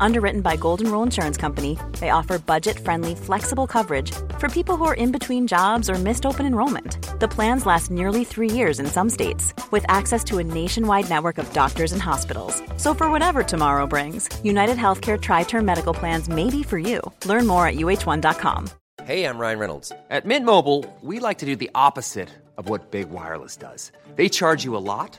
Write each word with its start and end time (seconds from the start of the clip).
Underwritten 0.00 0.40
by 0.40 0.56
Golden 0.56 0.90
Rule 0.90 1.02
Insurance 1.02 1.36
Company, 1.36 1.78
they 2.00 2.10
offer 2.10 2.38
budget 2.38 2.78
friendly, 2.78 3.14
flexible 3.14 3.66
coverage 3.66 4.12
for 4.38 4.48
people 4.48 4.76
who 4.76 4.84
are 4.84 4.94
in 4.94 5.12
between 5.12 5.46
jobs 5.46 5.90
or 5.90 5.94
missed 5.94 6.26
open 6.26 6.46
enrollment. 6.46 6.98
The 7.20 7.28
plans 7.28 7.66
last 7.66 7.90
nearly 7.90 8.24
three 8.24 8.50
years 8.50 8.80
in 8.80 8.86
some 8.86 9.10
states, 9.10 9.54
with 9.70 9.84
access 9.88 10.22
to 10.24 10.38
a 10.38 10.44
nationwide 10.44 11.08
network 11.08 11.38
of 11.38 11.52
doctors 11.52 11.92
and 11.92 12.02
hospitals. 12.02 12.62
So, 12.76 12.94
for 12.94 13.10
whatever 13.10 13.42
tomorrow 13.42 13.86
brings, 13.86 14.28
United 14.44 14.76
Healthcare 14.76 15.20
Tri 15.20 15.44
Term 15.44 15.64
Medical 15.64 15.94
Plans 15.94 16.28
may 16.28 16.50
be 16.50 16.62
for 16.62 16.78
you. 16.78 17.00
Learn 17.24 17.46
more 17.46 17.66
at 17.66 17.76
uh1.com. 17.76 18.68
Hey, 19.04 19.24
I'm 19.24 19.38
Ryan 19.38 19.58
Reynolds. 19.58 19.92
At 20.10 20.24
Mint 20.24 20.44
Mobile, 20.44 20.84
we 21.00 21.20
like 21.20 21.38
to 21.38 21.46
do 21.46 21.54
the 21.54 21.70
opposite 21.74 22.28
of 22.56 22.68
what 22.68 22.90
Big 22.90 23.10
Wireless 23.10 23.56
does. 23.56 23.92
They 24.16 24.28
charge 24.28 24.64
you 24.64 24.76
a 24.76 24.78
lot, 24.78 25.18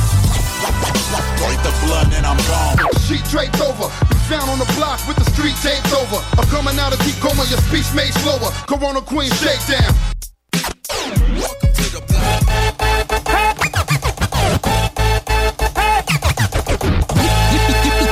Break 1.11 1.59
the 1.63 1.73
blood 1.85 2.07
and 2.13 2.25
I'm 2.25 2.37
gone. 2.47 2.77
Sheet 3.03 3.23
draped 3.25 3.59
over, 3.59 3.91
be 4.07 4.15
found 4.31 4.49
on 4.49 4.59
the 4.59 4.65
block 4.77 5.05
with 5.07 5.17
the 5.17 5.25
street 5.31 5.55
taped 5.61 5.91
over. 5.91 6.23
I'm 6.39 6.47
coming 6.47 6.79
out 6.79 6.93
of 6.93 6.99
deep 7.03 7.19
coma, 7.19 7.43
your 7.49 7.59
speech 7.67 7.91
made 7.93 8.13
slower. 8.23 8.49
Corona 8.67 9.01
Queen 9.01 9.29
shakedown. 9.43 9.93
Welcome 11.35 11.73
to 11.75 11.83
the 11.91 11.99
block. 12.07 12.47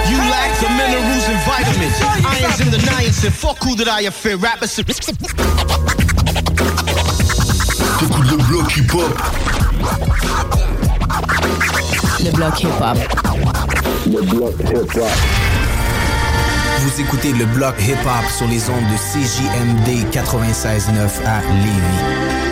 You 0.09 0.17
lack 0.17 0.59
the 0.59 0.69
minerals 0.75 1.29
and 1.29 1.39
vitamins. 1.47 1.95
Irons 2.25 2.59
in 2.59 2.69
the 2.71 2.79
niacin. 2.79 3.31
Fuck 3.31 3.63
who 3.63 3.75
that 3.75 3.87
I 3.87 4.09
fear. 4.09 4.35
Rappers. 4.35 4.75
T'écoutes 7.99 8.29
le 8.29 8.37
bloc 8.37 8.71
hip-hop. 8.75 9.13
Le 12.23 12.31
bloc 12.31 12.61
hip-hop. 12.61 12.97
Vous 16.79 17.01
écoutez 17.01 17.33
le 17.33 17.45
bloc 17.45 17.75
hip-hop 17.79 18.29
sur 18.35 18.47
les 18.47 18.69
ondes 18.69 18.87
de 18.89 18.97
CJMD 18.97 20.11
96.9 20.11 21.25
à 21.25 21.41
Lévis. 21.41 22.48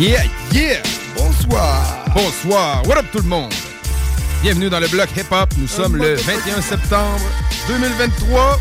Yeah, 0.00 0.22
yeah! 0.54 0.80
Bonsoir! 1.14 2.06
Bonsoir! 2.14 2.82
What 2.86 2.96
up 2.96 3.04
tout 3.12 3.18
le 3.18 3.28
monde? 3.28 3.52
Bienvenue 4.40 4.70
dans 4.70 4.80
le 4.80 4.88
bloc 4.88 5.10
hip-hop. 5.14 5.52
Nous 5.58 5.66
sommes 5.66 5.96
le 5.96 6.14
21 6.14 6.62
septembre 6.62 7.20
2023. 7.68 8.58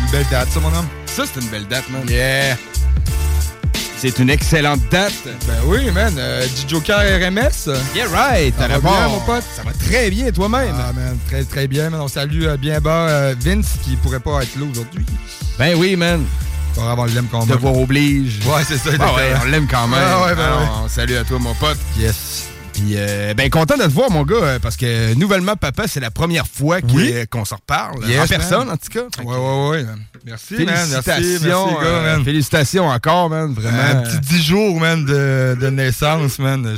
Une 0.00 0.10
belle 0.10 0.26
date, 0.32 0.48
ça, 0.48 0.58
mon 0.58 0.66
homme? 0.66 0.88
Ça, 1.06 1.22
c'est 1.32 1.40
une 1.40 1.46
belle 1.46 1.68
date, 1.68 1.88
man. 1.90 2.02
Yeah. 2.08 2.56
C'est 3.98 4.18
une 4.18 4.30
excellente 4.30 4.80
date. 4.90 5.12
Ben 5.46 5.60
oui, 5.66 5.92
man. 5.92 6.12
Euh, 6.18 6.44
du 6.44 6.68
Joker 6.68 6.98
RMS. 6.98 7.72
Yeah, 7.94 8.08
right! 8.08 8.52
Ça 8.58 8.66
va 8.66 8.80
bien, 8.80 9.08
mon 9.10 9.20
pote? 9.20 9.44
Ça 9.54 9.62
va 9.62 9.72
très 9.72 10.10
bien, 10.10 10.32
toi-même. 10.32 10.74
Ah, 10.76 10.92
man, 10.92 11.16
très, 11.28 11.44
très 11.44 11.68
bien, 11.68 11.90
man. 11.90 12.00
On 12.00 12.08
salue 12.08 12.46
euh, 12.46 12.56
bien 12.56 12.80
bas 12.80 13.08
euh, 13.08 13.34
Vince, 13.38 13.76
qui 13.84 13.94
pourrait 13.94 14.18
pas 14.18 14.42
être 14.42 14.56
là 14.56 14.66
aujourd'hui. 14.68 15.06
Ben 15.56 15.76
oui, 15.76 15.94
man. 15.94 16.26
Grave, 16.80 16.98
on 16.98 17.04
l'aime 17.04 17.28
quand 17.30 17.40
même. 17.46 17.48
Devoir 17.56 17.76
oblige. 17.76 18.40
Ouais, 18.46 18.64
c'est 18.66 18.78
ça. 18.78 18.90
Ah 18.98 19.14
ouais, 19.14 19.32
on 19.42 19.44
l'aime 19.46 19.66
quand 19.66 19.86
même. 19.86 20.00
Ah 20.02 20.26
ouais, 20.26 20.34
ben 20.34 20.42
Alors, 20.44 20.86
Salut 20.88 21.16
à 21.16 21.24
toi, 21.24 21.38
mon 21.38 21.54
pote. 21.54 21.78
Yes. 21.98 22.49
Puis, 22.80 22.94
euh, 22.96 23.34
ben, 23.34 23.50
content 23.50 23.76
de 23.76 23.82
te 23.82 23.88
voir, 23.88 24.10
mon 24.10 24.22
gars, 24.22 24.36
euh, 24.36 24.58
parce 24.58 24.76
que 24.76 25.12
nouvellement, 25.14 25.54
papa, 25.54 25.86
c'est 25.86 26.00
la 26.00 26.10
première 26.10 26.46
fois 26.46 26.78
Oui. 26.94 27.12
qu'on 27.28 27.44
se 27.44 27.54
reparle. 27.54 28.06
Yes, 28.08 28.22
en 28.22 28.26
personne, 28.26 28.66
man. 28.68 28.70
en 28.70 28.76
tout 28.76 28.88
cas. 28.88 29.22
Ouais, 29.22 29.36
ouais, 29.36 29.68
ouais. 29.70 29.86
Merci, 30.24 30.54
man. 30.54 30.66
Merci, 30.66 30.86
Félicitations. 31.02 31.66
merci, 31.66 31.84
gars, 31.84 31.86
euh, 31.90 32.16
man. 32.16 32.24
félicitations 32.24 32.88
encore, 32.88 33.28
man. 33.28 33.52
Vraiment. 33.52 33.78
Un 33.82 34.02
petit 34.02 34.18
10 34.20 34.42
jours, 34.42 34.80
man, 34.80 35.04
de, 35.04 35.58
de 35.60 35.68
naissance, 35.68 36.38
man. 36.38 36.74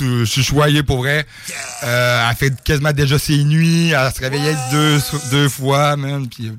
Je 0.00 0.24
suis 0.24 0.42
choyé 0.42 0.82
pour 0.82 0.98
vrai. 0.98 1.24
Euh, 1.84 2.28
elle 2.28 2.36
fait 2.36 2.62
quasiment 2.62 2.92
déjà 2.92 3.18
ses 3.18 3.44
nuits. 3.44 3.90
Elle 3.92 4.12
se 4.12 4.20
réveillait 4.20 4.56
deux, 4.72 4.98
deux 5.30 5.48
fois, 5.48 5.96
man. 5.96 6.28
Puis. 6.28 6.50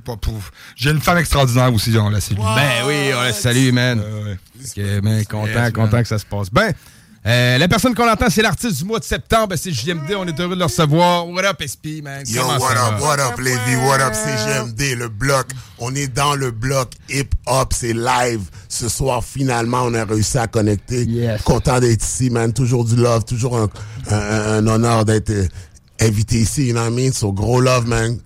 J'ai 0.77 0.91
une 0.91 1.01
femme 1.01 1.17
extraordinaire 1.17 1.73
aussi, 1.73 1.93
on 1.97 2.09
la 2.09 2.21
salue. 2.21 2.37
Ben 2.37 2.85
oui, 2.87 3.11
on 3.13 3.21
la 3.21 3.33
salue, 3.33 3.71
man. 3.73 4.01
Euh, 4.01 4.35
ouais. 4.77 5.01
Ben, 5.01 5.25
content, 5.25 5.71
content 5.73 6.01
que 6.01 6.07
ça 6.07 6.17
se 6.17 6.25
passe 6.25 6.49
bien. 6.49 6.71
Euh, 7.27 7.57
la 7.57 7.67
personne 7.67 7.95
qu'on 7.95 8.07
entend, 8.07 8.29
c'est 8.29 8.43
l'artiste 8.43 8.77
du 8.77 8.85
mois 8.85 8.99
de 8.99 9.03
septembre. 9.03 9.47
Ben, 9.47 9.57
C'est 9.57 9.71
JMD. 9.71 10.13
On 10.15 10.27
est 10.27 10.39
heureux 10.39 10.53
de 10.53 10.59
le 10.59 10.65
recevoir. 10.65 11.27
What 11.27 11.43
up, 11.43 11.57
SP, 11.65 12.03
man? 12.03 12.23
Yo, 12.27 12.41
Comment 12.43 12.59
what 12.59 12.75
ça 12.75 12.87
up, 12.89 12.99
va? 12.99 13.05
what 13.07 13.19
up, 13.19 13.39
Lévi, 13.39 13.75
what 13.77 13.99
up, 13.99 14.13
CGMD, 14.13 14.95
le 14.95 15.07
bloc. 15.09 15.47
On 15.79 15.95
est 15.95 16.07
dans 16.07 16.35
le 16.35 16.51
bloc 16.51 16.91
hip-hop, 17.09 17.73
c'est 17.75 17.93
live. 17.93 18.41
Ce 18.69 18.89
soir, 18.89 19.23
finalement, 19.23 19.81
on 19.85 19.93
a 19.95 20.05
réussi 20.05 20.37
à 20.37 20.45
connecter. 20.45 21.03
Yes. 21.05 21.41
Content 21.41 21.79
d'être 21.79 22.03
ici, 22.03 22.29
man. 22.29 22.53
Toujours 22.53 22.85
du 22.85 22.95
love, 22.95 23.25
toujours 23.25 23.57
un, 23.57 23.69
un- 24.11 24.57
un 24.57 24.67
honneur 24.67 25.03
d'être 25.03 25.31
euh, 25.31 25.47
invité 25.99 26.35
ici, 26.41 26.67
you 26.67 26.73
know 26.73 26.81
what 26.83 26.89
I 26.91 26.93
mean? 26.93 27.11
So, 27.11 27.31
gros 27.33 27.59
love, 27.59 27.87
man. 27.87 28.19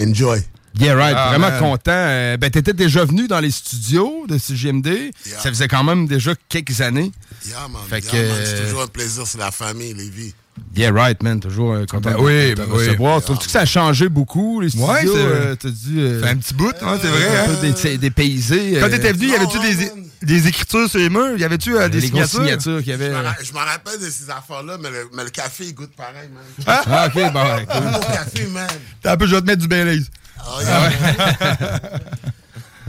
Enjoy. 0.00 0.38
Yeah, 0.80 0.94
right. 0.94 1.14
Ah, 1.16 1.28
Vraiment 1.30 1.50
man. 1.50 1.60
content. 1.60 1.92
Euh, 1.94 2.36
ben, 2.36 2.50
t'étais 2.50 2.72
déjà 2.72 3.04
venu 3.04 3.28
dans 3.28 3.38
les 3.40 3.50
studios 3.52 4.26
de 4.28 4.38
CGMD. 4.38 4.86
Yeah. 4.86 5.38
Ça 5.40 5.48
faisait 5.50 5.68
quand 5.68 5.84
même 5.84 6.06
déjà 6.08 6.32
quelques 6.48 6.80
années. 6.80 7.12
Yeah, 7.46 7.68
man. 7.68 7.82
Fait 7.88 8.00
yeah, 8.00 8.10
que, 8.12 8.16
man. 8.16 8.36
euh, 8.38 8.44
C'est 8.56 8.62
toujours 8.64 8.82
un 8.82 8.86
plaisir, 8.88 9.24
c'est 9.26 9.38
la 9.38 9.50
famille, 9.52 9.94
Lévi. 9.94 10.34
Yeah, 10.76 10.90
right, 10.92 11.22
man. 11.22 11.38
Toujours 11.40 11.72
euh, 11.74 11.84
content 11.86 12.10
Ben 12.10 12.16
de, 12.16 12.22
oui, 12.22 12.50
de 12.50 12.54
ben 12.54 12.64
te 12.66 12.70
oui. 12.70 12.76
recevoir. 12.88 13.22
Trouves-tu 13.22 13.46
que 13.46 13.50
ça 13.52 13.60
a 13.60 13.66
changé 13.66 14.08
beaucoup, 14.08 14.60
les 14.60 14.68
studios? 14.70 14.88
Ouais, 14.88 15.00
c'est- 15.02 15.08
euh, 15.14 15.56
T'as 15.56 15.68
euh, 15.68 16.22
fait 16.22 16.28
un 16.28 16.36
petit 16.36 16.54
bout, 16.54 16.72
hein, 16.82 16.98
c'est 17.00 17.08
vrai. 17.08 17.36
un 17.38 17.42
hein. 17.52 17.56
peu 17.60 17.68
dé- 17.88 17.98
dépaysé. 17.98 18.76
Quand 18.80 18.86
euh, 18.86 18.90
t'étais 18.90 19.12
venu, 19.12 19.28
y 19.30 19.34
avait-tu 19.34 19.58
des, 19.60 19.74
man. 19.86 20.04
des 20.22 20.46
écritures 20.48 20.88
sur 20.90 20.98
les 21.00 21.08
murs? 21.10 21.36
Y 21.38 21.44
avait-tu 21.44 21.76
euh, 21.76 21.88
des 21.88 22.00
signatures? 22.00 22.40
signatures 22.40 22.78
qu'il 22.78 22.88
y 22.90 22.92
avait. 22.92 23.10
Je 23.10 23.14
euh, 23.14 23.54
m'en 23.54 23.60
rappelle 23.60 24.00
de 24.00 24.10
ces 24.10 24.28
affaires-là, 24.30 24.76
mais 24.80 24.90
le, 24.90 25.08
mais 25.12 25.24
le 25.24 25.30
café, 25.30 25.64
il 25.66 25.74
goûte 25.74 25.92
pareil, 25.96 26.28
man. 26.34 26.42
Ah, 26.66 27.06
ok, 27.08 27.14
bon, 27.32 27.42
ouais, 27.42 27.66
cool. 27.70 28.12
Café, 28.12 28.46
man. 28.48 28.66
T'as 29.02 29.12
un 29.12 29.16
peu, 29.16 29.26
je 29.26 29.34
vais 29.36 29.40
te 29.40 29.46
mettre 29.46 29.62
du 29.62 29.68
Baileys. 29.68 30.02
Oh, 30.40 30.60
yeah. 30.62 31.78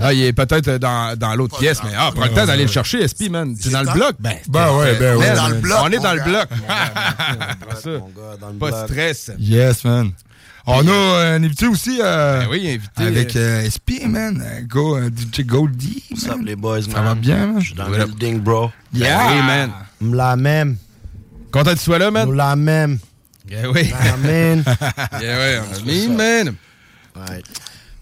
Ah, 0.01 0.11
il 0.13 0.23
est 0.23 0.33
peut-être 0.33 0.71
dans, 0.71 1.17
dans 1.17 1.33
l'autre 1.35 1.57
pièce, 1.57 1.79
mais 1.81 1.91
ah, 1.97 2.11
prends 2.13 2.25
le 2.25 2.31
temps 2.33 2.45
d'aller 2.45 2.65
le 2.65 2.69
chercher, 2.69 3.07
SP, 3.07 3.31
man. 3.31 3.55
Tu 3.57 3.69
es 3.69 3.71
dans 3.71 3.81
le 3.81 3.93
bloc? 3.93 4.15
Ben, 4.19 4.35
Ben 4.49 4.75
ouais, 4.75 4.93
ben 4.99 5.15
On 5.15 5.19
ouais. 5.21 5.27
est 5.27 5.35
dans 5.35 5.47
le 5.47 5.55
bloc. 5.55 5.77
on 5.83 5.91
est 5.91 5.99
dans 5.99 6.13
le 6.13 6.21
bloc. 6.21 6.49
Pas 8.59 8.71
de 8.71 8.87
stress. 8.87 9.31
Yes, 9.39 9.85
man. 9.85 10.11
On 10.67 10.85
a 10.85 10.91
un 10.91 11.41
invité 11.43 11.67
aussi 11.67 11.99
euh, 12.01 12.41
Ben 12.41 12.47
oui, 12.49 12.69
invité. 12.73 13.03
avec 13.03 13.35
euh, 13.37 13.69
SP, 13.71 14.03
man. 14.05 14.43
Euh, 14.45 15.09
DJ 15.09 15.45
Goldie. 15.45 16.03
What's 16.11 16.27
up, 16.27 16.39
les 16.43 16.57
boys, 16.57 16.81
man? 16.81 16.91
Ça 16.91 17.01
va 17.01 17.15
bien, 17.15 17.47
man? 17.47 17.61
Je 17.61 17.67
suis 17.67 17.75
dans 17.75 17.87
le 17.87 18.05
building, 18.05 18.41
bro. 18.41 18.71
Yeah. 18.93 19.17
Ben 19.17 19.31
oui, 19.31 19.41
man. 19.45 19.71
La 20.17 20.35
même. 20.35 20.75
Content 21.51 21.71
que 21.71 21.77
tu 21.77 21.83
sois 21.83 21.99
là, 21.99 22.11
man? 22.11 22.33
La 22.35 22.55
même. 22.57 22.99
Yeah, 23.49 23.69
oui. 23.71 23.93
Amen. 24.13 24.61
Yeah, 25.21 25.37
ouais, 25.37 25.61
on 25.71 25.75
a 25.77 25.81
mis, 25.85 26.07
man. 26.09 26.55
Ouais. 27.15 27.41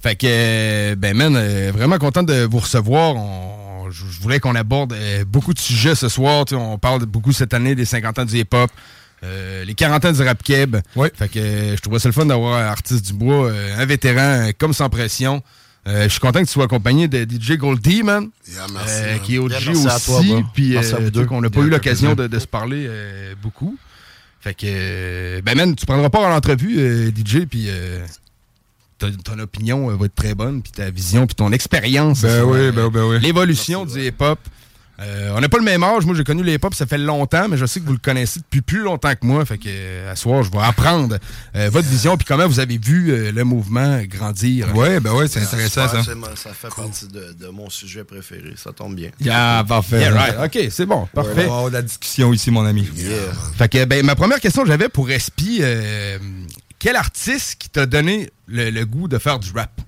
Fait 0.01 0.15
que, 0.15 0.25
euh, 0.27 0.95
ben, 0.95 1.15
man, 1.15 1.35
euh, 1.35 1.71
vraiment 1.73 1.97
content 1.97 2.23
de 2.23 2.43
vous 2.43 2.59
recevoir. 2.59 3.15
On- 3.15 3.89
je 3.91 4.03
voulais 4.21 4.39
qu'on 4.39 4.55
aborde 4.55 4.93
euh, 4.93 5.23
beaucoup 5.25 5.53
de 5.53 5.59
sujets 5.59 5.93
ce 5.95 6.09
soir. 6.09 6.45
Tu 6.45 6.55
sais, 6.55 6.61
On 6.61 6.77
parle 6.79 7.05
beaucoup 7.05 7.31
cette 7.31 7.53
année 7.53 7.75
des 7.75 7.85
50 7.85 8.17
ans 8.19 8.25
du 8.25 8.37
hip-hop, 8.37 8.71
euh, 9.23 9.63
les 9.65 9.75
40 9.75 10.03
ans 10.05 10.11
du 10.11 10.21
rap 10.21 10.41
keb. 10.41 10.77
Oui. 10.95 11.09
Fait 11.13 11.27
que 11.29 11.39
je 11.75 11.81
trouvais 11.81 11.99
ça 11.99 12.09
le 12.09 12.13
fun 12.13 12.25
d'avoir 12.25 12.59
un 12.59 12.65
artiste 12.65 13.05
du 13.05 13.13
bois, 13.13 13.51
un 13.77 13.85
vétéran, 13.85 14.49
comme 14.57 14.73
sans 14.73 14.89
pression. 14.89 15.43
Euh, 15.87 16.03
je 16.05 16.09
suis 16.09 16.19
content 16.21 16.39
que 16.39 16.45
tu 16.45 16.51
sois 16.53 16.63
accompagné 16.63 17.07
de 17.09 17.23
DJ 17.25 17.57
Goldie, 17.57 18.03
man. 18.03 18.29
Yeah, 18.49 18.65
merci, 18.73 18.93
euh, 19.03 19.11
man. 19.11 19.19
qui 19.19 19.35
est 19.35 19.37
OG 19.37 19.51
Yeah, 19.51 19.91
à 19.91 19.95
aussi. 19.95 20.43
Puis 20.53 20.77
à 20.77 20.81
qu'on 21.25 21.41
n'a 21.41 21.49
pas 21.49 21.59
Yeah, 21.59 21.67
eu 21.67 21.69
l'occasion 21.69 22.15
de, 22.15 22.27
de 22.27 22.39
se 22.39 22.47
parler 22.47 22.89
beaucoup. 23.41 23.77
Fait 24.39 24.53
que, 24.53 25.39
ben 25.41 25.55
man, 25.55 25.75
tu 25.75 25.85
prendras 25.85 26.09
pas 26.09 26.19
en 26.19 26.35
entrevue, 26.35 26.75
euh, 26.79 27.11
DJ, 27.11 27.45
puis 27.45 27.67
ton, 29.11 29.35
ton 29.35 29.39
opinion 29.39 29.89
euh, 29.89 29.95
va 29.95 30.05
être 30.05 30.15
très 30.15 30.35
bonne, 30.35 30.61
puis 30.61 30.71
ta 30.71 30.89
vision, 30.89 31.25
puis 31.27 31.35
ton 31.35 31.51
expérience. 31.51 32.21
Ben 32.21 32.39
sur, 32.39 32.47
oui, 32.49 32.59
euh, 32.59 32.71
ben, 32.71 32.89
ben 32.89 33.03
oui. 33.03 33.19
L'évolution 33.19 33.85
du 33.85 34.07
hip-hop. 34.07 34.39
Euh, 34.99 35.33
on 35.35 35.41
n'a 35.41 35.49
pas 35.49 35.57
le 35.57 35.63
même 35.63 35.83
âge. 35.83 36.05
Moi, 36.05 36.15
j'ai 36.15 36.23
connu 36.23 36.43
le 36.43 36.53
hip-hop, 36.53 36.75
ça 36.75 36.85
fait 36.85 36.99
longtemps, 36.99 37.49
mais 37.49 37.57
je 37.57 37.65
sais 37.65 37.79
que 37.79 37.85
vous 37.85 37.93
le 37.93 37.97
connaissez 37.97 38.39
depuis 38.39 38.61
plus 38.61 38.83
longtemps 38.83 39.11
que 39.13 39.25
moi. 39.25 39.43
Fait 39.43 39.57
que, 39.57 39.63
euh, 39.67 40.11
à 40.11 40.15
soir, 40.15 40.43
je 40.43 40.51
vais 40.51 40.59
apprendre 40.59 41.17
euh, 41.55 41.69
votre 41.71 41.87
vision, 41.87 42.15
puis 42.15 42.25
comment 42.25 42.47
vous 42.47 42.59
avez 42.59 42.77
vu 42.77 43.09
euh, 43.09 43.31
le 43.31 43.43
mouvement 43.43 44.01
grandir. 44.03 44.73
Ouais, 44.75 44.99
ben 44.99 45.11
ouais, 45.13 45.27
c'est 45.27 45.41
intéressant, 45.41 45.87
ça. 45.87 46.03
Ça 46.35 46.51
fait 46.53 46.67
partie 46.69 47.07
de, 47.07 47.33
de 47.33 47.47
mon 47.47 47.71
sujet 47.71 48.03
préféré. 48.03 48.53
Ça 48.55 48.71
tombe 48.71 48.95
bien. 48.95 49.09
Yeah, 49.19 49.65
parfait. 49.67 49.99
Yeah, 49.99 50.13
right. 50.13 50.35
OK, 50.45 50.67
c'est 50.69 50.85
bon. 50.85 51.07
On 51.11 51.21
va 51.21 51.23
Parfait. 51.23 51.45
avoir 51.45 51.69
de 51.69 51.73
la 51.73 51.81
discussion 51.81 52.31
ici, 52.31 52.51
mon 52.51 52.63
ami. 52.63 52.87
Fait 53.57 53.67
que, 53.67 53.85
ben, 53.85 54.05
ma 54.05 54.15
première 54.15 54.39
question 54.39 54.61
que 54.61 54.67
j'avais 54.67 54.89
pour 54.89 55.07
Respi, 55.07 55.57
euh, 55.61 56.19
quel 56.83 56.97
artiste 56.97 57.55
qui 57.59 57.69
t'a 57.69 57.85
donné 57.85 58.29
le, 58.45 58.69
le 58.69 58.85
goût 58.85 59.07
de 59.07 59.17
faire 59.17 59.39
du 59.39 59.49
rap? 59.53 59.79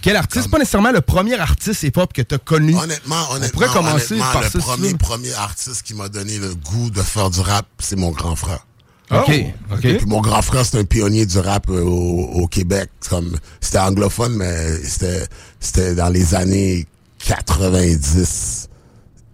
Quel 0.00 0.16
artiste? 0.16 0.50
Pas 0.50 0.58
nécessairement 0.58 0.90
le 0.90 1.02
premier 1.02 1.38
artiste 1.38 1.82
hip-hop 1.82 2.10
que 2.10 2.22
t'as 2.22 2.38
connu. 2.38 2.74
Honnêtement, 2.74 3.30
honnêtement, 3.32 3.48
On 3.48 3.50
pourrait 3.50 3.68
commencer 3.68 4.14
honnêtement, 4.14 4.32
par 4.32 4.42
le 4.78 4.96
premier, 4.96 5.34
artiste 5.34 5.82
qui 5.82 5.92
m'a 5.92 6.08
donné 6.08 6.38
le 6.38 6.54
goût 6.54 6.88
de 6.88 7.02
faire 7.02 7.28
du 7.28 7.40
rap, 7.40 7.66
c'est 7.80 7.96
mon 7.96 8.12
grand 8.12 8.34
frère. 8.34 8.66
OK, 9.10 9.30
OK. 9.72 9.80
Puis 9.80 10.06
mon 10.06 10.22
grand 10.22 10.40
frère, 10.40 10.64
c'est 10.64 10.78
un 10.78 10.84
pionnier 10.84 11.26
du 11.26 11.38
rap 11.38 11.68
euh, 11.68 11.82
au, 11.82 12.30
au 12.32 12.46
Québec. 12.48 12.88
Comme 13.10 13.36
c'était 13.60 13.80
anglophone, 13.80 14.34
mais 14.34 14.82
c'était 14.82 15.26
c'était 15.60 15.94
dans 15.94 16.08
les 16.08 16.34
années 16.34 16.86
90. 17.26 18.70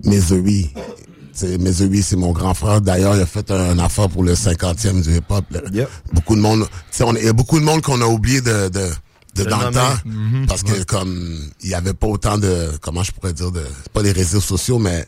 Missouri. 0.02 0.72
C'est- 1.38 1.58
Missouri, 1.58 2.02
c'est 2.02 2.16
mon 2.16 2.32
grand 2.32 2.54
frère. 2.54 2.80
D'ailleurs, 2.80 3.14
il 3.16 3.22
a 3.22 3.26
fait 3.26 3.50
un, 3.50 3.70
un 3.70 3.78
affaire 3.78 4.08
pour 4.08 4.22
le 4.24 4.34
50e 4.34 5.02
du 5.02 5.16
hip-hop. 5.16 5.44
là. 5.50 5.60
Beaucoup 6.12 6.34
de 6.36 6.40
monde. 6.40 6.64
tu 6.64 6.70
sais, 6.98 7.04
on- 7.04 7.14
Il 7.16 7.24
y 7.24 7.28
a 7.28 7.32
beaucoup 7.32 7.58
de 7.60 7.64
monde 7.64 7.80
qu'on 7.82 8.00
a 8.00 8.06
oublié 8.06 8.40
de, 8.40 8.68
de, 8.68 8.88
de 9.36 9.44
De 9.44 9.48
dans 9.50 9.58
le 9.58 9.70
temps. 9.72 9.94
Mhm. 10.04 10.46
Parce 10.46 10.62
que 10.62 10.82
comme 10.84 11.38
il 11.62 11.68
y 11.70 11.74
avait 11.74 11.94
pas 11.94 12.06
autant 12.08 12.38
de. 12.38 12.70
Comment 12.80 13.02
je 13.02 13.12
pourrais 13.12 13.32
dire 13.32 13.50
de. 13.52 13.62
C'est 13.82 13.92
pas 13.92 14.02
les 14.02 14.12
réseaux 14.12 14.40
sociaux, 14.40 14.78
mais 14.78 15.06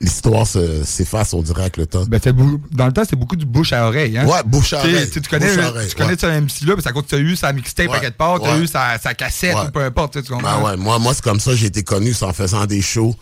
l'histoire 0.00 0.46
se- 0.46 0.84
s'efface, 0.84 1.32
on 1.34 1.42
dirait, 1.42 1.62
avec 1.62 1.76
le 1.78 1.86
temps. 1.86 2.04
Ben, 2.06 2.20
c'est 2.22 2.34
dans 2.72 2.86
le 2.86 2.92
temps, 2.92 3.02
c'était 3.04 3.16
beaucoup 3.16 3.36
du 3.36 3.46
bouche 3.46 3.72
à 3.72 3.86
oreille. 3.86 4.16
Hein? 4.18 4.26
Ouais, 4.26 4.42
bouche 4.44 4.72
à 4.74 4.78
oreille. 4.80 5.08
tu 5.10 5.20
connais, 5.22 5.46
à 5.58 5.72
tu 5.88 5.94
connais 5.96 6.16
ce 6.18 6.26
MC-là, 6.26 6.74
parce 6.76 6.92
que 6.94 7.00
tu 7.08 7.14
as 7.14 7.18
eu 7.18 7.34
sa 7.36 7.52
mixtape 7.54 7.88
à 7.88 7.92
Ouais, 7.92 8.00
quelque 8.00 8.16
part, 8.18 8.40
tu 8.40 8.46
as 8.48 8.58
eu 8.58 8.66
sa, 8.66 8.98
sa 8.98 9.14
cassette 9.14 9.56
ou 9.68 9.70
peu 9.70 9.80
importe. 9.82 10.22
Tu 10.22 10.30
comprends? 10.32 10.60
Ben 10.60 10.64
ouais, 10.70 10.76
moi, 10.76 10.98
moi 10.98 11.14
c'est 11.14 11.24
comme 11.24 11.40
ça, 11.40 11.54
j'ai 11.54 11.66
été 11.66 11.82
connu, 11.82 12.12
c'est 12.12 12.24
en 12.26 12.32
faisant 12.34 12.66
des 12.66 12.82
shows, 12.82 13.14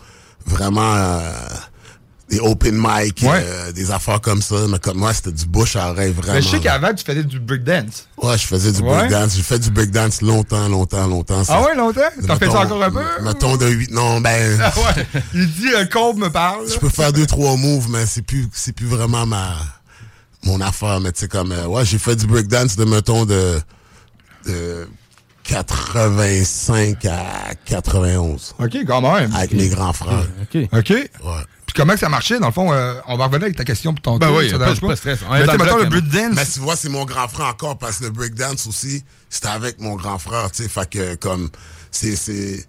vraiment 0.45 0.95
euh, 0.95 1.31
des 2.27 2.39
open 2.39 2.75
mic, 2.75 3.23
euh, 3.23 3.71
des 3.71 3.91
affaires 3.91 4.19
comme 4.19 4.41
ça. 4.41 4.55
Mais 4.67 4.79
comme 4.79 4.97
moi, 4.97 5.13
c'était 5.13 5.31
du 5.31 5.45
bouche 5.45 5.75
à 5.75 5.91
oreille, 5.91 6.11
vraiment. 6.11 6.33
Mais 6.33 6.41
je 6.41 6.47
sais 6.49 6.59
qu'avant, 6.59 6.91
tu 6.93 7.03
faisais 7.05 7.23
du 7.23 7.39
breakdance. 7.39 8.07
Ouais, 8.17 8.35
je 8.37 8.47
faisais 8.47 8.71
du 8.71 8.81
Ouais. 8.81 8.89
breakdance. 8.97 9.35
J'ai 9.35 9.43
fait 9.43 9.59
du 9.59 9.69
breakdance 9.69 10.21
longtemps, 10.23 10.67
longtemps, 10.67 11.05
longtemps. 11.07 11.43
Ah 11.47 11.61
ouais, 11.61 11.75
longtemps? 11.75 12.01
T'en 12.27 12.35
fais 12.37 12.49
ça 12.49 12.61
encore 12.61 12.81
un 12.83 12.89
peu? 12.89 13.03
Mettons 13.21 13.57
de 13.57 13.67
8, 13.67 13.91
non, 13.91 14.21
ben... 14.21 14.59
Ah 14.63 14.73
ouais. 14.75 15.05
Il 15.35 15.51
dit 15.53 15.69
un 15.75 15.85
combe 15.85 16.17
me 16.17 16.29
parle. 16.29 16.67
Je 16.67 16.79
peux 16.79 16.89
faire 16.89 17.13
deux, 17.13 17.27
trois 17.27 17.55
moves, 17.57 17.89
mais 17.91 18.05
c'est 18.07 18.23
plus, 18.23 18.47
c'est 18.53 18.73
plus 18.73 18.87
vraiment 18.87 19.27
ma, 19.27 19.53
mon 20.43 20.59
affaire. 20.61 20.99
Mais 21.01 21.11
tu 21.11 21.19
sais, 21.21 21.27
comme, 21.27 21.51
euh, 21.51 21.67
ouais, 21.67 21.85
j'ai 21.85 21.99
fait 21.99 22.15
du 22.15 22.25
breakdance 22.25 22.75
de, 22.75 22.85
mettons, 22.85 23.25
de, 23.25 23.61
de 24.47 24.87
85 25.43 27.05
à 27.05 27.53
91. 27.65 28.55
OK, 28.59 28.77
quand 28.87 29.01
même. 29.01 29.31
Avec 29.35 29.53
mes 29.53 29.67
grands 29.69 29.93
frères. 29.93 30.25
OK. 30.41 30.67
OK. 30.73 30.89
Ouais. 30.89 31.09
Puis 31.75 31.81
comment 31.81 31.93
que 31.93 31.99
ça 31.99 32.07
marchait? 32.07 32.39
Dans 32.39 32.47
le 32.47 32.53
fond, 32.53 32.71
euh, 32.71 32.93
on 33.05 33.17
va 33.17 33.25
revenir 33.25 33.43
avec 33.43 33.57
ta 33.57 33.65
question 33.65 33.93
pour 33.93 34.01
ton 34.01 34.17
Ben 34.17 34.31
oui, 34.31 34.49
ça 34.49 34.53
pas- 34.57 34.63
dérange 34.63 34.79
pas 34.79 34.87
de 34.87 34.95
stress. 34.95 35.19
Mais 35.29 35.45
le 35.83 35.89
breakdance. 35.89 36.35
Mais 36.35 36.45
tu 36.45 36.59
vois, 36.61 36.75
c'est 36.77 36.87
mon 36.87 37.03
grand 37.03 37.27
frère 37.27 37.47
encore, 37.47 37.77
parce 37.77 37.97
que 37.97 38.05
le 38.05 38.11
breakdance 38.11 38.65
aussi, 38.65 39.03
c'était 39.29 39.49
avec 39.49 39.81
mon 39.81 39.95
grand 39.95 40.17
frère, 40.17 40.49
tu 40.51 40.63
sais. 40.63 40.69
Fait 40.69 40.89
que, 40.89 41.15
comme, 41.15 41.49
c'est, 41.91 42.15
c'est, 42.15 42.65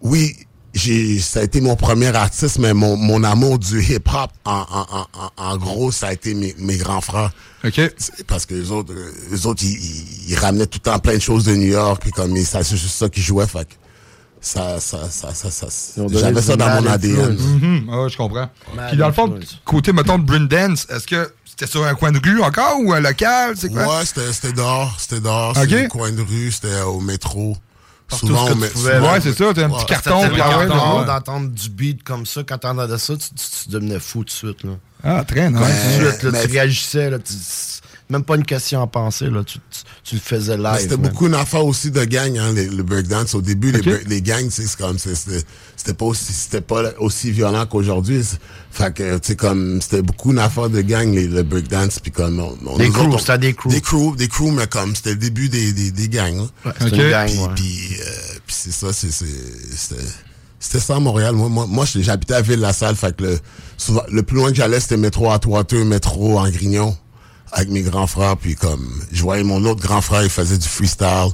oui, 0.00 0.36
j'ai, 0.74 1.20
ça 1.20 1.38
a 1.38 1.42
été 1.44 1.60
mon 1.60 1.76
premier 1.76 2.08
artiste, 2.14 2.58
mais 2.58 2.74
mon, 2.74 2.96
mon 2.96 3.22
amour 3.22 3.60
du 3.60 3.80
hip-hop, 3.80 4.30
en, 4.44 4.50
en, 4.52 4.86
en, 4.90 5.06
en, 5.14 5.30
en 5.52 5.56
gros, 5.56 5.92
ça 5.92 6.08
a 6.08 6.12
été 6.12 6.34
mes, 6.34 6.54
mes 6.58 6.76
grands 6.78 7.00
frères. 7.00 7.30
OK. 7.64 7.80
Parce 8.26 8.44
que 8.44 8.54
les 8.54 8.72
autres, 8.72 8.92
euh, 8.92 9.12
les 9.30 9.46
autres, 9.46 9.62
ils, 9.62 9.70
ils, 9.72 10.30
ils 10.30 10.36
ramenaient 10.36 10.66
tout 10.66 10.80
le 10.84 10.90
temps 10.90 10.98
plein 10.98 11.14
de 11.14 11.20
choses 11.22 11.44
de 11.44 11.54
New 11.54 11.68
York, 11.72 12.02
puis 12.02 12.10
comme, 12.10 12.36
ça, 12.38 12.64
c'est 12.64 12.76
juste 12.76 12.96
ça 12.96 13.08
qu'ils 13.08 13.22
jouaient, 13.22 13.46
fait 13.46 13.66
que, 13.68 13.74
ça, 14.40 14.80
ça, 14.80 14.98
ça, 15.10 15.50
ça, 15.50 15.66
j'avais 16.10 16.42
ça 16.42 16.56
dans 16.56 16.82
mon 16.82 16.86
ADN. 16.86 17.36
Mhm, 17.36 17.88
ah 17.90 18.02
ouais, 18.02 18.08
je 18.08 18.16
comprends. 18.16 18.48
Mad 18.74 18.88
Puis 18.88 18.96
dans 18.96 19.06
le 19.08 19.12
fond, 19.12 19.38
côté, 19.64 19.92
mettons, 19.92 20.18
de 20.18 20.24
breakdance, 20.24 20.86
est-ce 20.90 21.06
que 21.06 21.32
c'était 21.44 21.66
sur 21.66 21.84
un 21.84 21.94
coin 21.94 22.12
de 22.12 22.20
rue 22.24 22.40
encore 22.42 22.78
ou 22.82 22.92
un 22.92 23.00
local? 23.00 23.54
C'est 23.56 23.70
quoi? 23.70 23.98
Ouais, 23.98 24.04
c'était, 24.04 24.32
c'était 24.32 24.52
dehors, 24.52 24.96
c'était 24.98 25.20
dehors, 25.20 25.56
c'était 25.56 25.86
au 25.86 25.88
coin 25.88 26.12
de 26.12 26.22
rue, 26.22 26.52
c'était 26.52 26.80
au 26.82 27.00
métro. 27.00 27.56
Souvent, 28.10 28.46
souvent, 28.46 28.88
là. 28.88 29.12
Ouais, 29.12 29.20
c'est 29.20 29.36
ça, 29.36 29.52
t'as 29.54 29.64
un 29.66 29.68
petit 29.68 29.84
carton. 29.84 30.22
C'était 30.22 30.32
puis 30.32 30.42
ah 30.42 31.04
d'entendre 31.06 31.50
du 31.50 31.68
beat 31.68 32.02
comme 32.02 32.24
ça. 32.24 32.42
Quand 32.42 32.56
t'entendais 32.56 32.96
ça, 32.96 33.14
tu, 33.16 33.28
tu, 33.28 33.64
tu 33.64 33.68
devenais 33.68 34.00
fou 34.00 34.20
tout 34.20 34.24
de 34.24 34.30
suite. 34.30 34.64
Là. 34.64 34.70
Ah, 35.04 35.24
très 35.24 35.50
nice. 35.50 35.60
Tout 35.60 36.04
de 36.04 36.08
suite, 36.10 36.22
là, 36.22 36.30
mais- 36.32 36.46
tu 36.46 36.52
réagissais. 36.52 37.10
Là, 37.10 37.18
tu- 37.18 37.34
même 38.10 38.24
pas 38.24 38.36
une 38.36 38.44
question 38.44 38.80
à 38.82 38.86
penser. 38.86 39.26
Là, 39.28 39.44
tu, 39.44 39.58
tu, 39.70 39.80
tu 40.02 40.14
le 40.14 40.20
faisais 40.20 40.56
live. 40.56 40.78
C'était 40.80 40.96
beaucoup 40.96 41.26
une 41.26 41.34
affaire 41.34 41.64
aussi 41.66 41.90
de 41.90 42.02
gang, 42.04 42.36
hein, 42.38 42.52
les- 42.54 42.68
le 42.68 42.82
breakdance. 42.82 43.34
Au 43.34 43.42
début, 43.42 43.70
les 43.72 43.80
Ok. 43.80 43.84
break- 43.86 44.08
les, 44.08 44.22
gangs, 44.22 44.44
tu 44.46 44.50
sais, 44.50 44.66
c'est 44.66 44.78
comme, 44.78 44.98
c'était 44.98 45.44
c'était 45.76 45.94
pas 45.94 46.06
aussi, 46.06 46.32
c'était 46.32 46.60
pas 46.62 46.82
aussi 46.98 47.30
violent 47.30 47.66
qu'aujourd'hui. 47.66 48.24
C'est- 48.24 48.38
Fait 48.70 48.92
que, 48.94 49.18
tu 49.18 49.28
sais, 49.28 49.36
comme, 49.36 49.80
c'était 49.82 50.02
beaucoup 50.02 50.32
une 50.32 50.38
affaire 50.38 50.70
de 50.70 50.80
gang, 50.80 51.12
les, 51.12 51.26
le 51.26 51.42
breakdance, 51.42 51.98
puis 52.00 52.10
comme, 52.12 52.40
on, 52.40 52.56
on- 52.66 52.76
Des 52.78 52.88
crews, 52.90 53.18
c'était 53.18 53.38
des 53.38 53.54
crews. 53.54 53.70
Des 53.70 53.80
crews, 53.80 54.16
des 54.16 54.28
crews, 54.28 54.50
mais 54.52 54.66
comme, 54.66 54.94
c'était 54.96 55.10
le 55.10 55.16
début 55.16 55.48
des, 55.48 55.72
des, 55.72 55.90
des 55.90 56.08
gangs, 56.08 56.38
hein. 56.38 56.50
Ouais, 56.66 56.72
c'était 56.80 56.94
Ok. 56.94 57.00
une 57.02 57.10
gang, 57.10 57.28
Puis, 57.28 57.38
ouais. 57.38 57.48
puis, 57.56 57.96
euh, 58.00 58.38
puis 58.46 58.56
c'est 58.58 58.72
ça, 58.72 58.92
c'est, 58.92 59.10
c'était, 59.10 60.02
c'était 60.60 60.80
ça 60.80 60.96
à 60.96 61.00
Montréal. 61.00 61.34
Moi, 61.34 61.48
moi, 61.48 61.66
moi 61.68 61.84
j'habitais 61.86 62.34
à 62.34 62.42
Ville-la-Salle, 62.42 62.96
fait 62.96 63.14
que 63.16 63.24
le, 63.24 63.38
souvent, 63.76 64.02
le 64.10 64.22
plus 64.22 64.36
loin 64.36 64.50
que 64.50 64.56
j'allais, 64.56 64.80
c'était 64.80 64.96
métro 64.96 65.30
à 65.30 65.38
Toiteux, 65.38 65.84
métro 65.84 66.38
en 66.38 66.48
Grignon, 66.50 66.96
avec 67.52 67.70
mes 67.70 67.82
grands 67.82 68.06
frères, 68.06 68.36
puis 68.36 68.54
comme, 68.54 69.02
je 69.12 69.22
voyais 69.22 69.42
mon 69.44 69.64
autre 69.64 69.80
grand 69.80 70.00
frère, 70.00 70.22
il 70.22 70.30
faisait 70.30 70.58
du 70.58 70.68
freestyle, 70.68 71.30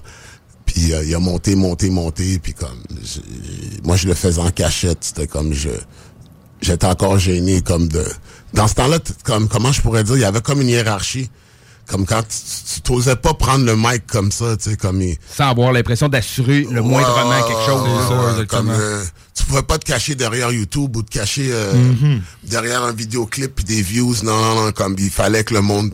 puis 0.66 0.92
euh, 0.92 1.04
il 1.04 1.14
a 1.14 1.18
monté, 1.18 1.54
monté, 1.54 1.90
monté, 1.90 2.38
puis 2.38 2.54
comme, 2.54 2.82
moi, 3.84 3.96
je 3.96 4.06
le 4.06 4.14
faisais 4.14 4.40
en 4.40 4.50
cachette, 4.50 4.98
c'était 5.00 5.26
comme, 5.26 5.52
je, 5.52 5.70
j'étais 6.60 6.86
encore 6.86 7.18
gêné, 7.18 7.60
comme 7.62 7.88
de, 7.88 8.04
dans 8.52 8.68
ce 8.68 8.74
temps-là, 8.74 8.98
comme, 9.24 9.48
comment 9.48 9.72
je 9.72 9.82
pourrais 9.82 10.04
dire, 10.04 10.16
il 10.16 10.22
y 10.22 10.24
avait 10.24 10.40
comme 10.40 10.60
une 10.60 10.68
hiérarchie, 10.68 11.30
comme 11.86 12.06
quand 12.06 12.22
tu 12.22 12.80
t'osais 12.80 13.16
pas 13.16 13.34
prendre 13.34 13.64
le 13.64 13.76
mic 13.76 14.06
comme 14.06 14.32
ça, 14.32 14.56
tu 14.56 14.70
sais, 14.70 14.76
comme 14.76 15.02
il, 15.02 15.16
Sans 15.36 15.48
avoir 15.50 15.72
l'impression 15.72 16.08
d'assurer 16.08 16.66
le 16.70 16.80
moindrement 16.82 17.28
Ouais, 17.30 17.42
quelque 17.46 17.66
chose. 17.66 17.82
ouais, 17.82 18.38
ça, 18.40 18.46
comme, 18.46 18.70
euh, 18.70 19.04
tu 19.34 19.44
pouvais 19.44 19.62
pas 19.62 19.78
te 19.78 19.84
cacher 19.84 20.14
derrière 20.14 20.50
YouTube 20.50 20.96
ou 20.96 21.02
te 21.02 21.10
cacher 21.10 21.48
euh, 21.52 21.72
Mhm. 21.74 22.22
derrière 22.44 22.82
un 22.84 22.92
vidéoclip 22.92 23.54
puis 23.56 23.64
des 23.64 23.82
views. 23.82 24.14
Non, 24.22 24.36
non, 24.36 24.64
non, 24.66 24.72
comme 24.72 24.96
il 24.98 25.10
fallait 25.10 25.44
que 25.44 25.52
le 25.54 25.60
monde 25.60 25.92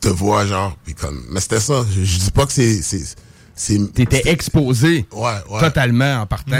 te 0.00 0.08
voit, 0.08 0.44
genre. 0.46 0.76
Puis 0.84 0.94
comme, 0.94 1.22
mais 1.30 1.40
c'était 1.40 1.60
ça. 1.60 1.84
Je, 1.94 2.04
je 2.04 2.18
dis 2.18 2.30
pas 2.30 2.46
que 2.46 2.52
c'est. 2.52 2.80
T'étais 3.94 4.28
exposé 4.28 5.06
Ouais, 5.12 5.30
ouais. 5.50 5.60
totalement 5.60 6.20
en 6.22 6.26
partant. 6.26 6.52
Ouais, 6.52 6.58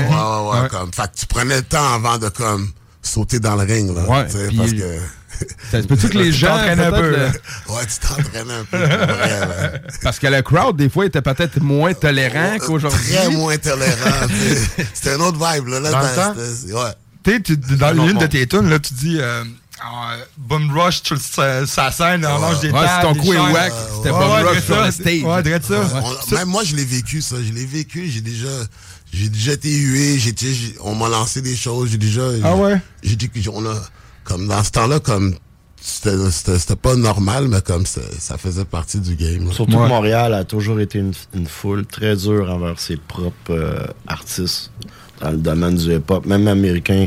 ouais, 0.56 0.62
ouais, 0.62 0.68
comme. 0.68 0.90
Fait 0.94 1.02
que 1.12 1.18
tu 1.18 1.26
prenais 1.26 1.56
le 1.56 1.62
temps 1.62 1.92
avant 1.94 2.16
de 2.18 2.28
comme 2.30 2.70
sauter 3.02 3.38
dans 3.38 3.54
le 3.56 3.64
ring, 3.64 3.94
là. 3.94 4.02
Ouais, 4.08 4.26
parce 4.56 4.72
que. 4.72 4.98
Ça 5.70 5.82
se 5.82 5.86
peut-tu 5.86 6.08
que 6.08 6.18
les 6.18 6.26
Tu 6.30 6.32
gens. 6.38 6.48
t'entraînes 6.48 6.80
un 6.80 6.90
peu, 6.90 6.96
euh, 6.96 7.26
là. 7.28 7.32
ouais, 7.74 7.86
tu 7.86 8.06
t'entraînais 8.08 8.52
un 8.54 8.64
peu. 8.64 8.76
vrai. 8.78 9.82
Parce 10.02 10.18
que 10.18 10.26
le 10.28 10.42
crowd, 10.42 10.76
des 10.76 10.88
fois, 10.88 11.06
était 11.06 11.22
peut-être 11.22 11.60
moins 11.60 11.92
tolérant 11.94 12.58
qu'aujourd'hui. 12.58 13.12
Très 13.14 13.28
moins 13.30 13.56
tolérant. 13.56 14.26
tu. 14.28 14.84
C'était 14.94 15.12
un 15.14 15.20
autre 15.20 15.38
vibe, 15.38 15.68
là. 15.68 15.80
là 15.80 15.90
Dans 15.90 16.00
le 16.00 16.04
dans- 16.04 16.14
temps? 16.14 16.34
c'était- 16.36 16.72
ouais. 16.72 16.80
Tu 17.24 17.32
sais, 17.32 17.40
tu- 17.40 17.56
dans 17.76 17.86
Un 17.86 17.98
autre 17.98 18.10
une 18.12 18.18
de 18.18 18.26
tes 18.26 18.46
tunes, 18.46 18.70
là, 18.70 18.78
tu 18.78 18.94
dis 18.94 19.18
euh, 19.18 19.42
euh, 19.42 20.16
Bum 20.38 20.70
Rush 20.78 21.02
sur 21.02 21.18
sa, 21.20 21.66
scène, 21.90 22.24
on 22.24 22.38
mange 22.38 22.60
des 22.60 22.70
tables, 22.70 23.02
ton 23.02 23.14
coup 23.16 23.32
et 23.32 23.36
chaînes. 23.36 23.52
whack. 23.52 23.72
C'était 23.96 24.10
ouais, 24.10 24.42
Rush 24.42 24.62
sur 24.64 24.74
ça. 24.76 24.86
le 24.86 24.92
stage. 24.92 25.22
Ouais, 25.22 25.60
ça. 25.60 26.02
On- 26.30 26.34
même 26.36 26.48
moi, 26.48 26.62
je 26.64 26.76
l'ai 26.76 26.84
vécu, 26.84 27.20
ça. 27.20 27.36
Je 27.44 27.52
l'ai 27.52 27.66
vécu. 27.66 28.08
J'ai 28.08 28.20
déjà, 28.20 28.48
j'ai 29.12 29.28
déjà 29.28 29.52
été 29.54 29.70
hué. 29.70 30.18
J'ai, 30.18 30.30
été- 30.30 30.54
j'ai- 30.54 30.76
on 30.82 30.94
m'a 30.94 31.08
lancé 31.08 31.42
des 31.42 31.56
choses. 31.56 31.90
J'ai 31.90 31.98
déjà. 31.98 32.22
Ah 32.44 32.54
ouais? 32.54 32.80
J'ai 33.02 33.16
dit 33.16 33.28
que 33.28 33.38
on 33.50 33.66
a, 33.66 33.74
comme 34.26 34.46
dans 34.48 34.62
ce 34.62 34.70
temps-là, 34.72 35.00
comme 35.00 35.34
c'était, 35.80 36.76
pas 36.76 36.96
normal, 36.96 37.46
mais 37.48 37.60
comme 37.60 37.86
ça, 37.86 38.00
faisait 38.38 38.64
partie 38.64 38.98
du 38.98 39.14
game. 39.14 39.46
là. 39.46 39.52
Surtout 39.52 39.76
Ouais. 39.76 39.84
que 39.84 39.88
Montréal 39.88 40.34
a 40.34 40.44
toujours 40.44 40.80
été 40.80 40.98
une, 40.98 41.12
une 41.34 41.46
foule 41.46 41.86
très 41.86 42.16
dure 42.16 42.50
envers 42.50 42.78
ses 42.80 42.96
propres 42.96 43.50
euh, 43.50 43.86
artistes 44.06 44.70
dans 45.20 45.30
le 45.30 45.36
domaine 45.36 45.76
du 45.76 45.94
hip-hop, 45.94 46.26
même 46.26 46.48
américain. 46.48 47.06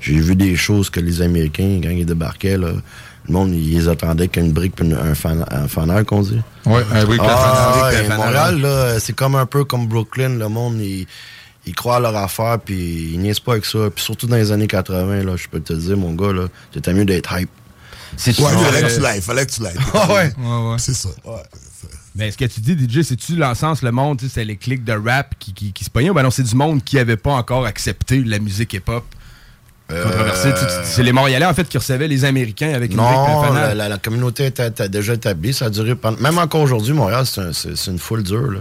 J'ai 0.00 0.14
vu 0.18 0.34
des 0.36 0.56
choses 0.56 0.90
que 0.90 1.00
les 1.00 1.22
Américains, 1.22 1.80
quand 1.82 1.90
ils 1.90 2.04
débarquaient, 2.06 2.58
là, 2.58 2.72
le 3.28 3.32
monde, 3.32 3.52
ils 3.54 3.74
les 3.78 3.88
attendaient 3.88 4.28
qu'une 4.28 4.52
brique 4.52 4.74
puis 4.76 4.92
un, 4.92 5.14
fan, 5.14 5.44
un 5.50 5.66
fanal, 5.68 6.04
qu'on 6.04 6.20
dit. 6.22 6.40
Ouais, 6.64 6.82
un 6.92 7.04
brick, 7.04 7.20
Ah, 7.24 7.90
un 8.10 8.16
Montréal, 8.16 8.60
là, 8.60 9.00
c'est 9.00 9.14
comme 9.14 9.34
un 9.36 9.46
peu 9.46 9.64
comme 9.64 9.86
Brooklyn. 9.88 10.30
Le 10.38 10.48
monde, 10.48 10.78
ils, 10.80 11.06
ils 11.66 11.74
croient 11.74 11.96
à 11.96 12.00
leur 12.00 12.16
affaire, 12.16 12.58
puis 12.64 13.10
ils 13.12 13.18
niaisent 13.18 13.40
pas 13.40 13.52
avec 13.52 13.64
ça. 13.64 13.78
Puis 13.94 14.02
surtout 14.04 14.26
dans 14.26 14.36
les 14.36 14.52
années 14.52 14.66
80, 14.68 15.24
là, 15.24 15.36
je 15.36 15.48
peux 15.48 15.60
te 15.60 15.72
dire, 15.72 15.96
mon 15.96 16.12
gars, 16.14 16.32
là, 16.32 16.46
c'était 16.72 16.94
mieux 16.94 17.04
d'être 17.04 17.32
hype. 17.38 17.50
C'est 18.16 18.38
Ouais, 18.40 18.50
fallait 18.52 18.82
que 18.82 18.94
tu 18.94 19.00
l'ailles, 19.00 19.20
fallait 19.20 19.46
que 19.46 19.52
tu 19.52 19.62
l'ailles. 19.62 19.76
Ah 19.94 20.12
ouais. 20.14 20.32
C'est 20.78 20.94
ça. 20.94 21.08
Mais 22.14 22.30
ce 22.30 22.38
que 22.38 22.46
tu 22.46 22.60
dis, 22.60 22.72
DJ, 22.88 23.02
c'est-tu 23.02 23.36
dans 23.36 23.50
le 23.50 23.54
sens, 23.54 23.82
le 23.82 23.92
monde, 23.92 24.18
tu 24.18 24.26
sais, 24.26 24.32
c'est 24.36 24.44
les 24.44 24.56
clics 24.56 24.84
de 24.84 24.92
rap 24.92 25.34
qui, 25.38 25.52
qui, 25.52 25.72
qui 25.72 25.84
se 25.84 25.90
pognaient 25.90 26.08
ou 26.10 26.14
ben 26.14 26.22
non, 26.22 26.30
c'est 26.30 26.44
du 26.44 26.54
monde 26.54 26.82
qui 26.82 26.98
avait 26.98 27.18
pas 27.18 27.32
encore 27.32 27.66
accepté 27.66 28.22
la 28.24 28.38
musique 28.38 28.72
hip-hop? 28.72 29.04
Controversée? 29.88 30.52
C'est 30.84 31.02
les 31.02 31.12
Montréalais, 31.12 31.46
en 31.46 31.54
fait, 31.54 31.68
qui 31.68 31.78
recevaient 31.78 32.08
les 32.08 32.24
Américains 32.24 32.72
avec 32.72 32.90
une 32.92 32.96
Non, 32.96 33.52
la, 33.52 33.74
la- 33.74 33.88
la 33.88 33.98
communauté 33.98 34.46
était, 34.46 34.66
était 34.68 34.88
déjà 34.88 35.14
établie. 35.14 35.52
Ça 35.52 35.66
a 35.66 35.70
duré 35.70 35.94
pendant. 35.94 36.18
Même 36.18 36.38
encore 36.38 36.62
aujourd'hui, 36.62 36.92
Montréal, 36.92 37.24
c'est 37.26 37.40
un- 37.40 37.52
c'est 37.52 37.76
c'est 37.76 37.90
une 37.90 37.98
foule 37.98 38.22
dure. 38.24 38.50
Là. 38.50 38.60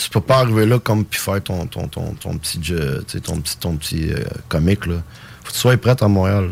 Tu 0.00 0.10
peux 0.10 0.20
pas 0.20 0.38
arriver 0.38 0.64
là 0.64 0.78
comme 0.78 1.04
puis 1.04 1.18
faire 1.18 1.42
ton, 1.42 1.66
ton, 1.66 1.88
ton, 1.88 2.14
ton 2.14 2.38
petit 2.38 2.62
jeu, 2.62 3.04
ton 3.24 3.40
petit, 3.40 3.56
ton 3.56 3.76
petit 3.76 4.12
euh, 4.12 4.22
comique. 4.48 4.86
Là. 4.86 4.96
Faut 5.42 5.48
que 5.48 5.52
tu 5.52 5.58
sois 5.58 5.76
prête 5.76 6.02
à 6.02 6.08
Montréal. 6.08 6.50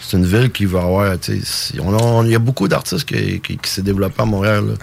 C'est 0.00 0.16
une 0.16 0.26
ville 0.26 0.50
qui 0.50 0.64
va 0.64 0.80
avoir. 0.82 1.14
Il 1.28 2.30
y 2.30 2.34
a 2.34 2.38
beaucoup 2.40 2.66
d'artistes 2.66 3.04
qui, 3.04 3.40
qui, 3.40 3.56
qui 3.56 3.70
s'est 3.70 3.82
développé 3.82 4.20
à 4.20 4.24
Montréal. 4.24 4.66
là. 4.66 4.74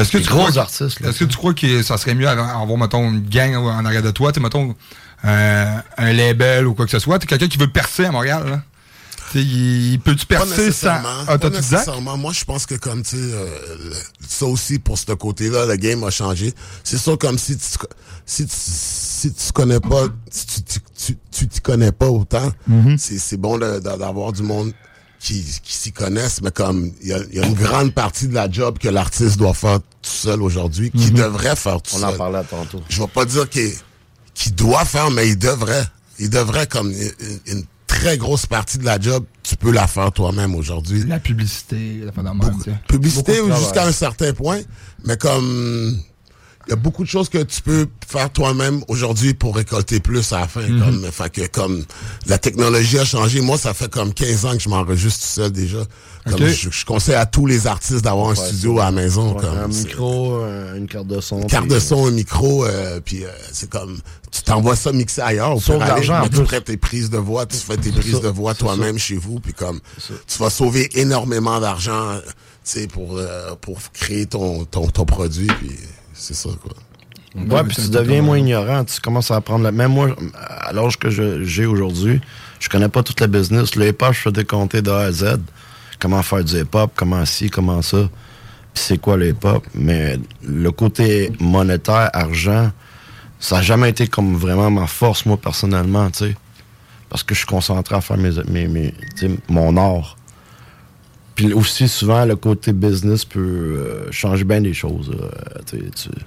Est-ce 0.00 0.12
que, 0.12 0.18
tu 0.18 0.28
gros 0.28 0.46
crois, 0.46 0.62
artistes. 0.62 1.00
est-ce 1.00 1.18
que 1.18 1.24
tu 1.24 1.36
crois 1.36 1.52
que 1.52 1.82
ça 1.82 1.96
serait 1.96 2.14
mieux 2.14 2.28
avoir, 2.28 2.60
avoir, 2.60 2.78
mettons, 2.78 3.10
une 3.10 3.28
gang 3.28 3.56
en 3.56 3.84
arrière 3.84 4.02
de 4.02 4.12
toi, 4.12 4.30
mettons, 4.40 4.76
euh, 5.24 5.76
un 5.98 6.12
label 6.12 6.68
ou 6.68 6.74
quoi 6.74 6.84
que 6.84 6.92
ce 6.92 7.00
soit? 7.00 7.18
Tu 7.18 7.26
quelqu'un 7.26 7.48
qui 7.48 7.58
veut 7.58 7.70
percer 7.70 8.04
à 8.04 8.12
Montréal, 8.12 8.44
là? 8.48 8.62
Il, 9.34 9.92
il 9.92 10.00
peut-tu 10.00 10.26
Pas 10.26 10.38
percer 10.38 10.72
sans 10.72 11.00
autodidacte? 11.32 11.88
Moi, 12.00 12.32
je 12.32 12.44
pense 12.44 12.66
que 12.66 12.74
comme, 12.74 13.02
tu 13.02 13.10
sais, 13.10 13.16
euh, 13.18 13.46
ça 14.26 14.46
aussi, 14.46 14.78
pour 14.78 14.98
ce 14.98 15.12
côté-là, 15.12 15.66
le 15.66 15.76
game 15.76 16.02
a 16.04 16.10
changé. 16.10 16.52
C'est 16.84 16.98
sûr, 16.98 17.16
comme 17.18 17.38
si 17.38 17.56
tu, 17.56 17.64
si 18.26 18.46
tu, 18.46 18.54
si 18.56 19.32
tu 19.32 19.52
connais 19.52 19.80
pas, 19.80 20.04
si 20.30 20.46
tu, 20.64 20.80
tu, 21.30 21.48
tu, 21.48 21.60
connais 21.60 21.92
pas 21.92 22.08
autant, 22.08 22.50
Mhm. 22.66 22.96
c'est, 22.98 23.18
c'est 23.18 23.36
bon 23.36 23.58
d'avoir 23.58 24.32
du 24.32 24.42
monde 24.42 24.72
qui, 25.20 25.44
qui 25.62 25.74
s'y 25.74 25.92
connaissent, 25.92 26.40
mais 26.42 26.50
comme, 26.50 26.90
il 27.02 27.08
y 27.08 27.12
a, 27.12 27.18
il 27.30 27.36
y 27.38 27.40
a 27.40 27.46
une 27.46 27.54
grande 27.54 27.92
partie 27.92 28.26
de 28.28 28.34
la 28.34 28.50
job 28.50 28.78
que 28.78 28.88
l'artiste 28.88 29.36
doit 29.36 29.52
faire 29.54 29.78
tout 29.80 30.10
seul 30.10 30.40
aujourd'hui, 30.42 30.90
qu'il 30.90 31.12
Mhm. 31.12 31.18
devrait 31.18 31.56
faire 31.56 31.82
tout 31.82 31.94
On 31.96 31.98
seul. 31.98 32.08
en 32.08 32.16
parlait 32.16 32.44
tantôt. 32.48 32.82
Je 32.88 33.00
vais 33.00 33.08
pas 33.08 33.24
dire 33.26 33.48
qu'il 33.48 33.72
qu'il 34.32 34.54
doit 34.54 34.84
faire, 34.86 35.10
mais 35.10 35.28
il 35.28 35.36
devrait. 35.38 35.84
Il 36.18 36.30
devrait, 36.30 36.66
comme 36.66 36.90
une, 36.90 37.12
une 37.46 37.64
très 38.00 38.16
grosse 38.16 38.46
partie 38.46 38.78
de 38.78 38.84
la 38.84 38.98
job, 38.98 39.24
tu 39.42 39.56
peux 39.56 39.70
la 39.70 39.86
faire 39.86 40.10
toi-même 40.12 40.54
aujourd'hui. 40.54 41.04
La 41.06 41.20
publicité, 41.20 42.00
la 42.04 42.12
fin. 42.12 42.22
Publicité 42.88 43.34
jusqu'à 43.58 43.84
un 43.86 43.92
certain 43.92 44.32
point, 44.32 44.60
mais 45.04 45.16
comme 45.16 46.00
il 46.70 46.74
y 46.74 46.74
a 46.74 46.76
beaucoup 46.76 47.02
de 47.02 47.08
choses 47.08 47.28
que 47.28 47.42
tu 47.42 47.62
peux 47.62 47.88
faire 48.06 48.30
toi-même 48.30 48.84
aujourd'hui 48.86 49.34
pour 49.34 49.56
récolter 49.56 49.98
plus 49.98 50.32
à 50.32 50.40
la 50.40 50.46
fin. 50.46 50.60
Mhm. 50.62 50.78
comme, 50.80 51.04
fait 51.10 51.30
que 51.32 51.46
comme 51.48 51.84
la 52.26 52.38
technologie 52.38 52.96
a 53.00 53.04
changé, 53.04 53.40
moi 53.40 53.58
ça 53.58 53.74
fait 53.74 53.90
comme 53.90 54.14
15 54.14 54.44
ans 54.46 54.52
que 54.52 54.60
je 54.62 54.68
m'enregistre 54.68 55.20
tout 55.20 55.26
seul 55.26 55.50
déjà. 55.50 55.78
Comme 56.28 56.46
je, 56.46 56.70
je 56.70 56.84
conseille 56.84 57.14
à 57.16 57.26
tous 57.26 57.46
les 57.46 57.66
artistes 57.66 58.04
d'avoir 58.04 58.28
un 58.28 58.34
Ouais, 58.34 58.46
studio 58.48 58.78
à 58.78 58.84
la 58.84 58.90
maison. 58.92 59.34
ouais, 59.34 59.40
comme, 59.40 59.58
un 59.58 59.66
micro, 59.66 60.34
un- 60.44 60.76
une 60.76 60.86
carte 60.86 61.08
de 61.08 61.20
son. 61.20 61.40
une 61.42 61.46
carte 61.48 61.64
puis- 61.64 61.74
de 61.74 61.80
son, 61.80 62.06
un 62.06 62.10
micro, 62.12 62.64
euh, 62.66 63.00
puis 63.04 63.24
euh, 63.24 63.28
c'est 63.52 63.68
comme 63.68 63.98
tu 64.30 64.42
t'envoies 64.42 64.76
ça 64.76 64.92
mixer 64.92 65.22
ailleurs, 65.22 65.56
au 65.56 65.60
Sauve 65.60 65.82
mais 65.82 66.28
tu 66.28 66.36
plus. 66.36 66.44
prêtes 66.44 66.64
tes 66.66 66.76
prises 66.76 67.10
de 67.10 67.18
voix, 67.18 67.46
tu 67.46 67.56
fais 67.56 67.76
tes 67.78 67.90
prises 67.90 68.12
ça, 68.12 68.20
de 68.20 68.28
voix 68.28 68.54
toi-même 68.54 68.96
chez 68.96 69.16
vous, 69.16 69.40
puis 69.40 69.54
comme 69.54 69.80
tu 70.28 70.38
vas 70.38 70.50
sauver 70.50 70.88
énormément 71.00 71.58
d'argent, 71.58 72.10
euh, 72.10 72.20
tu 72.20 72.30
sais, 72.82 72.86
pour 72.86 73.16
euh, 73.16 73.56
pour 73.60 73.78
créer 73.92 74.26
ton 74.26 74.64
ton, 74.66 74.86
ton 74.86 75.04
produit, 75.04 75.48
puis 75.58 75.70
c'est 76.20 76.34
ça 76.34 76.50
quoi. 76.62 76.72
Ouais, 77.34 77.62
puis 77.64 77.76
tu 77.76 77.90
deviens 77.90 78.22
moins 78.22 78.38
ignorant, 78.38 78.84
tu 78.84 79.00
commences 79.00 79.30
à 79.30 79.36
apprendre. 79.36 79.62
La... 79.62 79.70
Même 79.70 79.92
moi, 79.92 80.16
à 80.34 80.72
l'âge 80.72 80.98
que 80.98 81.08
j'ai 81.10 81.64
aujourd'hui, 81.64 82.20
je 82.58 82.68
connais 82.68 82.88
pas 82.88 83.02
toute 83.04 83.20
la 83.20 83.28
business. 83.28 83.76
Le 83.76 83.88
hip-hop, 83.88 84.12
je 84.12 84.20
fais 84.20 84.32
des 84.32 84.44
compter 84.44 84.82
de 84.82 84.90
A 84.90 85.02
à 85.02 85.12
Z. 85.12 85.40
Comment 86.00 86.22
faire 86.22 86.42
du 86.42 86.56
hip-hop, 86.56 86.90
comment 86.96 87.24
ci, 87.24 87.48
comment 87.48 87.82
ça. 87.82 88.08
Puis 88.74 88.84
c'est 88.84 88.98
quoi 88.98 89.16
le 89.16 89.28
hip-hop? 89.28 89.64
Mais 89.74 90.18
le 90.42 90.70
côté 90.72 91.30
monétaire, 91.38 92.10
argent, 92.12 92.72
ça 93.38 93.56
n'a 93.56 93.62
jamais 93.62 93.90
été 93.90 94.08
comme 94.08 94.34
vraiment 94.34 94.70
ma 94.70 94.88
force, 94.88 95.24
moi, 95.24 95.36
personnellement, 95.36 96.10
tu 96.10 96.18
sais. 96.18 96.36
Parce 97.08 97.22
que 97.22 97.34
je 97.34 97.40
suis 97.40 97.46
concentré 97.46 97.94
à 97.94 98.00
faire 98.00 98.16
mes, 98.16 98.66
mes, 98.66 98.94
mon 99.48 99.76
art. 99.76 100.16
Puis 101.44 101.52
aussi, 101.54 101.88
souvent, 101.88 102.24
le 102.24 102.36
côté 102.36 102.72
business 102.72 103.24
peut 103.24 103.40
euh, 103.40 104.12
changer 104.12 104.44
bien 104.44 104.60
des 104.60 104.74
choses. 104.74 105.10
là. 105.10 105.24
Euh, 105.24 105.58
tu 105.66 105.78
sais, 105.78 105.84
tu- 105.94 106.18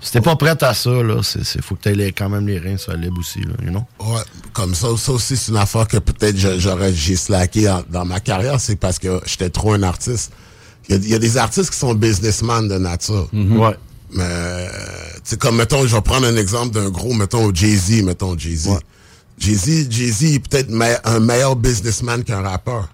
si 0.00 0.10
t'es 0.12 0.20
pas 0.20 0.34
prête 0.36 0.62
à 0.64 0.74
ça, 0.74 0.90
là, 0.90 1.20
c'est, 1.22 1.62
faut 1.62 1.74
que 1.76 1.82
t'aies 1.82 1.94
les- 1.94 2.12
quand 2.12 2.28
même 2.28 2.46
les 2.46 2.58
reins 2.58 2.76
solides 2.76 3.16
aussi, 3.18 3.40
là, 3.40 3.54
you 3.64 3.70
know? 3.70 3.84
Ouais, 4.00 4.22
comme 4.52 4.74
ça, 4.74 4.88
ça 4.96 5.12
aussi 5.12 5.36
c'est 5.36 5.50
une 5.52 5.56
affaire 5.58 5.86
que 5.86 5.96
peut-être 5.98 6.36
j'aurais 6.58 6.92
j'ai 6.92 7.14
slacké 7.16 7.68
en- 7.70 7.84
dans 7.90 8.04
ma 8.04 8.18
carrière, 8.20 8.60
c'est 8.60 8.74
parce 8.76 8.98
que 8.98 9.20
j'étais 9.26 9.48
trop 9.50 9.72
un 9.74 9.82
artiste. 9.84 10.32
Il 10.88 10.94
y, 10.96 10.98
a, 10.98 11.00
il 11.02 11.08
y 11.10 11.14
a 11.14 11.18
des 11.20 11.36
artistes 11.36 11.70
qui 11.70 11.76
sont 11.78 11.94
businessmen 11.94 12.66
de 12.68 12.78
nature. 12.78 13.28
Ouais. 13.32 13.76
Mais 14.12 14.66
comme 15.38 15.56
mettons, 15.56 15.86
je 15.86 15.94
vais 15.94 16.02
prendre 16.02 16.26
un 16.26 16.36
exemple 16.36 16.74
d'un 16.74 16.88
gros, 16.90 17.14
mettons 17.14 17.54
Jay-Z, 17.54 18.02
mettons 18.02 18.36
Jay-Z. 18.36 18.68
Jay-Z, 19.38 19.86
Jay-Z 19.90 20.24
est 20.34 20.38
peut-être 20.48 20.70
un 21.04 21.20
meilleur 21.20 21.56
businessman 21.56 22.22
qu'un 22.24 22.42
rappeur. 22.42 22.88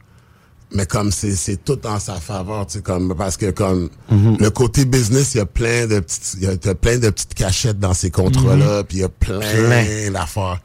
Mais 0.73 0.85
comme 0.87 1.11
c'est 1.13 1.35
c'est 1.35 1.65
tout 1.65 1.79
en 1.87 1.99
sa 1.99 2.15
faveur, 2.17 2.67
tu 2.67 2.75
sais 2.75 2.83
comme 2.83 3.15
parce 3.17 3.37
que 3.37 3.51
comme 3.51 3.89
le 4.11 4.49
côté 4.51 4.85
business, 4.85 5.35
il 5.35 5.39
y 5.39 5.41
a 5.41 5.47
plein 5.47 5.87
de 5.87 6.01
petites 6.01 6.35
il 6.35 6.43
y 6.43 6.47
a, 6.47 6.57
t'as 6.57 6.75
plein 6.75 6.99
de 6.99 7.09
petites 7.11 7.35
cachettes 7.35 7.79
dans 7.79 7.95
ces 7.95 8.11
contrats 8.11 8.57
là, 8.57 8.85
puis 8.85 8.99
il 8.99 9.01
y 9.01 9.05
a 9.05 9.09
plein, 9.09 9.39
Plein. 9.41 10.11
d'affaires. 10.11 10.61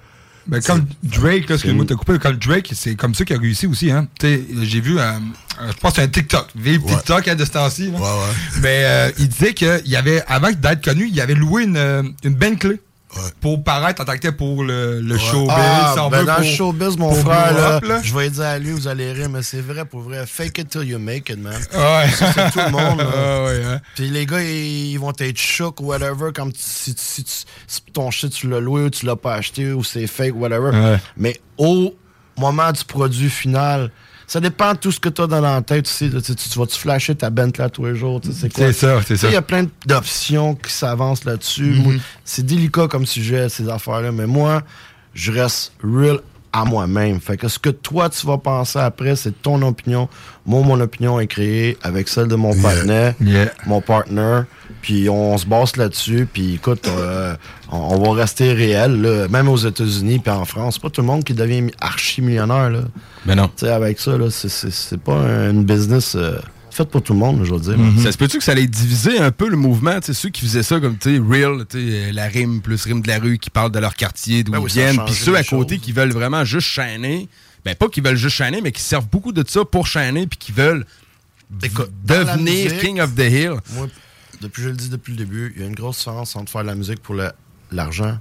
Ben, 0.45 0.61
comme 0.61 0.85
Drake, 1.03 1.47
là, 1.47 1.55
excuse-moi 1.55 1.85
de 1.85 1.89
te 1.89 1.93
couper, 1.93 2.19
comme 2.19 2.35
Drake, 2.35 2.69
c'est 2.75 2.95
comme 2.95 3.15
ça 3.15 3.23
qu'il 3.23 3.33
a 3.37 3.39
réussi 3.39 3.65
aussi, 3.65 3.91
hein. 3.91 4.09
Tu 4.19 4.27
sais, 4.27 4.43
j'ai 4.63 4.81
vu, 4.81 4.99
euh, 4.99 5.03
euh, 5.03 5.71
je 5.73 5.77
pense 5.79 5.91
que 5.93 5.95
c'est 5.97 6.03
un 6.03 6.09
TikTok, 6.09 6.47
vive 6.53 6.81
TikTok 6.83 7.27
à 7.29 7.35
de 7.35 7.45
ce 7.45 7.51
temps-ci, 7.51 7.91
là. 7.91 7.99
Mais 8.61 8.81
euh, 8.83 9.11
il 9.19 9.29
disait 9.29 9.53
qu'il 9.53 9.81
y 9.85 9.95
avait, 9.95 10.21
avant 10.27 10.51
d'être 10.51 10.83
connu, 10.83 11.07
il 11.09 11.21
avait 11.21 11.33
loué 11.33 11.63
une, 11.63 11.77
euh, 11.77 12.03
une 12.25 12.35
Bentley. 12.35 12.81
Pour 13.41 13.63
paraître 13.63 14.01
en 14.01 14.05
tant 14.05 14.13
que 14.13 14.17
tel 14.19 14.35
pour 14.35 14.63
le, 14.63 14.99
le 15.01 15.17
showbiz, 15.17 15.53
Ah, 15.55 15.95
ben 16.09 16.19
veut, 16.19 16.25
dans 16.25 16.37
le 16.39 16.43
showbiz, 16.43 16.97
mon 16.97 17.13
frère, 17.13 17.53
là, 17.53 17.75
up, 17.77 17.85
là. 17.85 18.01
je 18.03 18.13
vais 18.13 18.29
dire 18.29 18.43
à 18.43 18.57
lui, 18.59 18.71
vous 18.71 18.87
allez 18.87 19.11
rire, 19.11 19.29
mais 19.29 19.43
c'est 19.43 19.61
vrai, 19.61 19.85
pour 19.85 20.01
vrai. 20.01 20.25
Fake 20.25 20.57
it 20.57 20.69
till 20.69 20.83
you 20.83 20.97
make 20.99 21.29
it, 21.29 21.37
man. 21.37 21.53
Ouais. 21.73 22.09
Ça, 22.11 22.31
c'est 22.33 22.51
tout 22.51 22.59
le 22.59 22.71
monde. 22.71 22.99
là. 22.99 23.05
Ah 23.15 23.43
ouais, 23.45 23.61
hein. 23.65 23.79
Puis 23.95 24.09
les 24.09 24.25
gars, 24.25 24.41
ils, 24.41 24.91
ils 24.91 24.97
vont 24.99 25.13
être 25.17 25.37
chocs 25.37 25.79
ou 25.81 25.85
whatever, 25.85 26.31
comme 26.33 26.51
si, 26.55 26.93
si, 26.97 27.23
tu- 27.23 27.31
si 27.67 27.81
ton 27.93 28.09
shit, 28.11 28.31
tu 28.31 28.49
l'as 28.49 28.59
loué 28.59 28.83
ou 28.83 28.89
tu 28.89 29.05
l'as 29.05 29.15
pas 29.15 29.35
acheté 29.35 29.71
ou 29.73 29.83
c'est 29.83 30.07
fake, 30.07 30.35
whatever. 30.35 30.71
Ouais. 30.71 30.97
Mais 31.17 31.39
au 31.57 31.93
moment 32.37 32.71
du 32.71 32.83
produit 32.83 33.29
final, 33.29 33.91
ça 34.33 34.39
dépend 34.39 34.73
de 34.73 34.79
tout 34.79 34.91
ce 34.91 34.99
que 34.99 35.09
tu 35.09 35.21
as 35.21 35.27
dans 35.27 35.41
la 35.41 35.61
tête 35.61 35.85
aussi. 35.85 36.09
là. 36.09 36.19
Tu, 36.19 36.33
tu 36.33 36.57
vas-tu 36.57 36.79
flasher 36.79 37.13
ta 37.13 37.29
Bentley 37.29 37.69
tous 37.69 37.85
les 37.85 37.93
jours? 37.95 38.19
tu 38.19 38.31
sais, 38.31 38.37
C'est 38.41 38.51
quoi? 38.51 38.65
C'est 38.65 38.73
ça, 38.73 38.99
c'est 39.05 39.15
ça. 39.15 39.27
Il 39.27 39.33
y 39.33 39.35
a 39.35 39.43
plein 39.43 39.67
d'options 39.85 40.55
qui 40.55 40.71
s'avancent 40.71 41.23
là-dessus. 41.23 41.65
Mhm. 41.75 41.83
Moi, 41.83 41.93
C'est 42.25 42.43
délicat 42.43 42.87
comme 42.87 43.05
sujet, 43.05 43.47
ces 43.47 43.69
affaires-là. 43.69 44.11
Mais 44.11 44.25
moi, 44.25 44.63
je 45.13 45.31
reste 45.31 45.73
real 45.83 46.17
à 46.51 46.65
moi-même. 46.65 47.21
Fait 47.21 47.37
que 47.37 47.47
ce 47.47 47.59
que 47.59 47.69
toi, 47.69 48.09
tu 48.09 48.25
vas 48.25 48.39
penser 48.39 48.79
après, 48.79 49.15
c'est 49.15 49.39
ton 49.39 49.61
opinion. 49.61 50.09
Moi, 50.47 50.63
mon 50.63 50.79
opinion 50.81 51.19
est 51.19 51.27
créée 51.27 51.77
avec 51.83 52.09
celle 52.09 52.27
de 52.27 52.35
mon 52.35 52.59
partenaire, 52.59 53.13
mon 53.67 53.81
partner. 53.81 54.41
Puis 54.83 55.09
on 55.09 55.35
se 55.37 55.45
base 55.47 55.75
là-dessus. 55.77 56.27
Puis 56.31 56.55
écoute, 56.55 56.87
euh, 56.87 57.35
on, 57.71 57.77
on 57.77 58.03
va 58.03 58.21
rester 58.21 58.53
réel, 58.53 59.01
là. 59.01 59.27
même 59.29 59.47
aux 59.49 59.57
États-Unis 59.57 60.19
puis 60.19 60.29
en 60.31 60.45
France. 60.45 60.75
C'est 60.75 60.81
pas 60.83 60.89
tout 60.91 61.01
le 61.01 61.07
monde 61.07 61.23
qui 61.23 61.33
devient 61.33 61.71
archi-millionnaire. 61.81 62.69
Là. 62.69 62.81
Ben 63.25 63.33
non. 63.35 63.47
Tu 63.47 63.65
sais, 63.65 63.71
avec 63.71 63.99
ça, 63.99 64.17
là, 64.17 64.29
c'est- 64.29 64.49
c'est 64.49 64.71
c'est 64.71 64.99
pas 64.99 65.15
une 65.49 65.63
business 65.63 66.15
euh, 66.15 66.37
faite 66.69 66.89
pour 66.89 67.01
tout 67.01 67.13
le 67.13 67.19
monde, 67.19 67.41
je 67.45 67.53
veux 67.53 67.59
dire. 67.61 67.77
Ça 68.03 68.11
se 68.11 68.17
peut-tu 68.17 68.39
que 68.39 68.43
ça 68.43 68.51
allait 68.51 68.67
diviser 68.67 69.19
un 69.19 69.31
peu 69.31 69.47
le 69.47 69.55
mouvement, 69.57 69.99
tu 70.01 70.07
sais, 70.07 70.13
ceux 70.13 70.29
qui 70.29 70.41
faisaient 70.41 70.63
ça 70.63 70.79
comme, 70.79 70.97
tu 70.97 71.15
sais, 71.17 71.21
real, 71.25 71.65
tu 71.69 71.79
sais, 71.79 72.11
la 72.11 72.25
rime 72.27 72.61
plus 72.61 72.83
rime 72.83 73.01
de 73.01 73.07
la 73.07 73.19
rue, 73.19 73.37
qui 73.37 73.49
parlent 73.49 73.71
de 73.71 73.79
leur 73.79 73.95
quartier, 73.95 74.43
d'où 74.43 74.51
Ben 74.51 74.57
ils 74.59 74.63
oui, 74.65 74.71
viennent, 74.73 74.99
puis 75.05 75.13
ceux 75.15 75.35
à 75.37 75.43
côté 75.43 75.77
qui 75.77 75.91
veulent 75.93 76.11
vraiment 76.11 76.43
juste 76.43 76.67
chaîner, 76.67 77.29
ben 77.63 77.73
pas 77.75 77.87
qui 77.87 78.01
veulent 78.01 78.17
juste 78.17 78.35
chaîner, 78.35 78.59
mais 78.61 78.71
qui 78.73 78.81
servent 78.81 79.07
beaucoup 79.09 79.31
de 79.31 79.43
ça 79.47 79.63
pour 79.63 79.87
chaîner, 79.87 80.27
puis 80.27 80.37
qui 80.37 80.51
veulent 80.51 80.85
devenir 82.05 82.37
musique, 82.65 82.79
King 82.79 82.99
of 83.01 83.13
the 83.15 83.19
Hill. 83.29 83.53
Moi, 83.75 83.87
depuis 84.43 84.61
je 84.63 84.69
le 84.69 84.75
dis 84.75 84.89
depuis 84.89 85.11
le 85.13 85.17
début, 85.17 85.53
il 85.55 85.61
y 85.61 85.65
a 85.65 85.67
une 85.67 85.75
grosse 85.75 85.97
différence 85.99 86.35
entre 86.35 86.51
faire 86.51 86.61
de 86.61 86.67
la 86.67 86.75
musique 86.75 87.01
pour 87.01 87.15
l'argent, 87.71 88.17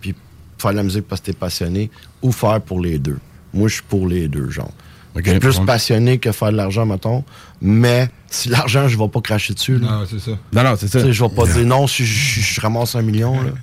puis 0.00 0.14
faire 0.58 0.70
de 0.72 0.76
la 0.76 0.82
musique 0.82 1.06
parce 1.06 1.20
que 1.20 1.26
t'es 1.26 1.32
passionné, 1.32 1.90
ou 2.22 2.32
faire 2.32 2.60
pour 2.60 2.80
les 2.80 2.98
deux. 2.98 3.18
Moi, 3.52 3.68
je 3.68 3.74
suis 3.74 3.82
pour 3.82 4.06
les 4.06 4.28
deux, 4.28 4.50
genre. 4.50 4.72
Ok, 5.16 5.22
je 5.24 5.30
suis 5.30 5.40
plus 5.40 5.60
passionné 5.60 6.18
que 6.18 6.30
faire 6.32 6.52
de 6.52 6.56
l'argent, 6.56 6.84
mettons. 6.84 7.24
Mais 7.60 8.10
si 8.30 8.48
l'argent, 8.50 8.86
je 8.86 8.98
vais 8.98 9.08
pas 9.08 9.20
cracher 9.22 9.54
dessus. 9.54 9.78
Là. 9.78 9.86
Non, 10.00 10.06
c'est 10.10 10.18
ça. 10.20 10.32
Non, 10.52 10.62
non, 10.62 10.74
c'est 10.78 10.88
ça. 10.88 11.10
Je 11.10 11.24
vais 11.24 11.30
pas 11.30 11.46
dire 11.46 11.64
non 11.66 11.86
si 11.86 12.04
je, 12.04 12.40
je- 12.40 12.54
je 12.54 12.60
ramasse 12.60 12.94
un 12.94 13.02
million. 13.02 13.40
Là. 13.42 13.50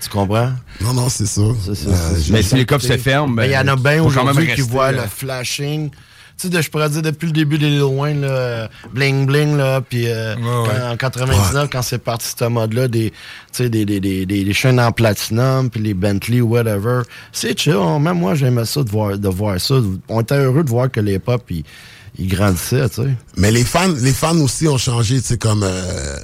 Tu 0.00 0.08
comprends? 0.10 0.52
Non, 0.80 0.94
non, 0.94 1.08
c'est 1.08 1.26
ça. 1.26 1.42
C'est 1.64 1.74
ça, 1.74 1.88
Euh, 1.90 2.12
c'est 2.14 2.20
ça. 2.22 2.32
mais 2.32 2.42
si 2.42 2.54
les 2.54 2.64
coffres 2.64 2.86
se 2.86 2.96
ferment, 2.96 3.34
ben, 3.34 3.42
Mais 3.42 3.48
il 3.48 3.52
y 3.52 3.58
en 3.58 3.66
a 3.66 3.74
bien 3.74 3.98
faut 3.98 4.04
quand 4.10 4.22
même 4.24 4.28
aujourd'hui 4.28 4.54
qui 4.54 4.60
voient 4.60 4.92
le 4.92 5.02
flashing. 5.08 5.90
Tu 6.38 6.46
sais, 6.46 6.48
de- 6.56 6.60
je 6.62 6.70
pourrais 6.70 6.88
dire 6.88 7.02
depuis 7.02 7.26
le 7.26 7.32
début 7.32 7.58
des 7.58 7.80
Wayne, 7.80 8.20
là, 8.20 8.28
euh, 8.28 8.68
bling 8.92 9.26
bling, 9.26 9.56
là, 9.56 9.80
puis 9.80 10.04
euh, 10.06 10.34
en 10.92 10.96
99, 10.96 11.68
quand 11.70 11.82
c'est 11.82 11.98
parti 11.98 12.32
ce 12.38 12.44
mode-là, 12.44 12.86
des, 12.86 13.10
tu 13.10 13.16
sais, 13.52 13.68
des, 13.68 13.84
des, 13.84 13.98
des, 13.98 14.24
des, 14.24 14.44
des 14.44 14.52
chaînes 14.52 14.78
en 14.78 14.92
platinum, 14.92 15.68
puis 15.68 15.80
les 15.82 15.94
Bentley, 15.94 16.40
whatever, 16.40 17.02
c'est 17.32 17.58
chill. 17.58 17.74
Même 18.00 18.18
moi, 18.18 18.34
j'aimais 18.36 18.64
ça 18.66 18.82
de 18.84 18.88
voir, 18.90 19.18
de 19.18 19.28
voir 19.28 19.60
ça. 19.60 19.74
On 20.08 20.20
était 20.20 20.36
heureux 20.36 20.62
de 20.62 20.70
voir 20.70 20.90
que 20.90 21.00
les 21.00 21.18
pop, 21.18 21.42
ils, 21.50 21.64
il 22.18 22.28
grandissait, 22.28 22.88
tu 22.88 23.02
sais. 23.02 23.08
Mais 23.36 23.50
les 23.52 23.64
fans, 23.64 23.92
les 24.00 24.12
fans 24.12 24.36
aussi 24.38 24.66
ont 24.66 24.76
changé, 24.78 25.20
tu 25.20 25.26
sais, 25.28 25.38
comme 25.38 25.62
euh, 25.62 26.16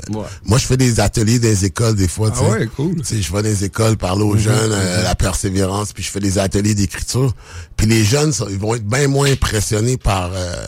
moi 0.44 0.58
je 0.58 0.66
fais 0.66 0.76
des 0.76 0.98
ateliers 1.00 1.38
dans 1.38 1.48
les 1.48 1.64
écoles 1.64 1.94
des 1.94 2.08
fois, 2.08 2.30
tu 2.30 2.38
Ah 2.40 2.44
sais. 2.44 2.50
ouais, 2.58 2.66
cool. 2.74 2.96
Tu 2.96 3.04
sais, 3.04 3.22
je 3.22 3.32
vais 3.32 3.42
dans 3.42 3.48
les 3.48 3.64
écoles 3.64 3.96
parler 3.96 4.22
aux 4.24 4.34
Mhm, 4.34 4.40
jeunes, 4.40 4.72
euh, 4.72 5.02
la 5.04 5.14
persévérance, 5.14 5.92
puis 5.92 6.02
je 6.02 6.10
fais 6.10 6.20
des 6.20 6.38
ateliers 6.38 6.74
d'écriture. 6.74 7.32
Puis 7.76 7.86
les 7.86 8.04
jeunes, 8.04 8.32
ça, 8.32 8.46
ils 8.50 8.58
vont 8.58 8.74
être 8.74 8.86
bien 8.86 9.06
moins 9.08 9.30
impressionnés 9.30 9.96
par 9.96 10.30
euh, 10.34 10.66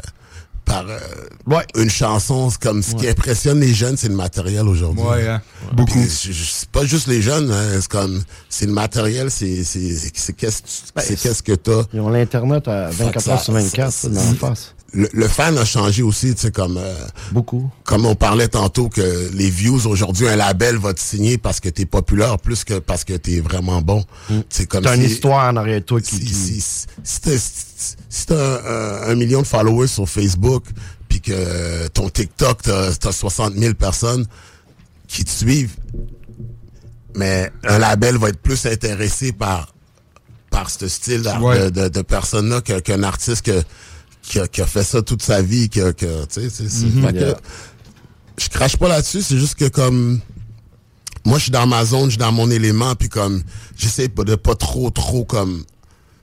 par 0.64 0.84
euh, 0.88 1.60
une 1.76 1.90
chanson. 1.90 2.50
C'est 2.50 2.60
comme 2.60 2.82
ce 2.82 2.94
qui 2.96 3.08
impressionne 3.08 3.60
les 3.60 3.72
jeunes, 3.72 3.96
c'est 3.96 4.08
le 4.08 4.16
matériel 4.16 4.66
aujourd'hui. 4.66 5.02
Ouais, 5.04 5.26
hein. 5.28 5.40
Beaucoup. 5.72 6.04
C'est 6.08 6.68
pas 6.70 6.84
juste 6.84 7.06
les 7.06 7.22
jeunes, 7.22 7.50
hein, 7.52 7.78
c'est 7.80 7.88
comme 7.88 8.22
c'est 8.48 8.66
le 8.66 8.72
matériel, 8.72 9.30
c'est 9.30 9.62
c'est 9.64 9.94
c'est 9.94 10.10
c'est 10.14 10.32
qu'est-ce 10.34 10.62
que 10.62 10.66
tu- 10.66 11.02
c'est 11.06 11.16
qu'est-ce 11.20 11.42
que 11.42 11.52
t'as. 11.52 11.82
Ils 11.92 12.00
ont 12.00 12.08
l'Internet 12.10 12.66
à 12.68 12.90
Fait 12.90 13.04
24 13.04 13.24
que 13.24 13.30
heures 13.30 13.38
ça- 13.38 13.44
sur 13.44 13.52
24, 13.54 13.92
ça, 13.92 14.08
dans 14.08 14.14
la 14.24 14.34
face. 14.34 14.74
Le, 14.96 15.08
le 15.12 15.28
fan 15.28 15.56
a 15.58 15.64
changé 15.64 16.02
aussi, 16.02 16.34
tu 16.34 16.40
sais, 16.40 16.50
comme... 16.50 16.78
euh, 16.78 16.94
Beaucoup. 17.32 17.70
Comme 17.84 18.06
on 18.06 18.14
parlait 18.14 18.48
tantôt 18.48 18.88
que 18.88 19.30
les 19.34 19.50
views, 19.50 19.86
aujourd'hui, 19.86 20.26
un 20.28 20.36
label 20.36 20.76
va 20.76 20.94
te 20.94 21.00
signer 21.00 21.38
parce 21.38 21.60
que 21.60 21.68
t'es 21.68 21.84
populaire 21.86 22.38
plus 22.38 22.64
que 22.64 22.78
parce 22.78 23.04
que 23.04 23.12
t'es 23.12 23.40
vraiment 23.40 23.82
bon. 23.82 24.04
C'est 24.48 24.66
comme 24.66 24.84
T'as 24.84 24.96
une 24.96 25.02
histoire 25.02 25.48
en 25.52 25.56
arrière 25.56 25.84
toi 25.84 26.00
qui... 26.00 26.16
si, 26.16 26.60
si, 26.60 26.60
si, 27.04 27.38
si 28.08 28.26
t'as 28.26 29.08
un, 29.10 29.14
million 29.14 29.42
de 29.42 29.46
followers 29.46 29.88
sur 29.88 30.08
Facebook, 30.08 30.64
puis 31.08 31.20
que 31.20 31.86
ton 31.88 32.08
TikTok, 32.08 32.62
t'as 32.62 32.88
as 32.88 33.12
60 33.12 33.54
000 33.54 33.74
personnes 33.74 34.26
qui 35.06 35.24
te 35.24 35.30
suivent, 35.30 35.76
mais 37.14 37.50
un 37.64 37.78
label 37.78 38.16
va 38.16 38.30
être 38.30 38.40
plus 38.40 38.66
intéressé 38.66 39.32
par 39.32 39.72
par 40.50 40.70
ce 40.70 40.88
style 40.88 41.22
de, 41.22 41.88
de, 41.88 42.02
personne-là 42.02 42.62
qu'un 42.62 43.02
artiste 43.02 43.44
que, 43.44 43.62
qui, 44.28 44.40
a, 44.40 44.46
qui 44.48 44.60
a 44.60 44.66
fait 44.66 44.82
ça 44.82 45.02
toute 45.02 45.22
sa 45.22 45.40
vie, 45.42 45.68
que, 45.68 45.92
que 45.92 46.24
tu 46.26 46.40
sais, 46.40 46.50
c'est- 46.50 46.68
c'est- 46.68 46.88
fait 46.88 47.12
que 47.12 47.18
Yeah. 47.18 47.36
je 48.38 48.48
crache 48.48 48.76
pas 48.76 48.88
là-dessus, 48.88 49.22
c'est 49.22 49.38
juste 49.38 49.54
que 49.54 49.68
comme 49.68 50.20
moi 51.24 51.38
je 51.38 51.44
suis 51.44 51.52
dans 51.52 51.66
ma 51.66 51.84
zone, 51.84 52.04
je 52.06 52.10
suis 52.10 52.18
dans 52.18 52.32
mon 52.32 52.50
élément, 52.50 52.94
puis 52.94 53.08
comme 53.08 53.42
j'essaie 53.76 54.08
pas 54.08 54.24
de 54.24 54.34
pas 54.34 54.54
trop 54.54 54.90
trop 54.90 55.24
comme 55.24 55.64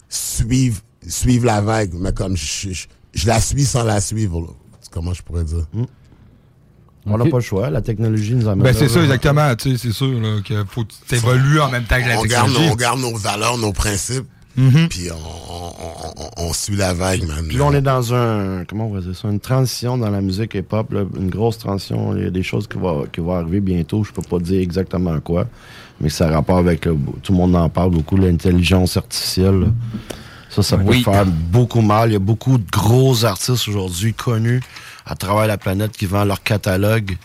suivre 0.10 0.80
suivre 1.08 1.46
la 1.46 1.62
vague, 1.62 1.92
mais 1.96 2.14
comme 2.14 2.38
je, 2.38 2.72
je, 2.72 2.86
je 3.14 3.28
la 3.28 3.42
suis 3.42 3.66
sans 3.66 3.84
la 3.84 4.00
suivre. 4.00 4.40
là. 4.42 4.48
Comment 4.92 5.14
je 5.14 5.22
pourrais 5.24 5.44
dire? 5.44 5.66
On 7.06 7.18
n'a 7.18 7.26
pas 7.30 7.38
le 7.38 7.44
choix, 7.44 7.70
la 7.70 7.82
technologie 7.82 8.34
nous 8.36 8.48
amène 8.48 8.64
Ben, 8.64 8.74
c'est 8.74 8.88
ça, 8.88 9.02
exactement. 9.04 9.54
Tu 9.56 9.72
sais, 9.72 9.78
c'est 9.88 9.92
sûr 9.94 10.08
là, 10.22 10.40
qu'il 10.42 10.64
faut 10.70 10.86
évolues 11.12 11.60
en 11.60 11.70
même 11.70 11.84
temps 11.84 12.02
que 12.02 12.08
la 12.08 12.20
on 12.20 12.24
garde, 12.24 12.48
technologie. 12.48 12.68
nos, 12.68 12.72
on 12.74 12.76
garde 12.76 13.00
nos 13.02 13.16
valeurs, 13.18 13.58
nos 13.58 13.74
principes, 13.74 14.26
Mhm. 14.56 14.88
puis 14.88 15.08
on, 15.12 15.16
on, 15.16 15.68
on, 15.68 16.24
on- 16.44 16.50
on 16.50 16.54
suit 16.54 16.76
la 16.76 16.94
vague, 16.94 17.24
man. 17.28 17.46
Puis 17.48 17.58
là, 17.58 17.66
on 17.66 17.74
est 17.74 17.82
dans 17.82 18.14
un, 18.14 18.66
comment 18.66 18.88
on 18.88 18.94
va 18.94 19.02
dire 19.02 19.16
ça, 19.16 19.28
une 19.28 19.40
transition 19.40 19.98
dans 19.98 20.10
la 20.10 20.22
musique 20.22 20.54
hip-hop, 20.54 20.94
une 21.20 21.30
grosse 21.30 21.58
transition. 21.58 22.16
Il 22.16 22.24
y 22.24 22.28
a 22.28 22.30
des 22.30 22.44
choses 22.44 22.68
qui 22.68 22.78
vont, 22.78 23.06
qui 23.12 23.20
vont 23.22 23.34
arriver 23.34 23.60
bientôt. 23.62 24.04
Je 24.04 24.12
peux 24.12 24.22
pas 24.22 24.40
dire 24.40 24.62
exactement 24.62 25.20
quoi, 25.22 25.48
mais 26.00 26.10
ça 26.10 26.28
a 26.28 26.32
rapport 26.32 26.58
avec, 26.58 26.86
euh, 26.88 26.96
tout 27.24 27.32
le 27.32 27.38
monde 27.40 27.56
en 27.56 27.68
parle 27.70 27.92
beaucoup, 27.92 28.16
l'intelligence 28.18 28.98
artificielle. 28.98 29.60
là. 29.62 29.68
Ça, 30.50 30.62
ça 30.62 30.78
peut 30.78 30.84
Oui. 30.86 31.02
faire 31.04 31.26
beaucoup 31.26 31.82
mal. 31.82 32.10
Il 32.10 32.14
y 32.14 32.16
a 32.16 32.20
beaucoup 32.20 32.60
de 32.60 32.70
gros 32.72 33.26
artistes 33.26 33.68
aujourd'hui 33.68 34.14
connus 34.14 34.62
à 35.06 35.16
travers 35.16 35.48
la 35.48 35.58
planète 35.58 35.94
qui 35.98 36.06
vendent 36.06 36.28
leur 36.28 36.44
catalogue. 36.44 37.18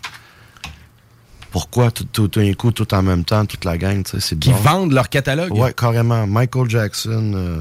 Pourquoi 1.58 1.90
tout, 1.90 2.28
d'un 2.28 2.52
coup, 2.52 2.70
tout 2.70 2.94
en 2.94 3.02
même 3.02 3.24
temps, 3.24 3.44
toute 3.44 3.64
la 3.64 3.76
gang, 3.76 4.04
tu 4.04 4.12
sais, 4.12 4.20
c'est 4.20 4.38
Qui 4.38 4.52
vendent 4.52 4.92
leur 4.92 5.08
catalogue? 5.08 5.52
Ouais, 5.52 5.72
carrément. 5.72 6.24
Michael 6.24 6.70
Jackson, 6.70 7.32
euh, 7.34 7.60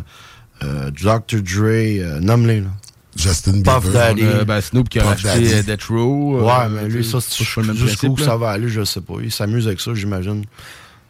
euh, 0.63 0.91
Dr. 0.91 1.41
Dre, 1.41 1.63
euh, 1.63 2.19
nomme-les, 2.19 2.61
là. 2.61 2.67
Justin 3.15 3.63
Puff 3.63 3.91
Daddy. 3.91 4.21
Euh, 4.21 4.45
ben, 4.45 4.61
Snoop 4.61 4.87
qui 4.87 4.99
a 4.99 5.03
euh, 5.03 5.63
Death 5.63 5.85
Row. 5.85 6.41
Ouais, 6.41 6.51
euh, 6.51 6.69
mais 6.69 6.87
lui, 6.87 7.03
ça, 7.03 7.17
c'est 7.19 7.43
jusqu'où 7.43 8.15
ça 8.19 8.37
va 8.37 8.51
aller, 8.51 8.69
je 8.69 8.83
sais 8.83 9.01
pas. 9.01 9.15
Il 9.23 9.31
s'amuse 9.31 9.65
avec 9.65 9.81
ça, 9.81 9.95
j'imagine. 9.95 10.45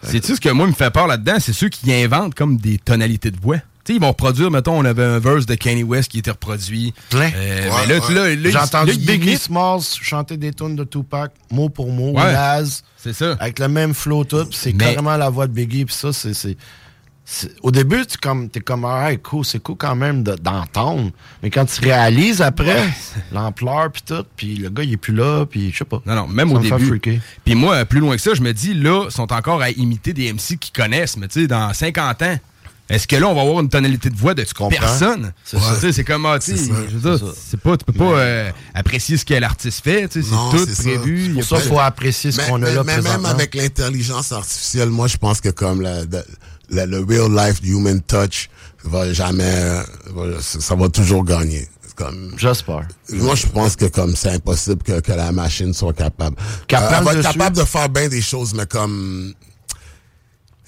C'est-tu 0.02 0.36
ce 0.36 0.40
que 0.40 0.48
moi 0.48 0.66
me 0.66 0.72
fait 0.72 0.90
peur 0.90 1.08
là-dedans? 1.08 1.36
C'est 1.42 1.52
ceux 1.52 1.68
qui 1.68 1.94
inventent 1.94 2.36
comme 2.36 2.56
des 2.56 2.78
tonalités 2.78 3.32
de 3.32 3.38
voix. 3.42 3.58
Sais, 3.88 3.94
ils 3.96 4.02
vont 4.02 4.10
reproduire, 4.10 4.52
mettons, 4.52 4.78
on 4.78 4.84
avait 4.86 5.04
un 5.06 5.20
verse 5.20 5.46
de 5.46 5.56
Kanye 5.56 5.84
West 5.84 6.12
qui 6.12 6.20
était 6.20 6.32
reproduit. 6.32 6.94
Plein. 7.10 7.32
Euh, 7.36 7.70
mais 7.88 7.94
là, 7.94 8.00
tu- 8.06 8.14
là, 8.14 8.36
là, 8.36 8.50
J'ai 8.50 8.58
entendu 8.58 8.92
là, 8.92 8.98
Biggie 8.98 9.30
imite- 9.36 9.42
Smalls 9.42 9.82
chanter 10.02 10.36
des 10.38 10.52
tunes 10.54 10.76
de 10.76 10.84
Tupac, 10.84 11.32
mot 11.52 11.70
pour 11.70 11.90
mot, 11.92 12.12
Ouais. 12.12 12.34
Nas. 12.34 12.82
C'est 12.98 13.14
ça. 13.14 13.38
Avec 13.40 13.60
le 13.60 13.68
même 13.70 13.94
flow 13.94 14.26
tout, 14.26 14.46
c'est 14.52 14.74
Mais- 14.74 14.84
carrément 14.94 15.16
la 15.16 15.30
voix 15.30 15.48
de 15.48 15.54
Biggie, 15.54 15.86
puis 15.86 15.96
ça, 15.96 16.12
c'est... 16.12 16.58
Au 17.62 17.72
début, 17.72 18.06
tu 18.06 18.18
comme, 18.18 18.50
t'es 18.50 18.62
comme, 18.62 18.86
ah, 18.86 19.12
hey, 19.12 19.18
cool, 19.18 19.44
c'est 19.44 19.60
cool 19.60 19.76
quand 19.78 19.96
même 19.98 20.24
de- 20.24 20.36
d'entendre. 20.36 21.12
Mais 21.44 21.50
quand 21.50 21.66
tu 21.66 21.82
réalises 21.82 22.42
après 22.42 22.88
l'ampleur, 23.34 23.92
puis 23.92 24.02
tout, 24.06 24.24
puis 24.38 24.56
le 24.56 24.70
gars, 24.70 24.84
il 24.84 24.94
est 24.94 24.98
plus 24.98 25.14
là, 25.14 25.46
puis 25.46 25.72
je 25.74 25.78
sais 25.80 25.84
pas. 25.86 26.02
Non, 26.06 26.16
non, 26.16 26.28
même 26.28 26.54
au 26.54 26.60
début. 26.60 27.00
Puis 27.44 27.56
moi, 27.56 27.84
plus 27.84 28.00
loin 28.00 28.16
que 28.16 28.22
ça, 28.22 28.34
je 28.34 28.42
me 28.42 28.54
dis, 28.54 28.74
là, 28.74 29.06
ils 29.10 29.12
sont 29.12 29.32
encore 29.34 29.62
à 29.62 29.70
imiter 29.72 30.14
des 30.14 30.32
MC 30.32 30.58
qui 30.58 30.72
connaissent, 30.72 31.18
mais 31.18 31.28
tu 31.28 31.42
sais, 31.42 31.48
dans 31.48 31.74
50 31.74 32.22
ans, 32.22 32.38
est-ce 32.90 33.08
que 33.08 33.16
là, 33.18 33.28
on 33.28 33.36
va 33.36 33.42
avoir 33.42 33.60
une 33.60 33.70
tonalité 33.70 34.10
de 34.10 34.16
voix 34.16 34.34
de 34.34 34.44
personne? 34.70 35.34
C'est 35.44 35.60
sais, 35.60 35.92
C'est 35.92 36.04
comme, 36.04 36.26
ah, 36.26 36.40
tu 36.40 36.56
sais, 36.58 37.58
pas, 37.58 37.76
tu 37.78 37.86
peux 37.86 37.94
pas 37.94 38.06
euh, 38.20 38.52
apprécier 38.74 39.18
ce 39.18 39.26
que 39.26 39.34
l'artiste 39.34 39.84
fait, 39.84 40.08
tu 40.08 40.24
sais, 40.24 40.30
Non, 40.32 40.52
c'est 40.52 40.66
tout 40.76 40.82
prévu. 40.84 41.26
Il 41.28 41.34
pour 41.34 41.44
ça, 41.44 41.58
faut 41.60 41.80
apprécier 41.80 42.32
ce 42.32 42.42
qu'on 42.42 42.62
a 42.64 42.70
là 42.72 42.84
Mais 42.86 43.02
même 43.02 43.26
avec 43.26 43.56
l'intelligence 43.56 44.32
artificielle, 44.32 44.90
moi, 44.90 45.08
je 45.08 45.18
pense 45.18 45.42
que 45.42 45.50
comme 45.50 45.82
la, 45.82 46.06
la- 46.06 46.24
la- 46.70 46.86
le 46.86 47.00
real 47.04 47.32
life 47.34 47.60
human 47.64 48.02
touch 48.02 48.50
va 48.84 49.12
jamais, 49.14 49.82
va- 50.14 50.42
ça 50.42 50.76
va 50.76 50.88
toujours 50.90 51.24
gagner. 51.26 51.68
C'est 51.86 51.96
Comme, 51.96 52.34
J'espère. 52.38 52.88
moi, 53.14 53.36
je 53.36 53.48
pense 53.48 53.76
que 53.76 53.86
comme 53.86 54.16
c'est 54.16 54.30
impossible 54.32 54.84
que, 54.84 55.00
que 55.02 55.12
la 55.12 55.32
machine 55.32 55.74
soit 55.74 55.94
capable. 55.94 56.36
Capable 56.68 56.94
Euh, 56.94 56.98
elle 57.00 57.04
va 57.06 57.14
de 57.16 57.20
être 57.20 57.34
capable 57.34 57.56
suivre. 57.56 57.66
de 57.66 57.70
faire 57.72 57.90
bien 57.90 58.08
des 58.08 58.22
choses, 58.22 58.54
mais 58.54 58.66
comme 58.66 59.34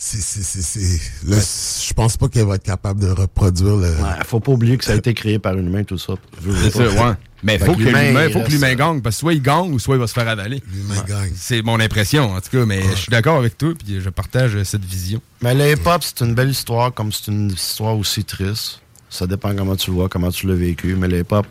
c'est, 0.01 0.21
c'est, 0.21 0.43
c'est, 0.43 0.61
c'est, 0.61 1.01
là, 1.27 1.35
je 1.37 1.93
pense 1.93 2.15
pas 2.15 2.29
qu'elle 2.29 2.45
va 2.45 2.55
être 2.55 2.63
capable 2.63 3.01
de 3.01 3.09
reproduire 3.09 3.75
le. 3.75 3.89
Ouais, 3.89 4.23
faut 4.25 4.39
pas 4.39 4.53
oublier 4.53 4.77
que 4.77 4.85
ça 4.85 4.93
a 4.93 4.95
été 4.95 5.13
créé 5.13 5.39
par 5.39 5.57
une 5.57 5.67
humain, 5.67 5.83
tout 5.83 5.97
ça. 5.97 6.13
C'est 6.41 6.77
ouais. 6.77 7.13
Mais 7.43 7.59
faut 7.59 7.73
que 7.73 7.81
l'humain, 7.81 8.29
faut 8.31 8.39
que 8.39 8.49
l'humain 8.49 8.75
gagne, 8.75 9.01
parce 9.01 9.17
que 9.17 9.19
soit 9.19 9.33
il 9.33 9.41
gagne 9.41 9.73
ou 9.73 9.77
soit 9.77 9.95
il 9.95 9.99
va 9.99 10.07
se 10.07 10.13
faire 10.13 10.29
avaler. 10.29 10.63
L'humain 10.73 11.03
gagne. 11.05 11.33
C'est 11.35 11.61
mon 11.61 11.81
impression, 11.81 12.31
en 12.31 12.39
tout 12.39 12.49
cas, 12.49 12.65
mais 12.65 12.81
je 12.81 12.95
suis 12.95 13.11
d'accord 13.11 13.35
avec 13.39 13.57
toi, 13.57 13.73
puis 13.77 13.99
je 13.99 14.09
partage 14.09 14.63
cette 14.63 14.85
vision. 14.85 15.21
Mais 15.41 15.53
le 15.53 15.69
hip-hop, 15.73 16.01
c'est 16.01 16.21
une 16.23 16.33
belle 16.33 16.49
histoire, 16.51 16.93
comme 16.93 17.11
c'est 17.11 17.27
une 17.29 17.51
histoire 17.51 17.97
aussi 17.97 18.23
triste. 18.23 18.79
Ça 19.09 19.27
dépend 19.27 19.53
comment 19.53 19.75
tu 19.75 19.89
le 19.91 19.97
vois, 19.97 20.07
comment 20.07 20.31
tu 20.31 20.47
l'as 20.47 20.55
vécu. 20.55 20.95
Mais 20.95 21.09
le 21.09 21.19
hip-hop, 21.19 21.45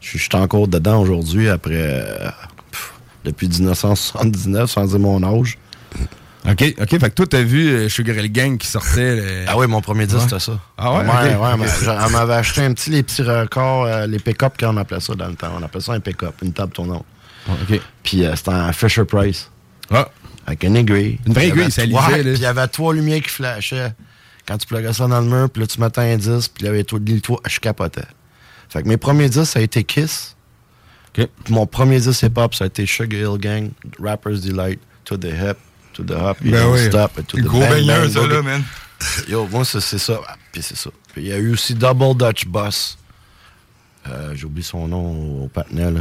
je 0.00 0.18
je 0.18 0.22
suis 0.22 0.36
encore 0.36 0.68
dedans 0.68 1.00
aujourd'hui, 1.00 1.48
après. 1.48 1.74
euh, 1.74 2.30
pff, 2.70 2.92
depuis 3.24 3.48
1979, 3.48 4.70
sans 4.70 4.86
dire 4.86 5.00
mon 5.00 5.20
âge. 5.24 5.58
OK, 6.50 6.74
OK, 6.80 6.88
fait 6.90 6.98
que 6.98 7.14
toi, 7.14 7.26
t'as 7.26 7.42
vu 7.42 7.68
euh, 7.68 7.88
Sugar 7.88 8.16
Hill 8.16 8.30
Gang 8.32 8.56
qui 8.58 8.66
sortait. 8.66 9.16
le- 9.16 9.44
Ah 9.48 9.56
oui, 9.58 9.66
mon 9.66 9.80
premier 9.80 10.06
disque, 10.06 10.18
Ouais. 10.18 10.24
c'était 10.28 10.38
ça. 10.40 10.60
Ah 10.78 10.92
ouais? 10.92 10.98
Ouais, 11.00 11.34
ouais, 11.36 11.56
mais 11.58 11.66
elle 11.82 12.12
m'avait 12.12 12.34
acheté 12.34 12.62
un 12.62 12.72
petit, 12.72 12.90
les 12.90 13.02
petits 13.02 13.22
records, 13.22 13.84
euh, 13.86 14.06
les 14.06 14.18
pick-up, 14.18 14.56
qu'on 14.58 14.76
appelait 14.76 15.00
ça 15.00 15.14
dans 15.14 15.28
le 15.28 15.34
temps. 15.34 15.52
On 15.58 15.62
appelait 15.62 15.80
ça 15.80 15.92
un 15.92 16.00
pick-up, 16.00 16.34
une 16.42 16.52
table 16.52 16.72
tournante. 16.72 17.04
OK. 17.48 17.80
Puis 18.02 18.24
euh, 18.24 18.34
c'était 18.36 18.50
en 18.50 18.72
Fisher 18.72 19.04
Price. 19.04 19.50
Ah. 19.90 20.08
Avec 20.46 20.62
une 20.64 20.76
aiguille. 20.76 21.18
Une 21.26 21.32
vraie 21.32 21.48
aiguille, 21.48 21.70
ça 21.70 21.86
trois- 21.86 22.08
lisait. 22.08 22.22
Puis 22.22 22.32
il 22.34 22.42
y 22.42 22.46
avait 22.46 22.66
trois 22.68 22.94
lumières 22.94 23.20
qui 23.22 23.30
flashaient. 23.30 23.92
Quand 24.46 24.56
tu 24.58 24.66
pluguais 24.68 24.92
ça 24.92 25.08
dans 25.08 25.20
le 25.20 25.26
mur, 25.26 25.50
puis 25.50 25.60
là, 25.62 25.66
tu 25.66 25.80
mettais 25.80 26.00
un 26.02 26.16
disque, 26.16 26.52
puis 26.54 26.62
il 26.62 26.66
y 26.66 26.68
avait 26.68 26.84
tout 26.84 27.00
le 27.04 27.20
toit, 27.20 27.40
je 27.48 27.58
capotais. 27.58 28.02
Fait 28.68 28.82
que 28.82 28.88
mes 28.88 28.96
premiers 28.96 29.28
disques, 29.28 29.52
ça 29.52 29.58
a 29.58 29.62
été 29.62 29.82
Kiss. 29.82 30.36
OK. 31.18 31.28
Puis 31.44 31.54
mon 31.54 31.66
premier 31.66 31.98
disque 31.98 32.22
hip-hop, 32.22 32.54
ça 32.54 32.64
a 32.64 32.66
été 32.68 32.86
Sugar 32.86 33.20
Hill 33.32 33.40
Gang, 33.40 33.70
Rapper's 34.00 34.42
Delight, 34.42 34.78
To 35.04 35.16
the 35.16 35.26
Hip, 35.26 35.56
To 35.96 36.04
the 36.04 36.10
Hop, 36.12 36.38
You 36.44 36.52
Ben 36.52 36.62
Don't 36.62 36.72
oui. 36.74 36.86
Stop, 36.86 37.18
et 37.18 37.22
To 37.24 37.36
Le 37.38 37.42
the 37.42 37.46
gros 37.46 37.60
Bang 37.60 37.70
baigneur, 37.70 38.00
Bang 38.02 38.10
ça, 38.10 38.20
Boogie. 38.20 38.32
là, 38.34 38.42
man. 38.42 38.62
Yo, 39.28 39.46
moi, 39.48 39.64
c'est 39.64 39.80
c'est 39.80 39.98
ça. 39.98 40.18
Ah, 40.28 40.36
Puis 40.52 40.62
c'est 40.62 40.76
ça. 40.76 40.90
Puis 41.12 41.22
il 41.22 41.28
y 41.28 41.32
a 41.32 41.38
eu 41.38 41.52
aussi 41.52 41.74
Double 41.74 42.16
Dutch 42.16 42.46
Boss. 42.46 42.98
Euh, 44.08 44.32
J'ai 44.34 44.44
oublié 44.46 44.64
son 44.64 44.86
nom 44.88 45.44
au 45.44 45.48
patinet, 45.48 45.90
là. 45.90 46.00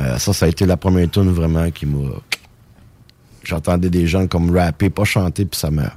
Euh, 0.00 0.18
ça, 0.18 0.32
ça 0.32 0.46
a 0.46 0.48
été 0.48 0.64
la 0.66 0.76
première 0.76 1.10
tune 1.10 1.30
vraiment 1.32 1.70
qui 1.70 1.86
m'a. 1.86 2.10
J'entendais 3.44 3.90
des 3.90 4.06
gens 4.06 4.26
comme 4.26 4.56
rapper, 4.56 4.90
pas 4.90 5.04
chanter, 5.04 5.44
puis 5.44 5.58
ça 5.58 5.70
m'a. 5.70 5.92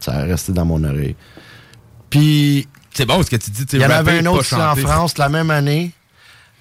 Ça 0.00 0.12
a 0.12 0.22
resté 0.24 0.52
dans 0.52 0.64
mon 0.64 0.82
oreille. 0.84 1.16
Puis. 2.10 2.68
C'est 2.92 3.06
bon 3.06 3.22
ce 3.22 3.30
que 3.30 3.36
tu 3.36 3.50
dis, 3.50 3.64
Il 3.74 3.80
y 3.80 3.84
en 3.84 3.90
avait 3.90 4.20
un 4.20 4.26
autre 4.26 4.54
en. 4.54 4.74
France 4.76 5.18
la 5.18 5.28
même 5.28 5.50
année. 5.50 5.92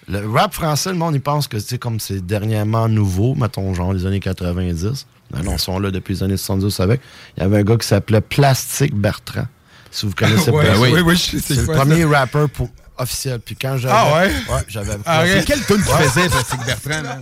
Le 0.08 0.28
rap 0.30 0.54
français, 0.54 0.92
le 0.92 0.98
monde, 0.98 1.16
il 1.16 1.22
pense 1.22 1.48
que 1.48 1.58
c'est 1.60 1.78
comme 1.80 2.00
c'est 2.00 2.24
dernièrement 2.26 2.88
nouveau, 2.88 3.34
mettons, 3.36 3.74
genre 3.74 3.92
les 3.94 4.06
années 4.06 4.20
90. 4.20 5.08
Non, 5.34 5.44
non, 5.44 5.54
ils 5.54 5.60
sont 5.60 5.80
là 5.80 5.92
depuis 5.92 6.14
les 6.14 6.24
années 6.24 6.38
70 6.38 6.80
avec. 6.80 7.02
Il 7.38 7.42
y 7.44 7.46
avait 7.46 7.60
un 7.60 7.64
gars 7.64 7.78
qui 7.78 7.88
s'appelait 7.88 8.22
Plastique 8.22 8.94
Bertrand. 8.96 9.48
Si 9.92 10.06
vous 10.06 10.14
connaissez 10.14 10.52
Ouais, 10.52 10.68
pas. 10.72 10.78
oui, 10.78 11.02
oui, 11.02 11.18
sais 11.18 11.40
c'est 11.40 11.56
le 11.56 11.66
premier 11.66 12.04
ça. 12.04 12.20
rappeur 12.20 12.50
pour 12.50 12.70
officiel. 12.98 13.40
Puis 13.40 13.56
quand 13.56 13.76
j'avais. 13.78 13.94
Ah 13.96 14.14
ouais? 14.16 14.28
Ouais, 14.50 14.62
j'avais. 14.68 14.94
Ah, 15.06 15.24
Ouais. 15.24 15.44
Quelle 15.46 15.66
tune 15.66 15.78
tu 15.78 15.84
faisais, 15.84 16.30
Plastique 16.30 16.66
Bertrand? 16.66 17.02
man? 17.04 17.22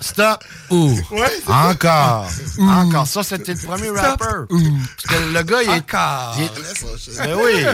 Stop! 0.00 0.44
Ouh! 0.70 0.96
Encore! 1.48 2.28
Encore! 2.58 3.06
Ça, 3.06 3.22
c'était 3.22 3.52
le 3.54 3.58
premier 3.60 3.90
rapper. 3.90 4.24
Parce 4.48 5.20
que 5.20 5.32
le 5.34 5.42
gars, 5.42 5.62
il 5.62 5.70
est. 5.70 5.84
il 6.38 6.44
est- 6.44 7.26
Ben 7.26 7.36
oui! 7.42 7.64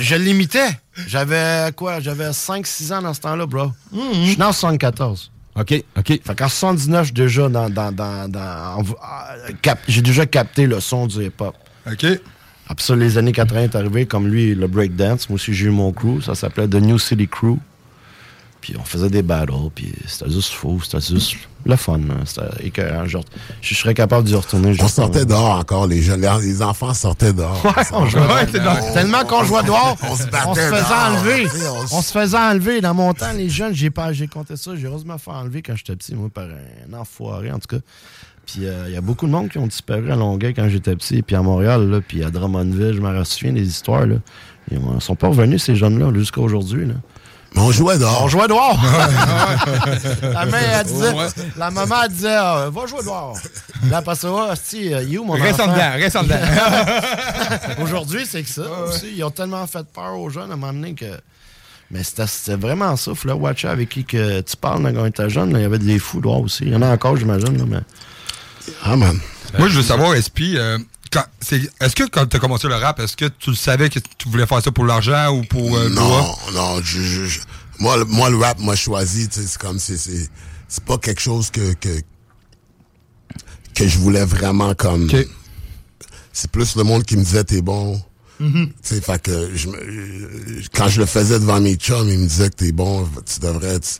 Je 0.00 0.14
l'imitais. 0.14 0.78
J'avais 1.06 1.72
quoi? 1.76 2.00
J'avais 2.00 2.30
5-6 2.32 2.92
ans 2.92 3.02
dans 3.02 3.14
ce 3.14 3.20
temps-là, 3.20 3.46
bro. 3.46 3.72
Je 3.92 3.98
suis 4.28 4.36
né 4.38 4.44
en 4.44 4.52
74. 4.52 5.30
OK, 5.54 5.84
OK. 5.98 6.06
Fait 6.24 6.34
qu'en 6.36 6.48
79, 6.48 7.00
je 7.00 7.04
suis 7.06 7.12
déjà 7.14 7.48
dans. 7.48 7.68
dans, 7.68 7.92
dans, 7.94 8.82
cap- 9.60 9.80
J'ai 9.86 10.00
déjà 10.02 10.24
capté 10.26 10.66
le 10.66 10.80
son 10.80 11.06
du 11.06 11.24
hip-hop. 11.26 11.54
OK. 11.86 12.06
Après 12.68 12.84
ça, 12.84 12.96
les 12.96 13.18
années 13.18 13.32
80 13.32 13.62
est 13.64 13.74
arrivé, 13.76 14.06
comme 14.06 14.28
lui, 14.28 14.54
le 14.54 14.66
breakdance. 14.66 15.28
Moi 15.28 15.34
aussi, 15.34 15.52
j'ai 15.52 15.66
eu 15.66 15.70
mon 15.70 15.92
crew. 15.92 16.22
Ça 16.22 16.34
s'appelait 16.34 16.68
The 16.68 16.76
New 16.76 16.98
City 16.98 17.28
Crew. 17.28 17.58
Puis 18.62 18.74
on 18.80 18.84
faisait 18.84 19.10
des 19.10 19.22
battles, 19.22 19.52
puis 19.74 19.92
c'était 20.06 20.30
juste 20.30 20.52
fou, 20.52 20.80
c'était 20.82 21.00
juste 21.00 21.34
le 21.66 21.74
fun. 21.76 21.98
hein. 21.98 22.22
C'était 22.24 22.66
écœurant. 22.68 23.04
Genre, 23.06 23.24
je 23.60 23.74
serais 23.74 23.92
capable 23.92 24.24
d'y 24.26 24.34
retourner. 24.36 24.74
On 24.80 24.86
sortait 24.88 25.18
pour- 25.18 25.26
dehors 25.26 25.58
encore, 25.58 25.86
les 25.88 26.00
jeunes. 26.00 26.24
Les, 26.40 26.62
enfants 26.62 26.94
sortaient 26.94 27.32
dehors. 27.32 27.60
Ouais, 27.64 27.82
on 27.92 28.06
jouait 28.06 28.20
dehors. 28.52 28.92
Tellement 28.94 29.24
qu'on 29.24 29.42
jouait 29.44 29.64
dehors, 29.64 29.96
On 30.08 30.16
se 30.16 30.22
on 30.22 30.26
battait 30.30 30.54
se 30.54 30.74
faisait 30.74 30.94
enlever. 30.94 31.46
On 31.92 32.00
se- 32.02 32.12
faisait 32.12 32.38
enlever. 32.38 32.80
Dans 32.80 32.94
mon 32.94 33.12
temps, 33.12 33.32
les 33.36 33.50
jeunes, 33.50 33.74
j'ai 33.74 33.90
pas, 33.90 34.12
j'ai 34.12 34.28
compté 34.28 34.56
ça, 34.56 34.70
j'ai 34.76 34.86
heureusement 34.86 35.18
fait 35.18 35.32
enlever 35.32 35.60
quand 35.60 35.74
j'étais 35.76 35.96
petit, 35.96 36.14
moi, 36.14 36.28
par 36.32 36.44
un 36.44 36.94
enfoiré, 36.98 37.50
en 37.50 37.58
tout 37.58 37.76
cas. 37.76 37.82
Puis 38.46 38.64
euh, 38.66 38.84
il 38.88 38.94
y 38.94 38.96
a 38.96 39.00
beaucoup 39.00 39.26
de 39.26 39.32
monde 39.32 39.48
qui 39.48 39.58
ont 39.58 39.66
disparu 39.66 40.10
à 40.10 40.16
Longueuil 40.16 40.54
quand 40.54 40.68
j'étais 40.68 40.94
petit, 40.96 41.22
puis 41.22 41.34
à 41.36 41.42
Montréal, 41.42 41.88
là, 41.90 42.00
puis 42.00 42.22
à 42.24 42.30
Drummondville, 42.30 42.94
je 42.94 43.00
me 43.00 43.24
souviens 43.24 43.52
des 43.52 43.66
histoires. 43.68 44.06
Là. 44.06 44.16
Ils 44.70 44.78
ne 44.80 45.00
sont 45.00 45.14
pas 45.16 45.28
revenus, 45.28 45.62
ces 45.64 45.74
jeunes-là, 45.76 46.12
jusqu'à 46.14 46.40
aujourd'hui. 46.40 46.86
Là. 46.86 46.94
Mais 47.54 47.60
on 47.60 47.70
jouait 47.70 47.98
dehors. 47.98 48.22
On 48.24 48.28
jouait 48.28 48.48
dehors. 48.48 48.78
la 50.22 50.46
mère, 50.46 50.80
elle 50.80 50.86
disait, 50.86 51.12
la 51.56 51.70
maman, 51.70 51.96
elle 52.04 52.10
disait, 52.12 52.34
Ah, 52.36 52.68
va 52.72 52.86
jouer 52.86 53.02
dehors. 53.02 53.36
Là, 53.90 53.98
après 53.98 54.14
ça, 54.14 54.30
hostie, 54.30 54.92
euh, 54.94 55.02
il 55.02 55.14
est 55.14 55.18
où 55.18 55.24
mon 55.24 55.34
Reste 55.34 55.60
en 55.60 55.64
enfant? 55.64 55.72
dedans, 55.74 55.90
reste 55.94 56.16
en 56.16 56.22
dedans. 56.22 56.36
Aujourd'hui, 57.82 58.24
c'est 58.28 58.42
que 58.42 58.48
ça 58.48 58.62
aussi. 58.86 59.12
Ils 59.16 59.24
ont 59.24 59.30
tellement 59.30 59.66
fait 59.66 59.84
peur 59.92 60.18
aux 60.18 60.30
jeunes 60.30 60.50
à 60.50 60.54
un 60.54 60.56
moment 60.56 60.72
donné 60.72 60.94
que. 60.94 61.06
Mais 61.90 62.02
c'était 62.02 62.26
c'était 62.26 62.56
vraiment 62.56 62.96
ça. 62.96 63.10
Le 63.24 63.34
watcher 63.34 63.68
avec 63.68 63.90
qui 63.90 64.04
que 64.04 64.40
tu 64.40 64.56
parles 64.56 64.82
quand 64.82 65.02
on 65.02 65.06
était 65.06 65.28
jeune. 65.28 65.52
là. 65.52 65.58
Il 65.58 65.62
y 65.62 65.66
avait 65.66 65.78
des 65.78 65.98
fous 65.98 66.20
dehors 66.20 66.40
aussi. 66.40 66.64
Il 66.64 66.72
y 66.72 66.76
en 66.76 66.80
a 66.82 66.88
encore, 66.90 67.16
j'imagine. 67.16 67.58
là, 67.58 67.64
Mais... 67.68 67.80
Ah, 68.82 68.96
man. 68.96 69.18
Moi, 69.58 69.68
je 69.68 69.76
veux 69.76 69.82
savoir, 69.82 70.14
SP, 70.16 70.54
euh, 70.54 70.78
est-ce 71.80 71.94
que 71.94 72.04
quand 72.08 72.26
tu 72.26 72.36
as 72.36 72.40
commencé 72.40 72.68
le 72.68 72.74
rap, 72.74 72.98
est-ce 73.00 73.16
que 73.16 73.26
tu 73.26 73.54
savais 73.54 73.88
que 73.90 73.98
tu 74.18 74.28
voulais 74.28 74.46
faire 74.46 74.62
ça 74.62 74.70
pour 74.72 74.84
l'argent 74.84 75.36
ou 75.36 75.42
pour 75.44 75.76
euh, 75.76 75.88
Non, 75.90 76.34
non, 76.54 76.80
je, 76.82 77.00
je- 77.02 77.24
je- 77.26 77.40
moi, 77.78 77.96
le- 77.96 78.04
moi, 78.04 78.30
le 78.30 78.36
rap 78.36 78.58
m'a 78.60 78.76
choisi, 78.76 79.28
c'est 79.30 79.58
comme, 79.58 79.78
c'est, 79.78 79.96
c'est, 79.96 80.28
c'est 80.68 80.84
pas 80.84 80.98
quelque 80.98 81.20
chose 81.20 81.50
que, 81.50 81.72
que, 81.74 82.00
que 83.74 83.86
je 83.88 83.98
voulais 83.98 84.24
vraiment 84.24 84.74
comme. 84.74 85.08
C'est 86.32 86.50
plus 86.50 86.76
le 86.76 86.84
monde 86.84 87.04
qui 87.04 87.16
me 87.16 87.22
disait, 87.24 87.44
t'es 87.44 87.62
bon. 87.62 88.00
Tu 88.38 88.72
sais, 88.82 89.00
fait 89.00 89.22
que 89.22 89.50
je 89.54 89.68
quand 90.74 90.88
je 90.88 91.00
le 91.00 91.06
faisais 91.06 91.38
devant 91.38 91.60
mes 91.60 91.76
chums, 91.76 92.08
ils 92.08 92.18
me 92.18 92.26
disaient 92.26 92.50
que 92.50 92.56
t'es 92.56 92.72
bon, 92.72 93.08
tu 93.24 93.38
devrais, 93.40 93.78
tu 93.80 93.90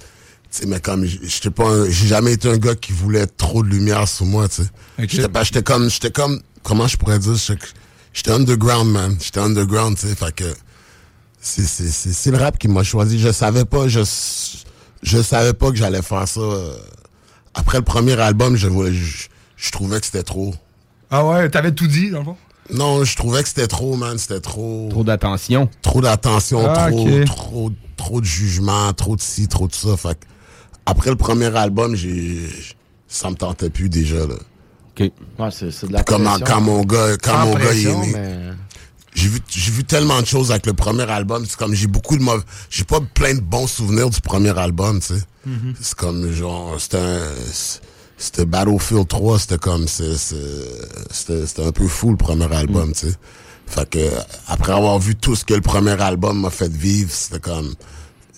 sais, 0.59 0.67
mais 0.67 0.81
comme, 0.81 1.05
j'étais 1.05 1.51
pas, 1.51 1.69
un- 1.69 1.89
j'ai 1.91 2.07
jamais 2.09 2.33
été 2.33 2.49
un 2.49 2.57
gars 2.59 2.75
qui 2.75 2.93
voulait 2.93 3.27
trop 3.27 3.63
de 3.63 3.69
lumière 3.69 4.07
sur 4.09 4.27
moi, 4.27 4.49
tu 4.49 4.63
sais. 4.63 4.69
J'étais 5.09 5.29
pas, 5.29 5.43
j'étais 5.45 5.63
comme, 5.63 5.89
j'étais 5.91 6.11
comme, 6.11 6.41
comment 6.63 6.87
je 6.87 6.97
pourrais 6.97 7.19
dire, 7.19 7.35
j'étais 7.35 7.59
j'étais 8.13 8.31
underground, 8.31 8.91
man. 8.91 9.17
J'étais 9.21 9.41
underground, 9.41 9.97
tu 9.99 10.07
sais, 10.09 10.15
fait 10.15 10.35
que, 10.35 10.55
c'est, 11.41 11.63
c'est, 11.67 11.89
c'est, 11.91 12.13
c'est 12.13 12.31
le 12.31 12.39
rap 12.39 12.59
qui 12.59 12.69
m'a 12.69 12.83
choisi. 12.85 13.19
Je 13.19 13.33
savais 13.33 13.65
pas, 13.65 13.89
je, 13.89 14.01
je 15.03 15.23
savais 15.23 15.53
pas 15.55 15.71
que 15.71 15.77
j'allais 15.77 16.03
faire 16.03 16.27
ça. 16.29 16.41
euh. 16.41 16.77
Après 17.55 17.79
le 17.79 17.85
premier 17.85 18.19
album, 18.21 18.57
je, 18.57 18.69
je, 18.93 19.27
je 19.57 19.71
trouvais 19.73 19.99
que 20.01 20.07
c'était 20.07 20.23
trop. 20.23 20.55
Ah 21.11 21.27
ouais, 21.27 21.51
t'avais 21.51 21.73
tout 21.73 21.87
dit, 21.87 22.11
dans 22.11 22.21
le 22.21 22.25
fond? 22.25 22.37
Non, 22.73 23.05
je 23.05 23.17
trouvais 23.17 23.43
que 23.43 23.49
c'était 23.49 23.67
trop, 23.67 23.97
man. 23.97 24.17
C'était 24.19 24.41
trop. 24.41 24.89
Trop 24.91 25.05
d'attention. 25.05 25.69
Trop 25.83 26.01
d'attention, 26.01 26.65
Ah, 26.67 26.89
trop, 26.91 27.25
trop, 27.25 27.73
trop 27.97 28.21
de 28.21 28.27
jugement, 28.27 28.93
trop 28.95 29.17
de 29.17 29.21
ci, 29.21 29.49
trop 29.49 29.67
de 29.67 29.75
ça. 29.75 29.97
Fait 29.97 30.15
que 30.19 30.25
après 30.87 31.11
le 31.11 31.17
premier 31.17 31.55
album, 31.57 31.95
j'ai, 31.95 32.41
ça 33.09 33.31
me 33.31 33.35
tentait 33.37 33.71
plus 33.71 33.89
déjà, 33.89 34.27
là. 34.27 34.35
OK. 34.95 35.11
Ouais, 35.39 35.49
c'est 35.51 35.71
c'est 35.71 35.87
de 35.87 35.93
la 35.93 36.03
Comme 36.05 36.25
pression. 36.25 36.45
quand 36.47 36.61
mon 36.61 36.83
gars, 36.85 37.17
quand 37.23 37.33
Sans 37.33 37.47
mon 37.47 37.55
gars 37.55 37.73
il 37.73 37.87
est 37.87 37.95
né. 37.97 38.13
mais- 38.15 38.51
J'ai 39.15 39.29
vu, 39.29 39.41
j'ai 39.49 39.71
vu 39.71 39.85
tellement 39.85 40.21
de 40.23 40.27
choses 40.27 40.51
avec 40.51 40.65
le 40.67 40.73
premier 40.73 41.03
album. 41.11 41.45
C'est 41.47 41.57
comme 41.59 41.75
j'ai 41.75 41.87
beaucoup 41.87 42.17
de 42.17 42.23
mauvais, 42.23 42.43
j'ai 42.71 42.85
pas 42.85 43.01
plein 43.15 43.35
de 43.35 43.41
bons 43.41 43.67
souvenirs 43.67 44.09
du 44.11 44.21
premier 44.23 44.57
album, 44.59 45.01
tu 45.01 45.09
sais. 45.15 45.21
Mhm. 45.47 45.75
C'est 45.81 45.95
comme 45.95 46.33
genre, 46.33 46.81
c'était 46.81 46.99
un, 46.99 47.21
c'était 48.17 48.47
Battlefield 48.47 49.09
3, 49.09 49.39
c'était 49.39 49.59
comme, 49.59 49.87
c'est, 49.89 50.17
c'est- 50.17 50.37
c'était, 51.11 51.47
c'était 51.47 51.65
un 51.67 51.73
peu 51.73 51.89
fou 51.89 52.11
le 52.11 52.17
premier 52.17 52.51
album, 52.55 52.89
Mhm. 52.89 52.95
tu 52.95 53.07
sais. 53.09 53.15
Fait 53.67 53.89
que 53.89 54.11
après 54.49 54.73
avoir 54.73 54.99
vu 54.99 55.15
tout 55.17 55.35
ce 55.37 55.45
que 55.45 55.55
le 55.55 55.61
premier 55.63 55.93
album 56.01 56.41
m'a 56.41 56.51
fait 56.51 56.71
vivre, 56.73 57.11
c'était 57.13 57.41
comme, 57.41 57.75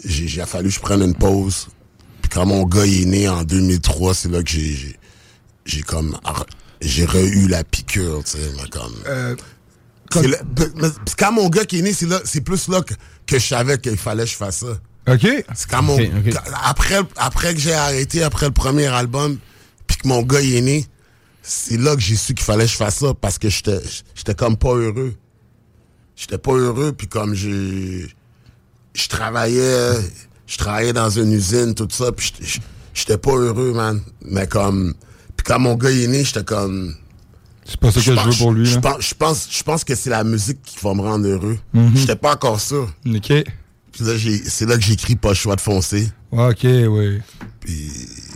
j'ai, 0.05 0.27
j'ai 0.29 0.45
fallu 0.47 0.69
que 0.69 0.75
je 0.75 0.81
prenne 0.81 1.03
une 1.03 1.15
pause. 1.15 1.69
Puis 2.25 2.31
quand 2.31 2.47
mon 2.47 2.65
gars 2.65 2.87
est 2.87 3.05
né 3.05 3.29
en 3.29 3.45
2003, 3.45 4.15
c'est 4.15 4.31
là 4.31 4.43
que 4.43 4.49
j'ai, 4.49 4.75
j'ai, 4.75 4.97
j'ai 5.67 5.83
comme, 5.83 6.19
j'ai 6.81 7.05
re-eu 7.05 7.49
la 7.49 7.65
piqûre, 7.65 8.25
tu 8.25 8.31
sais, 8.39 8.51
mais 8.57 8.67
comme. 8.71 8.95
Euh, 9.07 9.37
mais 10.81 10.89
c'est 11.05 11.17
quand 11.19 11.33
mon 11.33 11.51
gars 11.51 11.67
qui 11.67 11.81
est 11.81 11.83
né, 11.83 11.93
c'est 11.93 12.07
là, 12.07 12.19
c'est 12.25 12.41
plus 12.41 12.69
là 12.69 12.81
que, 12.81 12.95
que 13.27 13.39
je 13.39 13.47
savais 13.47 13.77
qu'il 13.77 13.99
fallait 13.99 14.25
que 14.25 14.31
je 14.31 14.37
fasse 14.37 14.61
ça. 14.61 15.13
OK. 15.13 15.21
C'est 15.55 15.69
quand 15.69 15.83
mon, 15.83 15.99
quand- 16.33 16.41
après, 16.65 17.01
après 17.17 17.53
que 17.53 17.61
j'ai 17.61 17.75
arrêté, 17.75 18.23
après 18.23 18.47
le 18.47 18.53
premier 18.53 18.87
album, 18.87 19.37
puis 19.87 19.99
que 19.99 20.09
mon 20.09 20.23
gars 20.23 20.41
est 20.41 20.63
né, 20.63 20.87
c'est 21.43 21.77
là 21.77 21.95
que 21.95 22.01
j'ai 22.01 22.17
su 22.17 22.33
qu'il 22.33 22.43
fallait 22.47 22.65
que 22.65 22.71
je 22.71 22.77
fasse 22.77 22.97
ça 23.01 23.13
parce 23.13 23.39
que 23.39 23.51
j'étais, 23.51 23.81
j'étais 24.15 24.35
comme 24.35 24.57
pas 24.57 24.73
heureux. 24.73 25.15
J'étais 26.17 26.39
pas 26.39 26.53
heureux, 26.53 26.93
puis 26.93 27.07
comme 27.07 27.35
j'ai, 27.35 28.07
je 28.95 29.09
travaillais, 29.09 29.91
je 30.47 30.57
travaillais 30.59 30.93
dans 30.93 31.11
une 31.11 31.33
usine, 31.33 31.75
tout 31.75 31.89
ça, 31.91 32.13
puis 32.13 32.33
j'étais- 32.95 33.19
pas 33.19 33.33
heureux, 33.33 33.73
man. 33.73 34.01
Mais 34.25 34.47
comme, 34.47 34.95
puis 35.37 35.45
quand 35.45 35.59
mon 35.59 35.75
gars 35.75 35.91
est 35.91 36.07
né, 36.07 36.25
j'étais 36.25 36.45
comme, 36.45 36.95
C'est 37.67 37.79
pas 37.81 37.89
ça 37.91 37.95
que 38.01 38.01
je 38.07 38.11
veux 38.13 38.37
pour 38.39 38.53
lui, 38.53 38.67
Je 38.67 38.75
là. 38.77 38.81
pense, 38.83 39.09
je 39.09 39.15
pense, 39.15 39.49
je 39.51 39.63
pense 39.63 39.85
que 39.85 39.95
c'est 39.95 40.11
la 40.11 40.23
musique 40.25 40.61
qui 40.63 40.77
va 40.83 40.93
me 40.95 41.01
rendre 41.01 41.27
heureux. 41.27 41.59
Mhm. 41.73 41.93
J'étais 41.97 42.17
pas 42.17 42.35
encore 42.35 42.61
sûr. 42.61 42.93
OK. 43.07 43.33
Puis 43.93 44.05
là, 44.05 44.13
c'est 44.49 44.67
là 44.67 44.77
que 44.77 44.83
j'ai 44.83 44.95
écrit 44.95 45.17
pas 45.17 45.29
le 45.31 45.35
choix 45.35 45.55
de 45.57 45.61
foncer. 45.61 46.09
OK, 46.33 46.65
oui. 46.65 47.21
Puis 47.61 47.91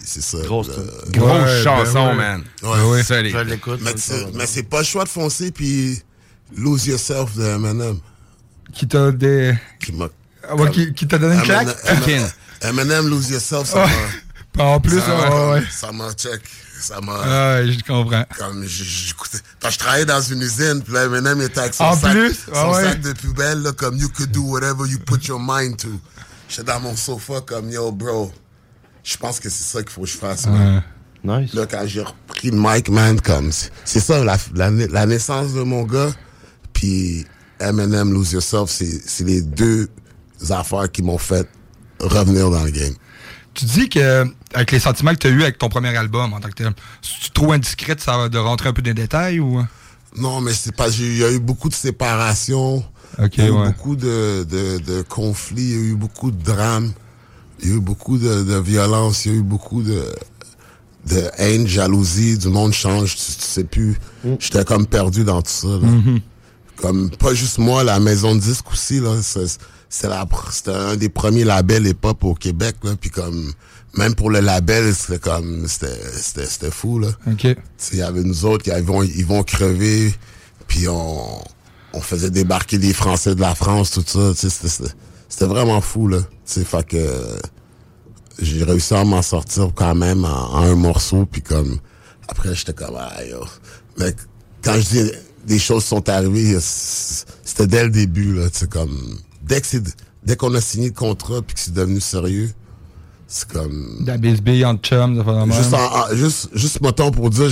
c'est 0.04 0.22
ça. 0.22 0.38
Grosse 0.44 0.68
là. 0.68 0.74
tune. 0.76 1.12
Grosse 1.20 1.30
Ouais, 1.42 1.62
chanson, 1.64 1.92
ben 1.94 2.08
ouais. 2.10 2.14
man. 2.16 2.42
Ouais, 2.62 2.90
ouais. 2.90 3.02
Solide. 3.02 3.32
Je 3.36 3.38
l'écoute. 3.44 3.80
Mais, 3.82 3.92
c'est- 3.96 4.32
mais 4.34 4.46
c'est 4.46 4.62
pas 4.62 4.78
le 4.78 4.84
choix 4.84 5.04
de 5.04 5.08
foncer, 5.10 5.50
puis 5.50 5.98
Lose 6.56 6.86
Yourself 6.86 7.36
de 7.36 7.42
Eminem. 7.42 7.98
Qui 8.72 8.86
t'a 8.86 9.10
des... 9.10 9.54
Qui 9.80 9.92
m'a. 9.92 10.08
Ah 10.48 10.56
ouais, 10.56 10.70
qui, 10.70 10.92
qui 10.94 11.06
t'a 11.06 11.18
donné 11.18 11.36
une 11.36 11.42
claque? 11.42 11.68
Eminem, 12.62 13.08
Lose 13.08 13.30
Yourself, 13.30 13.68
ça 13.68 13.86
m'a. 14.56 14.64
En 14.64 14.80
plus, 14.80 14.98
ça 15.00 15.14
ouais, 15.16 15.28
m'a- 15.30 15.50
ouais. 15.52 15.62
Ça 15.70 15.92
m'a 15.92 16.12
check. 16.12 16.40
Ça 16.80 17.00
m'a. 17.00 17.12
Ah, 17.22 17.54
ouais, 17.60 17.72
je 17.72 17.78
comprends. 17.84 18.24
Comme 18.36 18.64
j'écoutais. 18.66 19.38
Quand 19.60 19.70
je 19.70 19.78
travaillais 19.78 20.04
dans 20.04 20.20
une 20.20 20.42
usine, 20.42 20.82
puis 20.82 20.92
là, 20.94 21.04
Eminem 21.04 21.40
était 21.42 21.60
avec 21.60 21.74
son, 21.74 21.84
En 21.84 21.96
sac, 21.96 22.12
plus? 22.12 22.36
son 22.52 22.72
ouais. 22.72 22.82
sac 22.84 23.00
de 23.00 23.12
poubelle, 23.12 23.62
là, 23.62 23.72
comme 23.72 23.96
You 23.96 24.08
could 24.08 24.30
do 24.32 24.42
whatever 24.42 24.86
you 24.88 24.98
put 24.98 25.26
your 25.26 25.38
mind 25.40 25.76
to. 25.78 25.88
J'étais 26.48 26.64
dans 26.64 26.80
mon 26.80 26.96
sofa, 26.96 27.40
comme 27.46 27.70
Yo, 27.70 27.92
bro. 27.92 28.32
Je 29.04 29.16
pense 29.16 29.38
que 29.40 29.48
c'est 29.48 29.64
ça 29.64 29.82
qu'il 29.82 29.90
faut 29.92 30.02
que 30.02 30.08
je 30.08 30.16
fasse, 30.16 30.46
man. 30.46 30.82
Ouais. 31.24 31.40
Nice. 31.42 31.52
Là, 31.54 31.66
quand 31.66 31.82
j'ai 31.86 32.02
repris 32.02 32.50
le 32.50 32.58
mic, 32.58 32.88
man, 32.90 33.20
comme. 33.20 33.50
c'est- 33.84 34.00
ça, 34.00 34.24
la, 34.24 34.36
la, 34.54 34.70
la 34.70 35.06
naissance 35.06 35.52
de 35.52 35.62
mon 35.62 35.82
gars, 35.84 36.10
puis 36.72 37.26
Eminem, 37.60 38.12
Lose 38.12 38.32
Yourself, 38.32 38.70
c'est 38.70 39.00
c'est 39.06 39.24
les 39.24 39.42
deux 39.42 39.88
affaires 40.50 40.90
qui 40.90 41.02
m'ont 41.02 41.18
fait 41.18 41.48
revenir 42.00 42.50
dans 42.50 42.64
le 42.64 42.70
game. 42.70 42.94
Tu 43.54 43.64
dis 43.64 43.88
que 43.88 44.24
avec 44.54 44.70
les 44.70 44.78
sentiments 44.78 45.12
que 45.12 45.18
tu 45.18 45.26
as 45.26 45.30
eu 45.30 45.42
avec 45.42 45.58
ton 45.58 45.68
premier 45.68 45.94
album 45.96 46.32
en 46.32 46.40
tant 46.40 46.48
que 46.48 46.54
tel, 46.54 46.72
c'est 47.02 47.32
trop 47.32 47.52
indiscret 47.52 47.96
de, 47.96 48.38
rentrer 48.38 48.68
un 48.68 48.72
peu 48.72 48.82
dans 48.82 48.90
les 48.90 48.94
détails 48.94 49.40
ou... 49.40 49.62
Non, 50.16 50.40
mais 50.40 50.52
c'est 50.52 50.74
pas. 50.74 50.88
Il 50.88 51.18
y 51.18 51.24
a 51.24 51.30
eu 51.32 51.38
beaucoup 51.38 51.68
de 51.68 51.74
séparations. 51.74 52.82
Il 53.18 53.28
y 53.36 53.40
a 53.42 53.46
eu 53.48 53.50
ouais. 53.50 53.66
beaucoup 53.66 53.96
de, 53.96 54.46
de, 54.48 54.78
de 54.78 55.02
conflits. 55.02 55.62
Il 55.62 55.70
y 55.70 55.74
a 55.74 55.92
eu 55.92 55.94
beaucoup 55.96 56.30
de 56.30 56.42
drames. 56.42 56.92
Il 57.60 57.68
y 57.68 57.72
a 57.72 57.74
eu 57.76 57.80
beaucoup 57.80 58.16
de, 58.16 58.42
de 58.42 58.58
violence. 58.58 59.26
Il 59.26 59.32
y 59.32 59.34
a 59.34 59.38
eu 59.38 59.42
beaucoup 59.42 59.82
de, 59.82 60.02
de 61.06 61.24
haine, 61.36 61.66
jalousie. 61.66 62.38
Du 62.38 62.48
monde 62.48 62.72
change. 62.72 63.16
Tu, 63.16 63.32
tu 63.32 63.42
sais 63.42 63.64
plus. 63.64 63.98
J'étais 64.38 64.64
comme 64.64 64.86
perdu 64.86 65.24
dans 65.24 65.42
tout 65.42 65.50
ça. 65.50 65.68
là. 65.68 65.78
Mhm. 65.78 66.20
Comme 66.76 67.10
pas 67.10 67.34
juste 67.34 67.58
moi, 67.58 67.82
la 67.82 67.98
maison 67.98 68.34
de 68.34 68.40
disque 68.40 68.70
aussi. 68.72 69.00
là 69.00 69.10
c'est- 69.88 70.08
c'est 70.08 70.52
C'était 70.52 70.70
un 70.72 70.96
des 70.96 71.08
premiers 71.08 71.44
labels 71.44 71.86
hip-hop 71.86 72.24
au 72.24 72.34
Québec. 72.34 72.76
Là, 72.84 72.94
puis 73.00 73.10
comme 73.10 73.52
même 73.96 74.14
pour 74.14 74.30
le 74.30 74.40
label, 74.40 74.94
c'était 74.94 75.18
comme 75.18 75.66
c'était 75.66 75.98
c'était 76.12 76.46
c'était 76.46 76.70
fou 76.70 76.98
là. 76.98 77.08
OK. 77.26 77.46
Il 77.92 77.98
y 77.98 78.02
avait 78.02 78.22
nous 78.22 78.44
autres, 78.44 78.64
ils 78.74 78.82
vont, 78.84 79.02
ils 79.02 79.24
vont 79.26 79.42
crever, 79.42 80.14
puis 80.66 80.88
on, 80.88 81.42
on 81.94 82.00
faisait 82.00 82.30
débarquer 82.30 82.78
des 82.78 82.92
Français 82.92 83.34
de 83.34 83.40
la 83.40 83.54
France, 83.54 83.90
tout 83.92 84.04
ça. 84.06 84.32
C'était 85.28 85.46
vraiment 85.46 85.80
fou, 85.80 86.06
là. 86.08 86.18
Sais, 86.44 86.64
fait 86.64 86.86
que 86.86 87.38
j'ai 88.40 88.62
réussi 88.64 88.94
à 88.94 89.04
m'en 89.04 89.22
sortir 89.22 89.70
quand 89.74 89.94
même 89.94 90.24
en, 90.24 90.52
en 90.54 90.62
un 90.62 90.74
morceau, 90.74 91.26
puis 91.26 91.42
comme, 91.42 91.78
après, 92.28 92.54
j'étais 92.54 92.72
comme, 92.74 92.96
ah, 92.98 93.24
yo. 93.24 93.44
Mais 93.98 94.14
quand 94.62 94.74
je 94.74 94.88
dis 95.04 95.10
des 95.46 95.58
choses 95.58 95.84
sont 95.84 96.08
arrivées, 96.08 96.58
c'était 96.60 97.66
dès 97.66 97.84
le 97.84 97.90
début, 97.90 98.34
là, 98.34 98.48
tu 98.50 98.66
comme, 98.68 99.18
dès 99.48 99.60
que 99.60 99.66
c'est, 99.66 99.82
dès 100.24 100.36
qu'on 100.36 100.54
a 100.54 100.60
signé 100.60 100.88
le 100.88 100.94
contrat, 100.94 101.42
puis 101.42 101.54
que 101.54 101.60
c'est 101.60 101.72
devenu 101.74 102.00
sérieux, 102.00 102.50
c'est 103.26 103.48
comme, 103.48 104.04
La 104.06 104.16
bisbille 104.16 104.64
ça. 105.52 105.62
Juste, 105.62 105.74
en- 105.74 105.96
en- 106.12 106.14
juste, 106.16 106.48
juste 106.54 106.80
mettons 106.80 107.10
pour 107.10 107.30
dire, 107.30 107.50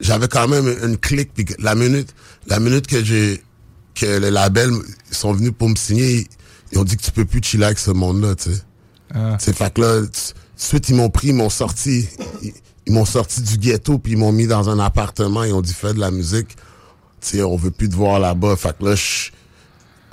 j'avais 0.00 0.28
quand 0.28 0.48
même 0.48 0.66
une 0.84 0.98
clique. 0.98 1.32
Puis 1.34 1.46
la 1.58 1.74
minute, 1.74 2.14
la 2.46 2.60
minute 2.60 2.86
que 2.86 3.02
j'ai, 3.02 3.42
que 3.94 4.06
le 4.06 4.30
label 4.30 4.70
ils 5.10 5.16
sont 5.16 5.32
venus 5.32 5.52
pour 5.56 5.68
me 5.68 5.76
signer, 5.76 6.26
ils, 6.72 6.78
ont 6.78 6.84
dit 6.84 6.96
que 6.96 7.02
tu 7.02 7.10
peux 7.10 7.24
plus 7.24 7.42
chiller 7.42 7.64
avec 7.64 7.78
ce 7.78 7.90
monde-là, 7.90 8.34
tu 8.34 8.52
sais. 8.52 8.60
Ah. 9.14 9.38
Sais, 9.38 9.54
fait 9.54 9.72
que 9.72 9.80
là, 9.80 10.02
suite 10.56 10.88
ils 10.90 10.94
m'ont 10.94 11.08
pris, 11.08 11.28
ils 11.28 11.34
m'ont 11.34 11.48
sorti, 11.48 12.06
ils, 12.42 12.52
ils 12.86 12.92
m'ont 12.92 13.06
sorti 13.06 13.40
du 13.40 13.56
ghetto 13.56 13.98
puis 13.98 14.12
ils 14.12 14.18
m'ont 14.18 14.32
mis 14.32 14.46
dans 14.46 14.68
un 14.68 14.78
appartement. 14.78 15.44
Ils 15.44 15.54
ont 15.54 15.62
dit 15.62 15.72
fais 15.72 15.94
de 15.94 16.00
la 16.00 16.10
musique. 16.10 16.48
Tu 17.20 17.38
sais, 17.38 17.42
on 17.42 17.56
veut 17.56 17.70
plus 17.70 17.88
te 17.88 17.94
voir 17.96 18.20
là-bas. 18.20 18.56
Fait 18.56 18.76
que 18.78 18.84
là, 18.84 18.94
je, 18.94 19.30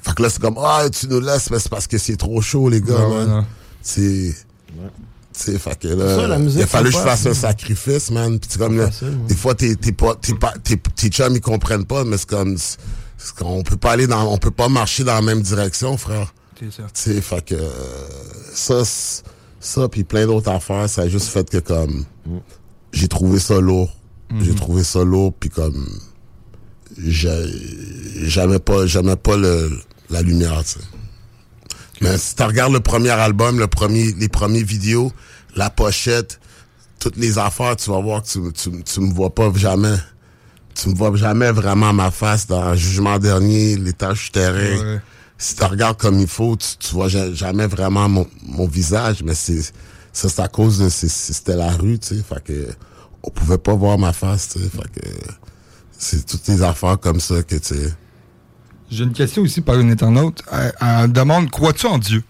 fait 0.05 0.13
que 0.15 0.21
là 0.23 0.29
c'est 0.29 0.41
comme 0.41 0.57
ah 0.59 0.85
tu 0.89 1.07
nous 1.07 1.19
laisses, 1.19 1.49
mais 1.49 1.59
c'est 1.59 1.69
parce 1.69 1.87
que 1.87 1.97
c'est 1.97 2.15
trop 2.17 2.41
chaud 2.41 2.69
les 2.69 2.81
gars. 2.81 3.07
Ouais, 3.07 3.25
man. 3.25 3.45
C'est 3.81 4.33
tu 5.37 5.51
sais, 5.51 5.59
fait 5.59 5.77
que 5.77 5.89
Ça, 5.89 5.95
là, 5.95 6.27
la 6.27 6.39
musique, 6.39 6.59
il 6.59 6.63
a 6.63 6.67
fallu 6.67 6.91
que 6.91 6.95
je 6.97 7.01
fasse 7.01 7.25
un 7.25 7.33
sacrifice, 7.33 8.09
man. 8.09 8.39
Puis 8.39 8.49
c'est 8.53 8.57
comme, 8.57 8.77
là, 8.77 8.85
facile, 8.85 9.09
ouais. 9.09 9.27
des 9.27 9.35
fois, 9.35 9.53
t'es, 9.53 9.75
t'es 9.75 9.91
pas, 9.91 10.15
t'es 10.15 10.33
pas, 10.33 10.53
tes, 10.63 10.77
tes 10.77 11.09
chums, 11.09 11.35
ils 11.35 11.41
comprennent 11.41 11.83
pas, 11.85 12.05
mais 12.05 12.17
c'est 12.17 12.29
comme, 12.29 12.55
qu'on 13.37 13.61
peut 13.61 13.75
pas 13.75 13.91
aller 13.91 14.07
dans, 14.07 14.31
on 14.31 14.37
peut 14.37 14.51
pas 14.51 14.69
marcher 14.69 15.03
dans 15.03 15.13
la 15.13 15.21
même 15.21 15.41
direction, 15.41 15.97
frère. 15.97 16.33
C'est 16.57 16.71
ça. 16.71 16.83
Tu 16.83 16.89
sais, 17.15 17.21
fait 17.21 17.43
que, 17.43 17.55
euh, 17.55 17.69
ça, 18.53 18.83
ça, 19.59 19.89
puis 19.89 20.05
plein 20.05 20.25
d'autres 20.25 20.49
affaires, 20.49 20.89
ça 20.89 21.01
a 21.01 21.09
juste 21.09 21.27
fait 21.27 21.49
que, 21.49 21.57
comme, 21.57 22.05
j'ai 22.93 23.09
trouvé 23.09 23.39
ça 23.39 23.59
lourd. 23.59 23.93
J'ai 24.39 24.55
trouvé 24.55 24.85
ça 24.85 25.03
lourd, 25.03 25.33
puis 25.37 25.49
comme, 25.49 25.85
j'ai- 26.97 27.51
j'aimais 28.23 28.59
pas, 28.59 28.85
j'aimais 28.85 29.17
pas 29.17 29.35
le, 29.35 29.69
la 30.09 30.21
lumière, 30.21 30.63
tu 30.63 30.79
sais. 30.79 30.85
Mais 32.01 32.17
si 32.17 32.35
tu 32.35 32.43
regardes 32.43 32.73
le 32.73 32.79
premier 32.81 33.11
album, 33.11 33.57
le 33.59 33.67
premier, 33.67 34.11
les 34.13 34.27
premiers 34.27 34.63
vidéos, 34.63 35.11
la 35.55 35.69
pochette, 35.69 36.39
toutes 36.99 37.17
les 37.17 37.37
affaires, 37.37 37.75
tu 37.75 37.89
vas 37.89 38.01
voir 38.01 38.21
que 38.23 38.27
tu, 38.27 38.39
tu, 38.53 38.83
tu 38.83 38.99
me 38.99 39.13
vois 39.13 39.33
pas 39.33 39.51
jamais. 39.55 39.95
Tu 40.73 40.89
me 40.89 40.95
vois 40.95 41.15
jamais 41.15 41.51
vraiment 41.51 41.93
ma 41.93 42.11
face 42.11 42.47
dans 42.47 42.75
Jugement 42.75 43.17
Dernier, 43.17 43.77
Tâches 43.97 44.31
terrain. 44.31 44.77
Ouais. 44.95 45.01
Si 45.37 45.55
tu 45.55 45.63
regardes 45.63 45.97
comme 45.97 46.19
il 46.19 46.27
faut, 46.27 46.55
tu, 46.57 46.67
tu 46.77 46.93
vois 46.93 47.07
ja- 47.07 47.33
jamais 47.33 47.67
vraiment 47.67 48.09
mon, 48.09 48.27
mon 48.43 48.67
visage, 48.67 49.23
mais 49.23 49.35
c'est 49.35 49.61
ça 50.11 50.29
c'est 50.29 50.39
à 50.41 50.47
cause 50.47 50.79
de 50.79 50.87
c'était 50.89 51.55
la 51.57 51.71
rue, 51.71 51.99
tu 51.99 52.15
sais, 52.15 52.23
fait 52.23 52.41
que 52.43 52.67
on 53.23 53.29
pouvait 53.31 53.57
pas 53.57 53.73
voir 53.73 53.97
ma 53.97 54.13
face, 54.13 54.49
tu 54.49 54.59
sais, 54.59 54.69
fait 54.69 55.01
que 55.01 55.09
c'est 55.97 56.25
toutes 56.25 56.47
les 56.47 56.61
affaires 56.61 56.97
comme 56.99 57.19
ça 57.19 57.41
que 57.43 57.55
tu 57.55 57.75
sais. 57.75 57.93
J'ai 58.95 59.03
une 59.03 59.13
question 59.13 59.41
aussi 59.41 59.61
par 59.61 59.77
une 59.79 59.91
internaute. 59.91 60.41
Elle, 60.51 60.73
elle 60.81 61.11
demande 61.11 61.49
crois-tu 61.51 61.85
en 61.85 61.97
Dieu? 61.97 62.23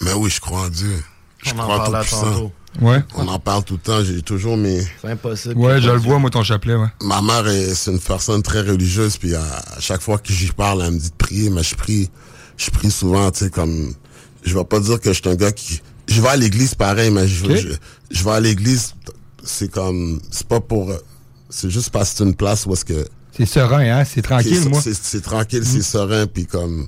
Mais 0.00 0.12
oui, 0.14 0.30
je 0.30 0.40
crois 0.40 0.62
en 0.62 0.68
Dieu. 0.68 1.02
Je 1.44 1.52
On 1.54 1.58
en 1.58 1.62
crois 1.62 1.80
en 1.82 1.84
tout 1.92 2.00
puissant. 2.00 2.22
tantôt. 2.22 2.52
Ouais. 2.80 3.02
On 3.16 3.28
en 3.28 3.38
parle 3.38 3.64
tout 3.64 3.74
le 3.74 3.80
temps. 3.80 4.02
J'ai 4.02 4.22
toujours 4.22 4.56
mes. 4.56 4.80
C'est 5.02 5.10
impossible. 5.10 5.56
Ouais, 5.58 5.80
je 5.82 5.90
le 5.90 5.98
vois, 5.98 6.18
moi, 6.18 6.30
ton 6.30 6.42
chapelet, 6.42 6.74
ouais. 6.74 6.86
Ma 7.02 7.20
mère, 7.20 7.46
est- 7.46 7.74
c'est 7.74 7.90
une 7.92 8.00
personne 8.00 8.42
très 8.42 8.62
religieuse. 8.62 9.18
Puis 9.18 9.34
à, 9.34 9.42
à 9.42 9.80
chaque 9.80 10.00
fois 10.00 10.16
que 10.18 10.32
j'y 10.32 10.50
parle, 10.50 10.82
elle 10.82 10.92
me 10.92 10.98
dit 10.98 11.10
de 11.10 11.14
prier. 11.16 11.50
Mais 11.50 11.62
je 11.62 11.74
prie, 11.74 12.08
je 12.56 12.70
prie 12.70 12.90
souvent, 12.90 13.30
tu 13.30 13.40
sais, 13.40 13.50
comme. 13.50 13.92
Je 14.44 14.56
vais 14.56 14.64
pas 14.64 14.80
dire 14.80 14.98
que 14.98 15.12
je 15.12 15.20
suis 15.20 15.28
un 15.28 15.34
gars 15.34 15.52
qui. 15.52 15.82
Je 16.08 16.20
vais 16.22 16.28
à 16.28 16.36
l'église 16.36 16.74
pareil, 16.74 17.10
mais 17.10 17.28
je, 17.28 17.44
Ok. 17.44 17.56
je, 17.56 17.68
je 18.10 18.24
vais 18.24 18.30
à 18.30 18.40
l'église. 18.40 18.94
C'est 19.44 19.70
comme. 19.70 20.20
C'est 20.30 20.46
pas 20.48 20.60
pour. 20.60 20.90
C'est 21.50 21.68
juste 21.68 21.90
parce 21.90 22.10
que 22.12 22.16
c'est 22.18 22.24
une 22.24 22.34
place 22.34 22.64
où 22.64 22.72
est-ce 22.72 22.84
que. 22.86 23.06
C'est 23.36 23.46
serein, 23.46 23.98
hein? 24.00 24.04
C'est 24.04 24.22
tranquille, 24.22 24.56
c'est- 24.62 24.68
moi. 24.68 24.80
C'est 24.82 25.22
tranquille, 25.22 25.64
c'est 25.64 25.82
serein, 25.82 26.26
puis 26.26 26.46
comme 26.46 26.86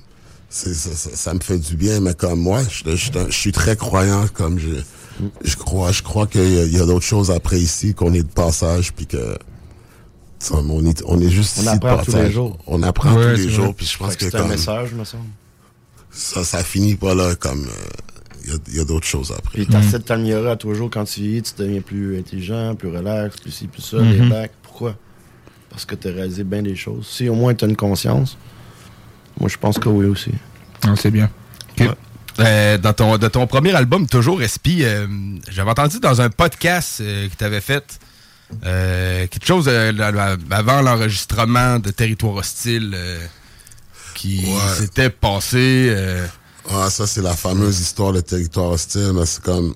ça, 0.49 0.73
ça, 0.73 1.09
ça 1.13 1.33
me 1.33 1.39
fait 1.39 1.57
du 1.57 1.75
bien, 1.75 1.99
mais 1.99 2.13
comme 2.13 2.39
moi, 2.39 2.61
je, 2.69 2.95
je, 2.95 3.11
je 3.29 3.35
suis 3.35 3.51
très 3.51 3.75
croyant, 3.75 4.25
comme 4.33 4.59
je 4.59 4.69
je 5.43 5.55
crois, 5.55 5.91
je 5.93 6.03
crois 6.03 6.27
qu'il 6.27 6.53
y 6.53 6.59
a, 6.59 6.65
il 6.65 6.73
y 6.73 6.79
a 6.79 6.85
d'autres 6.85 7.05
choses 7.05 7.31
après 7.31 7.59
ici, 7.59 7.93
qu'on 7.93 8.13
est 8.13 8.23
de 8.23 8.27
passage, 8.31 8.91
puis 8.93 9.05
que 9.07 9.37
on 10.51 10.85
est 10.85 11.01
on 11.07 11.19
est 11.21 11.29
juste 11.29 11.57
On 11.57 11.61
ici 11.61 11.79
de 11.79 11.85
apprend 11.85 12.03
tous 12.03 12.15
les 12.15 12.31
jours. 12.31 12.57
On 12.67 12.83
apprend 12.83 13.15
Ouais, 13.15 13.31
tous 13.31 13.37
c'est 13.41 13.47
les 13.47 13.49
jours, 13.49 13.73
puis 13.75 13.85
je 13.85 13.97
pense 13.97 14.15
que, 14.15 14.25
que 14.25 14.31
c'est 14.31 14.37
un 14.37 14.47
message, 14.47 14.93
me 14.93 15.03
semble. 15.05 15.23
ça, 16.11 16.43
ça 16.43 16.63
finit 16.63 16.95
pas 16.95 17.15
là, 17.15 17.33
comme 17.35 17.65
euh, 17.65 18.57
il 18.69 18.75
y 18.75 18.79
a, 18.79 18.85
d'autres 18.85 19.07
choses 19.07 19.31
après. 19.35 19.53
Puis 19.63 19.67
t'essaies 19.67 19.99
de 19.99 20.03
t'améliorer 20.03 20.51
à 20.51 20.55
tous 20.55 20.69
les 20.71 20.75
jours 20.77 20.89
quand 20.91 21.05
tu 21.05 21.21
vieillis, 21.21 21.41
tu 21.41 21.53
deviens 21.57 21.81
plus 21.81 22.19
intelligent, 22.19 22.75
plus 22.75 22.89
relax, 22.89 23.37
plus 23.37 23.51
ci, 23.51 23.67
plus 23.67 23.81
ça, 23.81 23.97
les 23.97 24.19
Mhm. 24.19 24.29
bacs. 24.29 24.51
Pourquoi? 24.61 24.95
Parce 25.75 25.83
que 25.83 25.95
t'as 25.95 26.11
réalisé 26.13 26.45
bien 26.45 26.61
des 26.61 26.75
choses. 26.77 27.05
Si 27.05 27.27
au 27.27 27.35
moins 27.35 27.53
t'as 27.53 27.67
une 27.67 27.75
conscience, 27.75 28.37
moi 29.37 29.49
je 29.49 29.57
pense 29.57 29.77
que 29.77 29.89
oui 29.89 30.05
aussi. 30.05 30.31
Non, 30.85 30.95
c'est 30.95 31.11
bien. 31.11 31.29
Euh, 32.39 32.77
dans 32.77 32.91
ton, 32.93 33.17
de 33.17 33.27
ton 33.29 33.45
premier 33.47 33.73
album, 33.75 34.07
Toujours 34.07 34.39
Respi, 34.39 34.83
euh, 34.83 35.07
j'avais 35.49 35.71
entendu 35.71 35.99
dans 36.01 36.19
un 36.21 36.29
podcast 36.29 36.99
euh, 37.01 37.29
que 37.29 37.35
tu 37.35 37.43
avais 37.45 37.61
fait 37.61 37.97
euh, 38.65 39.25
quelque 39.27 39.45
chose 39.45 39.65
euh, 39.69 39.93
avant 40.51 40.81
l'enregistrement 40.81 41.79
de 41.79 41.91
Territoire 41.91 42.35
Hostile 42.35 42.91
euh, 42.93 43.19
qui 44.15 44.43
Ouais. 44.47 44.73
s'était 44.77 45.09
passé. 45.09 45.87
euh, 45.91 46.25
Ah, 46.69 46.89
ça, 46.89 47.07
c'est 47.07 47.21
la 47.21 47.35
fameuse 47.35 47.79
histoire 47.79 48.11
de 48.11 48.19
territoire 48.21 48.71
hostile, 48.71 49.11
mais 49.13 49.25
c'est 49.25 49.41
comme, 49.41 49.73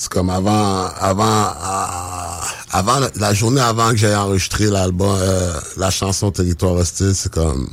c'est 0.00 0.08
comme 0.08 0.30
avant, 0.30 0.86
avant, 0.98 1.24
ah, 1.26 2.40
avant, 2.70 3.00
la- 3.16 3.34
journée 3.34 3.60
avant 3.60 3.90
que 3.90 3.96
j'aie 3.96 4.14
enregistré 4.14 4.64
l'album, 4.64 5.14
euh, 5.20 5.52
la 5.76 5.90
chanson 5.90 6.30
Territoire 6.30 6.72
hostile, 6.72 7.12
c'est 7.14 7.30
comme, 7.30 7.68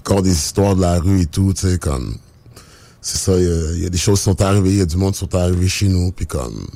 encore 0.00 0.20
des 0.20 0.32
histoires 0.32 0.76
de 0.76 0.82
la 0.82 1.00
rue 1.00 1.22
et 1.22 1.26
tout, 1.26 1.54
tu 1.54 1.66
sais, 1.66 1.78
comme, 1.78 2.18
c'est 3.00 3.16
ça, 3.16 3.38
il 3.38 3.78
y 3.78 3.84
y, 3.84 3.86
a 3.86 3.88
des 3.88 3.96
choses 3.96 4.18
qui 4.18 4.24
sont 4.24 4.42
arrivées, 4.42 4.72
il 4.72 4.76
y 4.76 4.82
a 4.82 4.84
du 4.84 4.98
monde 4.98 5.14
qui 5.14 5.20
sont 5.20 5.34
arrivés 5.34 5.66
chez 5.66 5.88
nous, 5.88 6.12
puis 6.12 6.26
comme, 6.26 6.66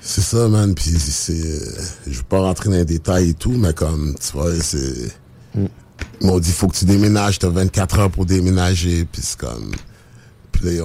c'est 0.00 0.22
ça, 0.22 0.48
man, 0.48 0.74
puis 0.74 0.98
c'est, 0.98 1.60
je 2.06 2.16
veux 2.16 2.24
pas 2.26 2.40
rentrer 2.40 2.70
dans 2.70 2.76
les 2.76 2.86
détails 2.86 3.28
et 3.28 3.34
tout, 3.34 3.52
mais 3.52 3.74
comme, 3.74 4.14
tu 4.18 4.32
vois, 4.32 4.50
c'est, 4.62 5.12
ils 5.54 6.26
m'ont 6.26 6.38
dit, 6.40 6.52
faut 6.52 6.68
que 6.68 6.76
tu 6.76 6.86
déménages, 6.86 7.38
t'as 7.38 7.50
24 7.50 7.98
heures 7.98 8.10
pour 8.10 8.24
déménager, 8.24 9.04
puis 9.04 9.20
c'est 9.22 9.36
comme... 9.38 9.72
Puis 10.52 10.64
là, 10.64 10.72
ils 10.72 10.82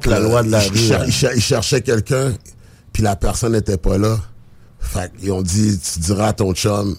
que 0.00 0.10
la 0.10 0.20
loi 0.20 0.42
de 0.42 0.50
la 0.50 0.64
ils, 0.64 0.70
rue. 0.70 0.76
cher- 0.78 1.00
euh, 1.02 1.06
ils 1.06 1.12
cher- 1.12 1.32
ils 1.34 1.40
cherchaient 1.42 1.82
quelqu'un, 1.82 2.32
puis 2.92 3.02
la 3.02 3.16
personne 3.16 3.52
n'était 3.52 3.76
pas 3.78 3.98
là. 3.98 4.18
Fait 4.78 5.12
qu'ils 5.18 5.32
ont 5.32 5.42
dit, 5.42 5.78
tu 5.78 6.00
diras 6.00 6.28
à 6.28 6.32
ton 6.32 6.52
chum 6.54 6.96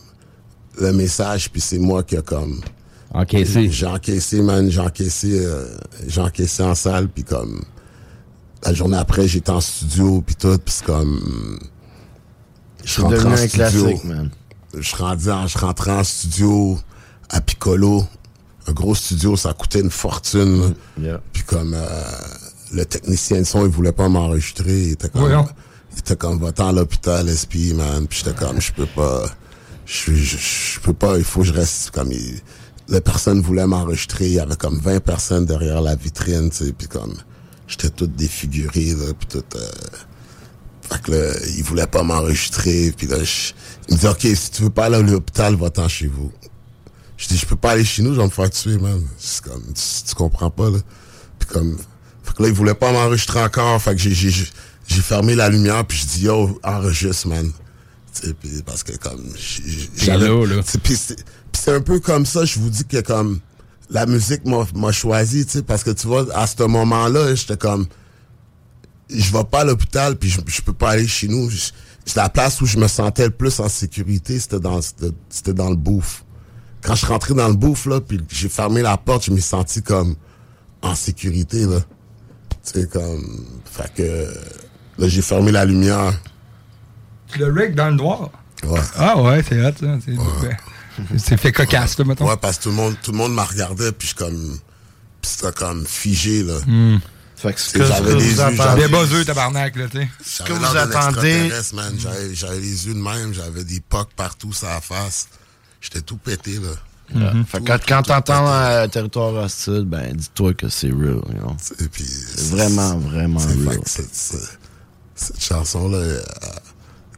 le 0.80 0.94
message, 0.94 1.50
puis 1.52 1.62
c'est 1.62 1.80
moi 1.80 2.04
qui 2.04 2.18
a 2.18 2.22
comme... 2.22 2.62
encaissé. 3.14 3.70
J'ai 3.72 3.86
encaissé, 3.88 4.42
man, 4.42 4.70
j'ai 4.70 4.80
encaissé, 4.80 5.46
euh, 5.46 5.66
j'ai 6.08 6.22
encaissé 6.22 6.64
en 6.64 6.76
salle, 6.76 7.08
puis 7.08 7.24
comme... 7.24 7.64
La 8.64 8.74
journée 8.74 8.98
après, 8.98 9.28
j'étais 9.28 9.52
en 9.52 9.62
studio, 9.62 10.22
puis 10.26 10.36
tout, 10.36 10.58
puis 10.58 10.74
c'est 10.74 10.86
comme... 10.86 11.60
Je 12.84 13.02
devenu 13.02 13.26
en 13.26 13.32
un 13.32 13.38
studio. 13.38 13.84
classique, 13.86 14.04
man. 14.04 14.30
Je 14.78 14.96
rentrais, 14.96 15.32
en, 15.32 15.48
je 15.48 15.58
rentrais 15.58 15.92
en 15.92 16.04
studio 16.04 16.80
à 17.30 17.42
Piccolo. 17.42 18.06
Un 18.68 18.74
gros 18.74 18.96
studio, 18.96 19.36
ça 19.36 19.54
coûtait 19.54 19.80
une 19.82 19.90
fortune. 19.90 20.74
Yeah. 21.00 21.22
Puis 21.34 21.44
comme 21.44 21.74
euh, 21.74 21.88
le 22.74 22.86
technicien 22.86 23.40
de 23.40 23.44
son, 23.44 23.66
il 23.66 23.72
voulait 23.72 23.92
pas 23.92 24.10
m'enregistrer. 24.10 24.82
Il 24.84 24.92
était 24.94 25.10
comme, 25.10 25.22
Voyons. 25.22 25.48
il 25.94 26.00
était 26.00 26.16
comme, 26.16 26.40
va-t'en 26.40 26.70
à 26.70 26.72
l'hôpital, 26.72 27.28
SP, 27.30 27.74
man. 27.76 28.08
Puis 28.08 28.22
j'étais 28.24 28.38
comme, 28.38 28.60
je 28.62 28.72
peux 28.74 28.86
pas, 28.86 29.26
je, 29.86 30.14
je, 30.14 30.38
je 30.38 30.80
peux 30.82 30.94
pas, 30.94 31.18
il 31.18 31.24
faut 31.24 31.42
que 31.42 31.48
je 31.48 31.54
reste 31.54 31.92
comme, 31.92 32.12
il, 32.12 32.42
la 32.90 33.02
personne 33.02 33.42
voulait 33.42 33.68
m'enregistrer. 33.68 34.28
Il 34.28 34.34
y 34.34 34.40
avait 34.40 34.56
comme 34.56 34.80
20 34.80 35.00
personnes 35.02 35.46
derrière 35.46 35.82
la 35.82 35.96
vitrine, 35.96 36.50
tu 36.50 36.66
sais. 36.66 36.74
Puis 36.74 36.88
comme, 36.88 37.16
j'étais 37.68 37.90
tout 37.90 38.08
défiguré, 38.08 38.94
là, 38.94 39.14
puis 39.18 39.28
tout... 39.28 39.44
euh, 39.58 39.68
fait 40.90 41.02
que 41.02 41.12
là, 41.12 41.34
il 41.58 41.64
voulait 41.64 41.88
pas 41.88 42.02
m'enregistrer. 42.04 42.94
Puis 42.96 43.08
là, 43.08 43.22
je- 43.24 43.52
il 43.90 43.96
me 43.96 44.00
dit, 44.00 44.08
OK, 44.08 44.22
si 44.22 44.52
tu 44.52 44.64
veux 44.64 44.70
pas 44.70 44.86
aller 44.86 44.96
à 44.96 45.02
l'hôpital, 45.02 45.56
va-t'en 45.56 45.88
chez 45.90 46.08
vous. 46.08 46.32
Je 47.18 47.28
dis, 47.28 47.38
je 47.38 47.46
peux 47.46 47.56
pas 47.58 47.72
aller 47.72 47.84
chez 47.84 48.04
nous, 48.04 48.14
je 48.14 48.20
vais 48.20 48.26
me 48.26 48.30
faire 48.32 48.50
tuer, 48.50 48.78
man. 48.78 49.04
C'est 49.18 49.44
comme, 49.44 49.64
tu, 49.74 49.82
tu 50.08 50.16
comprends 50.16 50.50
pas, 50.52 50.70
là. 50.70 50.78
Puis 51.40 51.50
comme, 51.50 51.78
que 52.38 52.44
là, 52.44 52.50
il 52.50 52.54
voulait 52.54 52.74
pas 52.74 52.92
m'enregistrer 52.92 53.42
encore. 53.42 53.82
Fait 53.82 53.92
que 53.96 54.02
j'ai, 54.02 54.14
j'ai, 54.14 54.32
j'ai 54.88 55.02
fermé 55.02 55.36
la 55.36 55.50
lumière, 55.50 55.86
puis 55.86 55.98
je 55.98 56.06
dis, 56.06 56.22
yo, 56.26 56.60
enregistre, 56.64 57.28
man. 57.28 57.52
Parce 58.66 58.84
que 58.84 58.94
comme, 58.98 59.24
là, 60.08 60.18
là. 60.46 60.62
c'est- 60.96 61.18
Puis 61.52 61.60
c'est 61.62 61.74
un 61.76 61.82
peu 61.82 62.00
comme 62.00 62.26
ça, 62.26 62.46
je 62.46 62.60
vous 62.60 62.70
dis 62.70 62.86
que 62.86 63.02
comme, 63.02 63.40
la 63.90 64.06
musique 64.06 64.42
m'a, 64.46 64.92
choisi, 64.92 65.46
tu 65.46 65.52
sais, 65.54 65.62
parce 65.62 65.84
que 65.84 65.92
tu 65.92 66.08
vois, 66.08 66.26
à 66.36 66.48
ce 66.48 66.64
moment-là, 66.64 67.36
j'étais 67.36 67.58
comme, 67.58 67.86
je 69.10 69.32
vais 69.32 69.44
pas 69.46 69.62
à 69.62 69.64
l'hôpital 69.64 70.18
puis 70.18 70.30
je, 70.30 70.40
je 70.46 70.62
peux 70.62 70.74
pas 70.74 70.92
aller 70.92 71.08
chez 71.08 71.28
nous. 71.28 71.50
Je- 71.50 71.72
la 72.16 72.30
place 72.30 72.60
où 72.62 72.66
je 72.66 72.78
me 72.78 72.88
sentais 72.88 73.26
le 73.26 73.32
plus 73.32 73.60
en 73.60 73.68
sécurité, 73.70 74.40
c'était 74.40 74.60
dans 74.60 74.80
c'était 74.82 75.54
dans 75.54 75.70
le 75.70 75.76
bouffe. 75.76 76.24
Quand 76.82 76.96
je 76.96 77.06
rentrais 77.06 77.34
dans 77.34 77.48
le 77.50 77.54
bouffe 77.56 77.86
là, 77.86 78.00
puis 78.02 78.20
j'ai 78.30 78.50
fermé 78.50 78.82
la 78.82 78.98
porte, 78.98 79.26
je 79.26 79.32
me 79.32 79.38
suis 79.38 79.50
senti 79.50 79.82
comme 79.82 80.16
en 80.82 80.96
sécurité, 80.96 81.66
là. 81.66 81.80
Tu 82.72 82.82
sais, 82.82 82.88
comme. 82.88 83.46
Fait 83.66 83.94
que. 83.94 84.34
Là, 84.98 85.08
j'ai 85.08 85.22
fermé 85.22 85.52
la 85.52 85.66
lumière. 85.66 86.14
Le 87.38 87.52
rig 87.52 87.76
dans 87.76 87.90
le 87.90 87.96
noir? 87.96 88.32
Ouais. 88.64 88.80
Ah 88.98 89.22
ouais, 89.22 89.44
c'est 89.48 89.62
hot, 89.64 89.72
ça. 89.80 89.98
C'est 90.04 90.14
ouais. 90.14 90.58
C'est 91.18 91.38
fait 91.38 91.52
cocasse, 91.52 91.98
là, 92.00 92.06
mettons. 92.06 92.28
Ouais, 92.28 92.38
parce 92.38 92.58
que 92.58 92.64
tout 92.64 92.70
le 92.70 92.76
monde, 92.76 92.96
tout 93.04 93.12
le 93.12 93.18
monde 93.18 93.34
m'a 93.34 93.44
regardé, 93.44 93.92
puis 93.92 94.08
je 94.08 94.16
comme. 94.16 94.58
Puis 95.22 95.32
c'était 95.32 95.52
comme 95.52 95.86
figé, 95.86 96.44
là. 96.44 96.58
Hmm. 96.66 96.98
Fait 97.36 97.54
que 97.54 97.60
ce 97.60 97.78
j'avais 97.78 98.14
vous 98.14 98.20
yeux, 98.20 98.78
Des 98.78 98.88
buzzeux, 98.88 99.24
tabarnak, 99.24 99.76
là, 99.76 99.88
tu 99.88 100.00
sais. 100.00 100.10
Ce 100.26 100.44
J'avais 100.44 100.50
que 100.50 100.66
vous 100.66 100.78
attendez. 100.78 101.52
man. 101.74 101.94
J'avais, 102.00 102.34
j'avais 102.34 102.60
les 102.60 102.88
yeux 102.88 102.96
de 102.96 103.00
même, 103.00 103.32
j'avais 103.32 103.64
des 103.64 103.80
pocs 103.80 104.10
partout 104.16 104.52
sur 104.54 104.68
la 104.68 104.82
face. 104.82 105.28
J'étais 105.80 106.02
tout 106.02 106.18
pété, 106.18 106.54
là. 106.54 106.70
Ouais. 107.16 107.22
Fait 107.48 107.60
que 107.62 107.66
quand, 107.68 107.80
quand 107.88 108.02
t'entends 108.04 108.48
euh, 108.52 108.88
territoire 108.88 109.34
hostile, 109.34 109.84
ben 109.86 110.14
dis-toi 110.14 110.54
que 110.54 110.68
c'est 110.70 110.90
real, 110.90 111.22
you 111.30 111.40
know. 111.42 111.56
Et 111.80 111.88
puis, 111.88 112.04
C'est 112.04 112.50
vraiment, 112.50 112.98
vraiment 112.98 113.40
real. 113.40 113.80
que 113.80 113.90
cette, 113.90 115.40
chanson-là, 115.40 115.98
euh, 115.98 116.22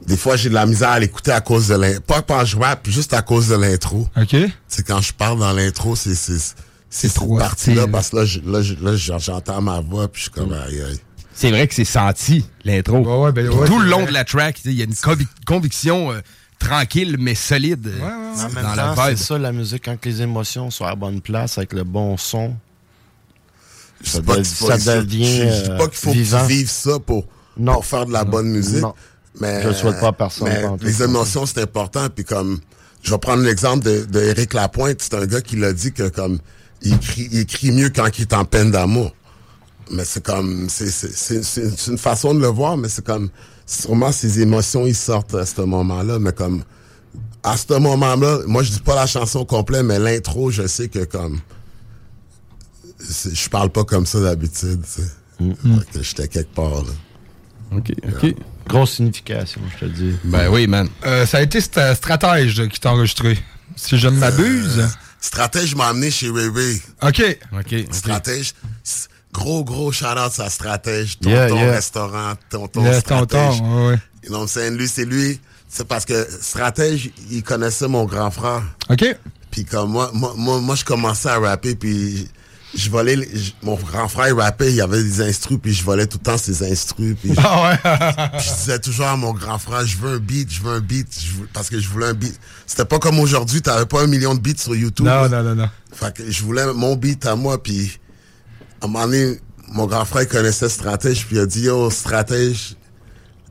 des 0.07 0.15
fois, 0.17 0.35
j'ai 0.37 0.49
de 0.49 0.53
la 0.53 0.65
misère 0.65 0.89
à 0.89 0.99
l'écouter 0.99 1.31
à 1.31 1.41
cause 1.41 1.67
de 1.67 1.75
l'intro. 1.75 2.01
Pas 2.07 2.21
quand 2.21 2.45
je 2.45 2.57
rappe, 2.57 2.83
puis 2.83 2.91
juste 2.91 3.13
à 3.13 3.21
cause 3.21 3.49
de 3.49 3.55
l'intro. 3.55 4.07
OK. 4.15 4.35
C'est 4.67 4.85
quand 4.87 5.01
je 5.01 5.11
parle 5.13 5.39
dans 5.39 5.51
l'intro, 5.51 5.95
c'est, 5.95 6.15
c'est, 6.15 6.37
c'est 6.37 6.53
cette 7.07 7.13
trop 7.15 7.37
partie-là, 7.37 7.87
parce 7.87 8.09
que 8.11 8.17
là, 8.17 8.25
je- 8.25 8.39
là, 8.39 8.61
je- 8.61 8.75
là, 8.75 8.95
j'en- 8.95 9.19
j'entends 9.19 9.61
ma 9.61 9.81
voix, 9.81 10.07
puis 10.07 10.19
je 10.19 10.23
suis 10.23 10.31
comme, 10.31 10.53
aïe, 10.53 10.81
aïe. 10.81 10.99
C'est 11.33 11.51
vrai 11.51 11.67
que 11.67 11.73
c'est 11.73 11.85
senti, 11.85 12.45
l'intro. 12.65 12.97
Ouais, 12.99 13.25
ouais, 13.25 13.31
ben 13.31 13.49
ouais, 13.49 13.67
Tout 13.67 13.79
le 13.79 13.89
long 13.89 13.99
vrai. 14.01 14.07
de 14.07 14.13
la 14.13 14.23
track, 14.25 14.59
il 14.65 14.73
y 14.73 14.81
a 14.81 14.85
une 14.85 14.91
convic- 14.93 15.27
conviction 15.45 16.11
euh, 16.11 16.19
tranquille 16.59 17.15
mais 17.19 17.35
solide 17.35 17.87
euh, 17.87 18.01
En 18.35 18.49
même 18.49 18.63
dans 18.63 18.75
temps, 18.75 18.95
la 18.95 19.15
c'est 19.15 19.23
ça 19.23 19.37
la 19.37 19.51
musique, 19.51 19.85
quand 19.85 20.05
les 20.05 20.21
émotions 20.21 20.69
sont 20.69 20.85
à 20.85 20.89
la 20.89 20.95
bonne 20.95 21.21
place, 21.21 21.57
avec 21.57 21.73
le 21.73 21.83
bon 21.83 22.17
son. 22.17 22.53
Je 24.03 24.09
Ça 24.11 24.21
pas 24.21 24.35
de- 24.37 24.41
qu'il 24.43 24.53
faut- 24.53 24.67
ça 24.67 24.77
je- 24.77 24.99
devient, 25.01 25.25
je- 25.25 25.31
je 25.55 25.63
dis 25.63 25.69
euh, 25.71 25.77
pas 25.77 25.87
qu'il 25.87 25.97
faut 25.97 26.11
vivant. 26.11 26.39
qu'ils 26.47 26.57
vivent 26.57 26.69
ça 26.69 26.99
pour, 26.99 27.25
Non. 27.57 27.73
pour 27.73 27.85
faire 27.85 28.05
de 28.05 28.13
la 28.13 28.23
bonne 28.23 28.47
musique. 28.49 28.81
Non. 28.81 28.93
Mais, 29.41 29.61
Je 29.63 29.67
le 29.69 29.73
souhaite 29.73 29.99
pas 29.99 30.07
à 30.09 30.13
personne, 30.13 30.47
mais 30.49 30.63
les 30.85 31.03
émotions, 31.03 31.45
c'est 31.45 31.61
important. 31.61 32.07
Puis 32.13 32.25
comme, 32.25 32.59
je 33.03 33.11
vais 33.11 33.17
prendre 33.17 33.43
l'exemple 33.43 33.83
de, 33.85 34.05
de 34.05 34.19
Eric 34.21 34.53
Lapointe. 34.53 35.01
C'est 35.01 35.13
un 35.15 35.25
gars 35.25 35.41
qui 35.41 35.55
l'a 35.55 35.71
dit 35.73 35.91
que 35.93 36.09
comme, 36.09 36.39
il 36.81 36.93
écrit 37.37 37.71
mieux 37.71 37.89
quand 37.89 38.07
il 38.17 38.21
est 38.23 38.33
en 38.33 38.45
peine 38.45 38.71
d'amour. 38.71 39.13
Mais 39.91 40.03
c'est 40.05 40.23
comme, 40.23 40.67
c'est 40.69 41.87
une 41.87 41.97
façon 41.97 42.33
de 42.33 42.39
le 42.39 42.47
voir, 42.47 42.77
mais 42.77 42.89
c'est 42.89 43.03
comme, 43.05 43.29
sûrement 43.69 44.11
ses 44.11 44.41
émotions, 44.41 44.85
ils 44.87 44.95
sortent 44.95 45.35
à 45.35 45.45
ce 45.45 45.61
moment-là. 45.61 46.17
Mais 46.19 46.33
comme, 46.33 46.63
à 47.43 47.55
ce 47.55 47.73
moment-là, 47.77 48.39
moi, 48.47 48.63
je 48.63 48.71
dis 48.71 48.79
pas 48.79 48.95
la 48.95 49.05
chanson 49.07 49.45
complète, 49.45 49.83
mais 49.83 49.99
l'intro, 49.99 50.49
je 50.51 50.65
sais 50.67 50.87
que 50.89 51.03
comme, 51.05 51.39
je 52.99 53.49
parle 53.49 53.69
pas 53.69 53.83
comme 53.83 54.05
ça 54.05 54.19
d'habitude, 54.19 54.81
tu 54.83 55.01
sais. 55.01 55.07
Fait 55.39 55.91
que 55.99 56.03
J'étais 56.03 56.27
quelque 56.27 56.53
part, 56.53 56.83
là. 56.83 57.77
OK, 57.77 57.93
OK. 58.03 58.35
Grosse 58.67 58.95
signification, 58.95 59.61
je 59.79 59.85
te 59.85 59.91
dis. 59.91 60.15
Ben 60.25 60.49
oui, 60.49 60.67
man. 60.67 60.89
Euh, 61.05 61.25
ça 61.25 61.37
a 61.37 61.41
été 61.41 61.59
sta- 61.59 61.95
Stratège 61.95 62.67
qui 62.67 62.79
t'a 62.79 62.91
enregistré. 62.91 63.37
Si 63.75 63.97
je 63.97 64.07
ne 64.09 64.17
m'abuse. 64.19 64.87
Stratège 65.21 65.75
m'a 65.75 65.87
amené 65.87 66.11
chez 66.11 66.29
Ray 66.29 66.49
Ray. 66.53 66.81
OK. 67.01 67.37
OK. 67.57 67.75
Stratège. 67.91 68.53
Gros, 69.33 69.63
gros 69.63 69.91
shout-out 69.91 70.39
à 70.39 70.49
Stratège. 70.49 71.19
Tonton 71.19 71.29
Yeah, 71.29 71.49
yeah. 71.49 71.71
restaurant, 71.71 72.33
tonton 72.49 72.81
Stratège. 72.99 73.03
tonton, 73.59 73.87
ouais. 73.89 73.97
You 74.23 74.29
know 74.29 74.45
what? 74.45 74.69
Lui, 74.71 74.87
c'est 74.87 75.05
lui. 75.05 75.39
C'est 75.67 75.87
parce 75.87 76.03
que 76.05 76.27
Stratège, 76.41 77.11
il 77.29 77.43
connaissait 77.43 77.87
mon 77.87 78.05
grand 78.05 78.31
frère. 78.31 78.63
OK. 78.89 79.05
Puis 79.51 79.65
comme 79.65 79.91
moi, 79.91 80.09
moi, 80.13 80.33
moi, 80.35 80.59
moi, 80.59 80.75
je 80.75 80.83
commençais 80.83 81.29
à 81.29 81.37
rapper, 81.39 81.75
puis 81.75 82.27
je 82.75 82.89
volais, 82.89 83.15
je- 83.33 83.51
mon 83.63 83.75
grand 83.75 84.07
frère 84.07 84.27
il 84.29 84.33
rappait, 84.33 84.69
il 84.69 84.75
y 84.75 84.81
avait 84.81 85.01
des 85.01 85.21
instrus, 85.21 85.57
puis 85.61 85.73
je 85.73 85.83
volais 85.83 86.05
tout 86.07 86.17
le 86.19 86.23
temps 86.23 86.37
ses 86.37 86.71
instrus, 86.71 87.15
puis 87.19 87.33
je, 87.35 87.39
Ah 87.43 87.63
ouais. 87.71 88.39
je 88.39 88.53
disais 88.59 88.79
toujours 88.79 89.07
à 89.07 89.15
mon 89.15 89.33
grand 89.33 89.57
frère, 89.59 89.85
je 89.85 89.97
veux 89.97 90.15
un 90.15 90.19
beat, 90.19 90.51
je 90.51 90.61
veux 90.61 90.73
un 90.73 90.79
beat, 90.79 91.07
je 91.19 91.33
veux- 91.41 91.49
parce 91.53 91.69
que 91.69 91.79
je 91.79 91.87
voulais 91.89 92.07
un 92.07 92.13
beat. 92.13 92.39
C'était 92.67 92.85
pas 92.85 92.99
comme 92.99 93.19
aujourd'hui, 93.19 93.61
t'avais 93.61 93.85
pas 93.87 94.01
un 94.01 94.07
million 94.07 94.33
de 94.35 94.39
beats 94.39 94.57
sur 94.61 94.75
YouTube. 94.75 95.05
non, 95.07 95.23
là. 95.23 95.29
non, 95.29 95.43
non, 95.43 95.55
non. 95.55 95.69
Fait 95.93 96.13
que 96.15 96.29
je 96.29 96.43
voulais 96.43 96.65
mon 96.73 96.95
beat 96.95 97.25
à 97.25 97.35
moi, 97.35 97.61
puis 97.61 97.99
un 98.81 98.87
moment 98.87 99.05
donné, 99.05 99.39
mon 99.69 99.85
grand 99.85 100.05
frère 100.05 100.23
il 100.23 100.27
connaissait 100.27 100.69
Stratège, 100.69 101.25
puis 101.25 101.35
il 101.35 101.39
a 101.39 101.45
dit, 101.45 101.61
yo, 101.63 101.89
Stratège, 101.89 102.75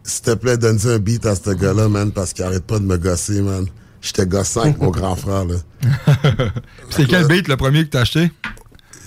s'il 0.05 0.23
te 0.23 0.35
plaît, 0.35 0.57
donne-lui 0.57 0.91
un 0.91 0.99
beat 0.99 1.27
à 1.27 1.35
ce 1.35 1.51
gars-là, 1.51 1.89
man, 1.89 2.13
parce 2.13 2.33
qu'il 2.33 2.45
arrête 2.45 2.65
pas 2.65 2.79
de 2.79 2.85
me 2.85 2.97
gosser, 2.97 3.43
man. 3.43 3.67
J'étais 4.01 4.27
gossant 4.27 4.63
avec 4.63 4.79
mon 4.79 4.91
grand 4.91 5.17
frère, 5.17 5.45
là. 5.45 5.57
C'est 6.91 7.07
quel 7.07 7.27
beat 7.27 7.49
le 7.49 7.57
premier 7.57 7.85
que 7.85 7.91
t'as 7.91 8.01
acheté? 8.03 8.31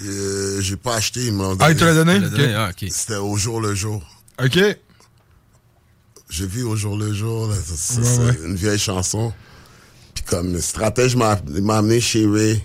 Euh, 0.03 0.60
j'ai 0.62 0.77
pas 0.77 0.95
acheté, 0.95 1.27
ils 1.27 1.34
m'ont 1.34 1.55
Ah, 1.60 1.71
il 1.71 1.77
te 1.77 1.84
l'a 1.84 1.93
donné? 1.93 2.19
Le 2.19 2.29
donné, 2.29 2.43
OK. 2.45 2.51
ah, 2.55 2.69
OK. 2.71 2.89
C'était 2.91 3.15
au 3.17 3.36
jour 3.38 3.62
le 3.62 3.73
jour. 3.75 4.03
OK. 4.43 4.60
J'ai 6.29 6.47
vu 6.47 6.63
au 6.63 6.75
jour 6.75 6.97
le 6.97 7.13
jour, 7.13 7.47
là. 7.47 7.55
Ouais, 7.55 7.62
c'est 7.75 7.99
ouais. 7.99 8.38
une 8.45 8.55
vieille 8.55 8.79
chanson. 8.79 9.34
Puis 10.13 10.23
comme 10.25 10.60
stratège 10.60 11.15
m'a 11.15 11.39
m'a 11.62 11.77
amené 11.77 11.99
chez 11.99 12.25
Ray. 12.25 12.62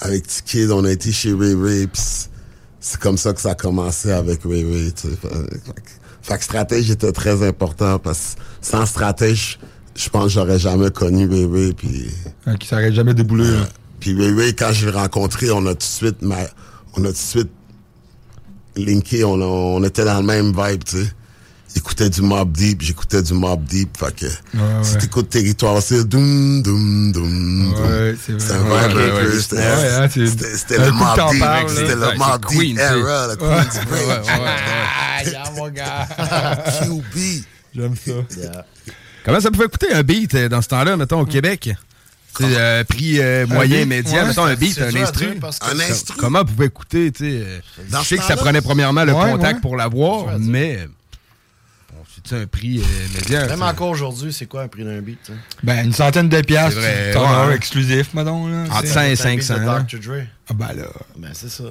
Avec 0.00 0.26
T-Kid, 0.26 0.70
on 0.70 0.84
a 0.84 0.90
été 0.90 1.12
chez 1.12 1.32
Ray 1.32 1.54
Ray. 1.54 1.86
Puis 1.86 2.02
c'est- 2.82 2.98
comme 3.00 3.16
ça 3.16 3.32
que 3.32 3.40
ça 3.40 3.52
a 3.52 3.54
commencé 3.54 4.10
avec 4.10 4.42
Ray 4.44 4.64
Ray, 4.64 4.92
tu 4.92 5.08
sais. 5.08 5.16
Fait, 5.16 5.28
fait 5.28 5.72
que- 5.72 5.80
stratège 6.44 6.90
était 6.90 7.12
très 7.12 7.46
important 7.46 7.98
parce 7.98 8.34
que 8.36 8.66
sans 8.66 8.84
stratège, 8.86 9.58
je 9.96 10.08
pense 10.10 10.24
que 10.24 10.30
j'aurais 10.30 10.58
jamais 10.58 10.90
connu 10.90 11.26
Ray. 11.46 11.72
Puis, 11.72 12.08
OK, 12.46 12.64
ça 12.64 12.76
aurait 12.76 12.92
jamais 12.92 13.14
déboulé. 13.14 13.44
là. 13.50 13.66
puis 14.00 14.14
Ray 14.14 14.32
Ray, 14.34 14.54
quand 14.54 14.72
je 14.72 14.86
l'ai 14.86 14.92
rencontré, 14.96 15.50
on 15.50 15.64
a 15.66 15.70
tout 15.70 15.78
de 15.78 15.82
suite, 15.84 16.20
ma- 16.22 16.36
on 16.96 17.04
a 17.04 17.08
tout 17.08 17.12
de 17.12 17.16
suite 17.16 17.50
linké, 18.76 19.24
on, 19.24 19.40
a- 19.40 19.44
on 19.44 19.82
était 19.84 20.04
dans 20.04 20.20
le 20.20 20.26
même 20.26 20.52
vibe, 20.52 20.84
tu 20.84 20.98
sais. 21.04 21.12
J'écoutais 21.74 22.10
du 22.10 22.20
Mob 22.22 22.52
Deep, 22.52 22.82
j'écoutais 22.82 23.22
du 23.22 23.32
Mob 23.32 23.64
Deep, 23.64 23.96
fait 23.96 24.14
que 24.14 24.26
si 24.28 24.92
ouais. 24.94 24.98
t'écoutes 25.00 25.28
Territoire, 25.30 25.80
c'est 25.82 26.04
doum, 26.04 26.62
doum, 26.62 27.12
doum, 27.12 27.72
doum. 27.72 27.90
Ouais, 27.90 28.14
c'est 28.18 28.52
un 28.52 28.58
vrai. 28.58 28.88
c'était 29.38 30.78
le 30.78 30.90
Mob 30.92 31.18
Deep, 31.30 31.68
c'était 31.68 31.94
le 31.94 32.18
Mob 32.18 32.46
Deep 32.50 32.78
era, 32.78 33.26
le 33.28 33.42
Ouais. 33.42 33.64
Queen's 33.64 33.74
Ouais, 33.76 33.84
Break. 33.86 34.08
ouais, 34.08 34.38
ouais, 34.38 35.34
Ah, 35.36 35.50
mon 35.56 35.68
gars. 35.68 36.08
QB. 36.80 37.44
J'aime 37.74 37.94
ça. 37.96 38.12
Yeah. 38.38 38.64
Comment 39.24 39.40
ça 39.40 39.50
pouvait 39.50 39.68
coûter 39.68 39.92
un 39.92 40.02
beat 40.02 40.34
euh, 40.34 40.48
dans 40.48 40.60
ce 40.60 40.68
temps-là, 40.68 40.96
mettons, 40.98 41.20
au 41.20 41.26
Québec? 41.26 41.70
C'est 42.36 42.44
euh, 42.44 42.84
prix 42.84 43.18
euh, 43.20 43.46
moyen, 43.46 43.78
beat, 43.80 43.88
médian, 43.88 44.22
ouais, 44.22 44.26
mettons 44.28 44.44
un 44.44 44.54
beat, 44.56 44.74
c'est 44.74 44.82
un 44.84 45.02
instru. 45.02 45.26
Un 45.62 45.80
instru. 45.80 46.16
Comment 46.18 46.44
pouvait 46.44 46.68
coûter, 46.70 47.12
tu 47.12 47.24
sais? 47.40 47.62
Je 47.90 48.04
sais 48.06 48.16
que 48.18 48.24
ça 48.24 48.36
prenait 48.36 48.60
premièrement 48.60 49.04
le 49.04 49.12
Ouais, 49.14 49.30
contact 49.32 49.54
ouais. 49.56 49.60
pour 49.60 49.76
l'avoir, 49.76 50.38
mais 50.38 50.86
c'est 52.24 52.42
un 52.42 52.46
prix 52.46 52.78
euh, 52.80 52.82
médian. 53.14 53.46
Même 53.48 53.58
ça. 53.58 53.66
encore 53.66 53.88
aujourd'hui, 53.90 54.32
c'est 54.32 54.46
quoi 54.46 54.62
un 54.62 54.68
prix 54.68 54.84
d'un 54.84 55.00
beat? 55.00 55.18
hein? 55.30 55.34
Ben, 55.62 55.84
une 55.86 55.92
centaine 55.92 56.28
de 56.28 56.40
piastres. 56.40 56.80
C'est 56.80 56.86
vrai, 57.04 57.12
T'en 57.12 57.26
as 57.26 57.36
un 57.46 57.50
exclusif, 57.52 58.14
madame. 58.14 58.50
Là, 58.50 58.70
Entre 58.74 58.86
C'est- 58.86 58.86
100 58.92 59.00
et 59.02 59.16
C'est 59.16 59.28
un 59.28 59.34
beat 59.36 59.42
500. 59.44 59.60
de 59.60 59.66
là. 59.66 59.80
Dr. 59.80 59.98
Dre. 60.00 60.22
Ah, 60.48 60.54
ben 60.54 60.72
là. 60.74 60.82
Ben, 61.16 61.30
c'est 61.32 61.48
ça. 61.50 61.64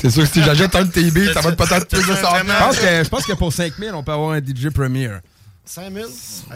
C'est 0.00 0.10
sûr 0.10 0.22
que 0.22 0.28
si 0.28 0.42
j'achète 0.42 0.74
un 0.74 0.84
de 0.84 0.90
tes 0.90 1.10
beats, 1.10 1.32
ça 1.34 1.40
va 1.40 1.50
être 1.50 1.56
peut-être 1.56 1.88
plus 1.88 1.98
de 1.98 2.02
Je 2.02 2.12
100 2.14 2.22
pense 2.58 2.76
que, 2.78 3.04
je 3.04 3.08
pense 3.08 3.24
que 3.24 3.32
pour 3.34 3.52
5000, 3.52 3.90
on 3.94 4.02
peut 4.02 4.12
avoir 4.12 4.30
un 4.32 4.40
DJ 4.40 4.68
Premier. 4.74 5.10
5000? 5.64 6.04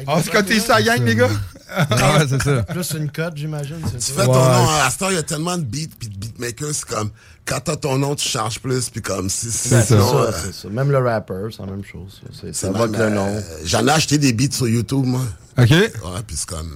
Ah, 0.07 0.21
c'est 0.25 0.31
quand 0.31 0.43
t'es 0.43 0.59
ça, 0.59 0.81
gang, 0.83 1.05
les 1.05 1.15
gars? 1.15 1.29
ouais, 1.29 2.27
c'est 2.29 2.43
ça. 2.43 2.63
Plus 2.63 2.91
une 2.93 3.11
cote, 3.11 3.35
j'imagine. 3.37 3.77
c'est 3.85 3.99
Tu 3.99 4.13
ça? 4.13 4.21
fais 4.21 4.27
ton 4.27 4.33
nom, 4.33 4.69
à 4.71 4.87
heure, 5.03 5.11
il 5.11 5.15
y 5.15 5.19
a 5.19 5.23
tellement 5.23 5.59
de 5.59 5.65
beats 5.65 5.89
puis 5.99 6.09
de 6.09 6.17
beatmakers, 6.43 6.75
c'est 6.75 6.85
comme, 6.87 7.11
quand 7.45 7.61
t'as 7.61 7.77
ton 7.77 7.99
nom, 7.99 8.15
tu 8.15 8.29
charges 8.29 8.59
plus, 8.61 8.91
puis 8.91 9.01
comme, 9.03 9.29
si, 9.31 9.51
si- 9.51 9.69
c'est 9.69 9.83
ça, 9.83 9.95
euh, 9.95 10.33
c'est 10.45 10.53
ça. 10.55 10.69
Même 10.69 10.91
le 10.91 10.99
rapper, 10.99 11.49
c'est 11.51 11.61
la 11.65 11.71
même 11.73 11.85
chose. 11.85 12.21
ça. 12.23 12.29
C'est- 12.41 12.53
Ça 12.53 12.69
c'est 12.73 12.79
va 12.79 12.87
le 12.87 13.11
nom. 13.15 13.27
euh, 13.37 13.41
J'en 13.65 13.87
ai 13.87 13.91
acheté 13.91 14.19
des 14.19 14.33
beats 14.33 14.53
sur 14.55 14.69
YouTube, 14.69 15.05
moi. 15.07 15.23
OK. 15.59 15.71
Ouais, 15.71 15.91
puis 16.27 16.37
c'est 16.37 16.49
comme... 16.49 16.71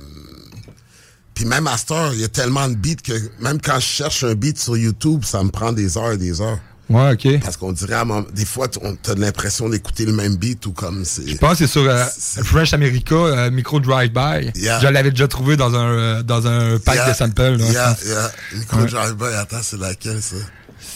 Puis 1.35 1.45
même 1.45 1.67
à 1.67 1.77
cette 1.77 1.91
heure, 1.91 2.15
il 2.15 2.21
y 2.21 2.25
a 2.25 2.29
tellement 2.29 2.67
de 2.69 2.75
beats 2.75 2.95
que 3.05 3.13
même 3.41 3.61
quand 3.61 3.79
je 3.79 3.85
cherche 3.87 4.25
un 4.25 4.35
beat 4.35 4.59
sur 4.59 4.77
YouTube, 4.77 5.23
ça 5.25 5.43
me 5.45 5.51
prend 5.51 5.71
des 5.73 5.99
heures 5.99 6.13
et 6.13 6.17
des 6.19 6.41
heures. 6.41 6.59
Ouais, 6.89 7.13
OK. 7.13 7.41
Parce 7.41 7.57
qu'on 7.57 7.73
dirait, 7.73 7.95
des 8.33 8.45
fois, 8.45 8.69
t'as 8.69 9.15
l'impression 9.17 9.69
d'écouter 9.69 10.07
le 10.07 10.13
même 10.13 10.37
beat 10.37 10.65
ou 10.67 10.73
comme 10.73 11.05
c'est... 11.05 11.27
Je 11.29 11.37
pense 11.37 11.59
que 11.59 11.67
c'est 11.67 11.73
sur 11.73 11.83
euh, 11.83 12.05
Fresh 12.45 12.75
America, 12.75 13.15
euh, 13.17 13.51
Micro 13.51 13.81
Drive-By. 13.81 14.53
Yeah. 14.55 14.79
Je 14.81 14.87
l'avais 14.87 15.11
déjà 15.11 15.27
trouvé 15.27 15.57
dans 15.57 15.75
un, 15.75 15.89
euh, 15.89 16.23
dans 16.23 16.47
un 16.47 16.79
pack 16.79 16.95
Yeah, 16.95 17.09
de 17.11 17.15
samples. 17.17 17.57
Là, 17.57 17.65
Yeah, 17.65 17.97
yeah. 18.07 18.31
Nico 18.55 18.77
Drive-By, 18.87 19.35
attends, 19.35 19.63
c'est 19.63 19.81
laquelle, 19.81 20.23
ça? 20.23 20.37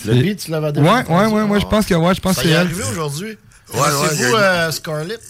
Le 0.07 0.15
beat, 0.15 0.39
tu 0.39 0.51
l'avais 0.53 0.67
Ouais, 0.67 0.73
déjà 0.75 0.93
ouais, 0.93 1.01
entendu? 1.01 1.35
ouais, 1.35 1.43
ouais, 1.43 1.61
je 1.61 1.67
pense 1.67 1.87
que, 1.87 1.95
ouais, 1.95 2.15
je 2.15 2.21
pense 2.21 2.37
Ça 2.37 2.43
que 2.43 2.47
y 2.49 2.51
est 2.51 2.55
c'est 2.55 2.61
elle. 2.61 2.67
arrivé 2.69 2.85
aujourd'hui? 2.85 3.39
Ouais, 3.75 3.81
ouais, 3.81 3.87
a 3.87 4.09
C'est 4.11 4.15
vous, 4.15 4.31
eu- 4.33 4.37
euh, 4.37 4.71
Scarlett? 4.71 5.21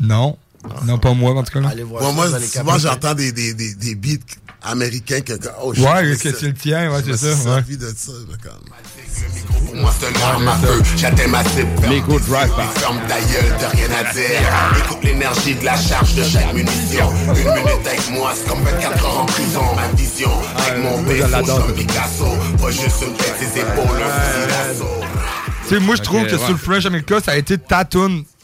Non. 0.00 0.38
Non, 0.86 0.98
pas 0.98 1.12
moi, 1.12 1.32
en 1.36 1.42
tout 1.42 1.52
cas. 1.52 1.60
là. 1.60 1.68
Allez 1.68 1.82
voir 1.82 2.02
Moi, 2.14 2.24
ça, 2.30 2.38
moi, 2.38 2.40
souvent, 2.40 2.78
j'entends 2.78 3.14
des, 3.14 3.30
des, 3.32 3.52
des, 3.54 3.74
des 3.74 3.94
beats 3.94 4.24
américains 4.62 5.20
que. 5.20 5.32
Oh, 5.62 5.72
Ouais, 5.72 6.16
que 6.16 6.30
c'est 6.32 6.42
le 6.42 6.54
tien, 6.54 6.90
ouais, 6.90 7.00
c'est 7.04 7.16
suis 7.16 7.26
ça, 7.26 7.34
ouais. 7.34 7.42
servi 7.42 7.76
de 7.76 7.92
ça, 7.96 8.12
comme. 8.42 9.66
Pour 9.66 9.74
moi, 9.76 9.92
c'est 9.98 10.18
l'arme 10.18 10.48
à 10.48 10.56
feu. 10.56 10.82
J'atteins 10.96 11.28
ma 11.28 11.44
cible. 11.44 11.68
Micro 11.88 12.18
drive. 12.20 12.50
Ferme 12.76 13.00
ta 13.08 13.20
gueule, 13.20 13.56
t'as 13.58 13.68
rien 13.68 13.88
à 13.98 14.12
dire. 14.12 14.84
Écoute 14.84 14.98
l'énergie 15.04 15.54
de 15.54 15.64
la 15.64 15.76
charge 15.76 16.14
de 16.14 16.24
chaque 16.24 16.52
munition. 16.54 17.10
Une 17.28 17.54
minute 17.54 17.86
avec 17.86 18.10
moi, 18.10 18.32
c'est 18.36 18.48
comme 18.48 18.62
24 18.62 19.04
heures 19.04 19.20
en 19.20 19.26
prison. 19.26 19.74
Ma 19.74 19.88
vision, 19.96 20.30
avec 20.58 20.82
mon 20.82 21.04
je 21.08 21.14
suis 21.14 21.22
un 21.22 21.72
Picasso. 21.72 22.26
Pas 22.60 22.70
juste 22.70 23.02
une 23.06 23.14
tête, 23.14 23.34
ses 23.38 23.60
épaules, 23.60 24.02
un 24.02 24.68
fusil. 24.72 24.84
Tu 25.68 25.74
sais, 25.74 25.80
moi, 25.80 25.96
je 25.96 26.02
trouve 26.02 26.26
que 26.26 26.32
ouais. 26.32 26.38
sur 26.38 26.50
le 26.50 26.56
French 26.56 26.86
America, 26.86 27.20
ça 27.22 27.32
a 27.32 27.36
été 27.36 27.58
ta 27.58 27.84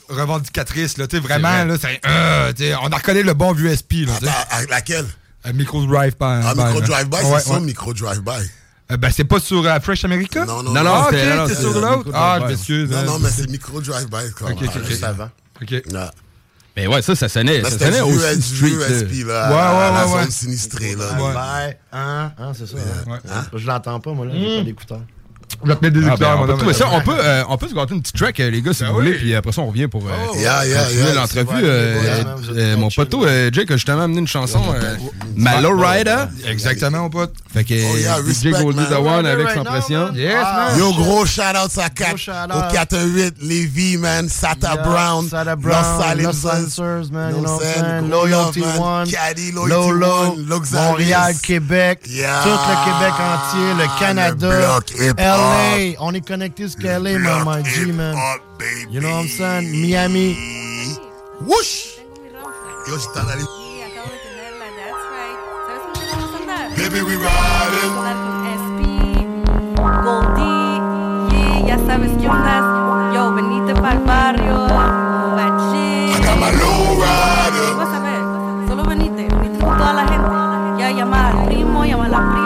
revendicatrice. 0.09 0.99
Là, 0.99 1.07
tu 1.07 1.17
sais, 1.17 1.23
vraiment, 1.23 1.49
vrai. 1.51 1.65
là, 1.67 1.75
c'est, 1.81 2.01
euh, 2.07 2.77
on 2.83 2.89
a 2.89 2.97
reconnu 2.97 3.23
le 3.23 3.35
bon 3.35 3.53
vieux 3.53 3.75
SP. 3.75 4.05
Là, 4.07 4.13
tu 4.19 4.27
sais. 4.27 4.31
Attends, 4.31 4.57
avec 4.57 4.71
laquelle? 4.71 5.07
Euh, 5.47 5.53
Micro 5.53 5.85
Drive 5.87 6.13
by. 6.13 6.17
Ah, 6.21 6.55
by, 6.55 6.61
Micro 6.63 6.81
là. 6.81 6.87
Drive-By, 6.87 7.17
Ouais, 7.17 7.23
c'est 7.41 7.49
ça, 7.49 7.55
ouais. 7.55 7.61
Micro 7.61 7.93
Drive-By. 7.95 8.51
Euh, 8.93 8.97
ben, 8.97 9.11
c'est 9.11 9.25
pas 9.25 9.41
sur 9.41 9.65
euh, 9.67 9.81
Fresh 9.81 10.05
America? 10.05 10.45
Non, 10.45 10.63
non, 10.63 10.73
Non, 10.73 10.83
non. 10.83 10.85
non, 10.85 10.91
Ah, 10.95 11.47
c'est 11.49 11.55
sur 11.61 11.73
l'autre. 11.81 12.11
Ah, 12.15 12.39
Drive-by. 12.39 12.43
je 12.43 12.47
m'excuse. 12.75 12.91
Non, 12.91 12.97
hein. 12.99 13.03
non, 13.05 13.19
mais 13.19 13.29
c'est 13.31 13.51
Micro 13.51 13.81
Drive-By. 13.81 14.33
comme, 14.39 14.53
Ok, 14.53 14.59
ok, 14.63 14.69
ah, 14.75 14.79
ok. 14.79 14.87
juste 14.89 15.05
avant. 15.05 15.31
Ok. 15.63 15.71
Ouais. 15.71 15.83
Mais 16.77 16.87
ouais, 16.89 17.03
ça, 17.03 17.15
ça 17.15 17.29
sonnait, 17.29 17.61
Là, 17.61 17.71
ça 17.71 17.79
sonnait 17.79 18.01
US, 18.01 18.41
street. 18.41 18.71
là. 18.71 18.89
USP, 18.91 19.27
là. 19.27 19.49
Ouais, 19.49 19.55
ouais, 19.55 19.95
la 19.95 20.07
ouais, 20.07 20.13
ouais. 20.15 20.23
zone 20.23 20.31
sinistrée, 20.33 20.97
là. 20.97 21.13
Ouais. 21.23 21.33
Bye. 21.35 21.77
Hein? 21.93 22.33
Hein, 22.37 22.53
c'est 22.59 22.67
ça. 22.67 22.77
hein? 22.79 23.11
Ouais. 23.13 23.19
Hein? 23.33 23.45
Je 23.55 23.67
l'entends 23.67 24.01
pas, 24.01 24.13
moi, 24.13 24.27
là. 24.27 24.33
J'ai 24.35 24.59
pas 24.59 24.65
d'écouteur. 24.65 25.01
Je 25.63 25.69
vais 25.69 25.77
te 25.77 25.85
mettre 25.85 25.99
des 26.01 26.05
Ah, 26.05 26.09
ben, 26.09 26.15
écouteurs, 26.15 26.41
on, 26.41 26.57
peut 26.65 26.73
ça. 26.73 26.87
on 26.93 27.01
peut, 27.01 27.17
euh, 27.19 27.43
on 27.49 27.57
peut 27.57 27.69
se 27.69 27.75
gâter 27.75 27.95
une 27.95 28.03
petite 28.03 28.17
track, 28.17 28.41
euh, 28.41 28.51
les 28.51 28.63
gars, 28.63 28.73
si 28.73 28.83
Ben 28.83 28.89
vous 28.91 28.95
voulez, 28.97 29.11
oui. 29.13 29.19
puis 29.19 29.35
après 29.35 29.53
ça, 29.53 29.61
on 29.63 29.67
revient 29.69 29.87
pour 29.89 30.03
euh, 30.07 30.11
Yeah, 30.39 30.67
yeah, 30.67 30.83
continuer 30.85 31.05
yeah. 31.05 31.15
l'entrevue. 31.15 31.65
Euh, 31.65 31.97
euh, 31.97 32.25
euh, 32.57 32.77
mon 32.77 32.89
poteau, 32.91 33.25
euh, 33.25 33.51
Jake 33.53 33.71
a 33.71 33.75
justement 33.75 34.03
amené 34.03 34.19
une 34.21 34.27
chanson, 34.29 34.61
euh, 34.75 34.97
Malo 35.37 35.77
Rider. 35.77 36.25
Exactement, 36.49 36.99
mon 37.03 37.11
pote. 37.11 37.33
Fait 37.53 37.65
que 37.65 37.75
Oh, 37.75 37.97
yeah, 37.97 38.17
respect, 38.17 38.51
Goldie 38.53 38.85
the 38.89 38.93
One 38.99 39.27
avec 39.27 39.47
Right 39.47 39.57
son 39.57 39.65
now, 39.65 39.71
pression. 39.71 40.05
man. 40.07 40.15
Yes, 40.17 40.35
Ah. 40.45 40.69
man. 40.71 40.79
Yo, 40.79 40.93
gros 40.93 41.27
shout-out 41.27 41.71
à 41.79 41.89
4, 41.91 42.17
shout-out. 42.19 42.51
au 42.57 42.73
418, 42.73 43.35
Lévis, 43.43 43.97
man, 43.99 44.29
Sata 44.29 44.75
Yeah, 44.75 44.83
Brown, 44.83 45.29
Sata 45.29 45.57
Brown, 45.57 45.85
Los 46.23 46.33
Silencers, 46.37 47.11
man, 47.13 47.35
you 47.37 47.43
know 47.43 47.59
Loyalty. 48.09 48.63
One, 48.79 49.09
Caddy, 49.11 49.53
Loyalty 49.53 49.91
Lolo, 49.99 50.35
One. 50.37 50.63
Montréal, 50.73 51.35
Québec, 51.43 52.01
Yeah. 52.09 52.41
tout 52.43 52.49
le 52.51 52.85
Québec 52.85 53.15
entier, 53.21 53.85
le 53.85 53.99
Canada. 54.01 54.49
LA, 55.55 55.95
on 56.01 56.13
est 56.15 56.27
connecté 56.27 56.65
jusqu'à 56.65 56.99
LA, 56.99 57.19
man, 57.19 57.45
my 57.47 57.65
G, 57.65 57.93
man. 57.93 58.15
hip-hop, 58.15 58.41
baby. 58.59 58.93
You 58.93 59.01
know 59.01 59.11
what 59.11 59.21
I'm 59.23 59.29
saying? 59.29 59.71
Miami. 59.81 60.37
Whoosh! 61.47 61.99
Yo, 62.89 62.99
j'étais 62.99 63.21
en 63.21 63.29
allé. 63.29 63.43
Sí, 63.43 63.83
acabo 63.83 64.11
de 64.13 64.19
tenerla, 64.25 64.67
that's 64.77 65.05
right. 65.11 65.39
¿Sabes 65.67 65.83
con 65.83 65.93
quién 65.95 66.07
vamos 66.13 66.31
a 66.35 66.37
andar? 66.41 66.65
Baby, 66.77 67.01
we 67.03 67.15
riding. 67.17 67.91
Vamos 67.95 68.05
a 68.05 68.11
andar 68.11 68.29
con 68.29 68.45
SP, 68.61 68.81
Goldie, 70.05 70.77
yeah, 71.33 71.57
ya 71.67 71.77
sabes 71.87 72.11
qué 72.21 72.27
ondas. 72.29 72.65
Yo, 73.15 73.23
venite 73.35 73.73
pa'l 73.81 73.99
barrio, 74.05 74.57
I 74.67 74.69
got 76.23 76.37
my 76.39 76.51
bache. 76.51 76.59
low 76.61 76.81
rider. 77.01 77.69
Vas 77.79 77.93
a 77.95 78.01
ver, 78.01 78.23
solo 78.69 78.83
venite, 78.85 79.23
venite 79.35 79.59
con 79.65 79.77
toda 79.79 79.93
la 79.95 80.05
gente. 80.07 80.31
Ya 80.79 80.91
llama 80.91 81.29
al 81.29 81.47
primo, 81.47 81.85
llama 81.85 82.05
a 82.07 82.09
la 82.09 82.21
prima, 82.33 82.44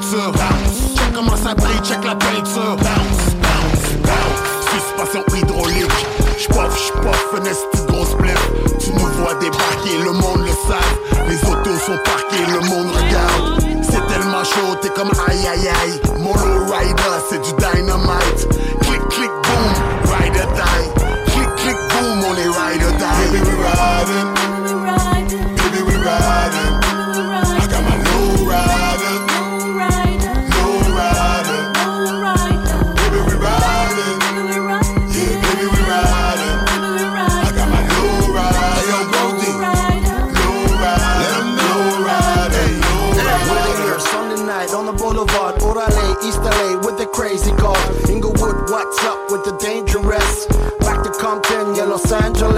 Check 0.00 1.12
comment 1.14 1.36
ça 1.36 1.54
brille, 1.54 1.78
check 1.84 2.02
la 2.04 2.14
peinture. 2.14 2.76
Bounce, 2.76 3.34
bounce, 3.42 3.92
bounce. 4.02 4.40
Suspension 4.72 5.22
hydraulique. 5.36 6.06
J'poff, 6.38 6.74
j'poff, 6.86 7.34
esti 7.44 7.82
de 7.82 7.92
grosse 7.92 8.12
spliff. 8.12 8.50
Tu 8.78 8.92
nous 8.92 8.98
vois 8.98 9.34
débarquer, 9.34 9.98
le 10.02 10.12
monde 10.12 10.40
le 10.40 10.48
sait. 10.48 11.28
Les 11.28 11.36
autos 11.50 11.78
sont 11.84 11.98
parquées, 12.02 12.46
le 12.48 12.60
monde 12.60 12.88
regarde. 12.92 13.62
C'est 13.82 14.06
tellement 14.06 14.42
chaud, 14.42 14.74
t'es 14.80 14.88
comme 14.88 15.10
aïe 15.28 15.46
aïe 15.46 15.68
aïe. 15.68 16.00
Mono 16.18 16.64
rider, 16.72 17.16
c'est 17.28 17.42
du 17.42 17.52
dynamite. 17.58 18.48
Click, 18.80 19.06
click, 19.10 19.30
boom, 19.30 19.72
ride 20.06 20.36
or 20.36 20.50
die. 20.54 21.30
Click, 21.32 21.56
click, 21.56 21.76
boom, 21.90 22.24
on 22.24 22.34
est 22.36 22.48
ride 22.48 22.82
or 22.84 22.92
die. 22.98 23.32
Baby, 23.32 23.44
we 23.44 23.54
riding. 23.64 24.39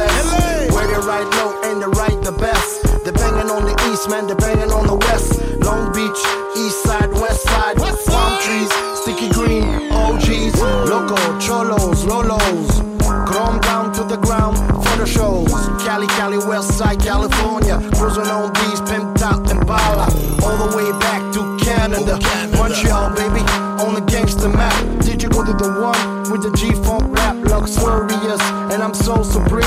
Angeles. 0.01 0.73
Where 0.75 0.87
they 0.87 1.01
ride 1.07 1.29
low 1.37 1.61
and 1.65 1.83
they 1.83 1.91
ride 1.99 2.23
the 2.25 2.33
best. 2.33 2.83
They're 3.05 3.13
banging 3.13 3.51
on 3.51 3.65
the 3.65 3.75
east, 3.91 4.09
man, 4.09 4.27
they're 4.27 4.37
banging 4.37 4.71
on 4.71 4.87
the 4.87 4.97
west. 4.97 5.41
Long 5.61 5.93
Beach, 5.93 6.23
east 6.57 6.83
side, 6.85 7.11
west 7.13 7.43
side. 7.43 7.77
Palm 7.77 8.33
trees, 8.43 8.71
sticky 9.03 9.29
green, 9.31 9.65
OGs. 9.93 10.55
Loco, 10.89 11.17
cholos, 11.41 12.05
lolos. 12.05 12.93
Chrome 13.27 13.61
down 13.61 13.93
to 13.95 14.05
the 14.05 14.17
ground 14.17 14.57
for 14.59 14.97
the 14.97 15.07
shows. 15.07 15.51
Cali, 15.83 16.07
Cali, 16.19 16.39
West 16.39 16.79
Side, 16.79 17.01
California. 17.01 17.79
Cruising 17.97 18.27
on 18.27 18.53
beats, 18.53 18.81
pimped 18.83 19.23
out 19.23 19.51
Impala. 19.51 20.07
All 20.45 20.57
the 20.69 20.77
way 20.77 20.91
back 21.01 21.23
to 21.35 21.41
Canada. 21.65 22.19
Montreal, 22.57 23.11
baby, 23.15 23.41
on 23.83 23.95
the 23.95 24.05
gangster 24.07 24.49
map. 24.49 24.75
Did 25.01 25.23
you 25.23 25.29
go 25.29 25.45
to 25.45 25.53
the 25.53 25.71
one 25.81 26.31
with 26.31 26.43
the 26.43 26.53
G-Funk 26.57 27.17
rap? 27.17 27.37
Luxurious, 27.37 28.43
and 28.73 28.83
I'm 28.83 28.95
so 28.95 29.23
supreme. 29.23 29.62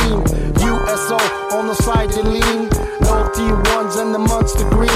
On 1.56 1.68
the 1.68 1.74
side, 1.74 2.10
they 2.10 2.22
lean. 2.22 2.68
No 3.00 3.32
T1s 3.32 3.96
and 4.02 4.14
the 4.14 4.20
monster 4.20 4.68
green. 4.76 4.92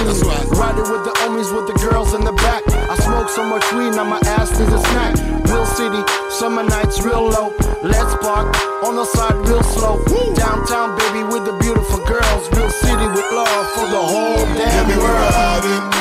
Riding 0.60 0.91
with 0.91 1.05
the 1.07 1.16
homies 1.24 1.55
with 1.55 1.72
the 1.72 1.88
girls 1.88 2.14
in 2.14 2.26
the 2.26 2.34
back. 2.34 2.64
I 2.68 2.97
smoke 2.99 3.30
so 3.30 3.45
much 3.45 3.64
weed, 3.72 3.95
now 3.95 4.03
my 4.03 4.20
ass 4.26 4.51
is 4.51 4.68
a 4.68 4.80
snack. 4.91 5.16
Real 5.47 5.66
city, 5.66 6.03
summer 6.30 6.64
nights 6.64 7.01
real 7.01 7.30
low. 7.30 7.55
Let's 7.82 8.14
park 8.20 8.53
on 8.84 8.97
the 8.97 9.05
side 9.05 9.39
real 9.47 9.64
slow. 9.64 10.03
Downtown, 10.36 10.97
baby, 10.99 11.24
with 11.24 11.45
the 11.45 11.55
beautiful 11.64 12.03
girls. 12.03 12.51
Real 12.51 12.70
city 12.70 13.07
with 13.07 13.32
love 13.32 13.66
for 13.80 13.88
the 13.88 14.03
whole 14.03 14.43
damn 14.60 14.99
world. 14.99 15.99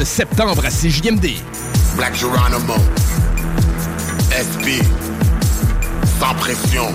De 0.00 0.04
septembre 0.06 0.64
à 0.64 0.70
CJMD. 0.70 1.26
Black 1.94 2.16
Geronimo. 2.16 2.74
SB. 4.30 4.80
Sans 6.18 6.34
pression. 6.36 6.86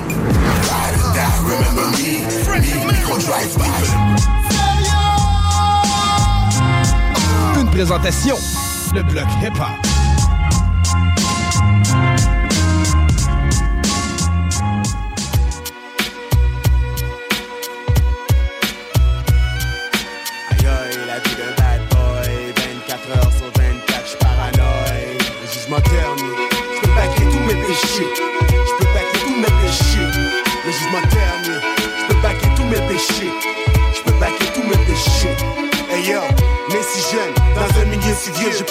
Remember 1.43 1.85
me. 1.91 2.15
Une 7.61 7.69
présentation, 7.69 8.37
le 8.95 9.03
bloc 9.03 9.27
hip-hop. 9.43 9.84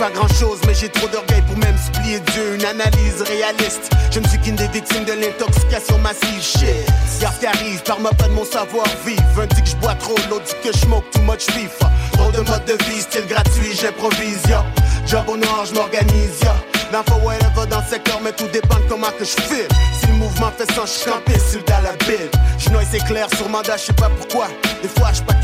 Pas 0.05 0.11
grand 0.11 0.29
chose, 0.29 0.59
mais 0.67 0.75
j'ai 0.75 0.91
trop 0.91 1.09
d'orgueil 1.09 1.41
pour 1.43 1.57
même 1.57 1.77
supplier 1.79 2.21
Dieu. 2.33 2.57
Une 2.57 2.65
analyse 2.65 3.23
réaliste, 3.23 3.91
je 4.11 4.21
ne 4.21 4.29
suis 4.29 4.39
qu'une 4.39 4.57
des 4.57 4.69
victimes 4.69 5.05
de 5.05 5.13
l'intoxication 5.13 5.99
massive. 5.99 6.43
Shit, 6.43 6.87
garde 7.21 7.39
qui 7.39 7.47
arrive, 7.47 7.83
par 7.85 8.01
ma 8.01 8.11
pas 8.11 8.29
de 8.29 8.33
mon 8.33 8.45
savoir-vivre. 8.45 9.41
Un 9.41 9.47
dit 9.47 9.63
que 9.63 9.69
je 9.69 9.77
bois 9.77 9.95
trop, 9.95 10.17
l'autre 10.29 10.45
dit 10.45 10.57
que 10.63 10.77
je 10.77 10.81
smoke 10.85 11.09
too 11.11 11.23
much 11.23 11.47
beef. 11.55 11.79
Trop 12.13 12.31
de 12.33 12.41
mode 12.41 12.65
de 12.67 12.77
vie, 12.85 13.01
style 13.01 13.27
gratuit, 13.27 13.73
j'improvise, 13.81 14.43
yo. 14.49 14.59
Job 15.07 15.25
au 15.29 15.37
noir, 15.39 15.65
je 15.65 15.75
m'organise, 15.75 16.39
yo. 16.43 16.53
L'info 16.93 17.15
whatever 17.25 17.67
dans 17.71 17.81
le 17.81 17.89
secteur, 17.89 18.21
mais 18.23 18.33
tout 18.33 18.49
dépend 18.53 18.77
de 18.77 18.87
comment 18.91 19.13
que 19.19 19.25
je 19.25 19.41
file. 19.49 19.69
Si 19.99 20.07
le 20.09 20.15
mouvement 20.15 20.53
fait 20.57 20.71
ça, 20.75 20.85
je 20.85 21.11
campé 21.11 21.39
sur 21.39 21.61
le 21.61 21.65
dollar 21.65 21.97
bill. 22.07 22.29
Je 22.59 22.69
c'est 22.91 23.05
clair, 23.07 23.27
sur 23.37 23.49
mandat, 23.49 23.79
je 23.79 23.85
sais 23.85 23.93
pas 23.95 24.11
pourquoi. 24.11 24.49
Des 24.83 24.89
fois, 24.89 25.11
je 25.15 25.23
pas. 25.23 25.35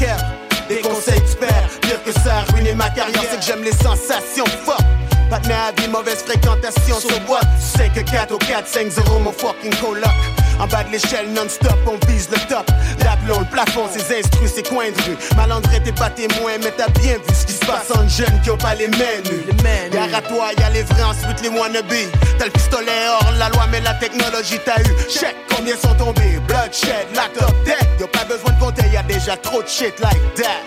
Des 0.71 0.83
conseils 0.83 1.21
tu 1.29 1.37
perds, 1.37 1.69
pire 1.81 2.01
que 2.05 2.13
ça 2.13 2.37
a 2.37 2.53
ruiné 2.53 2.73
ma 2.75 2.89
carrière, 2.91 3.25
c'est 3.29 3.41
que 3.41 3.45
j'aime 3.45 3.65
les 3.65 3.73
sensations 3.73 4.45
fuck. 4.65 4.79
Pas 5.29 5.41
de 5.41 5.81
vie, 5.81 5.89
mauvaise 5.89 6.23
fréquentation 6.23 7.01
sur 7.01 7.21
boîte. 7.23 7.43
Tu 7.59 7.79
sais 7.79 7.89
que 7.89 8.09
4 8.09 8.33
au 8.33 8.39
4, 8.39 8.69
5 8.69 8.89
0 8.89 9.19
mon 9.19 9.33
fucking 9.33 9.75
coloc. 9.81 10.07
En 10.61 10.67
bas 10.67 10.85
de 10.85 10.93
l'échelle 10.93 11.33
non-stop, 11.33 11.79
on 11.87 11.97
vise 12.07 12.29
le 12.31 12.39
top. 12.49 12.71
L'aplomb, 13.03 13.41
le 13.41 13.47
plafond, 13.47 13.89
ses 13.91 14.19
instrus, 14.19 14.53
ses 14.53 14.63
coins 14.63 14.91
de 14.91 15.03
rue. 15.03 15.17
Malandré, 15.37 15.83
t'es 15.83 15.93
pas 15.93 16.11
témoin, 16.11 16.53
mais 16.63 16.73
t'as 16.77 16.89
bien 17.01 17.15
vu 17.15 17.35
ce 17.35 17.47
qui 17.47 17.55
se 17.55 17.65
passe 17.65 17.91
en 17.97 18.07
jeunes 18.07 18.41
qui 18.43 18.51
ont 18.51 18.59
pas 18.59 18.75
les 18.75 18.89
mains 18.89 19.21
nues. 19.25 19.47
Gare 19.91 20.15
à 20.15 20.21
toi, 20.21 20.51
y'a 20.59 20.69
les 20.71 20.83
vrais, 20.83 21.03
ensuite 21.03 21.41
les 21.43 21.49
wannabes. 21.49 21.87
T'as 22.39 22.45
le 22.45 22.51
pistolet 22.51 23.09
hors 23.09 23.33
la 23.39 23.49
loi, 23.49 23.67
mais 23.71 23.81
la 23.81 23.95
technologie 23.95 24.59
t'a 24.65 24.81
eu. 24.83 24.95
Check 25.09 25.35
combien 25.55 25.77
sont 25.77 25.95
tombés. 25.95 26.39
Bloodshed, 26.47 27.07
locked 27.15 27.43
up, 27.43 27.55
dead. 27.65 27.89
Y'a 27.99 28.07
pas 28.09 28.25
besoin 28.25 28.53
de 28.53 28.61
compter, 28.61 28.89
y'a 28.93 29.03
déjà 29.03 29.37
trop 29.39 29.63
de 29.63 29.69
shit 29.69 29.99
like 30.01 30.35
that. 30.37 30.61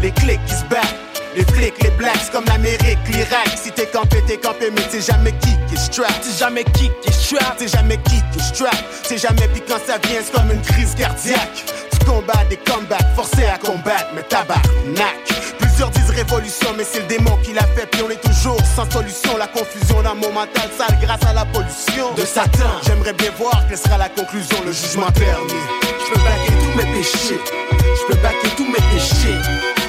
Les 0.00 0.12
clics 0.12 0.44
qui 0.46 0.54
se 0.54 0.64
battent. 0.64 1.13
Les 1.36 1.44
flics, 1.44 1.82
les 1.82 1.90
blacks 1.90 2.30
comme 2.30 2.44
l'Amérique, 2.44 2.98
l'Irak. 3.08 3.58
Si 3.60 3.72
t'es 3.72 3.86
campé, 3.86 4.22
t'es 4.26 4.36
campé, 4.36 4.70
mais 4.70 4.82
t'es 4.82 5.00
jamais 5.00 5.32
qui 5.32 5.56
qui 5.68 5.76
strap. 5.76 6.12
T'es 6.22 6.38
jamais 6.38 6.64
qui 6.64 6.90
qui 7.02 7.12
strap. 7.12 7.56
T'es 7.58 7.68
jamais 7.68 7.96
qui 7.98 8.22
qui 8.32 8.40
strap. 8.40 8.76
T'es 9.08 9.18
jamais 9.18 9.48
puis 9.48 9.62
quand 9.66 9.80
ça 9.84 9.98
vient, 9.98 10.20
c'est 10.24 10.32
comme 10.32 10.50
une 10.52 10.62
crise 10.62 10.94
cardiaque. 10.94 11.64
Tu 11.90 12.04
combats 12.06 12.44
des 12.48 12.56
comebacks, 12.56 13.14
forcé 13.16 13.46
à 13.46 13.58
combattre, 13.58 14.10
mais 14.14 14.22
tabarnak. 14.22 15.16
Plusieurs 15.58 15.90
disent 15.90 16.10
révolution, 16.10 16.68
mais 16.76 16.84
c'est 16.84 17.00
le 17.00 17.06
démon 17.06 17.36
qui 17.42 17.52
l'a 17.52 17.66
fait, 17.74 17.86
puis 17.86 18.02
on 18.06 18.10
est 18.10 18.22
toujours 18.22 18.60
sans 18.76 18.88
solution. 18.90 19.36
La 19.36 19.48
confusion 19.48 20.02
dans 20.02 20.14
mon 20.14 20.32
mental 20.32 20.70
sale 20.78 20.96
grâce 21.02 21.24
à 21.28 21.32
la 21.32 21.44
pollution 21.46 22.14
de 22.16 22.24
Satan. 22.24 22.70
J'aimerais 22.86 23.12
bien 23.14 23.30
voir 23.38 23.64
quelle 23.68 23.78
sera 23.78 23.98
la 23.98 24.08
conclusion, 24.08 24.56
le 24.64 24.72
jugement 24.72 25.10
dernier. 25.10 25.62
Je 25.82 26.12
peux 26.12 26.20
baquer 26.20 26.52
tous 26.60 26.76
mes 26.76 26.92
péchés. 26.94 27.40
Je 27.72 28.06
peux 28.06 28.20
baquer 28.20 28.48
tous 28.56 28.66
mes 28.66 28.84
péchés. 28.92 29.38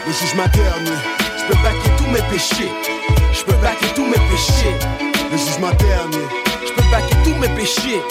Le 0.08 0.14
jugement 0.14 0.48
dernier. 0.54 1.25
Je 1.48 1.54
peux 1.54 1.62
baquer 1.62 1.89
tous 1.98 2.08
mes 2.08 2.22
péchés. 2.32 2.72
Je 3.32 3.43
peux 3.43 3.54
baquer 3.62 3.86
tous 3.96 4.06
mes 4.06 4.14
péchés. 4.14 4.76
Le 5.32 5.38
jugement 5.38 5.70
dernier. 5.78 6.26
Je 6.66 6.74
peux 6.74 6.89
baquer 6.89 7.16
tous 7.24 7.36
mes 7.36 7.50
péchés. 7.50 8.02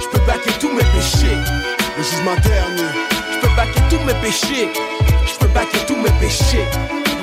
Je 0.00 0.06
peux 0.08 0.24
baquer 0.26 0.50
tous 0.60 0.68
mes 0.68 0.84
péchés. 0.84 1.38
Le 1.96 2.02
jugement 2.02 2.34
dernier. 2.42 2.90
Je 3.32 3.40
peux 3.40 3.54
baquer 3.56 3.80
tous 3.88 4.04
mes 4.04 4.12
péchés. 4.20 4.68
Je 5.26 5.38
peux 5.38 5.48
baquer 5.54 5.78
tous 5.86 5.96
mes 5.96 6.10
péchés. 6.20 6.66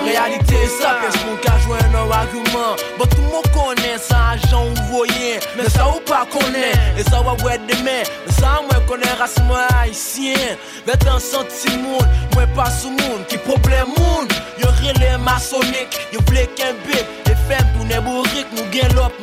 Réalité 0.03 0.55
ça, 0.79 0.97
qu'est-ce 1.01 1.17
qu'on 1.23 1.53
a 1.53 1.59
joué 1.59 1.77
un 1.79 2.11
argument. 2.11 2.75
Bon 2.97 3.05
tout 3.05 3.17
le 3.17 3.31
monde 3.31 3.47
connaît 3.53 3.97
ça, 3.97 4.35
j'en 4.49 4.65
voyais. 4.89 5.39
Mais 5.57 5.69
ça 5.69 5.87
ou 5.89 5.99
pas 6.01 6.25
connaît, 6.31 6.73
et 6.97 7.03
ça 7.03 7.21
va 7.21 7.33
ouais 7.43 7.59
demain. 7.67 8.03
Mais 8.25 8.33
ça 8.33 8.61
moi 8.69 8.81
connais 8.87 9.13
race 9.19 9.37
moi 9.47 9.61
haïtien. 9.81 10.57
Vête 10.85 11.05
un 11.07 11.19
senti 11.19 11.77
monde, 11.77 12.07
moi 12.33 12.43
pas 12.55 12.69
sous 12.69 12.89
monde. 12.89 13.25
Qui 13.27 13.37
problème 13.37 13.87
monde, 13.97 14.31
yo 14.59 14.67
relais 14.81 15.17
maçonnique. 15.17 15.99
Yo 16.11 16.19
voulait 16.25 16.47
qu'un 16.47 16.73
bip, 16.85 17.05
et 17.25 17.53
femme 17.53 17.67
pour 17.75 17.85
ne 17.85 17.99
bourrique 17.99 18.47
Nous 18.55 18.69
gain 18.71 18.87
l'op 18.95 19.13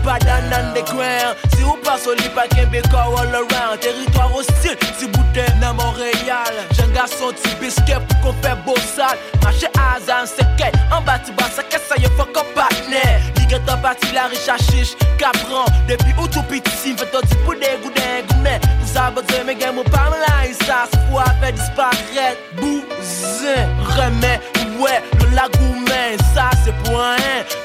mus, 0.00 0.04
nous 0.04 0.04
pas 0.04 0.18
dans 0.18 0.50
l'underground 0.50 1.36
Si 1.54 1.62
ou 1.62 1.76
pas 1.84 1.98
soli, 1.98 2.28
pas 2.34 2.46
qu'un 2.48 2.66
bécor 2.66 3.20
all 3.20 3.34
around. 3.34 3.80
Territoire 3.80 4.34
hostile, 4.34 4.76
si 4.98 5.06
bouteille 5.06 5.52
dans 5.60 5.74
Montréal 5.74 6.54
Jeune 6.72 6.92
garçon, 6.92 7.32
tu 7.42 7.54
biscuit 7.56 7.94
pour 8.08 8.20
qu'on 8.20 8.42
fait 8.42 8.56
beau 8.64 8.76
sale. 8.76 9.18
Marché 9.42 9.66
Azan, 9.74 10.26
c'est 10.26 10.46
qu'elle, 10.56 10.72
en 10.92 11.00
bas 11.02 11.18
tu 11.24 11.32
bas, 11.32 11.50
ça 11.54 11.62
qu'est 11.62 11.78
ça, 11.78 11.96
y'a 11.96 12.08
fuck 12.10 12.36
up 12.36 12.46
partner. 12.54 13.20
Ligue 13.36 13.60
en 13.68 13.78
parti 13.78 14.12
la 14.12 14.26
riche 14.26 14.48
à 14.48 14.56
chiche, 14.56 14.96
capran. 15.18 15.64
Depuis 15.88 16.14
où 16.18 16.26
tout 16.28 16.42
petit, 16.42 16.96
fait 16.96 17.10
tout 17.10 17.26
pour 17.44 17.54
des 17.54 17.78
goûts 17.82 17.90
d'un 17.90 18.26
gourmet 18.28 18.60
Vous 18.80 18.92
savez, 18.92 19.22
dire, 19.22 19.44
mais 19.46 19.54
gamme, 19.54 19.82
parle 19.90 20.12
là, 20.12 20.46
et 20.48 20.54
ça 20.64 20.86
se 20.90 20.98
faut 21.08 21.20
faire 21.40 21.52
disparaître. 21.52 22.40
Bousin, 22.56 23.66
remets, 23.80 24.40
ouais, 24.80 25.02
le 25.20 25.34
lagoumen, 25.34 26.18
ça 26.34 26.50
c'est 26.64 26.74
pour 26.82 27.00
un 27.00 27.16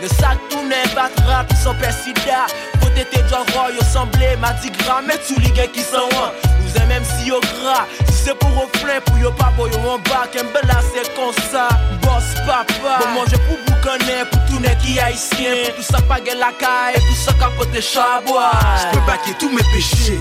Le 0.01 0.07
sac 0.07 0.37
tourne, 0.49 0.73
battra, 0.93 1.43
puis 1.47 1.57
son 1.57 1.73
persida 1.75 2.47
Faut 2.81 2.89
t'éter 2.89 3.21
déjà 3.23 3.43
roi, 3.53 3.71
yo 3.71 3.81
semblé, 3.91 4.35
m'a 4.39 4.53
dit 4.61 4.71
grand, 4.71 5.01
mais 5.05 5.17
tous 5.27 5.39
les 5.39 5.51
gars 5.51 5.67
qui 5.67 5.81
sont 5.81 5.97
loin 6.11 6.31
Vous 6.61 6.77
aimez 6.77 6.95
même 6.95 7.03
si 7.03 7.27
yo 7.29 7.39
gras, 7.39 7.85
si 8.07 8.25
c'est 8.25 8.35
pour 8.37 8.49
reflet, 8.49 9.01
pour 9.05 9.17
yo 9.17 9.31
pas, 9.31 9.51
boy, 9.57 9.71
yo 9.71 9.79
en 9.79 9.97
bas, 9.99 10.27
là 10.67 10.79
c'est 10.93 11.13
comme 11.15 11.33
ça 11.51 11.67
Boss 12.01 12.35
papa, 12.45 12.99
bon 12.99 13.19
manger 13.19 13.37
pour 13.47 13.57
boucaner, 13.65 14.23
pour 14.31 14.41
tout 14.45 14.59
n'est 14.59 14.77
qui 14.77 14.99
haïtien 14.99 15.65
Pour 15.65 15.75
tout 15.75 15.83
ça 15.83 16.01
pas 16.01 16.19
la 16.19 16.51
caille, 16.59 16.95
tout 16.95 17.15
ça 17.15 17.33
capote 17.33 17.79
chabois 17.81 18.51
Je 18.81 18.97
peux 18.97 19.05
baquer 19.05 19.33
tous 19.39 19.49
mes 19.49 19.63
péchés. 19.73 20.19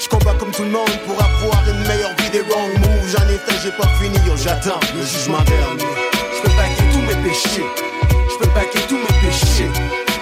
Je 0.00 0.08
combat 0.08 0.34
comme 0.38 0.50
tout 0.50 0.62
le 0.62 0.70
monde 0.70 0.90
pour 1.06 1.14
avoir 1.14 1.62
une 1.68 1.86
meilleure 1.86 2.14
vie 2.18 2.30
des 2.30 2.40
wrong. 2.40 3.01
J'en 3.12 3.28
ai 3.28 3.36
fait, 3.36 3.60
j'ai 3.62 3.72
pas 3.72 3.88
fini, 4.00 4.16
yo, 4.26 4.34
j'attends 4.38 4.80
le 4.96 5.04
jugement 5.04 5.42
dernier. 5.42 5.84
Je 6.34 6.40
peux 6.40 6.56
baquer 6.56 6.82
tous 6.94 7.00
mes 7.00 7.28
péchés. 7.28 7.66
Je 8.08 8.38
peux 8.38 8.50
baquer 8.54 8.78
tous 8.88 8.96
mes 8.96 9.20
péchés. 9.20 9.70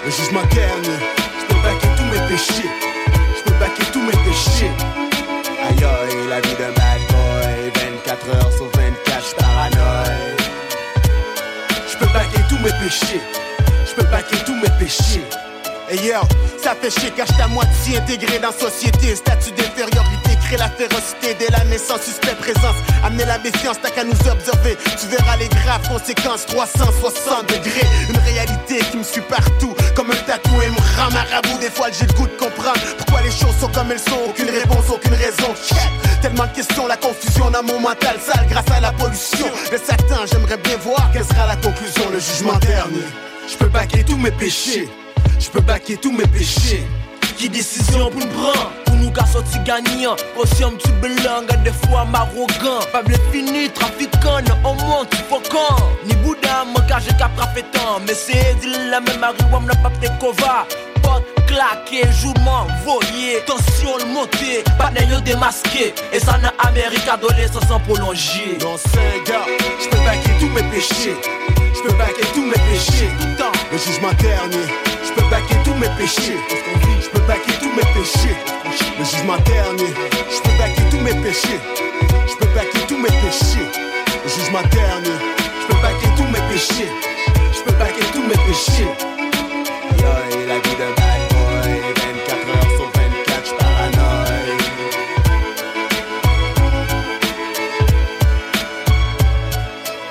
Le 0.05 0.11
jugement 0.11 0.43
dernier. 0.51 0.99
Je 1.39 1.47
peux 1.47 1.63
baquer 1.63 1.87
tous 1.97 2.05
mes 2.07 2.27
péchés. 2.27 2.69
Je 3.37 3.43
peux 3.45 3.59
baquer 3.61 3.85
tous 3.93 4.03
mes 4.03 4.25
péchés. 4.25 4.73
Aïe 5.69 5.85
aïe, 5.85 6.29
la 6.29 6.41
vie 6.41 6.55
d'un 6.59 6.73
bad 6.73 7.01
boy. 7.11 7.71
24 8.05 8.29
heures 8.35 8.53
sur 8.57 8.67
24, 8.75 9.23
j'suis 9.23 9.35
paranoïe. 9.37 10.37
Je 11.93 11.97
peux 11.97 12.13
baquer 12.13 12.43
tous 12.49 12.59
mes 12.59 12.73
péchés. 12.73 13.21
Je 13.87 13.95
peux 13.95 14.11
baquer 14.11 14.37
tous 14.45 14.57
mes 14.57 14.71
péchés. 14.81 15.23
Et 15.93 15.97
yo, 15.97 16.21
ça 16.63 16.75
fait 16.81 16.91
chier 16.91 17.13
j'étais 17.17 17.43
à 17.43 17.49
moitié 17.49 17.99
intégré 17.99 18.39
dans 18.39 18.49
la 18.49 18.53
société. 18.53 19.15
Statut 19.15 19.51
d'infériorité, 19.53 20.20
la 20.57 20.69
férocité 20.69 21.35
dès 21.39 21.49
la 21.49 21.65
naissance, 21.65 22.03
suspect 22.03 22.35
présence. 22.35 22.77
Amener 23.05 23.25
la 23.25 23.39
méfiance, 23.39 23.77
t'as 23.83 23.91
qu'à 23.91 24.05
nous 24.05 24.13
observer. 24.13 24.77
Tu 25.01 25.07
verras 25.07 25.37
les 25.37 25.49
graves 25.49 25.89
conséquences, 25.89 26.47
360 26.47 27.49
degrés. 27.49 27.87
Une 28.09 28.19
réalité 28.19 28.79
qui 28.91 28.97
me 28.99 29.03
suit 29.03 29.23
partout, 29.23 29.75
comme 29.95 30.11
un 30.11 30.23
tatou 30.27 30.51
et 30.63 30.69
me 30.69 31.01
rend 31.01 31.11
marabout. 31.11 31.59
Des 31.61 31.71
fois, 31.71 31.89
j'ai 31.91 32.07
le 32.07 32.13
goût 32.15 32.27
de 32.27 32.37
comprendre 32.37 32.81
pourquoi 32.99 33.23
les 33.23 33.31
choses 33.31 33.57
sont 33.61 33.69
comme 33.69 33.91
elles 33.91 34.01
sont. 34.01 34.21
Aucune 34.29 34.51
réponse, 34.51 34.91
aucune 34.93 35.15
raison. 35.15 35.55
Tellement 36.23 36.47
de 36.47 36.53
questions, 36.55 36.87
la 36.87 36.97
confusion 36.97 37.51
dans 37.51 37.63
mon 37.63 37.81
mental 37.81 38.17
sale 38.21 38.47
grâce 38.49 38.71
à 38.77 38.81
la 38.81 38.93
pollution. 38.93 39.47
De 39.73 39.79
Satan, 39.79 40.27
j'aimerais 40.31 40.59
bien 40.59 40.77
voir 40.79 41.11
quelle 41.13 41.25
sera 41.25 41.47
la 41.47 41.57
conclusion, 41.57 42.11
le 42.13 42.19
jugement 42.19 42.59
dernier. 42.59 43.07
Je 43.49 43.57
peux 43.57 43.69
baquer 43.69 44.05
tous 44.05 44.17
mes 44.17 44.31
péchés. 44.31 44.89
Je 45.39 45.49
peux 45.49 45.61
baquer 45.61 45.97
tous 45.97 46.13
mes 46.13 46.27
péchés. 46.27 46.83
Qui 47.41 47.49
décision 47.49 48.11
pour 48.11 48.21
nous 48.21 48.27
prendre. 48.27 48.71
Pour 48.85 48.97
nous 48.97 49.11
gars 49.13 49.25
sortis 49.25 49.59
gagnants 49.61 50.15
Aussi 50.37 50.63
un 50.63 50.73
petit 50.73 50.91
des 51.65 51.89
fois 51.89 52.05
m'arrogant 52.05 52.81
Pas 52.93 53.03
bien 53.03 53.17
fini 53.33 53.71
trafiquant 53.71 54.43
au 54.63 54.75
moins 54.75 55.07
tu 55.11 55.17
faut 55.27 55.41
quand 55.51 55.77
Ni 56.05 56.15
Bouddha 56.17 56.67
mon 56.67 56.87
gars 56.87 56.99
j'ai 56.99 57.17
qu'à 57.17 57.31
tant 57.73 57.99
Mais 58.07 58.13
c'est 58.13 58.57
dit 58.61 58.69
la 58.91 59.01
même 59.01 59.19
marijuana 59.19 59.69
n'a 59.69 59.75
pas 59.77 59.89
de 59.89 60.07
claqué, 61.51 62.03
joue 62.21 62.35
m'envoyer. 62.45 63.41
Tension 63.47 63.97
le 63.99 64.05
monter, 64.13 64.63
pas 64.79 64.93
yo 65.11 65.21
démasqué 65.21 65.95
Et 66.13 66.21
ça 66.21 66.39
n'a 66.39 66.53
Amérique 66.59 67.09
adolescent 67.09 67.61
sans 67.67 67.81
prolonger. 67.81 68.59
Non 68.61 68.77
tous 70.41 70.49
mes 70.49 70.63
péchés. 70.71 71.17
Je 71.75 71.81
peux 71.83 71.95
baquer 71.97 72.25
tous 72.35 72.43
mes 72.43 72.53
péchés. 72.53 73.11
Le 73.71 73.79
jugement 73.79 74.13
dernier. 74.19 74.67
Je 75.05 75.13
peux 75.13 75.29
baquer 75.31 75.57
tous 75.65 75.75
mes 75.75 75.89
péchés. 75.99 76.39
Je 77.01 77.09
peux 77.11 77.21
baquer 77.27 77.53
tous 77.61 77.71
mes 77.77 77.87
péchés. 77.95 78.37
Le 78.99 79.05
jugement 79.05 79.37
dernier. 79.45 79.93
Je 80.31 80.41
peux 80.43 80.57
baquer 80.59 80.83
tous 80.91 81.01
mes 81.01 81.15
péchés. 81.23 81.61
Je 82.27 82.35
peux 82.37 82.53
baquer 82.55 82.81
tous 82.89 82.97
mes 82.97 83.09
péchés. 83.09 83.69
Le 84.25 84.29
jugement 84.29 84.63
dernier. 84.73 85.17
Je 85.61 85.67
peux 85.69 85.81
baquer 85.83 86.09
tous 86.17 86.25
mes 86.25 86.43
péchés. 86.51 86.91
Je 87.53 87.61
peux 87.63 87.79
baquer 87.79 88.05
tous 88.13 88.23
mes 88.23 88.41
péchés. 88.49 88.91
Yo, 89.99 90.09
et 90.33 90.47
la 90.47 90.55
vie 90.55 90.77
d'un 90.81 91.00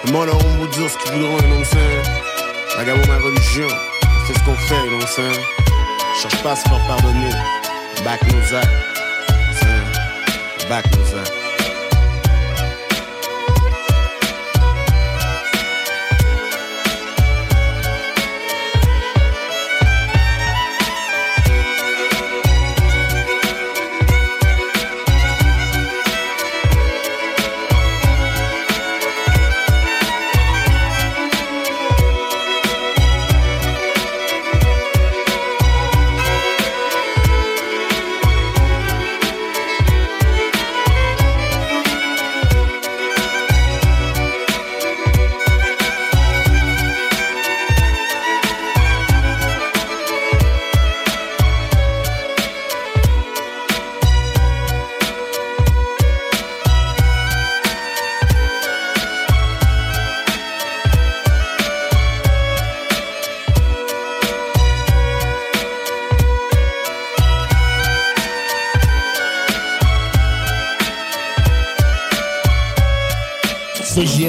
Le 0.09 0.13
monde 0.13 0.29
on 0.33 0.57
vous 0.57 0.67
dire 0.69 0.89
ce 0.89 0.97
qu'ils 0.97 1.11
voudront, 1.11 1.37
you 1.37 1.47
know 1.49 1.59
what 1.59 2.79
I'm 2.79 3.07
ma 3.07 3.17
religion, 3.17 3.67
c'est 4.25 4.33
ce 4.33 4.43
qu'on 4.43 4.55
fait, 4.55 4.73
you 4.85 4.89
know 4.89 4.97
what 4.97 5.05
I'm? 5.19 5.39
Cherche 6.19 6.41
pas 6.41 6.53
à 6.53 6.55
se 6.55 6.67
faire 6.67 6.79
pardonner. 6.87 7.29
Back 8.03 8.19
nos 8.23 8.55
actes. 8.55 8.69
Back 10.67 10.85
nos 10.97 11.19
actes. 11.19 11.48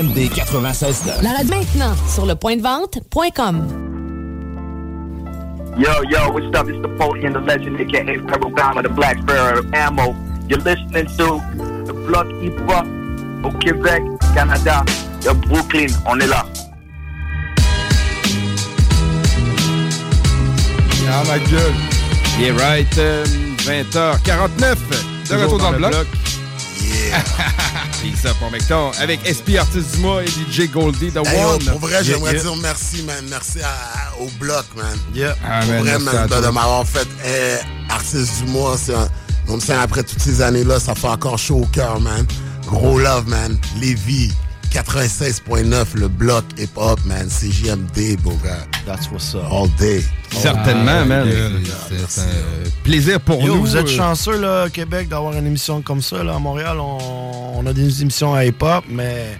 CJMD 0.00 0.30
96 0.34 1.04
La 1.22 1.32
radio 1.32 1.54
maintenant 1.54 1.94
sur 2.08 2.24
le 2.24 2.34
point 2.34 2.56
de 2.56 2.62
vente.com. 2.62 3.66
Yo, 5.76 5.90
yo, 6.08 6.32
what's 6.32 6.46
up? 6.58 6.68
It's 6.68 6.80
the 6.82 6.88
Foley 6.98 7.26
and 7.26 7.34
the 7.34 7.40
legend, 7.40 7.78
aka 7.78 8.18
Pebble 8.26 8.50
Bama, 8.50 8.82
the 8.82 8.88
Black 8.88 9.18
Sparrow 9.18 9.62
Ammo. 9.74 10.14
You're 10.48 10.60
listening 10.60 11.06
to 11.18 11.40
the 11.84 11.92
Block 12.06 12.26
Hip 12.40 12.58
Hop 12.68 12.86
au 13.44 13.50
Québec, 13.58 14.02
Canada, 14.34 14.84
de 15.22 15.32
Brooklyn. 15.46 15.88
On 16.06 16.18
est 16.18 16.26
là. 16.26 16.46
Ah, 21.12 21.22
ma 21.26 21.38
gueule. 21.38 21.74
Yeah, 22.38 22.52
right. 22.56 22.98
euh, 22.98 23.24
20h49. 23.58 24.76
De 25.28 25.34
retour 25.34 25.58
dans, 25.58 25.72
le 25.72 25.78
bloc. 25.78 26.06
Yeah. 26.82 27.22
Peace 28.02 28.24
up, 28.24 28.36
mon 28.40 28.50
mecton. 28.50 28.90
Avec 29.00 29.20
SP 29.28 29.56
Artiste 29.58 29.94
du 29.96 30.00
mois 30.00 30.22
et 30.22 30.26
DJ 30.26 30.70
Goldie, 30.70 31.10
The 31.10 31.26
Hey, 31.26 31.44
One. 31.44 31.64
pour 31.64 31.80
vrai, 31.80 31.92
Yeah, 31.92 32.02
j'aimerais 32.02 32.32
yeah. 32.34 32.42
dire 32.42 32.56
merci, 32.56 33.02
man. 33.02 33.24
Merci 33.28 33.60
à- 33.62 34.18
au 34.20 34.28
bloc, 34.38 34.64
man. 34.76 34.86
Ah, 35.44 35.60
pour 35.60 35.72
man, 35.74 35.82
vrai, 35.84 35.98
man, 35.98 36.28
de, 36.28 36.46
m'avoir 36.48 36.86
fait 36.86 37.06
eh, 37.24 37.92
artiste 37.92 38.44
du 38.44 38.50
mois. 38.50 38.76
C'est 38.82 38.94
un- 38.94 39.08
comme 39.46 39.60
ça, 39.60 39.82
après 39.82 40.02
toutes 40.02 40.20
ces 40.22 40.40
années-là, 40.42 40.80
ça 40.80 40.94
fait 40.94 41.08
encore 41.08 41.38
chaud 41.38 41.62
au 41.62 41.66
cœur, 41.66 42.00
man. 42.00 42.26
Gros 42.66 42.98
love, 42.98 43.26
man. 43.28 43.58
Lévis, 43.80 44.32
96.9, 44.70 45.96
le 45.96 46.08
bloc 46.08 46.44
hip-hop, 46.58 47.00
man. 47.04 47.28
CJMD, 47.28 48.16
beau 48.22 48.38
gars. 48.42 48.66
That's 48.86 49.10
what's 49.10 49.34
up. 49.34 49.42
All 49.50 49.68
day. 49.78 50.02
Certainement, 50.30 51.00
Ah, 51.02 51.04
man. 51.04 51.28
C'est 52.08 52.20
un 52.20 52.24
plaisir 52.84 53.20
pour 53.20 53.42
Yo, 53.42 53.54
nous. 53.56 53.60
vous 53.62 53.76
êtes 53.76 53.88
chanceux, 53.88 54.40
là, 54.40 54.66
au 54.66 54.70
Québec, 54.70 55.08
d'avoir 55.08 55.32
une 55.36 55.46
émission 55.46 55.82
comme 55.82 56.00
ça. 56.00 56.22
Là, 56.22 56.36
à 56.36 56.38
Montréal, 56.38 56.78
on, 56.78 56.98
on 57.58 57.66
a 57.66 57.72
des 57.72 58.02
émissions 58.02 58.32
à 58.34 58.44
hip-hop, 58.44 58.84
mais 58.88 59.38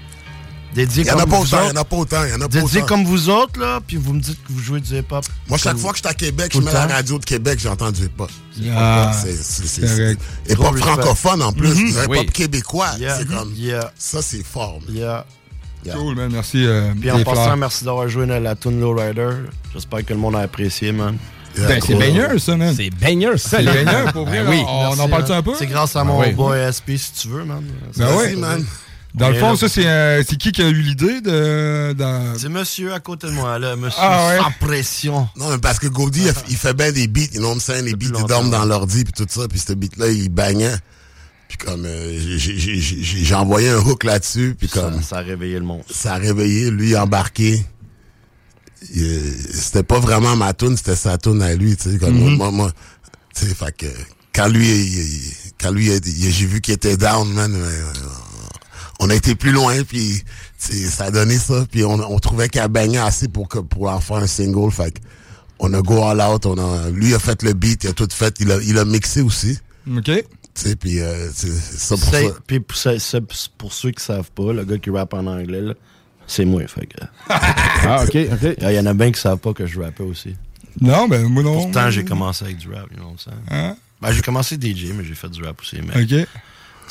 dédiées 0.75 1.03
Il 1.03 1.07
y 1.07 1.11
en 1.11 1.15
comme 1.15 1.23
a 1.23 1.27
pas 1.27 1.37
vous 1.39 1.55
autant, 1.55 1.65
il 1.71 1.77
en 1.79 1.81
a 1.81 1.85
pas 1.85 1.97
autant, 1.97 2.25
il 2.25 2.31
y 2.31 2.35
en 2.35 2.41
a 2.41 2.49
pas 2.49 2.59
autant. 2.63 2.87
comme 2.87 3.05
vous 3.05 3.29
autres, 3.29 3.59
là, 3.61 3.81
puis 3.87 3.97
vous 3.97 4.13
me 4.13 4.21
dites 4.21 4.39
que 4.45 4.53
vous 4.53 4.61
jouez 4.61 4.81
du 4.81 4.97
hip-hop. 4.99 5.25
Moi, 5.49 5.59
chaque 5.59 5.77
fois 5.77 5.91
que 5.93 5.99
je 5.99 6.03
suis 6.03 6.09
à 6.11 6.15
Québec, 6.15 6.53
je 6.55 6.61
mets 6.61 6.73
la 6.73 6.87
radio 6.87 7.19
de 7.19 7.25
Québec, 7.25 7.59
j'entends 7.61 7.91
du 7.91 8.05
hip-hop. 8.05 8.31
Ah, 8.77 9.13
C'est- 9.15 9.67
c'est- 9.67 10.17
Hip-hop 10.49 10.77
francophone 10.79 11.43
en 11.43 11.53
plus. 11.53 11.69
Mhm. 11.69 11.75
Du 11.75 11.91
hip-hop 11.91 12.07
Oui. 12.09 12.27
québécois. 12.27 12.91
C'est 12.99 13.29
comme. 13.29 13.53
Ça, 13.97 14.23
c'est 14.23 14.45
fort. 14.45 14.79
man. 14.89 15.25
Yeah. 15.83 15.95
Cool, 15.97 16.15
man. 16.15 16.31
Merci. 16.31 16.67
euh, 16.67 16.93
Puis 17.01 17.11
en 17.11 17.23
passant, 17.25 17.45
fleurs. 17.45 17.57
merci 17.57 17.85
d'avoir 17.87 18.07
joué 18.07 18.27
dans 18.27 18.39
la 18.39 18.55
tune 18.55 18.79
Low 18.81 18.95
Rider. 18.95 19.31
J'espère 19.73 20.05
que 20.05 20.13
le 20.13 20.19
monde 20.19 20.37
a 20.37 20.41
apprécié, 20.41 20.93
man. 20.93 21.17
Ben, 21.57 21.81
c'est 21.85 21.95
baigneur, 21.95 22.39
ça, 22.39 22.55
man. 22.55 22.75
C'est 22.77 22.91
baigneur, 22.91 23.41
ça. 23.41 23.57
C'est 23.57 23.63
les- 23.63 23.73
baigneur, 23.73 24.13
pour 24.13 24.27
vrai, 24.27 24.41
Ben 24.45 24.51
oui. 24.51 24.63
On 24.69 24.89
On 24.91 24.99
en 25.01 25.09
parle-tu 25.09 25.29
parle 25.29 25.39
un 25.39 25.43
peu? 25.43 25.53
C'est 25.59 25.67
grâce 25.67 25.97
à 25.97 26.01
Ben 26.01 26.09
mon 26.09 26.21
oui. 26.21 26.33
boy 26.33 26.59
SP, 26.69 26.99
si 26.99 27.13
tu 27.13 27.29
veux, 27.29 27.45
man. 27.45 27.63
Ben 27.65 28.05
Merci, 28.05 28.15
ouais. 28.19 28.37
man. 28.37 28.65
Dans 29.15 29.29
le 29.29 29.35
fond, 29.41 29.51
là 29.51 29.57
ça, 29.57 29.69
c'est 29.69 29.87
euh, 29.87 30.23
c'est 30.27 30.37
qui 30.37 30.53
qui 30.53 30.63
a 30.63 30.69
eu 30.69 30.81
l'idée 30.83 31.21
de. 31.21 31.93
dans- 31.95 32.39
C'est 32.39 32.49
monsieur 32.49 32.93
à 32.95 33.01
côté 33.01 33.27
de 33.27 33.33
moi, 33.33 33.59
là. 33.59 33.75
Monsieur 33.77 33.99
Ah 34.01 34.29
ouais? 34.29 34.39
sans 34.39 34.67
pression. 34.67 35.29
Non, 35.37 35.51
mais 35.51 35.59
parce 35.59 35.79
que 35.81 35.89
Goldie, 35.89 36.23
il, 36.27 36.33
il 36.51 36.57
fait 36.57 36.75
bien 36.75 36.93
des 36.93 37.09
beats, 37.09 37.23
you 37.35 37.41
know 37.41 37.49
what 37.49 37.55
I'm 37.55 37.61
saying? 37.61 37.85
Les 37.85 37.97
beats, 37.97 38.17
ils 38.19 38.25
dorment 38.27 38.51
dans 38.51 38.65
l'ordi, 38.65 39.03
puis 39.05 39.13
tout 39.13 39.27
ça, 39.29 39.49
puis 39.49 39.59
ce 39.59 39.73
beat-là, 39.73 40.09
il 40.09 40.29
bagnait. 40.29 40.77
Puis 41.49 41.59
comme, 41.59 41.85
euh, 41.85 42.19
j'ai- 42.21 42.39
j'ai- 42.39 42.59
j'ai 42.59 42.81
j'ai- 42.81 43.25
j'ai 43.25 43.35
envoyé 43.35 43.71
un 43.71 43.79
hook 43.79 44.05
là-dessus, 44.05 44.55
puis 44.57 44.69
comme... 44.69 45.03
Ça 45.03 45.19
a 45.19 45.21
réveillé 45.23 45.55
le 45.59 45.65
monde. 45.65 45.83
Ça 45.93 46.15
a 46.15 46.17
réveillé, 46.19 46.71
lui, 46.71 46.97
embarqué. 46.97 47.65
Il, 48.95 49.35
C'était 49.53 49.83
pas 49.83 49.99
vraiment 49.99 50.37
ma 50.37 50.55
tune, 50.55 50.77
c'était 50.77 50.95
sa 50.97 51.19
tune 51.19 51.43
à 51.43 51.55
lui, 51.55 51.77
tu 51.77 51.91
sais. 51.91 51.99
Comme 51.99 52.15
Mhm. 52.15 52.37
moi, 52.37 52.51
moi, 52.53 52.73
tu 53.35 53.47
sais, 53.47 53.55
fait 53.55 53.77
que... 53.77 53.87
Quand 54.33 54.47
lui, 54.47 54.65
il- 54.69 54.99
il- 54.99 55.33
quand 55.61 55.73
lui, 55.73 55.87
il- 55.89 56.01
il- 56.07 56.31
j'ai 56.33 56.47
vu 56.47 56.61
qu'il 56.61 56.73
était 56.75 56.97
down, 56.97 57.29
man, 57.33 57.53
euh, 57.53 57.93
on 59.01 59.11
a 59.11 59.15
été 59.15 59.35
plus 59.35 59.51
loin, 59.51 59.83
puis 59.83 60.23
ça 60.59 61.07
a 61.07 61.11
donné 61.11 61.37
ça, 61.37 61.65
puis 61.71 61.85
on, 61.85 61.95
on 61.95 62.19
trouvait 62.19 62.49
qu'il 62.49 62.61
a 62.61 62.69
baigné 62.69 62.99
assez 62.99 63.29
pour, 63.29 63.49
que, 63.49 63.59
pour 63.59 63.89
en 63.91 63.99
faire 64.01 64.17
un 64.17 64.27
single, 64.27 64.71
fait 64.71 64.93
que 64.93 65.01
on 65.59 65.73
a 65.75 65.83
go 65.83 66.03
all 66.03 66.21
out, 66.21 66.47
on 66.47 66.59
a, 66.59 66.91
lui 66.91 67.15
a 67.15 67.19
fait 67.19 67.43
le 67.43 67.53
beat, 67.53 67.85
il 67.85 67.91
a 67.91 67.93
tout 67.93 68.09
fait, 68.11 68.35
il 68.41 68.51
a, 68.53 68.59
il 68.63 68.79
a 68.79 68.85
mixé 68.85 69.21
aussi. 69.21 69.59
OK. 69.91 70.05
Tu 70.05 70.23
sais, 70.55 70.77
puis 70.77 71.01
euh, 71.01 71.31
ça 71.31 71.97
pour 71.97 72.05
ça. 72.05 72.19
Puis 72.47 72.61
pour, 72.61 72.77
pour 73.59 73.73
ceux 73.73 73.91
qui 73.91 74.05
savent 74.05 74.31
pas, 74.33 74.53
le 74.53 74.65
gars 74.65 74.79
qui 74.79 74.91
rappe 74.91 75.15
en 75.15 75.27
anglais, 75.27 75.61
là, 75.61 75.75
c'est 76.27 76.45
moi. 76.45 76.63
Fait 76.67 76.87
que... 76.87 76.97
Ah, 77.29 78.05
ok, 78.05 78.17
ok. 78.33 78.57
Il 78.61 78.73
y 78.73 78.79
en 78.79 78.87
a 78.87 78.95
bien 78.95 79.13
qui 79.13 79.21
savent 79.21 79.39
pas 79.39 79.53
que 79.53 79.67
je 79.67 79.81
rappais 79.81 80.03
aussi. 80.03 80.37
Non, 80.81 81.09
ben, 81.09 81.27
moi 81.29 81.43
non. 81.43 81.55
Pourtant, 81.63 81.91
j'ai 81.91 82.05
commencé 82.05 82.45
avec 82.45 82.59
du 82.59 82.69
rap, 82.69 82.87
you 82.91 82.97
know 82.97 83.07
what 83.07 83.13
I'm 83.13 83.19
saying? 83.19 83.41
Hein? 83.51 83.77
Ben, 84.01 84.13
j'ai 84.13 84.23
commencé 84.23 84.57
DJ, 84.57 84.93
mais 84.95 85.05
j'ai 85.05 85.15
fait 85.15 85.29
du 85.29 85.43
rap 85.43 85.61
aussi. 85.61 85.79
Mais 85.83 86.03
Ok. 86.03 86.27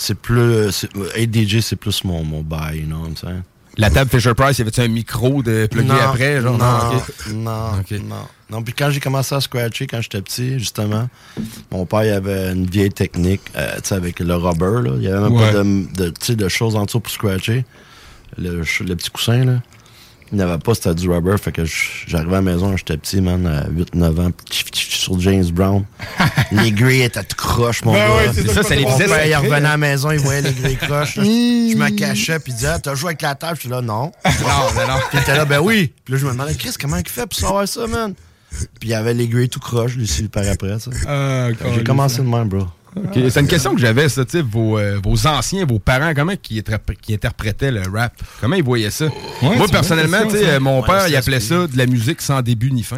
C'est 0.01 0.15
plus. 0.15 0.87
Être 1.15 1.33
DJ, 1.35 1.59
c'est 1.59 1.75
plus 1.75 2.05
mon, 2.05 2.23
mon 2.23 2.41
bail, 2.41 2.79
you 2.79 2.85
know 2.85 2.99
what 2.99 3.07
I'm 3.09 3.17
saying? 3.17 3.41
La 3.77 3.89
table 3.89 4.09
Fisher 4.09 4.33
Price, 4.33 4.57
y 4.57 4.61
avait-tu 4.61 4.81
un 4.81 4.87
micro 4.87 5.43
de 5.43 5.67
plugger 5.69 5.91
après? 6.01 6.41
Genre, 6.41 6.57
non, 6.57 6.65
ok. 7.79 7.91
non, 7.91 8.07
non. 8.07 8.15
Non, 8.49 8.63
puis 8.63 8.73
quand 8.73 8.89
j'ai 8.89 8.99
commencé 8.99 9.35
à 9.35 9.41
scratcher, 9.41 9.87
quand 9.87 10.01
j'étais 10.01 10.21
petit, 10.21 10.57
justement, 10.57 11.07
mon 11.71 11.85
père, 11.85 12.03
il 12.05 12.09
avait 12.11 12.51
une 12.51 12.65
vieille 12.65 12.89
technique, 12.91 13.41
euh, 13.55 13.75
tu 13.75 13.89
sais, 13.89 13.95
avec 13.95 14.19
le 14.19 14.35
rubber, 14.35 14.81
là. 14.89 14.95
Il 14.97 15.03
y 15.03 15.07
avait 15.07 15.19
même 15.21 15.33
Ouais. 15.33 15.51
pas 15.53 15.63
de, 15.63 16.33
de, 16.33 16.49
choses 16.49 16.75
en 16.75 16.85
dessous 16.85 16.99
pour 16.99 17.11
scratcher. 17.11 17.63
Le, 18.37 18.57
le 18.61 18.95
petit 18.95 19.09
coussin, 19.11 19.45
là. 19.45 19.61
Il 20.31 20.37
n'y 20.37 20.43
avait 20.43 20.59
pas, 20.59 20.75
c'était 20.75 20.93
du 20.93 21.09
rubber. 21.09 21.37
Fait 21.37 21.51
que 21.51 21.63
j'arrivais 21.65 22.33
à 22.33 22.35
la 22.35 22.41
maison, 22.41 22.77
j'étais 22.77 22.97
petit, 22.97 23.19
man, 23.19 23.45
à 23.47 23.67
8-9 23.69 24.27
ans, 24.27 24.31
sur 24.51 25.19
James 25.19 25.45
Brown. 25.51 25.85
les 26.51 26.71
grilles 26.71 27.01
étaient 27.01 27.23
tout 27.23 27.35
croches, 27.35 27.83
mon 27.83 27.93
Ben 27.93 28.07
gars. 28.07 28.53
ça, 28.53 28.63
ça 28.63 28.75
les 28.75 28.83
il 28.83 29.35
revenait 29.35 29.55
à 29.55 29.59
la 29.61 29.77
maison, 29.77 30.11
il 30.11 30.19
voyait 30.19 30.41
les 30.41 30.53
grilles 30.53 30.77
croches. 30.77 31.15
je 31.15 31.75
me 31.75 31.89
cachais, 31.89 32.39
puis 32.39 32.51
il 32.51 32.55
disait, 32.55 32.67
Ah, 32.75 32.79
t'as 32.79 32.93
joué 32.95 33.09
avec 33.09 33.21
la 33.21 33.35
table? 33.35 33.55
Je 33.55 33.61
suis 33.61 33.69
là, 33.69 33.81
non. 33.81 34.11
Non, 34.25 34.65
ben 34.75 34.87
non. 34.87 34.99
Puis 35.09 35.19
était 35.19 35.35
là, 35.35 35.45
ben 35.45 35.59
oui. 35.59 35.91
Puis 36.05 36.13
là, 36.13 36.19
je 36.19 36.25
me 36.25 36.31
demandais, 36.31 36.55
Chris, 36.55 36.73
comment 36.79 36.97
il 36.97 37.07
fait 37.07 37.25
pour 37.25 37.37
savoir 37.39 37.67
ça, 37.67 37.87
man? 37.87 38.13
Puis 38.51 38.67
il 38.83 38.89
y 38.89 38.93
avait 38.93 39.13
les 39.13 39.27
grilles 39.27 39.49
tout 39.49 39.59
croches, 39.59 39.95
lui, 39.95 40.03
aussi, 40.03 40.27
par 40.27 40.47
après, 40.47 40.79
ça. 40.79 40.91
Ah, 41.07 41.47
Fait 41.57 41.65
que 41.69 41.73
J'ai 41.75 41.83
commencé 41.83 42.17
de 42.17 42.27
même, 42.27 42.47
bro. 42.49 42.67
C'est 43.13 43.39
une 43.39 43.47
question 43.47 43.73
que 43.75 43.79
j'avais, 43.81 44.09
ça, 44.09 44.23
vos, 44.49 44.77
euh, 44.79 44.99
vos 45.03 45.27
anciens, 45.27 45.65
vos 45.65 45.79
parents, 45.79 46.11
comment 46.15 46.33
qui, 46.41 46.63
qui 47.01 47.13
interprétaient 47.13 47.71
le 47.71 47.81
rap? 47.91 48.13
Comment 48.41 48.55
ils 48.55 48.63
voyaient 48.63 48.89
ça? 48.89 49.05
Moi, 49.41 49.67
personnellement, 49.71 50.23
question, 50.27 50.59
mon 50.59 50.81
Ouais, 50.81 50.87
père, 50.87 51.07
il 51.07 51.15
appelait 51.15 51.39
ça 51.39 51.67
de 51.67 51.77
la 51.77 51.85
musique 51.85 52.21
sans 52.21 52.41
début 52.41 52.71
ni 52.71 52.83
fin. 52.83 52.97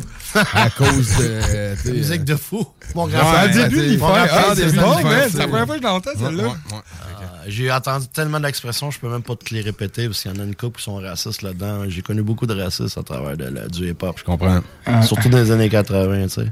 à 0.54 0.70
cause 0.78 1.18
de. 1.18 1.42
sais, 1.78 1.92
Musique 1.92 2.22
euh, 2.22 2.26
de 2.26 2.36
fou. 2.36 2.66
Mon 2.96 3.06
Ouais, 3.06 3.12
grand-père. 3.12 3.54
sans 3.54 3.64
début 3.70 3.88
ni 3.90 3.98
fin. 3.98 4.14
Ah, 4.32 4.54
c'est 4.56 4.76
bon, 4.76 4.96
c'est 5.30 5.38
la 5.38 5.48
première 5.48 5.66
fois 5.66 5.76
que 5.76 5.82
je 5.82 5.88
l'entends, 5.88 6.10
celle-là. 6.18 6.44
ouais, 6.44 6.50
ouais. 6.50 6.54
Euh, 6.78 7.26
J'ai 7.48 7.72
entendu 7.72 8.08
tellement 8.08 8.40
d'expressions, 8.40 8.92
je 8.92 9.00
peux 9.00 9.10
même 9.10 9.24
pas 9.24 9.36
te 9.36 9.54
les 9.54 9.62
répéter 9.62 10.08
parce 10.08 10.22
qu'il 10.22 10.32
y 10.34 10.38
en 10.38 10.40
a 10.42 10.44
une 10.46 10.56
couple 10.56 10.78
qui 10.78 10.84
sont 10.86 10.96
racistes 10.96 11.42
là-dedans. 11.42 11.84
J'ai 11.90 12.02
connu 12.02 12.22
beaucoup 12.22 12.46
de 12.46 12.60
racistes 12.60 12.98
à 12.98 13.04
travers 13.04 13.36
de 13.36 13.46
la- 13.46 13.68
du 13.68 13.90
hip-hop. 13.90 14.16
Je 14.18 14.24
comprends. 14.24 14.62
Surtout 15.04 15.30
dans 15.30 15.38
les 15.40 15.52
années 15.52 15.70
80, 15.70 16.24
tu 16.24 16.30
sais. 16.30 16.48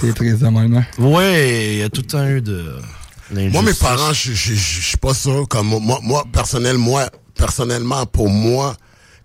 C'est 0.00 0.14
très 0.14 0.42
amendement. 0.44 0.82
Oui, 0.98 1.22
il 1.72 1.78
y 1.78 1.82
a 1.82 1.88
tout 1.88 2.00
le 2.02 2.06
temps 2.06 2.26
eu 2.26 2.40
de. 2.40 2.76
Moi, 3.30 3.62
mes 3.62 3.72
parents, 3.74 4.12
je 4.12 4.32
je- 4.32 4.54
je- 4.54 4.80
je 4.80 4.86
suis 4.88 4.96
pas 4.96 5.14
sûr. 5.14 5.46
Comme 5.48 5.68
moi, 5.68 6.00
moi, 6.02 6.24
personnel, 6.32 6.76
moi, 6.76 7.08
personnellement, 7.34 8.04
pour 8.06 8.28
moi, 8.28 8.76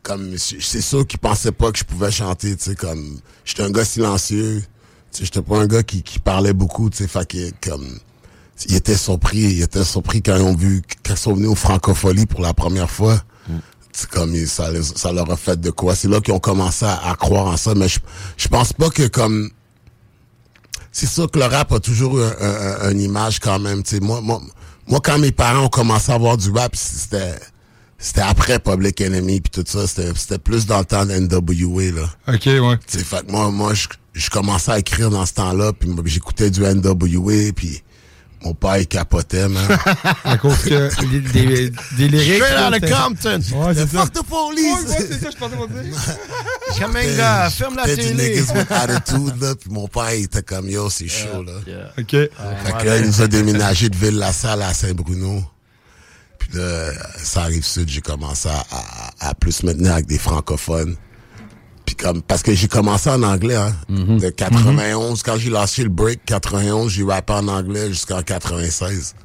comme 0.03 0.37
c'est 0.37 0.81
sûr 0.81 1.05
qu'ils 1.05 1.19
pensaient 1.19 1.51
pas 1.51 1.71
que 1.71 1.79
je 1.79 1.83
pouvais 1.83 2.11
chanter. 2.11 2.55
Tu 2.55 2.63
sais, 2.63 2.75
comme 2.75 3.19
j'étais 3.43 3.63
un 3.63 3.71
gars 3.71 3.83
silencieux. 3.85 4.63
Tu 5.11 5.19
sais, 5.19 5.25
j'étais 5.25 5.41
pas 5.41 5.57
un 5.57 5.67
gars 5.67 5.83
qui, 5.83 6.03
qui 6.03 6.19
parlait 6.19 6.53
beaucoup. 6.53 6.89
Tu 6.89 6.97
sais, 6.97 7.07
fait 7.07 7.27
que 7.27 7.51
comme 7.69 7.85
ils 8.69 8.75
étaient 8.75 8.95
surpris. 8.97 9.39
Ils 9.39 9.61
étaient 9.63 9.83
surpris 9.83 10.21
quand 10.21 10.35
ils 10.37 10.41
ont 10.43 10.55
vu 10.55 10.81
quand 11.05 11.13
ils 11.13 11.17
sont 11.17 11.33
venus 11.33 11.49
au 11.49 11.55
Francophonie 11.55 12.25
pour 12.27 12.41
la 12.41 12.53
première 12.53 12.89
fois. 12.89 13.21
C'est 13.91 14.09
comme 14.09 14.35
ils- 14.35 14.47
ça, 14.47 14.69
ça 14.95 15.11
leur 15.11 15.29
a 15.31 15.35
fait 15.37 15.59
de 15.59 15.71
quoi. 15.71 15.95
C'est 15.95 16.07
là 16.07 16.21
qu'ils 16.21 16.33
ont 16.33 16.39
commencé 16.39 16.85
à, 16.85 17.09
à 17.09 17.15
croire 17.15 17.47
en 17.47 17.57
ça. 17.57 17.73
Mais 17.75 17.87
je, 17.89 17.99
je 18.37 18.47
pense 18.47 18.71
pas 18.71 18.89
que 18.89 19.07
comme 19.07 19.49
c'est 20.99 21.05
sûr 21.05 21.29
que 21.29 21.37
le 21.37 21.45
rap 21.45 21.71
a 21.71 21.79
toujours 21.79 22.17
eu 22.17 22.23
un, 22.23 22.89
une 22.91 23.01
image 23.01 23.39
quand 23.39 23.59
même. 23.59 23.83
tu 23.83 23.91
sais. 23.91 23.99
Moi, 23.99 24.19
moi, 24.19 24.41
moi, 24.87 24.99
quand 24.99 25.19
mes 25.19 25.31
parents 25.31 25.65
ont 25.65 25.69
commencé 25.69 26.11
à 26.11 26.17
voir 26.17 26.37
du 26.37 26.49
rap, 26.49 26.75
c'était 26.75 27.35
c'était 27.99 28.21
après 28.21 28.57
Public 28.57 28.99
Enemy 29.01 29.41
puis 29.41 29.51
tout 29.51 29.63
ça. 29.67 29.85
C'était 29.85 30.11
c'était 30.15 30.39
plus 30.39 30.65
dans 30.65 30.79
le 30.79 30.85
temps 30.85 31.05
de 31.05 31.13
NWA. 31.13 31.91
Là. 31.91 32.09
OK, 32.33 32.45
ouais. 32.47 32.77
Tu 32.87 32.97
sais, 32.97 33.03
fait 33.03 33.27
que 33.27 33.31
moi, 33.31 33.51
moi 33.51 33.75
je, 33.75 33.87
je 34.13 34.29
commençais 34.31 34.71
à 34.71 34.79
écrire 34.79 35.11
dans 35.11 35.27
ce 35.27 35.33
temps-là, 35.33 35.71
puis 35.71 35.87
j'écoutais 36.05 36.49
du 36.49 36.61
NWA, 36.61 37.51
puis 37.55 37.83
mon 38.43 38.53
père, 38.53 38.77
il 38.77 38.87
capotait, 38.87 39.47
man. 39.47 39.65
À 40.23 40.37
cause 40.37 40.57
que 40.59 41.05
des, 41.05 41.19
des, 41.21 41.71
des 41.97 42.07
lyrics. 42.07 42.43
Straight 42.43 42.59
out 42.59 42.67
of 42.67 42.73
c'était- 42.75 42.91
Compton. 42.91 43.57
Ouais, 43.57 43.73
c'est 43.73 43.87
ça. 43.91 44.01
Fuck 44.01 44.13
the 44.13 44.23
police! 44.23 44.63
Ouais, 44.65 44.89
ouais, 44.89 45.07
c'est 45.09 45.19
ça, 45.23 45.29
je 45.31 45.37
pensais 45.37 45.83
dire. 45.83 45.99
Kaminga, 46.79 47.49
ferme 47.49 47.75
la 47.77 47.83
télé. 47.85 48.13
niggas 48.13 48.53
with 48.53 48.71
attitude, 48.71 49.41
là, 49.41 49.55
puis 49.55 49.69
mon 49.71 49.87
père, 49.87 50.13
il 50.13 50.23
était 50.25 50.43
comme, 50.43 50.69
yo, 50.69 50.89
c'est 50.89 51.07
chaud, 51.07 51.43
là. 51.43 51.53
OK. 51.97 52.11
Fait 52.11 52.29
que 52.79 52.85
là, 52.85 52.97
il 52.97 53.05
nous 53.07 53.21
a 53.21 53.27
déménagé 53.27 53.89
de 53.89 53.95
Ville-la-Salle 53.95 54.61
à 54.61 54.73
Saint-Bruno. 54.73 55.43
Puis 56.37 56.49
là, 56.53 56.91
ça 57.17 57.41
arrive 57.43 57.65
sud, 57.65 57.89
j'ai 57.89 58.01
commencé 58.01 58.47
à, 58.49 58.63
à- 58.71 59.29
à 59.29 59.33
plus 59.33 59.63
me 59.63 59.73
tenir 59.73 59.93
avec 59.93 60.05
des 60.05 60.19
francophones. 60.19 60.95
Puis 61.87 61.95
comme, 61.95 62.21
parce 62.21 62.43
que 62.43 62.53
j'ai 62.53 62.67
commencé 62.67 63.09
en 63.09 63.23
anglais, 63.23 63.55
hein. 63.55 63.73
De 63.89 64.29
91, 64.29 65.23
quand 65.23 65.37
j'ai 65.37 65.49
lâché 65.49 65.83
le 65.83 65.89
break, 65.89 66.19
91, 66.25 66.91
j'ai 66.91 67.03
rappé 67.03 67.33
en 67.33 67.47
anglais 67.47 67.87
jusqu'en 67.87 68.21
96. 68.21 69.15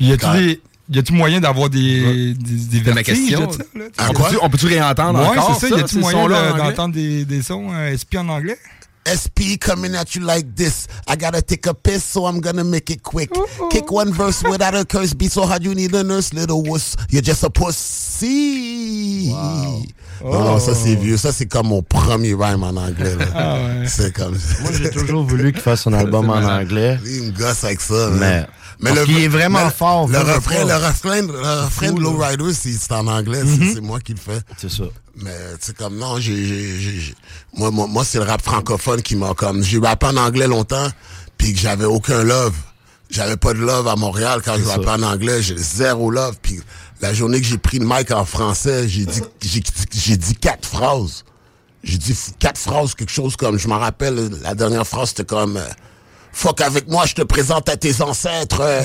Y 0.00 0.12
a-tu 0.12 0.18
Quand- 0.24 0.34
des- 0.34 0.60
y 0.90 0.98
a-tu 0.98 1.12
moyen 1.12 1.38
d'avoir 1.40 1.68
des, 1.68 2.34
des, 2.34 2.34
des 2.34 2.80
vertiges 2.80 3.04
question. 3.04 3.46
de 3.46 3.52
ça, 3.52 3.58
là? 3.74 3.84
On 4.08 4.12
quoi? 4.14 4.28
peut-tu- 4.28 4.38
on 4.42 4.48
peut-tu 4.50 4.66
réentendre 4.66 5.18
Ouais, 5.20 5.26
encore 5.38 5.58
c'est 5.60 5.68
ça. 5.68 5.76
Y 5.76 5.80
a-tu 5.80 5.98
moyen 5.98 6.28
d'entendre 6.56 6.94
des, 6.94 7.24
des 7.26 7.42
sons 7.42 7.68
euh, 7.72 7.92
SP 7.92 8.16
en 8.16 8.28
anglais? 8.28 8.58
SP 9.06 9.56
coming 9.60 9.94
at 9.94 10.14
you 10.14 10.22
like 10.24 10.54
this. 10.56 10.86
I 11.06 11.16
gotta 11.16 11.40
take 11.42 11.66
a 11.66 11.74
piss, 11.74 12.04
so 12.04 12.26
I'm 12.26 12.40
gonna 12.40 12.64
make 12.64 12.90
it 12.90 13.02
quick. 13.02 13.30
Kick 13.70 13.90
one 13.92 14.12
verse 14.12 14.42
without 14.42 14.74
a 14.74 14.84
curse 14.84 15.14
beat, 15.14 15.32
so 15.32 15.46
do 15.58 15.68
you 15.68 15.74
need 15.74 15.94
a 15.94 16.02
nurse, 16.02 16.32
little 16.34 16.62
wuss? 16.62 16.96
You're 17.10 17.22
just 17.22 17.42
a 17.44 17.50
pussy. 17.50 19.30
Non, 20.24 20.40
non, 20.44 20.58
ça 20.58 20.74
c'est 20.74 20.94
vieux. 20.96 21.16
Ça 21.18 21.30
c'est 21.32 21.46
comme 21.46 21.68
mon 21.68 21.82
premier 21.82 22.34
rhyme 22.34 22.62
en 22.62 22.76
anglais. 22.76 23.14
Ah 23.34 23.54
ouais. 23.56 23.86
C'est 23.86 24.12
comme 24.14 24.32
Moi, 24.62 24.70
j'ai 24.72 24.90
toujours 24.90 25.24
voulu 25.24 25.52
qu'il 25.52 25.60
fasse 25.62 25.86
un 25.86 25.92
album 25.92 26.30
en 26.30 26.36
anglais. 26.42 26.98
Il 27.04 27.22
me 27.24 27.30
gosse 27.32 27.64
avec 27.64 27.80
ça. 27.80 28.08
man. 28.10 28.46
Mais, 28.78 28.90
parce 28.92 29.06
qu'il 29.06 29.18
est 29.20 29.28
vraiment 29.28 29.64
mais 29.64 29.70
fort. 29.70 30.06
Le 30.08 30.18
refrain, 30.18 30.64
le 30.66 30.74
refrain, 30.74 31.22
le 31.22 31.64
refrain 31.64 31.92
de 31.92 32.00
Low 32.00 32.18
Rider, 32.18 32.52
c'est 32.52 32.72
c'est 32.72 32.92
en 32.92 33.06
anglais. 33.06 33.40
c'est- 33.42 33.56
Mhm. 33.64 33.70
C'est 33.74 33.80
moi 33.80 34.00
qui 34.00 34.12
le 34.12 34.18
fais. 34.18 34.38
C'est 34.58 34.70
ça. 34.70 34.84
Mais 35.16 35.32
tu 35.60 35.66
sais 35.68 35.72
comme 35.72 35.96
non, 35.96 36.18
j'ai 36.18 36.36
j'ai- 36.46 36.78
j'ai- 36.80 37.00
j'ai- 37.00 37.14
moi 37.54 37.70
moi, 37.70 37.86
moi 37.86 38.04
c'est 38.04 38.18
le 38.18 38.24
rap 38.24 38.42
francophone 38.42 39.00
qui 39.00 39.16
m'a 39.16 39.32
comme 39.34 39.62
j'ai 39.62 39.78
rappé 39.78 40.06
en 40.06 40.16
anglais 40.18 40.46
longtemps 40.46 40.88
puis 41.38 41.52
que 41.54 41.58
j'avais 41.58 41.86
aucun 41.86 42.22
love. 42.22 42.54
J'avais 43.08 43.36
pas 43.36 43.54
de 43.54 43.60
love 43.60 43.86
à 43.88 43.96
Montréal 43.96 44.42
quand 44.44 44.56
je 44.58 44.64
C'est 44.64 44.70
rappais 44.70 44.90
en 44.90 45.02
anglais, 45.02 45.40
j'ai 45.42 45.56
zéro 45.56 46.10
love 46.10 46.36
puis 46.42 46.60
la 47.00 47.14
journée 47.14 47.40
que 47.40 47.46
j'ai 47.46 47.56
pris 47.56 47.78
le 47.78 47.86
mic 47.86 48.10
en 48.10 48.24
français, 48.26 48.88
j'ai 48.88 49.06
dit 49.06 49.22
j'ai 49.42 49.62
j'ai 49.94 50.16
dit 50.18 50.34
quatre 50.34 50.66
phrases. 50.68 51.24
J'ai 51.82 51.98
dit 51.98 52.14
quatre 52.38 52.58
phrases 52.58 52.94
quelque 52.94 53.12
chose 53.12 53.36
comme 53.36 53.58
je 53.58 53.68
m'en 53.68 53.78
rappelle 53.78 54.30
la 54.42 54.54
dernière 54.54 54.86
phrase 54.86 55.10
c'était 55.10 55.24
comme 55.24 55.56
euh, 55.56 55.62
fuck 56.32 56.60
avec 56.60 56.88
moi, 56.88 57.06
je 57.06 57.14
te 57.14 57.22
présente 57.22 57.68
à 57.70 57.76
tes 57.78 58.02
ancêtres. 58.02 58.60
euh. 58.60 58.82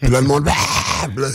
puis 0.00 0.10
là 0.10 0.20
le 0.22 0.26
monde 0.26 0.48
ah, 0.48 1.06
là, 1.16 1.28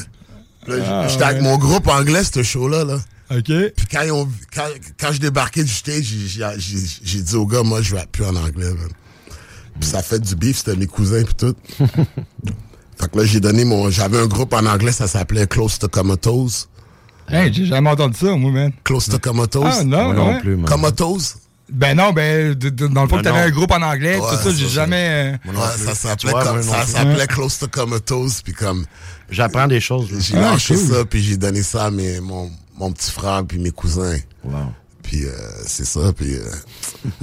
là, 0.67 0.83
Ah, 0.89 1.07
j'étais 1.07 1.23
avec 1.23 1.41
mon 1.41 1.57
groupe 1.57 1.87
anglais 1.87 2.23
ce 2.25 2.43
show 2.43 2.67
là 2.67 2.83
là. 2.83 2.97
OK. 3.29 3.43
Puis 3.45 3.85
quand, 3.91 4.01
ils 4.03 4.11
ont, 4.11 4.27
quand, 4.53 4.67
quand 4.99 5.11
je 5.11 5.19
débarquais 5.19 5.63
du 5.63 5.71
stage, 5.73 6.03
j'ai- 6.03 6.27
j'ai 6.27 6.45
j'ai- 6.57 6.87
j'ai 7.03 7.21
dit 7.21 7.35
aux 7.35 7.45
gars, 7.45 7.63
moi, 7.63 7.81
je 7.81 7.95
vais 7.95 8.05
plus 8.11 8.23
en 8.25 8.35
anglais. 8.35 8.69
man. 8.71 8.89
Puis 9.79 9.89
ça 9.89 10.01
fait 10.01 10.19
du 10.19 10.35
bif, 10.35 10.57
c'était 10.57 10.75
mes 10.75 10.87
cousins 10.87 11.23
puis 11.23 11.35
tout. 11.35 11.55
fait 11.77 13.11
que 13.11 13.17
là, 13.17 13.25
j'ai 13.25 13.39
donné 13.39 13.63
mon... 13.65 13.89
J'avais 13.91 14.17
un 14.19 14.27
groupe 14.27 14.53
en 14.53 14.65
anglais, 14.65 14.91
ça 14.91 15.07
s'appelait 15.07 15.45
Close 15.47 15.77
to 15.79 15.87
Comatose. 15.87 16.67
Hey, 17.29 17.53
j'ai 17.53 17.65
jamais 17.65 17.89
entendu 17.89 18.17
ça, 18.17 18.35
moi, 18.35 18.51
man. 18.51 18.71
Close 18.83 19.07
to 19.07 19.19
Comatose. 19.19 19.65
Ah, 19.79 19.83
non, 19.83 20.29
ouais. 20.29 20.41
Comatose? 20.65 21.35
Ben 21.69 21.95
non, 21.97 22.13
ben, 22.13 22.53
de- 22.53 22.69
de- 22.69 22.87
dans 22.87 23.03
le 23.03 23.09
fond, 23.09 23.17
Ben 23.17 23.23
t'avais 23.23 23.41
non. 23.41 23.47
un 23.47 23.49
groupe 23.51 23.71
en 23.73 23.81
anglais, 23.81 24.17
Ouais, 24.17 24.29
tout 24.29 24.37
ça, 24.49 24.55
j'ai 24.55 24.69
jamais... 24.69 25.37
euh, 25.45 25.51
Ouais, 25.51 25.77
ça 25.85 25.93
s'appelait 25.93 26.31
comme- 26.31 26.55
non 26.55 26.63
ça 26.63 26.77
plus. 26.83 26.91
s'appelait 26.93 27.27
Close 27.27 27.59
to 27.59 27.67
Comatose, 27.67 28.41
puis 28.41 28.53
comme... 28.53 28.85
J'apprends 29.29 29.67
des 29.67 29.81
choses. 29.81 30.07
J'ai 30.17 30.37
Ah, 30.37 30.51
lâché 30.53 30.75
cool. 30.75 30.87
ça, 30.87 31.03
puis 31.05 31.21
j'ai 31.21 31.35
donné 31.35 31.61
ça 31.63 31.87
à 31.87 31.91
mes, 31.91 32.21
mon, 32.21 32.49
mon 32.77 32.91
petit 32.91 33.11
frère, 33.11 33.43
puis 33.47 33.57
mes 33.59 33.71
cousins. 33.71 34.17
Puis 35.03 35.23
euh, 35.25 35.29
c'est 35.65 35.85
ça, 35.85 36.11
puis 36.13 36.33
euh, 36.35 36.41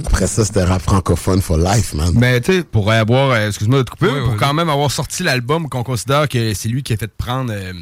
après 0.05 0.25
ça, 0.25 0.43
c'était 0.43 0.63
rap 0.63 0.81
francophone 0.81 1.39
for 1.41 1.57
life, 1.57 1.93
man. 1.93 2.13
Mais 2.15 2.41
tu 2.41 2.51
sais, 2.53 2.63
pour 2.63 2.91
avoir, 2.91 3.29
euh, 3.31 3.47
excuse-moi 3.49 3.79
de 3.79 3.83
te 3.83 3.91
couper, 3.91 4.07
Ouais, 4.07 4.21
pour 4.23 4.35
quand 4.37 4.53
même 4.55 4.69
avoir 4.69 4.89
sorti 4.91 5.21
l'album 5.21 5.69
qu'on 5.69 5.83
considère 5.83 6.27
que 6.27 6.53
c'est 6.55 6.67
lui 6.67 6.81
qui 6.81 6.93
a 6.93 6.97
fait 6.97 7.11
prendre, 7.15 7.53
euh, 7.53 7.73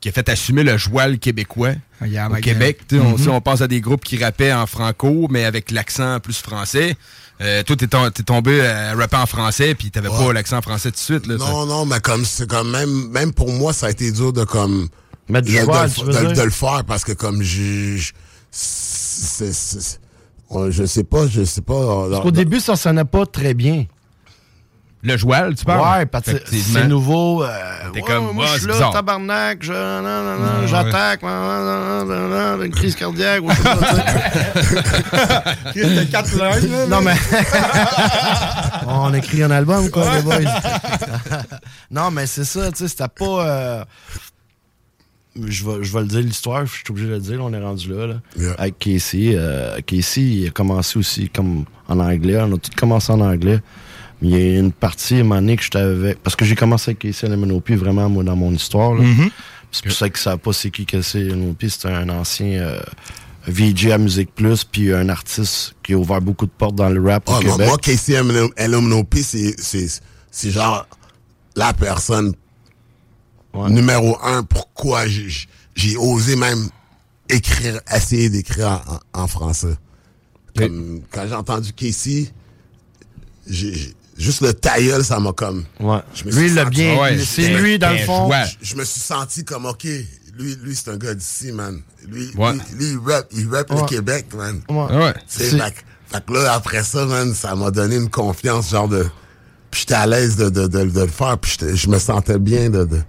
qui 0.00 0.08
a 0.08 0.12
fait 0.12 0.28
assumer 0.28 0.64
le 0.64 0.76
joual 0.76 1.18
québécois 1.20 1.74
Ah, 2.00 2.08
yeah, 2.08 2.28
au 2.28 2.34
Québec. 2.36 2.80
Tu 2.88 2.96
sais, 2.96 3.00
on, 3.02 3.10
Mhm. 3.12 3.18
sais, 3.18 3.28
on 3.28 3.40
pense 3.40 3.60
à 3.60 3.68
des 3.68 3.80
groupes 3.80 4.02
qui 4.04 4.22
rappaient 4.22 4.52
en 4.52 4.66
franco, 4.66 5.28
mais 5.30 5.44
avec 5.44 5.70
l'accent 5.70 6.18
plus 6.18 6.38
français. 6.40 6.96
Euh, 7.40 7.62
toi, 7.62 7.76
t'es, 7.76 7.86
tom- 7.86 8.10
t'es 8.10 8.22
tombé 8.24 8.66
à 8.66 8.94
rapper 8.96 9.16
en 9.18 9.26
français, 9.26 9.76
puis 9.76 9.92
t'avais 9.92 10.08
Ouais. 10.08 10.18
pas 10.26 10.32
l'accent 10.32 10.60
français 10.60 10.90
tout 10.90 10.96
de 10.96 11.00
suite. 11.00 11.26
Là, 11.28 11.38
ça. 11.38 11.44
Non, 11.44 11.66
non, 11.66 11.86
mais 11.86 12.00
comme 12.00 12.24
c'est 12.24 12.48
comme 12.50 12.70
même, 12.72 13.10
même 13.10 13.32
pour 13.32 13.52
moi, 13.52 13.72
ça 13.72 13.86
a 13.86 13.90
été 13.90 14.10
dur 14.10 14.32
de 14.32 14.42
comme 14.44 14.88
Mettre 15.28 15.46
du 15.48 15.54
de, 15.56 15.60
de 15.60 16.18
le- 16.28 16.28
de- 16.28 16.34
de 16.34 16.40
faire 16.50 16.84
parce 16.86 17.04
que 17.04 17.12
comme 17.12 17.42
j'ai, 17.42 17.96
je- 17.98 18.12
sais 20.86 21.04
pas, 21.04 21.26
je 21.26 21.42
sais 21.44 21.62
pas. 21.62 22.08
Parce 22.10 22.22
qu'au 22.22 22.30
début, 22.30 22.60
ça 22.60 22.76
sonnait 22.76 23.04
pas 23.04 23.26
très 23.26 23.54
bien. 23.54 23.86
Le 25.02 25.16
joual, 25.16 25.54
tu 25.54 25.64
parles? 25.64 25.98
Ouais, 26.00 26.06
parce 26.06 26.24
que 26.24 26.36
c'est 26.50 26.88
nouveau. 26.88 27.44
euh, 27.44 27.48
T'es 27.92 28.00
ouais, 28.00 28.06
comme, 28.06 28.32
moi, 28.32 28.46
je 28.54 28.58
suis 28.58 28.66
là, 28.66 28.72
bizarre. 28.72 28.92
tabarnak, 28.92 29.58
je, 29.62 29.72
non, 29.72 30.02
non, 30.02 30.38
non, 30.38 30.60
Ouais, 30.62 30.66
j'attaque, 30.66 31.20
une 32.64 32.72
crise 32.72 32.96
cardiaque. 32.96 33.42
ou 33.44 33.50
sais. 33.52 33.62
T'as 35.74 36.04
quatre 36.10 36.34
langues, 36.36 36.70
là. 36.70 36.86
Non, 36.88 37.02
mais. 37.02 37.14
On 38.88 39.12
écrit 39.14 39.42
un 39.44 39.50
album, 39.52 39.90
quoi, 39.90 40.16
les 40.16 40.22
boys. 40.22 40.38
non, 41.90 42.10
mais 42.10 42.26
c'est 42.26 42.44
ça, 42.44 42.72
tu 42.72 42.78
sais, 42.78 42.88
c'était 42.88 43.04
pas. 43.08 43.46
euh, 43.46 43.84
Je 45.46 45.64
vais, 45.64 45.82
je 45.84 45.92
vais 45.92 46.00
le 46.00 46.06
dire 46.06 46.20
l'histoire, 46.20 46.64
je 46.66 46.72
suis 46.72 46.84
obligé 46.88 47.08
de 47.08 47.12
le 47.14 47.20
dire, 47.20 47.38
là, 47.38 47.44
on 47.44 47.52
est 47.52 47.60
rendu 47.62 47.88
là. 47.92 48.06
là. 48.06 48.54
Avec 48.58 48.78
Casey. 48.78 49.32
euh, 49.34 49.78
Casey, 49.84 50.22
il 50.22 50.46
a 50.48 50.50
commencé 50.50 50.98
aussi 50.98 51.28
comme 51.28 51.64
en 51.88 51.98
anglais. 52.00 52.36
On 52.40 52.52
a 52.54 52.58
tout 52.58 52.70
commencé 52.76 53.12
en 53.12 53.20
anglais. 53.20 53.60
Mais 54.22 54.28
il 54.28 54.36
y 54.38 54.56
a 54.56 54.58
une 54.60 54.72
partie, 54.72 55.16
à 55.16 55.18
un 55.18 55.22
moment 55.24 55.36
donné, 55.40 55.56
que 55.56 55.62
je 55.62 55.70
t'avais. 55.70 56.14
Parce 56.14 56.34
que 56.36 56.44
j'ai 56.44 56.54
commencé 56.54 56.90
avec 56.92 57.00
Casey 57.00 57.28
LMNOP 57.28 57.70
vraiment, 57.72 58.08
moi, 58.08 58.24
dans 58.24 58.36
mon 58.36 58.52
histoire. 58.52 58.92
Mhm. 58.94 59.30
C'est 59.72 59.82
pour 59.84 59.92
ça 59.92 60.08
que 60.08 60.18
ça 60.18 60.36
pas 60.38 60.52
c'est 60.54 60.70
qui 60.70 60.86
Casey 60.86 61.20
LMNOP. 61.24 61.64
C'est 61.68 61.88
un 61.88 62.08
ancien. 62.08 62.46
euh, 62.60 62.80
VJ 63.48 63.90
à 63.92 63.98
Musique 63.98 64.34
Plus, 64.34 64.64
puis 64.64 64.92
un 64.92 65.08
artiste 65.08 65.74
qui 65.84 65.92
a 65.92 65.96
ouvert 65.96 66.20
beaucoup 66.20 66.46
de 66.46 66.50
portes 66.50 66.74
dans 66.74 66.88
le 66.88 67.00
rap 67.00 67.28
au 67.28 67.32
Ah, 67.32 67.40
moi, 67.44 67.52
Québec. 67.52 67.68
moi, 67.68 67.78
KCM 67.78 68.50
LMNOP, 68.58 69.14
c'est 69.18 70.50
genre 70.50 70.88
la 71.54 71.72
personne 71.72 72.32
numéro 73.68 74.18
un 74.22 74.42
pourquoi 74.42 75.06
j'ai, 75.06 75.96
osé 75.96 76.36
même 76.36 76.68
écrire, 77.28 77.80
essayer 77.94 78.28
d'écrire 78.30 78.82
en, 79.14 79.22
en 79.22 79.26
français. 79.26 79.76
Comme, 80.56 81.02
quand 81.10 81.26
j'ai 81.28 81.34
entendu 81.34 81.72
Casey, 81.72 82.32
j'ai, 83.46 83.94
Juste 84.18 84.40
le 84.40 84.54
tailleul, 84.54 85.04
ça 85.04 85.20
m'a 85.20 85.32
comme. 85.34 85.64
Ouais. 85.78 85.98
Je 86.14 86.24
me 86.24 86.30
Lui, 86.30 86.38
suis 86.38 86.46
il 86.48 86.54
l'a 86.54 86.64
bien- 86.64 86.98
Ouais, 86.98 87.18
c'est 87.22 87.48
lui, 87.58 87.78
dans 87.78 87.90
le 87.90 87.98
Je- 87.98 88.04
fond. 88.04 88.30
Je, 88.62 88.66
je 88.70 88.76
me 88.76 88.82
suis 88.82 88.98
senti 89.00 89.44
comme, 89.44 89.66
OK, 89.66 89.84
lui, 89.84 90.56
lui 90.62 90.74
c'est 90.74 90.88
un 90.90 90.96
gars 90.96 91.12
d'ici, 91.12 91.52
man. 91.52 91.82
Lui, 92.08 92.30
Ouais. 92.34 92.54
lui, 92.54 92.60
lui, 92.78 92.86
il 92.92 92.98
rap, 93.12 93.26
il 93.32 93.46
rap 93.50 93.68
le. 93.68 93.84
Québec, 93.86 94.28
man. 94.34 94.62
Ouais. 94.70 95.12
C'est- 95.26 95.50
Fait, 95.50 95.58
que- 95.70 96.14
fait 96.14 96.24
que 96.24 96.32
là, 96.32 96.54
après 96.54 96.82
ça, 96.82 97.04
man, 97.04 97.34
ça 97.34 97.54
m'a 97.56 97.70
donné 97.70 97.96
une 97.96 98.08
confiance, 98.08 98.70
genre 98.70 98.88
de. 98.88 99.06
Puis 99.70 99.80
j'étais 99.82 99.92
à 99.94 100.06
l'aise 100.06 100.36
de, 100.36 100.48
de, 100.48 100.66
de, 100.66 100.84
de 100.84 101.00
le 101.02 101.06
faire, 101.08 101.36
puis 101.36 101.54
je 101.74 101.88
me 101.90 101.98
sentais 101.98 102.38
bien 102.38 102.70
de, 102.70 102.86
de 102.86 103.00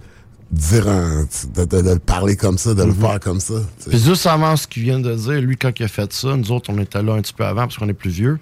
dire 0.50 0.88
un. 0.88 1.26
de, 1.54 1.64
de, 1.64 1.82
de 1.82 1.90
le 1.92 1.98
parler 1.98 2.36
comme 2.36 2.58
ça, 2.58 2.74
de 2.74 2.82
le 2.82 2.92
faire 2.92 3.20
comme 3.20 3.40
ça. 3.40 3.54
Puis 3.88 3.98
juste 4.02 4.26
avant 4.26 4.56
ce 4.56 4.66
qu'il 4.66 4.82
vient 4.84 4.98
de 5.00 5.14
dire, 5.14 5.40
lui, 5.40 5.56
quand 5.56 5.72
il 5.78 5.84
a 5.84 5.88
fait 5.88 6.12
ça, 6.12 6.36
nous 6.36 6.50
autres, 6.52 6.70
on 6.72 6.78
était 6.78 7.02
là 7.02 7.14
un 7.14 7.20
petit 7.20 7.32
peu 7.34 7.44
avant 7.44 7.62
parce 7.62 7.76
qu'on 7.76 7.88
est 7.88 7.92
plus 7.94 8.10
vieux. 8.10 8.38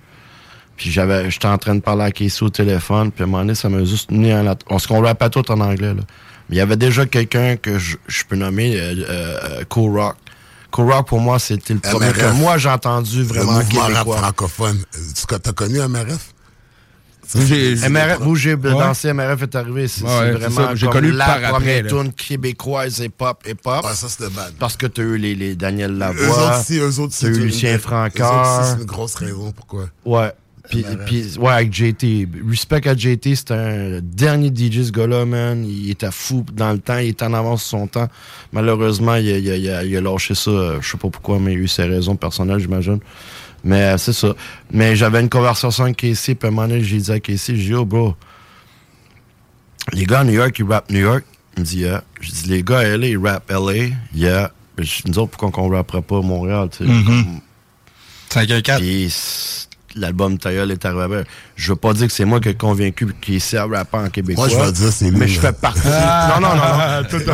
Puis 0.76 0.90
j'avais, 0.90 1.30
j'étais 1.30 1.46
en 1.48 1.56
train 1.58 1.74
de 1.74 1.80
parler 1.80 2.04
à 2.04 2.10
Casey 2.12 2.42
au 2.42 2.50
téléphone, 2.50 3.10
puis 3.10 3.22
à 3.22 3.26
un 3.26 3.30
moment 3.30 3.38
donné, 3.42 3.54
ça 3.54 3.68
m'a 3.70 3.82
juste 3.84 4.10
mis 4.10 4.32
en... 4.32 4.42
lat- 4.42 4.56
Parce 4.68 4.86
qu'on 4.86 5.00
rappait 5.00 5.30
tout 5.30 5.50
en 5.50 5.60
anglais, 5.60 5.94
là. 5.94 6.02
Mais 6.48 6.56
il 6.56 6.58
y 6.58 6.60
avait 6.60 6.76
déjà 6.76 7.06
quelqu'un 7.06 7.56
que 7.56 7.78
je, 7.78 7.96
je 8.06 8.22
peux 8.28 8.36
nommer 8.36 8.78
euh, 8.78 8.94
euh, 9.08 9.64
Cool 9.68 9.98
Rock. 9.98 10.16
Cool 10.70 10.92
Rock, 10.92 11.08
pour 11.08 11.18
moi, 11.20 11.38
c'était 11.38 11.72
le 11.74 11.80
premier 11.80 12.06
MRF. 12.08 12.18
que 12.18 12.32
moi, 12.36 12.58
j'ai 12.58 12.68
entendu 12.68 13.18
Le 13.18 13.24
vraiment 13.24 13.52
mouvement 13.54 13.80
rap 13.80 13.90
québécois. 13.92 14.16
francophone. 14.18 14.76
Euh, 14.94 14.98
Tu 15.14 15.26
t'as 15.26 15.52
connu 15.52 15.78
MRF? 15.78 16.34
MRF, 17.34 18.26
où 18.26 18.34
j'ai 18.36 18.56
dansé, 18.56 19.12
MRF 19.12 19.42
est 19.42 19.54
arrivé. 19.56 19.88
C'est 19.88 20.04
Ouais, 20.04 20.32
vraiment. 20.32 20.74
J'ai 20.74 20.86
comme 20.86 20.94
connu 21.00 21.12
la 21.12 21.24
par 21.24 21.34
après, 21.36 21.50
première 21.50 21.82
là. 21.84 21.90
tune 21.90 22.12
québécoise 22.12 22.98
hip-hop, 23.00 23.42
hip-hop. 23.48 23.84
Ça, 23.94 24.08
c'était 24.08 24.30
bad. 24.30 24.52
Parce 24.58 24.76
que 24.76 24.86
t'as 24.86 25.02
eu 25.02 25.16
les, 25.18 25.34
les 25.34 25.54
Daniel 25.56 25.92
Eux 25.92 25.98
Lavoie, 25.98 26.28
autres, 26.28 26.64
si, 26.64 26.78
eux 26.78 27.00
autres, 27.00 27.14
t'as 27.18 27.28
eu 27.28 27.34
une- 27.36 27.44
Lucien 27.44 27.78
Francard. 27.78 28.64
C'est 28.76 28.80
une 28.80 28.86
grosse 28.86 29.14
raison 29.16 29.52
pourquoi? 29.52 29.86
Ouais. 30.04 30.32
Puis, 30.68 30.84
puis, 31.06 31.24
ouais, 31.38 31.52
avec 31.52 31.72
JT. 31.72 32.26
Respect 32.50 32.88
à 32.88 32.96
JT, 32.96 33.36
c'était 33.36 33.54
un 33.54 34.00
dernier 34.02 34.48
DJ, 34.52 34.82
ce 34.86 34.90
gars-là, 34.90 35.24
man. 35.24 35.64
Il 35.64 35.88
était 35.92 36.10
fou 36.10 36.44
dans 36.52 36.72
le 36.72 36.78
temps, 36.80 36.98
il 36.98 37.10
était 37.10 37.24
en 37.24 37.34
avance 37.34 37.62
sur 37.62 37.78
son 37.78 37.86
temps. 37.86 38.08
Malheureusement, 38.52 39.14
il 39.14 39.30
a, 39.30 39.38
il 39.38 39.48
a- 39.50 39.56
il 39.56 39.70
a- 39.70 39.84
il 39.84 39.96
a 39.96 40.00
lâché 40.00 40.34
ça. 40.34 40.50
euh, 40.50 40.78
Je 40.80 40.90
sais 40.90 40.96
pas 40.98 41.08
pourquoi, 41.08 41.38
mais 41.38 41.52
il 41.52 41.58
a 41.58 41.60
eu 41.60 41.68
ses 41.68 41.84
raisons 41.84 42.16
personnelles, 42.16 42.58
j'imagine. 42.58 42.98
Mais 43.66 43.82
euh, 43.82 43.98
c'est 43.98 44.12
ça. 44.12 44.28
Mais 44.70 44.94
j'avais 44.94 45.20
une 45.20 45.28
conversation 45.28 45.82
avec 45.84 45.96
Casey, 45.96 46.36
puis 46.36 46.46
à 46.46 46.52
un 46.52 46.54
moment 46.54 46.68
donné, 46.68 46.84
j'ai 46.84 46.98
dit 46.98 47.10
à 47.10 47.18
Casey, 47.18 47.56
j'ai 47.56 47.64
dit, 47.64 47.74
oh, 47.74 47.84
bro, 47.84 48.14
les 49.92 50.04
gars 50.06 50.20
à 50.20 50.24
New 50.24 50.32
York, 50.34 50.56
ils 50.58 50.64
rappent 50.64 50.88
New 50.90 51.00
York. 51.00 51.24
Il 51.56 51.60
me 51.60 51.64
dit, 51.66 51.78
yeah. 51.80 52.02
Je 52.20 52.30
dis, 52.30 52.48
les 52.48 52.62
gars 52.62 52.78
à 52.78 52.96
LA, 52.96 53.06
ils 53.08 53.18
rappent 53.18 53.50
LA. 53.50 53.88
Yeah. 54.14 54.52
Je 54.78 54.82
dis, 54.84 55.02
nous 55.06 55.18
autres, 55.18 55.32
pourquoi 55.32 55.50
qu'on 55.50 55.68
rapperait 55.68 56.02
pas 56.02 56.20
Montréal, 56.20 56.68
tu 56.70 56.78
sais? 56.78 56.84
Mhm. 56.84 57.04
Comme- 57.04 57.40
514. 58.30 58.80
Puis 58.80 59.12
l'album 59.96 60.36
Tailleul 60.38 60.70
est 60.70 60.84
arrivé. 60.84 61.22
Je 61.56 61.72
veux 61.72 61.76
pas 61.76 61.92
dire 61.94 62.06
que 62.06 62.12
c'est 62.12 62.24
moi 62.24 62.38
qui 62.38 62.50
ai 62.50 62.54
convaincu 62.54 63.08
qu'il 63.20 63.40
sait 63.40 63.58
rapper 63.58 63.96
en 63.96 64.10
québécois. 64.10 64.46
Moi, 64.48 64.56
je 64.58 64.62
vais 64.64 64.72
dire 64.72 64.92
c'est 64.92 65.10
lui, 65.10 65.16
Mais 65.18 65.26
je 65.28 65.40
là. 65.40 65.48
fais 65.52 65.58
partie. 65.58 65.80
Ah, 65.86 66.38
non, 66.40 66.48
non, 66.48 66.54
non. 66.54 66.62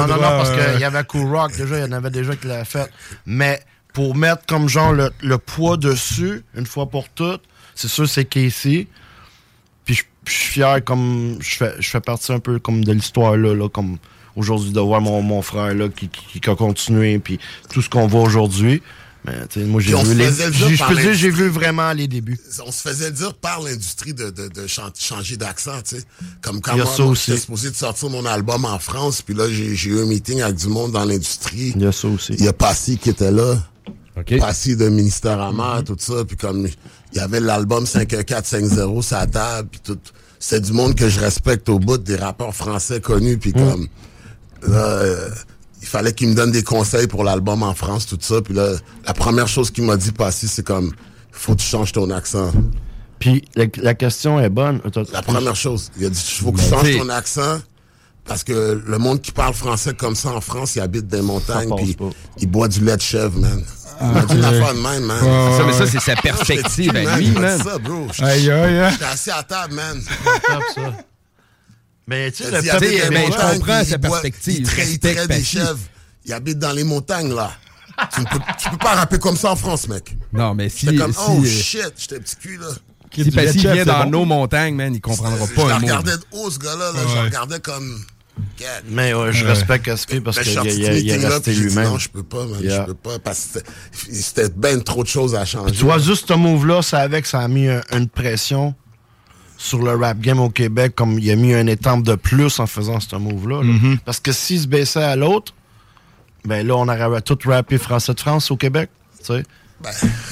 Non, 0.01 0.07
non, 0.07 0.15
non, 0.15 0.29
parce 0.39 0.51
qu'il 0.51 0.81
y 0.81 0.85
avait 0.85 1.05
Cool 1.05 1.35
Rock, 1.35 1.57
déjà, 1.57 1.79
il 1.79 1.83
y 1.83 1.89
en 1.89 1.93
avait 1.93 2.11
déjà 2.11 2.37
qui 2.37 2.47
l'avaient 2.47 2.65
fait. 2.65 2.89
Mais 3.27 3.61
pour 3.93 4.15
mettre 4.17 4.47
comme 4.47 4.69
genre 4.69 4.93
le, 4.93 5.11
le 5.23 5.39
poids 5.39 5.77
dessus, 5.77 6.43
une 6.55 6.67
fois 6.67 6.87
pour 6.87 7.09
toutes, 7.11 7.43
c'est 7.75 7.89
sûr, 7.89 8.09
c'est 8.09 8.25
Casey. 8.25 8.87
Puis 9.85 9.95
je 9.97 10.03
je 10.27 10.33
suis 10.33 10.49
fier 10.53 10.85
comme. 10.85 11.37
Je 11.41 11.57
fais, 11.57 11.75
je 11.81 11.89
fais 11.89 12.01
partie 12.01 12.33
un 12.33 12.39
peu 12.39 12.59
comme 12.61 12.85
de 12.85 12.93
l'histoire 12.93 13.37
là, 13.37 13.55
là, 13.55 13.69
comme 13.69 13.99
aujourd'hui 14.37 14.71
de 14.71 14.81
voir 14.81 15.01
mon, 15.01 15.21
mon 15.21 15.43
frère 15.43 15.75
là 15.75 15.89
qui, 15.89 16.09
qui, 16.09 16.41
qui 16.41 16.49
a 16.51 16.55
continué, 16.55 17.19
puis 17.19 17.39
tout 17.73 17.83
ce 17.83 17.91
qu'on 17.91 18.07
voit 18.07 18.23
aujourd'hui. 18.23 18.83
Mais 19.25 19.47
tu 19.49 19.61
sais, 19.61 19.67
moi 19.67 19.81
j'ai 19.81 19.93
vu 20.05 20.15
les. 20.15 20.25
Je 20.77 20.85
peux 20.85 20.95
dire, 21.03 21.15
j'ai 21.15 21.31
vu 21.31 21.49
vraiment 21.49 21.93
les 21.93 22.09
débuts. 22.09 22.39
On 22.67 22.71
se 22.73 22.83
faisait 22.89 23.11
dire 23.13 23.35
par 23.35 23.61
l'industrie 23.63 24.15
de, 24.15 24.31
de, 24.31 24.49
de 24.49 24.67
chan- 24.67 24.91
changer 24.99 25.37
d'accent, 25.37 25.81
tu 25.83 25.97
sais. 25.97 26.05
Comme 26.41 26.61
quand 26.61 26.77
moi, 26.77 26.85
moi, 27.07 27.15
j'étais 27.15 27.39
supposé 27.41 27.71
de 27.71 27.77
sortir 27.77 28.11
mon 28.11 28.25
album 28.27 28.65
en 28.65 28.79
France, 28.81 29.23
puis 29.23 29.35
là, 29.35 29.49
j'ai 29.49 29.75
j'ai 29.77 29.91
eu 29.91 30.01
un 30.01 30.07
meeting 30.07 30.41
avec 30.41 30.57
du 30.57 30.69
monde 30.69 30.93
dans 30.93 31.05
l'industrie. 31.05 31.73
Il 31.77 31.83
y 31.83 31.87
a 31.87 31.93
ça 31.93 32.09
aussi. 32.09 32.35
Il 32.35 32.45
y 32.45 32.49
a 32.49 32.53
Passy 32.53 32.97
qui 32.99 33.11
était 33.11 33.31
là. 33.33 33.57
OK. 34.19 34.39
Passy 34.39 34.77
de 34.77 34.89
Ministère 34.89 35.41
Amer, 35.41 35.83
tout 35.85 35.97
ça. 35.99 36.25
Puis 36.27 36.37
comme 36.37 36.67
il 36.67 37.19
y 37.19 37.21
avait 37.21 37.41
l'album 37.41 37.87
51450 37.87 39.03
sur 39.03 39.17
la 39.17 39.27
table, 39.27 39.69
puis 39.71 39.81
tout. 39.83 39.99
C'est 40.39 40.61
du 40.61 40.73
monde 40.73 40.97
que 40.97 41.09
je 41.09 41.21
respecte 41.21 41.69
au 41.69 41.79
bout, 41.79 41.99
des 41.99 42.17
rappeurs 42.17 42.53
français 42.53 43.01
connus, 43.01 43.39
puis 43.39 43.53
comme 43.53 43.87
là, 44.67 44.77
euh, 44.77 45.29
il 45.81 45.87
fallait 45.87 46.13
qu'il 46.13 46.31
me 46.31 46.35
donne 46.35 46.51
des 46.51 46.65
conseils 46.65 47.07
pour 47.07 47.23
l'album 47.23 47.63
en 47.63 47.75
France, 47.75 48.07
tout 48.07 48.19
ça. 48.21 48.43
Puis 48.43 48.53
là, 48.53 48.73
la 49.07 49.15
première 49.15 49.47
chose 49.47 49.71
qu'il 49.71 49.85
m'a 49.85 49.97
dit, 49.97 50.11
Passy, 50.11 50.49
c'est 50.49 50.65
comme, 50.65 50.93
faut 51.31 51.55
que 51.55 51.61
tu 51.61 51.67
changes 51.67 51.93
ton 51.93 52.11
accent. 52.11 52.51
Puis 53.21 53.45
la, 53.55 53.67
la 53.77 53.95
question 53.95 54.41
est 54.41 54.49
bonne. 54.49 54.81
La 55.13 55.23
première 55.23 55.55
chose, 55.55 55.93
il 55.97 56.07
a 56.07 56.11
dit, 56.11 56.21
faut 56.21 56.51
que 56.51 56.61
tu 56.61 56.71
Ben, 56.71 56.83
changes 56.83 56.99
ton 56.99 57.09
accent. 57.09 57.61
Parce 58.25 58.45
que 58.45 58.81
le 58.87 58.99
monde 58.99 59.21
qui 59.21 59.33
parle 59.33 59.53
français 59.53 59.95
comme 59.95 60.15
ça 60.15 60.31
en 60.31 60.41
France, 60.41 60.77
il 60.77 60.81
habite 60.81 61.07
des 61.09 61.23
montagnes, 61.23 61.71
puis 61.77 61.97
il 62.39 62.47
boit 62.49 62.69
du 62.69 62.81
lait 62.85 62.97
de 62.97 63.03
chèvre, 63.03 63.39
man. 63.39 63.65
Ah, 64.01 64.11
Il 64.13 64.19
a 64.19 64.23
dit 64.23 64.35
ok. 64.35 64.41
l'affaire 64.41 64.75
de 64.75 64.81
même, 64.81 65.05
man. 65.05 65.21
Ça, 65.59 65.65
mais 65.67 65.73
ça, 65.73 65.87
c'est 65.87 66.01
sa 66.01 66.17
perspective 66.17 66.97
à 66.97 67.17
lui, 67.19 67.31
m'a 67.31 67.41
man. 67.41 67.59
dit 67.59 67.65
ça, 67.65 67.79
bro. 67.79 68.07
Aïe, 68.21 68.51
aïe. 68.51 68.91
J'étais 68.93 69.05
assis 69.05 69.31
à 69.31 69.43
table, 69.43 69.75
man. 69.75 70.01
Mais 72.07 72.31
tu 72.33 72.43
sais, 72.43 72.51
le 72.51 72.61
des 72.81 72.99
je 72.99 73.59
comprends 73.59 73.85
sa 73.85 73.99
perspective. 73.99 74.57
Il 74.59 74.63
traite, 74.65 74.77
il 74.79 74.91
Respecte 74.91 75.17
traite 75.17 75.29
des 75.31 75.45
chèvres. 75.45 75.79
Il 76.25 76.33
habite 76.33 76.59
dans 76.59 76.73
les 76.73 76.85
montagnes, 76.85 77.33
là. 77.35 77.53
tu, 78.15 78.21
ne 78.21 78.27
peux, 78.27 78.39
tu 78.59 78.71
peux 78.71 78.77
pas 78.79 78.95
rapper 78.95 79.19
comme 79.19 79.37
ça 79.37 79.53
en 79.53 79.57
France, 79.57 79.89
mec. 79.89 80.17
Non, 80.33 80.55
mais 80.55 80.69
si. 80.69 80.87
J'étais 80.87 80.97
comme, 80.97 81.13
si, 81.13 81.19
oh 81.29 81.41
euh, 81.43 81.47
shit, 81.47 81.93
j'étais 81.97 82.17
un 82.17 82.21
petit 82.21 82.37
cul, 82.37 82.59
là. 82.59 82.69
Si 83.15 83.31
Passy 83.31 83.59
vient 83.59 83.85
dans 83.85 84.07
nos 84.07 84.25
montagnes, 84.25 84.75
man, 84.75 84.95
il 84.95 85.01
comprendra 85.01 85.47
Je 85.47 85.55
pas 85.55 85.63
un 85.63 85.79
mot. 85.79 85.87
regardais 85.87 86.17
de 86.17 86.23
haut, 86.33 86.51
ce 86.51 86.59
gars-là, 86.59 86.93
là. 86.93 87.01
Je 87.15 87.19
regardais 87.25 87.61
comme. 87.61 88.01
Mais 88.89 89.13
ouais, 89.13 89.33
je 89.33 89.45
Ouais. 89.45 89.51
respecte 89.53 89.85
Caspi 89.85 90.21
parce 90.21 90.39
je 90.43 90.59
qu'il 90.61 90.85
est 91.11 91.17
resté 91.27 91.53
lui-même. 91.55 91.85
Non, 91.91 91.99
je 91.99 92.09
peux 92.09 92.23
pas, 92.23 92.47
man. 92.47 92.61
Yeah. 92.63 92.83
Je 92.83 92.87
peux 92.87 92.95
pas, 92.95 93.19
parce 93.19 93.41
que 93.55 93.61
c'était- 93.61 94.15
c'était 94.15 94.49
ben 94.57 94.83
trop 94.83 95.03
de 95.03 95.09
choses 95.09 95.35
à 95.35 95.45
changer. 95.45 95.75
Tu 95.75 95.85
vois, 95.85 95.99
juste 95.99 96.29
ce 96.29 96.33
move-là, 96.35 96.81
ça 96.83 97.01
avec, 97.01 97.27
ça 97.27 97.41
a 97.41 97.49
mis 97.49 97.69
un- 97.69 97.83
une 97.93 98.09
pression 98.09 98.75
sur 99.59 99.83
le 99.83 99.95
rap 99.97 100.19
game 100.21 100.41
au 100.41 100.49
Québec, 100.49 100.95
comme 100.95 101.19
il 101.19 101.31
a 101.31 101.37
mis 101.37 101.53
un 101.55 101.67
étampe 101.67 102.05
de 102.05 102.15
plus 102.15 102.59
en 102.59 102.67
faisant 102.67 102.99
ce 103.01 103.15
move-là. 103.17 103.59
là. 103.59 103.65
Mhm. 103.65 103.99
Parce 104.05 104.19
que 104.21 104.33
s'il 104.33 104.61
se 104.61 104.67
baissait 104.67 105.03
à 105.03 105.15
l'autre, 105.17 105.53
ben 106.45 106.67
là, 106.67 106.75
on 106.77 106.89
aurait 106.89 107.21
tout 107.23 107.39
rappé 107.45 107.77
français 107.79 108.15
de 108.15 108.21
France 108.21 108.51
au 108.51 108.57
Québec. 108.57 108.89
Tu 109.19 109.27
sais. 109.27 109.43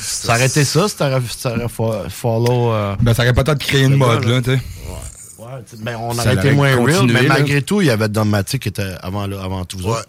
Ça 0.01 0.35
aurait 0.35 0.47
été 0.47 0.65
ça, 0.65 0.89
ça 0.89 1.09
aurait, 1.11 1.23
ça 1.37 1.51
aurait 1.53 1.67
fo- 1.67 2.09
follow. 2.11 2.73
euh, 2.73 2.97
Ben, 3.01 3.15
ça 3.15 3.23
aurait 3.23 3.33
peut-être 3.33 3.59
créé 3.59 3.83
une 3.85 3.97
mode, 3.97 4.25
là, 4.25 4.41
tu 4.41 4.51
sais. 4.53 4.61
Ouais, 5.39 5.47
ben, 5.79 5.97
on 5.97 6.13
Ça 6.15 6.23
aurait 6.23 6.35
été 6.35 6.53
moins 6.53 6.75
real, 6.77 7.07
mais 7.07 7.23
là. 7.23 7.29
malgré 7.29 7.63
tout, 7.63 7.81
il 7.81 7.87
y 7.89 7.91
avait 7.91 8.09
Domatic 8.09 8.63
qui 8.63 8.69
était 8.69 8.95
avant, 9.03 9.27
là, 9.27 9.43
avant 9.43 9.65
tous 9.65 9.79
Ouais. 9.85 9.91
autres. 9.91 10.07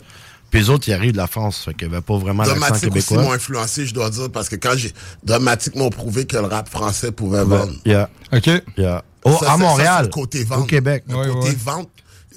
Puis 0.50 0.60
les 0.60 0.70
autres, 0.70 0.90
ils 0.90 0.94
arrivent 0.94 1.14
de 1.14 1.18
la 1.18 1.28
France, 1.28 1.62
fait 1.64 1.74
qu'il 1.74 1.88
n'y 1.88 1.94
avait 1.96 2.02
pas 2.02 2.18
vraiment 2.18 2.44
l'accent 2.44 2.56
Domatic 2.56 2.76
aussi 2.76 2.90
québécois. 2.90 3.22
m'ont 3.24 3.32
influencé, 3.32 3.86
je 3.86 3.94
dois 3.94 4.10
dire, 4.10 4.30
parce 4.30 4.50
que 4.50 4.58
quand 4.58 4.74
j'ai. 4.76 4.92
Domatic 5.24 5.76
m'ont 5.78 5.90
prouvé 5.90 6.26
que 6.26 6.36
le 6.36 6.44
rap 6.46 6.68
français 6.70 7.12
pouvait 7.14 7.46
vendre. 7.46 7.72
Yeah. 7.86 8.10
OK. 8.34 8.50
Yeah. 8.78 9.02
Oh, 9.24 9.38
Ça, 9.40 9.54
à 9.54 9.58
Montréal. 9.58 10.04
ça, 10.06 10.10
côté 10.10 10.44
vente. 10.44 10.60
Au 10.60 10.64
Québec. 10.66 11.06
Le 11.08 11.32
côté 11.34 11.56
vente. 11.56 11.90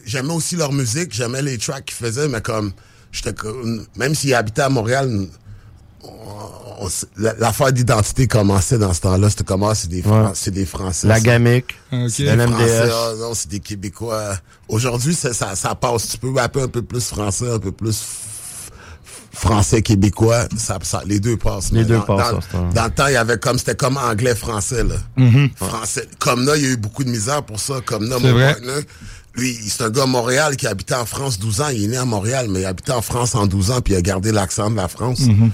J'aimais 0.07 0.33
aussi 0.35 0.55
leur 0.55 0.71
musique, 0.73 1.13
j'aimais 1.13 1.43
les 1.43 1.59
tracks 1.59 1.85
qu'ils 1.87 1.97
faisaient, 2.07 2.29
mais 2.29 2.41
comme. 2.41 2.73
j'étais 3.11 3.33
Même 3.97 4.15
s'ils 4.15 4.35
habitaient 4.35 4.63
à 4.63 4.69
Montréal, 4.69 5.27
l'affaire 7.17 7.73
d'identité 7.73 8.27
commençait 8.27 8.79
dans 8.79 8.93
ce 8.93 9.01
temps-là. 9.03 9.31
C'était 9.31 9.45
comment? 9.45 9.75
C'est 9.75 9.89
des, 9.89 10.03
Fran- 10.03 10.25
Ouais. 10.27 10.31
c'est 10.35 10.51
des 10.51 10.67
Français. 10.67 11.07
La 11.07 11.17
ça. 11.17 11.21
gamique. 11.21 11.75
C'est 12.09 12.25
des. 12.25 12.47
Français, 12.47 12.91
ah, 12.93 13.13
non, 13.19 13.35
c'est 13.35 13.49
des 13.49 13.61
Québécois. 13.61 14.37
Aujourd'hui, 14.69 15.15
ça, 15.15 15.33
ça, 15.33 15.55
ça 15.55 15.75
passe. 15.75 16.09
Tu 16.09 16.19
peux 16.19 16.33
rapper 16.35 16.63
un 16.63 16.69
peu 16.69 16.83
plus 16.83 17.05
français, 17.09 17.51
un 17.51 17.59
peu 17.59 17.73
plus 17.73 18.03
français 19.33 19.83
québécois. 19.83 20.47
Ça, 20.57 20.79
ça, 20.83 21.03
les 21.07 21.21
deux 21.21 21.37
passent. 21.37 21.73
Les 21.73 21.85
deux 21.85 21.97
dans, 21.97 22.03
passent, 22.03 22.33
Dans, 22.33 22.41
ça, 22.41 22.49
dans 22.75 22.85
le 22.85 22.91
temps, 22.91 23.07
il 23.09 23.15
y 23.15 23.17
avait 23.17 23.39
comme, 23.39 23.59
c'était 23.59 23.75
comme 23.75 23.97
anglais-français, 23.97 24.85
là. 24.85 24.97
Mhm. 25.17 25.51
Français. 25.57 26.09
Comme 26.19 26.45
là, 26.47 26.57
il 26.57 26.63
y 26.63 26.67
a 26.67 26.71
eu 26.71 26.77
beaucoup 26.77 27.05
de 27.05 27.11
misère 27.11 27.43
pour 27.43 27.59
ça. 27.61 27.75
Comme 27.85 28.09
là, 28.09 28.19
mon 28.19 28.33
vrai. 28.33 28.53
partner, 28.55 28.83
lui, 29.37 29.57
c'est 29.69 29.83
un 29.83 29.91
gars 29.91 30.05
à 30.05 30.07
Montréal 30.07 30.57
qui 30.57 30.67
habitait 30.67 30.95
en 30.95 31.07
France 31.07 31.39
12 31.39 31.61
ans. 31.61 31.69
Il 31.69 31.85
est 31.85 31.89
né 31.89 31.97
à 31.97 32.05
Montréal, 32.05 32.47
mais 32.51 32.61
il 32.61 32.65
habitait 32.67 32.93
en 32.93 33.03
France 33.03 33.35
en 33.35 33.47
12 33.47 33.71
ans, 33.73 33.81
puis 33.81 33.95
il 33.95 33.97
a 33.97 34.03
gardé 34.03 34.31
l'accent 34.33 34.71
de 34.71 34.77
la 34.77 34.89
France. 34.89 35.21
Mhm. 35.21 35.51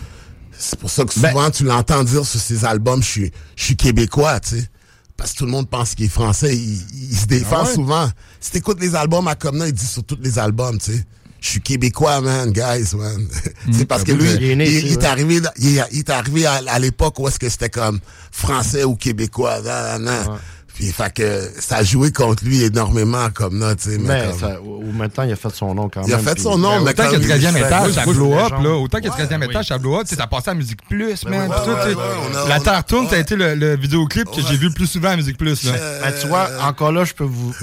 C'est 0.63 0.79
pour 0.79 0.91
ça 0.91 1.05
que 1.05 1.13
souvent, 1.15 1.51
tu 1.51 1.65
l'entends 1.65 2.05
dire 2.05 2.25
sur 2.27 2.39
ses 2.39 2.65
albums, 2.67 3.03
je 3.03 3.09
suis, 3.09 3.33
je 3.57 3.65
suis 3.65 3.77
québécois, 3.77 4.39
tu 4.41 4.59
sais. 4.59 4.69
Parce 5.17 5.33
que 5.33 5.39
tout 5.39 5.45
le 5.47 5.51
monde 5.51 5.69
pense 5.69 5.95
qu'il 5.95 6.07
est 6.07 6.09
français. 6.09 6.55
Il, 6.57 7.11
il 7.11 7.17
se 7.17 7.27
défend 7.27 7.61
Ah 7.61 7.65
ouais? 7.65 7.75
souvent. 7.75 8.11
Si 8.41 8.51
t'écoutes 8.53 8.81
les 8.81 8.95
albums 8.95 9.27
à 9.29 9.35
Comna, 9.35 9.67
il 9.67 9.73
dit 9.73 9.87
sur 9.87 10.05
tous 10.05 10.19
les 10.21 10.39
albums, 10.39 10.79
tu 10.79 10.93
sais. 10.93 11.05
Je 11.41 11.49
suis 11.49 11.61
québécois, 11.63 12.21
man, 12.21 12.53
guys, 12.53 12.95
man. 12.95 13.27
c'est 13.73 13.87
parce 13.87 14.05
que 14.05 14.13
lui, 14.13 14.29
Il 14.31 14.61
est 14.61 14.67
il, 14.67 14.93
il 14.93 15.05
arrivé, 15.07 15.41
il, 15.57 15.79
est- 15.79 16.11
arrivé 16.11 16.45
à, 16.45 16.61
à 16.69 16.79
l'époque 16.79 17.19
où 17.19 17.27
est-ce 17.29 17.39
que 17.39 17.49
c'était 17.49 17.71
comme 17.71 17.99
français 18.31 18.85
ou 18.85 18.95
québécois, 18.95 19.61
nan, 19.63 20.03
nan, 20.03 20.27
nan. 20.27 20.39
Puis, 20.81 20.93
fait 20.93 21.13
que 21.13 21.51
ça 21.59 21.77
a 21.77 21.83
joué 21.83 22.11
contre 22.11 22.43
lui 22.45 22.63
énormément 22.63 23.29
comme 23.35 23.61
là, 23.61 23.75
tu 23.75 23.91
sais. 23.91 23.99
mais 23.99 24.09
Mais 24.23 24.31
comme- 24.31 24.39
ça- 24.41 24.61
ou 24.63 24.81
ou 24.89 24.93
maintenant, 24.93 25.25
il 25.25 25.33
a 25.33 25.37
fait 25.37 25.55
son 25.55 25.75
nom 25.75 25.89
quand 25.91 26.03
Il 26.07 26.13
a 26.15 26.17
même. 26.17 26.25
fait 26.25 26.41
son 26.41 26.57
nom, 26.57 26.81
mais 26.81 26.91
autant 26.93 27.03
quand 27.05 27.11
que 27.11 27.17
il- 27.17 27.29
13e 27.29 27.55
il- 27.57 27.63
étage, 27.65 27.93
ça 27.93 28.05
blow 28.07 28.33
up, 28.35 28.53
là. 28.63 28.71
Autant 28.77 28.99
que 29.01 29.09
13e 29.09 29.43
étage, 29.43 29.67
ça 29.69 29.77
blow 29.79 29.97
up, 29.97 30.05
tu 30.05 30.09
sais, 30.11 30.17
ça 30.17 30.27
passait 30.27 30.51
à 30.51 30.55
Musique 30.55 30.81
Plus, 30.89 31.25
man. 31.27 31.51
a- 31.53 32.49
La 32.49 32.55
a- 32.55 32.61
Terre 32.61 32.85
tourne, 32.85 33.09
ça 33.09 33.17
a 33.17 33.19
été 33.19 33.37
le, 33.37 33.55
le 33.55 33.77
vidéoclip 33.77 34.25
que 34.31 34.41
j'ai 34.41 34.57
vu 34.57 34.69
le 34.69 34.75
plus 34.75 34.87
souvent 34.87 35.11
à 35.11 35.17
Musique 35.17 35.37
Plus, 35.37 35.65
là. 35.65 35.73
Ben, 36.03 36.13
tu 36.21 36.27
vois, 36.29 36.49
encore 36.63 36.93
là, 36.93 37.05
je 37.05 37.13
peux 37.13 37.25
vous. 37.25 37.55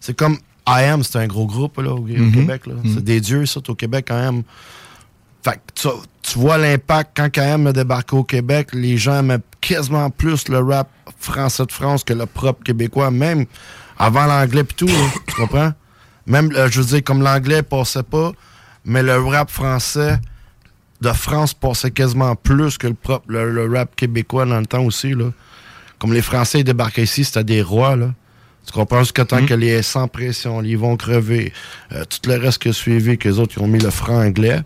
c'est 0.00 0.16
comme 0.16 0.38
I 0.66 0.84
Am, 0.84 1.02
c'est 1.02 1.16
un 1.18 1.26
gros 1.26 1.46
groupe 1.46 1.78
là, 1.78 1.90
au, 1.92 1.98
au 1.98 2.06
Mhm. 2.06 2.32
Québec. 2.32 2.66
là. 2.66 2.74
C'est 2.94 3.04
des 3.04 3.20
dieux, 3.20 3.44
ça, 3.46 3.60
au 3.68 3.74
Québec, 3.74 4.06
I 4.10 4.14
Am. 4.14 4.42
Fait 5.42 5.60
que 5.74 5.88
tu, 6.22 6.38
vois 6.38 6.58
l'impact 6.58 7.16
quand 7.16 7.38
Am 7.38 7.66
a 7.66 7.72
débarqué 7.72 8.16
au 8.16 8.24
Québec, 8.24 8.68
les 8.72 8.96
gens 8.96 9.18
aimaient 9.18 9.40
quasiment 9.60 10.10
plus 10.10 10.48
le 10.48 10.58
rap 10.58 10.88
français 11.18 11.66
de 11.66 11.72
France 11.72 12.04
que 12.04 12.12
le 12.12 12.26
propre 12.26 12.62
québécois, 12.62 13.10
même 13.10 13.46
avant 13.98 14.26
l'anglais 14.26 14.64
pis 14.64 14.74
tout, 14.74 14.86
là, 14.86 14.92
tu 15.26 15.34
comprends? 15.34 15.72
Même, 16.26 16.50
euh, 16.54 16.68
je 16.70 16.80
veux 16.80 16.86
dire, 16.86 17.04
comme 17.04 17.22
l'anglais 17.22 17.62
passait 17.62 18.02
pas, 18.02 18.32
mais 18.84 19.02
le 19.02 19.18
rap 19.18 19.50
français 19.50 20.18
de 21.00 21.12
France 21.12 21.54
passait 21.54 21.90
quasiment 21.90 22.34
plus 22.36 22.78
que 22.78 22.86
le 22.86 22.94
propre, 22.94 23.24
le, 23.28 23.50
le 23.50 23.72
rap 23.72 23.96
québécois 23.96 24.44
dans 24.44 24.60
le 24.60 24.66
temps 24.66 24.84
aussi, 24.84 25.14
là. 25.14 25.30
Comme 25.98 26.14
les 26.14 26.22
Français 26.22 26.60
ils 26.60 26.64
débarquaient 26.64 27.02
ici, 27.02 27.24
c'était 27.24 27.44
des 27.44 27.62
rois, 27.62 27.94
là. 27.94 28.14
Tu 28.66 28.72
comprends? 28.72 29.00
Jusqu'à 29.00 29.24
temps 29.24 29.44
que 29.44 29.54
les 29.54 29.82
sans 29.82 30.08
pression, 30.08 30.62
ils 30.62 30.78
vont 30.78 30.96
crever, 30.96 31.52
euh, 31.92 32.04
tout 32.04 32.28
le 32.28 32.36
reste 32.36 32.62
qui 32.62 32.68
a 32.68 32.72
suivi, 32.72 33.18
que 33.18 33.28
les 33.28 33.38
autres, 33.38 33.54
ils 33.56 33.62
ont 33.62 33.66
mis 33.66 33.78
le 33.78 33.90
franc 33.90 34.22
anglais. 34.22 34.60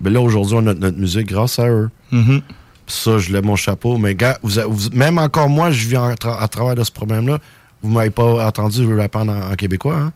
Mais 0.00 0.10
là, 0.10 0.20
aujourd'hui, 0.20 0.54
on 0.54 0.58
a 0.58 0.62
notre, 0.62 0.80
notre 0.80 0.98
musique 0.98 1.28
grâce 1.28 1.58
à 1.58 1.68
eux. 1.68 1.90
Mhm. 2.12 2.42
Ça, 2.86 3.18
je 3.18 3.32
lève 3.32 3.44
mon 3.44 3.56
chapeau. 3.56 3.98
Mais 3.98 4.14
gars, 4.14 4.38
vous, 4.42 4.58
a- 4.58 4.66
vous- 4.66 4.90
même 4.92 5.18
encore 5.18 5.48
moi, 5.48 5.70
je 5.70 5.86
vis 5.86 5.96
en 5.96 6.12
tra- 6.14 6.38
à 6.40 6.48
travers 6.48 6.74
de 6.74 6.84
ce 6.84 6.90
problème-là. 6.92 7.38
Vous 7.82 7.90
m'avez 7.90 8.10
pas 8.10 8.46
entendu 8.46 8.92
rapper 8.94 9.18
en, 9.18 9.28
en 9.28 9.54
québécois, 9.54 9.96
hein? 9.96 10.12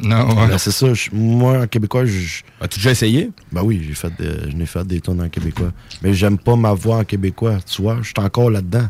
Non, 0.00 0.28
ouais. 0.36 0.46
Ben, 0.48 0.58
c'est 0.58 0.70
ça. 0.70 0.92
je- 0.94 1.10
moi, 1.12 1.62
en 1.62 1.66
québécois, 1.66 2.04
je. 2.06 2.42
As-tu 2.60 2.78
déjà 2.78 2.90
essayé? 2.92 3.30
Ben 3.52 3.62
oui, 3.62 3.84
j'ai 3.86 3.94
fait 3.94 4.12
des- 4.18 4.50
je 4.50 4.56
n'ai 4.56 4.66
fait 4.66 4.86
des 4.86 5.00
tonnes 5.00 5.20
en 5.22 5.28
québécois. 5.28 5.72
Mais 6.02 6.12
j'aime 6.14 6.38
pas 6.38 6.54
ma 6.56 6.72
voix 6.72 6.96
en 6.98 7.04
québécois, 7.04 7.56
tu 7.66 7.82
vois. 7.82 7.98
Je 8.02 8.06
suis 8.08 8.14
encore 8.18 8.50
là-dedans. 8.50 8.88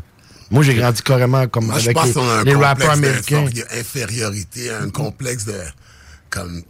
Moi, 0.51 0.63
j'ai 0.63 0.73
grandi 0.75 1.01
carrément 1.01 1.47
comme 1.47 1.65
Moi, 1.67 1.77
je 1.79 1.85
avec 1.85 1.95
pense 1.97 2.07
les, 2.07 2.13
qu'on 2.13 2.27
a 2.29 2.33
un 2.39 2.43
les 2.43 2.55
rappeurs 2.55 2.91
américains. 2.91 3.43
d'inféri- 3.43 3.79
infériorité, 3.79 4.69
un 4.71 4.89
complexe 4.89 5.45
de. 5.45 5.53
Comme. 6.29 6.61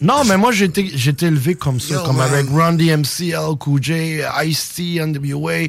Non, 0.00 0.24
mais 0.24 0.36
moi, 0.36 0.52
j'ai 0.52 0.66
été, 0.66 1.26
élevé 1.26 1.54
comme 1.56 1.80
ça, 1.80 1.94
Yo, 1.94 2.02
comme 2.04 2.16
man. 2.18 2.32
avec 2.32 2.48
Run 2.50 2.74
DMC, 2.74 3.30
L, 3.32 3.56
Cool 3.58 3.82
J, 3.82 4.20
Ice-T, 4.44 5.00
NWA, 5.04 5.68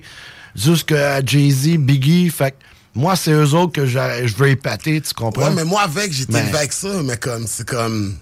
jusqu'à 0.55 1.25
Jay-Z, 1.25 1.77
Biggie. 1.79 2.29
Fait 2.29 2.51
que 2.51 2.55
moi, 2.93 3.15
c'est 3.15 3.31
eux 3.31 3.53
autres 3.55 3.71
que 3.73 3.85
je 3.87 4.35
veux 4.35 4.49
épater, 4.49 5.01
tu 5.01 5.13
comprends? 5.13 5.45
Ouais, 5.49 5.53
mais 5.55 5.63
moi, 5.65 5.81
avec, 5.81 6.11
j'étais 6.13 6.33
Mais- 6.33 6.39
élevé 6.41 6.57
avec 6.59 6.73
ça, 6.73 7.01
mais 7.03 7.17
comme, 7.17 7.47
c'est 7.47 7.67
comme. 7.67 8.15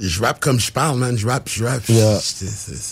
Je 0.00 0.20
rappe 0.20 0.38
comme 0.38 0.60
je 0.60 0.70
parle, 0.70 0.96
man. 0.98 1.18
Je 1.18 1.26
rappe, 1.26 1.48
je 1.48 1.64
rappe. 1.64 1.88
Yeah. 1.88 2.20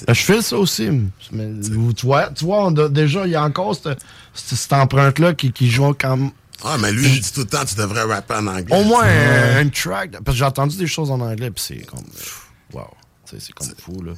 Je 0.09 0.13
fais 0.15 0.43
ça 0.43 0.57
aussi. 0.57 0.89
Mais, 1.31 1.51
tu 1.97 2.05
vois, 2.05 2.31
tu 2.31 2.45
vois 2.45 2.67
on 2.67 2.77
a- 2.77 2.89
déjà, 2.89 3.27
il 3.27 3.31
y 3.31 3.37
a 3.37 3.45
encore 3.45 3.77
cette, 3.77 4.01
cette- 4.35 4.59
cette 4.59 4.73
empreinte-là 4.73 5.35
qui, 5.35 5.53
qui 5.53 5.71
joue 5.71 5.95
comme. 5.95 6.33
Ah, 6.65 6.77
mais 6.79 6.91
lui, 6.93 7.07
il 7.07 7.21
dit 7.21 7.33
tout 7.33 7.41
le 7.41 7.47
temps, 7.47 7.65
tu 7.65 7.75
devrais 7.75 8.03
rapper 8.03 8.35
en 8.35 8.47
anglais. 8.47 8.75
Au 8.77 8.83
moins 8.85 9.03
Ouais. 9.05 9.57
un, 9.61 9.69
track. 9.69 10.13
Parce 10.25 10.35
que 10.35 10.39
j'ai 10.39 10.45
entendu 10.45 10.77
des 10.77 10.87
choses 10.87 11.11
en 11.11 11.21
anglais, 11.21 11.51
puis 11.51 11.63
c'est 11.67 11.87
comme. 11.87 12.05
pff, 12.05 12.43
Wow. 12.73 12.89
C'est 13.27 13.53
comme 13.53 13.69
fou, 13.79 14.03
là. 14.03 14.13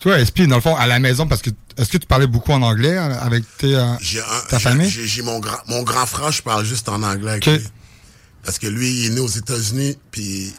Toi, 0.00 0.18
SP, 0.24 0.46
dans 0.48 0.56
le 0.56 0.62
fond, 0.62 0.74
à 0.76 0.86
la 0.86 0.98
maison, 0.98 1.26
parce 1.28 1.42
que 1.42 1.50
est-ce 1.76 1.90
que 1.90 1.98
tu 1.98 2.06
parlais 2.06 2.26
beaucoup 2.26 2.52
en 2.52 2.62
anglais 2.62 2.96
euh, 2.96 3.18
avec 3.20 3.44
tes, 3.58 3.74
euh, 3.76 3.84
J'ai 4.00 4.20
un- 4.20 4.24
ta 4.48 4.56
j'ai- 4.58 4.64
famille? 4.64 4.88
J'ai 4.90 5.22
mon 5.22 5.38
grand, 5.40 5.58
mon 5.68 5.82
grand 5.82 6.06
frère, 6.06 6.32
je 6.32 6.42
parle 6.42 6.64
juste 6.64 6.88
en 6.88 7.02
anglais 7.02 7.32
avec 7.32 7.46
Ok. 7.46 7.54
lui. 7.58 7.68
Parce 8.44 8.58
que 8.58 8.66
lui, 8.66 8.90
il 8.90 9.06
est 9.06 9.10
né 9.10 9.20
aux 9.20 9.28
États-Unis, 9.28 9.98
puis 10.10 10.54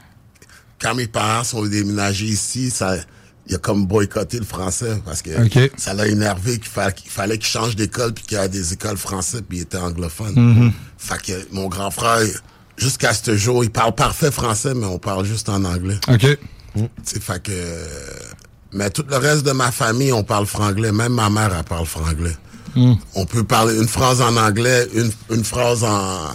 quand 0.79 0.93
mes 0.93 1.07
parents 1.07 1.43
sont 1.43 1.63
déménagés 1.65 2.27
ici, 2.27 2.69
ça, 2.69 2.95
il 3.47 3.55
a 3.55 3.57
comme 3.57 3.85
boycotté 3.85 4.37
le 4.37 4.45
français 4.45 5.01
parce 5.03 5.21
que 5.21 5.31
ça 5.77 5.93
l'a 5.93 6.07
énervé 6.07 6.57
qu'il 6.57 6.67
fallait 6.69 6.93
qu'il 6.93 7.09
fallait 7.09 7.37
qu'il 7.37 7.47
change 7.47 7.75
d'école 7.75 8.13
puis 8.13 8.23
qu'il 8.23 8.37
y 8.37 8.39
a 8.39 8.47
des 8.47 8.73
écoles 8.73 8.97
françaises 8.97 9.43
puis 9.47 9.59
il 9.59 9.61
était 9.61 9.77
anglophone. 9.77 10.33
Mhm. 10.35 10.71
Fait 10.97 11.21
que 11.21 11.47
mon 11.51 11.67
grand 11.67 11.91
frère, 11.91 12.21
jusqu'à 12.77 13.13
ce 13.13 13.35
jour, 13.35 13.63
il 13.63 13.71
parle 13.71 13.93
parfait 13.93 14.31
français, 14.31 14.73
mais 14.73 14.85
on 14.85 14.99
parle 14.99 15.25
juste 15.25 15.49
en 15.49 15.63
anglais. 15.65 15.97
OK. 16.07 16.37
Sais, 17.03 17.19
fait 17.19 17.41
que. 17.43 17.51
Mais 18.73 18.89
tout 18.89 19.03
le 19.09 19.17
reste 19.17 19.45
de 19.45 19.51
ma 19.51 19.71
famille, 19.71 20.13
on 20.13 20.23
parle 20.23 20.45
franglais. 20.45 20.91
Même 20.91 21.13
ma 21.13 21.29
mère, 21.29 21.53
elle 21.57 21.63
parle 21.65 21.85
franglais. 21.85 22.35
Mm. 22.75 22.93
On 23.15 23.25
peut 23.25 23.43
parler 23.43 23.77
une 23.77 23.87
phrase 23.87 24.21
en 24.21 24.37
anglais, 24.37 24.87
une, 24.93 25.11
une 25.29 25.43
phrase 25.43 25.83
en, 25.83 26.29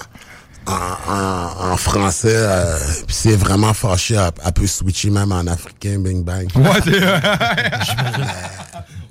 en, 0.67 1.13
en, 1.13 1.73
en 1.73 1.77
français. 1.77 2.35
euh, 2.35 2.77
c'est 3.09 3.37
vraiment 3.37 3.73
fâché, 3.75 4.15
elle, 4.15 4.31
elle 4.45 4.53
peut 4.53 4.67
switcher 4.67 5.11
même 5.11 5.33
en 5.33 5.47
africain, 5.47 5.99
bing 5.99 6.25
bang. 6.25 6.49
Ouais, 6.57 6.81
c'est. 6.85 7.01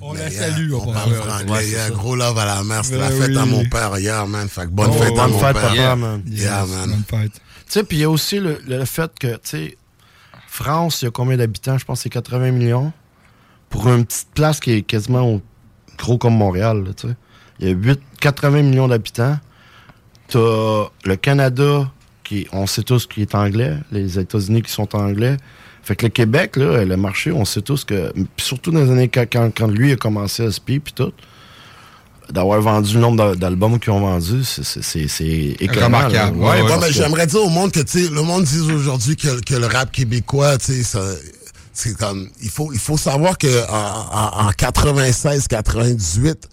on 0.01 0.13
la 0.13 0.29
salue, 0.29 0.71
on 0.73 0.87
on 0.89 0.93
parle 0.93 1.13
franglais. 1.15 1.51
Ouais, 1.51 1.67
yeah, 1.67 1.89
gros 1.89 2.15
love 2.15 2.37
à 2.37 2.45
la 2.45 2.63
mère. 2.63 2.83
C'était 2.85 2.97
la 2.99 3.09
fête 3.11 3.35
à 3.37 3.45
mon 3.45 3.65
père 3.65 3.97
hier, 3.97 4.27
man. 4.27 4.47
Fait 4.47 4.61
que 4.63 4.67
bonne 4.67 4.89
Oh, 4.91 4.93
fête 5.01 5.07
à 5.17 5.21
bonne 5.23 5.31
mon 5.31 5.39
fête, 5.39 5.53
père. 5.53 5.61
papa, 5.63 5.75
Yeah, 5.75 5.95
man. 5.95 6.23
Yeah, 6.27 6.65
man. 6.65 7.03
Tu 7.11 7.31
sais, 7.67 7.83
puis 7.83 7.97
il 7.97 8.01
y 8.01 8.03
a 8.03 8.09
aussi 8.09 8.39
le, 8.39 8.61
le 8.67 8.85
fait 8.85 9.11
que, 9.19 9.27
tu 9.35 9.39
sais, 9.43 9.77
France, 10.47 11.01
il 11.01 11.05
y 11.05 11.07
a 11.07 11.11
combien 11.11 11.37
d'habitants? 11.37 11.77
Je 11.77 11.85
pense 11.85 11.99
que 11.99 12.03
c'est 12.03 12.09
80 12.09 12.51
millions. 12.51 12.93
Pour 13.69 13.87
une 13.89 14.05
petite 14.05 14.29
place 14.33 14.59
qui 14.59 14.71
est 14.71 14.81
quasiment 14.83 15.21
au- 15.27 15.41
gros 15.97 16.17
comme 16.17 16.35
Montréal, 16.37 16.83
tu 16.95 17.07
sais. 17.07 17.15
Il 17.59 17.67
y 17.67 17.71
a 17.71 17.73
8, 17.73 17.99
80 18.19 18.61
millions 18.61 18.87
d'habitants. 18.87 19.39
T'as 20.29 20.85
le 21.05 21.15
Canada, 21.15 21.89
qui, 22.23 22.47
on 22.51 22.65
sait 22.67 22.81
tous 22.83 23.05
qui 23.05 23.21
est 23.21 23.35
anglais, 23.35 23.77
les 23.91 24.17
États-Unis 24.19 24.61
qui 24.63 24.71
sont 24.71 24.95
anglais. 24.95 25.37
Fait 25.83 25.95
que 25.95 26.05
le 26.07 26.09
Québec, 26.09 26.55
là, 26.55 26.83
le 26.83 26.97
marché, 26.97 27.31
on 27.31 27.45
sait 27.45 27.61
tous 27.61 27.83
que, 27.85 28.11
puis 28.13 28.25
surtout 28.45 28.71
dans 28.71 28.79
les 28.83 28.89
années 28.89 29.07
quand, 29.07 29.25
quand- 29.31 29.51
quand 29.55 29.67
lui 29.67 29.91
a 29.91 29.95
commencé 29.95 30.43
à 30.43 30.51
SPI 30.51 30.79
puis 30.79 30.93
tout, 30.93 31.11
d'avoir 32.31 32.59
vendu 32.59 32.95
le 32.95 33.01
nombre 33.01 33.17
d'a- 33.17 33.35
d'albums 33.35 33.79
qu'ils 33.79 33.91
ont 33.93 33.99
vendus, 33.99 34.43
c'est- 34.45 34.63
c'est 34.63 34.81
c'est- 34.83 35.07
c'est 35.07 35.55
écœurant, 35.59 35.89
là. 35.89 36.07
Remarquable. 36.07 36.37
Ouais, 36.39 36.63
mais 36.63 36.87
que- 36.87 36.93
j'aimerais 36.93 37.27
dire 37.27 37.43
au 37.43 37.49
monde 37.49 37.71
que, 37.71 37.81
tu 37.81 38.05
sais, 38.05 38.09
le 38.11 38.21
monde 38.23 38.45
dit 38.45 38.61
aujourd'hui 38.61 39.15
que, 39.15 39.39
que 39.41 39.53
le 39.53 39.67
rap 39.67 39.91
québécois, 39.91 40.57
tu 40.57 40.73
sais, 40.73 40.81
ça- 40.83 41.13
c'est 41.71 41.95
comme, 41.95 42.29
il 42.41 42.49
faut, 42.49 42.73
il 42.73 42.79
faut 42.79 42.97
savoir 42.97 43.37
que 43.37 43.69
en, 43.69 44.41
en, 44.43 44.47
en 44.47 44.51
96, 44.53 45.47
98, 45.47 46.49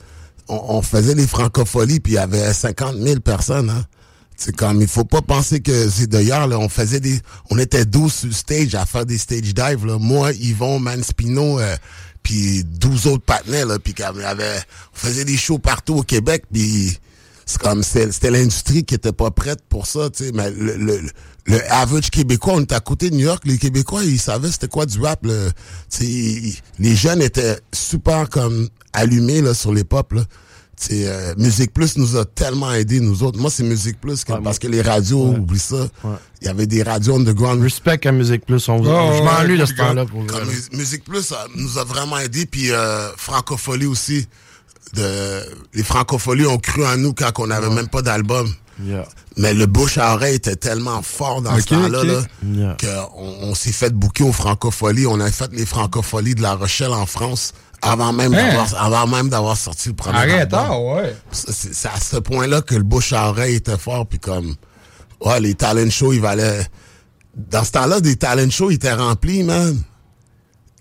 on, 0.48 0.76
on 0.76 0.82
faisait 0.82 1.14
les 1.14 1.26
francopholies 1.26 2.00
puis 2.00 2.12
il 2.12 2.16
y 2.16 2.18
avait 2.18 2.52
50 2.52 2.96
000 2.96 3.20
personnes, 3.20 3.70
hein. 3.70 3.84
C'est 4.34 4.56
comme, 4.56 4.80
il 4.80 4.88
faut 4.88 5.04
pas 5.04 5.20
penser 5.22 5.60
que 5.60 5.88
c'est 5.88 6.08
d'ailleurs, 6.08 6.48
là, 6.48 6.58
on 6.58 6.68
faisait 6.68 6.98
des, 6.98 7.20
on 7.50 7.58
était 7.58 7.84
12 7.84 8.12
sur 8.12 8.26
le 8.28 8.32
stage 8.34 8.74
à 8.74 8.86
faire 8.86 9.06
des 9.06 9.18
stage 9.18 9.54
dives. 9.54 9.84
Moi, 10.00 10.32
Yvon, 10.32 10.80
Manspino, 10.80 11.60
euh, 11.60 11.76
puis 12.24 12.64
12 12.64 13.06
autres 13.06 13.24
partenaires, 13.24 13.66
là, 13.66 13.78
puis 13.78 13.94
y 13.96 14.02
avait, 14.02 14.56
on 14.94 14.96
faisait 14.98 15.24
des 15.24 15.36
shows 15.36 15.58
partout 15.58 15.94
au 15.98 16.02
Québec, 16.02 16.44
puis 16.52 16.98
c'est 17.46 17.60
comme, 17.60 17.84
c'était 17.84 18.30
l'industrie 18.30 18.84
qui 18.84 18.94
était 18.94 19.12
pas 19.12 19.30
prête 19.30 19.60
pour 19.68 19.86
ça, 19.86 20.10
tu 20.10 20.24
sais, 20.24 20.32
mais 20.32 20.50
le, 20.50 20.76
le, 20.76 21.00
le 21.44 21.72
average 21.72 22.10
québécois, 22.10 22.54
on 22.56 22.60
était 22.62 22.74
à 22.74 22.80
côté 22.80 23.10
de 23.10 23.14
New 23.16 23.26
York, 23.26 23.42
les 23.44 23.58
Québécois, 23.58 24.02
ils 24.02 24.18
savaient 24.18 24.50
c'était 24.50 24.68
quoi 24.68 24.86
du 24.86 24.98
rap, 25.00 25.24
ils- 26.00 26.56
les 26.80 26.96
jeunes 26.96 27.22
étaient 27.22 27.58
super, 27.72 28.28
comme, 28.28 28.68
allumés, 28.92 29.40
là, 29.42 29.54
sur 29.54 29.72
les 29.72 29.84
pop, 29.84 30.12
là. 30.12 30.22
Euh, 30.90 31.34
Musique 31.38 31.72
Plus 31.72 31.96
nous 31.96 32.16
a 32.16 32.24
tellement 32.24 32.72
aidés, 32.72 32.98
nous 32.98 33.22
autres. 33.22 33.38
Moi, 33.38 33.50
c'est 33.50 33.62
Musique 33.62 34.00
Plus, 34.00 34.24
que- 34.24 34.32
parce 34.42 34.58
que 34.58 34.66
les 34.66 34.82
radios, 34.82 35.28
oublie 35.28 35.58
ça. 35.60 35.86
Il 36.40 36.46
y 36.46 36.50
avait 36.50 36.66
des 36.66 36.82
radios 36.82 37.14
underground. 37.16 37.62
Respect 37.62 38.04
à 38.06 38.10
Musique 38.10 38.44
Plus. 38.46 38.68
On, 38.68 38.78
Oh, 38.80 39.12
je 39.16 39.22
m'ennuie 39.22 39.52
ouais, 39.52 39.58
de 39.58 39.64
ce 39.66 39.74
temps-là. 39.74 40.04
Mus- 40.04 40.76
Musique 40.76 41.04
Plus 41.04 41.30
euh, 41.30 41.36
nous 41.54 41.78
a 41.78 41.84
vraiment 41.84 42.18
aidés, 42.18 42.46
puis 42.46 42.72
euh, 42.72 43.10
Francophonie 43.16 43.86
aussi. 43.86 44.26
De, 44.94 45.40
les 45.72 45.82
Francopholies 45.84 46.46
ont 46.46 46.58
cru 46.58 46.84
en 46.84 46.96
nous 46.98 47.14
quand 47.14 47.30
on 47.38 47.46
n'avait 47.46 47.70
même 47.70 47.88
pas 47.88 48.02
d'album. 48.02 48.52
Yeah. 48.82 49.06
Mais 49.38 49.54
le 49.54 49.64
bouche 49.66 49.96
à 49.98 50.14
oreille 50.14 50.34
était 50.36 50.56
tellement 50.56 51.00
fort 51.02 51.40
dans 51.40 51.56
ce 51.58 51.64
temps-là 51.66 52.00
ok. 52.00 52.06
là, 52.06 52.22
Yeah. 52.44 52.76
qu'on 53.08 53.36
on 53.50 53.54
s'est 53.54 53.72
fait 53.72 53.94
bouquer 53.94 54.24
aux 54.24 54.32
Francopholies. 54.32 55.06
On 55.06 55.20
a 55.20 55.30
fait 55.30 55.50
les 55.52 55.64
Francopholies 55.64 56.34
de 56.34 56.42
La 56.42 56.54
Rochelle 56.56 56.90
en 56.92 57.06
France 57.06 57.52
avant 57.82 58.12
même 58.12 58.32
Hein? 58.34 58.46
d'avoir 58.48 58.82
avant 58.84 59.06
même 59.06 59.28
d'avoir 59.28 59.56
sorti 59.56 59.88
le 59.90 59.94
premier 59.94 60.18
Arrête, 60.18 60.54
album. 60.54 60.60
ah, 60.70 60.78
ouais. 60.80 61.16
C'est 61.32 61.74
c'est 61.74 61.88
à 61.88 62.00
ce 62.00 62.16
point-là 62.16 62.62
que 62.62 62.74
le 62.74 62.82
bouche 62.84 63.12
à 63.12 63.28
oreille 63.28 63.56
était 63.56 63.76
fort, 63.78 64.06
puis 64.06 64.18
comme, 64.18 64.54
ouais, 65.24 65.40
les 65.40 65.54
talent 65.54 65.90
shows, 65.90 66.12
ils 66.12 66.20
valaient... 66.20 66.66
Dans 67.34 67.64
ce 67.64 67.72
temps-là, 67.72 68.00
des 68.00 68.16
talent 68.16 68.50
shows, 68.50 68.70
ils 68.70 68.74
étaient 68.74 68.92
remplis, 68.92 69.42
man. 69.42 69.80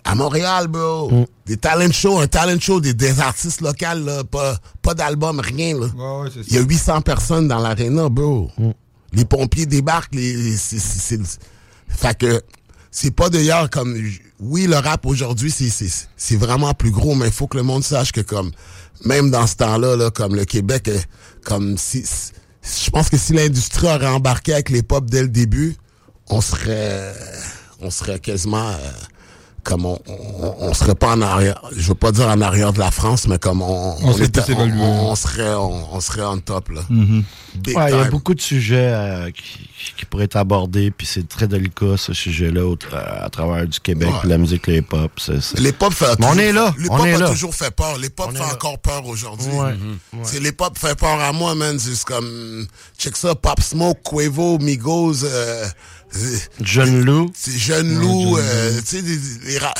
À 0.04 0.14
Montréal, 0.14 0.66
bro. 0.68 1.10
Mm. 1.10 1.24
Des 1.46 1.56
talent 1.56 1.92
shows, 1.92 2.18
un 2.20 2.26
talent 2.26 2.58
show 2.60 2.80
des, 2.80 2.92
des 2.92 3.20
artistes 3.20 3.60
locaux, 3.60 3.98
là, 4.04 4.22
pas, 4.24 4.56
pas 4.82 4.94
d'album, 4.94 5.40
rien, 5.40 5.78
là. 5.78 5.86
Ouais, 5.86 6.22
ouais, 6.24 6.30
c'est 6.34 6.46
Il 6.48 6.54
y 6.54 6.58
a 6.58 6.62
800 6.62 7.00
personnes 7.02 7.48
dans 7.48 7.58
l'aréna, 7.58 8.08
bro. 8.08 8.50
Les 9.12 9.24
pompiers 9.24 9.66
débarquent, 9.66 10.14
les, 10.14 10.34
les- 10.34 10.56
c'est- 10.56 10.78
c'est- 10.78 11.18
c'est- 11.24 11.40
fait 11.88 12.16
que 12.18 12.42
c'est 12.92 13.10
pas 13.10 13.28
d'ailleurs 13.28 13.68
comme 13.70 13.98
oui 14.38 14.68
le 14.68 14.76
rap 14.76 15.04
aujourd'hui 15.06 15.50
c'est 15.50 15.70
c'est 16.16 16.36
vraiment 16.36 16.72
plus 16.74 16.92
gros 16.92 17.16
mais 17.16 17.26
il 17.26 17.32
faut 17.32 17.48
que 17.48 17.56
le 17.56 17.64
monde 17.64 17.82
sache 17.82 18.12
que 18.12 18.20
comme 18.20 18.52
même 19.04 19.30
dans 19.30 19.48
ce 19.48 19.56
temps-là 19.56 19.96
là 19.96 20.10
comme 20.10 20.36
le 20.36 20.44
Québec 20.44 20.88
comme 21.42 21.76
si 21.76 22.04
je 22.62 22.90
pense 22.90 23.10
que 23.10 23.16
si 23.16 23.32
l'industrie 23.32 23.88
aurait 23.88 24.06
embarqué 24.06 24.52
avec 24.52 24.70
les 24.70 24.82
pop 24.82 25.04
dès 25.10 25.22
le 25.22 25.28
début, 25.28 25.76
on 26.28 26.40
serait, 26.40 27.12
on 27.80 27.90
serait 27.90 28.20
quasiment, 28.20 28.68
euh, 28.68 28.92
comme 29.64 29.86
on, 29.86 29.98
on, 30.06 30.54
on 30.58 30.74
serait 30.74 30.94
pas 30.94 31.12
en 31.14 31.22
arrière, 31.22 31.62
je 31.76 31.88
veux 31.88 31.94
pas 31.94 32.10
dire 32.12 32.26
en 32.28 32.40
arrière 32.40 32.72
de 32.72 32.78
la 32.80 32.90
France, 32.90 33.28
mais 33.28 33.38
comme 33.38 33.62
on, 33.62 33.96
On 34.02 34.12
serait 34.12 34.24
était- 34.26 34.42
on, 34.56 35.10
on 35.10 35.14
serait, 35.14 35.54
on, 35.54 35.94
on 35.94 36.00
serait 36.00 36.22
on 36.24 36.38
top, 36.38 36.70
là. 36.70 36.80
Mm-hmm. 36.90 37.22
Ouais, 37.76 37.90
il 37.92 37.96
y 37.96 38.00
a 38.00 38.04
beaucoup 38.10 38.34
de 38.34 38.40
sujets 38.40 38.92
euh, 38.92 39.30
qui, 39.30 39.68
qui 39.96 40.04
pourraient 40.06 40.24
être 40.24 40.36
abordés, 40.36 40.90
puis 40.90 41.06
c'est 41.06 41.28
très 41.28 41.46
délicat 41.46 41.96
ce 41.96 42.12
sujet-là 42.12 42.74
à 43.22 43.28
travers 43.30 43.66
du 43.66 43.78
Québec, 43.78 44.08
Ouais. 44.08 44.18
puis 44.20 44.28
la 44.30 44.38
musique, 44.38 44.66
le 44.66 44.76
hip-hop. 44.78 45.12
c'est- 45.18 45.40
c'est- 45.40 45.60
Les 45.60 45.72
pop 45.72 45.92
fait 45.92 46.06
Mais 46.18 46.26
on 46.26 46.30
toujours- 46.30 46.40
est 46.42 46.52
là, 46.52 46.74
Les 46.78 46.88
pop 46.88 47.00
a 47.00 47.18
là. 47.18 47.28
toujours 47.28 47.54
fait 47.54 47.70
peur. 47.70 47.98
Les 47.98 48.10
pop 48.10 48.32
fait 48.32 48.38
là. 48.38 48.52
encore 48.54 48.78
peur 48.78 49.06
aujourd'hui. 49.06 49.48
Ouais, 49.52 49.74
ouais. 50.14 50.20
C'est 50.24 50.40
Les 50.40 50.52
pop 50.52 50.76
fait 50.78 50.98
peur 50.98 51.20
à 51.20 51.32
moi, 51.32 51.54
man. 51.54 51.78
C'est 51.78 52.02
comme, 52.04 52.66
check 52.98 53.16
ça, 53.16 53.34
Pop 53.34 53.60
Smoke, 53.60 54.00
Quavo, 54.02 54.58
Migos, 54.58 55.24
euh, 55.24 55.66
John 56.60 57.00
Lou. 57.04 57.30
c'est 57.34 57.56
Jeune 57.56 57.98
Lou, 57.98 58.36
euh, 58.38 58.80
tu 58.80 58.98
sais, 59.00 59.02
les 59.46 59.58
ra- 59.58 59.72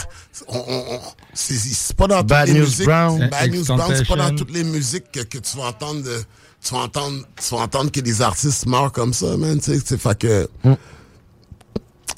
on- 0.49 0.57
on- 0.59 0.85
on- 0.95 1.01
c'est 1.35 1.55
c'est 1.57 1.95
pas 1.97 2.07
dans 2.07 2.23
Bad 2.23 2.47
toutes 2.47 2.55
les 2.55 2.61
News 2.61 2.67
musiques. 2.67 2.87
Brown. 2.87 3.29
Bad 3.31 3.51
News 3.55 3.65
Brown, 3.65 3.93
c'est 3.97 4.09
pas 4.09 4.17
dans 4.17 4.37
toutes 4.37 4.53
les 4.53 4.65
musiques 4.65 5.11
que, 5.13 5.21
que 5.21 5.39
tu 5.39 5.57
vas 5.57 5.65
entendre 5.65 6.03
de- 6.03 6.23
tu 6.65 6.75
vas 6.75 6.81
entendre, 6.81 7.23
tu 7.41 7.55
vas 7.55 7.61
entendre 7.63 7.91
que 7.91 8.01
des 8.01 8.23
artistes 8.23 8.67
meurent 8.67 8.93
comme 8.93 9.13
ça, 9.13 9.37
man, 9.37 9.59
tu 9.59 9.73
sais, 9.73 9.81
tu 9.81 9.87
sais, 9.89 9.99
fait 9.99 10.19
que, 10.19 10.49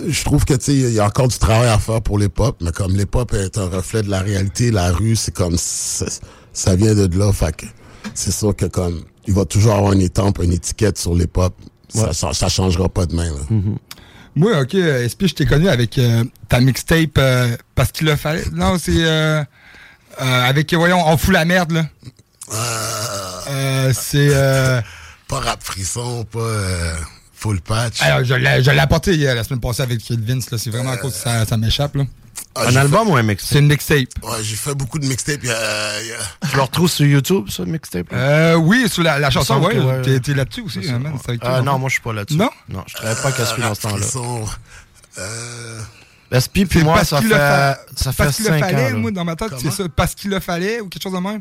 je 0.06 0.24
trouve 0.24 0.44
que, 0.44 0.54
tu 0.54 0.64
sais, 0.64 0.74
il 0.74 0.92
y 0.92 1.00
a 1.00 1.06
encore 1.06 1.28
du 1.28 1.38
travail 1.38 1.68
à 1.68 1.78
faire 1.78 2.02
pour 2.02 2.18
les 2.18 2.28
pop, 2.28 2.56
mais 2.60 2.72
comme 2.72 2.96
les 2.96 3.06
pop 3.06 3.32
est 3.32 3.56
un 3.58 3.68
reflet 3.68 4.02
de 4.02 4.10
la 4.10 4.20
réalité, 4.20 4.70
la 4.70 4.90
rue, 4.92 5.16
c'est 5.16 5.32
comme, 5.34 5.56
ça, 5.56 6.76
vient 6.76 6.94
de 6.94 7.18
là, 7.18 7.32
fait 7.32 7.54
que, 7.56 7.66
c'est 8.14 8.32
sûr 8.32 8.54
que 8.54 8.66
comme, 8.66 9.02
il 9.26 9.34
va 9.34 9.44
toujours 9.44 9.74
avoir 9.74 9.92
une 9.92 10.02
étampe, 10.02 10.40
une 10.42 10.52
étiquette 10.52 10.98
sur 10.98 11.14
les 11.14 11.26
pop. 11.26 11.54
Ça, 11.88 12.12
ça, 12.12 12.32
ça 12.32 12.48
changera 12.48 12.88
pas 12.88 13.06
demain, 13.06 13.30
là. 13.30 13.40
Moi, 14.37 14.59
ok, 14.61 14.74
euh, 14.74 15.07
SP, 15.07 15.26
je 15.26 15.35
t'ai 15.35 15.47
connu 15.47 15.68
avec 15.68 15.97
euh, 15.99 16.24
ta 16.49 16.61
mixtape 16.61 17.18
euh, 17.18 17.57
parce 17.74 17.93
qu'il 17.93 18.07
le 18.07 18.16
fallait. 18.16 18.45
Non, 18.53 18.78
c'est 18.78 18.93
euh, 19.05 19.43
euh, 20.20 20.49
avec, 20.49 20.72
voyons, 20.74 21.03
on 21.07 21.16
fout 21.16 21.32
la 21.32 21.45
merde, 21.45 21.72
là. 21.72 21.87
Euh, 23.49 23.93
c'est. 23.95 24.28
Euh, 24.32 24.80
Pas 25.28 25.41
rap 25.41 25.62
frisson, 25.62 26.24
pas 26.30 26.39
full 27.32 27.61
patch. 27.62 28.03
alors, 28.03 28.24
je 28.24 28.35
l'ai 28.35 28.78
apporté 28.78 29.16
la 29.16 29.43
semaine 29.43 29.61
passée 29.61 29.80
avec 29.82 29.99
Kid 30.01 30.22
Vince, 30.22 30.51
là. 30.51 30.59
C'est 30.59 30.68
vraiment 30.68 30.91
à 30.91 30.99
cause 30.99 31.14
que 31.14 31.18
ça, 31.18 31.47
ça 31.47 31.57
m'échappe, 31.57 31.95
là. 31.97 32.05
Ah, 32.57 32.68
Un 32.68 32.76
album 32.76 33.09
ou 33.11 33.16
un 33.16 33.22
mixtape? 33.22 33.49
C'est 33.53 33.59
une 33.59 33.66
mixtape. 33.68 34.09
Ouais, 34.22 34.43
j'ai 34.43 34.57
fait 34.57 34.74
beaucoup 34.74 34.99
de 34.99 35.07
mixtapes. 35.07 35.41
Tu 35.41 35.49
le 36.57 36.62
retrouves 36.62 36.91
sur 36.91 37.05
YouTube, 37.07 37.49
ça, 37.51 37.64
le 37.64 37.72
mixtape? 37.72 38.11
là? 38.12 38.18
Euh, 38.18 38.55
oui, 38.55 38.89
sur 38.89 39.03
la, 39.03 39.18
la 39.18 39.30
chanson, 39.30 39.61
ouais. 39.61 39.78
ouais, 39.78 40.03
T'es 40.03 40.11
ouais. 40.12 40.20
t'es 40.20 40.35
là-dessus 40.35 40.62
aussi, 40.62 40.89
hein, 40.89 40.99
man. 41.01 41.14
Toi, 41.24 41.35
Euh, 41.45 41.62
non, 41.62 41.78
moi, 41.78 41.89
je 41.89 41.95
suis 41.95 42.03
pas 42.03 42.12
là-dessus. 42.12 42.37
Non? 42.39 42.51
Non, 42.68 42.85
je 42.87 42.95
travaille 42.95 43.14
pas 43.16 43.22
avec 43.22 43.37
Caspi 43.37 43.61
dans 43.61 43.74
ce 43.74 43.80
temps-là. 43.82 44.07
euh, 45.18 45.80
SP, 46.35 46.64
puis 46.68 46.82
moi, 46.82 47.05
ça 47.05 47.20
fait, 47.22 47.28
fa- 47.28 47.78
ça 47.95 48.12
fait 48.12 48.24
parce 48.24 48.37
qu'il 48.37 48.45
le 48.47 48.51
5 48.51 48.57
ans. 48.62 48.68
fallait, 48.68 48.91
là. 48.91 48.97
moi, 48.97 49.11
dans 49.11 49.24
ma 49.24 49.37
tête, 49.37 49.53
c'est 49.59 49.70
ça. 49.70 49.85
Parce 49.95 50.14
qu'il 50.14 50.30
le 50.30 50.41
fallait 50.41 50.80
ou 50.80 50.89
quelque 50.89 51.03
chose 51.03 51.12
de 51.12 51.18
même? 51.18 51.41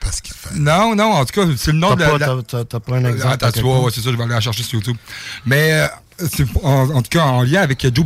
Parce 0.00 0.20
qu'il 0.20 0.34
fallait. 0.34 0.60
Non, 0.60 0.94
non, 0.94 1.12
en 1.12 1.24
tout 1.24 1.40
cas, 1.40 1.46
c'est 1.56 1.72
le 1.72 1.78
nom 1.78 1.96
T'as 1.96 2.14
de 2.14 2.18
la- 2.18 2.26
t'as- 2.26 2.42
t'as- 2.42 2.64
t'as 2.64 2.80
pas 2.80 2.96
un 2.96 3.04
exemple? 3.04 3.34
Attends, 3.34 3.46
à 3.46 3.48
tu 3.50 3.54
quelque 3.54 3.64
vois, 3.66 3.74
part? 3.76 3.84
ouais, 3.84 3.90
c'est 3.94 4.00
ça, 4.02 4.10
je 4.12 4.16
vais 4.16 4.22
aller 4.22 4.32
la 4.34 4.40
chercher 4.40 4.62
sur 4.62 4.74
YouTube. 4.78 4.96
Mais 5.46 5.72
euh, 5.72 6.44
en 6.62 7.02
tout 7.02 7.08
cas 7.10 7.22
en 7.24 7.42
lien 7.42 7.62
avec 7.62 7.82
Joe 7.94 8.04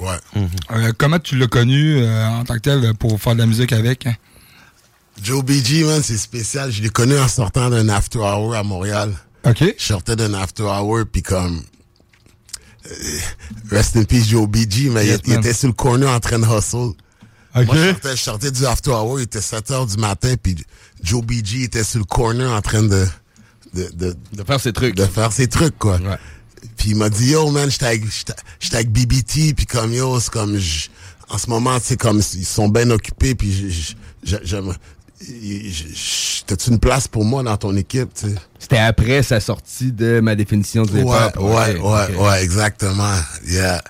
Ouais. 0.00 0.42
Euh, 0.72 0.92
comment 0.96 1.18
tu 1.18 1.36
l'as 1.36 1.46
connu 1.46 1.98
euh, 1.98 2.26
en 2.28 2.44
tant 2.44 2.54
que 2.54 2.60
tel 2.60 2.94
pour 2.94 3.20
faire 3.20 3.34
de 3.34 3.40
la 3.40 3.46
musique 3.46 3.72
avec? 3.72 4.06
hein? 4.06 4.14
Joe 5.22 5.44
BG, 5.44 5.84
man, 5.84 6.02
c'est 6.02 6.16
spécial. 6.16 6.70
Je 6.72 6.82
l'ai 6.82 6.88
connu 6.88 7.18
en 7.18 7.28
sortant 7.28 7.68
d'un 7.68 7.88
after 7.90 8.18
hour 8.20 8.54
à 8.54 8.62
Montréal. 8.62 9.12
OK. 9.44 9.62
Je 9.78 9.82
sortais 9.84 10.16
d'un 10.16 10.32
after 10.34 10.62
hour, 10.62 11.04
puis 11.10 11.22
comme... 11.22 11.62
euh, 12.90 13.18
rest 13.70 13.96
in 13.96 14.04
peace, 14.04 14.28
Joe 14.28 14.48
BG, 14.48 14.88
mais 14.90 15.06
Yes, 15.06 15.20
il, 15.26 15.34
était 15.34 15.52
sur 15.52 15.68
le 15.68 15.74
corner 15.74 16.08
en 16.10 16.20
train 16.20 16.38
de 16.38 16.44
hustle. 16.46 16.94
Moi, 17.54 17.64
je 17.74 17.90
sortais, 17.90 18.16
je 18.16 18.22
sortais 18.22 18.50
du 18.50 18.64
after 18.64 18.90
hour, 18.92 19.18
il 19.20 19.24
était 19.24 19.40
7 19.40 19.70
heures 19.72 19.86
du 19.86 19.96
matin, 19.96 20.34
puis 20.42 20.56
Joe 21.02 21.22
BG 21.22 21.64
était 21.64 21.84
sur 21.84 21.98
le 21.98 22.04
corner 22.04 22.50
en 22.50 22.60
train 22.62 22.82
de... 22.82 23.06
De, 23.74 23.88
de, 23.94 24.16
De 24.32 24.42
faire 24.44 24.58
ses 24.60 24.72
trucs. 24.72 24.94
de 24.96 25.04
faire 25.04 25.32
ses 25.32 25.46
trucs, 25.48 25.78
quoi. 25.78 25.98
Puis 26.76 26.90
il 26.90 26.96
m'a 26.96 27.08
dit, 27.10 27.30
yo, 27.32 27.50
man, 27.50 27.70
j'étais 27.70 27.86
avec, 27.86 28.02
j'étais- 28.10 28.76
avec 28.76 28.90
BBT, 28.90 29.54
puis 29.54 29.66
comme, 29.66 29.92
yo, 29.92 30.18
c'est 30.20 30.30
comme, 30.30 30.58
en 31.28 31.38
ce 31.38 31.48
moment, 31.48 31.78
c'est 31.82 31.96
comme, 31.98 32.20
ils 32.34 32.44
sont 32.44 32.68
bien 32.68 32.90
occupés, 32.90 33.34
puis 33.34 33.94
j'aime, 34.22 34.74
t'as-tu 36.46 36.70
une 36.70 36.78
place 36.78 37.08
pour 37.08 37.24
moi 37.24 37.42
dans 37.42 37.56
ton 37.56 37.76
équipe, 37.76 38.10
tu 38.14 38.28
sais? 38.28 38.34
C'était 38.58 38.78
après 38.78 39.22
sa 39.22 39.40
sortie 39.40 39.92
de 39.92 40.20
ma 40.20 40.34
définition 40.34 40.84
du 40.84 41.02
Ouais, 41.02 41.16
hip-hop. 41.28 41.36
ouais, 41.42 41.78
ouais, 41.78 42.14
ok. 42.16 42.22
ouais, 42.22 42.42
exactement, 42.44 43.14
yeah. 43.46 43.82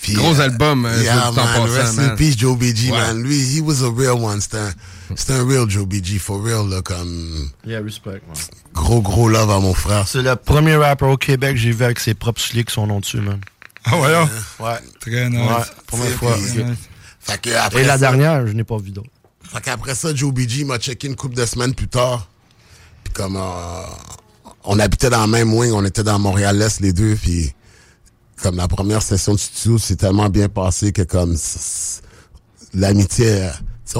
Puis, 0.00 0.14
Gros 0.14 0.34
euh, 0.40 0.44
album, 0.44 0.84
euh, 0.84 1.00
yeah, 1.02 1.30
man, 1.30 1.70
rest 1.70 1.98
in 2.00 2.16
peace, 2.16 2.36
Joe 2.36 2.56
BG, 2.58 2.90
Ouais. 2.90 2.98
man. 2.98 3.22
Lui, 3.22 3.36
he 3.56 3.60
was 3.60 3.82
a 3.84 3.88
real 3.96 4.20
one, 4.20 4.40
c'était 4.40 4.58
c'était 5.16 5.34
un 5.34 5.46
real 5.46 5.68
Joe 5.68 5.86
BG, 5.86 6.18
for 6.18 6.42
real, 6.42 6.68
là, 6.68 6.82
comme, 6.82 7.50
Yeah, 7.66 7.80
respect. 7.82 8.10
ouais. 8.10 8.20
gros, 8.74 9.00
gros 9.02 9.28
love 9.28 9.50
à 9.50 9.58
mon 9.60 9.74
frère. 9.74 10.06
C'est 10.08 10.22
le 10.22 10.36
premier 10.36 10.76
rapper 10.76 11.06
au 11.06 11.16
Québec 11.16 11.54
que 11.54 11.60
j'ai 11.60 11.72
vu 11.72 11.84
avec 11.84 12.00
ses 12.00 12.14
propres 12.14 12.40
qui 12.40 12.64
sont 12.68 12.86
nom 12.86 13.00
dessus, 13.00 13.20
man. 13.20 13.40
Ah, 13.84 13.98
ouais, 13.98 14.10
là. 14.12 14.28
Ouais. 14.60 14.78
Très 15.00 15.28
nice. 15.28 15.38
Ouais, 15.40 15.64
première 15.86 16.06
C'est 16.08 16.12
fois. 16.12 16.36
Fait 17.20 17.40
que 17.40 17.50
après 17.50 17.82
Et 17.82 17.84
la 17.84 17.94
ça- 17.94 17.98
dernière, 17.98 18.46
je 18.46 18.52
n'ai 18.52 18.64
pas 18.64 18.78
vu 18.78 18.90
d'autre. 18.90 19.10
Fait 19.42 19.60
qu'après 19.60 19.94
ça, 19.94 20.14
Joe 20.14 20.32
BG 20.32 20.64
m'a 20.64 20.78
checké 20.78 21.08
une 21.08 21.16
couple 21.16 21.34
de 21.36 21.44
semaines 21.46 21.74
plus 21.74 21.88
tard. 21.88 22.28
Puis 23.04 23.12
comme 23.12 23.36
euh, 23.36 23.82
on 24.64 24.78
habitait 24.78 25.10
dans 25.10 25.22
le 25.26 25.30
même 25.30 25.52
wing, 25.52 25.72
on 25.72 25.84
était 25.84 26.02
dans 26.04 26.18
Montréal-Est 26.18 26.80
les 26.80 26.92
deux, 26.92 27.16
puis 27.16 27.52
comme 28.40 28.56
la 28.56 28.66
première 28.68 29.02
session 29.02 29.34
de 29.34 29.38
studio 29.38 29.78
s'est 29.78 29.96
tellement 29.96 30.28
bien 30.28 30.48
passé 30.48 30.92
que 30.92 31.02
comme 31.02 31.36
l'amitié, 32.74 33.48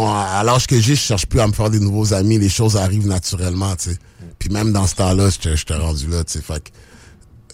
à 0.01 0.43
l'âge 0.45 0.67
que 0.67 0.81
j'ai, 0.81 0.95
je 0.95 1.01
cherche 1.01 1.27
plus 1.27 1.41
à 1.41 1.47
me 1.47 1.53
faire 1.53 1.71
des 1.71 1.81
nouveaux 1.81 2.15
amis, 2.15 2.39
les 2.39 2.49
choses 2.49 2.77
arrivent 2.77 3.07
naturellement, 3.07 3.75
tu 3.77 3.91
sais. 3.91 3.99
Puis 4.39 4.49
même 4.49 4.73
dans 4.73 4.87
ce 4.87 4.95
temps-là, 4.97 5.29
j'étais 5.31 5.57
j'étais 5.57 5.75
rendu 5.77 6.07
là, 6.09 6.25
tu 6.25 6.33
sais. 6.33 6.43
Fait 6.43 6.63
que 6.63 6.71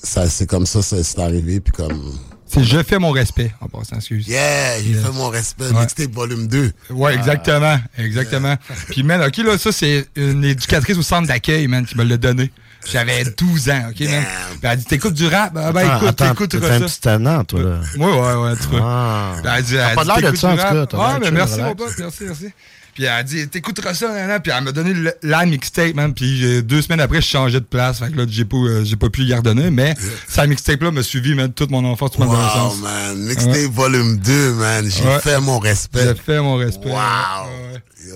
ça, 0.02 0.28
c'est 0.28 0.46
comme 0.46 0.66
ça, 0.66 0.82
ça 0.82 1.02
c'est 1.02 1.18
arrivé, 1.18 1.60
puis 1.60 1.72
comme... 1.72 2.12
C'est 2.50 2.64
Je 2.64 2.82
fais 2.82 2.98
mon 2.98 3.10
respect, 3.10 3.52
en 3.60 3.68
passant, 3.68 3.96
excuse. 3.96 4.26
Yeah, 4.26 4.80
j'ai 4.80 4.90
Yes. 4.92 5.04
fait 5.04 5.12
mon 5.12 5.28
respect, 5.28 5.66
Ouais. 5.66 5.80
mixtape 5.80 6.12
volume 6.12 6.46
2. 6.46 6.72
Ouais, 6.90 7.14
exactement. 7.14 7.78
Exactement. 7.98 8.54
Puis, 8.88 9.02
man, 9.02 9.20
OK, 9.22 9.36
là, 9.38 9.58
ça, 9.58 9.70
c'est 9.70 10.06
une 10.16 10.42
éducatrice 10.44 10.96
au 10.96 11.02
centre 11.02 11.28
d'accueil, 11.28 11.66
man, 11.68 11.84
qui 11.84 11.94
me 11.98 12.04
l'a 12.04 12.16
donné. 12.16 12.50
J'avais 12.86 13.24
12 13.36 13.68
ans, 13.70 13.82
OK, 13.90 14.00
man. 14.00 14.24
Puis 14.24 14.58
elle 14.62 14.68
a 14.70 14.76
dit, 14.76 14.84
t'écoutes 14.84 15.14
du 15.14 15.26
rap? 15.26 15.52
Ben, 15.52 15.72
ben, 15.72 15.96
écoute, 15.96 16.08
attends, 16.08 16.28
t'écouteras 16.30 16.68
t'es 16.68 16.74
un 16.74 16.78
ça. 16.80 16.84
petit 16.86 17.00
tannant, 17.00 17.44
toi, 17.44 17.60
là. 17.62 17.80
Ouais, 17.98 18.04
ouais, 18.06 18.34
ouais, 18.50 18.56
tu 18.56 18.68
vois. 18.68 18.80
Ah. 18.82 19.34
Puis 19.42 19.52
elle 19.56 19.62
dit, 19.64 19.74
T'as 19.74 19.88
elle 19.90 19.94
pas 19.96 20.02
dit, 20.02 20.08
l'air 20.08 20.16
de 20.16 20.20
t'écoutes 20.22 20.38
ça, 20.40 20.48
en 20.48 20.56
tout 20.56 20.62
cas. 20.62 20.86
T'as 20.86 20.98
Ouais, 21.14 21.18
mais 21.20 21.30
merci, 21.32 21.60
mon 21.60 21.74
pote, 21.74 21.94
merci, 21.98 22.24
merci. 22.24 22.46
Puis 22.94 23.04
elle 23.04 23.10
a 23.12 23.22
dit, 23.22 23.46
t'écouteras 23.48 23.94
ça, 23.94 24.08
nan, 24.12 24.26
nan. 24.28 24.40
Puis 24.42 24.52
elle 24.56 24.64
m'a 24.64 24.72
donné 24.72 24.92
le- 24.94 25.14
la 25.22 25.44
mixtape, 25.46 25.94
man. 25.94 26.14
Puis 26.14 26.44
euh, 26.44 26.62
deux 26.62 26.80
semaines 26.82 27.00
après, 27.00 27.20
je 27.20 27.26
changeais 27.28 27.60
de 27.60 27.64
place. 27.66 27.98
Fait 27.98 28.10
que 28.10 28.16
là, 28.16 28.24
j'ai 28.28 28.44
pas, 28.44 28.56
euh, 28.56 28.84
j'ai 28.84 28.96
pas 28.96 29.08
pu 29.10 29.22
y 29.22 29.34
redonner. 29.34 29.70
Mais 29.70 29.94
sa 30.26 30.46
mixtape-là 30.46 30.90
m'a 30.90 31.02
suivi, 31.02 31.34
man, 31.34 31.52
toute 31.52 31.70
mon 31.70 31.84
enfance, 31.84 32.12
toute 32.12 32.20
ma 32.20 32.26
Wow, 32.26 32.34
adolescence. 32.34 32.80
man. 32.80 33.18
Mixtape 33.18 33.52
Ouais. 33.54 33.66
volume 33.66 34.16
2, 34.18 34.52
man. 34.54 34.84
J'ai 34.90 35.04
Ouais. 35.04 35.20
fait 35.20 35.38
mon 35.40 35.58
respect. 35.58 36.04
J'ai 36.04 36.14
fait 36.14 36.40
mon 36.40 36.56
respect. 36.56 36.88
Wow. 36.88 36.94
Ouais. 36.96 37.82
Yo, 38.06 38.14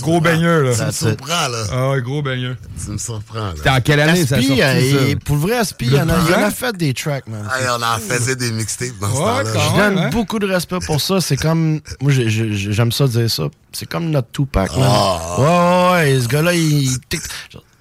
Gros, 0.00 0.20
baigneur, 0.20 0.62
là. 0.62 0.74
Tu 0.76 0.84
me 0.84 0.90
surprends, 0.92 1.48
là. 1.48 1.64
Ah 1.72 1.90
ouais, 1.90 2.00
gros 2.02 2.22
baigneur. 2.22 2.54
Tu 2.84 2.90
me 2.92 2.98
surprends, 2.98 3.46
là. 3.48 3.52
C'était 3.56 3.70
en 3.70 3.80
quelle 3.80 4.00
année 4.00 4.24
ça 4.26 4.36
a 4.36 4.40
sorti, 4.42 4.62
euh, 4.62 4.80
ça? 4.98 5.08
il- 5.08 5.18
pour 5.18 5.34
le 5.36 5.42
vrai, 5.42 5.56
Aspi, 5.58 5.86
il 5.86 5.92
y 5.94 6.00
en 6.00 6.08
a, 6.08 6.14
a 6.14 6.50
fait 6.52 6.76
des 6.76 6.94
tracks, 6.94 7.26
man. 7.26 7.44
Hey, 7.52 7.66
on 7.68 7.82
en 7.82 7.98
faisait 7.98 8.36
des 8.36 8.52
mixtapes 8.52 8.96
dans 9.00 9.08
ce 9.12 9.18
temps-là. 9.18 9.44
Je 9.44 9.76
donne 9.76 9.98
hein? 9.98 10.10
beaucoup 10.10 10.38
de 10.38 10.46
respect 10.46 10.78
pour 10.86 11.00
ça. 11.00 11.20
C'est 11.20 11.36
comme. 11.36 11.80
Moi, 12.00 12.12
j'ai- 12.12 12.28
j'ai- 12.28 12.72
j'aime 12.72 12.92
ça 12.92 13.08
dire 13.08 13.28
ça. 13.28 13.44
C'est 13.72 13.86
comme 13.88 14.10
notre 14.10 14.30
Tupac, 14.30 14.70
man. 14.76 14.86
Ah. 14.88 15.36
Ouais, 15.38 15.44
ouais, 16.08 16.14
ouais. 16.14 16.20
Ce 16.20 16.28
gars-là, 16.28 16.54
il. 16.54 16.88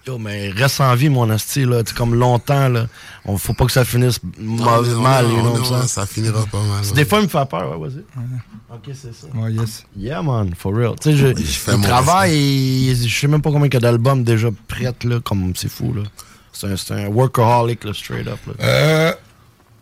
Yo, 0.05 0.17
mais 0.17 0.49
reste 0.49 0.81
en 0.81 0.93
vie, 0.95 1.07
mon 1.07 1.29
asti, 1.29 1.63
là. 1.63 1.81
C'est 1.85 1.95
comme 1.95 2.13
longtemps, 2.15 2.67
là. 2.67 2.87
On, 3.23 3.37
faut 3.37 3.53
pas 3.53 3.65
que 3.65 3.71
ça 3.71 3.85
finisse 3.85 4.19
Non, 4.37 4.65
mal, 4.65 4.81
mais 4.83 4.93
on 4.95 4.99
mal, 5.01 5.25
est- 5.25 5.29
you 5.29 5.35
on 5.35 5.41
know 5.43 5.55
est- 5.55 5.59
what 5.59 5.65
I'm 5.65 5.65
saying? 5.75 5.87
Ça 5.87 6.05
finira 6.05 6.45
pas 6.45 6.61
mal. 6.61 6.85
Des 6.93 7.05
fois, 7.05 7.19
il 7.19 7.23
me 7.23 7.27
fait 7.29 7.49
peur, 7.49 7.79
ouais, 7.79 7.87
vas-y. 7.87 8.03
Ok, 8.73 8.93
c'est 8.93 9.13
ça. 9.15 9.27
Ouais, 9.33 9.53
yes. 9.53 9.85
Yeah, 9.95 10.21
man, 10.21 10.53
for 10.57 10.75
real. 10.75 10.95
Tu 11.01 11.11
sais, 11.11 11.15
je, 11.17 11.33
fais 11.45 11.71
le 11.71 11.77
mon 11.77 11.87
travail, 11.87 12.35
il- 12.37 13.07
je 13.07 13.17
sais 13.17 13.27
même 13.27 13.41
pas 13.41 13.49
combien 13.51 13.67
il 13.67 13.73
y 13.73 13.77
a 13.77 13.79
d'albums 13.79 14.25
déjà 14.25 14.49
prêts, 14.67 14.93
là, 15.05 15.19
comme 15.23 15.53
c'est 15.55 15.69
fou, 15.71 15.93
là. 15.93 16.03
C'est 16.51 16.67
un, 16.67 16.75
c'est 16.75 16.93
un 16.95 17.07
workaholic, 17.07 17.85
là, 17.85 17.93
straight 17.93 18.27
up, 18.27 18.39
là. 18.45 18.53
Euh, 18.59 19.13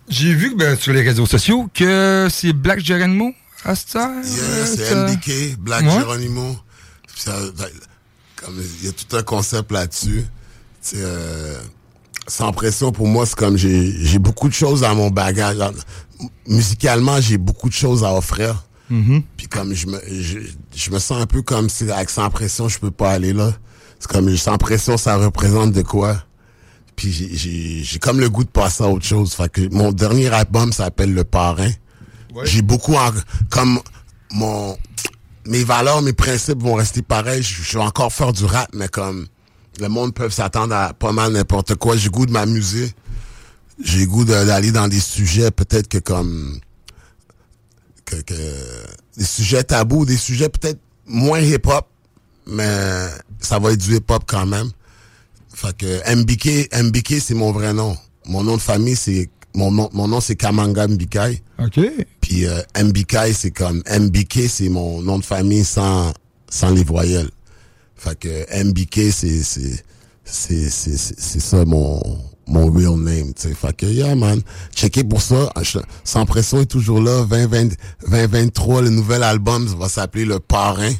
j'ai 0.08 0.36
vu 0.36 0.52
que, 0.52 0.56
ben, 0.58 0.78
sur 0.78 0.94
les 0.94 1.02
réseaux 1.02 1.26
sociaux 1.26 1.68
que 1.74 2.28
c'est 2.30 2.54
Black 2.54 2.80
Geronimo 2.80 3.34
à 3.66 3.74
cette 3.74 3.96
heure. 3.96 4.10
Yeah, 4.24 4.66
c'est 4.68 4.94
MDK, 4.96 5.58
Black 5.58 5.82
Ouais. 5.84 6.00
Geronimo. 6.00 6.58
Ça- 7.16 7.40
Il 8.82 8.86
y 8.86 8.90
a 8.90 8.92
tout 8.92 9.16
un 9.16 9.24
concept 9.24 9.72
là-dessus. 9.72 10.24
Tu 10.84 10.90
sais, 10.90 10.96
euh, 11.00 11.56
sans 12.28 12.52
pression, 12.52 12.92
pour 12.92 13.08
moi, 13.08 13.26
c'est 13.26 13.36
comme 13.36 13.58
j'ai 13.58 13.94
j'ai 14.06 14.20
beaucoup 14.20 14.50
de 14.50 14.54
choses 14.54 14.82
dans 14.82 14.96
mon 14.96 15.10
bagage. 15.10 15.58
Musicalement, 16.48 17.20
j'ai 17.22 17.38
beaucoup 17.38 17.70
de 17.70 17.74
choses 17.74 18.04
à 18.04 18.14
offrir. 18.14 18.66
Mhm. 18.90 19.24
Puis 19.38 19.48
comme 19.48 19.74
je 19.74 19.88
me, 19.88 20.00
je, 20.10 20.40
je 20.76 20.92
me 20.92 21.00
sens 21.00 21.22
un 21.22 21.26
peu 21.26 21.42
comme 21.42 21.70
si 21.70 21.90
avec 21.90 22.10
sans 22.10 22.30
pression, 22.30 22.68
je 22.68 22.78
peux 22.80 22.92
pas 22.92 23.12
aller 23.12 23.34
là. 23.34 23.54
C'est 24.00 24.10
comme 24.10 24.36
sans 24.38 24.58
pression, 24.58 24.98
ça 24.98 25.16
représente 25.18 25.72
de 25.72 25.82
quoi? 25.82 26.24
Puis 26.96 27.12
j'ai- 27.12 27.36
j'ai 27.36 27.84
j'ai 27.84 28.00
comme 28.00 28.20
le 28.20 28.30
goût 28.30 28.44
de 28.44 28.50
passer 28.50 28.84
à 28.84 28.88
autre 28.88 29.06
chose. 29.06 29.34
Fait 29.34 29.50
que 29.50 29.62
mon 29.74 29.92
dernier 29.92 30.28
album 30.28 30.74
s'appelle 30.74 31.14
Le 31.14 31.24
Parrain. 31.24 31.72
J'ai 32.46 32.62
beaucoup 32.62 32.96
en- 32.96 33.12
comme 33.50 33.80
mon 34.32 34.78
mes 35.46 35.64
valeurs, 35.64 36.02
mes 36.02 36.14
principes 36.14 36.62
vont 36.62 36.76
rester 36.76 37.02
pareils. 37.02 37.44
Je, 37.44 37.78
vais 37.78 37.84
encore 37.84 38.12
faire 38.14 38.34
du 38.34 38.46
rap, 38.46 38.70
mais 38.74 38.88
comme 38.88 39.28
le 39.80 39.88
monde 39.88 40.14
peut 40.14 40.30
s'attendre 40.30 40.76
à 40.76 40.94
pas 40.94 41.12
mal 41.12 41.32
n'importe 41.32 41.76
quoi. 41.76 41.98
J'ai 41.98 42.10
goût 42.10 42.26
de 42.26 42.32
m'amuser. 42.32 42.94
J'ai 43.84 44.06
goût 44.06 44.26
d'aller 44.26 44.72
dans 44.72 44.88
des 44.88 45.00
sujets 45.00 45.50
peut-être 45.50 45.88
que 45.88 45.98
comme 45.98 46.60
des 49.18 49.26
sujets 49.26 49.64
tabous, 49.64 50.06
des 50.06 50.18
sujets 50.18 50.50
peut-être 50.50 50.80
moins 51.06 51.40
hip-hop, 51.40 51.88
mais 52.46 53.08
ça 53.40 53.58
va 53.58 53.72
être 53.72 53.80
du 53.80 53.96
hip-hop 53.96 54.24
quand 54.28 54.46
même. 54.46 54.70
Fait 55.54 55.76
que 55.76 56.16
MBK, 56.16 56.76
MBK 56.84 57.22
c'est 57.22 57.34
mon 57.34 57.52
vrai 57.52 57.74
nom. 57.74 57.98
Mon 58.26 58.44
nom 58.44 58.58
de 58.58 58.62
famille 58.62 58.96
c'est 58.96 59.30
mon 59.54 59.72
nom, 59.72 59.90
mon 59.94 60.08
nom 60.08 60.20
c'est 60.22 60.36
Kamanga 60.36 60.88
Mbikai. 60.88 61.42
OK. 61.60 61.80
Puis 62.22 62.46
euh, 62.46 62.62
MBK 62.82 63.34
c'est 63.34 63.52
comme 63.52 63.84
MBK 63.90 64.48
c'est 64.50 64.70
mon 64.70 65.02
nom 65.02 65.20
de 65.20 65.26
famille 65.26 65.64
sans 65.66 66.14
sans 66.50 66.70
les 66.72 66.84
voyelles. 66.84 67.30
Fait 67.96 68.18
que 68.18 68.64
MBK 68.64 69.12
c'est 69.12 69.44
c'est 69.44 69.84
c'est 70.24 70.70
c'est 70.70 70.98
c'est 70.98 71.40
ça 71.42 71.66
mon 71.66 72.02
mon 72.48 72.70
real 72.72 72.96
name, 72.98 73.34
tu 73.34 73.48
sais. 73.50 73.54
Fait 73.54 73.76
que 73.76 73.86
yeah 73.86 74.16
man, 74.16 74.42
checker 74.76 75.04
pour 75.04 75.22
ça. 75.22 75.50
Je- 75.62 75.80
Sans 76.04 76.26
pression 76.26 76.60
est 76.62 76.66
toujours 76.66 77.02
là 77.02 77.24
2020 77.26 77.70
2023 78.10 78.82
le 78.82 78.90
nouvel 78.90 79.24
album 79.24 79.66
va 79.80 79.88
s'appeler 79.90 80.26
Le 80.26 80.40
Parrain. 80.40 80.92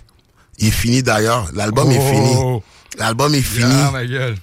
Il 0.60 0.68
est 0.68 0.72
fini 0.72 1.02
d'ailleurs, 1.04 1.50
l'album 1.54 1.90
est 1.92 2.00
Oh. 2.00 2.12
fini. 2.14 2.62
L'album 3.00 3.34
est 3.34 3.42
fini. 3.42 3.66
Ah, 3.94 4.06
gueule. 4.06 4.36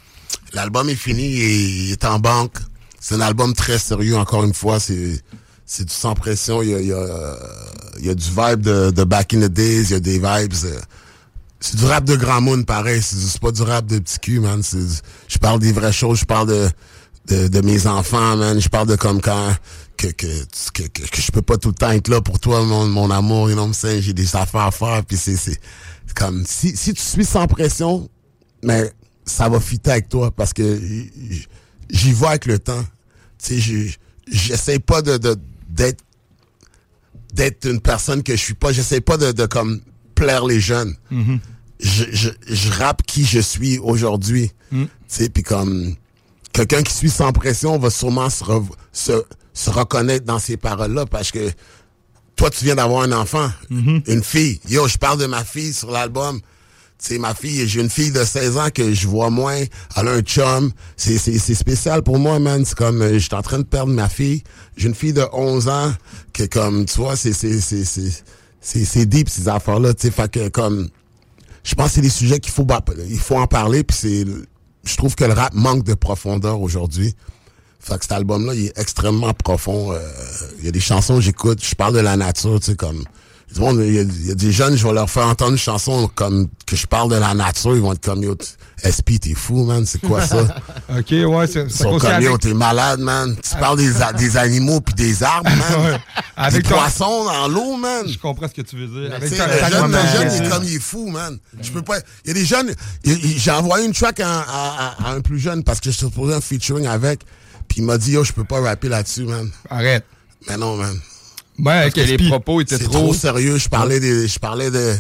L'album 0.53 0.89
est 0.89 0.95
fini 0.97 1.23
et 1.23 1.55
il 1.87 1.93
est 1.93 2.05
en 2.05 2.19
banque. 2.19 2.57
C'est 3.01 3.15
un 3.15 3.21
album 3.21 3.53
très 3.55 3.79
sérieux, 3.79 4.17
encore 4.17 4.45
une 4.45 4.55
fois. 4.55 4.81
C'est, 4.81 5.21
c'est 5.67 5.85
du 5.85 5.93
sans 5.93 6.15
pression. 6.15 6.63
Il 6.63 6.71
y 6.71 6.75
a, 6.75 6.81
il 6.81 6.87
y 6.89 6.93
a, 6.93 7.37
il 8.01 8.07
y 8.07 8.11
a 8.11 8.15
du 8.15 8.29
vibe 8.29 8.61
de, 8.61 8.91
de 8.91 9.05
Back 9.05 9.35
in 9.35 9.41
the 9.41 9.51
Days. 9.53 9.85
Il 9.85 9.91
y 9.91 9.95
a 9.95 10.01
des 10.01 10.19
vibes. 10.19 10.55
euh, 10.65 10.81
C'est 11.61 11.77
du 11.77 11.85
rap 11.85 12.05
de 12.05 12.17
Grand 12.17 12.41
Moon, 12.41 12.63
pareil. 12.65 13.01
C'est, 13.03 13.41
pas 13.41 13.53
du 13.53 13.63
rap 13.63 13.87
de 13.87 13.99
petit 13.99 14.19
cul, 14.19 14.41
man. 14.41 14.63
Je 15.29 15.39
parle 15.39 15.61
des 15.61 15.73
vraies 15.73 15.93
choses. 15.93 16.21
Je 16.21 16.25
parle 16.25 16.49
de, 16.49 16.69
de, 17.29 17.49
de 17.49 17.61
mes 17.61 17.87
enfants, 17.87 18.37
man. 18.37 18.61
Je 18.61 18.69
parle 18.69 18.89
de 18.89 18.97
comme 18.97 19.21
quand 19.21 19.55
que, 19.97 20.07
que, 20.09 20.27
que, 20.75 20.83
que, 20.83 21.21
je 21.21 21.33
peux 21.33 21.43
pas 21.43 21.57
tout 21.57 21.69
le 21.69 21.75
temps 21.75 21.91
être 21.91 22.09
là 22.09 22.21
pour 22.21 22.39
toi, 22.39 22.65
mon, 22.65 22.87
mon 22.87 23.11
amour. 23.11 23.51
You 23.51 23.57
know? 23.57 23.73
J'ai 24.01 24.13
des 24.13 24.37
affaires 24.37 24.63
à 24.63 24.71
faire. 24.71 25.05
Puis 25.05 25.17
c'est, 25.17 25.37
comme 26.15 26.45
si, 26.47 26.77
si 26.77 26.95
tu 26.95 27.03
suis 27.03 27.25
sans 27.25 27.47
pression, 27.47 28.09
mais 28.63 28.93
ça 29.25 29.49
va 29.49 29.61
fitter 29.61 29.91
avec 29.91 30.09
toi 30.09 30.31
parce 30.31 30.53
que 30.53 30.81
j'y 31.91 32.13
vais 32.13 32.27
avec 32.27 32.47
le 32.47 32.59
temps. 32.59 32.85
Tu 33.43 33.61
sais, 33.61 33.91
j'essaie 34.31 34.79
pas 34.79 35.03
de, 35.03 35.17
d'être 35.69 36.05
d'être 37.35 37.67
une 37.69 37.81
personne 37.81 38.23
que 38.23 38.33
je 38.35 38.41
suis 38.43 38.55
pas. 38.55 38.73
J'essaie 38.73 39.01
pas 39.01 39.17
de, 39.17 39.33
de 39.33 39.47
comme 39.47 39.81
plaire 40.15 40.45
les 40.47 40.61
jeunes. 40.61 40.95
Je, 41.81 42.05
je, 42.11 42.31
je 42.49 42.71
rappe 42.73 43.03
qui 43.05 43.25
je 43.25 43.39
suis 43.39 43.79
aujourd'hui. 43.79 44.51
Tu 44.71 44.89
sais, 45.07 45.29
puis 45.29 45.43
comme 45.43 45.95
quelqu'un 46.53 46.83
qui 46.83 46.93
suit 46.93 47.11
sans 47.11 47.33
pression 47.33 47.79
va 47.79 47.91
sûrement 47.91 48.31
se, 48.31 48.43
re- 48.45 48.67
se, 48.93 49.13
se 49.55 49.71
reconnaître 49.71 50.25
dans 50.25 50.39
ces 50.41 50.57
paroles-là 50.57 51.07
parce 51.07 51.31
que 51.31 51.51
toi, 52.35 52.51
tu 52.51 52.65
viens 52.65 52.75
d'avoir 52.77 53.03
un 53.03 53.13
enfant, 53.13 53.51
une 54.07 54.23
fille. 54.25 54.61
Yo, 54.69 54.89
je 54.89 54.97
parle 54.99 55.19
de 55.21 55.27
ma 55.27 55.45
fille 55.45 55.73
sur 55.73 55.91
l'album. 55.91 56.41
Sais, 57.01 57.19
ma 57.19 57.33
fille, 57.33 57.69
j'ai 57.69 57.81
une 57.81 57.91
fille 57.91 58.11
de 58.11 58.25
16 58.25 58.57
ans 58.57 58.69
que 58.75 58.93
je 58.93 59.07
vois 59.07 59.31
moins. 59.31 59.63
Elle 59.97 60.09
a 60.09 60.11
un 60.11 60.21
chum. 60.21 60.73
C'est, 60.97 61.17
c'est, 61.17 61.39
c'est 61.39 61.55
spécial 61.55 62.03
pour 62.03 62.19
moi, 62.19 62.41
man. 62.41 62.65
C'est 62.65 62.77
comme, 62.77 63.03
euh, 63.03 63.19
j'étais 63.19 63.37
en 63.37 63.43
train 63.43 63.59
de 63.59 63.65
perdre 63.65 63.93
ma 63.93 64.09
fille. 64.09 64.43
J'ai 64.77 64.89
une 64.89 64.97
fille 64.97 65.13
de 65.13 65.25
11 65.33 65.69
ans 65.69 65.93
que, 66.33 66.43
comme, 66.45 66.87
tu 66.87 66.97
vois, 66.99 67.15
c'est, 67.15 67.33
c'est, 67.33 67.61
c'est, 67.61 67.85
c'est, 67.85 68.85
c'est, 68.85 69.07
deep, 69.07 69.29
ces 69.29 69.49
affaires-là. 69.49 69.95
Tu 69.95 70.09
sais, 70.09 70.11
fait 70.11 70.29
que, 70.29 70.49
comme, 70.49 70.89
je 71.63 71.77
pense 71.77 71.89
que 71.89 71.93
c'est 71.95 72.01
des 72.01 72.09
sujets 72.09 72.41
qu'il 72.41 72.53
faut, 72.53 72.67
il 73.09 73.19
faut 73.21 73.37
en 73.37 73.47
parler. 73.47 73.85
Puis 73.85 73.97
c'est, 73.97 74.25
je 74.85 74.97
trouve 74.97 75.15
que 75.15 75.25
le 75.25 75.35
rap 75.35 75.55
manque 75.55 75.85
de 75.85 75.95
profondeur 75.95 76.61
aujourd'hui. 76.61 77.15
Fait 77.79 77.97
que 77.97 78.03
cet 78.03 78.13
album-là, 78.13 78.55
il 78.55 78.67
est 78.67 78.79
extrêmement 78.79 79.33
profond. 79.35 79.93
Euh, 79.93 80.01
Il 80.59 80.65
y 80.65 80.69
a 80.69 80.73
des 80.73 80.81
chansons 80.81 81.15
que 81.17 81.21
j'écoute, 81.21 81.65
je 81.65 81.77
parle 81.77 81.95
de 81.95 82.01
la 82.01 82.17
nature, 82.17 82.59
tu 82.59 82.73
sais, 82.73 82.77
comme... 82.77 83.05
Il 83.57 83.63
y, 83.95 83.99
a, 83.99 84.03
il 84.03 84.27
y 84.27 84.31
a 84.31 84.35
des 84.35 84.53
jeunes, 84.53 84.77
je 84.77 84.87
vais 84.87 84.93
leur 84.93 85.09
faire 85.11 85.27
entendre 85.27 85.53
une 85.53 85.59
chanson 85.59 86.09
comme 86.15 86.49
que 86.67 86.77
je 86.77 86.87
parle 86.87 87.11
de 87.11 87.17
la 87.17 87.33
nature, 87.35 87.75
ils 87.75 87.81
vont 87.83 87.93
être 87.95 88.05
comme, 88.05 88.23
yo, 88.23 88.37
SP, 88.85 89.19
t'es 89.21 89.35
fou, 89.35 89.65
man, 89.65 89.85
c'est 89.87 90.01
quoi 90.01 90.25
ça? 90.27 90.43
OK, 90.91 91.11
ouais, 91.11 91.47
c'est 91.47 91.65
Ils 91.65 91.71
ça 91.71 91.85
sont 91.85 91.99
comme, 91.99 92.21
yo, 92.21 92.29
avec- 92.31 92.41
t'es 92.43 92.55
malade, 92.55 93.01
man. 93.01 93.35
Tu 93.43 93.57
parles 93.59 93.79
des, 93.79 93.91
des 94.19 94.37
animaux 94.37 94.81
puis 94.83 94.95
des 94.95 95.23
arbres, 95.23 95.49
man. 95.51 95.81
Ouais. 95.93 95.99
Avec 96.37 96.63
des 96.63 96.69
ton- 96.69 96.77
poissons 96.77 97.25
dans 97.25 97.49
l'eau, 97.49 97.77
man. 97.77 98.07
Je 98.07 98.19
comprends 98.19 98.47
ce 98.49 98.53
que 98.55 98.63
tu 98.63 98.77
veux 98.77 98.87
dire. 98.87 99.15
Avec 99.15 99.35
ta- 99.37 99.47
le 99.47 99.53
jeune, 99.73 99.93
le 99.93 99.99
jeune, 99.99 100.33
il 100.37 100.47
est 100.47 100.51
comme 100.51 100.65
il 100.65 100.75
est 100.77 100.81
fou, 100.81 101.09
man. 101.09 101.39
Je 101.61 101.71
peux 101.73 101.83
pas. 101.83 101.99
Il 102.25 102.29
y 102.29 102.31
a 102.31 102.35
des 102.35 102.45
jeunes. 102.45 102.73
J'ai 103.05 103.51
envoyé 103.51 103.87
une 103.87 103.93
track 103.93 104.21
à, 104.21 104.41
à- 104.41 104.45
à- 105.03 105.09
à 105.09 105.13
un 105.15 105.21
plus 105.21 105.39
jeune 105.41 105.65
parce 105.65 105.81
que 105.81 105.91
je 105.91 105.99
te 105.99 106.05
posais 106.07 106.35
un 106.35 106.41
featuring 106.41 106.87
avec. 106.87 107.21
Puis 107.67 107.79
il 107.81 107.85
m'a 107.85 107.99
dit, 107.99 108.13
yo, 108.13 108.23
je 108.25 108.33
peux 108.33 108.45
pas 108.45 108.61
rapper 108.61 108.89
là-dessus, 108.89 109.25
man. 109.25 109.51
Arrête. 109.69 110.05
Mais 110.49 110.57
non, 110.57 110.77
man. 110.77 110.97
Ouais, 111.59 111.91
Parce 111.91 111.95
que 111.95 112.01
les 112.01 112.29
propos 112.29 112.61
étaient 112.61 112.79
trop- 112.79 112.91
trop 112.93 113.15
sérieux. 113.15 113.57
Je 113.59 113.69
parlais 113.69 113.99
des, 114.01 114.29
je 114.29 114.39
parlais 114.39 114.71
de, 114.71 114.95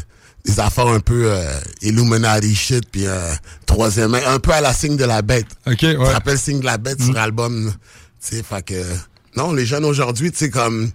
des 0.45 0.61
affaires 0.61 0.89
un 0.89 1.01
peu 1.01 1.31
euh, 1.33 1.45
Illuminati 1.83 2.55
shit, 2.55 2.85
puis 2.91 3.07
euh, 3.07 3.33
troisième, 3.67 4.15
un 4.15 4.39
peu 4.39 4.53
à 4.53 4.61
la 4.61 4.73
signe 4.75 4.97
de 4.97 5.05
la 5.05 5.23
bête. 5.23 5.47
Ok, 5.67 5.77
Tu 5.79 5.87
te 5.93 5.97
ouais. 5.97 6.13
rappelles 6.13 6.39
signe 6.39 6.61
de 6.61 6.65
la 6.65 6.79
bête 6.79 7.01
sur 7.03 7.13
l'album, 7.13 7.67
là. 7.67 7.73
tu 7.73 8.37
sais, 8.37 8.43
fait 8.43 8.65
que 8.65 8.83
non, 9.37 9.53
les 9.53 9.67
jeunes 9.67 9.85
aujourd'hui, 9.85 10.31
tu 10.33 10.39
sais 10.39 10.51
comme 10.51 10.91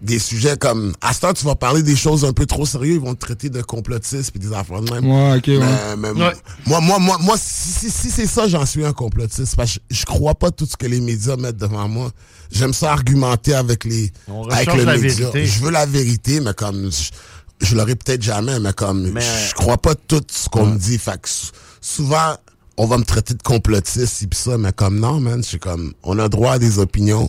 des 0.00 0.18
sujets 0.18 0.56
comme 0.56 0.94
à 1.00 1.12
ce 1.12 1.20
temps 1.20 1.32
tu 1.32 1.44
vas 1.44 1.54
parler 1.56 1.82
des 1.82 1.96
choses 1.96 2.24
un 2.24 2.32
peu 2.32 2.46
trop 2.46 2.64
sérieuses, 2.64 2.96
ils 2.96 3.00
vont 3.00 3.14
te 3.14 3.20
traiter 3.26 3.50
de 3.50 3.60
complotiste 3.62 4.30
puis 4.30 4.38
des 4.40 4.52
affaires 4.52 4.80
de 4.80 4.90
même. 4.92 5.04
Ouais, 5.06 5.36
ok, 5.38 5.46
ouais. 5.48 5.58
Mais- 5.96 6.12
mais 6.14 6.22
Ouais. 6.22 6.32
Moi, 6.66 6.80
moi, 6.80 6.98
moi, 6.98 7.18
moi, 7.20 7.36
si, 7.38 7.70
si, 7.70 7.90
si 7.90 8.10
c'est 8.10 8.26
ça, 8.26 8.46
j'en 8.46 8.64
suis 8.64 8.84
un 8.84 8.92
complotiste. 8.92 9.56
Parce 9.56 9.74
que 9.74 9.80
je, 9.90 9.96
je 10.00 10.04
crois 10.04 10.34
pas 10.34 10.50
tout 10.50 10.66
ce 10.66 10.76
que 10.76 10.86
les 10.86 11.00
médias 11.00 11.36
mettent 11.36 11.56
devant 11.56 11.88
moi. 11.88 12.10
J'aime 12.52 12.72
ça 12.72 12.92
argumenter 12.92 13.54
avec 13.54 13.84
les, 13.84 14.12
On 14.28 14.44
avec 14.48 14.68
le 14.76 14.84
média. 15.02 15.26
Je 15.46 15.60
veux 15.60 15.70
la 15.70 15.84
vérité, 15.86 16.40
mais 16.40 16.54
comme 16.54 16.90
je, 16.92 17.66
je 17.66 17.74
l'aurai 17.74 17.96
peut-être 17.96 18.22
jamais, 18.22 18.60
mais 18.60 18.72
comme 18.72 19.10
Mais- 19.10 19.20
je 19.48 19.54
crois 19.54 19.78
pas 19.78 19.94
tout 19.96 20.22
ce 20.30 20.48
qu'on 20.48 20.66
me 20.66 20.78
dit. 20.78 20.98
Fait 20.98 21.20
que 21.20 21.28
sou- 21.28 21.50
souvent, 21.80 22.36
on 22.76 22.86
va 22.86 22.98
me 22.98 23.04
traiter 23.04 23.34
de 23.34 23.42
complotiste 23.42 24.22
et 24.22 24.26
pis 24.28 24.38
ça, 24.38 24.56
mais 24.56 24.72
comme 24.72 25.00
non, 25.00 25.18
man, 25.18 25.42
c'est 25.42 25.58
comme 25.58 25.92
on 26.04 26.18
a 26.20 26.28
droit 26.28 26.52
à 26.52 26.58
des 26.60 26.78
opinions. 26.78 27.28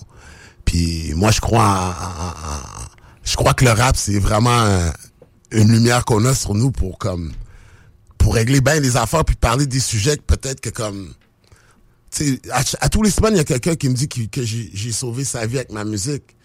Puis 0.69 1.13
moi, 1.15 1.31
je 1.31 1.41
crois 1.41 1.95
je 3.23 3.35
crois 3.35 3.55
que 3.55 3.65
le 3.65 3.71
rap, 3.71 3.97
c'est 3.97 4.19
vraiment 4.19 4.51
un- 4.51 4.93
une 5.49 5.71
lumière 5.71 6.05
qu'on 6.05 6.23
a 6.25 6.35
sur 6.35 6.53
nous 6.53 6.69
pour 6.69 6.99
comme 6.99 7.31
pour 8.19 8.35
régler 8.35 8.61
bien 8.61 8.79
les 8.79 8.95
affaires 8.95 9.25
puis 9.25 9.35
parler 9.35 9.65
des 9.65 9.79
sujets 9.79 10.17
que 10.17 10.21
peut-être 10.21 10.61
que 10.61 10.69
comme 10.69 11.11
tu 12.11 12.39
sais 12.51 12.75
à, 12.81 12.87
tous 12.89 13.01
les 13.01 13.09
semaines 13.09 13.33
il 13.33 13.37
y 13.37 13.39
a 13.39 13.45
quelqu'un 13.45 13.73
qui 13.75 13.89
me 13.89 13.95
dit 13.95 14.07
que, 14.07 14.21
que 14.27 14.43
j'ai 14.43 14.91
sauvé 14.91 15.23
sa 15.23 15.47
vie 15.47 15.57
avec 15.57 15.71
ma 15.71 15.83
musique. 15.85 16.35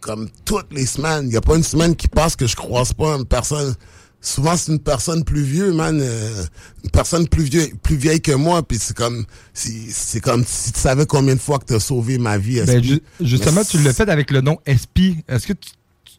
Comme 0.00 0.30
toutes 0.46 0.72
les 0.72 0.86
semaines 0.86 1.26
il 1.26 1.34
y 1.34 1.36
a 1.36 1.42
pas 1.42 1.56
une 1.56 1.62
semaine 1.62 1.94
qui 1.94 2.08
passe 2.08 2.36
que 2.36 2.46
je 2.46 2.56
croise 2.56 2.94
pas 2.94 3.16
une 3.16 3.26
personne 3.26 3.74
souvent 4.20 4.56
c'est 4.56 4.72
une 4.72 4.78
personne 4.80 5.24
plus 5.24 5.42
vieux 5.42 5.72
man 5.72 5.98
euh, 6.02 6.44
une 6.84 6.90
personne 6.90 7.26
plus 7.26 7.44
vieille 7.44 7.72
plus 7.82 7.96
vieille 7.96 8.20
que 8.20 8.32
moi 8.32 8.62
puis 8.62 8.78
c'est 8.80 8.94
comme 8.96 9.24
c'est 9.54 9.72
c'est 9.90 10.20
comme 10.20 10.44
si 10.46 10.72
tu 10.72 10.80
savais 10.80 11.06
combien 11.06 11.34
de 11.34 11.40
fois 11.40 11.58
que 11.58 11.64
tu 11.64 11.74
as 11.74 11.80
sauvé 11.80 12.18
ma 12.18 12.36
vie 12.38 12.60
Ben, 12.66 12.82
ju- 12.84 13.02
justement, 13.20 13.64
tu 13.64 13.78
l'as 13.78 13.92
fait 13.94 14.08
avec 14.10 14.30
le 14.30 14.40
nom 14.42 14.58
SP. 14.68 15.16
Est-ce 15.28 15.46
que 15.46 15.52
tu, 15.54 15.70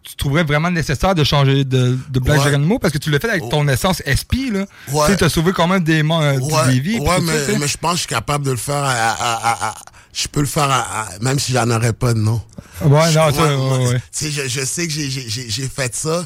tu 0.04 0.16
trouverais 0.16 0.44
vraiment 0.44 0.72
nécessaire 0.72 1.14
de 1.14 1.24
changer 1.24 1.64
de, 1.64 1.96
de 2.10 2.20
Black 2.20 2.40
Ouais. 2.40 2.46
Geronimo? 2.46 2.80
Parce 2.80 2.92
que 2.92 2.98
tu 2.98 3.12
l'as 3.12 3.20
fait 3.20 3.30
avec 3.30 3.48
ton 3.50 3.68
essence 3.68 4.02
SP, 4.02 4.50
là. 4.52 4.66
Ouais. 4.92 5.06
Tu 5.06 5.12
sais, 5.12 5.18
t'as 5.18 5.30
sauvé 5.30 5.52
quand 5.54 5.68
même 5.68 5.84
des, 5.84 6.02
euh, 6.02 6.40
ouais, 6.40 6.74
des 6.74 6.80
vies. 6.80 7.00
ouais, 7.00 7.06
ça, 7.08 7.20
mais, 7.22 7.58
mais 7.60 7.68
je 7.68 7.78
pense 7.78 7.92
que 7.92 7.98
je 7.98 8.02
suis 8.02 8.08
capable 8.10 8.44
de 8.46 8.52
le 8.52 8.58
faire 8.58 8.84
à, 8.84 8.90
à- 8.94 9.52
à- 9.52 9.70
à- 9.70 9.76
je 10.12 10.28
peux 10.28 10.40
le 10.42 10.48
faire 10.48 10.70
à- 10.72 11.02
à- 11.04 11.20
même 11.22 11.38
si 11.40 11.52
j'en 11.54 11.70
aurais 11.70 11.94
pas 11.94 12.14
de 12.16 12.20
nom. 12.20 12.42
Ouais, 12.84 13.12
Je- 13.12 13.18
non, 13.20 13.32
ça, 13.34 13.58
ouais, 13.58 13.88
ouais. 13.90 13.94
Tu 13.96 14.02
sais, 14.12 14.32
je, 14.32 14.48
je 14.48 14.66
sais 14.66 14.88
que 14.88 14.92
j'ai- 14.94 15.10
j'ai 15.12 15.30
j'ai- 15.30 15.50
j'ai 15.50 15.68
fait 15.68 15.94
ça. 15.96 16.26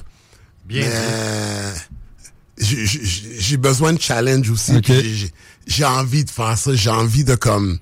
Bien 0.65 0.81
mais 0.87 1.73
j'ai- 2.57 3.57
besoin 3.57 3.93
de 3.93 4.01
challenge 4.01 4.49
aussi. 4.49 4.75
Ok. 4.75 4.83
puis 4.85 5.31
j'ai- 5.67 5.85
envie 5.85 6.23
de 6.25 6.29
faire 6.29 6.57
ça. 6.57 6.73
J'ai 6.75 6.89
envie 6.89 7.23
de 7.23 7.35
comme 7.35 7.79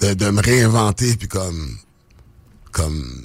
de, 0.00 0.14
de 0.14 0.30
me 0.30 0.40
réinventer 0.42 1.16
puis 1.16 1.28
comme 1.28 1.76
comme 2.72 3.24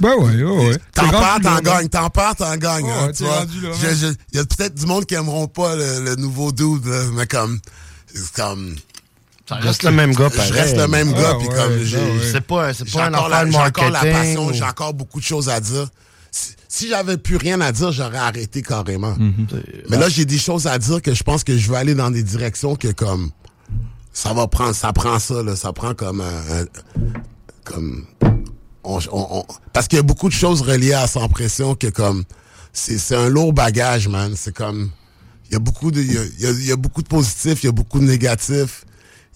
Ben 0.00 0.14
ouais, 0.16 0.42
ouais, 0.42 0.68
ouais. 0.68 0.78
T'en 0.92 1.08
perds, 1.10 1.38
t'en 1.42 1.58
gagnes, 1.60 1.88
t'en 1.88 2.10
perds, 2.10 2.34
t'en 2.36 2.56
gagnes. 2.56 2.86
Ouais, 2.86 2.90
hein, 2.92 3.10
tu 3.16 3.22
vois. 3.22 3.46
Je- 3.80 3.94
je- 3.94 4.14
Il 4.32 4.36
y 4.36 4.40
a 4.40 4.44
peut-être 4.44 4.74
du 4.74 4.84
monde 4.86 5.06
qui 5.06 5.14
aimeront 5.14 5.46
pas 5.46 5.76
le, 5.76 6.04
le 6.04 6.16
nouveau 6.16 6.50
dude, 6.50 6.84
là, 6.86 7.04
mais 7.14 7.26
comme, 7.28 7.60
comme. 8.34 8.74
Ça 9.48 9.54
reste 9.56 9.82
le 9.84 9.92
même 9.92 10.12
gars, 10.14 10.28
Je 10.30 10.36
pareil. 10.36 10.52
reste 10.52 10.76
le 10.76 10.88
même 10.88 11.14
Ah, 11.16 11.20
gars, 11.20 11.34
puis 11.38 11.48
ouais, 11.48 11.54
comme 11.54 11.76
ben. 11.78 12.20
C'est 12.32 12.40
pas- 12.40 12.74
c'est 12.74 12.90
pas 12.90 13.04
un 13.06 13.10
la- 13.10 13.44
de 13.44 13.50
J'ai 13.52 13.56
encore 13.58 13.90
la 13.90 13.90
marketing 14.02 14.12
passion, 14.12 14.46
ou- 14.46 14.52
j'ai 14.52 14.64
encore 14.64 14.92
beaucoup 14.94 15.20
de 15.20 15.24
choses 15.24 15.48
à 15.48 15.60
dire. 15.60 15.88
Si, 16.68 16.88
j'avais 16.88 17.16
plus 17.16 17.36
rien 17.36 17.60
à 17.62 17.72
dire, 17.72 17.90
j'aurais 17.92 18.18
arrêté 18.18 18.60
carrément. 18.62 19.14
Mhm. 19.18 19.46
Mais 19.88 19.96
là, 19.96 20.08
j'ai 20.08 20.26
des 20.26 20.36
choses 20.38 20.66
à 20.66 20.78
dire 20.78 21.00
que 21.00 21.14
je 21.14 21.22
pense 21.22 21.42
que 21.42 21.56
je 21.56 21.68
veux 21.70 21.76
aller 21.76 21.94
dans 21.94 22.10
des 22.10 22.22
directions 22.22 22.76
que 22.76 22.88
comme. 22.92 23.30
ça 24.12 24.32
va 24.34 24.46
prendre, 24.48 24.74
ça 24.74 24.92
prend 24.92 25.18
ça, 25.18 25.42
là, 25.42 25.54
ça 25.56 25.72
prend 25.72 25.94
comme 25.94 26.20
un, 26.20 26.24
un- 26.62 26.66
comme, 27.64 28.04
on- 28.84 28.98
on- 29.12 29.26
on- 29.40 29.44
parce 29.72 29.86
qu'il 29.88 29.96
y 29.96 30.00
a 30.00 30.02
beaucoup 30.02 30.28
de 30.28 30.34
choses 30.34 30.60
reliées 30.60 30.92
à 30.94 31.06
Sans 31.06 31.28
Pression 31.28 31.74
que 31.74 31.86
comme, 31.86 32.24
c'est, 32.72 32.98
c'est 32.98 33.14
un 33.16 33.28
lourd 33.28 33.52
bagage, 33.52 34.08
man. 34.08 34.34
C'est 34.36 34.52
comme, 34.54 34.90
il 35.48 35.52
y 35.52 35.56
a 35.56 35.60
beaucoup 35.60 35.90
de, 35.90 36.00
il 36.02 36.12
y 36.12 36.18
a, 36.18 36.24
il 36.24 36.40
y 36.40 36.46
a- 36.46 36.50
il 36.50 36.66
y 36.66 36.72
a 36.72 36.76
beaucoup 36.76 37.02
de 37.02 37.08
positifs, 37.08 37.62
il 37.62 37.66
y 37.66 37.68
a 37.68 37.72
beaucoup 37.72 38.00
de 38.00 38.04
négatifs. 38.06 38.84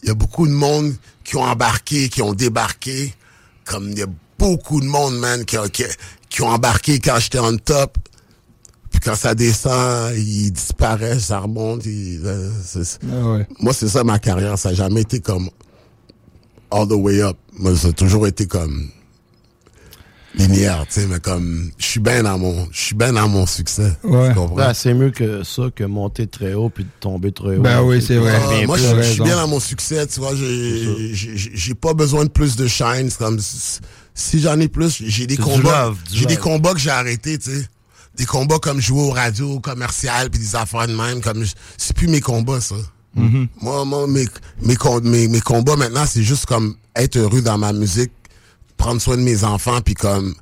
Il 0.03 0.09
y 0.09 0.11
a 0.11 0.15
beaucoup 0.15 0.47
de 0.49 0.53
monde 0.53 0.95
qui 1.23 1.37
ont 1.37 1.45
embarqué, 1.45 2.09
qui 2.09 2.21
ont 2.23 2.35
débarqué. 2.35 3.15
Comme 3.65 3.91
il 3.91 3.99
y 3.99 4.03
a 4.03 4.07
beaucoup 4.39 4.81
de 4.81 4.87
monde, 4.87 5.17
man, 5.19 5.45
qui, 5.45 5.57
ont- 5.59 5.69
qui, 5.69 5.85
qui 6.33 6.43
ont 6.43 6.49
embarqué 6.49 6.99
quand 6.99 7.19
j'étais 7.21 7.39
on 7.39 7.57
top. 7.59 7.99
Puis 8.91 9.01
quand 9.01 9.15
ça 9.15 9.35
descend, 9.35 10.15
ils 10.17 10.51
disparaissent, 10.51 11.27
ça 11.27 11.39
remonte. 11.41 11.85
ils- 11.87 12.21
euh, 12.25 12.51
c'est- 12.65 13.03
Moi, 13.61 13.73
c'est 13.73 13.89
ça 13.89 14.03
ma 14.05 14.19
carrière. 14.19 14.59
Ça 14.59 14.71
n'a 14.71 14.75
jamais 14.75 15.03
été 15.03 15.21
comme 15.21 15.49
all 16.71 16.89
the 16.89 16.93
way 16.93 17.21
up. 17.23 17.37
Moi, 17.59 17.77
ça 17.77 17.89
a 17.89 17.93
toujours 17.93 18.27
été 18.27 18.47
comme 18.47 18.89
linéaire, 20.35 20.87
tu 20.89 21.01
sais, 21.03 21.07
mais 21.07 21.21
comme 21.21 21.71
je 21.77 21.85
suis 21.85 22.01
bien 22.01 22.23
dans 22.23 22.39
mon 22.39 22.67
je 22.73 22.81
suis 22.81 22.95
bien 22.95 23.13
dans 23.13 23.29
mon 23.29 23.45
succès. 23.45 23.93
Comprends? 24.35 24.57
Ben, 24.57 24.73
c'est 24.73 24.95
mieux 24.95 25.11
que 25.11 25.43
ça 25.43 25.65
que 25.75 25.85
monter 25.85 26.27
très 26.27 26.55
haut 26.55 26.71
puis 26.71 26.85
de 26.85 26.91
tomber 27.01 27.33
très 27.33 27.57
haut. 27.59 27.63
Ben 27.63 27.83
oui, 27.83 28.01
c'est 28.01 28.17
vrai. 28.17 28.33
Ah, 28.43 28.67
moi, 28.67 28.79
je, 28.79 29.03
suis 29.03 29.23
bien 29.23 29.37
dans 29.37 29.49
mon 29.49 29.61
succès, 29.61 30.07
tu 30.07 30.21
vois. 30.21 30.33
j'ai- 30.35 31.75
pas 31.75 31.93
besoin 31.93 32.25
de 32.25 32.31
plus 32.31 32.57
de 32.57 32.67
shine. 32.67 33.11
C'est 33.11 33.19
comme 33.19 33.39
si- 34.15 34.41
j'en 34.41 34.59
ai 34.61 34.69
plus, 34.69 35.03
j'ai 35.07 35.27
des 35.27 35.37
combats. 35.37 35.87
J'ai 36.13 36.27
des 36.27 36.37
combats 36.37 36.73
que 36.75 36.81
j'ai 36.81 36.91
arrêtés, 36.91 37.39
tu 37.39 37.51
sais. 37.51 37.67
Des 38.17 38.27
combats 38.27 38.59
comme 38.59 38.81
jouer 38.81 39.01
au 39.03 39.11
radio 39.11 39.59
commercial 39.61 40.29
puis 40.31 40.39
des 40.41 40.55
affaires 40.55 40.87
de 40.87 40.95
même. 40.95 41.21
Comme 41.23 41.45
je- 41.45 41.55
c'est 41.79 41.97
plus 41.97 42.09
mes 42.09 42.21
combats, 42.21 42.61
ça. 42.61 42.75
Mhm. 43.15 43.49
Moi, 43.61 43.85
moi, 43.85 44.07
mes, 44.07 44.27
mes, 44.63 44.77
mes, 45.03 45.29
mes 45.29 45.41
combats 45.41 45.77
maintenant, 45.77 46.05
c'est 46.07 46.23
juste 46.23 46.47
comme 46.47 46.75
être 46.97 47.17
heureux 47.17 47.41
dans 47.43 47.57
ma 47.59 47.73
musique, 47.73 48.13
prendre 48.77 49.01
soin 49.01 49.17
de 49.17 49.23
mes 49.23 49.45
enfants, 49.45 49.81
puis 49.81 49.95
comme 49.95 50.35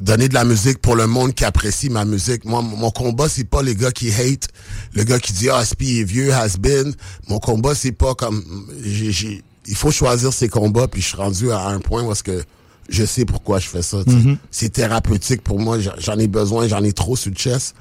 donner 0.00 0.28
de 0.28 0.34
la 0.34 0.44
musique 0.44 0.78
pour 0.82 0.94
le 0.94 1.06
monde 1.06 1.34
qui 1.34 1.44
apprécie 1.44 1.88
ma 1.88 2.04
musique. 2.04 2.44
Moi, 2.44 2.60
mon 2.60 2.90
combat, 2.90 3.28
c'est 3.30 3.44
pas 3.48 3.62
les 3.62 3.74
gars 3.74 3.90
qui 3.92 4.10
hate, 4.12 4.48
le 4.92 5.04
gars 5.04 5.18
qui 5.18 5.32
dit 5.32 5.48
ah 5.48 5.64
Spi 5.64 6.00
est 6.00 6.04
vieux, 6.04 6.32
has 6.34 6.56
been. 6.58 6.94
Mon 7.28 7.38
combat, 7.38 7.74
c'est 7.74 7.92
pas 7.92 8.14
comme 8.14 8.44
j'ai- 8.84 9.42
il 9.66 9.74
faut 9.74 9.90
choisir 9.90 10.32
ses 10.34 10.48
combats, 10.48 10.86
puis 10.88 11.00
je 11.00 11.08
suis 11.08 11.16
rendu 11.16 11.50
à 11.50 11.66
un 11.68 11.78
point 11.80 12.02
où 12.02 12.12
est-ce 12.12 12.22
que 12.22 12.42
je 12.88 13.04
sais 13.04 13.24
pourquoi 13.24 13.58
je 13.58 13.68
fais 13.68 13.82
ça. 13.82 13.98
Mhm. 14.06 14.36
C'est 14.50 14.70
thérapeutique 14.72 15.42
pour 15.42 15.58
moi. 15.60 15.78
J'en- 15.80 16.18
ai 16.18 16.26
besoin, 16.28 16.68
j'en 16.68 16.82
ai 16.82 16.92
trop 16.92 17.16
sur 17.16 17.30
le 17.30 17.36
chest. 17.36 17.74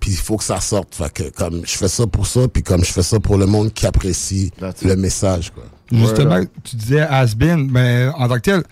Puis 0.00 0.12
il 0.12 0.16
faut 0.16 0.36
que 0.38 0.44
ça 0.44 0.60
sorte. 0.60 0.94
Fait 0.94 1.12
que 1.12 1.28
comme 1.30 1.62
je 1.66 1.76
fais 1.76 1.88
ça 1.88 2.06
pour 2.06 2.26
ça, 2.26 2.48
puis 2.48 2.62
comme 2.62 2.84
je 2.84 2.90
fais 2.92 3.02
ça 3.02 3.20
pour 3.20 3.36
le 3.36 3.46
monde 3.46 3.72
qui 3.72 3.86
apprécie 3.86 4.50
le 4.82 4.96
message. 4.96 5.50
Quoi. 5.52 5.64
Justement, 5.92 6.40
tu 6.64 6.76
disais 6.76 7.00
has-been, 7.02 7.70
mais 7.70 8.08
en 8.16 8.26
tant 8.28 8.36
que 8.36 8.40
tel, 8.40 8.62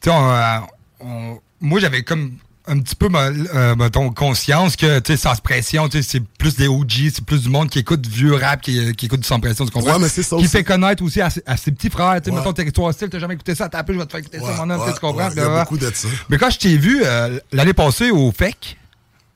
tu 0.00 0.10
sais, 0.10 0.10
on, 0.10 0.30
euh, 0.30 0.58
on- 1.00 1.38
moi 1.60 1.80
j'avais 1.80 2.02
comme 2.02 2.32
un 2.68 2.80
petit 2.80 2.94
peu, 2.96 3.08
euh, 3.14 3.76
mettons, 3.76 4.10
conscience 4.10 4.76
que, 4.76 4.98
tu 4.98 5.12
sais, 5.12 5.16
sans 5.16 5.36
pression, 5.40 5.88
tu 5.88 6.02
sais, 6.02 6.08
c'est 6.08 6.20
plus 6.38 6.56
des 6.56 6.66
OG, 6.68 7.10
c'est 7.14 7.24
plus 7.24 7.42
du 7.42 7.48
monde 7.48 7.70
qui 7.70 7.78
écoute 7.78 8.00
du 8.00 8.10
vieux 8.10 8.34
rap, 8.34 8.60
qui, 8.60 8.92
qui 8.94 9.06
écoute 9.06 9.20
du 9.20 9.26
sans 9.26 9.38
pression, 9.40 9.64
tu 9.64 9.70
comprends? 9.70 9.92
Ouais, 9.94 9.98
mais 10.00 10.08
c'est 10.08 10.22
ça 10.22 10.36
Qui 10.36 10.42
aussi. 10.44 10.52
fait 10.52 10.64
connaître 10.64 11.02
aussi 11.04 11.20
à, 11.20 11.30
ses- 11.30 11.42
à 11.46 11.56
ses 11.56 11.70
petits 11.72 11.90
frères, 11.90 12.20
tu 12.20 12.24
sais, 12.24 12.30
Ouais. 12.30 12.38
mettons, 12.38 12.52
territoire 12.52 12.88
hostile, 12.88 13.08
t'as 13.08 13.18
jamais 13.18 13.34
écouté 13.34 13.54
ça, 13.54 13.68
t'as 13.68 13.78
appelé, 13.78 13.94
je 13.94 14.00
vais 14.00 14.06
te 14.06 14.10
faire 14.10 14.20
écouter 14.20 14.38
ça, 14.40 14.64
mon 14.64 14.70
homme, 14.70 14.70
tu 14.70 14.76
sais, 14.78 14.86
ouais, 14.86 14.94
tu 14.94 15.00
comprends? 15.00 15.30
il 15.30 15.36
y 15.36 15.40
a 15.40 15.60
beaucoup 15.60 15.78
de 15.78 15.90
ça. 15.94 16.08
Mais 16.28 16.38
quand 16.38 16.50
je 16.50 16.58
t'ai 16.58 16.76
vu 16.76 17.02
euh, 17.04 17.38
l'année 17.52 17.72
passée 17.74 18.10
au 18.10 18.32
FEC, 18.32 18.76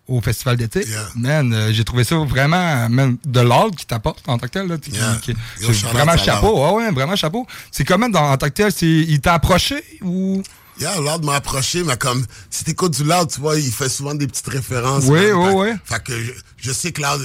au 0.08 0.20
Festival 0.20 0.56
d'été, 0.56 0.84
man, 1.14 1.52
euh, 1.54 1.72
j'ai 1.72 1.84
trouvé 1.84 2.02
ça 2.02 2.16
vraiment, 2.16 2.88
man, 2.88 3.16
de 3.24 3.40
l'ordre 3.40 3.76
qui 3.76 3.86
t'apporte 3.86 4.28
en 4.28 4.38
tant 4.38 4.46
que 4.48 4.52
tel, 4.52 4.66
là, 4.66 4.74
Yeah. 4.92 5.18
qui- 5.22 5.36
Yo, 5.60 5.70
vraiment 5.92 6.16
chapeau, 6.16 6.56
l'ordre. 6.56 6.78
ouais, 6.78 6.90
vraiment 6.90 7.14
chapeau. 7.14 7.46
C'est 7.70 7.84
comment 7.84 8.08
dans, 8.08 8.32
en 8.32 8.36
tant 8.36 8.48
que 8.48 8.54
tel, 8.54 8.72
il 8.82 9.20
t'a 9.20 9.34
approché 9.34 9.76
ou? 10.02 10.42
Yeah, 10.80 10.98
Lord 11.00 11.22
m'a 11.24 11.34
approché, 11.36 11.84
mais 11.84 11.96
comme, 11.98 12.24
si 12.48 12.64
t'écoutes 12.64 12.92
du 12.94 13.04
Loud, 13.04 13.28
tu 13.30 13.40
vois, 13.40 13.58
il 13.58 13.70
fait 13.70 13.88
souvent 13.90 14.14
des 14.14 14.26
petites 14.26 14.48
références. 14.48 15.04
Oui, 15.06 15.30
oui, 15.30 15.48
Fait- 15.48 15.54
oui. 15.54 15.68
Fait 15.84 16.02
que 16.02 16.18
je, 16.24 16.32
je 16.56 16.72
sais 16.72 16.90
que 16.92 17.02
Loud, 17.02 17.20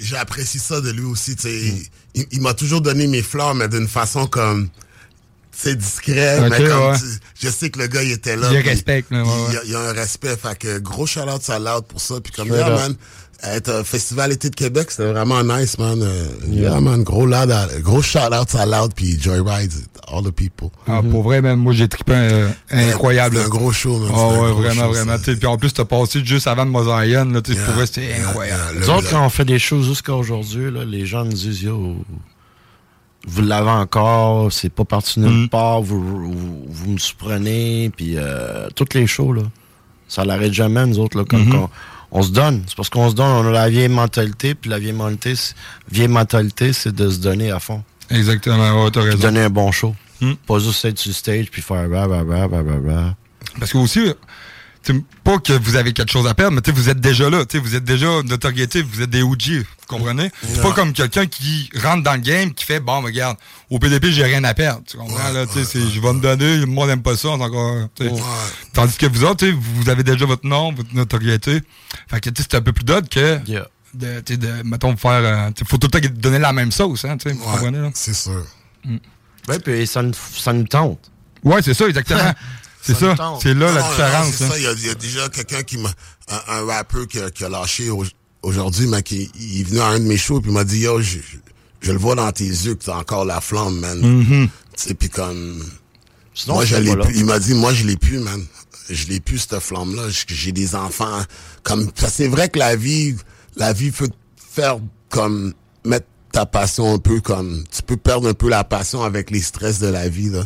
j'apprécie 0.00 0.58
ça 0.58 0.80
de 0.80 0.90
lui 0.90 1.04
aussi, 1.04 1.36
tu 1.36 1.42
sais. 1.42 1.74
Il, 2.14 2.26
il 2.32 2.40
m'a 2.40 2.54
toujours 2.54 2.80
donné 2.80 3.06
mes 3.06 3.22
fleurs, 3.22 3.54
mais 3.54 3.68
d'une 3.68 3.86
façon 3.88 4.26
comme, 4.26 4.68
c'est 5.52 5.76
discret, 5.76 6.38
Ok, 6.40 6.46
mais 6.50 6.56
comme, 6.68 6.90
ouais. 6.90 6.98
tu- 6.98 7.46
je 7.46 7.48
sais 7.50 7.70
que 7.70 7.78
le 7.78 7.86
gars, 7.86 8.02
il 8.02 8.10
était 8.12 8.36
là. 8.36 8.48
Il 8.52 8.58
respecte, 8.68 9.10
ouais, 9.10 9.20
ouais. 9.22 9.66
y 9.66 9.74
a 9.74 9.80
un 9.80 9.92
respect, 9.92 10.36
fait 10.36 10.58
que 10.58 10.78
gros 10.78 11.06
shout-out 11.06 11.48
à 11.50 11.58
Loud 11.58 11.84
pour 11.86 12.00
ça, 12.00 12.16
puis 12.20 12.32
comme, 12.32 12.48
yeah, 12.48 12.68
man, 12.70 12.96
être 13.42 13.80
au 13.80 13.84
Festival 13.84 14.32
été 14.32 14.50
de 14.50 14.54
Québec, 14.56 14.90
c'était 14.90 15.12
vraiment 15.12 15.42
nice, 15.44 15.78
man. 15.78 16.02
Euh, 16.02 16.24
Yeah. 16.48 16.70
yeah, 16.70 16.80
man, 16.80 17.02
gros 17.04 17.24
Loud, 17.26 17.50
à- 17.50 17.68
gros 17.80 18.02
shout-out 18.02 18.54
à 18.54 18.66
Loud, 18.66 18.92
puis 18.94 19.16
Joyride, 19.20 19.72
all 20.12 20.24
the 20.24 20.30
people. 20.32 20.70
Ah, 20.88 21.02
pour 21.08 21.22
vrai, 21.22 21.40
même, 21.40 21.60
moi, 21.60 21.72
j'ai 21.72 21.86
trippé 21.88 22.14
euh, 22.14 22.48
incroyable. 22.70 23.36
C'était 23.36 23.46
un 23.46 23.50
gros 23.50 23.70
show, 23.72 23.96
man. 23.98 24.08
C'était 24.08 24.20
un 24.20 24.40
ouais, 24.42 24.52
vraiment, 24.52 24.82
show, 24.86 24.92
vraiment. 24.92 25.16
Puis 25.18 25.46
en 25.46 25.56
plus, 25.56 25.72
t'as 25.72 25.84
passé 25.84 26.24
juste 26.24 26.46
avant 26.48 26.66
de 26.66 26.70
Mosaïen, 26.70 27.32
là, 27.32 27.40
tu 27.42 27.54
sais, 27.54 27.60
pour 27.64 27.74
vrai, 27.74 27.86
c'était 27.86 28.12
incroyable. 28.20 28.78
Nous 28.80 28.90
autres, 28.90 29.10
quand 29.10 29.24
on 29.24 29.28
fait 29.30 29.44
des 29.44 29.58
choses 29.60 29.86
jusqu'à 29.86 30.14
aujourd'hui, 30.14 30.70
là, 30.72 30.84
les 30.84 31.06
gens 31.06 31.24
nous 31.24 31.32
disent 31.32 31.62
Yo, 31.62 31.96
vous 33.26 33.42
l'avez 33.42 33.70
encore, 33.70 34.52
c'est 34.52 34.70
pas 34.72 34.84
parti 34.84 35.20
nulle 35.20 35.44
Mm. 35.44 35.48
part, 35.48 35.82
vous, 35.82 36.00
vous, 36.02 36.64
vous 36.68 36.90
me 36.90 36.98
surprenez, 36.98 37.90
puis 37.94 38.14
euh, 38.16 38.68
toutes 38.74 38.94
les 38.94 39.06
shows, 39.06 39.32
là, 39.32 39.42
ça 40.08 40.24
l'arrête 40.24 40.52
jamais, 40.54 40.86
nous 40.86 40.98
autres, 40.98 41.18
là, 41.18 41.24
comme 41.24 41.44
Mhm. 41.44 41.52
qu'on- 41.52 41.70
on 42.10 42.22
se 42.22 42.30
donne. 42.30 42.62
C'est 42.66 42.76
parce 42.76 42.88
qu'on 42.90 43.10
se 43.10 43.14
donne, 43.14 43.26
on 43.26 43.46
a 43.48 43.50
la 43.50 43.68
vieille 43.68 43.88
mentalité, 43.88 44.54
puis 44.54 44.70
la 44.70 44.78
vieille 44.78 44.92
mentalité, 44.92 45.34
c'est- 45.34 45.54
vieille 45.90 46.08
mentalité, 46.08 46.72
c'est 46.72 46.94
de 46.94 47.10
se 47.10 47.18
donner 47.18 47.50
à 47.50 47.58
fond. 47.60 47.82
Exactement, 48.10 48.84
ouais, 48.84 48.90
t'as 48.90 49.02
Puis 49.06 49.18
donner 49.18 49.42
un 49.42 49.50
bon 49.50 49.70
show. 49.72 49.94
Mm. 50.20 50.32
Pas 50.46 50.58
juste 50.58 50.84
être 50.84 50.98
sur 50.98 51.10
le 51.10 51.14
stage, 51.14 51.50
puis 51.50 51.62
faire 51.62 51.88
bah, 51.88 52.06
bah, 52.08 52.24
bah, 52.24 52.48
bah, 52.48 52.62
bah, 52.62 52.74
bah. 52.82 53.14
Parce 53.58 53.72
que 53.72 53.78
aussi, 53.78 54.12
pas 55.24 55.38
que 55.38 55.52
vous 55.52 55.76
avez 55.76 55.92
quelque 55.92 56.10
chose 56.10 56.26
à 56.26 56.34
perdre, 56.34 56.60
mais 56.64 56.72
vous 56.72 56.88
êtes 56.88 57.00
déjà 57.00 57.28
là. 57.30 57.44
Vous 57.52 57.74
êtes 57.74 57.84
déjà 57.84 58.22
notoriété, 58.22 58.82
vous 58.82 59.02
êtes 59.02 59.10
des 59.10 59.22
OG. 59.22 59.42
Vous 59.58 59.64
comprenez? 59.86 60.30
C'est 60.46 60.62
pas 60.62 60.72
comme 60.72 60.92
quelqu'un 60.92 61.26
qui 61.26 61.70
rentre 61.82 62.02
dans 62.02 62.12
le 62.14 62.20
game, 62.20 62.52
qui 62.52 62.64
fait 62.64 62.80
Bon, 62.80 63.00
regarde, 63.00 63.36
au 63.70 63.78
PDP, 63.78 64.06
j'ai 64.10 64.24
rien 64.24 64.44
à 64.44 64.54
perdre. 64.54 64.82
Tu 64.86 64.96
comprends? 64.96 65.30
là, 65.30 65.44
je 65.54 66.00
vais 66.00 66.12
me 66.12 66.20
donner, 66.20 66.66
moi, 66.66 66.86
n'aime 66.86 67.02
pas 67.02 67.16
ça. 67.16 67.28
Encore. 67.30 67.88
Tandis 68.72 68.96
que 68.96 69.06
vous 69.06 69.24
autres, 69.24 69.46
vous 69.46 69.88
avez 69.88 70.02
déjà 70.02 70.26
votre 70.26 70.46
nom, 70.46 70.72
votre 70.72 70.94
notoriété. 70.94 71.60
Fait 72.08 72.20
que 72.20 72.30
c'est 72.36 72.54
un 72.54 72.62
peu 72.62 72.72
plus 72.72 72.84
d'autre 72.84 73.08
que. 73.08 73.40
De, 73.94 74.20
de, 74.20 74.62
mettons, 74.64 74.94
faire. 74.98 75.10
euh, 75.12 75.50
faut 75.66 75.78
tout 75.78 75.88
le 75.92 75.98
temps 76.00 76.08
donner 76.14 76.38
la 76.38 76.52
même 76.52 76.70
sauce. 76.70 77.06
Hein, 77.06 77.16
comprenez? 77.16 77.78
Là? 77.78 77.90
C'est 77.94 78.14
sûr. 78.14 78.44
Ouais, 79.48 79.58
puis 79.58 79.86
ça 79.86 80.02
nous, 80.02 80.12
ça 80.36 80.52
nous 80.52 80.66
tente. 80.66 81.10
Ouais, 81.42 81.62
c'est 81.62 81.72
ça, 81.74 81.86
exactement. 81.88 82.20
c'est 82.94 83.00
Ça. 83.16 83.38
C'est 83.42 83.54
là 83.54 83.72
la 83.72 83.80
Non, 83.80 83.88
différence. 83.90 84.34
c'est 84.34 84.44
hein. 84.44 84.48
ça. 84.50 84.58
Il 84.58 84.64
y, 84.64 84.66
a, 84.66 84.72
il 84.72 84.86
y 84.86 84.90
a 84.90 84.94
déjà 84.94 85.28
quelqu'un 85.28 85.62
qui 85.62 85.78
m'a. 85.78 85.90
Un, 86.30 86.40
un 86.60 86.64
rappeur 86.66 87.06
qui 87.06 87.18
a, 87.20 87.30
qui 87.30 87.44
a 87.44 87.48
lâché 87.48 87.88
au- 87.90 88.04
aujourd'hui, 88.42 88.86
mais 88.86 89.02
qui 89.02 89.30
il 89.38 89.60
est 89.60 89.64
venu 89.64 89.80
à 89.80 89.86
un 89.88 89.98
de 89.98 90.04
mes 90.04 90.16
shows 90.18 90.40
puis 90.40 90.50
il 90.50 90.54
m'a 90.54 90.64
dit 90.64 90.80
Yo, 90.80 91.00
je, 91.00 91.18
je- 91.18 91.36
je 91.80 91.92
le 91.92 91.98
vois 91.98 92.14
dans 92.14 92.30
tes 92.32 92.44
yeux 92.44 92.74
que 92.74 92.84
t'as 92.84 92.96
encore 92.98 93.24
la 93.24 93.40
flamme, 93.40 93.78
man. 93.80 94.00
Tu 94.00 94.48
sais, 94.88 94.94
puis 94.94 95.08
comme. 95.08 95.64
Sinon, 96.34 96.54
moi, 96.56 96.64
je 96.64 96.76
l'ai. 96.76 96.92
Il 97.14 97.24
m'a 97.24 97.38
dit 97.38 97.54
Moi, 97.54 97.72
je 97.72 97.84
l'ai 97.84 97.96
plus, 97.96 98.18
man. 98.18 98.44
Je 98.90 99.06
l'ai 99.08 99.20
plus, 99.20 99.38
cette 99.38 99.58
flamme-là. 99.60 100.04
J'ai 100.28 100.52
des 100.52 100.74
enfants. 100.74 101.20
Comme. 101.62 101.90
ça, 101.94 102.08
C'est 102.08 102.28
vrai 102.28 102.48
que 102.48 102.58
la 102.58 102.74
vie, 102.76 103.16
la 103.56 103.72
vie 103.72 103.90
peut 103.90 104.08
te 104.08 104.14
faire 104.54 104.78
comme. 105.08 105.52
mettre 105.84 106.06
ta 106.32 106.44
passion 106.46 106.92
un 106.94 106.98
peu 106.98 107.20
comme. 107.20 107.64
Tu 107.74 107.82
peux 107.82 107.96
perdre 107.96 108.28
un 108.28 108.34
peu 108.34 108.48
la 108.50 108.64
passion 108.64 109.02
avec 109.02 109.30
les 109.30 109.40
stress 109.40 109.78
de 109.78 109.86
la 109.88 110.08
vie, 110.08 110.28
là. 110.30 110.44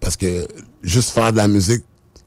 Parce 0.00 0.16
que 0.16 0.46
juste 0.82 1.10
faire 1.10 1.32
de 1.32 1.36
la 1.38 1.48
musique, 1.48 1.84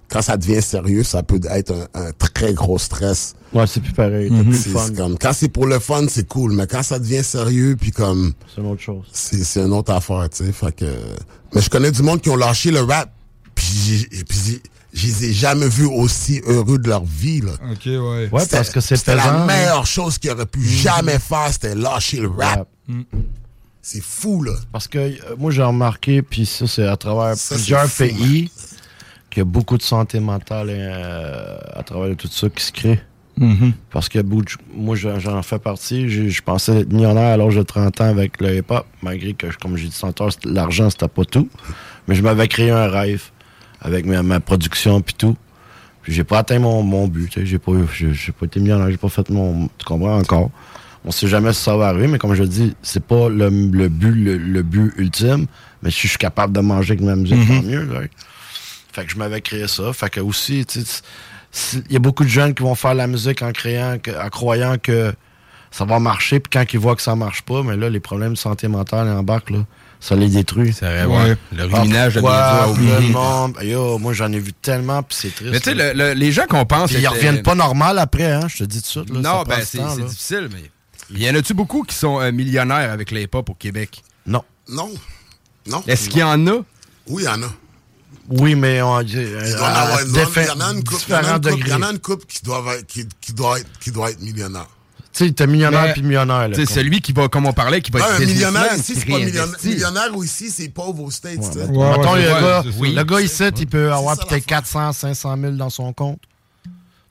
quand 0.10 0.22
ça 0.22 0.36
devient 0.36 0.62
sérieux, 0.62 1.04
ça 1.04 1.24
peut 1.24 1.40
être 1.50 1.72
un, 1.94 2.08
un 2.08 2.12
très 2.12 2.54
gros 2.54 2.78
stress. 2.78 3.34
Ouais, 3.54 3.66
c'est 3.68 3.80
plus 3.82 3.94
pareil. 3.94 4.30
Plus 4.30 4.38
Mhm. 4.44 4.54
C'est 4.54 4.96
comme, 4.96 5.18
quand 5.18 5.32
c'est 5.34 5.48
pour 5.50 5.66
le 5.68 5.80
fun, 5.80 6.04
c'est 6.10 6.28
cool, 6.28 6.52
mais 6.54 6.68
quand 6.68 6.84
ça 6.84 7.00
devient 7.00 7.24
sérieux, 7.24 7.78
puis 7.80 7.92
comme... 7.92 8.34
C'est 8.54 8.62
une 8.62 8.68
autre 8.68 8.82
chose. 8.82 9.06
C'est 9.14 9.44
c'est 9.44 9.62
une 9.62 9.72
autre 9.74 9.94
affaire, 9.94 10.28
tu 10.30 10.44
sais, 10.46 10.52
fait 10.52 10.76
que... 10.76 10.86
Mais 11.56 11.62
je 11.62 11.70
connais 11.70 11.92
du 11.92 12.02
monde 12.04 12.20
qui 12.22 12.30
ont 12.30 12.36
lâché 12.36 12.72
le 12.72 12.82
rap, 12.82 13.10
puis 13.56 13.66
j'ai- 14.12 14.24
puis 14.26 14.38
j'ai- 14.46 14.62
je 14.94 15.08
les 15.08 15.26
ai 15.30 15.34
jamais 15.34 15.70
vus 15.70 15.86
aussi 15.86 16.42
heureux 16.46 16.78
de 16.78 16.90
leur 16.90 17.06
vie, 17.06 17.40
là. 17.40 17.52
Ok, 17.72 17.86
ouais. 17.86 18.30
Ouais, 18.32 18.46
parce 18.52 18.70
que 18.70 18.82
c'est 18.82 18.98
C'était 18.98 19.16
la 19.16 19.44
hein. 19.44 19.46
meilleure 19.46 19.86
chose 19.88 20.18
qu'ils 20.18 20.32
auraient 20.32 20.46
pu 20.46 20.62
jamais 20.62 21.20
faire, 21.20 21.48
c'était 21.52 21.76
lâcher 21.76 22.20
le 22.20 22.28
rap. 22.30 22.68
Mm. 22.90 23.02
C'est 23.82 24.02
fou, 24.04 24.44
là. 24.44 24.54
Parce 24.72 24.88
que 24.88 24.98
euh, 25.00 25.16
moi, 25.38 25.52
j'ai 25.52 25.64
remarqué, 25.64 26.22
puis 26.22 26.46
ça, 26.46 26.68
c'est 26.68 26.86
à 26.88 26.98
travers 26.98 27.36
Ça, 27.36 27.56
plusieurs 27.56 27.86
fou, 27.88 28.04
pays, 28.04 28.52
qu'il 29.30 29.40
y 29.40 29.42
a 29.42 29.46
beaucoup 29.46 29.78
de 29.78 29.82
santé 29.84 30.20
mentale 30.20 30.68
euh, 30.70 31.58
à 31.74 31.82
travers 31.84 32.16
tout 32.16 32.28
ça 32.28 32.48
qui 32.50 32.64
se 32.64 32.72
crée. 32.72 33.00
Mhm. 33.38 33.74
Parce 33.90 34.08
que 34.10 34.20
moi, 34.76 34.96
j'en 34.96 35.42
fais 35.42 35.58
partie. 35.58 36.10
J'ai- 36.10 36.30
Je 36.30 36.42
pensais 36.44 36.82
être 36.82 36.92
millionnaire 36.94 37.34
à 37.34 37.38
l'âge 37.38 37.56
de 37.56 37.64
30 37.64 38.00
ans 38.02 38.10
avec 38.10 38.40
le 38.42 38.58
hip-hop, 38.58 38.86
malgré 39.02 39.34
que, 39.34 39.48
comme 39.60 39.78
j'ai 39.78 39.88
dit 39.88 39.98
tantôt, 40.00 40.28
l'argent, 40.46 40.90
c'était 40.90 41.08
pas 41.08 41.26
tout. 41.26 41.50
Mais 42.08 42.14
je 42.16 42.22
m'avais 42.22 42.48
créé 42.48 42.70
un 42.72 42.88
rêve 42.88 43.24
avec 43.80 44.06
ma, 44.06 44.22
ma 44.22 44.40
production 44.42 45.02
puis 45.02 45.16
tout. 45.18 45.36
Puis 46.04 46.14
j'ai 46.14 46.24
pas 46.24 46.40
atteint 46.40 46.60
mon, 46.60 46.84
mon 46.84 47.08
but. 47.08 47.30
tu 47.32 47.40
sais. 47.40 47.46
J'ai 47.46 47.58
pas, 47.60 47.72
pas 47.72 48.46
été 48.46 48.60
millionnaire, 48.60 48.92
j'ai 48.92 48.98
pas 48.98 49.10
fait 49.10 49.28
mon. 49.30 49.70
Tu 49.78 49.86
comprends 49.86 50.18
encore? 50.20 50.52
On 51.04 51.12
sait 51.12 51.28
jamais 51.28 51.52
si 51.54 51.62
ça 51.64 51.76
va 51.76 51.88
arriver, 51.88 52.08
mais 52.08 52.18
comme 52.20 52.36
je 52.36 52.44
dis, 52.44 52.76
c'est 52.84 53.04
pas 53.04 53.28
le, 53.28 53.50
le 53.50 53.90
but 53.90 54.12
le, 54.14 54.38
le 54.38 54.62
but 54.62 54.94
ultime. 54.98 55.48
Mais 55.82 55.90
si 55.90 56.02
je 56.04 56.08
suis 56.10 56.18
capable 56.20 56.54
de 56.54 56.60
manger 56.62 56.92
avec 56.94 57.02
ma 57.04 57.16
musique, 57.16 57.38
Mhm. 57.40 57.48
tant 57.62 57.68
mieux. 57.68 57.84
là. 57.86 58.02
Fait 58.94 59.06
que 59.06 59.12
je 59.12 59.18
m'avais 59.18 59.42
créé 59.42 59.68
ça. 59.68 59.94
Fait 59.94 60.10
que 60.10 60.20
aussi, 60.20 60.66
tu 60.66 60.82
sais, 60.82 61.02
si- 61.52 61.84
il 61.90 61.94
y 61.94 61.96
a 61.96 62.00
beaucoup 62.00 62.24
de 62.24 62.30
jeunes 62.30 62.54
qui 62.54 62.62
vont 62.62 62.76
faire 62.76 62.94
la 62.94 63.08
musique 63.08 63.42
en 63.42 63.52
créant, 63.52 63.98
que- 63.98 64.12
en 64.12 64.30
croyant 64.30 64.78
que 64.78 65.12
ça 65.72 65.86
va 65.86 65.98
marcher, 66.00 66.40
puis 66.40 66.50
quand 66.52 66.72
ils 66.72 66.80
voient 66.80 66.96
que 66.96 67.02
ça 67.02 67.16
marche 67.16 67.42
pas, 67.44 67.64
mais 67.64 67.76
là, 67.78 67.90
les 67.90 68.00
problèmes 68.02 68.34
de 68.34 68.38
santé 68.38 68.68
mentale 68.68 69.08
embarquent, 69.10 69.52
là. 69.52 69.66
Ça 70.02 70.16
les 70.16 70.30
détruit. 70.30 70.74
C'est 70.74 70.86
vrai, 70.86 71.06
ouais. 71.06 71.38
Le 71.56 71.64
ruminage 71.66 72.16
de 72.16 72.22
le 72.22 73.12
monde. 73.14 73.56
Yo, 73.64 73.98
moi, 74.00 74.14
j'en 74.14 74.32
ai 74.32 74.40
vu 74.40 74.52
tellement, 74.52 75.02
puis 75.04 75.16
c'est 75.20 75.34
triste. 75.34 75.52
Mais 75.52 75.60
tu 75.60 75.66
sais, 75.70 75.74
là. 75.76 75.94
le- 75.94 76.10
le- 76.10 76.14
les 76.14 76.32
gens 76.32 76.46
qu'on 76.50 76.66
pense. 76.66 76.92
Ils 76.92 77.08
reviennent 77.08 77.42
pas 77.44 77.56
normal 77.56 77.98
après, 78.00 78.32
hein, 78.32 78.48
je 78.48 78.58
te 78.60 78.64
dis 78.66 78.82
tout 78.82 79.02
de 79.04 79.06
suite. 79.08 79.10
Là, 79.16 79.22
non, 79.38 79.44
ben 79.48 79.60
c'est 79.64 79.80
difficile, 80.08 80.50
mais. 80.54 80.70
Il 81.14 81.22
y 81.24 81.30
en 81.30 81.36
a-tu 81.36 81.54
beaucoup 81.54 81.84
qui 81.84 81.96
sont 81.96 82.20
euh, 82.20 82.32
millionnaires 82.32 82.92
avec 82.92 83.12
les 83.12 83.24
hip-hop 83.24 83.50
au 83.50 83.54
Québec? 83.54 84.04
Non. 84.26 84.44
Non. 84.70 84.90
Non. 85.68 85.84
Est-ce 85.88 86.10
qu'il 86.10 86.20
y 86.20 86.24
en 86.24 86.48
a? 86.48 86.54
Oui, 87.08 87.24
il 87.24 87.26
y 87.26 87.28
en 87.28 87.44
a. 87.44 87.52
Oui, 88.30 88.56
mais 88.56 88.82
on, 88.82 89.02
Il 89.02 89.08
doit 89.58 89.70
en 89.70 89.74
avoir 89.76 90.00
une- 90.02 90.10
il 90.14 90.46
y 90.48 90.50
en 90.52 90.60
a 90.62 91.92
une 91.92 92.00
couple, 92.00 92.26
qui 92.28 92.42
doivent 92.44 92.68
être, 92.70 92.88
qui, 92.88 93.06
qui 93.20 93.34
doit 93.34 93.60
être, 93.60 93.68
qui 93.80 93.92
doit 93.92 94.12
être 94.12 94.22
millionnaire. 94.22 94.68
Tu 95.14 95.26
sais, 95.28 95.32
t'es 95.34 95.46
millionnaire 95.48 95.92
puis 95.92 96.04
millionnaire. 96.04 96.48
là, 96.48 96.56
Tu 96.56 96.62
sais, 96.62 96.66
comme- 96.66 96.76
celui 96.76 97.02
qui 97.02 97.12
va, 97.12 97.28
comme 97.28 97.46
on 97.46 97.52
parlait, 97.52 97.82
qui 97.82 97.92
va 97.92 98.00
être 98.00 98.12
un 98.16 98.20
millionnaire 98.20 98.76
ici, 98.78 98.96
c'est 98.96 99.06
pas 99.06 99.18
millionnaire. 99.18 99.58
Millionnaire 99.64 100.10
ou 100.16 100.24
ici, 100.24 100.50
c'est 100.50 100.70
pauvre 100.70 101.04
aux 101.04 101.12
States. 101.12 101.38
le, 102.16 102.42
gars, 102.42 102.64
Oui. 102.80 102.94
le 102.94 103.04
gars 103.04 103.20
ici, 103.22 103.44
il 103.58 103.68
peut 103.68 103.92
avoir 103.92 104.18
peut-être 104.18 104.46
400, 104.46 104.94
500 104.94 105.36
000 105.38 105.54
dans 105.54 105.70
son 105.70 105.92
compte. 105.92 106.22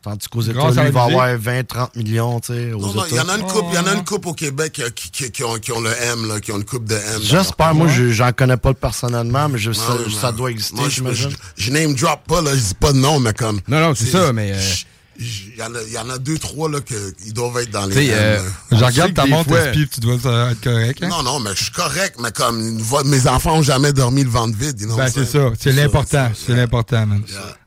Tandis 0.03 0.29
qu'aux 0.29 0.41
Grâce 0.41 0.73
États, 0.73 0.81
à 0.81 0.85
lui, 0.85 0.91
il 0.91 0.95
va 0.95 1.03
avoir 1.03 1.37
20, 1.37 1.67
30 1.67 1.97
millions, 1.97 2.41
tu 2.41 2.55
sais. 2.55 2.73
aux 2.73 2.81
Non, 2.81 2.95
non, 2.95 3.03
il 3.11 3.17
y 3.17 3.21
en 3.21 3.29
a 3.29 3.37
une 3.37 3.43
couple, 3.43 3.67
il 3.71 3.75
y 3.75 3.79
en 3.79 3.87
a 3.87 3.93
une 3.93 4.05
couple 4.05 4.29
au 4.29 4.33
Québec 4.33 4.81
euh, 4.81 4.89
qui, 4.89 5.11
qui, 5.11 5.31
qui 5.31 5.45
ont, 5.45 5.59
qui 5.59 5.73
ont 5.73 5.81
le 5.81 5.91
M, 5.91 6.27
là, 6.27 6.41
qui 6.41 6.53
ont 6.53 6.57
une 6.57 6.65
coupe 6.65 6.87
de 6.87 6.95
M. 6.95 7.21
J'espère, 7.23 7.75
moi, 7.75 7.87
je- 7.89 8.11
j'en 8.11 8.33
connais 8.33 8.57
pas 8.57 8.73
personnellement, 8.73 9.51
mais 9.51 9.59
je, 9.59 9.69
Non, 9.73 9.77
ça, 9.77 9.93
ça 10.23 10.33
doit 10.33 10.51
exister, 10.51 10.77
moi, 10.77 10.89
je- 10.89 10.95
j'imagine. 10.95 11.31
Je, 11.57 11.65
je 11.67 11.71
name 11.71 11.95
drop 11.95 12.21
pas, 12.27 12.41
là, 12.41 12.55
je 12.55 12.61
dis 12.61 12.75
pas 12.75 12.93
de 12.95 12.99
nom, 12.99 13.21
mais 13.21 13.35
comme. 13.35 13.61
Non, 13.69 13.79
non, 13.81 13.95
c'est 13.95 14.07
ça, 14.07 14.33
mais, 14.33 14.53
euh, 14.55 14.61
Il 15.23 15.59
y, 15.59 15.63
en 15.63 15.75
a- 15.75 15.83
il 15.87 15.93
y 15.93 15.99
en 15.99 16.09
a 16.09 16.17
deux, 16.17 16.39
trois, 16.39 16.71
là, 16.71 16.81
que, 16.81 16.95
ils 17.27 17.35
doivent 17.35 17.59
être 17.59 17.71
dans 17.71 17.85
les. 17.85 17.95
Tu 17.95 18.07
sais, 18.07 18.13
M, 18.15 18.41
euh. 18.73 18.79
Je 18.79 18.83
regarde 18.83 19.13
ta 19.13 19.27
montre, 19.27 19.71
puis 19.73 19.87
tu 19.87 20.01
dois 20.01 20.17
euh, 20.25 20.51
être 20.53 20.63
correct. 20.63 21.03
Hein? 21.03 21.09
Non, 21.09 21.23
non, 21.23 21.41
mais 21.41 21.51
je 21.55 21.65
suis 21.65 21.73
correct, 21.73 22.17
mais 22.23 22.33
comme 22.33 22.79
voix- 22.79 23.05
mes 23.05 23.27
enfants 23.27 23.59
ont 23.59 23.63
jamais 23.63 23.93
dormi 23.93 24.25
le 24.25 24.31
ventre 24.31 24.57
vide. 24.57 24.81
you 24.81 24.87
know 24.87 24.97
Ben, 24.97 25.11
c'est 25.13 25.27
ça. 25.27 25.51
C'est 25.61 25.73
l'important. 25.73 26.31
C'est 26.35 26.55
l'important, 26.57 27.05
man. 27.05 27.23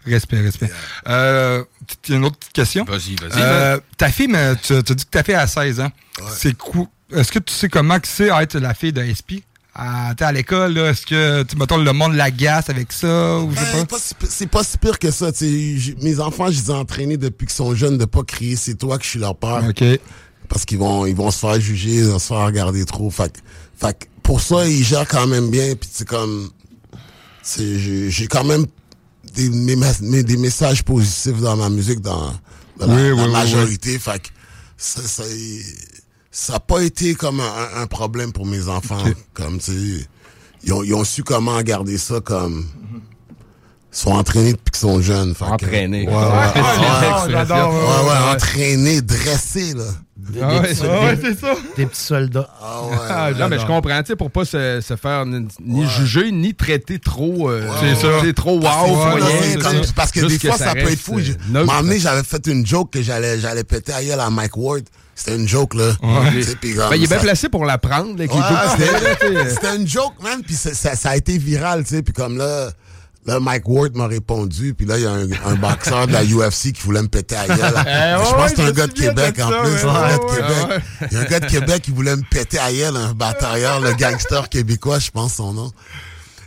Respect, 0.08 0.42
respect. 0.42 0.72
Euh, 1.08 1.64
t- 2.02 2.14
une 2.14 2.26
autre 2.26 2.38
petite 2.38 2.54
question? 2.54 2.84
Vas-y, 2.86 3.16
vas-y. 3.16 3.40
Euh, 3.42 3.80
ta 3.98 4.10
fille, 4.10 4.28
mais 4.28 4.56
tu 4.58 4.74
as 4.74 4.82
dit 4.82 4.96
que 5.06 5.10
ta 5.10 5.24
fille 5.24 5.36
a 5.36 5.48
16 5.48 5.80
ans. 5.80 5.92
C'est 6.36 6.58
cool. 6.58 6.88
Est-ce 7.12 7.32
que 7.32 7.40
tu 7.40 7.54
sais 7.54 7.70
comment 7.70 8.00
que 8.00 8.08
c'est 8.08 8.28
être 8.30 8.58
la 8.58 8.74
fille 8.74 8.94
de 8.94 9.04
SP? 9.04 9.44
À, 9.76 10.14
t'sais, 10.16 10.26
à 10.26 10.32
l'école, 10.32 10.74
là, 10.74 10.90
est-ce 10.92 11.06
que, 11.06 11.42
tu 11.44 11.56
mettons, 11.58 11.78
le 11.78 11.94
monde 11.94 12.14
l'agace 12.14 12.70
avec 12.70 12.92
ça, 12.92 13.40
ou 13.40 13.52
je 13.52 13.56
sais 13.60 13.72
Ben, 13.74 13.86
pas? 13.88 13.98
C'est 14.30 14.48
pas 14.48 14.64
si 14.64 14.78
pire 14.78 15.00
que 15.00 15.10
ça. 15.10 15.32
tu 15.32 15.96
Mes 16.02 16.20
enfants, 16.20 16.52
je 16.52 16.60
les 16.62 16.70
ai 16.70 16.74
entraînés 16.74 17.18
depuis 17.18 17.48
qu'ils 17.48 17.56
sont 17.56 17.74
jeunes 17.74 17.98
de 17.98 18.06
pas 18.06 18.22
crier 18.24 18.56
c'est 18.56 18.76
toi 18.76 19.00
que 19.00 19.04
je 19.04 19.10
suis 19.10 19.20
leur 19.20 19.36
père. 19.36 19.64
OK. 19.68 19.84
Parce 20.48 20.66
qu'ils 20.66 20.78
vont, 20.78 21.08
ils 21.08 21.16
vont 21.16 21.32
se 21.32 21.40
faire 21.40 21.60
juger, 21.60 21.90
ils 21.96 22.06
vont 22.06 22.20
se 22.20 22.28
faire 22.28 22.46
regarder 22.46 22.86
trop. 22.86 23.10
Fait, 23.10 23.32
que- 23.34 23.40
fait 23.88 24.08
pour 24.22 24.42
ça, 24.42 24.68
ils 24.68 24.84
gèrent 24.84 25.08
quand 25.08 25.26
même 25.26 25.50
bien. 25.50 25.74
Puis 25.76 25.90
c'est 25.92 26.08
comme. 26.08 26.50
j'ai 27.58 28.28
quand 28.30 28.44
même 28.44 28.66
des, 29.34 29.50
mes 29.50 30.24
des 30.24 30.38
messages 30.38 30.84
positifs 30.84 31.40
dans 31.40 31.56
ma 31.58 31.70
musique, 31.70 32.02
dans, 32.02 32.34
dans 32.78 32.88
la, 32.88 32.96
Oui, 32.96 33.02
la 33.10 33.14
oui, 33.16 33.22
oui, 33.26 33.32
majorité. 33.32 34.00
Fait 34.00 34.20
que 34.22 34.30
ça, 34.78 35.02
ça, 35.02 35.24
ça 36.32 36.56
a 36.56 36.60
pas 36.60 36.82
été 36.84 37.16
comme 37.16 37.40
un, 37.40 37.82
un 37.82 37.88
problème 37.88 38.32
pour 38.32 38.46
mes 38.46 38.68
enfants. 38.68 39.04
Comme, 39.34 39.60
tu 39.60 39.72
sais, 39.72 40.08
ils 40.64 40.74
ont, 40.74 40.84
ils 40.84 40.94
ont 40.94 41.04
su 41.04 41.24
comment 41.24 41.62
garder 41.62 41.98
ça 41.98 42.20
comme. 42.22 42.66
Ils 43.96 44.00
sont 44.00 44.12
entraînés 44.12 44.54
depuis 44.54 44.72
qu'ils 44.72 44.80
sont 44.80 45.02
jeunes. 45.02 45.36
fait 45.36 45.44
Entraînés. 45.46 46.08
Ouais, 46.08 46.14
ouais. 46.14 46.22
Ouais, 46.22 46.26
Ouais, 46.26 47.36
ouais, 47.36 47.44
ouais, 47.44 47.54
ouais, 47.54 48.10
ouais. 48.10 48.34
entraînés, 48.34 49.02
dressés, 49.02 49.74
là. 49.76 49.84
Des, 50.18 50.40
Ah 50.42 50.48
ouais, 50.54 50.62
petits, 50.70 50.82
ah 50.84 51.00
ouais, 51.06 51.16
des- 51.18 51.22
c'est 51.34 51.40
ça. 51.42 51.54
des 51.76 51.86
petits 51.86 52.02
soldats. 52.02 52.50
Ah, 52.62 53.30
non, 53.38 53.50
mais 53.50 53.60
je 53.60 53.66
comprends, 53.66 54.00
tu 54.02 54.08
sais, 54.08 54.16
pour 54.16 54.32
pas 54.32 54.46
se, 54.46 54.80
se 54.82 54.96
faire 54.96 55.26
ni, 55.26 55.46
ni 55.64 55.86
juger, 55.88 56.32
ni 56.32 56.54
traiter 56.56 56.98
trop. 56.98 57.50
euh, 57.50 57.68
C'est 57.82 57.96
ça. 57.96 58.22
sais, 58.22 58.34
trop 58.34 58.56
wow, 58.56 58.62
Parce 58.62 58.86
que, 58.90 58.96
moyen, 58.96 59.20
là, 59.20 59.26
c'est 59.42 59.52
tu 59.52 59.58
comme- 59.60 59.84
sais. 59.84 59.94
parce 59.96 60.12
que 60.12 60.20
Juste 60.22 60.42
des 60.42 60.48
fois, 60.48 60.58
ça, 60.58 60.72
peut 60.74 60.80
être 60.90 61.00
fou. 61.00 61.20
euh, 61.20 61.66
donné, 61.66 62.00
j'avais 62.00 62.24
fait 62.24 62.48
une 62.48 62.66
joke 62.66 62.92
que 62.92 63.02
j'allais, 63.02 63.40
j'allais 63.40 63.64
péter 63.66 63.92
gueule 64.08 64.20
à 64.22 64.30
Mike 64.30 64.56
Ward. 64.58 64.84
C'était 65.14 65.36
une 65.36 65.48
joke, 65.48 65.76
là. 65.76 65.90
Ouais. 66.02 66.42
Puis 66.62 66.74
comme 66.74 66.90
Ben, 66.90 66.96
il 66.96 67.04
est 67.04 67.08
bien 67.08 67.18
ça- 67.18 67.24
placé 67.24 67.50
pour 67.50 67.66
la 67.66 67.78
prendre, 67.78 68.16
Ouais. 68.18 68.28
C'était 69.50 69.76
une 69.76 69.88
joke, 69.88 70.14
man. 70.24 70.42
Puis 70.44 70.56
ça, 70.56 70.74
ça- 70.74 70.96
ça 70.96 71.10
a 71.12 71.16
été 71.18 71.38
viral, 71.38 71.84
tu 71.84 71.96
sais. 71.98 72.02
Puis 72.02 72.14
comme 72.14 72.38
là, 72.38 72.70
là, 73.26 73.40
Mike 73.40 73.68
Ward 73.68 73.96
m'a 73.96 74.08
répondu. 74.08 74.74
Puis 74.74 74.86
là, 74.86 74.98
il 74.98 75.04
y 75.04 75.06
a 75.08 75.12
un, 75.12 75.28
un 75.46 75.56
boxeur 75.56 76.08
de 76.08 76.14
la 76.14 76.24
UFC 76.24 76.72
qui 76.74 76.82
voulait 76.84 77.02
me 77.02 77.08
péter 77.08 77.36
à 77.36 77.48
gueule. 77.48 77.58
Eh, 77.86 78.26
je 78.26 78.30
ouais, 78.30 78.36
pense 78.38 78.52
que 78.52 78.56
c'est 78.58 78.64
un 78.66 78.72
gars 78.72 78.88
de 78.88 78.94
Québec, 78.94 79.36
ça, 79.38 79.48
en 79.48 79.64
plus. 79.64 79.72
ouais, 79.72 79.84
un 79.86 80.02
ouais, 80.04 80.10
gars 80.10 80.18
de 80.18 80.24
ouais, 80.24 80.36
Québec. 80.36 80.68
ouais. 81.02 81.08
Il 81.12 81.14
y 81.14 81.18
a 81.18 81.20
un 81.22 81.26
gars 81.26 81.40
de 81.40 81.46
Québec 81.48 81.82
qui 81.84 81.92
voulait 81.92 82.16
me 82.16 82.24
péter 82.30 82.60
à 82.60 82.72
gueule, 82.72 82.96
un 82.98 83.14
batailleur, 83.14 83.80
le 83.80 83.94
gangster 83.94 84.50
québécois, 84.50 85.00
je 85.00 85.12
pense 85.12 85.36
son 85.36 85.54
nom. 85.54 85.72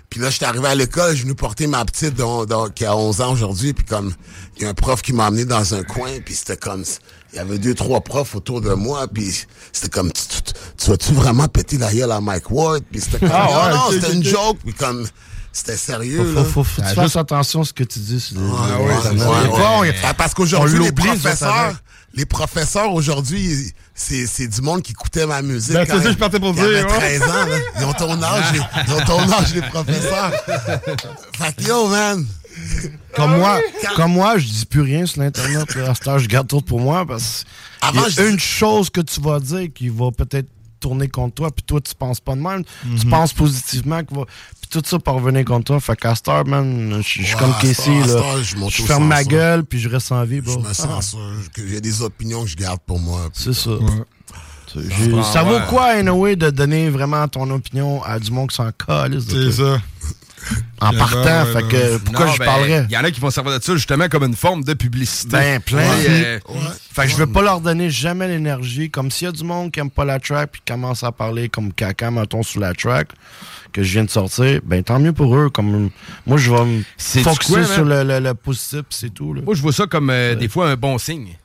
Puis 0.09 0.21
là, 0.21 0.31
j'étais 0.31 0.45
arrivé 0.45 0.69
à 0.69 0.75
l'école, 0.75 1.11
je 1.11 1.17
suis 1.17 1.25
venu 1.25 1.35
porter 1.35 1.67
ma 1.67 1.85
petite 1.85 2.15
dont- 2.15 2.45
dont- 2.47 2.69
qui 2.69 2.85
a 2.85 2.97
11 2.97 3.21
ans 3.21 3.33
aujourd'hui, 3.33 3.73
puis 3.75 3.85
comme, 3.85 4.15
il 4.57 4.63
y 4.63 4.67
a 4.67 4.69
un 4.71 4.75
prof 4.75 5.03
qui 5.03 5.13
m'a 5.13 5.27
amené 5.27 5.45
dans 5.45 5.75
un 5.75 5.83
coin, 5.83 6.11
puis 6.25 6.35
c'était 6.35 6.57
comme, 6.57 6.85
il 7.33 7.37
y 7.37 7.39
avait 7.41 7.59
deux, 7.59 7.75
trois 7.75 8.01
profs 8.01 8.35
autour 8.37 8.61
de 8.61 8.73
moi, 8.73 9.09
puis 9.09 9.35
c'était 9.73 9.89
comme, 9.91 10.13
tu, 10.13 10.23
tu, 10.29 10.53
tu 10.79 10.91
vas-tu 10.91 11.13
vraiment 11.13 11.49
péter 11.49 11.77
la 11.77 11.93
gueule 11.93 12.13
à 12.13 12.21
Mike 12.21 12.51
Ward? 12.51 12.83
Puis 12.91 13.01
c'était 13.01 13.19
comme, 13.19 13.31
Ah 13.33 13.69
ouais, 13.69 13.75
non, 13.75 13.83
c'était 13.91 14.13
une 14.13 14.21
ok. 14.21 14.25
joke, 14.27 14.59
puis 14.65 14.75
comme, 14.75 15.07
c'était 15.57 15.77
sérieux, 15.77 16.19
Faut, 16.19 16.33
là. 16.41 16.45
faut, 16.45 16.65
faut, 16.65 16.83
que 16.83 16.89
fasses 16.95 17.17
attention 17.17 17.63
à 17.63 17.65
ce 17.65 17.73
que 17.73 17.85
tu 17.85 17.99
dis. 17.99 18.21
sur 18.21 18.37
les- 18.39 18.47
Ouais, 18.47 19.95
Ah, 20.05 20.15
Parce 20.15 20.35
qu'aujourd'hui, 20.35 20.79
les 20.81 20.93
professeurs, 20.93 21.75
les 22.15 22.27
professeurs 22.27 22.93
aujourd'hui, 22.93 23.73
c'est, 23.95 24.49
du 24.49 24.61
monde 24.61 24.83
qui 24.83 24.93
écoutait 24.93 25.27
ma 25.27 25.41
musique. 25.43 25.73
Ben, 25.73 25.85
c'est 25.87 25.93
quand 25.93 25.99
ça 25.99 26.05
que 26.05 26.13
je 26.13 26.17
partais 26.19 26.41
pour 26.41 26.51
ils 26.51 26.55
dire, 26.57 26.65
ouais. 26.65 26.85
13 26.87 27.23
ans, 27.23 27.27
là. 27.47 27.57
Ils 27.79 27.85
ont 27.85 27.93
ton 27.95 28.23
âge, 28.23 28.53
les, 28.53 28.61
ils 28.87 28.93
ont 28.95 29.05
ton 29.05 29.33
âge, 29.33 29.55
les 29.55 29.63
professeurs. 29.63 30.33
fait 31.39 31.57
que 31.57 31.63
yo, 31.63 31.89
man. 31.89 32.27
Comme 33.15 33.37
moi, 33.39 33.61
comme 33.97 34.13
moi, 34.13 34.39
je 34.39 34.47
dis 34.47 34.65
plus 34.67 34.81
rien 34.81 35.05
sur 35.05 35.21
l'Internet. 35.23 35.75
À 35.77 35.95
cette 35.95 36.07
heure, 36.09 36.19
je 36.19 36.27
garde 36.29 36.49
tout 36.49 36.61
pour 36.63 36.81
moi 36.81 37.05
parce 37.07 37.45
qu'il 37.81 37.95
y 37.95 37.99
Avant, 37.99 38.07
a 38.07 38.09
je 38.11 38.23
une 38.23 38.39
chose 38.41 38.89
que 38.89 39.01
tu 39.03 39.21
vas 39.21 39.41
dire 39.41 39.69
qui 39.75 39.89
va 39.91 40.11
peut-être 40.11 40.49
tourner 40.81 41.09
contre 41.09 41.35
toi, 41.35 41.51
puis 41.51 41.63
toi, 41.65 41.81
tu 41.81 41.95
penses 41.95 42.21
pas 42.21 42.35
de 42.35 42.41
même. 42.41 42.63
Tu 42.83 43.07
Mhm. 43.07 43.11
penses 43.11 43.33
positivement, 43.33 44.05
que 44.05 44.15
va... 44.15 44.23
puis 44.69 44.81
tout 44.81 44.89
ça 44.89 44.99
pour 44.99 45.15
revenir 45.15 45.45
contre 45.45 45.65
toi. 45.65 45.81
Fait 45.81 45.97
qu'à 45.97 46.15
heure, 46.29 46.47
man, 46.47 46.97
je 46.99 47.03
suis 47.03 47.23
Ouais, 47.25 47.35
comme 47.39 47.55
Casey, 47.61 47.93
là. 48.07 48.23
je 48.43 48.83
ferme 48.83 49.07
ma 49.07 49.25
gueule, 49.25 49.65
puis 49.65 49.79
je 49.79 49.89
reste 49.89 50.13
en 50.13 50.25
vie, 50.25 50.41
bro. 50.41 50.61
Je 50.63 50.69
me 50.69 50.73
sens 50.75 51.17
qu'il 51.55 51.73
y 51.73 51.77
a 51.77 51.81
des 51.81 52.03
opinions 52.03 52.43
que 52.45 52.51
je 52.51 52.57
garde 52.57 52.81
pour 52.87 52.99
moi. 52.99 53.29
C'est 53.33 53.53
ça. 53.55 53.71
Ça 53.79 54.37
Ça 55.33 55.43
vaut 55.43 55.55
ouais. 55.57 55.61
quoi, 55.69 55.85
anyway, 55.87 56.37
de 56.37 56.51
donner 56.51 56.91
vraiment 56.91 57.27
ton 57.29 57.51
opinion 57.51 58.03
à 58.03 58.19
du 58.19 58.31
monde 58.31 58.51
qui 58.51 58.57
s'en 58.57 58.67
de 58.69 59.21
C'est 59.21 59.53
ça. 59.53 59.81
En 60.81 60.93
partant, 60.93 61.45
ouais, 61.45 61.53
fait 61.55 61.69
que 61.69 61.97
pourquoi 61.99 62.27
Non, 62.27 62.33
je 62.33 62.39
ben, 62.39 62.45
parlerais? 62.45 62.87
Il 62.89 62.93
y 62.95 62.97
en 62.97 63.03
a 63.03 63.11
qui 63.11 63.19
vont 63.19 63.31
servir 63.31 63.59
de 63.59 63.63
ça 63.65 63.73
justement 63.75 64.09
comme 64.09 64.23
une 64.25 64.37
forme 64.37 64.63
de 64.63 64.75
publicité. 64.75 65.33
Ben, 65.33 65.61
plein. 65.61 65.79
Ouais, 65.79 66.07
euh, 66.09 66.39
Fait 66.93 67.03
que 67.03 67.09
je 67.09 67.17
veux 67.17 67.27
pas 67.27 67.43
leur 67.43 67.61
donner 67.61 67.91
jamais 67.91 68.29
l'énergie. 68.29 68.89
Comme 68.91 69.11
s'il 69.11 69.25
y 69.25 69.29
a 69.29 69.33
du 69.33 69.43
monde 69.43 69.73
qui 69.73 69.81
aime 69.81 69.91
pas 69.91 70.05
la 70.05 70.21
track 70.21 70.51
puis 70.53 70.63
qui 70.65 70.73
commence 70.73 71.03
à 71.03 71.11
parler 71.11 71.49
comme 71.49 71.73
caca, 71.73 72.13
mettons, 72.13 72.45
sur 72.45 72.61
la 72.61 72.75
track 72.75 73.09
que 73.73 73.83
je 73.83 73.93
viens 73.95 74.05
de 74.05 74.11
sortir, 74.11 74.61
ben 74.65 74.85
tant 74.85 75.01
mieux 75.01 75.13
pour 75.13 75.37
eux. 75.37 75.51
Comme 75.51 75.91
moi, 76.27 76.39
je 76.39 76.51
vais 76.53 76.65
me 76.65 76.83
C'est 76.97 77.23
focuser 77.23 77.55
quoi, 77.55 77.65
sur 77.65 77.85
le, 77.85 78.05
le- 78.05 78.21
le 78.21 78.35
positif, 78.35 78.83
c'est 78.91 79.13
tout. 79.13 79.35
Là. 79.35 79.43
Moi, 79.45 79.55
je 79.55 79.63
vois 79.63 79.73
ça 79.73 79.87
comme 79.87 80.11
euh, 80.11 80.37
des 80.37 80.49
fois 80.49 80.69
un 80.71 80.77
bon 80.77 80.97
signe. 80.99 81.37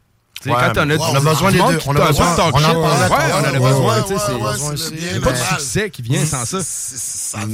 Ouais, 0.49 0.55
quand 0.59 0.71
on 0.77 0.89
a, 0.89 0.95
on 0.97 1.15
a 1.15 1.19
besoin 1.19 1.51
des 1.51 1.57
deux. 1.57 1.79
On 1.87 1.95
a 1.95 2.07
besoin- 2.07 2.31
de 2.31 2.35
talk 2.37 2.57
show. 2.59 2.65
on 2.77 2.85
en 2.85 3.43
a 3.43 3.51
besoin. 3.59 3.95
Il 4.91 5.11
n'y 5.11 5.17
a 5.17 5.21
pas 5.21 5.31
de 5.31 5.37
succès 5.37 5.89
qui 5.89 6.01
vient 6.01 6.25
sans 6.25 6.45
ça. 6.45 6.59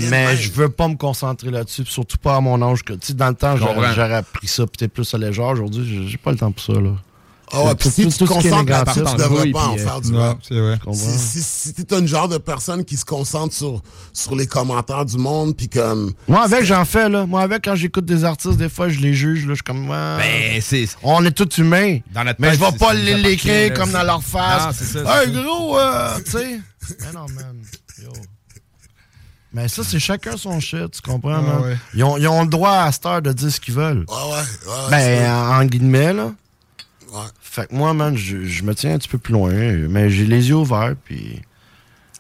Mais 0.10 0.36
je 0.38 0.52
veux 0.52 0.70
pas 0.70 0.88
me 0.88 0.96
concentrer 0.96 1.52
là-dessus, 1.52 1.86
surtout 1.86 2.18
pas 2.18 2.36
à 2.38 2.42
mon 2.42 2.62
âge. 2.62 2.84
Que, 2.84 2.94
tu 2.94 3.08
sais, 3.08 3.14
dans 3.14 3.28
le 3.30 3.36
temps, 3.36 3.56
j'aurais 3.96 4.14
appris 4.16 4.48
ça 4.48 4.64
peut-être 4.66 4.94
plus 4.94 5.14
à 5.14 5.18
légère. 5.18 5.46
Aujourd'hui, 5.48 6.08
j'ai 6.08 6.18
pas 6.18 6.32
le 6.32 6.38
temps 6.38 6.52
pour 6.52 6.64
ça. 6.64 6.74
Là. 6.74 6.92
Ah 7.52 7.64
ouais, 7.64 7.76
puis 7.76 7.90
si 7.90 8.04
Tout- 8.04 8.10
tu 8.12 8.18
te 8.18 8.24
concentres 8.26 8.70
là-dessus, 8.70 9.00
tu 9.10 9.16
devrais 9.16 9.52
pas 9.52 9.66
en 9.68 9.76
puis, 9.76 9.84
faire 9.84 10.02
du 10.02 10.12
comprends? 10.12 10.94
Si, 10.94 11.74
t'es 11.74 11.94
un 11.96 12.06
genre 12.06 12.28
de 12.28 12.38
personne 12.38 12.84
qui 12.84 12.98
se 12.98 13.06
concentre 13.06 13.54
sur, 13.56 13.82
sur 14.12 14.36
les 14.36 14.48
commentaires 14.48 15.06
du 15.06 15.18
monde, 15.18 15.56
puis 15.56 15.70
comme... 15.70 16.12
Moi, 16.28 16.44
avec, 16.44 16.66
j'en 16.66 16.84
fais, 16.84 17.08
là. 17.08 17.26
Moi, 17.26 17.42
avec, 17.42 17.64
quand 17.64 17.76
j'écoute 17.76 18.04
des 18.04 18.26
artistes, 18.26 18.58
des 18.58 18.68
fois, 18.68 18.90
je 18.90 19.00
les 19.00 19.14
juge, 19.14 19.44
là. 19.46 19.50
Je 19.52 19.56
suis 19.56 19.64
comme. 19.64 19.88
Ben, 19.88 20.20
c'est. 20.62 20.88
On 21.04 21.24
est 21.24 21.32
tous 21.32 21.58
humains. 21.60 22.00
Dans 22.14 22.26
notre 22.26 22.42
Mais 22.42 22.54
je 22.54 22.60
vais 22.60 22.72
pas 22.78 22.94
les- 22.94 23.16
l'écrire 23.16 23.74
comme 23.74 23.92
dans 23.92 24.04
leur 24.04 24.22
face. 24.24 24.96
Hey, 24.96 25.32
gros, 25.32 25.78
euh, 25.80 26.18
tu 26.26 26.32
sais. 26.32 26.60
Mais 27.02 27.12
non, 27.14 27.26
man. 27.34 27.56
Yo. 28.04 28.10
Mais 29.54 29.68
ça, 29.70 29.82
c'est 29.84 30.00
chacun 30.00 30.36
son 30.38 30.60
shit, 30.60 30.92
tu 30.92 31.02
comprends, 31.02 31.42
Ah 31.48 31.62
ouais. 31.62 31.78
Ils, 31.96 32.04
ont, 32.04 32.18
ils 32.18 32.28
ont 32.28 32.42
le 32.44 32.48
droit 32.50 32.74
à 32.74 32.92
cette 32.92 33.06
heure 33.06 33.22
de 33.22 33.32
dire 33.32 33.52
ce 33.52 33.60
qu'ils 33.60 33.74
veulent. 33.74 34.06
Ouais, 34.10 34.16
ouais, 34.16 34.72
ouais. 34.74 34.90
ben, 34.92 35.32
en 35.32 35.66
guillemets, 35.66 36.14
là. 36.14 36.32
Fait 37.42 37.68
que 37.68 37.76
moi, 37.76 37.94
man, 37.94 38.16
je, 38.16 38.44
je, 38.44 38.64
me 38.64 38.76
tiens 38.76 38.94
un 38.94 38.98
petit 38.98 39.08
peu 39.08 39.18
plus 39.18 39.34
loin, 39.34 39.52
mais 39.52 40.10
j'ai 40.10 40.26
les 40.26 40.50
yeux 40.50 40.56
ouverts, 40.56 40.96
puis 41.04 41.42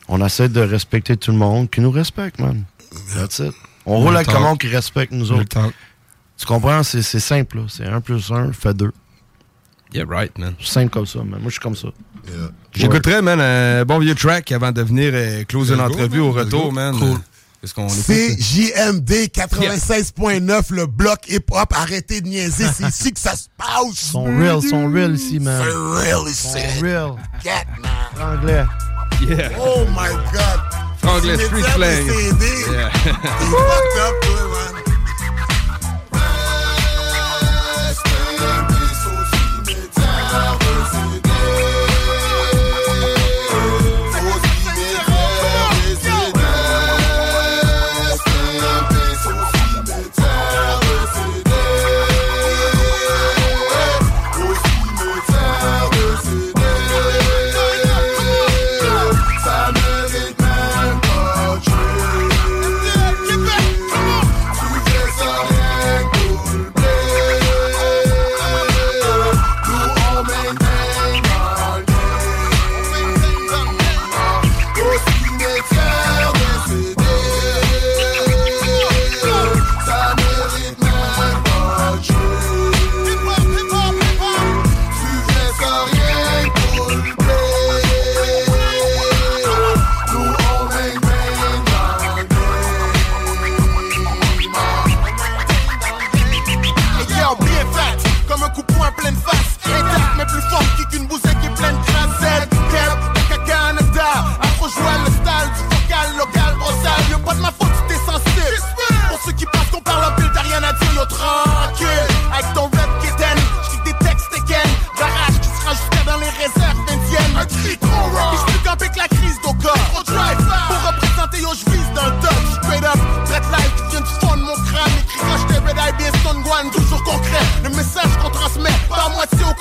on 0.07 0.23
essaie 0.25 0.49
de 0.49 0.61
respecter 0.61 1.17
tout 1.17 1.31
le 1.31 1.37
monde 1.37 1.69
qui 1.69 1.81
nous 1.81 1.91
respecte, 1.91 2.39
man. 2.39 2.63
That's 3.15 3.39
it. 3.39 3.53
On 3.85 3.99
roule 3.99 4.15
avec 4.15 4.27
le 4.27 4.57
qui 4.57 4.67
respecte 4.67 5.11
nous 5.11 5.31
autres. 5.31 5.57
Tu 6.37 6.45
comprends? 6.45 6.83
C'est 6.83 7.01
simple, 7.01 7.63
C'est 7.67 7.85
1 7.85 8.01
plus 8.01 8.31
1 8.31 8.51
fait 8.53 8.73
2. 8.73 8.91
Yeah, 9.93 10.05
right, 10.07 10.37
man. 10.37 10.53
Simple 10.59 10.89
comme 10.89 11.05
ça, 11.05 11.19
man. 11.19 11.39
Moi, 11.39 11.45
je 11.45 11.51
suis 11.51 11.59
comme 11.59 11.75
ça. 11.75 11.87
Yeah. 12.27 12.49
J'écouterais, 12.73 13.21
man, 13.21 13.39
un 13.39 13.85
bon 13.85 13.99
vieux 13.99 14.15
track 14.15 14.51
avant 14.51 14.71
de 14.71 14.81
venir 14.81 15.11
euh, 15.13 15.43
closer 15.45 15.75
l'entrevue 15.75 16.19
au 16.19 16.31
retour, 16.31 16.73
man. 16.73 16.93
CJMD 17.65 19.29
96.9, 19.33 20.73
le 20.73 20.85
bloc 20.85 21.27
hip-hop. 21.27 21.73
Arrêtez 21.73 22.21
de 22.21 22.27
niaiser, 22.27 22.65
c'est 22.75 22.87
ici 22.89 23.11
que 23.13 23.19
ça 23.19 23.35
se 23.35 23.47
passe. 23.57 23.95
Son 23.95 24.25
real, 24.25 24.61
son 24.61 24.91
real 24.91 25.15
ici, 25.15 25.39
man. 25.39 25.61
C'est 25.63 26.09
real 26.09 26.27
ici. 26.27 26.47
Son 26.47 26.81
real. 26.81 27.15
Get, 27.43 27.65
man. 27.81 27.91
Franglais. 28.15 28.65
Yeah. 29.27 29.49
Oh 29.59 29.85
my 29.89 30.13
god. 30.31 30.59
Franglais, 30.99 31.37
street 31.45 31.65
slang. 31.73 32.07
Yeah. 32.71 32.89
fucked 32.93 33.97
up, 33.99 34.15
man. 34.23 34.96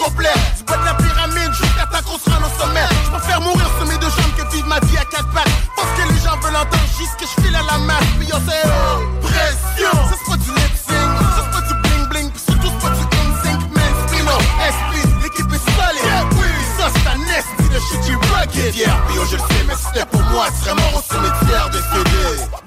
complet. 0.06 0.38
Du 0.56 0.64
de 0.64 0.84
la 0.84 0.94
pyramide 0.94 1.52
jusqu'à 1.52 1.86
ta 1.86 2.02
qu'on 2.02 2.18
sera 2.18 2.38
au 2.38 2.60
sommet. 2.60 2.86
Je 3.04 3.10
préfère 3.10 3.40
mourir 3.40 3.68
sous 3.78 3.86
mes 3.86 3.98
deux 3.98 4.10
jambes 4.10 4.34
que 4.36 4.54
vivre 4.54 4.68
ma 4.68 4.80
vie 4.80 4.98
à 4.98 5.04
quatre 5.04 5.30
pattes. 5.32 5.50
Parce 5.76 5.88
que 5.96 6.12
les 6.12 6.20
gens 6.20 6.36
veulent 6.40 6.56
entendre 6.56 6.90
juste 6.98 7.16
que 7.18 7.26
je 7.26 7.42
file 7.42 7.56
à 7.56 7.62
la 7.62 7.78
masse. 7.78 8.10
Puis 8.18 8.28
c'est 8.28 8.68
pression. 9.26 9.92
Ça 9.92 10.14
c'est 10.18 10.30
pas 10.30 10.36
du 10.36 10.50
lip 10.50 10.74
sync, 10.86 11.10
ça 11.34 11.42
c'est 11.42 11.52
pas 11.54 11.62
du 11.66 11.74
bling 11.82 12.08
bling. 12.08 12.30
Surtout 12.34 12.70
c'est 12.70 12.88
pas 12.88 12.94
du 12.94 13.02
in 13.02 13.30
sync, 13.42 13.60
man. 13.74 13.92
Spino, 14.06 14.36
SP, 14.74 14.92
l'équipe 15.22 15.52
est 15.52 15.64
solide. 15.74 16.26
Oui, 16.38 16.50
ça 16.78 16.86
c'est 16.94 17.08
un 17.08 17.18
nasty, 17.18 17.66
le 17.72 17.80
shit 17.80 18.00
du 18.06 18.16
rugged. 18.16 18.74
Yeah, 18.74 18.96
puis 19.08 19.16
je 19.30 19.36
le 19.36 19.42
sais, 19.42 19.64
mais 19.66 19.74
c'était 19.74 20.06
pour 20.06 20.22
moi, 20.30 20.46
serais 20.62 20.74
mort 20.74 20.94
au 20.94 21.02
cimetière 21.02 21.70
décédé. 21.70 22.65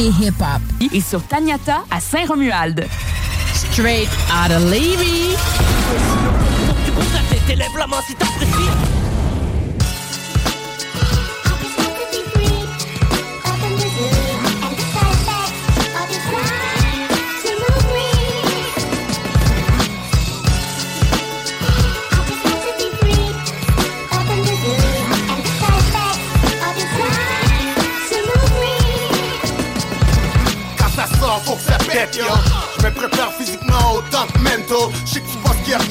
Et 0.00 0.12
hip-hop. 0.24 0.62
Et 0.92 1.00
sur 1.00 1.22
Taniata 1.22 1.82
à 1.90 2.00
Saint-Romuald. 2.00 2.86
Straight 3.54 4.08
out 4.32 4.50
of 4.50 4.64
Levy. 4.70 5.36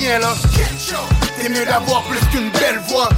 T'es 0.09 1.49
mieux 1.49 1.65
d'avoir 1.65 2.01
plus 2.05 2.19
qu'une 2.31 2.49
belle 2.49 2.79
voix. 2.87 3.09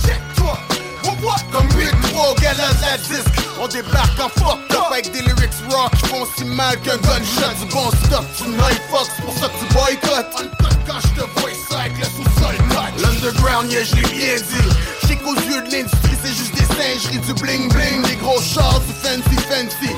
Comme 1.50 1.68
8-3 1.68 2.42
galas 2.42 2.76
à 2.84 2.98
disque. 2.98 3.48
On 3.62 3.68
débarque 3.70 4.20
en 4.20 4.28
fucked 4.28 4.76
up 4.76 4.84
avec 4.92 5.10
des 5.14 5.22
lyrics 5.22 5.54
rock 5.70 5.90
qui 5.96 6.10
font 6.10 6.28
si 6.36 6.44
mal 6.44 6.78
qu'un 6.82 6.98
gunshot 6.98 7.54
Du 7.62 7.72
bon 7.72 7.90
stuff, 7.92 8.26
tu 8.38 8.50
night 8.50 8.82
c'est 8.92 9.24
pour 9.24 9.34
ça 9.36 9.48
que 9.48 9.60
tu 9.60 9.74
boycottes. 9.74 10.36
Uncut 10.38 10.78
quand 10.86 11.00
je 11.00 11.22
te 11.22 11.40
vois 11.40 11.52
ça 11.70 11.80
avec 11.80 11.98
le 11.98 12.04
sous-sol 12.04 12.56
L'underground, 12.98 13.72
yeah, 13.72 13.86
je 13.86 13.96
l'ai 13.96 14.02
bien 14.02 14.36
dit. 14.36 14.70
J'sais 15.04 15.16
qu'aux 15.16 15.36
yeux 15.36 15.62
de 15.62 15.72
l'industrie, 15.72 16.18
c'est 16.22 16.36
juste 16.36 16.56
des 16.56 16.66
singeries 16.76 17.20
Du 17.20 17.34
bling 17.42 17.72
bling, 17.72 18.02
des 18.04 18.16
gros 18.16 18.42
chars, 18.42 18.82
du 18.82 18.94
fancy 19.02 19.38
fancy. 19.48 19.96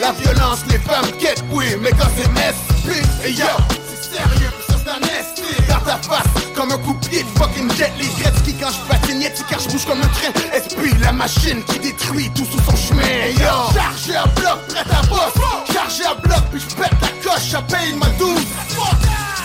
La 0.00 0.12
violence, 0.12 0.60
les 0.70 0.78
femmes 0.78 1.10
quêtent, 1.18 1.42
oui 1.50 1.66
Mais 1.80 1.90
quand 1.90 2.08
c'est 2.16 2.30
SP, 2.30 3.02
et 3.24 3.32
yo, 3.32 3.46
de 7.68 7.74
pied 7.74 7.86
de 7.86 7.90
fucking 7.90 7.92
jet 7.92 7.92
Les 7.98 8.22
Gretzky 8.22 8.54
quand 8.54 8.70
je 8.70 8.80
patine, 8.88 9.20
yeti 9.22 9.42
car 9.48 9.60
je 9.60 9.68
bouge 9.68 9.84
comme 9.86 10.00
un 10.00 10.08
train. 10.08 10.32
SP, 10.54 10.98
la 11.00 11.12
machine 11.12 11.62
qui 11.64 11.78
détruit 11.78 12.30
tout 12.34 12.44
sous 12.44 12.60
son 12.64 12.76
chemin. 12.76 13.02
Yo, 13.38 13.72
chargé 13.74 14.16
à 14.16 14.26
bloc, 14.26 14.66
prêt 14.68 14.84
à 14.90 15.02
boss. 15.06 15.32
Chargé 15.72 16.04
à 16.04 16.14
bloc, 16.14 16.42
puis 16.50 16.60
je 16.60 16.74
pète 16.74 16.92
la 17.00 17.08
coche, 17.30 17.50
ça 17.50 17.62
paye 17.62 17.92
ma 17.94 18.06
douce. 18.18 18.46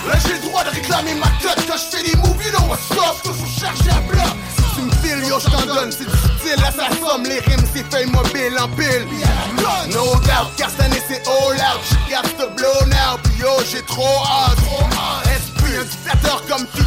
Là 0.07 0.13
j'ai 0.25 0.33
le 0.33 0.39
droit 0.47 0.63
de 0.63 0.69
réclamer 0.69 1.15
ma 1.15 1.27
cote. 1.41 1.65
Quand 1.67 1.77
je 1.77 1.97
fais 1.97 2.03
des 2.03 2.15
movies, 2.17 2.51
là 2.51 2.59
what's 2.69 2.91
up, 2.91 3.21
toujours 3.23 3.47
chargé 3.59 3.89
à 3.89 4.01
bloc. 4.01 4.35
Si 4.55 4.75
tu 4.75 4.81
me 4.81 4.91
files, 5.01 5.27
yo, 5.27 5.39
je 5.39 5.49
t'en 5.49 5.65
donne, 5.65 5.91
c'est 5.91 6.05
du 6.05 6.17
style, 6.39 6.61
là 6.61 6.71
ça 6.71 6.89
somme. 6.99 7.23
Les 7.23 7.39
rimes, 7.39 7.65
c'est 7.73 7.85
feuille 7.91 8.11
mobile 8.11 8.55
en 8.59 8.67
pile. 8.69 9.07
No 9.91 10.15
doubt, 10.15 10.55
car 10.57 10.69
cette 10.69 10.81
année 10.81 11.01
c'est 11.07 11.27
all 11.27 11.55
out. 11.55 11.81
Got 12.09 12.27
to 12.37 12.49
blow 12.55 12.85
now, 12.87 13.17
puis 13.23 13.33
yo, 13.39 13.49
j'ai 13.71 13.81
trop 13.83 14.03
hâte. 14.23 14.59
Esprit, 15.35 15.77
un 15.77 15.83
dictateur 15.83 16.43
comme 16.47 16.67
Fidel 16.73 16.84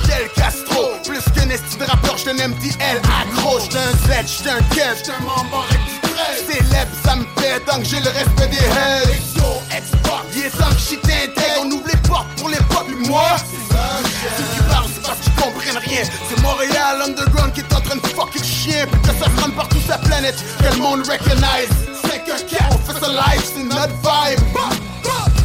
MTL 2.88 3.00
accro 3.20 3.58
J'suis 3.60 3.78
un 3.78 3.92
Z, 3.92 4.26
j'suis 4.26 4.48
un 4.48 4.62
Kev, 4.74 4.96
j'suis 4.96 5.12
un 5.12 5.24
membre 5.24 5.66
trait 6.02 6.36
Célèbre, 6.46 6.92
ça 7.04 7.16
me 7.16 7.24
fait 7.36 7.62
que 7.64 7.84
j'ai 7.84 8.00
le 8.00 8.10
respect 8.10 8.48
des 8.48 8.56
heads 8.56 9.10
Exo, 9.10 9.62
Xbox, 9.70 10.24
il 10.34 11.10
est 11.10 11.34
temps 11.34 11.42
On 11.62 11.70
ouvre 11.70 11.86
les 11.86 12.08
portes 12.08 12.28
pour 12.36 12.48
les 12.48 12.56
peuples, 12.56 12.96
moi. 13.08 13.36
Ceux 13.38 14.44
qui 14.54 14.60
parlent, 14.68 14.86
c'est 14.94 15.02
parce 15.02 15.18
qu'ils 15.20 15.32
comprennent 15.34 15.78
rien. 15.78 16.02
C'est 16.28 16.42
Montréal 16.42 17.02
Underground 17.04 17.52
qui 17.52 17.60
est 17.60 17.74
en 17.74 17.80
train 17.80 17.96
de 17.96 18.06
fucker 18.06 18.38
le 18.38 18.44
chien. 18.44 18.86
Que 19.02 19.08
ça 19.08 19.24
se 19.24 19.40
rende 19.40 19.54
partout 19.54 19.78
la 19.88 19.98
planète. 19.98 20.36
Que 20.58 20.74
le 20.74 20.82
monde 20.82 21.00
recognize. 21.00 21.68
5 22.02 22.28
1 22.28 22.56
4, 22.56 22.64
on 22.70 22.92
fait 22.92 23.00
ça 23.00 23.08
live, 23.08 23.42
c'est 23.54 23.64
notre 23.64 23.94
vibe. 24.02 24.40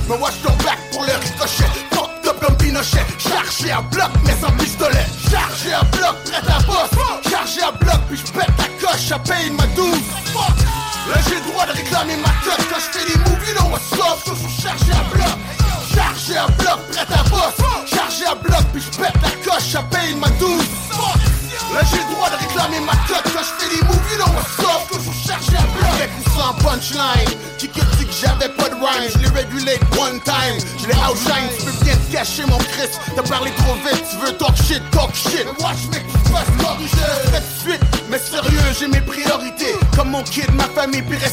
Mais 0.10 0.18
watch 0.18 0.34
ton 0.44 0.54
back 0.64 0.80
pour 0.92 1.04
le 1.04 1.14
ricochet. 1.14 1.70
Fucked 1.92 2.28
up 2.28 2.40
comme 2.42 2.58
Pinochet. 2.58 3.06
Chargé 3.18 3.72
à 3.72 3.82
bloc 3.82 4.12
mais 4.26 4.33
paye 9.20 9.50
ma 9.52 9.66
douce. 9.76 10.10
Là 10.34 11.16
j'ai 11.28 11.36
le 11.36 11.52
droit 11.52 11.66
de 11.66 11.74
réclamer 11.74 12.16
ma 12.18 12.30
cote 12.44 12.66
Quand 12.70 12.80
je 12.80 12.98
fais 12.98 13.06
des 13.12 13.18
movies, 13.20 13.56
non 13.60 13.72
what's 13.72 13.92
up. 13.94 14.24
Toujours 14.26 14.50
chargé 14.50 14.92
à 14.92 15.04
bloc. 15.14 15.38
Chargé 15.94 16.38
à 16.38 16.48
bloc, 16.48 16.80
prêt 16.92 17.06
à 17.14 17.24
boss. 17.30 17.56
Chargé 17.86 18.26
à 18.26 18.36
bloc, 18.36 18.64
puis 18.72 18.82
je 18.82 18.98
pète 18.98 19.14
la 19.22 19.30
coche. 19.44 19.76
Paye 19.92 20.16
ma 20.16 20.30
douce. 20.40 20.66
Là 21.74 21.82
j'ai 21.92 21.98
le 21.98 22.16
droit 22.16 22.30
de 22.30 22.36
réclamer 22.38 22.80
ma 22.82 22.94
cote 23.08 23.24
Quand 23.34 23.44
je 23.44 23.64
fais 23.64 23.76
des 23.76 23.84
movies, 23.84 24.18
non 24.20 24.34
what's 24.34 24.60
up. 24.60 24.82
Toujours 24.92 25.14
chargé 25.14 25.58
à 25.58 25.68
bloc. 25.78 25.94
Avec 25.94 26.10
ou 26.20 26.30
sans 26.40 26.54
punchline. 26.64 27.38
Qui 27.58 27.68
que 27.68 27.82
dit 27.98 28.06
que 28.06 28.14
j'avais 28.14 28.50
pas 28.50 28.70
de 28.70 28.76
rhyme. 28.76 29.10
Je 29.14 29.20
l'ai 29.20 29.30
régulé 29.30 29.80
one 30.00 30.20
time. 30.22 30.58
Je 30.82 30.88
l'ai 30.88 30.96
outshine. 30.96 31.50
Tu 31.60 31.66
peux 31.66 31.84
bien 31.84 31.96
te 31.96 32.12
cacher 32.12 32.46
mon 32.48 32.58
Chris. 32.58 32.90
T'as 33.16 33.24
parlé 33.24 33.52
trop 33.58 33.76
vite, 33.76 34.04
tu 34.10 34.26
veux 34.26 34.34
talk 34.34 34.56
shit, 34.56 34.82
talk 34.92 35.14
shit. 35.14 35.46
Mais 35.46 35.64
watch 35.64 35.84
mec, 35.92 36.04
tu 36.26 36.32
vas 36.32 36.46
se 36.46 36.64
corriger 36.64 37.53
kid, 40.92 41.06
ma 41.06 41.33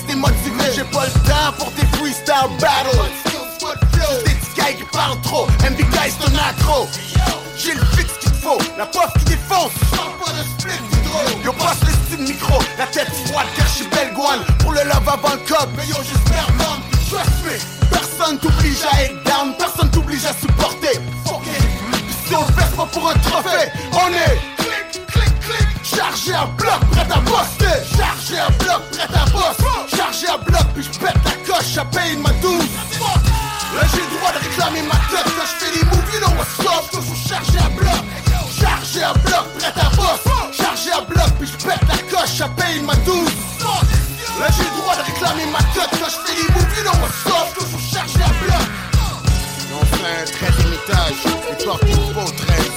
Un 50.31 50.47
13 50.47 50.73
étage 50.73 51.20
Les 51.59 51.65
portes 51.65 51.85
qui 51.85 51.93
font 51.93 52.24
13 52.24 52.70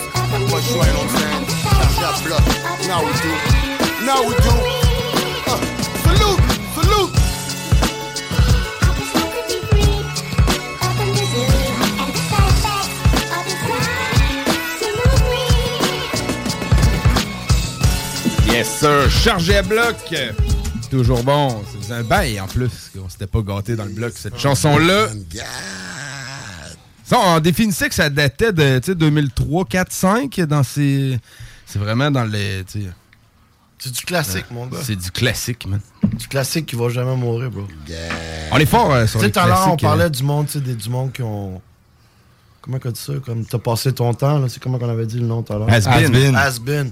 Moi 0.49 0.59
je 0.61 0.73
joue 0.73 0.81
à 0.81 0.87
l'enceinte 0.87 1.49
Chargé 1.63 2.03
à 2.03 2.27
bloc 2.27 2.41
Now 2.87 3.03
we 3.05 3.13
do 3.21 3.31
Now 4.05 4.21
we 4.27 4.35
do 4.37 4.53
uh, 5.47 5.59
Salute, 6.03 6.41
salute 6.75 7.13
Yes, 18.47 18.79
sir. 18.79 19.09
Chargé 19.09 19.57
à 19.57 19.61
bloc. 19.63 19.95
Toujours 20.91 21.23
bon. 21.23 21.63
C'est 21.81 21.93
un 21.93 22.03
bail 22.03 22.39
en 22.39 22.47
plus. 22.47 22.91
On 23.03 23.09
s'était 23.09 23.25
pas 23.27 23.41
gâté 23.41 23.75
dans 23.75 23.85
le 23.85 23.89
bloc. 23.91 24.13
Cette 24.15 24.37
chanson-là. 24.37 25.07
On 27.15 27.39
définissait 27.39 27.89
que 27.89 27.95
ça 27.95 28.09
datait 28.09 28.53
de 28.53 28.79
tu 28.79 28.87
sais, 28.87 28.95
2003, 28.95 29.65
4, 29.65 29.91
5. 29.91 30.39
Dans 30.41 30.63
ces... 30.63 31.19
C'est 31.65 31.79
vraiment 31.79 32.11
dans 32.11 32.23
les. 32.23 32.63
C'est 33.79 33.91
du 33.91 34.01
classique, 34.03 34.45
mon 34.49 34.67
gars. 34.67 34.77
C'est 34.81 34.95
du 34.95 35.11
classique, 35.11 35.65
man. 35.65 35.81
Du 36.13 36.27
classique 36.27 36.67
qui 36.67 36.75
va 36.75 36.87
jamais 36.87 37.15
mourir, 37.17 37.51
bro. 37.51 37.67
On 38.51 38.57
est 38.57 38.65
fort 38.65 38.93
euh, 38.93 39.07
sur 39.07 39.19
Tu 39.19 39.25
sais, 39.25 39.25
les 39.25 39.31
tout 39.33 39.39
à 39.39 39.47
l'heure, 39.47 39.59
on 39.59 39.63
classiques, 39.63 39.81
parlait 39.81 40.03
euh. 40.05 40.09
du 40.09 40.23
monde, 40.23 40.47
tu 40.47 40.53
sais, 40.53 40.61
du 40.61 40.89
monde 40.89 41.11
qui 41.11 41.21
ont. 41.21 41.61
Comment 42.61 42.79
qu'on 42.79 42.91
dit 42.91 42.99
ça? 42.99 43.13
Comme 43.25 43.45
t'as 43.45 43.57
passé 43.57 43.91
ton 43.91 44.13
temps, 44.13 44.39
là. 44.39 44.47
C'est 44.47 44.63
comment 44.63 44.79
qu'on 44.79 44.87
avait 44.87 45.05
dit 45.05 45.19
le 45.19 45.25
nom 45.25 45.41
tout 45.43 45.51
à 45.51 45.57
l'heure? 45.57 45.69
Has-been. 45.69 46.15
Has-been. 46.15 46.35
Has-been. 46.35 46.91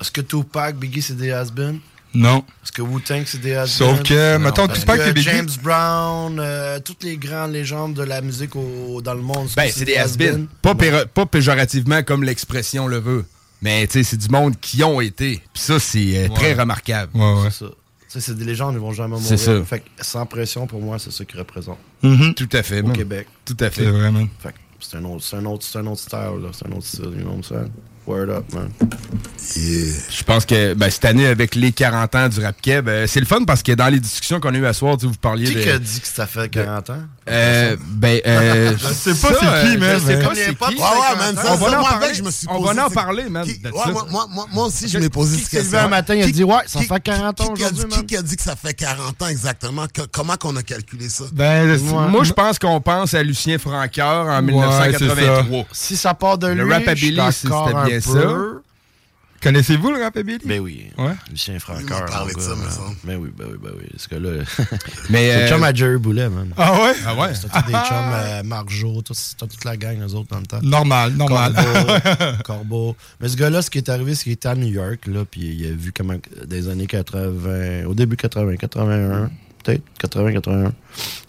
Est-ce 0.00 0.10
que 0.10 0.20
Tupac, 0.22 0.76
Biggie, 0.76 1.02
c'est 1.02 1.16
des 1.16 1.30
has-been? 1.30 1.78
Non. 2.14 2.44
Est-ce 2.64 2.72
que 2.72 2.82
Wu-Tang, 2.82 3.22
c'est 3.26 3.40
des 3.40 3.54
has 3.54 3.66
Sauf 3.66 4.02
que, 4.02 4.38
mettons, 4.38 4.66
Tupac 4.68 5.00
et 5.00 5.12
Biggie- 5.12 5.30
James 5.30 5.48
Brown, 5.62 6.38
euh, 6.40 6.80
toutes 6.80 7.04
les 7.04 7.16
grandes 7.18 7.52
légendes 7.52 7.94
de 7.94 8.02
la 8.02 8.20
musique 8.22 8.56
au- 8.56 9.00
dans 9.02 9.14
le 9.14 9.20
monde. 9.22 9.48
Ben, 9.56 9.68
que 9.68 9.74
c'est 9.74 9.84
des 9.84 9.96
has-been. 9.96 10.46
Pas, 10.62 10.74
pas 10.74 11.26
péjorativement 11.26 12.02
comme 12.02 12.24
l'expression 12.24 12.86
le 12.86 12.98
veut. 12.98 13.24
Mais, 13.60 13.86
tu 13.86 13.94
sais, 13.94 14.02
c'est 14.04 14.16
du 14.16 14.28
monde 14.28 14.54
qui 14.60 14.82
ont 14.84 15.00
été. 15.00 15.42
Puis 15.52 15.62
ça, 15.62 15.78
c'est 15.80 16.16
euh, 16.24 16.28
très 16.34 16.54
Ouais. 16.54 16.60
remarquable. 16.60 17.12
C'est 17.50 17.64
ça. 17.64 17.70
Tu 17.70 17.74
sais, 18.08 18.20
c'est 18.20 18.34
des 18.38 18.44
légendes, 18.46 18.74
ils 18.74 18.80
vont 18.80 18.92
jamais 18.92 19.16
mourir. 19.16 19.26
C'est 19.26 19.36
ça. 19.36 19.62
Fait 19.64 19.80
que 19.80 19.84
sans 20.00 20.24
pression, 20.24 20.66
pour 20.66 20.80
moi, 20.80 20.98
c'est 20.98 21.10
ça 21.12 21.24
qui 21.26 21.36
représente. 21.36 21.78
Mhm. 22.02 22.32
Tout 22.34 22.48
à 22.52 22.62
fait, 22.62 22.80
Au 22.80 22.86
man. 22.86 22.96
Québec. 22.96 23.26
Tout 23.44 23.56
à 23.60 23.68
fait. 23.68 23.84
C'est 23.84 23.90
vrai, 23.90 24.10
man. 24.10 24.28
Fait 24.38 24.48
que 24.50 24.54
c'est 24.80 24.96
un 24.96 25.04
autre, 25.04 25.24
c'est 25.24 25.36
un 25.36 25.44
autre, 25.44 25.64
c'est 25.70 25.78
un 25.78 25.86
autre 25.86 26.00
style, 26.00 26.18
là. 26.42 26.48
C'est 26.52 26.66
un 26.66 26.72
autre 26.72 26.86
style, 26.86 27.04
you 27.04 27.10
know 27.20 27.30
what 27.30 27.34
I'm 27.36 27.42
saying? 27.44 27.70
Word 28.08 28.30
up, 28.30 28.44
man. 28.54 28.70
Je 29.56 30.22
pense 30.24 30.44
que 30.46 30.74
ben, 30.74 30.90
cette 30.90 31.04
année, 31.04 31.26
avec 31.26 31.54
les 31.54 31.72
40 31.72 32.14
ans 32.14 32.28
du 32.28 32.40
rap 32.40 32.60
keb, 32.60 32.88
euh, 32.88 33.06
c'est 33.06 33.20
le 33.20 33.26
fun 33.26 33.44
parce 33.44 33.62
que 33.62 33.72
dans 33.72 33.88
les 33.88 33.98
discussions 34.00 34.40
qu'on 34.40 34.54
a 34.54 34.58
eues 34.58 34.66
à 34.66 34.72
soir, 34.72 34.96
vous 35.00 35.10
parliez 35.12 35.46
Qui 35.46 35.54
de... 35.54 35.60
qui 35.62 35.70
a 35.70 35.78
dit 35.78 36.00
que 36.00 36.06
ça 36.08 36.26
fait 36.26 36.48
40 36.48 36.90
ans? 36.90 36.98
Euh, 37.30 37.76
ben, 37.86 38.20
euh, 38.26 38.74
Je 38.78 38.86
sais 38.94 39.10
pas 39.14 39.28
c'est 39.34 39.38
qui, 39.38 39.76
euh, 39.76 39.78
man, 39.78 39.98
Je 40.00 40.06
sais 40.06 40.16
mais- 40.16 40.22
pas 40.22 40.34
c'est 40.34 40.54
qui. 40.74 40.74
Ouais, 40.76 40.82
ouais, 40.82 41.16
man, 41.18 41.36
ça, 41.36 41.52
on 41.52 41.56
va 41.56 41.80
en 41.80 41.84
parler. 41.84 42.14
je 42.14 42.22
me 42.22 42.30
suis 42.30 42.46
On 42.50 42.60
posé, 42.62 42.74
va 42.74 42.84
en 42.84 42.88
c'est- 42.88 42.94
parler, 42.94 43.28
man. 43.28 43.44
Qui- 43.46 43.60
moi, 43.72 44.06
moi, 44.10 44.26
moi, 44.30 44.46
moi 44.52 44.66
aussi, 44.66 44.88
je 44.88 44.98
m'ai 44.98 45.08
posé 45.08 45.36
qui 45.36 45.42
cette 45.44 45.50
s'est 45.50 45.56
levé 45.58 45.70
question. 45.70 45.86
un 45.86 45.88
matin, 45.88 46.14
il 46.14 46.22
a 46.22 46.26
Qui- 46.26 46.32
dit, 46.32 46.44
ouais, 46.44 46.54
ça 46.66 46.80
qui- 46.80 46.86
fait 46.86 47.00
40 47.02 47.40
ans 47.40 47.48
qui- 47.48 47.54
qui 47.54 47.64
a 47.64 47.70
dit- 47.70 47.78
aujourd'hui, 47.78 47.98
Qui 48.00 48.06
qui 48.06 48.16
a 48.16 48.22
dit 48.22 48.36
que 48.36 48.42
ça 48.42 48.56
fait 48.56 48.74
40 48.74 49.20
ans 49.22 49.28
exactement? 49.28 49.86
Comment 50.12 50.36
qu'on 50.36 50.56
a 50.56 50.62
calculé 50.62 51.08
ça? 51.08 51.24
Ben, 51.32 51.78
Moi, 52.10 52.24
je 52.24 52.32
pense 52.32 52.58
qu'on 52.58 52.80
pense 52.80 53.14
à 53.14 53.22
Lucien 53.22 53.58
Francoeur 53.58 54.26
en 54.26 54.36
Ouais, 54.36 54.42
1983. 54.42 55.64
Si 55.72 55.96
ça 55.96 56.14
part 56.14 56.38
de 56.38 56.48
Le 56.48 56.64
lui, 56.64 56.72
Rapabilly, 56.72 57.06
suis 57.32 57.48
d'accord 57.48 57.68
c'était 57.68 57.90
bien 57.90 57.97
ça. 58.00 58.36
Connaissez-vous 59.40 59.92
le 59.92 60.02
Rapabilly? 60.02 60.40
Ben 60.44 60.58
oui. 60.58 60.90
Ouais. 60.98 61.12
Lucien 61.30 61.56
Francoeur. 61.60 62.06
Parlé 62.06 62.32
mon 62.32 62.38
de 62.40 62.42
ça, 62.44 62.56
me 62.56 62.68
semble. 62.70 62.96
Ben 63.04 63.18
oui, 63.20 63.30
ben 63.38 63.46
oui, 63.48 63.56
ben 63.62 63.70
oui. 63.78 63.86
Parce 63.92 64.08
que 64.08 64.16
là. 64.16 64.30
Mais, 65.10 65.30
c'est 65.30 65.42
euh, 65.44 65.48
chum 65.48 65.62
à 65.62 65.72
Jerry 65.72 65.96
Boulet, 65.96 66.28
man. 66.28 66.52
Ah 66.56 66.72
ouais? 66.82 66.92
Ah 67.06 67.14
ouais? 67.14 67.32
C'était 67.36 67.48
tous 67.50 67.66
des 67.66 67.72
chums 67.72 67.82
euh, 68.12 68.42
Marjo, 68.42 69.00
tout- 69.02 69.14
c'était 69.14 69.46
toute 69.46 69.64
la 69.64 69.76
gang, 69.76 69.96
eux 70.00 70.12
autres, 70.14 70.26
dans 70.30 70.40
le 70.40 70.46
temps. 70.46 70.58
Normal, 70.60 71.12
normal. 71.12 71.54
Corbeau, 71.54 72.42
Corbeau. 72.44 72.96
Mais 73.20 73.28
ce 73.28 73.36
gars-là, 73.36 73.62
ce 73.62 73.70
qui 73.70 73.78
est 73.78 73.88
arrivé, 73.88 74.16
c'est 74.16 74.24
qu'il 74.24 74.32
était 74.32 74.48
à 74.48 74.56
New 74.56 74.66
York, 74.66 75.06
là, 75.06 75.24
puis 75.24 75.42
il 75.42 75.66
a 75.66 75.70
vu 75.70 75.92
comment, 75.92 76.16
des 76.44 76.68
années 76.68 76.88
80, 76.88 77.84
au 77.86 77.94
début 77.94 78.16
80, 78.16 78.56
81, 78.56 79.30
peut-être, 79.62 79.82
80, 80.00 80.32
81. 80.32 80.72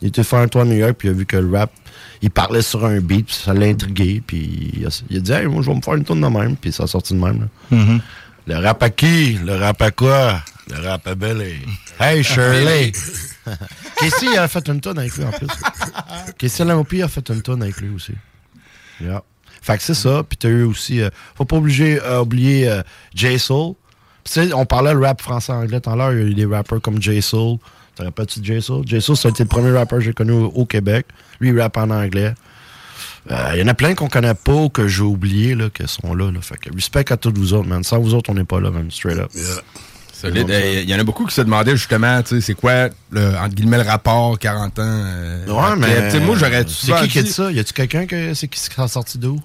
Il 0.01 0.07
était 0.07 0.23
faire 0.23 0.39
un 0.39 0.47
tour 0.47 0.61
à 0.61 0.65
New 0.65 0.77
York, 0.77 0.95
puis 0.97 1.09
il 1.09 1.11
a 1.11 1.13
vu 1.13 1.27
que 1.27 1.37
le 1.37 1.55
rap, 1.55 1.71
il 2.21 2.29
parlait 2.31 2.61
sur 2.61 2.85
un 2.85 2.99
beat, 2.99 3.27
puis 3.27 3.35
ça 3.35 3.53
l'a 3.53 3.67
intrigué, 3.67 4.21
puis 4.25 4.71
il 4.77 4.85
a, 4.85 5.01
il 5.09 5.17
a 5.17 5.19
dit, 5.19 5.31
hey, 5.31 5.45
moi, 5.47 5.61
je 5.61 5.69
vais 5.69 5.75
me 5.75 5.81
faire 5.81 5.95
une 5.95 6.03
tourne 6.03 6.21
de 6.21 6.27
même, 6.27 6.55
puis 6.55 6.71
ça 6.71 6.83
a 6.83 6.87
sorti 6.87 7.13
de 7.13 7.19
même, 7.19 7.41
là. 7.41 7.77
Mhm. 7.77 8.01
Le 8.47 8.55
rap 8.57 8.81
à 8.81 8.89
qui? 8.89 9.33
Le 9.33 9.55
rap 9.55 9.81
à 9.81 9.91
quoi? 9.91 10.41
Le 10.69 10.87
rap 10.87 11.05
à 11.07 11.15
Belly. 11.15 11.57
Hey, 11.99 12.23
Shirley! 12.23 12.91
Casey, 13.97 14.37
a 14.37 14.47
fait 14.47 14.67
une 14.67 14.79
tonne 14.81 14.99
avec 14.99 15.15
lui 15.15 15.23
en 15.25 15.31
plus. 15.31 15.47
Casey 16.37 16.63
Lampi 16.65 17.01
a 17.01 17.07
fait 17.07 17.27
une 17.29 17.41
tonne 17.41 17.61
avec 17.63 17.79
lui 17.81 17.89
aussi. 17.93 18.13
Yeah. 19.01 19.23
Fait 19.61 19.77
que 19.77 19.83
c'est 19.83 19.93
ça. 19.93 20.23
Puis 20.27 20.37
t'as 20.37 20.49
eu 20.49 20.63
aussi. 20.63 21.01
euh, 21.01 21.09
faut 21.35 21.45
pas 21.45 21.57
obliger, 21.57 21.99
euh, 22.01 22.21
oublier 22.21 22.67
euh, 22.69 22.81
J 23.13 23.37
Soul. 23.39 23.75
Puis 24.23 24.33
tu 24.33 24.47
sais, 24.47 24.53
on 24.53 24.65
parlait 24.65 24.93
de 24.93 24.99
rap 24.99 25.21
français-anglais 25.21 25.81
tout 25.81 25.89
à 25.89 25.95
l'heure. 25.95 26.13
Il 26.13 26.19
y 26.19 26.21
a 26.21 26.25
eu 26.25 26.33
des 26.33 26.45
rappeurs 26.45 26.81
comme 26.81 27.01
J 27.01 27.21
Soul. 27.21 27.57
Te 27.95 28.03
rappelles-tu 28.03 28.39
de 28.39 28.45
J 28.45 28.61
Soul? 28.61 28.83
J 28.87 29.01
Soul, 29.01 29.15
été 29.25 29.43
le 29.43 29.49
premier 29.49 29.71
rappeur 29.71 29.99
que 29.99 30.05
j'ai 30.05 30.13
connu 30.13 30.31
au 30.31 30.65
Québec. 30.65 31.05
Lui, 31.39 31.49
il 31.49 31.59
rappe 31.59 31.77
en 31.77 31.89
anglais. 31.89 32.33
Euh, 33.31 33.51
Il 33.53 33.59
y 33.59 33.63
en 33.63 33.67
a 33.67 33.73
plein 33.73 33.93
qu'on 33.95 34.07
connaît 34.09 34.33
pas 34.33 34.53
ou 34.53 34.69
que 34.69 34.87
j'ai 34.87 35.03
oublié 35.03 35.55
là, 35.55 35.69
qui 35.69 35.83
sont 35.87 36.13
là, 36.15 36.31
là. 36.31 36.39
Fait 36.41 36.57
que 36.57 36.73
respect 36.73 37.11
à 37.11 37.17
tous 37.17 37.31
vous 37.33 37.53
autres, 37.53 37.67
man. 37.67 37.83
Sans 37.83 37.99
vous 37.99 38.13
autres, 38.13 38.29
on 38.29 38.33
n'est 38.33 38.43
pas 38.43 38.59
là, 38.59 38.71
man. 38.71 38.89
Straight 38.91 39.19
up. 39.19 39.31
Solide. 40.13 40.49
Euh, 40.49 40.81
Il 40.83 40.89
y 40.89 40.95
en 40.95 40.99
a 40.99 41.03
beaucoup 41.03 41.25
qui 41.25 41.33
se 41.33 41.41
demandaient 41.41 41.77
justement, 41.77 42.21
tu 42.23 42.35
sais, 42.35 42.41
c'est 42.41 42.53
quoi, 42.53 42.89
le, 43.11 43.35
entre 43.37 43.55
guillemets, 43.55 43.77
le 43.77 43.83
rapport 43.89 44.37
40 44.37 44.79
ans. 44.79 44.81
euh, 44.83 45.45
Ouais, 45.47 45.75
mais. 45.77 45.87
keb. 45.87 46.05
Tu 46.05 46.11
sais, 46.11 46.19
moi, 46.19 46.35
j'aurais 46.37 46.65
C'est 46.67 46.93
qui 47.01 47.07
qui 47.07 47.19
a 47.19 47.23
dit- 47.23 47.31
ça? 47.31 47.51
Y 47.51 47.59
a-tu 47.59 47.73
quelqu'un 47.73 48.05
que 48.05 48.33
c'est 48.33 48.47
qui 48.47 48.59
qui 48.59 48.81
est 48.81 48.87
sorti 48.87 49.17
d'où? 49.17 49.39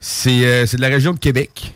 C'est 0.00 0.44
euh, 0.44 0.66
c'est 0.66 0.76
de 0.76 0.82
la 0.82 0.88
région 0.88 1.12
de 1.12 1.18
Québec. 1.18 1.74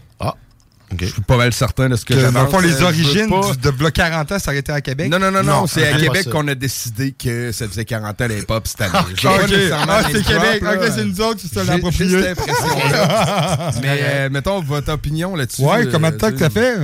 Je 1.01 1.06
suis 1.06 1.23
pas 1.23 1.36
mal 1.36 1.52
certain 1.52 1.89
de 1.89 1.97
ce 1.97 2.05
que, 2.05 2.14
Que, 2.14 2.20
j'avance. 2.20 2.35
dans 2.35 2.43
le 2.44 2.48
fond, 2.51 2.59
Euh, 2.59 2.62
les 2.62 2.82
origines 2.82 3.28
pas- 3.28 3.52
du- 3.52 3.59
de 3.59 3.70
Bloc 3.70 3.93
40 3.93 4.32
ans 4.32 4.39
s'arrêtaient 4.39 4.73
à 4.73 4.81
Québec? 4.81 5.09
Non, 5.10 5.19
non, 5.19 5.31
non, 5.31 5.43
non, 5.43 5.60
Non, 5.60 5.66
c'est 5.66 5.86
à 5.93 5.97
Québec 5.98 6.28
qu'on 6.31 6.47
a 6.48 6.55
décidé 6.55 7.12
que 7.12 7.52
ça 7.52 7.66
faisait 7.69 7.85
40 7.85 8.20
ans 8.20 8.27
l'hip-hop 8.28 8.66
cette 8.66 8.81
année. 8.82 8.93
Ah, 9.24 9.47
les 9.47 10.12
c'est 10.12 10.23
Québec. 10.24 10.62
Ok, 10.62 10.81
là. 10.81 10.90
c'est 10.90 11.05
nous 11.05 11.20
autres 11.20 11.40
qui 11.40 11.48
se 11.48 11.60
l'approprié. 11.66 12.09
j'ai 12.10 12.23
cette 12.23 12.39
impression-là. 12.39 13.70
Mais 13.82 14.01
euh, 14.02 14.28
mettons 14.31 14.60
votre 14.62 14.93
opinion 14.93 15.35
là-dessus. 15.36 15.62
Ouais, 15.62 15.86
euh, 15.86 15.90
comment 15.90 16.10
de 16.10 16.16
temps 16.16 16.31
que 16.31 16.39
ça 16.39 16.51
fait? 16.51 16.77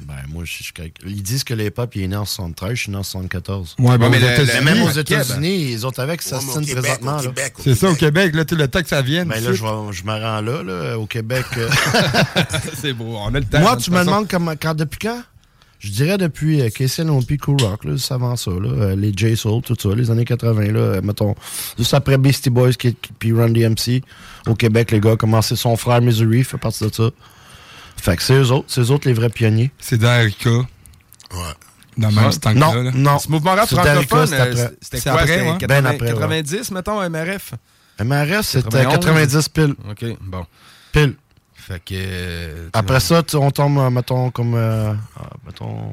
Ben, 0.00 0.14
moi, 0.28 0.44
je 0.44 0.52
suis 0.62 0.72
quelqu'un- 0.72 1.04
Ils 1.06 1.22
disent 1.22 1.42
que 1.44 1.54
l'hip-hop, 1.54 1.94
il 1.96 2.02
est 2.04 2.08
né 2.08 2.16
en 2.16 2.24
73, 2.24 2.74
je 2.74 2.82
suis 2.82 2.90
né 2.92 2.96
en 2.98 3.02
74. 3.02 3.74
Ouais, 3.78 3.98
ben, 3.98 4.08
mais 4.08 4.18
le- 4.20 4.26
États-Unis. 4.26 4.52
le- 4.58 4.64
Mais 4.64 4.74
même 4.74 4.82
aux. 4.84 4.90
États-Unis, 4.90 5.64
les 5.66 5.84
autres 5.84 6.00
avec, 6.00 6.22
ça 6.22 6.36
Ouais, 6.36 6.42
se 6.42 6.72
présentement. 6.72 7.18
C'est 7.62 7.74
ça, 7.74 7.90
au 7.90 7.94
Québec. 7.94 8.34
Là, 8.34 8.44
tu 8.44 8.54
le 8.56 8.68
temps 8.68 8.82
que 8.82 8.88
ça 8.88 9.02
vienne. 9.02 9.28
Ben 9.28 9.42
là, 9.42 9.52
je, 9.52 9.56
je 9.56 10.04
me 10.04 10.12
rends 10.12 10.40
là, 10.40 10.62
là, 10.62 10.98
au 10.98 11.06
Québec. 11.06 11.44
euh. 11.56 11.68
c'est 12.80 12.92
beau, 12.92 13.16
on 13.18 13.34
a 13.34 13.38
le 13.40 13.44
temps. 13.44 13.60
Moi, 13.60 13.76
tu 13.76 13.90
me 13.90 13.98
demandes 14.04 14.28
comment, 14.28 14.54
quand, 14.60 14.74
depuis 14.74 14.98
quand? 15.00 15.22
Je 15.80 15.90
dirais 15.90 16.18
depuis 16.18 16.60
euh, 16.60 16.70
Casey 16.70 17.04
P. 17.26 17.36
Cool 17.36 17.60
Rock, 17.62 17.84
là, 17.84 17.92
juste 17.92 18.10
avant 18.10 18.34
ça, 18.34 18.50
là, 18.50 18.68
euh, 18.68 18.96
les 18.96 19.12
J-Soul, 19.16 19.62
tout 19.62 19.76
ça, 19.80 19.90
les 19.94 20.10
années 20.10 20.24
80, 20.24 20.72
là, 20.72 20.80
euh, 20.80 21.00
mettons, 21.02 21.36
juste 21.78 21.94
après 21.94 22.18
Beastie 22.18 22.50
Boys 22.50 22.72
puis 23.20 23.32
Run 23.32 23.50
DMC, 23.50 24.02
au 24.48 24.56
Québec, 24.56 24.90
les 24.90 24.98
gars, 24.98 25.14
commencé 25.16 25.54
son 25.54 25.76
frère 25.76 26.00
Missouri, 26.02 26.42
fait 26.42 26.58
partie 26.58 26.82
de 26.88 26.92
ça. 26.92 27.10
Fait 28.00 28.16
que 28.16 28.22
c'est 28.22 28.34
eux 28.34 28.50
autres, 28.52 28.66
c'est 28.68 28.80
eux 28.80 28.90
autres 28.90 29.06
les 29.08 29.14
vrais 29.14 29.28
pionniers. 29.28 29.70
C'est 29.78 30.02
Erika. 30.02 30.50
Ouais. 30.50 30.64
Dans 31.96 32.08
le 32.10 32.14
même 32.14 32.30
temps 32.30 32.54
que 32.54 32.58
là, 32.58 32.90
non. 32.94 33.18
Ce 33.18 33.28
mouvement 33.28 33.54
rap 33.56 33.68
francophone, 33.68 34.28
euh, 34.32 34.68
c'était 34.80 35.00
quoi? 35.00 35.12
après, 35.20 35.26
C'était 35.26 35.40
ouais. 35.50 35.58
80 35.58 35.66
Ben 35.68 35.86
après, 35.86 36.12
ouais. 36.12 36.18
90, 36.18 36.70
mettons, 36.70 37.10
MRF? 37.10 37.54
MRS, 38.00 38.42
c'était 38.44 38.84
91. 38.84 39.04
90 39.04 39.48
piles. 39.48 39.74
OK, 39.90 40.04
bon. 40.20 40.46
Pile. 40.92 41.14
Fait 41.54 41.80
que... 41.84 41.94
euh, 41.94 42.68
Après 42.72 43.00
ça, 43.00 43.22
on 43.34 43.50
tombe, 43.50 43.78
euh, 43.78 43.90
mettons, 43.90 44.30
comme. 44.30 44.54
euh, 44.54 44.94
ah, 45.18 45.30
mettons. 45.44 45.92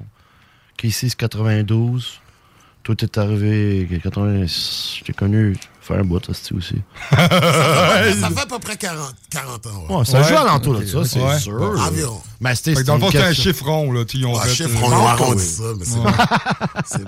Casey, 0.77 1.09
c'est 1.09 1.15
92. 1.15 2.21
Toi, 2.85 2.95
t'es 2.95 3.17
arrivé. 3.19 3.99
80. 4.03 4.45
Je 4.45 5.03
t'ai 5.03 5.11
connu 5.13 5.57
faire 5.81 5.97
un 5.97 6.03
bout, 6.03 6.21
aussi. 6.29 6.53
aussi. 6.53 6.75
Ça 7.09 7.17
fait 7.17 8.41
à 8.41 8.45
peu 8.47 8.59
près 8.59 8.77
40, 8.77 9.15
40 9.31 9.65
ans. 9.65 9.69
Ouais. 9.89 9.95
Ouais, 9.97 10.05
ça 10.05 10.21
Ouais. 10.21 10.27
joue 10.29 10.37
alentour 10.37 10.75
de 10.75 10.79
Ok, 10.83 10.87
ça, 10.87 11.03
c'est 11.03 11.19
Ouais. 11.19 11.39
sûr. 11.39 11.59
Environ. 11.79 12.21
Mais 12.39 12.53
c'était 12.53 12.83
dans 12.83 12.93
le 12.95 12.99
fond, 13.01 13.09
c'est 13.11 13.23
un 13.23 13.33
chiffron, 13.33 13.91
là. 13.91 14.03
Ils 14.13 14.25
ont 14.27 14.39
chiffre, 14.43 14.69
euh, 14.83 14.87
on 14.87 14.91
arrondit 15.07 15.41
oui. 15.41 15.43
ça, 15.43 15.63
mais 15.77 15.85
c'est 15.85 15.97
Ouais. 15.97 16.11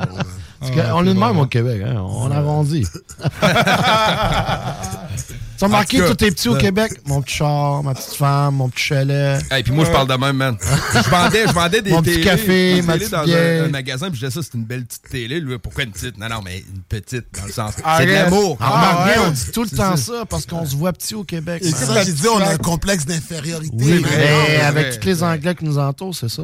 bon. 0.07 0.17
C'est 0.63 0.91
on 0.93 1.03
est 1.05 1.13
de 1.13 1.19
même 1.19 1.37
au 1.37 1.45
Québec, 1.45 1.83
hein? 1.85 2.01
on 2.03 2.31
arrondit. 2.31 2.87
As 5.59 5.65
remarqué, 5.65 5.97
En 5.97 5.99
tout 6.01 6.09
cas, 6.09 6.15
tout 6.15 6.25
est 6.25 6.31
petit 6.31 6.49
au 6.49 6.55
Québec? 6.55 6.91
Mon 7.05 7.21
petit 7.21 7.35
char, 7.38 7.84
ma 7.84 7.93
petite 7.93 8.13
femme, 8.15 8.55
mon 8.55 8.69
petit 8.69 8.84
chalet. 8.84 9.41
Et 9.57 9.63
puis 9.63 9.71
moi, 9.73 9.85
je 9.85 9.91
parle 9.91 10.07
de 10.07 10.13
même, 10.13 10.35
man. 10.38 10.57
Je 10.61 11.09
vendais, 11.09 11.47
je 11.47 11.53
vendais 11.53 11.81
des 11.81 11.91
Mon 11.91 12.01
petit 12.01 12.11
télés, 12.15 12.23
café, 12.23 12.81
ma 12.81 12.93
télé 12.93 13.05
petite 13.05 13.11
dans 13.17 13.23
bière. 13.23 13.63
un, 13.63 13.65
un 13.67 13.69
magasin, 13.69 14.09
puis 14.09 14.19
je 14.19 14.25
disais 14.27 14.39
ça, 14.41 14.47
c'est 14.49 14.57
une 14.57 14.65
belle 14.65 14.85
petite 14.85 15.09
télé. 15.09 15.39
Lui, 15.39 15.57
pourquoi 15.57 15.84
une 15.84 15.91
petite? 15.91 16.17
Non, 16.17 16.29
non, 16.29 16.41
mais 16.43 16.59
une 16.59 16.81
petite, 16.88 17.25
dans 17.38 17.45
le 17.45 17.51
sens. 17.51 17.73
C'est 17.97 18.05
de 18.05 18.11
l'amour. 18.11 18.57
Ah, 18.59 18.69
remarque 18.69 19.07
ouais. 19.07 19.25
on 19.27 19.31
dit 19.31 19.51
tout 19.51 19.63
le 19.63 19.69
temps 19.69 19.95
ça 19.97 20.25
parce 20.29 20.45
qu'on 20.45 20.65
se 20.65 20.75
voit 20.75 20.93
petit 20.93 21.15
au 21.15 21.23
Québec. 21.23 21.61
C'est 21.63 21.71
ça, 21.75 22.03
j'ai 22.03 22.13
dit, 22.13 22.27
on 22.27 22.39
a 22.39 22.49
un 22.53 22.57
complexe 22.57 23.05
d'infériorité. 23.05 23.75
Oui, 23.77 24.05
mais 24.09 24.61
avec 24.61 24.99
tous 24.99 25.07
les 25.07 25.23
Anglais 25.23 25.55
qui 25.55 25.65
nous 25.65 25.77
entourent, 25.79 26.15
c'est 26.15 26.29
ça. 26.29 26.43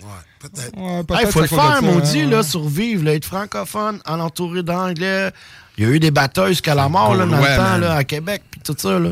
Ouais, 0.00 0.06
peut-être. 0.40 0.76
Ouais, 0.76 1.02
Il 1.22 1.26
faut 1.30 1.40
le 1.40 1.46
faire, 1.46 1.80
maudit, 1.82 2.22
hein. 2.22 2.30
là, 2.30 2.42
survivre, 2.42 3.04
là, 3.04 3.14
être 3.14 3.24
francophone, 3.24 4.00
en 4.06 4.20
entouré 4.20 4.62
d'anglais. 4.62 5.30
Il 5.76 5.84
y 5.84 5.86
a 5.86 5.90
eu 5.90 5.98
des 6.00 6.10
batailles 6.10 6.50
jusqu'à 6.52 6.74
la 6.74 6.88
mort, 6.88 7.14
là, 7.14 7.26
dans 7.26 7.40
Ouais, 7.40 7.50
le 7.50 7.56
temps, 7.56 7.76
là, 7.78 7.94
à 7.94 8.04
Québec, 8.04 8.42
puis 8.50 8.60
tout 8.64 8.74
ça, 8.78 8.98
là. 8.98 9.10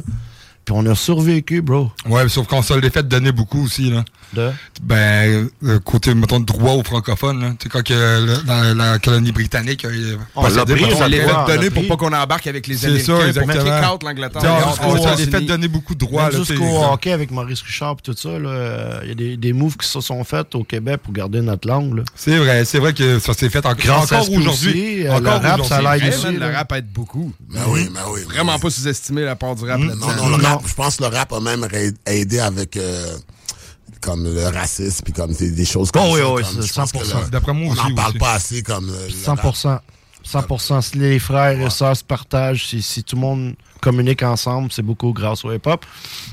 Puis 0.65 0.75
on 0.77 0.87
a 0.87 0.95
survécu, 0.95 1.61
bro. 1.61 1.91
Ouais, 2.07 2.29
sauf 2.29 2.47
qu'on 2.47 2.63
se 2.63 2.75
l'est 2.75 2.91
fait 2.91 3.07
donner 3.07 3.33
beaucoup 3.33 3.65
aussi, 3.65 3.91
là. 3.91 4.05
De? 4.33 4.51
Ben, 4.83 5.49
euh, 5.65 5.79
côté, 5.81 6.15
mettons, 6.15 6.41
de 6.41 6.47
droit 6.47 6.73
aux 6.73 6.83
francophones. 6.83 7.57
Tu 7.59 7.65
sais, 7.65 7.69
quand 7.69 7.83
que, 7.83 7.93
le- 7.93 8.43
dans 8.47 8.77
la 8.77 8.99
colonie 8.99 9.33
britannique, 9.33 9.85
euh, 9.85 10.17
On 10.35 10.43
l'a 10.49 10.65
pris, 10.65 10.85
on 10.85 11.07
les 11.07 11.21
fait 11.21 11.33
donner 11.47 11.71
pour 11.71 11.87
pas 11.87 11.97
qu'on 11.97 12.13
embarque 12.13 12.47
avec 12.47 12.67
les 12.67 12.77
C'est 12.77 12.87
Américains, 12.87 13.07
ça, 13.07 13.13
pour 13.19 13.25
exactement. 13.25 13.99
l'Angleterre. 14.03 14.41
Tu 14.43 14.47
sais, 14.49 14.55
les 14.55 14.63
autres 14.63 14.81
on 14.87 14.97
s'est 14.97 15.03
États-Unis. 15.25 15.31
fait 15.31 15.41
donner 15.43 15.69
beaucoup 15.69 15.95
de 15.95 15.99
droits, 16.01 16.31
jusqu'au 16.31 16.83
hockey 16.83 17.13
avec 17.13 17.31
Maurice 17.31 17.61
Richard 17.63 17.97
et 17.99 18.03
tout 18.03 18.15
ça, 18.17 18.31
il 19.03 19.09
y 19.09 19.13
a 19.13 19.15
des, 19.15 19.37
des 19.37 19.53
moves 19.53 19.77
qui 19.77 19.87
se 19.89 20.01
sont 20.01 20.23
faits 20.25 20.55
au 20.55 20.65
Québec 20.65 21.01
pour 21.03 21.13
garder 21.13 21.41
notre 21.43 21.69
langue. 21.69 22.03
C'est 22.15 22.39
vrai, 22.39 22.65
c'est 22.65 22.79
vrai 22.79 22.93
que 22.95 23.19
ça 23.19 23.35
s'est 23.35 23.51
fait 23.51 23.65
en- 23.67 23.75
Grâce 23.75 24.13
encore 24.13 24.31
aujourd'hui. 24.33 25.07
euh, 25.07 25.11
Encore 25.13 25.21
le 25.21 25.29
rap, 25.31 25.65
ça 25.65 25.79
aujourd'hui. 25.81 26.01
l'aide 26.05 26.15
aussi. 26.15 26.33
le 26.37 26.47
rap 26.55 26.73
aide 26.73 26.87
beaucoup. 26.93 27.33
Ben 27.51 27.61
oui, 27.69 27.89
ben 27.93 28.01
oui. 28.13 28.21
ben 28.27 28.35
Vraiment 28.35 28.59
pas 28.59 28.71
sous-estimer 28.71 29.23
la 29.25 29.37
part 29.37 29.55
du 29.57 29.65
rap 29.65 29.79
là-dedans. 29.81 30.07
Non, 30.17 30.31
non, 30.31 30.37
le 30.39 30.43
rap, 30.45 30.63
je 30.67 30.75
pense 30.75 30.97
que 30.97 31.03
le 31.05 31.09
rap 31.09 31.33
a 31.33 31.41
même 31.41 31.67
aidé 32.07 32.39
avec 32.41 32.77
euh, 32.77 33.07
comme 34.03 34.25
le 34.25 34.45
racisme, 34.49 35.03
puis 35.05 35.13
comme 35.15 35.33
des, 35.33 35.65
choses 35.65 35.91
comme 35.91 36.03
Oh 36.05 36.15
oui, 36.15 36.21
ça. 36.21 36.33
oui, 36.33 36.43
que 36.43 36.63
100%. 36.63 37.25
le- 37.25 37.31
D'après 37.31 37.53
moi 37.55 37.69
on 37.69 37.73
aussi, 37.73 37.89
n'en 37.89 37.95
parle 37.95 38.09
aussi. 38.11 38.19
pas 38.19 38.33
assez 38.35 38.63
comme... 38.63 38.87
le- 38.89 39.07
le 39.07 39.13
100%. 39.13 39.79
100%. 40.25 40.83
Si 40.83 40.99
les 40.99 41.19
frères 41.19 41.61
et 41.61 41.71
sœurs 41.71 41.97
se 41.97 42.05
partagent, 42.05 42.67
si, 42.69 42.83
si 42.83 43.03
tout 43.03 43.17
le 43.17 43.23
monde 43.23 43.55
communique 43.81 44.23
ensemble, 44.23 44.71
c'est 44.71 44.83
beaucoup 44.83 45.13
grâce 45.13 45.45
au 45.45 45.53
hip-hop. 45.53 45.85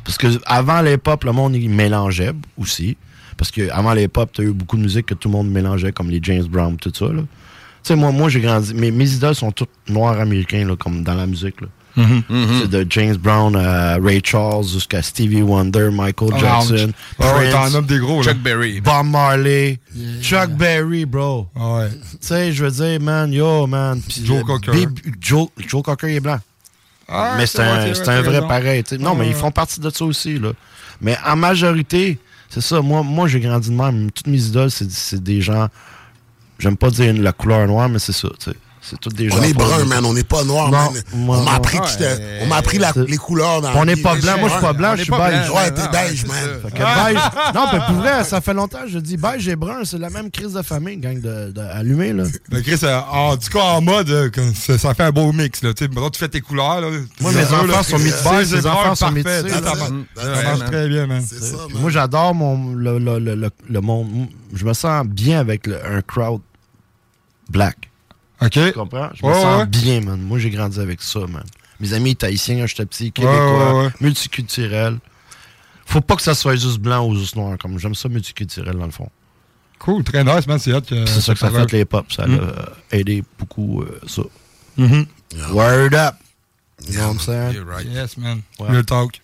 Parce 0.04 0.18
que 0.18 0.28
avant 0.46 0.82
le 0.82 0.94
hip-hop, 0.94 1.24
le 1.24 1.32
monde 1.32 1.56
il 1.56 1.70
mélangeait 1.70 2.34
aussi. 2.58 2.98
Parce 3.38 3.52
que 3.52 3.70
avant 3.72 3.94
le 3.94 4.02
hip-hop, 4.04 4.32
tu 4.34 4.42
as 4.42 4.44
eu 4.44 4.52
beaucoup 4.52 4.78
de 4.78 4.82
musique 4.84 5.06
que 5.08 5.14
tout 5.16 5.30
le 5.30 5.34
monde 5.34 5.50
mélangeait, 5.50 5.92
comme 5.92 6.10
les 6.10 6.20
James 6.22 6.46
Brown, 6.46 6.76
tout 6.78 6.92
ça. 6.94 7.06
là. 7.06 7.22
Tu 7.22 7.28
sais, 7.84 7.96
moi, 7.96 8.12
moi 8.12 8.30
j'ai 8.30 8.42
grandi. 8.42 8.74
Mes, 8.74 8.92
mes 8.92 9.10
idoles 9.14 9.34
sont 9.36 9.52
toutes 9.52 9.70
noirs 9.88 10.20
américains, 10.20 10.68
là, 10.68 10.76
comme 10.76 11.04
dans 11.04 11.14
la 11.16 11.26
musique. 11.26 11.62
là. 11.62 11.68
Mhm. 11.96 12.24
C'est 12.62 12.70
de 12.70 12.86
James 12.90 13.18
Brown 13.18 13.56
à 13.56 13.96
Ray 13.98 14.22
Charles 14.24 14.68
jusqu'à 14.68 15.02
Stevie 15.02 15.42
Wonder, 15.42 15.90
Michael 15.92 16.30
Ah, 16.36 16.40
Jackson, 16.40 16.92
t'en 17.18 17.26
Prince, 17.34 17.74
nommes 17.74 17.86
des 17.86 18.00
gros, 18.00 18.22
là. 18.22 18.32
Chuck 18.32 18.38
Berry. 18.42 18.80
Bob 18.82 19.08
Marley, 19.08 19.80
Chuck 20.22 20.52
Berry, 20.52 21.06
bro. 21.06 21.48
Ouais. 21.56 21.90
Tu 21.90 22.18
sais, 22.22 22.52
je 22.54 22.66
veux 22.66 22.72
dire, 22.72 23.02
man, 23.02 23.32
yo, 23.34 23.68
man. 23.68 24.02
Puis, 24.08 24.24
Joe 24.26 24.44
Cocker. 24.44 24.88
Joe, 25.20 25.48
Joe 25.58 25.82
Cocker, 25.84 26.10
il 26.10 26.16
est 26.16 26.20
blanc. 26.20 26.40
Ah, 27.08 27.34
mais 27.38 27.48
c'est 27.48 27.60
un, 27.62 27.92
vrai, 27.92 28.10
un 28.10 28.22
vrai 28.22 28.42
pareil. 28.48 28.84
Non, 29.00 29.12
Ouais, 29.12 29.18
mais 29.20 29.28
ils 29.30 29.34
font 29.34 29.52
partie 29.52 29.80
de 29.80 29.90
ça 29.90 30.06
aussi, 30.06 30.38
là. 30.38 30.52
Mais 31.02 31.18
en 31.26 31.36
majorité, 31.36 32.20
c'est 32.50 32.62
ça. 32.62 32.82
Moi, 32.82 33.02
moi 33.04 33.28
j'ai 33.28 33.40
grandi 33.40 33.70
de 33.70 33.76
même. 33.76 34.12
Toutes 34.12 34.28
mes 34.28 34.42
idoles, 34.42 34.70
c'est 34.70 34.90
c'est 34.92 35.24
des 35.24 35.42
gens. 35.42 35.68
J'aime 36.60 36.78
pas 36.78 36.90
dire 36.92 37.14
la 37.14 37.32
couleur 37.32 37.66
noire, 37.68 37.90
mais 37.90 38.00
c'est 38.00 38.12
ça, 38.14 38.28
sais. 38.38 38.52
C'est 38.82 38.98
toutes 39.00 39.16
des 39.16 39.30
gens. 39.30 39.38
On 39.40 39.44
est 39.44 39.54
brun, 39.54 39.84
man. 39.86 40.06
On 40.06 40.14
n'est 40.14 40.24
pas 40.24 40.44
noir, 40.46 40.72
Non, 40.72 40.92
man. 40.92 41.04
moi, 41.14 41.38
on 41.40 41.44
m'a 41.44 41.54
appris 41.56 41.80
que 41.80 41.88
j'étais. 41.88 42.40
On 42.44 42.48
m'a 42.48 42.56
appris 42.58 42.78
la- 42.78 42.94
les 43.08 43.18
couleurs 43.18 43.62
dans 43.62 43.72
On 43.76 43.80
la 43.84 43.86
n'est 43.96 44.02
pas 44.02 44.16
blanc. 44.16 44.38
Moi, 44.40 44.48
je 44.48 44.54
suis 44.54 44.62
pas 44.62 44.74
blanc, 44.74 44.92
je 44.96 45.02
suis 45.04 45.12
pas 45.12 45.30
beige. 45.30 45.48
blanc. 45.48 45.56
Ouais, 45.58 45.72
t'es 45.72 45.88
beige, 45.92 46.26
man. 46.26 46.36
Fait 46.64 46.72
que 46.72 46.78
beige. 46.78 47.22
Non, 47.56 47.66
mais 47.74 47.80
pour 47.88 47.96
vrai, 47.98 48.24
ça 48.24 48.40
fait 48.42 48.54
longtemps 48.54 48.84
que 48.84 48.90
je 48.90 49.00
dis 49.00 49.18
beige 49.18 49.48
et 49.50 49.56
brun, 49.58 49.82
c'est 49.84 49.98
la 49.98 50.10
même 50.10 50.32
crise 50.32 50.54
de 50.54 50.62
famille, 50.62 50.98
gang 50.98 51.20
de, 51.20 51.52
de 51.52 51.60
allumés, 51.62 52.14
là. 52.14 52.24
Chris, 52.64 52.80
euh, 52.84 53.00
en 53.12 53.36
tout 53.36 53.50
cas, 53.50 53.64
en 53.64 53.82
mode, 53.82 54.10
euh, 54.10 54.30
ça, 54.56 54.78
ça 54.78 54.94
fait 54.94 55.04
un 55.04 55.12
beau 55.12 55.32
mix. 55.34 55.62
Là. 55.62 55.74
Tu 55.74 55.84
sais, 55.84 55.90
maintenant, 55.90 56.10
tu 56.10 56.20
fais 56.20 56.30
tes 56.30 56.42
couleurs. 56.42 56.80
Là. 56.82 56.88
Moi, 57.20 57.32
mes 57.34 57.44
enfants 57.44 57.66
là, 57.66 57.84
sont 57.84 57.98
et 57.98 58.04
mes 58.04 58.12
brun, 58.12 58.42
enfants 58.72 58.96
sont 58.96 59.06
Ça, 59.06 59.12
marche 60.44 60.66
très 60.72 60.88
bien, 60.88 61.06
man. 61.06 61.24
Moi, 61.76 61.92
j'adore 61.92 62.34
mon 62.34 62.74
le, 62.76 62.98
le, 62.98 63.20
le, 63.20 63.36
le- 63.36 63.50
le 63.70 63.82
monde. 63.82 64.28
Je 64.54 64.64
me 64.66 64.74
sens 64.74 65.06
bien 65.06 65.40
avec 65.40 65.68
le- 65.68 65.80
un 65.86 66.02
crowd 66.02 66.42
black. 67.50 67.89
OK. 68.42 68.52
Tu 68.52 68.72
comprends? 68.74 69.10
Je 69.14 69.26
me 69.26 69.32
Ouais, 69.32 69.42
sens 69.42 69.60
ouais. 69.62 69.66
bien, 69.68 70.02
man. 70.02 70.22
Moi, 70.22 70.40
j'ai 70.40 70.50
grandi 70.50 70.80
avec 70.80 71.02
ça, 71.02 71.20
man. 71.28 71.44
Mes 71.80 71.94
amis 71.94 72.12
étaient 72.12 72.28
haïtiens 72.28 72.60
quand 72.60 72.68
j'étais 72.68 72.86
petit, 72.86 73.04
Ouais, 73.06 73.12
québécois, 73.12 73.74
ouais, 73.74 73.86
ouais. 73.86 73.92
multiculturel. 74.02 74.98
Faut 75.86 76.02
pas 76.02 76.16
que 76.16 76.22
ça 76.22 76.36
soit 76.36 76.56
juste 76.56 76.78
blanc 76.80 77.06
ou 77.08 77.16
juste 77.16 77.36
noir. 77.36 77.58
Comme 77.58 77.80
j'aime 77.80 77.96
ça 77.96 78.10
multiculturel, 78.10 78.78
dans 78.78 78.86
le 78.86 78.92
fond. 78.92 79.10
Cool, 79.80 80.04
très 80.04 80.24
nice, 80.24 80.46
man. 80.46 80.60
C'est 80.60 80.72
que. 80.86 81.06
C'est 81.06 81.22
ça 81.22 81.34
que 81.34 81.40
ça 81.40 81.50
fait 81.52 81.72
les 81.72 81.86
pop. 81.86 82.12
Ça 82.12 82.28
Mm. 82.28 82.40
a 82.92 82.96
aidé 82.98 83.24
beaucoup 83.38 83.82
euh, 83.82 84.00
ça. 84.08 84.22
Mhm. 84.78 85.06
Word 85.52 85.94
up! 85.96 86.16
You 86.88 86.94
know 86.94 87.08
what 87.08 87.14
I'm 87.14 87.20
saying? 87.20 87.54
You're 87.54 87.66
right. 87.66 87.86
Yes, 87.86 88.18
man. 88.18 88.42
Ouais. 88.60 88.70
Real 88.72 88.86
talk. 88.86 89.20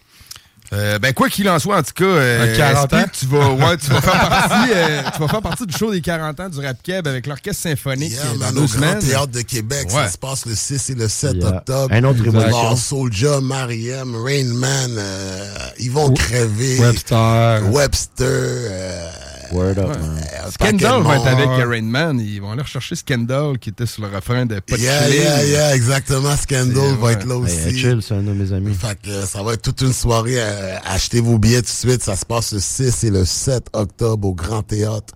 Euh, 0.76 1.00
ben 1.00 1.14
quoi 1.14 1.30
qu'il 1.30 1.48
en 1.50 1.58
soit, 1.58 1.78
en 1.78 1.84
tout 1.84 1.94
cas, 1.96 2.04
euh, 2.04 2.54
À 2.54 2.58
40 2.58 2.94
ans? 2.94 3.04
Tu 3.18 3.26
vas, 3.28 3.50
ouais, 3.50 3.78
tu 3.78 3.90
vas 3.90 4.02
faire 4.02 4.30
partie, 4.30 4.72
euh, 4.74 5.02
tu 5.14 5.20
vas 5.22 5.28
faire 5.28 5.42
partie 5.42 5.66
du 5.66 5.78
show 5.78 5.92
des 5.92 6.02
40 6.02 6.40
ans 6.40 6.50
du 6.50 6.60
Rap 6.60 6.78
Keb 6.84 7.08
avec 7.08 7.28
l'orchestre 7.28 7.64
symphonique 7.64 8.12
Yeah, 8.12 8.22
euh, 8.26 8.34
dans 8.34 8.38
man, 8.40 8.54
deux 8.54 8.60
Grand 8.62 8.68
semaines. 8.68 9.00
Théâtre 9.00 9.28
de 9.28 9.42
Québec. 9.42 9.88
Ouais. 9.90 10.04
Ça 10.04 10.10
se 10.10 10.18
passe 10.18 10.46
le 10.46 10.56
6 10.56 10.90
et 10.90 10.96
le 10.96 11.08
7 11.08 11.36
Yeah. 11.36 11.48
octobre. 11.48 11.88
Un 11.94 12.04
autre 12.04 12.20
Il 12.24 12.32
va 12.32 12.40
y 12.40 12.44
révolution. 12.44 12.60
avoir 12.60 12.78
Soulja, 12.78 13.42
Mariem, 13.42 14.16
Rainman, 14.16 14.96
euh, 14.98 15.56
ils 15.80 15.92
vont 15.92 16.12
crever. 16.14 16.80
Webster. 16.80 17.62
Webster. 17.72 19.12
Euh, 19.52 19.56
Word 19.56 19.78
up, 19.80 19.98
man. 20.00 20.52
Scandal 20.52 21.02
va 21.04 21.16
être 21.18 21.28
avec. 21.28 21.48
Rain 21.68 21.82
Man. 21.84 22.20
Ils 22.20 22.40
vont 22.42 22.52
aller 22.52 22.62
rechercher 22.62 22.96
Scandal 22.96 23.58
qui 23.60 23.70
était 23.70 23.86
sur 23.86 24.04
le 24.08 24.16
refrain 24.16 24.46
de 24.46 24.60
Pas 24.60 24.78
Yeah, 24.78 25.04
chilling. 25.08 25.22
yeah, 25.22 25.44
yeah, 25.46 25.76
exactement. 25.76 26.36
Scandal 26.36 26.96
va 27.00 27.06
ouais. 27.08 27.14
être 27.14 27.26
là 27.26 27.36
aussi. 27.38 27.56
Hey, 27.56 27.78
chill, 27.78 28.02
c'est 28.02 28.14
un 28.16 28.24
de 28.24 28.32
mes 28.34 28.52
amis. 28.54 28.74
Fait 28.74 28.98
que 29.02 29.10
euh, 29.10 29.26
ça 29.26 29.42
va 29.44 29.54
être 29.54 29.62
toute 29.62 29.82
une 29.82 29.94
soirée. 29.94 30.36
euh, 30.40 30.78
achetez 30.86 31.22
vos 31.22 31.38
billets 31.38 31.62
tout 31.62 31.72
de 31.86 31.90
suite. 31.92 32.04
Ça 32.04 32.16
se 32.16 32.26
passe 32.26 32.52
le 32.54 32.60
6 32.60 33.04
et 33.06 33.10
le 33.10 33.26
7 33.26 33.68
octobre 33.74 34.28
au 34.28 34.34
Grand 34.34 34.62
Théâtre 34.64 35.14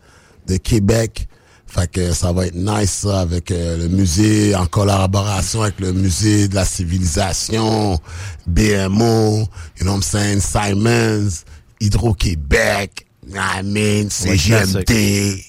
de 0.48 0.58
Québec. 0.58 1.28
Fait 1.72 1.88
que 1.88 2.14
ça 2.14 2.32
va 2.32 2.48
être 2.48 2.56
nice 2.56 2.90
ça 3.04 3.20
avec 3.20 3.52
euh, 3.52 3.78
le 3.78 3.90
musée 3.90 4.56
en 4.56 4.66
collaboration 4.66 5.62
avec 5.62 5.80
le 5.80 5.94
musée 5.94 6.48
de 6.48 6.56
la 6.56 6.66
civilisation, 6.66 8.00
BMO, 8.48 9.42
you 9.78 9.84
know 9.84 9.92
what 9.92 9.98
I'm 9.98 10.02
saying, 10.02 10.40
Simons, 10.40 11.44
Hydro-Québec, 11.80 13.06
I 13.36 13.62
mean, 13.64 14.06
Ouais, 14.06 14.38
CGMD. 14.38 15.46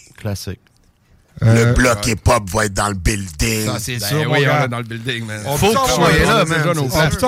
Le 1.42 1.48
Euh, 1.48 1.72
bloc 1.72 2.06
hip-hop 2.06 2.50
va 2.50 2.66
être 2.66 2.74
dans 2.74 2.88
le 2.88 2.94
building. 2.94 3.64
Ça, 3.64 3.78
c'est 3.78 3.96
Ben 3.98 4.06
sûr, 4.08 4.30
oui, 4.30 4.44
on 4.46 4.64
est 4.64 4.68
dans 4.68 4.76
le 4.78 4.84
building, 4.84 5.24
man. 5.24 5.40
On 5.46 5.56
Faut 5.56 5.68
peut 5.68 5.72
que 5.72 5.86
tu 5.86 5.92
sois 5.92 6.12
là, 6.12 6.44
man. 6.44 6.74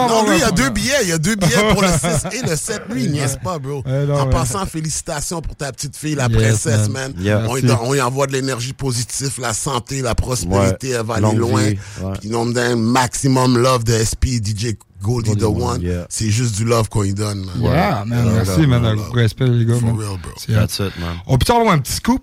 Non, 0.09 0.27
lui, 0.29 0.37
il 0.37 0.41
y 0.41 0.43
a 0.43 0.47
Ouais. 0.47 0.53
deux 0.53 0.69
billets. 0.71 0.93
Il 1.05 1.09
y 1.09 1.13
a 1.13 1.19
deux 1.19 1.35
billets 1.35 1.73
pour 1.73 1.81
le 1.81 1.89
6 2.31 2.37
et 2.37 2.47
le 2.47 2.55
7. 2.57 2.83
Lui, 2.91 3.05
il 3.05 3.13
niaise 3.13 3.39
pas, 3.43 3.59
bro? 3.59 3.83
Ouais, 3.87 4.05
non, 4.05 4.15
en 4.21 4.25
ouais. 4.27 4.31
passant, 4.31 4.67
félicitations 4.67 5.41
pour 5.41 5.57
ta 5.57 5.73
petite 5.73 5.97
fille, 5.97 6.15
la 6.15 6.27
Yes, 6.29 6.37
princesse, 6.37 6.89
man. 6.91 7.13
man. 7.15 7.25
Yeah. 7.25 7.47
On, 7.49 7.93
lui 7.93 8.01
envoie 8.03 8.27
de 8.27 8.33
l'énergie 8.33 8.75
positive, 8.75 9.33
la 9.41 9.55
santé, 9.55 10.03
la 10.03 10.15
prospérité. 10.15 10.89
Ouais. 10.91 10.97
Elle 11.01 11.07
va 11.07 11.15
aller 11.15 11.35
loin. 11.37 11.63
ouais. 11.63 11.79
Puis, 12.21 12.35
on 12.35 12.45
donne 12.47 12.59
un 12.59 12.77
maximum 12.77 13.57
love 13.57 13.85
de 13.85 13.95
SP, 13.95 14.37
DJ 14.45 14.77
Goldie 15.03 15.31
Goldie 15.31 15.41
the 15.41 15.45
One, 15.45 15.63
One. 15.63 15.81
yeah. 15.83 16.07
C'est 16.11 16.31
juste 16.31 16.55
du 16.57 16.65
love 16.65 16.89
qu'on 16.89 17.03
lui 17.03 17.15
donne, 17.15 17.45
man. 17.47 17.63
Yeah, 17.63 18.05
man. 18.07 18.31
Merci, 18.35 18.67
man. 18.67 18.99
respect, 19.15 19.47
les 19.47 19.65
gars. 19.65 19.75
For 19.81 19.85
man. 19.89 19.97
real, 19.97 20.19
bro. 20.23 20.33
That's 20.49 20.75
it, 20.81 20.97
man. 21.01 21.17
On 21.27 21.39
peut 21.39 21.53
avoir 21.53 21.73
un 21.73 21.79
petit 21.79 21.95
scoop? 21.95 22.23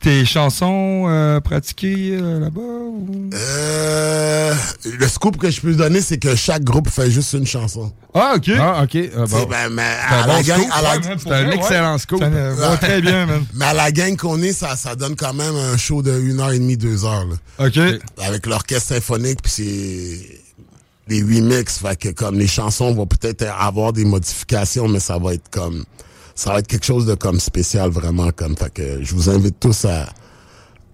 Tes 0.00 0.24
chansons 0.24 1.06
euh, 1.08 1.40
pratiquées 1.40 2.18
euh, 2.20 2.40
là-bas? 2.40 2.60
ou- 2.60 3.30
Euh, 3.34 4.54
le 4.98 5.08
scoop 5.08 5.36
que 5.38 5.50
je 5.50 5.60
peux 5.60 5.74
donner, 5.74 6.00
c'est 6.00 6.18
que 6.18 6.34
chaque 6.36 6.62
groupe 6.62 6.88
fait 6.88 7.10
juste 7.10 7.32
une 7.32 7.46
chanson. 7.46 7.92
Ah, 8.14 8.34
OK. 8.36 8.50
Ah, 8.58 8.82
ok. 8.84 8.96
Ah, 9.16 9.24
bon. 9.26 9.46
ben, 9.46 9.68
mais 9.70 9.82
un 9.82 10.14
à 10.22 10.26
la 10.26 10.34
bon 10.36 10.40
gang, 10.42 10.60
scoop, 10.60 10.72
à 10.72 10.82
la- 10.82 10.96
ouais, 10.96 11.16
C'est 11.18 11.32
un 11.32 11.50
excellent 11.50 11.92
ouais. 11.94 11.98
scoop. 11.98 12.20
Ça 12.22 12.76
très 12.76 13.00
bien, 13.00 13.26
man. 13.26 13.44
Mais 13.54 13.64
à 13.64 13.74
la 13.74 13.90
gang 13.90 14.16
qu'on 14.16 14.40
est, 14.42 14.52
ça, 14.52 14.76
ça 14.76 14.94
donne 14.94 15.16
quand 15.16 15.34
même 15.34 15.54
un 15.56 15.76
show 15.76 16.02
de 16.02 16.12
1h30, 16.12 16.76
2h. 16.76 17.28
Là. 17.58 17.66
OK. 17.66 18.00
Avec 18.24 18.46
l'orchestre 18.46 18.94
symphonique, 18.94 19.42
puis 19.42 19.52
c'est 19.52 20.40
les 21.08 21.22
remix. 21.22 21.78
Fait 21.78 21.96
que 21.96 22.08
comme 22.10 22.38
les 22.38 22.46
chansons 22.48 22.92
vont 22.94 23.06
peut-être 23.06 23.44
avoir 23.58 23.92
des 23.92 24.04
modifications, 24.04 24.88
mais 24.88 25.00
ça 25.00 25.18
va 25.18 25.34
être 25.34 25.48
comme. 25.50 25.84
Ça 26.36 26.52
va 26.52 26.58
être 26.60 26.68
quelque 26.68 26.84
chose 26.86 27.04
de 27.06 27.14
comme 27.16 27.40
spécial, 27.40 27.90
vraiment. 27.90 28.30
comme 28.30 28.56
Fait 28.56 28.72
que 28.72 29.02
je 29.02 29.14
vous 29.14 29.28
invite 29.30 29.58
tous 29.58 29.84
à, 29.86 30.06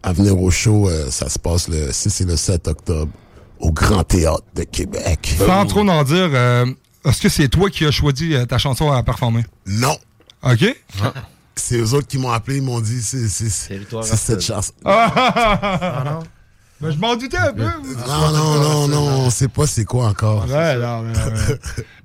à 0.03 0.13
venir 0.15 0.41
au 0.41 0.51
show. 0.51 0.89
euh, 0.89 1.11
ça 1.11 1.29
se 1.29 1.39
passe 1.39 1.69
le 1.69 1.93
6 1.93 2.21
et 2.23 2.25
le 2.25 2.37
7 2.37 2.69
octobre 2.69 3.11
au 3.61 3.71
Grand 3.73 4.05
Théâtre 4.05 4.45
de 4.55 4.63
Québec. 4.63 5.35
Sans 5.39 5.67
trop 5.67 5.87
en 5.87 6.03
dire, 6.05 6.31
euh, 6.33 6.65
est-ce 7.05 7.21
que 7.21 7.29
c'est 7.29 7.49
toi 7.49 7.69
qui 7.71 7.85
as 7.85 7.91
choisi 7.91 8.35
euh, 8.35 8.47
ta 8.47 8.57
chanson 8.59 8.91
à 8.91 9.03
performer? 9.03 9.45
Non. 9.67 9.97
OK? 10.45 10.65
C'est 11.55 11.77
eux 11.77 11.93
autres 11.95 12.07
qui 12.09 12.19
m'ont 12.19 12.31
appelé, 12.31 12.57
ils 12.57 12.63
m'ont 12.63 12.81
dit 12.81 13.03
c'est 13.03 13.29
c'est- 13.29 13.69
Territoire 13.69 14.05
c'est 14.05 14.17
cette 14.17 14.41
chanson. 14.41 14.73
Ah, 14.85 16.03
non? 16.05 16.21
Ben, 16.83 16.91
je 16.91 16.99
m'en 16.99 17.15
doutais 17.17 17.39
un 17.39 17.53
peu. 17.53 17.63
Non, 17.63 18.31
non, 18.33 18.55
non, 18.61 18.89
non, 18.89 19.03
on 19.27 19.31
sait 19.31 19.49
pas 19.49 19.67
c'est 19.69 19.85
quoi 19.85 20.07
encore. 20.09 20.47
Ouais, 20.49 20.77
non, 20.77 21.03
mais, 21.03 21.13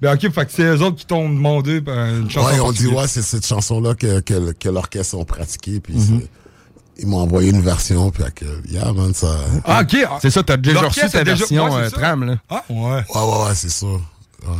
ben, 0.01 0.13
OK, 0.13 0.31
fait 0.31 0.45
que 0.45 0.51
c'est 0.51 0.63
eux 0.63 0.81
autres 0.83 0.97
qui 0.97 1.05
t'ont 1.07 1.27
demandé 1.29 1.81
ben, 1.81 2.21
une 2.21 2.29
chanson. 2.29 2.47
Ouais, 2.47 2.59
on 2.59 2.71
dit 2.71 2.87
ouais, 2.87 3.07
c'est 3.07 3.23
cette 3.23 3.45
chanson-là 3.45 3.95
que, 3.95 4.19
que, 4.19 4.51
que 4.53 4.69
l'orchestre 4.69 5.15
ont 5.17 5.25
pratiqué, 5.25 5.79
puis 5.79 5.95
Mhm. 5.95 6.21
ils 6.99 7.07
m'ont 7.07 7.21
envoyé 7.21 7.49
une 7.49 7.61
version, 7.61 8.11
puis 8.11 8.23
que, 8.35 8.45
yeah, 8.69 8.91
man, 8.93 9.13
ça... 9.15 9.35
Ah, 9.65 9.81
OK. 9.81 9.97
C'est 10.21 10.29
ça, 10.29 10.43
t'as 10.43 10.57
déjà 10.57 10.81
L'orchestre 10.81 11.17
reçu 11.17 11.17
ta 11.17 11.23
version 11.23 11.75
euh, 11.75 11.89
ça. 11.89 11.97
tram, 11.97 12.23
là. 12.25 12.35
Ah, 12.49 12.63
ouais. 12.69 12.77
Ouais, 12.77 13.01
ouais, 13.15 13.47
ouais, 13.47 13.55
c'est 13.55 13.69
ça. 13.71 13.87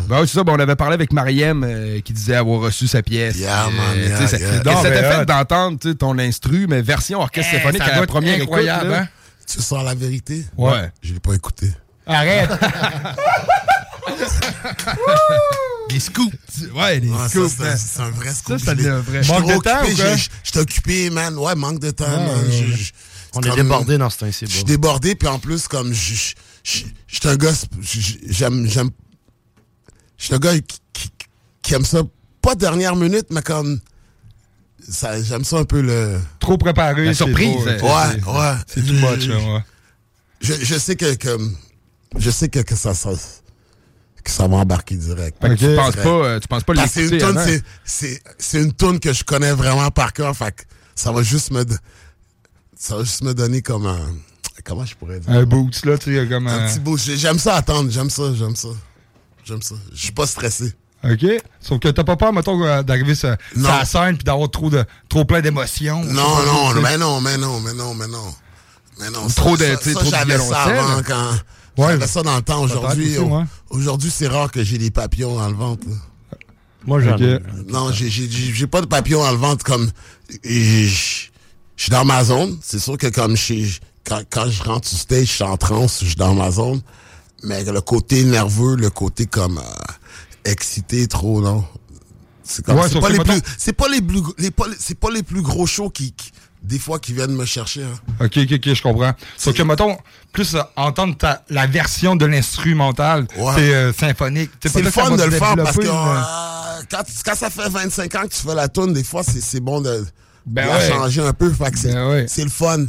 Ben 0.09 0.19
oui, 0.21 0.27
c'est 0.27 0.33
ça. 0.39 0.43
Ben, 0.43 0.53
on 0.53 0.59
avait 0.59 0.75
parlé 0.75 0.95
avec 0.95 1.13
Mariem 1.13 1.63
euh, 1.63 2.01
qui 2.01 2.11
disait 2.11 2.35
avoir 2.35 2.59
reçu 2.61 2.87
sa 2.87 3.03
pièce. 3.03 3.37
Yeah, 3.37 3.67
Euh, 3.67 3.69
man, 3.69 3.95
tu 3.95 4.01
sais, 4.01 4.09
yeah, 4.09 4.27
ça- 4.27 4.37
yeah. 4.39 4.55
et 4.55 4.63
Non, 4.65 4.81
ça 4.81 4.91
fait 4.91 5.25
d'entendre 5.25 5.77
tu 5.79 5.89
sais, 5.89 5.95
ton 5.95 6.17
instru, 6.17 6.65
mais 6.67 6.81
version 6.81 7.21
orchestre 7.21 7.51
Eh, 7.53 7.57
symphonique 7.57 7.83
ça 7.83 7.85
à 7.85 7.87
la 7.89 7.93
doit 7.95 8.03
être 8.03 8.09
première 8.09 8.41
incroyable, 8.41 8.85
écoute. 8.85 8.91
là. 8.97 9.01
hein? 9.03 9.07
Tu 9.47 9.61
sens 9.61 9.83
la 9.83 9.95
vérité? 9.95 10.45
Ouais. 10.57 10.91
Je 11.01 11.13
l'ai 11.13 11.19
pas 11.19 11.33
écouté. 11.33 11.71
Arrête. 12.05 12.49
Des 15.89 15.99
scoops. 16.01 16.35
Ouais, 16.75 16.99
des 16.99 17.09
Ouais, 17.09 17.17
ça, 17.17 17.29
scoops. 17.29 17.53
c'est 17.77 18.01
un- 18.01 18.09
vrai 18.11 18.33
scoop. 18.33 18.59
Ça, 18.59 18.73
c'est 18.75 18.83
Je 18.83 18.89
un 18.89 18.99
vrai. 18.99 19.23
j'étais 19.23 19.39
Manque 19.39 19.47
de 19.49 19.57
temps 19.61 19.79
occupé, 19.81 19.93
ou 19.93 19.95
quoi? 19.95 20.15
j'ai- 20.17 20.29
J'étais 20.43 20.59
occupé, 20.59 21.09
man. 21.09 21.37
Ouais, 21.37 21.55
manque 21.55 21.79
de 21.79 21.91
temps, 21.91 22.03
Ouais, 22.05 22.17
man. 22.17 22.45
ouais, 22.45 22.51
Je- 22.51 22.65
ouais. 22.65 22.75
je- 22.77 22.91
On 23.33 23.41
est 23.41 23.47
comme- 23.49 23.55
débordé 23.55 23.97
dans 23.97 24.09
ce 24.09 24.17
temps-ci, 24.17 24.45
Je 24.47 24.51
suis 24.51 24.63
débordé, 24.65 25.15
puis 25.15 25.27
en 25.29 25.39
plus, 25.39 25.67
comme, 25.69 25.93
je 25.93 26.13
je- 26.13 26.33
je- 26.63 26.83
je 27.07 27.15
suis 27.19 27.27
un 27.29 27.35
gars, 27.37 27.53
je- 27.79 27.99
je- 28.01 28.17
j'aime, 28.27 28.67
j'aime, 28.67 28.89
je 30.17 30.25
suis 30.25 30.33
un 30.35 30.39
gars 30.39 30.53
qui, 30.59 30.79
qui, 30.91 31.09
qui 31.61 31.73
aime 31.73 31.85
ça, 31.85 32.01
pas 32.41 32.55
dernière 32.55 32.95
minute, 32.97 33.27
mais 33.29 33.41
comme, 33.41 33.79
ça, 34.89 35.21
j'aime 35.21 35.43
ça 35.43 35.57
un 35.57 35.63
peu 35.65 35.81
le... 35.81 36.19
Trop 36.39 36.57
préparé. 36.57 37.05
La 37.05 37.13
surprise, 37.13 37.55
trop, 37.55 37.67
euh, 37.67 37.77
euh, 37.81 38.31
Ouais, 38.31 38.39
ouais. 38.39 38.55
C'est 38.67 38.85
too 38.85 38.93
much, 38.93 39.27
ouais. 39.27 39.63
Je, 40.41 40.53
je 40.53 40.75
sais 40.77 40.95
que, 40.95 41.15
que 41.15 41.37
je 42.17 42.29
sais 42.29 42.47
que, 42.49 42.59
que 42.59 42.75
ça, 42.75 42.93
ça 42.93 43.11
que 44.23 44.31
ça 44.31 44.47
va 44.47 44.57
embarquer 44.57 44.95
direct. 44.95 45.37
Fait 45.41 45.49
que 45.49 45.53
tu 45.55 45.75
penses 45.75 45.95
pas, 45.95 46.09
euh, 46.09 46.39
tu 46.39 46.47
penses 46.47 46.63
pas 46.63 46.73
que 46.73 46.79
c'est 46.89 47.05
une 47.05 47.09
l'écouter 47.11 47.33
c'est- 47.45 47.63
c'est 47.85 48.21
c'est 48.37 48.61
une 48.61 48.73
tune 48.73 48.99
que 48.99 49.13
je 49.13 49.23
connais 49.23 49.53
vraiment 49.53 49.89
par 49.89 50.11
cœur, 50.13 50.35
fait 50.35 50.51
que 50.53 50.63
ça 50.95 51.11
va 51.11 51.23
juste 51.23 51.51
me 51.51 51.63
ça 52.75 52.97
va 52.97 53.03
juste 53.03 53.23
me 53.23 53.33
donner 53.33 53.61
comme 53.61 53.85
un 53.85 53.99
comment 54.63 54.85
je 54.85 54.95
pourrais 54.95 55.19
dire? 55.21 55.29
Un 55.31 55.43
boost, 55.45 55.85
là, 55.85 55.97
tu 55.97 56.13
sais, 56.13 56.27
comme 56.27 56.47
un 56.47 56.65
un. 56.65 56.67
petit 56.69 56.79
boost. 56.79 57.05
J'ai- 57.05 57.17
J'aime 57.17 57.39
ça 57.39 57.55
attendre, 57.55 57.89
j'aime 57.89 58.09
ça, 58.09 58.33
j'aime 58.35 58.55
ça. 58.55 58.67
J'aime 59.45 59.61
ça. 59.61 59.75
Je 59.93 59.97
suis 59.97 60.11
pas 60.11 60.27
stressé. 60.27 60.73
OK? 61.11 61.25
Sauf 61.61 61.79
que 61.79 61.87
t'as 61.89 62.03
pas 62.03 62.15
peur, 62.15 62.33
mettons, 62.33 62.61
euh, 62.63 62.83
d'arriver 62.83 63.15
sur, 63.15 63.29
sur 63.53 63.61
Non. 63.61 63.69
la 63.69 63.85
scène 63.85 64.15
puis 64.17 64.23
d'avoir 64.23 64.49
trop, 64.49 64.69
de, 64.69 64.83
trop 65.09 65.25
plein 65.25 65.41
d'émotions. 65.41 66.03
Non, 66.03 66.45
non, 66.45 66.73
sais. 66.73 66.81
mais 66.81 66.97
non, 66.97 67.21
mais 67.21 67.37
non, 67.37 67.59
mais 67.59 67.73
non, 67.73 67.93
mais 67.93 68.07
non. 68.07 68.33
Mais 68.99 69.09
non, 69.11 69.27
Trop 69.35 69.55
ça, 69.55 69.63
de- 69.75 69.75
ça, 69.75 69.83
ça, 69.83 69.91
trop 69.93 70.03
de 70.03 70.09
j'avais 70.09 70.37
ça 70.37 70.43
violoncelle. 70.65 70.77
avant 70.79 71.01
quand 71.03 71.31
Ouais. 71.83 71.91
j'avais 71.91 72.07
ça 72.07 72.23
dans 72.23 72.35
le 72.35 72.41
temps. 72.41 72.61
Aujourd'hui, 72.63 73.17
ouais. 73.19 73.43
aujourd'hui, 73.69 74.09
c'est 74.11 74.27
rare 74.27 74.51
que 74.51 74.63
j'ai 74.63 74.77
des 74.79 74.89
papillons 74.89 75.35
dans 75.35 75.47
le 75.49 75.55
ventre. 75.55 75.87
là. 75.87 75.95
Moi, 76.85 77.01
j'en 77.01 77.17
ai. 77.17 77.35
Ok. 77.35 77.41
Non, 77.67 77.91
j'ai- 77.91 78.67
pas 78.67 78.81
de 78.81 78.85
papillons 78.87 79.21
dans 79.21 79.31
le 79.31 79.37
ventre 79.37 79.63
comme. 79.63 79.89
Je 80.43 80.87
suis 81.75 81.89
dans 81.91 82.05
ma 82.05 82.23
zone. 82.23 82.57
C'est 82.63 82.79
sûr 82.79 82.97
que 82.97 83.07
comme 83.07 83.35
je 83.37 83.53
quand, 84.03 84.21
quand 84.29 84.49
je 84.49 84.63
rentre 84.63 84.87
sur 84.87 84.97
stage, 84.97 85.27
je 85.27 85.31
suis 85.33 85.43
en 85.43 85.57
transe, 85.57 85.99
je 86.01 86.07
suis 86.07 86.15
dans 86.15 86.33
ma 86.33 86.49
zone. 86.49 86.81
Mais 87.43 87.63
le 87.63 87.81
côté 87.81 88.23
nerveux, 88.23 88.75
le 88.75 88.89
côté 88.89 89.25
comme 89.27 89.59
euh, 89.59 89.61
excité, 90.47 91.07
trop, 91.07 91.41
non? 91.41 91.63
C'est 92.43 92.65
comme 92.65 92.77
Ouais, 92.77 92.87
c'est 92.89 92.99
pas, 92.99 93.09
les 93.09 93.19
plus, 93.19 93.41
c'est 93.57 93.73
pas 93.73 93.87
les 93.89 94.01
plus, 94.01 94.21
les 94.37 94.51
c'est 94.79 94.97
pas 94.97 95.09
les 95.11 95.23
plus 95.23 95.41
gros 95.41 95.65
shows 95.67 95.89
qui, 95.89 96.13
qui- 96.13 96.31
des 96.63 96.79
fois 96.79 96.97
qui 96.99 97.13
viennent 97.13 97.35
me 97.35 97.45
chercher. 97.45 97.83
hein. 97.83 98.25
OK, 98.25 98.37
OK, 98.37 98.51
OK, 98.53 98.73
je 98.73 98.81
comprends. 98.81 99.13
Sauf 99.37 99.53
que, 99.55 99.63
mettons, 99.63 99.97
plus 100.33 100.55
euh, 100.55 100.61
entendre 100.75 101.15
ta- 101.17 101.43
la 101.49 101.67
version 101.67 102.15
de 102.15 102.25
l'instrumental, 102.25 103.27
Ouais. 103.37 103.53
c'est 103.55 103.73
euh, 103.75 103.93
symphonique. 103.93 104.49
C'est 104.65 104.81
le 104.81 104.89
fun 104.91 105.11
de 105.15 105.23
le 105.23 105.31
faire 105.31 105.55
parce 105.55 105.77
que 105.77 105.85
euh, 105.85 106.83
quand, 106.89 107.03
quand 107.25 107.35
ça 107.35 107.49
fait 107.49 107.69
25 107.69 108.15
ans 108.15 108.21
que 108.23 108.33
tu 108.33 108.41
fais 108.47 108.55
la 108.55 108.67
tune, 108.69 108.93
des 108.93 109.03
fois, 109.03 109.23
c'est 109.23 109.41
c'est 109.41 109.59
bon 109.59 109.81
de, 109.81 110.05
Ben 110.45 110.65
de 110.65 110.69
la 110.71 110.89
changer 110.89 111.21
un 111.21 111.33
peu. 111.33 111.51
Fait 111.51 111.71
que 111.71 111.77
c'est 111.79 111.93
Ben 111.93 112.09
ouais. 112.09 112.25
c'est 112.27 112.43
le 112.43 112.49
fun. 112.49 112.85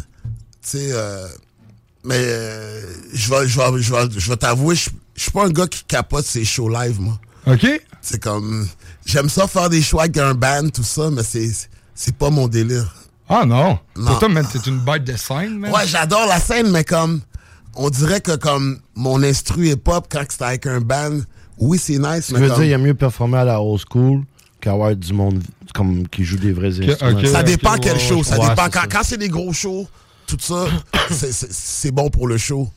Euh, 0.74 1.28
mais 2.04 2.14
euh, 2.18 2.82
je 3.12 3.30
vais, 3.30 3.48
je 3.48 3.58
vais, 3.58 3.82
je 3.82 3.92
vais, 3.94 4.08
je 4.16 4.30
vais 4.30 4.36
t'avouer, 4.36 4.74
je 4.76 4.90
je 5.16 5.22
suis 5.22 5.32
pas 5.32 5.44
un 5.44 5.50
gars 5.50 5.66
qui 5.66 5.82
capote 5.84 6.24
ses 6.24 6.44
shows 6.44 6.68
live, 6.68 7.00
moi. 7.00 7.18
OK? 7.52 7.66
C'est 8.00 8.22
comme... 8.22 8.66
J'aime 9.06 9.28
ça 9.28 9.46
faire 9.46 9.68
des 9.70 9.82
shows 9.82 10.00
avec 10.00 10.16
un 10.18 10.34
band, 10.34 10.68
tout 10.72 10.82
ça, 10.82 11.10
mais 11.10 11.22
c'est 11.22 11.50
c'est 11.94 12.14
pas 12.14 12.30
mon 12.30 12.46
délire. 12.48 12.94
Ah 13.28 13.44
non. 13.44 13.78
Non. 13.96 14.06
Pour 14.06 14.18
toi, 14.20 14.28
c'est 14.50 14.66
une 14.66 14.78
bête 14.78 15.04
de 15.04 15.16
scène, 15.16 15.58
man. 15.58 15.72
Ouais, 15.72 15.86
j'adore 15.86 16.26
la 16.26 16.40
scène, 16.40 16.70
mais 16.70 16.84
comme... 16.84 17.20
On 17.74 17.90
dirait 17.90 18.20
que 18.20 18.34
comme 18.36 18.78
mon 18.96 19.22
instru 19.22 19.68
hip-hop, 19.68 20.06
quand 20.10 20.24
c'est 20.28 20.42
avec 20.42 20.66
un 20.66 20.80
band, 20.80 21.20
oui, 21.58 21.78
c'est 21.78 21.98
nice, 21.98 22.26
Tu 22.26 22.34
mais 22.34 22.40
veux 22.40 22.48
comme... 22.48 22.56
dire, 22.56 22.64
il 22.64 22.70
y 22.70 22.74
a 22.74 22.78
mieux 22.78 22.94
performer 22.94 23.38
à 23.38 23.44
la 23.44 23.60
old 23.62 23.80
school 23.88 24.22
qu'avoir 24.60 24.94
du 24.96 25.12
monde 25.12 25.42
comme, 25.74 26.08
qui 26.08 26.24
joue 26.24 26.38
des 26.38 26.52
vrais 26.52 26.68
instruments. 26.68 27.24
ça 27.32 27.42
dépend 27.42 27.74
Ok, 27.74 27.80
quel 27.82 27.92
ouais, 27.94 27.98
show. 28.00 28.16
ouais, 28.18 28.22
Ça 28.24 28.38
ouais, 28.40 28.48
dépend. 28.48 28.68
Quand, 28.72 28.84
quand 28.90 29.02
c'est 29.04 29.16
des 29.18 29.28
gros 29.28 29.52
shows, 29.52 29.86
tout 30.26 30.38
ça, 30.40 30.66
c'est 31.10 31.90
bon 31.92 32.10
pour 32.10 32.26
le 32.26 32.36
show. 32.38 32.68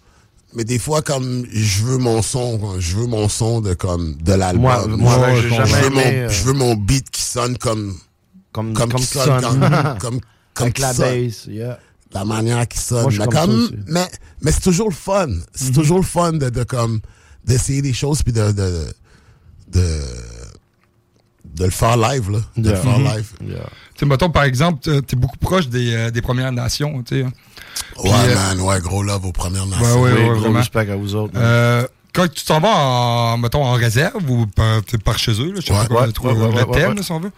Mais 0.54 0.64
des 0.66 0.80
fois, 0.80 1.02
comme 1.02 1.46
je 1.52 1.84
veux 1.84 1.98
mon 1.98 2.22
son, 2.22 2.78
je 2.80 2.98
veux 2.98 3.08
mon 3.08 3.30
son 3.30 3.62
de 3.62 3.74
comme 3.74 4.16
de 4.16 4.34
l'album. 4.34 4.62
Moi- 4.98 5.18
moi, 5.18 5.36
je, 5.36 5.42
j'ai 5.48 5.50
je 5.50 5.64
jamais 5.66 5.82
veux 5.84 5.90
mon, 5.90 6.02
euh, 6.02 6.30
je 6.30 6.44
veux 6.44 6.54
mon 6.54 6.76
beat 6.76 7.10
qui 7.10 7.22
sonne 7.22 7.58
comme 7.58 7.96
Comme, 8.52 8.74
comme, 8.74 8.92
comme 8.92 9.00
qui 9.02 9.08
sonne, 9.08 9.42
sonne. 9.42 9.60
comme, 9.60 9.98
comme, 10.00 10.20
comme 10.54 10.66
Avec 10.66 10.80
la 10.80 10.94
bass, 10.94 11.46
yeah. 11.48 11.80
La 12.14 12.26
manière 12.26 12.68
qui 12.68 12.80
sonne. 12.80 13.04
Moi, 13.04 13.12
mais, 13.18 13.28
comme 13.28 13.70
mais, 13.88 14.08
mais 14.42 14.52
c'est 14.52 14.60
toujours 14.60 14.90
le 14.90 14.96
fun. 14.96 15.30
C'est 15.56 15.70
Mhm. 15.70 15.74
toujours 15.76 15.98
le 16.00 16.04
fun 16.06 16.34
de, 16.34 16.50
de 16.50 16.64
comme 16.64 17.00
d'essayer 17.46 17.82
des 17.82 17.94
choses 17.94 18.22
puis 18.22 18.34
de, 18.34 18.52
de, 18.52 18.88
de 19.72 20.00
de 21.56 21.66
le 21.66 21.70
faire 21.72 21.98
live 21.98 22.30
là, 22.32 22.40
de 22.58 22.70
Yeah. 22.70 22.78
le 22.78 22.82
faire 22.82 23.00
Mhm. 23.00 23.06
live. 23.08 23.32
Tu 23.40 23.46
sais, 24.00 24.06
mettons, 24.06 24.30
par 24.30 24.44
exemple, 24.44 25.02
t'es 25.02 25.16
beaucoup 25.16 25.38
proche 25.38 25.68
des, 25.68 25.94
euh, 25.94 26.12
des 26.12 26.22
Premières 26.22 26.52
Nations, 26.52 27.04
tu 27.04 27.20
sais. 27.20 27.24
hein. 27.26 27.32
Ouais, 27.98 28.10
euh, 28.12 28.36
man, 28.36 28.62
ouais, 28.62 28.80
gros 28.80 29.04
love 29.04 29.26
aux 29.26 29.32
Premières 29.32 29.66
Ouais, 29.66 29.70
Nations. 29.72 30.02
ouais, 30.02 30.12
ouais, 30.14 30.24
gros 30.30 30.36
vraiment. 30.40 30.60
respect 30.60 30.90
à 30.90 30.96
vous 30.96 31.16
autres. 31.16 31.34
Euh, 31.36 31.86
quand 32.14 32.28
tu 32.32 32.44
t'en 32.46 32.60
vas 32.60 32.70
en, 32.76 33.38
mettons, 33.38 33.64
en 33.64 33.74
réserve 33.74 34.30
ou 34.30 34.46
par, 34.48 34.82
t'es 34.84 34.98
par 34.98 35.18
chez 35.20 35.32
eux, 35.34 35.52
là, 35.54 35.60
je 35.62 35.66
sais 35.68 35.72
Ouais, 35.74 35.80
pas 35.80 35.86
comment 35.88 36.00
ouais, 36.02 36.12
trouver 36.12 36.34
ouais, 36.34 36.40
ouais, 36.40 36.48
le 36.62 36.68
ouais, 36.68 36.78
thème, 36.80 36.90
ouais. 36.92 36.96
là, 36.96 37.04
si 37.04 37.12
on 37.12 37.20
veut. 37.20 37.32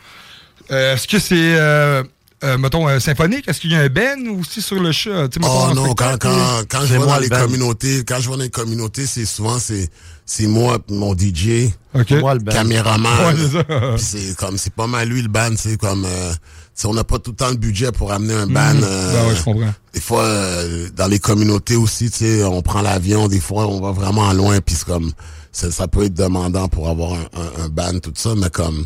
Euh, 0.71 0.93
Est-ce 0.95 1.07
que 1.07 1.19
c'est, 1.19 1.35
euh, 1.35 2.03
euh, 2.43 2.57
mettons, 2.57 2.87
euh, 2.87 2.99
symphonique? 2.99 3.47
Est-ce 3.47 3.59
qu'il 3.59 3.71
y 3.71 3.75
a 3.75 3.79
un 3.81 3.89
ben 3.89 4.27
aussi 4.39 4.61
sur 4.61 4.79
le 4.81 4.91
chat? 4.91 5.23
Mettons, 5.23 5.39
Oh 5.43 5.47
en 5.71 5.73
non, 5.75 5.93
quand, 5.95 6.15
quand, 6.19 6.61
quand 6.69 6.85
je 6.85 6.95
dans 6.95 7.15
le 7.17 7.21
les 7.23 7.29
communautés, 7.29 8.03
quand 8.07 8.19
je 8.19 8.29
dans 8.29 8.37
les 8.37 8.49
communautés, 8.49 9.05
c'est 9.05 9.25
souvent 9.25 9.59
c'est 9.59 9.89
c'est 10.25 10.47
moi 10.47 10.79
pis 10.79 10.93
mon 10.93 11.13
DJ, 11.15 11.69
OK. 11.93 12.11
Moi, 12.11 12.33
le 12.35 12.39
band. 12.39 12.51
caméraman. 12.51 13.11
Ouais, 13.35 13.97
c'est 13.97 14.35
comme 14.37 14.57
c'est 14.57 14.73
pas 14.73 14.87
mal 14.87 15.07
lui 15.09 15.21
le 15.21 15.27
band, 15.27 15.51
c'est 15.57 15.77
comme 15.77 16.05
euh, 16.05 16.31
tu 16.33 16.37
sais, 16.75 16.87
on 16.87 16.93
n'a 16.93 17.03
pas 17.03 17.19
tout 17.19 17.31
le 17.31 17.37
temps 17.37 17.49
le 17.49 17.57
budget 17.57 17.91
pour 17.91 18.11
amener 18.11 18.33
un 18.33 18.47
band. 18.47 18.59
euh, 18.83 19.13
Ben 19.13 19.27
ouais, 19.29 19.35
je 19.35 19.43
comprends. 19.43 19.73
des 19.93 19.99
fois 20.01 20.23
euh, 20.23 20.89
dans 20.95 21.07
les 21.07 21.19
communautés 21.19 21.75
aussi, 21.75 22.09
tu 22.09 22.17
sais, 22.19 22.43
on 22.43 22.61
prend 22.61 22.81
l'avion, 22.81 23.27
des 23.27 23.39
fois 23.39 23.67
on 23.67 23.79
va 23.81 23.91
vraiment 23.91 24.31
loin 24.33 24.59
puis 24.61 24.75
c'est 24.75 24.85
comme 24.85 25.11
ça, 25.51 25.69
ça 25.69 25.87
peut 25.87 26.05
être 26.05 26.15
demandant 26.15 26.67
pour 26.67 26.89
avoir 26.89 27.13
un, 27.13 27.25
un, 27.61 27.65
un 27.65 27.69
band 27.69 27.99
tout 28.01 28.13
ça, 28.15 28.33
mais 28.35 28.49
comme 28.49 28.85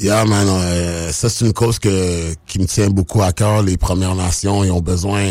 Yeah, 0.00 0.24
man, 0.24 0.46
euh, 0.48 1.12
ça 1.12 1.28
c'est 1.28 1.44
une 1.46 1.52
cause 1.52 1.78
que, 1.78 2.34
qui 2.46 2.58
me 2.58 2.66
tient 2.66 2.88
beaucoup 2.90 3.22
à 3.22 3.32
cœur. 3.32 3.62
Les 3.62 3.76
Premières 3.76 4.16
Nations, 4.16 4.64
ils 4.64 4.72
ont 4.72 4.80
besoin, 4.80 5.30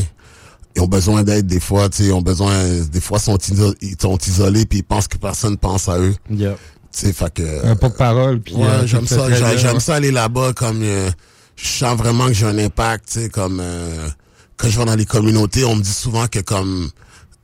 ils 0.75 0.81
ont 0.81 0.87
besoin 0.87 1.23
d'aide 1.23 1.47
des 1.47 1.59
fois, 1.59 1.89
tu 1.89 1.97
sais, 1.97 2.03
ils 2.05 2.13
ont 2.13 2.21
besoin, 2.21 2.53
des 2.89 3.01
fois 3.01 3.19
sont 3.19 3.35
iso- 3.37 3.75
ils 3.81 3.97
sont 4.01 4.17
isolés 4.17 4.65
puis 4.65 4.79
ils 4.79 4.83
pensent 4.83 5.09
que 5.09 5.17
personne 5.17 5.57
pense 5.57 5.89
à 5.89 5.99
eux. 5.99 6.15
Yeah. 6.29 6.55
Tu 6.93 7.07
sais, 7.07 7.11
fait 7.13 7.33
que. 7.33 7.65
Un 7.65 7.75
porte-parole. 7.75 8.39
puis, 8.39 8.55
Ouais, 8.55 8.63
euh, 8.65 8.87
j'aime 8.87 9.05
ça, 9.05 9.27
j'aime 9.57 9.81
ça 9.81 9.95
aller 9.95 10.11
là-bas 10.11 10.53
comme 10.53 10.81
euh, 10.81 11.09
je 11.57 11.67
sens 11.67 11.97
vraiment 11.97 12.27
que 12.27 12.33
j'ai 12.33 12.45
un 12.45 12.57
impact, 12.57 13.09
tu 13.11 13.19
sais, 13.23 13.29
comme 13.29 13.59
euh, 13.61 14.07
quand 14.55 14.69
je 14.69 14.79
vais 14.79 14.85
dans 14.85 14.95
les 14.95 15.05
communautés, 15.05 15.65
on 15.65 15.75
me 15.75 15.81
dit 15.81 15.91
souvent 15.93 16.27
que 16.27 16.39
comme 16.39 16.89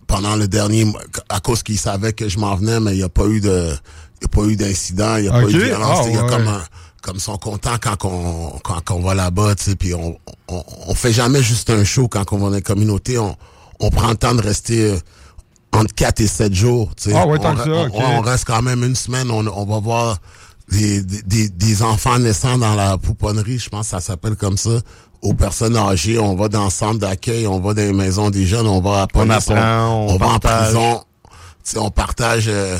pendant 0.07 0.37
le 0.37 0.47
dernier 0.47 0.85
mois, 0.85 1.01
à 1.27 1.41
cause 1.41 1.63
qu'ils 1.63 1.79
savaient 1.79 2.13
que 2.13 2.29
je 2.29 2.39
m'en 2.39 2.55
venais, 2.55 2.79
mais 2.79 2.91
il 2.93 2.97
n'y 2.97 3.03
a 3.03 3.09
pas 3.09 3.25
eu 3.25 3.41
de 3.41 3.71
il 4.21 4.25
a 4.25 4.27
pas 4.29 4.43
eu 4.45 4.55
d'incident, 4.55 5.17
il 5.17 5.23
n'y 5.23 5.27
a 5.27 5.31
pas 5.31 5.43
eu 5.43 5.53
de 5.53 5.59
violence, 5.59 5.97
Ah, 5.99 6.03
sais, 6.03 6.09
il 6.11 6.15
y 6.15 6.17
a 6.17 6.23
ouais. 6.23 6.29
comme 6.29 6.47
un 6.47 6.61
comme 7.09 7.19
sont 7.19 7.37
contents 7.37 7.77
quand 7.81 8.05
on 8.05 8.59
quand, 8.63 8.91
on 8.91 8.99
va 9.01 9.15
là-bas, 9.15 9.55
tu 9.55 9.63
sais, 9.63 9.75
puis 9.75 9.93
on, 9.95 10.17
on 10.47 10.63
on 10.87 10.93
fait 10.93 11.11
jamais 11.11 11.41
juste 11.41 11.69
un 11.71 11.83
show 11.83 12.07
quand 12.07 12.31
on 12.33 12.37
va 12.37 12.49
dans 12.49 12.55
les 12.55 12.61
communautés, 12.61 13.17
on 13.17 13.35
on 13.79 13.89
prend 13.89 14.09
le 14.09 14.15
temps 14.15 14.35
de 14.35 14.41
rester 14.41 14.91
euh, 14.91 14.97
entre 15.71 15.93
4 15.95 16.19
et 16.21 16.27
7 16.27 16.53
jours, 16.53 16.91
tu 16.95 17.09
sais. 17.09 17.15
Ah 17.17 17.25
ouais, 17.25 17.39
on, 17.39 17.41
tant 17.41 17.55
que 17.55 17.63
ça, 17.63 17.69
on- 17.93 18.17
on 18.17 18.21
reste 18.21 18.45
quand 18.45 18.61
même 18.61 18.83
une 18.83 18.95
semaine, 18.95 19.31
on, 19.31 19.47
on 19.47 19.65
va 19.65 19.79
voir 19.79 20.17
des, 20.71 21.01
des- 21.01 21.49
des, 21.49 21.81
enfants 21.81 22.19
naissants 22.19 22.57
dans 22.59 22.75
la 22.75 22.97
pouponnerie, 22.99 23.57
je 23.57 23.69
pense 23.69 23.85
que 23.87 23.91
ça 23.91 24.01
s'appelle 24.01 24.35
comme 24.35 24.57
ça, 24.57 24.81
aux 25.23 25.33
personnes 25.33 25.75
âgées, 25.77 26.19
on 26.19 26.35
va 26.35 26.47
dans 26.47 26.65
le 26.65 26.69
centre 26.69 26.99
d'accueil, 26.99 27.47
on 27.47 27.59
va 27.59 27.73
dans 27.73 27.81
les 27.81 27.93
maisons 27.93 28.29
des 28.29 28.45
jeunes, 28.45 28.67
on 28.67 28.81
va 28.81 29.01
à 29.01 29.03
On 29.03 29.07
police, 29.07 29.49
apprend, 29.49 30.07
on 30.07 30.17
va 30.17 30.27
en 30.27 30.39
prison, 30.39 31.03
Tu 31.63 31.71
sais, 31.71 31.77
on 31.79 31.89
partage, 31.89 32.45
euh, 32.47 32.77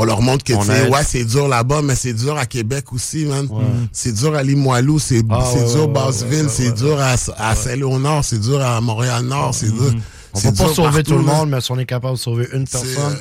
on 0.00 0.04
leur 0.04 0.22
montre 0.22 0.44
que 0.44 0.52
tu 0.52 0.90
ouais, 0.92 1.04
c'est 1.06 1.24
dur 1.24 1.48
là-bas, 1.48 1.82
mais 1.82 1.94
c'est 1.96 2.12
dur 2.14 2.36
à 2.38 2.46
Québec 2.46 2.92
aussi, 2.92 3.24
man. 3.26 3.48
C'est 3.92 4.12
dur 4.12 4.34
à 4.34 4.42
Limoilou, 4.42 4.98
c'est 4.98 5.22
Ah, 5.28 5.44
c'est 5.52 5.60
ouais, 5.64 5.72
dur 5.72 5.82
à 5.82 5.86
ouais, 5.86 5.92
Basseville, 5.92 6.42
ouais, 6.44 6.48
c'est 6.48 6.68
ouais, 6.68 6.72
dur 6.74 6.98
à, 7.00 7.14
à 7.36 7.54
Saint-Léonard, 7.56 8.24
c'est 8.24 8.38
dur 8.40 8.60
à 8.62 8.80
Montréal-Nord, 8.80 9.54
c'est 9.54 9.70
dur. 9.72 9.92
On 10.34 10.38
c'est 10.38 10.50
peut 10.50 10.56
pas 10.58 10.64
dur 10.66 10.74
sauver 10.74 10.88
partout, 11.02 11.10
tout 11.12 11.18
le 11.18 11.24
là. 11.26 11.32
monde, 11.34 11.50
mais 11.50 11.60
si 11.60 11.72
on 11.72 11.78
est 11.78 11.86
capable 11.86 12.14
de 12.14 12.20
sauver 12.20 12.48
une 12.52 12.66
personne. 12.68 12.90
euh, 13.12 13.16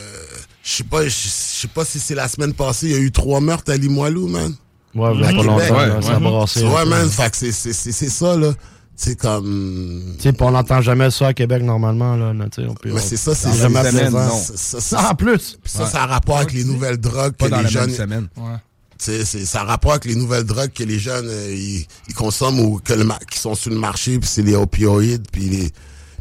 Je 0.63 0.71
sais 0.71 0.83
pas, 0.83 1.03
je 1.05 1.09
sais 1.09 1.67
pas 1.69 1.83
si 1.85 1.99
c'est 1.99 2.15
la 2.15 2.27
semaine 2.27 2.53
passée, 2.53 2.87
il 2.87 2.91
y 2.91 2.95
a 2.95 2.99
eu 2.99 3.11
trois 3.11 3.39
meurtres 3.39 3.71
à 3.71 3.77
Limoilou, 3.77 4.27
man. 4.27 4.53
Ouais, 4.93 5.07
À 5.09 5.11
pas 5.13 5.27
Québec. 5.29 5.45
longtemps, 5.45 5.73
là, 5.73 6.01
ça 6.01 6.15
a 6.15 6.19
brassé. 6.19 6.63
un 6.63 6.69
Ouais, 6.73 6.85
man, 6.85 7.09
c'est- 7.33 7.51
c'est 7.73 8.09
ça, 8.09 8.35
là. 8.37 8.51
C'est 8.99 9.15
comme. 9.15 10.01
Tu 10.17 10.23
sais, 10.31 10.35
on 10.41 10.51
n'entend 10.51 10.81
jamais 10.81 11.11
ça 11.11 11.27
à 11.27 11.33
Québec 11.35 11.61
normalement. 11.61 12.15
Là, 12.15 12.33
tu 12.51 12.63
sais, 12.63 12.67
on 12.67 12.73
peut- 12.73 12.91
Mais 12.91 12.99
c'est 12.99 13.15
ça, 13.15 13.35
c'est 13.35 13.53
jamais 13.53 13.81
plaisant. 13.87 14.29
ça- 14.31 14.81
ça- 14.81 14.97
Ah, 14.99 15.11
en 15.11 15.15
plus. 15.15 15.57
Puis 15.63 15.71
ça, 15.71 15.85
ça 15.85 16.03
a 16.03 16.05
rapport 16.07 16.37
avec 16.37 16.51
les 16.53 16.63
nouvelles 16.63 16.97
drogues 16.97 17.33
Pas 17.33 17.45
que 17.45 17.51
dans 17.51 17.57
les 17.57 17.63
la 17.65 17.69
jeunes. 17.69 17.87
même 17.91 17.95
semaine. 17.95 18.27
Tu 18.35 19.05
sais, 19.05 19.23
c'est- 19.23 19.45
ça 19.45 19.61
a 19.61 19.63
rapport 19.65 19.91
avec 19.91 20.05
les 20.05 20.15
nouvelles 20.15 20.45
drogues 20.45 20.71
que 20.73 20.83
les 20.83 20.97
jeunes 20.97 21.27
euh, 21.27 21.53
ils, 21.55 21.85
ils 22.09 22.15
consomment 22.15 22.59
ou 22.61 22.79
que 22.83 22.93
le 22.93 23.07
qui 23.29 23.37
sont 23.37 23.53
sur 23.53 23.69
le 23.69 23.77
marché, 23.77 24.17
puis 24.17 24.27
c'est 24.27 24.41
les 24.41 24.55
opioïdes, 24.55 25.27
puis 25.31 25.43
les 25.43 25.71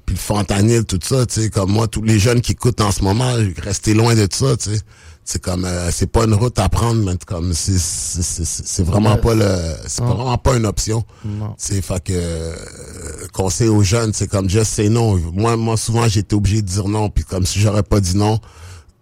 puis 0.04 0.14
le 0.14 0.20
fentanyl, 0.20 0.84
tout 0.84 1.00
ça, 1.02 1.26
tu 1.26 1.40
sais, 1.40 1.48
comme 1.50 1.72
moi, 1.72 1.88
tous 1.88 2.02
les 2.02 2.18
jeunes 2.20 2.40
qui 2.42 2.52
écoutent 2.52 2.80
en 2.82 2.92
ce 2.92 3.02
moment, 3.02 3.32
restez 3.60 3.92
loin 3.94 4.14
de 4.14 4.28
ça, 4.30 4.56
tu 4.56 4.70
sais. 4.74 4.80
C'est 5.28 5.42
comme, 5.42 5.64
euh, 5.64 5.90
c'est 5.90 6.06
pas 6.06 6.22
une 6.24 6.34
route 6.34 6.56
à 6.60 6.68
prendre, 6.68 7.02
mais 7.02 7.16
comme, 7.26 7.52
c'est, 7.52 7.78
c'est, 7.80 8.84
vraiment 8.84 9.16
pas 9.16 9.34
le, 9.34 9.74
c'est 9.88 10.04
vraiment 10.04 10.38
pas 10.38 10.56
une 10.56 10.66
option. 10.66 11.02
C'est 11.58 11.82
fait 11.82 12.00
que 12.04 12.12
euh, 12.14 12.54
conseil 13.32 13.66
aux 13.66 13.82
jeunes, 13.82 14.12
c'est 14.14 14.28
comme 14.28 14.48
just 14.48 14.66
say 14.66 14.88
non. 14.88 15.20
Moi, 15.34 15.56
moi 15.56 15.76
souvent 15.76 16.04
été 16.04 16.36
obligé 16.36 16.62
de 16.62 16.68
dire 16.68 16.86
non, 16.86 17.10
puis 17.10 17.24
comme 17.24 17.44
si 17.44 17.58
j'aurais 17.58 17.82
pas 17.82 17.98
dit 17.98 18.16
non, 18.16 18.38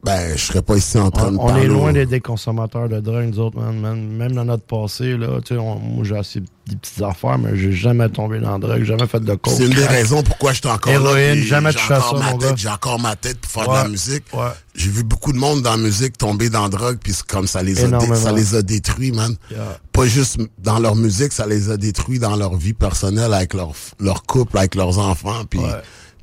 ben 0.05 0.36
je 0.36 0.43
serais 0.44 0.62
pas 0.62 0.76
ici 0.76 0.98
en 0.98 1.10
train 1.10 1.28
On, 1.28 1.32
de 1.32 1.36
on 1.39 1.47
parler. 1.47 1.62
est 1.64 1.66
loin 1.68 1.93
d'être 1.93 2.09
des 2.10 2.20
consommateurs 2.20 2.89
de 2.89 3.01
drogue, 3.01 3.24
nous 3.31 3.39
autres, 3.39 3.59
man, 3.59 3.78
man. 3.81 3.98
Même 4.09 4.32
dans 4.32 4.44
notre 4.44 4.64
passé, 4.64 5.16
là, 5.16 5.40
tu 5.44 5.55
sais, 5.55 5.60
on- 5.60 5.78
moi 5.78 6.05
j'ai 6.05 6.16
assez 6.16 6.40
des 6.40 6.76
petites 6.76 7.02
affaires, 7.02 7.39
mais 7.39 7.56
j'ai 7.56 7.72
jamais 7.72 8.09
tombé 8.09 8.39
dans 8.40 8.52
la 8.52 8.59
drogue, 8.59 8.82
jamais 8.85 9.06
fait 9.06 9.20
de 9.20 9.35
coke. 9.35 9.52
C'est 9.56 9.64
une 9.66 9.74
des 9.74 9.86
raisons 9.86 10.22
pourquoi 10.22 10.52
je 10.52 10.60
suis 10.60 10.68
encore 10.68 10.93
Héroïne, 10.93 11.43
jamais 11.43 11.72
j'ai 11.72 11.78
touché 11.78 11.94
à 11.94 11.98
encore 11.98 12.18
ça, 12.22 12.31
mon 12.31 12.36
gars. 12.39 12.52
J'ai 12.56 12.68
encore 12.68 13.01
ma 13.01 13.16
tête 13.16 13.39
pour 13.39 13.51
faire 13.51 13.68
de 13.68 13.74
la 13.74 13.89
musique. 13.89 14.24
ouais. 14.32 14.40
J'ai 14.74 14.90
vu 14.90 15.05
beaucoup 15.05 15.32
de 15.32 15.39
monde 15.39 15.62
dans 15.62 15.72
la 15.72 15.76
musique 15.76 16.18
tomber 16.18 16.51
dans 16.51 16.62
la 16.64 16.68
drogue, 16.68 16.98
puis 17.02 17.14
comme 17.28 17.47
ça 17.47 17.62
les, 17.62 17.85
a 17.85 18.01
ça 18.16 18.32
les 18.32 18.55
a 18.56 18.62
détruits, 18.62 19.12
man. 19.12 19.36
Yeah. 19.51 19.78
Pas 19.93 20.06
juste 20.06 20.39
dans 20.59 20.78
leur 20.81 20.97
musique, 20.97 21.32
ça 21.32 21.47
les 21.47 21.70
a 21.70 21.76
détruits 21.76 22.18
dans 22.18 22.35
leur 22.36 22.56
vie 22.56 22.72
personnelle, 22.72 23.32
avec 23.35 23.55
leur, 23.55 23.72
leur 24.01 24.22
couple, 24.24 24.59
avec 24.59 24.74
leurs 24.74 24.98
enfants, 24.98 25.44
puis 25.48 25.60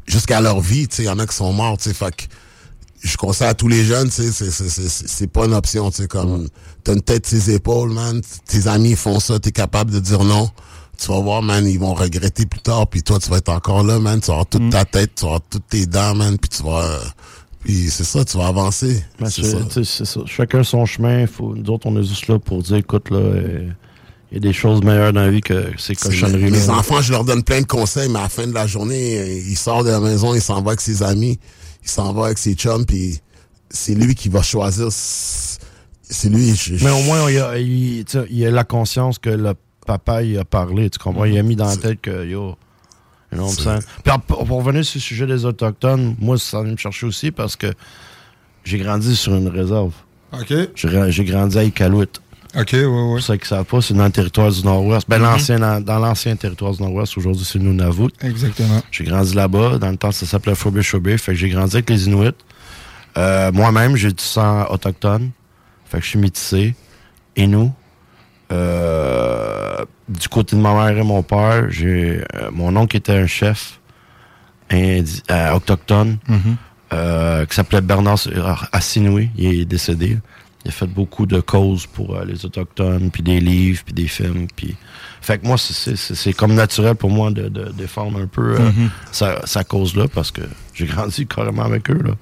jusqu'à 0.06 0.42
leur 0.42 0.60
vie, 0.60 0.88
tu 0.88 0.98
sais, 0.98 1.04
il 1.04 1.06
y 1.06 1.10
en 1.10 1.20
a 1.20 1.26
qui 1.26 1.36
sont 1.36 1.54
morts, 1.54 1.78
tu 1.78 1.90
sais, 1.90 1.94
fait 1.96 2.28
je 3.04 3.18
conseille 3.18 3.48
à 3.48 3.54
tous 3.54 3.68
les 3.68 3.84
jeunes, 3.84 4.10
tu 4.10 4.16
sais, 4.24 4.32
c'est- 4.32 4.52
c'est- 4.52 4.70
c'est 4.70 4.90
c'est- 4.90 5.08
c'est 5.08 5.28
pas 5.28 5.46
une 5.46 5.54
option, 5.54 5.90
tu 5.92 5.98
sais, 6.04 6.08
comme, 6.08 6.48
t'as 6.84 6.94
une 6.94 7.02
tête 7.02 7.26
ses 7.26 7.52
épaules, 7.52 7.92
man, 7.92 8.22
tes 8.48 8.68
amis 8.68 8.96
font 8.96 9.20
ça, 9.20 9.40
t'es 9.40 9.52
capable 9.52 9.92
de 9.92 10.00
dire 10.00 10.24
non, 10.24 10.50
tu 11.00 11.08
vas 11.08 11.20
voir, 11.20 11.42
man, 11.42 11.66
ils 11.66 11.80
vont 11.80 11.94
regretter 11.96 12.46
plus 12.46 12.60
tard, 12.62 12.88
puis 12.88 13.02
toi, 13.02 13.18
tu 13.20 13.30
vas 13.30 13.38
être 13.38 13.50
encore 13.50 13.84
là, 13.84 13.98
man, 14.00 14.20
tu 14.20 14.28
vas 14.28 14.34
avoir 14.34 14.46
toute 14.48 14.70
ta 14.70 14.86
tête, 14.86 15.12
tu 15.16 15.22
vas 15.24 15.30
avoir 15.30 15.42
toutes 15.50 15.68
tes 15.68 15.86
dents, 15.88 16.14
man, 16.16 16.38
puis 16.38 16.50
tu 16.50 16.62
vas, 16.64 16.84
euh, 16.86 17.00
puis 17.64 17.90
c'est 17.90 18.04
ça, 18.04 18.24
tu 18.24 18.38
vas 18.38 18.48
avancer, 18.48 19.04
Ben, 19.20 19.30
c'est 19.30 19.44
ça. 19.44 20.06
ça. 20.06 20.20
Chacun 20.28 20.64
son 20.64 20.86
chemin. 20.86 21.26
Faut, 21.28 21.56
nous 21.56 21.70
autres, 21.72 21.88
on 21.88 22.00
est 22.00 22.04
juste 22.04 22.28
là 22.28 22.38
pour 22.40 22.62
dire, 22.62 22.78
écoute, 22.78 23.10
là, 23.10 23.18
euh, 23.18 23.70
il 24.32 24.36
y 24.36 24.38
a 24.38 24.40
des 24.40 24.54
choses 24.54 24.82
meilleures 24.84 25.12
dans 25.14 25.22
la 25.22 25.30
vie 25.32 25.42
que 25.42 25.72
ces 25.78 25.94
C'est- 25.94 25.96
cochonneries. 25.96 26.52
Mes 26.52 26.70
enfants, 26.70 27.02
je 27.02 27.12
leur 27.12 27.24
donne 27.26 27.44
plein 27.44 27.62
de 27.62 27.66
conseils, 27.68 28.10
mais 28.10 28.20
à 28.20 28.24
la 28.24 28.30
fin 28.30 28.46
de 28.48 28.54
la 28.54 28.66
journée, 28.68 29.18
euh, 29.20 29.28
il 29.48 29.58
sort 29.58 29.84
de 29.84 29.90
la 29.90 30.00
maison, 30.00 30.34
il 30.36 30.42
s'en 30.42 30.62
va 30.62 30.70
avec 30.72 30.82
ses 30.82 31.04
amis, 31.04 31.40
il 31.84 31.90
s'en 31.90 32.14
va 32.14 32.26
avec 32.28 32.38
ses 32.38 32.54
chums, 32.54 32.86
puis 32.86 33.20
c'est 33.70 33.96
lui 33.96 34.16
qui 34.16 34.30
va 34.30 34.42
choisir. 34.42 34.88
C'est 34.92 36.30
lui. 36.30 36.56
je- 36.56 36.84
Mais 36.84 36.92
au 36.92 37.02
moins, 37.04 37.30
il 37.32 37.40
a, 37.40 37.58
il, 37.58 38.06
il 38.30 38.44
la 38.48 38.64
conscience 38.64 39.18
que 39.18 39.30
le 39.30 39.54
papa 39.86 40.24
il 40.24 40.38
a 40.38 40.46
parlé. 40.46 40.90
Tu 40.90 41.00
comprends? 41.00 41.26
Il 41.26 41.38
a 41.38 41.44
mis 41.44 41.56
dans 41.56 41.68
la 41.68 41.78
tête 41.78 42.02
que, 42.02 42.26
yo, 42.28 42.56
you 43.32 43.38
know 43.38 43.44
what 43.46 43.50
I'm 43.52 43.56
C'est- 43.56 43.64
saying? 43.64 43.82
Puis 44.04 44.14
pour 44.28 44.40
revenir 44.58 44.84
sur 44.86 44.98
le 44.98 45.02
sujet 45.02 45.26
des 45.28 45.46
Autochtones, 45.46 46.16
moi, 46.20 46.38
ça 46.38 46.62
vient 46.64 46.74
me 46.74 46.78
chercher 46.78 47.06
aussi 47.06 47.32
parce 47.32 47.56
que 47.56 47.68
j'ai 48.64 48.78
grandi 48.78 49.16
sur 49.16 49.34
une 49.36 49.48
réserve. 49.48 49.94
OK. 50.34 50.54
J'ai 50.76 51.26
grandi 51.26 51.58
à 51.58 51.64
Iqaluit. 51.64 52.08
OK, 52.56 52.74
ouais. 52.74 52.84
Pour 52.84 53.22
ceux 53.22 53.36
qui 53.38 53.44
ne 53.44 53.48
savent 53.48 53.66
pas, 53.66 53.82
c'est 53.82 53.94
dans 53.94 54.04
le 54.06 54.12
territoire 54.12 54.52
du 54.52 54.62
Nord-Ouest. 54.64 55.08
Ben, 55.10 55.18
Mhm. 55.20 55.24
l'ancien, 55.24 55.60
dans, 55.60 55.80
dans 55.82 56.00
l'ancien 56.00 56.36
territoire 56.36 56.74
du 56.74 56.82
Nord-Ouest, 56.82 57.18
aujourd'hui, 57.18 57.46
c'est 57.46 57.60
le 57.60 57.66
Nunavut. 57.66 58.10
Exactement. 58.22 58.82
J'ai 58.92 59.06
grandi 59.06 59.34
là-bas. 59.36 59.78
Dans 59.78 59.90
le 59.90 59.98
temps, 59.98 60.12
ça 60.12 60.26
s'appelait 60.26 60.56
Frobisher 60.56 61.00
Fait 61.18 61.32
que 61.32 61.38
j'ai 61.38 61.50
grandi 61.50 61.76
avec 61.78 61.90
les 61.90 62.08
Inuits. 62.08 62.32
Euh, 63.18 63.52
Moi-même, 63.54 63.96
j'ai 63.96 64.12
du 64.12 64.24
sang 64.24 64.66
autochtone. 64.70 65.32
Fait 65.86 66.00
que 66.00 66.04
je 66.04 66.10
suis 66.10 66.20
métissé. 66.20 66.76
Et 67.38 67.48
nous, 67.48 67.72
euh, 68.52 69.86
du 70.10 70.28
côté 70.28 70.56
de 70.58 70.62
ma 70.62 70.74
mère 70.74 70.98
et 70.98 71.04
mon 71.04 71.24
père, 71.24 71.68
j'ai 71.70 72.22
euh, 72.36 72.50
mon 72.52 72.76
oncle 72.76 72.98
était 72.98 73.14
un 73.14 73.28
chef 73.28 73.80
indi- 74.70 75.22
autochtone 75.54 76.18
Mhm. 76.28 77.46
qui 77.48 77.56
s'appelait 77.56 77.82
Bernard 77.82 78.20
Assinoui. 78.74 79.30
Il 79.38 79.62
est 79.62 79.66
décédé. 79.66 80.18
Il 80.66 80.70
a 80.70 80.72
fait 80.72 80.88
beaucoup 80.88 81.26
de 81.26 81.40
causes 81.40 81.88
pour 81.88 82.16
euh, 82.16 82.24
les 82.26 82.46
autochtones, 82.46 83.10
puis 83.12 83.24
des 83.24 83.40
livres, 83.40 83.82
puis 83.84 83.94
des 83.94 84.08
films, 84.08 84.48
puis 84.56 84.76
fait 85.22 85.40
que 85.40 85.46
moi 85.48 85.58
c'est- 85.58 86.34
comme 86.34 86.54
naturel 86.54 86.96
pour 86.96 87.10
moi 87.10 87.32
de, 87.32 87.48
de 87.50 87.72
défendre 87.72 88.20
un 88.20 88.28
peu 88.28 88.56
euh, 88.60 88.72
Mhm. 88.72 88.90
sa, 89.12 89.46
sa 89.46 89.64
cause 89.64 89.96
là 89.96 90.08
parce 90.08 90.32
que 90.32 90.42
j'ai 90.74 90.86
grandi 90.86 91.26
carrément 91.28 91.64
avec 91.64 91.90
eux 91.90 92.00
là. 92.04 92.14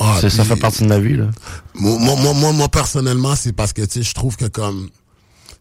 Ah, 0.00 0.18
ça 0.20 0.44
fait 0.44 0.56
partie 0.56 0.82
de 0.82 0.88
ma 0.88 0.98
vie 0.98 1.16
là. 1.16 1.26
Moi, 1.74 2.16
moi, 2.34 2.52
moi, 2.52 2.68
personnellement, 2.68 3.36
c'est 3.36 3.52
parce 3.52 3.72
que, 3.72 3.82
je 3.88 4.12
trouve 4.14 4.36
que 4.36 4.46
comme, 4.46 4.88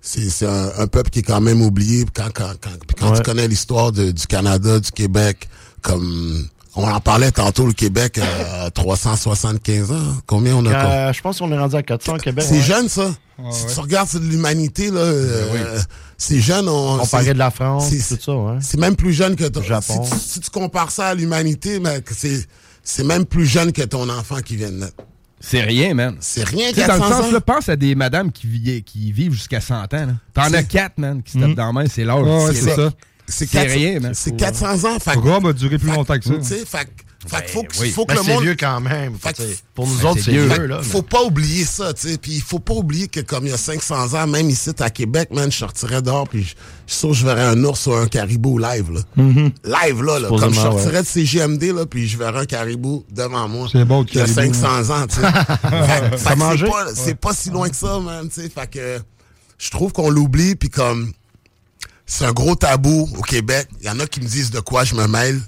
c'est 0.02 0.46
un, 0.48 0.72
un 0.80 0.88
peuple 0.88 1.12
qui 1.12 1.20
est 1.20 1.24
quand 1.24 1.40
même 1.40 1.62
oublié. 1.62 2.04
Quand, 2.14 2.30
quand, 2.34 2.52
quand, 2.60 2.72
quand 2.98 3.12
Ouais. 3.12 3.18
tu 3.18 3.22
connais 3.24 3.48
l'histoire 3.48 3.92
de- 3.92 4.10
du 4.12 4.26
Canada, 4.26 4.80
du 4.80 4.90
Québec, 4.92 5.48
comme, 5.84 6.48
on 6.76 6.88
en 6.88 7.00
parlait 7.00 7.32
tantôt, 7.32 7.66
le 7.68 7.74
Québec, 7.74 8.18
euh, 8.18 8.70
375 8.72 9.92
ans. 9.92 9.96
Combien 10.26 10.56
on 10.56 10.66
a? 10.66 10.72
Quand- 10.72 10.90
euh, 10.92 11.14
je 11.14 11.22
pense 11.22 11.40
qu'on 11.40 11.52
est 11.52 11.58
rendu 11.58 11.76
à 11.76 11.84
400 11.84 12.16
au 12.16 12.18
Québec. 12.18 12.46
C'est 12.48 12.56
ouais. 12.56 12.62
jeune, 12.62 12.90
ça. 12.90 13.08
Ouais, 13.40 13.52
si 13.52 13.66
ouais. 13.66 13.74
tu 13.74 13.80
regardes 13.80 14.14
de 14.14 14.20
l'humanité, 14.20 14.92
là, 14.92 15.00
euh, 15.00 15.80
c'est 16.18 16.40
jeune. 16.40 16.68
On, 16.70 17.00
On 17.02 17.06
parlait 17.08 17.34
de 17.34 17.40
la 17.40 17.52
France, 17.52 17.90
c'est- 17.90 18.18
tout 18.18 18.24
ça, 18.24 18.34
ouais. 18.36 18.58
C'est 18.62 18.80
même 18.80 18.96
plus 18.96 19.14
jeune 19.14 19.36
que 19.36 19.46
ton... 19.46 19.62
Japon. 19.64 20.04
Si 20.06 20.12
tu, 20.12 20.18
si 20.20 20.40
tu 20.40 20.50
compares 20.50 20.92
ça 20.92 21.08
à 21.08 21.16
l'humanité, 21.16 21.80
mec, 21.80 22.06
c'est 22.16 22.46
c'est 22.84 23.04
même 23.06 23.26
plus 23.26 23.46
jeune 23.46 23.72
que 23.72 23.82
ton 23.84 24.10
enfant 24.10 24.42
qui 24.44 24.56
vient 24.58 24.70
de 24.70 24.76
naître. 24.80 24.94
C'est 25.40 25.62
rien, 25.62 25.94
man. 25.94 26.16
C'est 26.22 26.44
rien, 26.44 26.70
Tu 26.70 26.76
sais, 26.82 26.88
Dans 26.88 26.94
le 26.96 27.00
400 27.00 27.18
sens, 27.18 27.26
ans. 27.28 27.32
là, 27.32 27.42
pense 27.42 27.70
à 27.70 27.76
des 27.76 27.96
madames 27.96 28.32
qui, 28.32 28.84
qui 28.86 29.12
vivent 29.12 29.34
jusqu'à 29.34 29.60
100 29.62 29.76
ans. 29.76 29.88
là. 29.92 30.14
T'en 30.34 30.54
as 30.54 30.64
4, 30.64 30.98
man, 30.98 31.22
qui 31.24 31.34
se 31.34 31.38
tapent 31.40 31.50
Mhm. 31.50 31.56
dans 31.56 31.66
la 31.68 31.72
main, 31.74 31.86
c'est 31.92 32.04
l'âge. 32.06 32.26
C'est 32.54 32.76
ça. 32.76 32.92
C'est 33.28 33.46
C'est 33.46 33.58
400 33.58 33.74
rien, 33.76 34.00
man. 34.00 34.12
C'est 34.14 34.36
400 34.36 34.84
ans. 34.86 35.00
Fait, 35.00 35.16
Le 35.16 35.22
gars 35.22 35.40
va 35.40 35.54
durer 35.54 35.78
plus 35.78 35.90
longtemps 35.92 36.18
que 36.18 36.26
ça. 36.26 36.34
Tu 36.36 36.44
sais, 36.44 36.66
fait, 36.66 36.86
que- 36.86 37.30
fait 37.30 37.46
que 37.46 37.52
faut, 37.52 37.64
que- 37.64 37.80
oui. 37.80 37.90
faut 37.92 38.06
que 38.06 38.10
Ben, 38.14 38.20
le 38.20 38.24
c'est 38.26 38.34
monde... 38.34 38.44
vieux 38.44 38.56
quand 38.60 38.82
même. 38.82 39.16
Fait 39.18 39.32
que-. 39.32 39.44
Pour 39.74 39.88
nous 39.88 39.96
Ben, 40.00 40.06
autres, 40.10 40.22
c'est 40.26 40.32
vieux. 40.32 40.50
Fait 40.50 40.58
que 40.58 40.62
là. 40.64 40.82
faut 40.82 41.02
pas 41.04 41.24
oublier 41.24 41.64
ça, 41.64 41.94
tu 41.94 42.10
sais. 42.10 42.18
Puis 42.18 42.34
il 42.34 42.42
faut 42.42 42.60
pas 42.60 42.74
oublier 42.74 43.08
que 43.08 43.22
comme 43.22 43.46
il 43.46 43.52
y 43.52 43.54
a 43.54 43.58
500 43.58 44.14
ans, 44.22 44.28
même 44.28 44.50
ici 44.50 44.72
à 44.78 44.90
Québec, 44.90 45.30
man, 45.32 45.50
je 45.50 45.58
sortirais 45.58 46.02
dehors 46.02 46.28
puis 46.28 46.44
je 46.44 46.54
je 46.86 46.92
suis 46.92 47.00
sûr 47.00 47.10
que 47.12 47.16
je 47.16 47.26
verrais 47.26 47.46
un 47.46 47.64
ours 47.64 47.88
ou 47.88 47.94
un 47.94 48.08
caribou 48.08 48.58
live, 48.58 48.92
là. 48.92 49.00
Mhm. 49.16 49.52
Live, 49.64 50.02
là, 50.04 50.20
là. 50.20 50.28
Comme 50.28 50.54
je 50.54 50.60
sortirais 50.60 50.96
ouais. 50.98 51.02
de 51.02 51.08
CGMD, 51.08 51.64
là, 51.74 51.86
puis 51.86 52.10
je 52.10 52.18
verrais 52.18 52.42
un 52.42 52.46
caribou 52.46 53.06
devant 53.10 53.48
moi. 53.48 53.70
C'est 53.72 53.78
le 53.78 53.86
Il 53.86 53.90
y 54.18 54.20
a 54.20 54.26
caribou, 54.26 54.54
500 54.54 54.90
ans, 54.94 55.08
tu 55.08 55.16
sais. 55.16 55.22
Fait 55.32 56.10
que- 56.12 56.18
fait 56.18 56.34
que 56.34 56.38
mangé? 56.40 56.66
c'est 56.66 56.72
pas, 56.72 56.86
c'est 56.94 57.16
pas 57.16 57.34
si 57.34 57.50
loin 57.52 57.70
que 57.70 57.76
ça, 57.78 58.00
man, 58.02 58.28
tu 58.28 58.42
sais. 58.42 58.50
Fait 58.50 58.70
que 58.70 59.00
je 59.58 59.72
trouve 59.72 59.94
qu'on 59.94 60.10
l'oublie, 60.10 60.56
puis 60.56 60.70
comme 60.70 61.14
c'est 62.06 62.26
un 62.26 62.32
gros 62.34 62.56
tabou 62.56 63.10
au 63.18 63.22
Québec. 63.22 63.68
Il 63.82 63.88
y 63.88 63.90
en 63.90 64.00
a 64.00 64.06
qui 64.08 64.20
me 64.22 64.28
disent 64.28 64.52
de 64.52 64.60
quoi 64.60 64.84
je 64.84 64.96
me 64.96 65.08
mêle. 65.08 65.40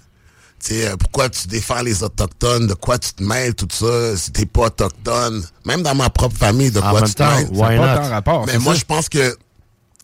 Tu 0.63 0.73
sais, 0.73 0.87
euh, 0.87 0.95
pourquoi 0.97 1.29
tu 1.29 1.47
défends 1.47 1.81
les 1.81 2.01
Autochtones? 2.03 2.65
De 2.67 2.73
quoi 2.73 2.97
tu 2.97 3.11
te 3.13 3.21
mêles, 3.21 3.53
tout 3.55 3.67
ça? 3.71 4.15
Si 4.17 4.31
t'es 4.31 4.45
pas 4.45 4.67
autochtone. 4.67 5.43
Même 5.65 5.83
dans 5.83 5.93
ma 5.95 6.09
propre 6.09 6.37
famille, 6.37 6.71
de 6.71 6.79
En 6.79 6.89
quoi 6.91 7.01
même 7.01 7.09
tu 7.09 7.15
te 7.15 7.23
mêles? 7.23 7.47
why 7.51 7.77
pas 7.77 7.95
not? 7.95 8.01
tant 8.03 8.09
rapport. 8.09 8.45
Mais 8.47 8.57
moi, 8.57 8.73
je 8.73 8.83
pense 8.85 9.09
que 9.09 9.35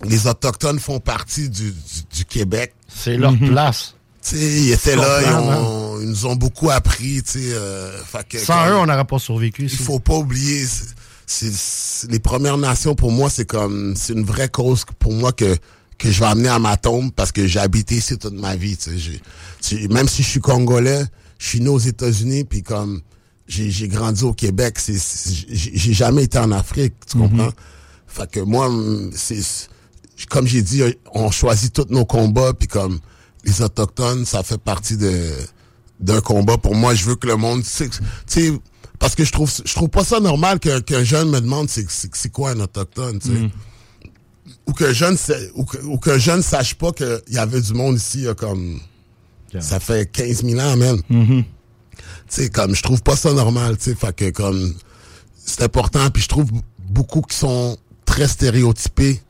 les 0.04 0.28
Autochtones 0.28 0.80
font 0.80 1.00
partie 1.00 1.50
du, 1.50 1.72
du, 1.72 2.04
du 2.18 2.26
Québec. 2.26 2.74
C'est 2.94 3.18
leur 3.18 3.34
place. 3.38 3.96
Tu 4.22 4.36
sais, 4.36 4.38
ils 4.38 4.72
étaient 4.72 4.96
là, 4.96 5.22
ils, 5.22 5.26
comprends, 5.32 5.58
ont- 5.64 6.00
ils 6.02 6.08
nous 6.10 6.26
ont 6.28 6.36
beaucoup 6.36 6.70
appris, 6.70 7.24
tu 7.24 7.32
sais. 7.40 7.54
euh, 7.54 7.98
fait 8.04 8.28
que 8.28 8.38
Sans 8.38 8.68
eux, 8.70 8.76
on 8.76 8.86
n'aurait 8.86 9.06
pas 9.06 9.18
survécu. 9.18 9.64
il 9.64 9.70
faut 9.70 10.00
pas 10.00 10.14
oublier, 10.16 10.64
c'est 11.26 11.52
c'est- 11.52 12.12
les 12.12 12.20
Premières 12.20 12.58
Nations 12.58 12.94
pour 12.94 13.12
moi, 13.12 13.30
c'est 13.32 13.46
comme 13.46 13.96
c'est 13.96 14.14
une 14.14 14.24
vraie 14.26 14.50
cause 14.50 14.84
pour 15.00 15.14
moi 15.14 15.32
que 15.32 15.58
que 16.02 16.12
je 16.12 16.20
vais 16.20 16.26
amener 16.26 16.50
à 16.50 16.60
ma 16.60 16.78
tombe 16.78 17.12
parce 17.12 17.32
que 17.32 17.46
j'ai 17.48 17.60
habité 17.60 17.96
ici 17.96 18.18
toute 18.18 18.34
ma 18.34 18.56
vie. 18.56 18.76
tu 18.76 18.92
sais. 18.92 18.98
J'ai- 18.98 19.22
j'ai- 19.68 19.88
même 19.88 20.08
si 20.08 20.24
je 20.24 20.28
suis 20.30 20.40
congolais, 20.40 21.04
je 21.38 21.48
suis 21.48 21.60
né 21.62 21.70
aux 21.70 21.80
États-Unis 21.80 22.44
puis 22.44 22.64
comme 22.64 23.02
j'ai 23.48 23.70
j'ai 23.70 23.88
grandi 23.88 24.24
au 24.24 24.34
Québec, 24.34 24.78
j'ai 25.50 25.94
jamais 25.94 26.24
été 26.24 26.38
en 26.40 26.52
Afrique, 26.52 26.94
tu 27.10 27.18
comprends? 27.18 27.52
Fait 28.08 28.30
que 28.30 28.40
moi, 28.40 28.70
c'est 29.16 29.40
comme 30.30 30.46
j'ai 30.48 30.62
dit, 30.62 30.82
on 31.14 31.32
choisit 31.32 31.74
tous 31.74 31.88
nos 31.90 32.06
combats 32.06 32.54
puis 32.54 32.68
comme 32.68 33.00
les 33.44 33.62
autochtones, 33.62 34.26
ça 34.26 34.44
fait 34.44 34.58
partie 34.60 34.98
de 34.98 35.32
d'un 36.00 36.22
combat. 36.22 36.58
Pour 36.58 36.76
moi, 36.76 36.96
je 36.96 37.06
veux 37.06 37.16
que 37.16 37.28
le 37.28 37.36
monde, 37.36 37.64
tu 37.64 37.90
sais, 38.26 38.52
parce 38.98 39.14
que 39.16 39.24
je 39.24 39.32
trouve, 39.32 39.52
je 39.66 39.74
trouve 39.76 39.90
pas 39.90 40.04
ça 40.04 40.20
normal 40.20 40.60
qu'un 40.60 41.04
jeune 41.04 41.30
me 41.30 41.40
demande 41.42 41.70
c'est 41.70 41.86
c'est 41.90 42.10
c'est 42.16 42.32
quoi 42.32 42.52
un 42.52 42.60
autochtone, 42.60 43.20
tu 43.20 43.28
sais. 43.30 43.50
Ou 45.56 45.62
ou 45.62 45.66
que- 45.66 45.78
ou 45.86 45.98
qu'un 45.98 46.18
jeune 46.18 46.42
sache 46.42 46.76
pas 46.76 46.92
qu'il 46.92 47.22
y 47.30 47.38
avait 47.38 47.62
du 47.62 47.74
monde 47.74 47.98
ici, 47.98 48.26
comme, 48.38 48.80
ça 49.62 49.80
fait 49.80 50.10
15 50.12 50.44
000 50.44 50.60
ans, 50.60 50.76
même. 50.78 51.02
Tu 51.10 51.46
sais, 52.28 52.50
comme, 52.50 52.74
je 52.76 52.82
trouve 52.82 53.02
pas 53.04 53.16
ça 53.16 53.34
normal, 53.34 53.78
tu 53.78 53.86
sais, 53.92 53.96
fait 53.96 54.16
que 54.16 54.30
comme, 54.32 54.74
c'est 55.46 55.64
important, 55.64 56.10
puis 56.10 56.24
je 56.24 56.28
trouve 56.30 56.50
beaucoup 56.90 57.22
qui 57.22 57.36
sont 57.36 57.78
très 58.06 58.28
stéréotypés. 58.28 59.22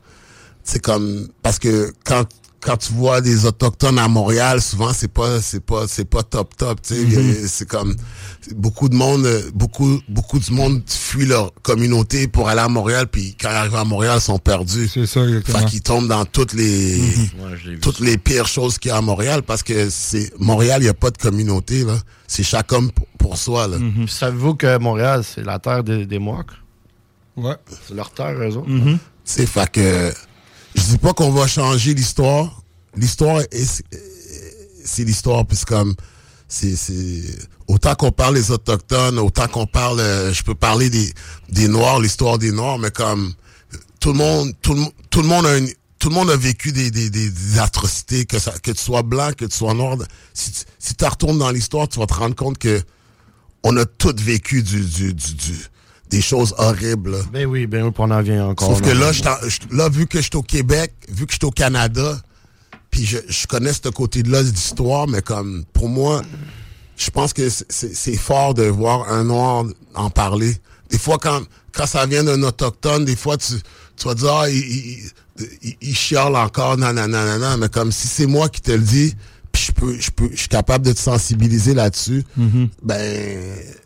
C'est 0.64 0.80
comme, 0.80 1.28
parce 1.42 1.58
que 1.58 1.92
quand, 2.04 2.24
quand 2.62 2.76
tu 2.76 2.92
vois 2.92 3.20
des 3.20 3.44
autochtones 3.44 3.98
à 3.98 4.06
Montréal, 4.08 4.62
souvent 4.62 4.92
c'est 4.92 5.08
pas 5.12 5.40
c'est 5.40 5.60
pas 5.64 5.86
c'est 5.88 6.04
pas 6.04 6.22
top 6.22 6.56
top, 6.56 6.80
tu 6.80 6.94
sais, 6.94 7.00
Mhm. 7.04 7.34
c'est 7.48 7.68
comme 7.68 7.96
beaucoup 8.54 8.88
de 8.88 8.94
monde 8.94 9.26
beaucoup 9.54 10.00
beaucoup 10.08 10.38
de 10.38 10.52
monde 10.52 10.82
fuit 10.86 11.26
leur 11.26 11.52
communauté 11.62 12.28
pour 12.28 12.48
aller 12.48 12.60
à 12.60 12.68
Montréal 12.68 13.06
puis 13.10 13.36
quand 13.40 13.50
ils 13.50 13.56
arrivent 13.56 13.74
à 13.74 13.84
Montréal 13.84 14.18
ils 14.18 14.22
sont 14.22 14.38
perdus. 14.38 14.88
C'est 14.88 15.06
ça 15.06 15.24
exactement. 15.24 15.58
Fait 15.58 15.64
qu'ils 15.66 15.82
tombent 15.82 16.08
dans 16.08 16.24
toutes 16.24 16.52
les 16.54 16.98
vu. 16.98 17.80
toutes 17.80 18.00
les 18.00 18.16
pires 18.16 18.46
choses 18.46 18.78
qu'il 18.78 18.90
y 18.90 18.92
a 18.92 18.96
à 18.98 19.00
Montréal 19.00 19.42
parce 19.42 19.62
que 19.64 19.90
c'est 19.90 20.32
Montréal, 20.38 20.82
il 20.82 20.86
y 20.86 20.88
a 20.88 20.94
pas 20.94 21.10
de 21.10 21.18
communauté 21.18 21.84
là, 21.84 21.98
c'est 22.28 22.44
chaque 22.44 22.72
homme 22.72 22.90
pour, 22.92 23.06
pour 23.18 23.36
soi 23.38 23.66
là. 23.68 23.76
Puis 23.78 24.06
Savez-vous 24.08 24.54
que 24.54 24.78
Montréal, 24.78 25.22
c'est 25.24 25.44
la 25.44 25.58
terre 25.58 25.82
des, 25.82 26.06
des 26.06 26.18
Mohawks? 26.20 26.52
Ouais. 27.36 27.56
C'est 27.88 27.94
leur 27.94 28.10
terre, 28.10 28.34
eux 28.38 28.56
autres. 28.56 28.68
Mhm. 28.68 28.98
C'est 29.24 29.46
fait 29.46 29.70
que 29.70 30.12
je 30.74 30.82
dis 30.82 30.98
pas 30.98 31.12
qu'on 31.12 31.30
va 31.30 31.46
changer 31.46 31.94
l'histoire. 31.94 32.62
L'histoire 32.96 33.40
est 33.40 33.82
c'est 34.84 35.04
l'histoire 35.04 35.46
puis 35.46 35.56
c'est 35.56 35.68
comme 35.68 35.94
c'est 36.48 36.76
autant 37.66 37.94
qu'on 37.94 38.12
parle 38.12 38.34
des 38.34 38.50
autochtones, 38.50 39.18
autant 39.18 39.48
qu'on 39.48 39.66
parle 39.66 40.00
euh, 40.00 40.32
je 40.32 40.42
peux 40.42 40.54
parler 40.54 40.90
des 40.90 41.12
des 41.48 41.68
noirs, 41.68 42.00
l'histoire 42.00 42.38
des 42.38 42.52
noirs 42.52 42.78
mais 42.78 42.90
comme 42.90 43.32
tout 44.00 44.12
le 44.12 44.18
monde 44.18 44.52
tout 44.60 44.74
le 44.74 44.82
tout 45.10 45.22
le 45.22 45.28
monde 45.28 45.46
a 45.46 45.56
une 45.56 45.72
tout 45.98 46.08
le 46.08 46.16
monde 46.16 46.30
a 46.30 46.36
vécu 46.36 46.72
des, 46.72 46.90
des, 46.90 47.10
des, 47.10 47.58
atrocités, 47.60 48.24
que, 48.24 48.40
ça, 48.40 48.50
que 48.60 48.72
tu 48.72 48.82
sois 48.82 49.02
blanc, 49.04 49.30
que 49.38 49.44
tu 49.44 49.56
sois 49.56 49.72
noir. 49.72 49.96
Si 50.34 50.50
tu 50.50 50.64
si 50.80 50.94
retournes 51.00 51.38
dans 51.38 51.52
l'histoire, 51.52 51.86
tu 51.86 52.00
vas 52.00 52.06
te 52.06 52.14
rendre 52.14 52.34
compte 52.34 52.58
que 52.58 52.82
on 53.62 53.76
a 53.76 53.84
tous 53.84 54.16
vécu 54.20 54.64
du, 54.64 54.80
du, 54.80 55.14
du, 55.14 55.34
du- 55.34 55.66
des 56.12 56.20
choses 56.20 56.54
horribles. 56.58 57.12
là. 57.12 57.18
Ben 57.32 57.46
oui, 57.46 57.66
ben 57.66 57.82
oui, 57.84 57.90
puis 57.90 58.02
on 58.06 58.10
en 58.10 58.22
vient 58.22 58.46
encore. 58.46 58.68
Sauf 58.68 58.82
que 58.82 58.90
là, 58.90 59.10
je 59.12 59.22
là, 59.76 59.88
vu 59.88 60.06
que 60.06 60.18
je 60.18 60.24
suis 60.24 60.36
au 60.36 60.42
Québec, 60.42 60.92
vu 61.08 61.26
que 61.26 61.32
je 61.32 61.38
suis 61.38 61.46
au 61.46 61.50
Canada, 61.50 62.20
puis 62.90 63.04
je, 63.06 63.18
je 63.28 63.46
connais 63.46 63.72
ce 63.72 63.88
côté-là 63.88 64.42
d'histoire, 64.42 65.08
mais 65.08 65.22
comme 65.22 65.64
pour 65.72 65.88
moi, 65.88 66.22
je 66.96 67.10
pense 67.10 67.32
que 67.32 67.48
c'est- 67.48 68.16
fort 68.16 68.52
de 68.54 68.64
voir 68.64 69.10
un 69.10 69.24
noir 69.24 69.64
en 69.94 70.10
parler. 70.10 70.54
Des 70.90 70.98
fois, 70.98 71.16
quand, 71.18 71.40
quand 71.72 71.86
ça 71.86 72.04
vient 72.06 72.22
d'un 72.22 72.42
autochtone, 72.42 73.06
des 73.06 73.16
fois, 73.16 73.38
tu, 73.38 73.54
tu 73.96 74.04
vas 74.06 74.14
dire, 74.14 74.30
ah, 74.32 74.50
il, 74.50 74.56
il, 74.58 74.98
il- 75.62 75.76
il 75.80 75.96
chiale 75.96 76.36
encore, 76.36 76.76
nanana, 76.76 77.24
nanana, 77.24 77.56
mais 77.56 77.70
comme 77.70 77.90
si 77.90 78.06
c'est 78.06 78.26
moi 78.26 78.50
qui 78.50 78.60
te 78.60 78.72
le 78.72 78.78
dis, 78.80 79.14
puis 79.50 79.62
je 79.66 79.72
peux, 79.72 79.98
je 79.98 80.10
peux, 80.10 80.28
je 80.32 80.36
suis 80.40 80.48
capable 80.48 80.84
de 80.84 80.92
te 80.92 80.98
sensibiliser 81.00 81.72
là-dessus, 81.74 82.22
ben, 82.82 83.38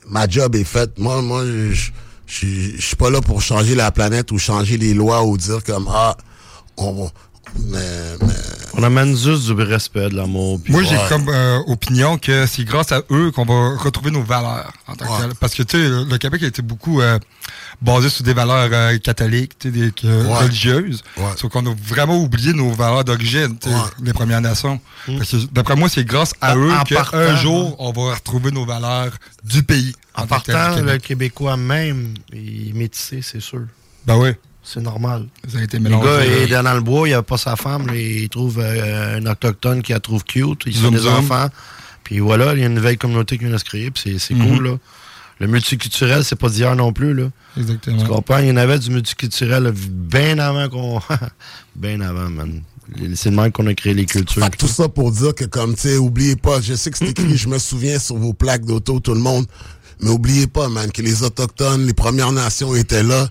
ma 0.09 0.29
job 0.29 0.55
est 0.57 0.65
faite. 0.65 0.99
Moi, 0.99 1.23
moi, 1.23 1.45
je, 1.45 1.91
je, 2.27 2.81
suis 2.81 2.97
pas 2.97 3.11
là 3.11 3.21
pour 3.21 3.41
changer 3.41 3.75
la 3.75 3.91
planète 3.91 4.33
ou 4.33 4.39
changer 4.39 4.77
les 4.77 4.95
lois 4.95 5.25
ou 5.25 5.37
dire 5.37 5.63
comme, 5.65 5.89
ah, 5.91 6.17
on, 6.77 7.09
mais, 7.69 7.79
mais, 8.21 8.35
On 8.75 8.83
amène 8.83 9.17
juste 9.17 9.47
du 9.47 9.53
respect, 9.53 10.11
de 10.11 10.17
l'amour. 10.17 10.61
Moi, 10.69 10.83
j'ai 10.83 10.99
comme 11.09 11.29
euh, 11.29 11.59
opinion 11.67 12.19
que 12.19 12.47
c'est 12.47 12.65
grâce 12.65 12.93
à 12.93 13.01
eux 13.11 13.31
qu'on 13.31 13.45
va 13.47 13.77
retrouver 13.83 14.11
nos 14.11 14.23
valeurs 14.23 14.73
en 14.87 14.95
tant 14.95 15.07
que 15.07 15.11
Ouais. 15.29 15.35
Parce 15.41 15.55
que, 15.55 15.63
tu 15.63 15.77
sais, 15.79 15.89
le 15.89 16.19
Québec 16.19 16.43
a 16.43 16.47
été 16.47 16.61
beaucoup 16.61 17.01
euh, 17.01 17.19
basé 17.81 18.11
sur 18.11 18.23
des 18.25 18.35
valeurs 18.35 18.69
euh, 18.73 18.99
catholiques, 18.99 19.67
des, 19.67 19.93
Ouais. 20.05 20.35
religieuses. 20.43 21.03
Ouais. 21.17 21.25
Sauf 21.37 21.51
qu'on 21.51 21.65
a 21.67 21.75
vraiment 21.83 22.19
oublié 22.23 22.53
nos 22.53 22.71
valeurs 22.73 23.05
d'origine, 23.05 23.57
les 24.03 24.13
Premières 24.13 24.43
Nations. 24.43 24.79
Que, 25.07 25.47
d'après 25.53 25.77
moi, 25.77 25.89
c'est 25.89 26.05
grâce 26.05 26.33
à 26.43 26.55
En- 26.55 26.59
eux 26.59 26.73
en 26.73 26.83
qu'un 26.85 27.37
jour, 27.37 27.77
on 27.79 27.93
va 27.93 28.15
retrouver 28.15 28.51
nos 28.51 28.67
valeurs 28.67 29.13
du 29.43 29.63
pays. 29.63 29.95
En 30.15 30.27
tel, 30.27 30.29
partant, 30.29 30.81
le. 30.83 30.99
Québécois 30.99 31.57
même, 31.57 32.15
il 32.33 32.71
est 32.71 32.73
métissé, 32.73 33.21
c'est 33.23 33.41
sûr. 33.41 33.63
Ben 34.07 34.17
oui. 34.17 34.31
C'est 34.69 34.81
normal. 34.81 35.27
Ça 35.49 35.59
a 35.59 35.63
été 35.63 35.77
Le 35.77 35.85
mélangé. 35.85 36.05
gars 36.09 36.25
il 36.25 36.53
est 36.53 36.63
dans 36.63 36.75
le 36.75 36.81
bois, 36.81 37.09
il 37.09 37.15
a 37.15 37.23
pas 37.23 37.37
sa 37.39 37.55
femme, 37.55 37.87
là, 37.87 37.95
il 37.95 38.29
trouve 38.29 38.59
euh, 38.59 39.19
un 39.19 39.27
autochtone 39.31 39.81
qui 39.81 39.93
la 39.93 40.01
trouve 40.01 40.25
cute, 40.25 40.63
ils 40.67 40.75
sont 40.75 40.91
des 40.91 40.99
zoom. 40.99 41.15
enfants. 41.15 41.49
Puis 42.03 42.19
voilà, 42.19 42.53
il 42.55 42.61
y 42.61 42.63
a 42.65 42.67
une 42.67 42.75
nouvelle 42.75 42.99
communauté 42.99 43.39
qui 43.39 43.45
vient 43.45 43.53
de 43.53 43.59
se 43.59 43.65
créer, 43.65 43.93
puis 43.93 44.03
c'est 44.05 44.19
c'est 44.19 44.35
Mhm. 44.35 44.49
cool, 44.57 44.65
là. 44.69 44.77
Le 45.39 45.47
multiculturel, 45.47 46.25
c'est 46.25 46.35
pas 46.37 46.49
d'hier 46.49 46.75
non 46.75 46.93
plus, 46.93 47.15
là. 47.15 47.29
Exactement. 47.57 47.99
Tu 48.03 48.09
comprends? 48.09 48.39
Il 48.39 48.47
y 48.49 48.51
en 48.51 48.57
avait 48.57 48.79
du 48.79 48.91
multiculturel 48.91 49.71
bien 49.73 50.39
avant 50.41 50.69
qu'on... 50.69 51.01
bien 51.77 52.01
avant, 52.01 52.29
man. 52.31 52.63
C'est 53.17 53.31
le 53.31 53.37
même 53.37 53.53
qu'on 53.53 53.67
a 53.67 53.75
créé 53.75 53.95
les 53.95 54.07
cultures. 54.07 54.43
Fait 54.45 54.51
que 54.51 54.57
tout 54.57 54.69
ça 54.69 54.89
pour 54.89 55.11
dire 55.13 55.35
que 55.35 55.45
comme, 55.45 55.75
tu 55.75 55.83
sais, 55.83 55.97
oubliez 55.97 56.37
pas, 56.37 56.61
je 56.61 56.75
sais 56.75 56.91
que 56.91 56.99
c'est 56.99 57.09
écrit, 57.11 57.37
je 57.37 57.49
me 57.49 57.59
souviens 57.59 57.99
sur 57.99 58.17
vos 58.17 58.33
plaques 58.33 58.65
d'auto, 58.65 58.99
tout 59.01 59.13
le 59.15 59.21
monde, 59.21 59.47
mais 60.01 60.11
oubliez 60.11 60.47
pas, 60.47 60.69
man, 60.69 60.93
que 60.93 61.03
les 61.03 61.23
Autochtones, 61.23 61.87
les 61.87 61.95
Premières 61.95 62.33
Nations 62.33 62.75
étaient 62.75 63.03
là. 63.03 63.29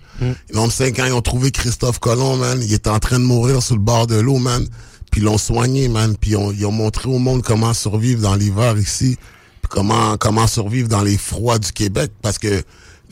Ils 0.52 0.58
ont 0.58 0.68
cinq 0.68 0.98
ans, 0.98 1.04
ils 1.06 1.12
ont 1.12 1.22
trouvé 1.22 1.50
Christophe 1.50 1.98
Colomb, 1.98 2.36
man. 2.36 2.60
Il 2.62 2.72
était 2.72 2.90
en 2.90 2.98
train 2.98 3.18
de 3.18 3.24
mourir 3.24 3.62
sur 3.62 3.76
le 3.76 3.80
bord 3.80 4.06
de 4.06 4.16
l'eau, 4.16 4.38
man. 4.38 4.66
Puis 5.10 5.20
ils 5.20 5.24
l'ont 5.24 5.38
soigné, 5.38 5.88
man. 5.88 6.16
Puis 6.20 6.32
ils 6.32 6.36
ont, 6.36 6.52
ils 6.52 6.66
ont 6.66 6.72
montré 6.72 7.08
au 7.08 7.18
monde 7.18 7.42
comment 7.42 7.72
survivre 7.72 8.20
dans 8.20 8.34
l'hiver 8.34 8.76
ici. 8.78 9.16
Puis 9.62 9.70
comment, 9.70 10.16
comment 10.16 10.46
survivre 10.46 10.88
dans 10.88 11.02
les 11.02 11.16
froids 11.16 11.58
du 11.58 11.70
Québec. 11.72 12.10
Parce 12.20 12.38
que 12.38 12.62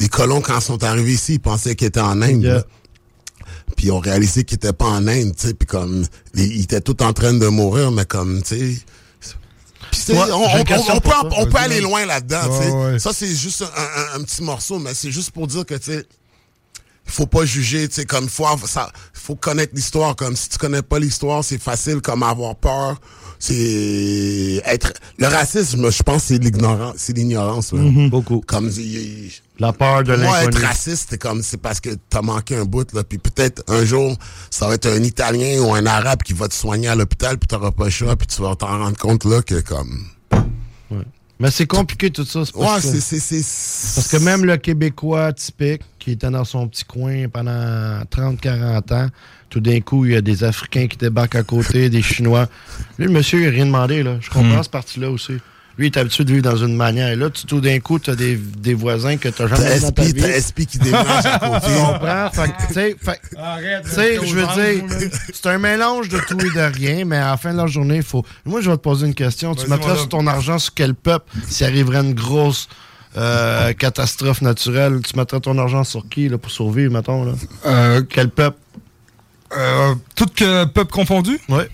les 0.01 0.09
colons, 0.09 0.40
quand 0.40 0.59
ils 0.59 0.64
sont 0.64 0.82
arrivés 0.82 1.12
ici, 1.12 1.35
ils 1.35 1.40
pensaient 1.40 1.76
qu'ils 1.76 1.89
étaient 1.89 2.01
en 2.01 2.20
Inde. 2.22 2.43
Yeah. 2.43 2.64
Puis 3.76 3.86
ils 3.86 3.93
ont 3.93 4.01
réalisé 4.01 4.44
qu'ils 4.44 4.56
étaient 4.56 4.72
pas 4.72 4.86
en 4.86 5.06
Inde, 5.06 5.35
tu 5.36 5.48
sais, 5.48 5.55
puis 5.55 5.66
comme 5.66 6.05
ils 6.35 6.62
étaient 6.62 6.81
tous 6.81 7.02
en 7.02 7.12
train 7.12 7.32
de 7.32 7.47
mourir, 7.47 7.90
mais 7.93 8.05
comme 8.05 8.43
tu 8.43 8.74
sais. 8.74 8.78
Ouais, 10.12 10.18
on, 10.32 11.00
peut, 11.00 11.10
on 11.36 11.46
peut 11.46 11.56
aller 11.58 11.80
loin 11.80 12.06
là-dedans, 12.06 12.48
Ouais, 12.60 12.92
ouais. 12.92 12.98
Ça 12.98 13.12
c'est 13.12 13.34
juste 13.34 13.62
un, 13.62 13.66
un- 14.16 14.20
un 14.20 14.22
petit 14.24 14.42
morceau, 14.42 14.78
mais 14.78 14.94
c'est 14.94 15.10
juste 15.10 15.30
pour 15.30 15.46
dire 15.46 15.64
que 15.64 15.74
tu 15.74 15.92
sais, 15.92 16.06
il 17.06 17.12
faut 17.12 17.26
pas 17.26 17.44
juger, 17.44 17.86
tu 17.88 17.96
sais, 17.96 18.04
comme 18.06 18.24
il 18.24 18.30
faut, 18.30 18.46
ça, 18.66 18.90
faut 19.12 19.34
connaître 19.36 19.72
l'histoire. 19.74 20.16
Comme 20.16 20.36
si 20.36 20.48
tu 20.48 20.56
connais 20.58 20.80
pas 20.82 20.98
l'histoire, 20.98 21.44
c'est 21.44 21.60
facile 21.62 22.00
comme 22.00 22.22
avoir 22.22 22.56
peur. 22.56 22.98
C'est 23.38 24.62
être 24.64 24.92
le 25.18 25.26
racisme, 25.26 25.90
je 25.90 26.02
pense, 26.02 26.24
c'est 26.24 26.38
l'ignorance, 26.38 26.94
c'est 26.98 27.16
l'ignorance. 27.16 27.72
Mhm. 27.72 28.08
Beaucoup. 28.10 28.40
Comme 28.46 28.70
il- 28.70 28.80
il- 28.80 29.32
La 29.60 29.72
peur 29.72 30.02
de 30.02 30.16
moi, 30.16 30.39
être 30.43 30.47
l'inconnu. 30.47 30.64
raciste, 30.64 31.06
c'est 31.10 31.18
comme 31.18 31.43
c'est 31.43 31.59
parce 31.59 31.78
que 31.81 31.90
t'as 32.10 32.22
manqué 32.22 32.56
un 32.56 32.64
bout 32.64 32.93
là, 32.93 33.05
puis 33.05 33.18
peut-être 33.18 33.62
un 33.68 33.85
jour 33.85 34.16
ça 34.51 34.66
va 34.66 34.74
être 34.74 34.86
un 34.86 35.01
Italien 35.02 35.60
ou 35.60 35.72
un 35.74 35.86
Arabe 35.86 36.22
qui 36.24 36.32
va 36.32 36.48
te 36.48 36.55
soigner 36.55 36.89
à 36.89 36.97
l'hôpital, 36.97 37.39
puis 37.39 37.47
t'auras 37.47 37.70
pas 37.70 37.85
le 37.85 37.90
choix, 37.90 38.16
puis 38.16 38.26
tu 38.26 38.43
vas 38.43 38.56
t'en 38.56 38.66
rendre 38.78 38.97
compte 38.98 39.24
là 39.24 39.43
que 39.43 39.60
comme. 39.60 40.09
Mais 41.40 41.51
c'est 41.51 41.66
compliqué 41.66 42.10
tout 42.10 42.24
ça. 42.24 42.44
c'est 42.44 42.55
Ouais, 42.56 42.64
parce 42.64 42.82
que- 42.82 43.01
c'est 43.01 43.18
c'est 43.18 43.40
c'est. 43.43 43.94
Parce 43.97 44.09
que 44.09 44.16
même 44.18 44.44
le 44.44 44.56
Québécois 44.56 45.32
typique, 45.32 45.82
qui 45.98 46.12
était 46.12 46.31
dans 46.31 46.44
son 46.44 46.68
petit 46.68 46.85
coin 46.85 47.28
pendant 47.28 48.02
30-40 48.09 48.93
ans, 48.93 49.09
tout 49.51 49.59
d'un 49.60 49.81
coup, 49.81 50.05
il 50.05 50.12
y 50.12 50.16
a 50.16 50.20
des 50.20 50.44
Africains 50.44 50.86
qui 50.86 50.97
débarquent 50.97 51.35
à 51.35 51.43
côté, 51.43 51.89
des 51.90 52.02
Chinois. 52.02 52.47
Lui, 52.98 53.06
le 53.06 53.12
monsieur, 53.12 53.40
il 53.40 53.47
n'a 53.47 53.51
rien 53.51 53.66
demandé, 53.66 54.02
là. 54.05 54.16
Je 54.20 54.31
comprends 54.31 54.59
Hmm. 54.59 54.62
cette 54.62 54.70
partie-là 54.72 55.10
aussi. 55.10 55.35
Lui, 55.76 55.88
il 55.88 55.92
est 55.92 55.98
habitué 55.98 56.24
de 56.24 56.32
vivre 56.32 56.42
dans 56.44 56.56
une 56.56 56.76
manière. 56.76 57.09
Et 57.09 57.16
là, 57.16 57.30
tu- 57.30 57.46
tout 57.46 57.60
d'un 57.60 57.80
coup, 57.80 57.98
tu 57.98 58.09
as 58.10 58.14
des, 58.14 58.36
des 58.36 58.74
voisins 58.74 59.16
que 59.16 59.28
tu 59.28 59.42
n'as 59.42 59.48
jamais 59.48 59.64
T'as 59.64 59.74
vu 59.74 59.80
dans 59.80 59.90
ta 59.90 60.02
SP, 60.05 60.14
vie. 60.14 60.22
t'as 60.22 60.40
SP 60.40 60.59
qui 60.66 60.78
déménage 60.78 61.26
à 61.26 61.38
côté. 61.40 61.66
Tu 61.66 61.72
comprends? 61.74 62.30
Fait 62.30 62.52
que, 62.52 62.66
tu 62.68 63.90
sais, 63.90 64.18
je 64.24 64.34
veux 64.34 64.46
dire, 64.46 65.10
c'est 65.32 65.46
un 65.48 65.59
mélange 65.59 66.09
de 66.09 66.18
tout 66.28 66.38
et 66.40 66.51
de 66.51 66.76
rien, 66.76 67.05
mais 67.05 67.16
à 67.16 67.30
la 67.32 67.36
fin 67.36 67.52
de 67.52 67.59
la 67.59 67.66
journée, 67.66 67.96
il 67.96 68.02
faut. 68.02 68.24
Moi, 68.44 68.60
je 68.60 68.70
vais 68.70 68.76
te 68.76 68.82
poser 68.82 69.06
une 69.06 69.14
question. 69.14 69.55
Tu 69.55 69.68
mettrais 69.68 69.96
sur 69.96 70.09
ton 70.09 70.26
argent 70.28 70.59
sur 70.59 70.74
quel 70.74 70.94
peuple? 70.94 71.26
S'il 71.48 71.66
arriverait 71.66 72.02
une 72.02 72.14
grosse 72.14 72.68
euh, 73.16 73.72
catastrophe 73.72 74.42
naturelle? 74.42 75.01
Tu 75.02 75.16
mettrais 75.18 75.40
ton 75.40 75.59
argent 75.59 75.82
sur 75.82 76.09
qui 76.09 76.28
là, 76.28 76.38
pour 76.38 76.51
survivre, 76.52 76.92
mettons? 76.92 77.24
Là? 77.24 77.32
Euh, 77.66 78.02
quel 78.09 78.28
peuple? 78.30 78.59
Euh, 79.56 79.94
tout 80.16 80.26
que 80.34 80.64
peuple 80.66 80.92
confondu? 80.92 81.38
Ouais. 81.48 81.68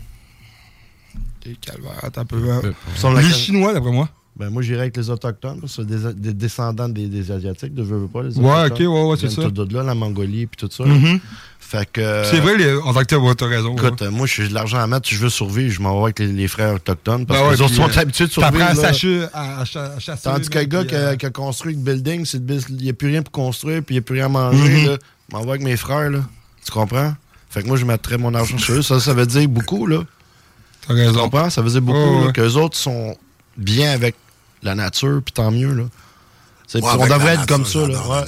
T'es 1.41 1.57
calvaire, 1.61 1.99
un 2.17 2.25
peu. 2.25 2.37
euh, 2.37 2.73
à 3.17 3.21
les 3.23 3.29
Chinois, 3.33 3.73
d'après 3.73 3.91
moi. 3.93 4.09
Ben, 4.37 4.49
moi, 4.49 4.62
j'irais 4.62 4.83
avec 4.83 4.97
les 4.97 5.11
Autochtones. 5.11 5.61
parce 5.61 5.77
que 5.77 5.83
C'est 5.83 6.15
des, 6.15 6.15
des 6.15 6.33
descendants 6.33 6.89
des, 6.89 7.09
des 7.09 7.31
Asiatiques, 7.31 7.75
de 7.75 7.83
veux, 7.83 7.99
veux 7.99 8.07
pas, 8.07 8.23
les 8.23 8.39
Ouais, 8.39 8.67
ok, 8.71 8.79
ouais, 8.79 8.87
ouais, 8.87 9.17
c'est 9.21 9.29
ça. 9.29 9.43
tous 9.43 9.51
de 9.51 9.75
là, 9.75 9.83
la 9.83 9.95
Mongolie, 9.95 10.47
puis 10.47 10.57
tout 10.67 10.73
ça. 10.75 10.85
Mhm. 10.85 11.19
Fait 11.59 11.89
que. 11.91 12.23
C'est 12.25 12.41
vrai, 12.41 12.57
les, 12.57 12.75
en 12.75 12.93
tant 12.95 13.01
que 13.01 13.05
tel, 13.07 13.19
ouais, 13.19 13.35
t'as 13.35 13.47
raison. 13.47 13.75
Écoute, 13.77 14.03
euh, 14.03 14.11
moi, 14.11 14.27
j'ai 14.27 14.49
de 14.49 14.55
l'argent 14.55 14.79
à 14.79 14.87
mettre, 14.87 15.09
je 15.09 15.17
veux 15.19 15.29
survivre, 15.29 15.73
je 15.73 15.81
m'en 15.83 15.95
vais 15.99 16.03
avec 16.05 16.19
les, 16.21 16.29
les 16.29 16.49
frères 16.49 16.75
autochtones 16.75 17.27
parce 17.27 17.39
Ben 17.41 17.45
que 17.47 17.51
ouais, 17.51 17.57
les 17.57 17.62
autres 17.62 17.75
sont 17.75 17.83
euh, 17.99 18.01
habitués 18.01 18.27
de 18.27 18.31
t'apprends 18.33 18.51
survivre. 18.51 18.71
à 18.71 18.75
là. 18.75 18.81
sacher- 18.93 19.27
à- 19.33 19.61
à 19.61 19.65
cha- 19.65 19.85
à 19.95 19.99
chasser, 19.99 20.23
Tandis 20.25 20.49
que 20.49 20.55
le 20.59 20.61
là, 20.65 20.67
gars 20.67 20.85
qui, 20.85 20.95
a, 20.95 21.29
euh, 21.29 21.31
construit 21.31 21.75
le 21.75 21.81
building, 21.81 22.25
c'est 22.25 22.39
le 22.39 22.45
bus- 22.45 22.67
il 22.71 22.77
n'y 22.77 22.91
a 22.91 22.93
plus 22.95 23.09
rien 23.09 23.23
pour 23.23 23.33
construire, 23.33 23.83
puis 23.85 23.95
il 23.95 23.99
n'y 23.99 24.01
a 24.01 24.03
plus 24.03 24.15
rien 24.15 24.27
à 24.27 24.29
manger. 24.29 24.59
Mhm. 24.83 24.87
là. 24.91 24.97
Je 25.31 25.37
m'en 25.37 25.43
vais 25.43 25.51
avec 25.51 25.62
mes 25.62 25.77
frères, 25.77 26.11
là. 26.11 26.21
Tu 26.65 26.73
comprends? 26.73 27.15
Fait 27.51 27.62
que 27.62 27.69
moi, 27.69 27.77
je 27.77 27.85
mettrais 27.85 28.17
mon 28.19 28.33
argent 28.35 28.57
sur 28.59 28.75
eux. 28.75 28.83
Ça, 28.83 29.01
ça 29.01 29.12
veut 29.12 29.27
dire 29.27 29.49
beaucoup, 29.49 29.87
là 29.87 30.03
raison. 30.95 31.29
Tu? 31.29 31.51
Ça 31.51 31.62
faisait 31.62 31.81
beaucoup 31.81 31.99
oh, 31.99 32.27
ouais. 32.27 32.33
qu'eux 32.33 32.55
autres 32.55 32.77
sont 32.77 33.17
bien 33.57 33.93
avec 33.93 34.17
la 34.62 34.75
nature, 34.75 35.21
puis 35.25 35.33
tant 35.33 35.51
mieux. 35.51 35.73
Là. 35.73 35.85
On 36.83 37.07
devrait 37.07 37.35
être 37.35 37.47
comme 37.47 37.67
ça. 37.67 37.87
Là. 37.87 38.25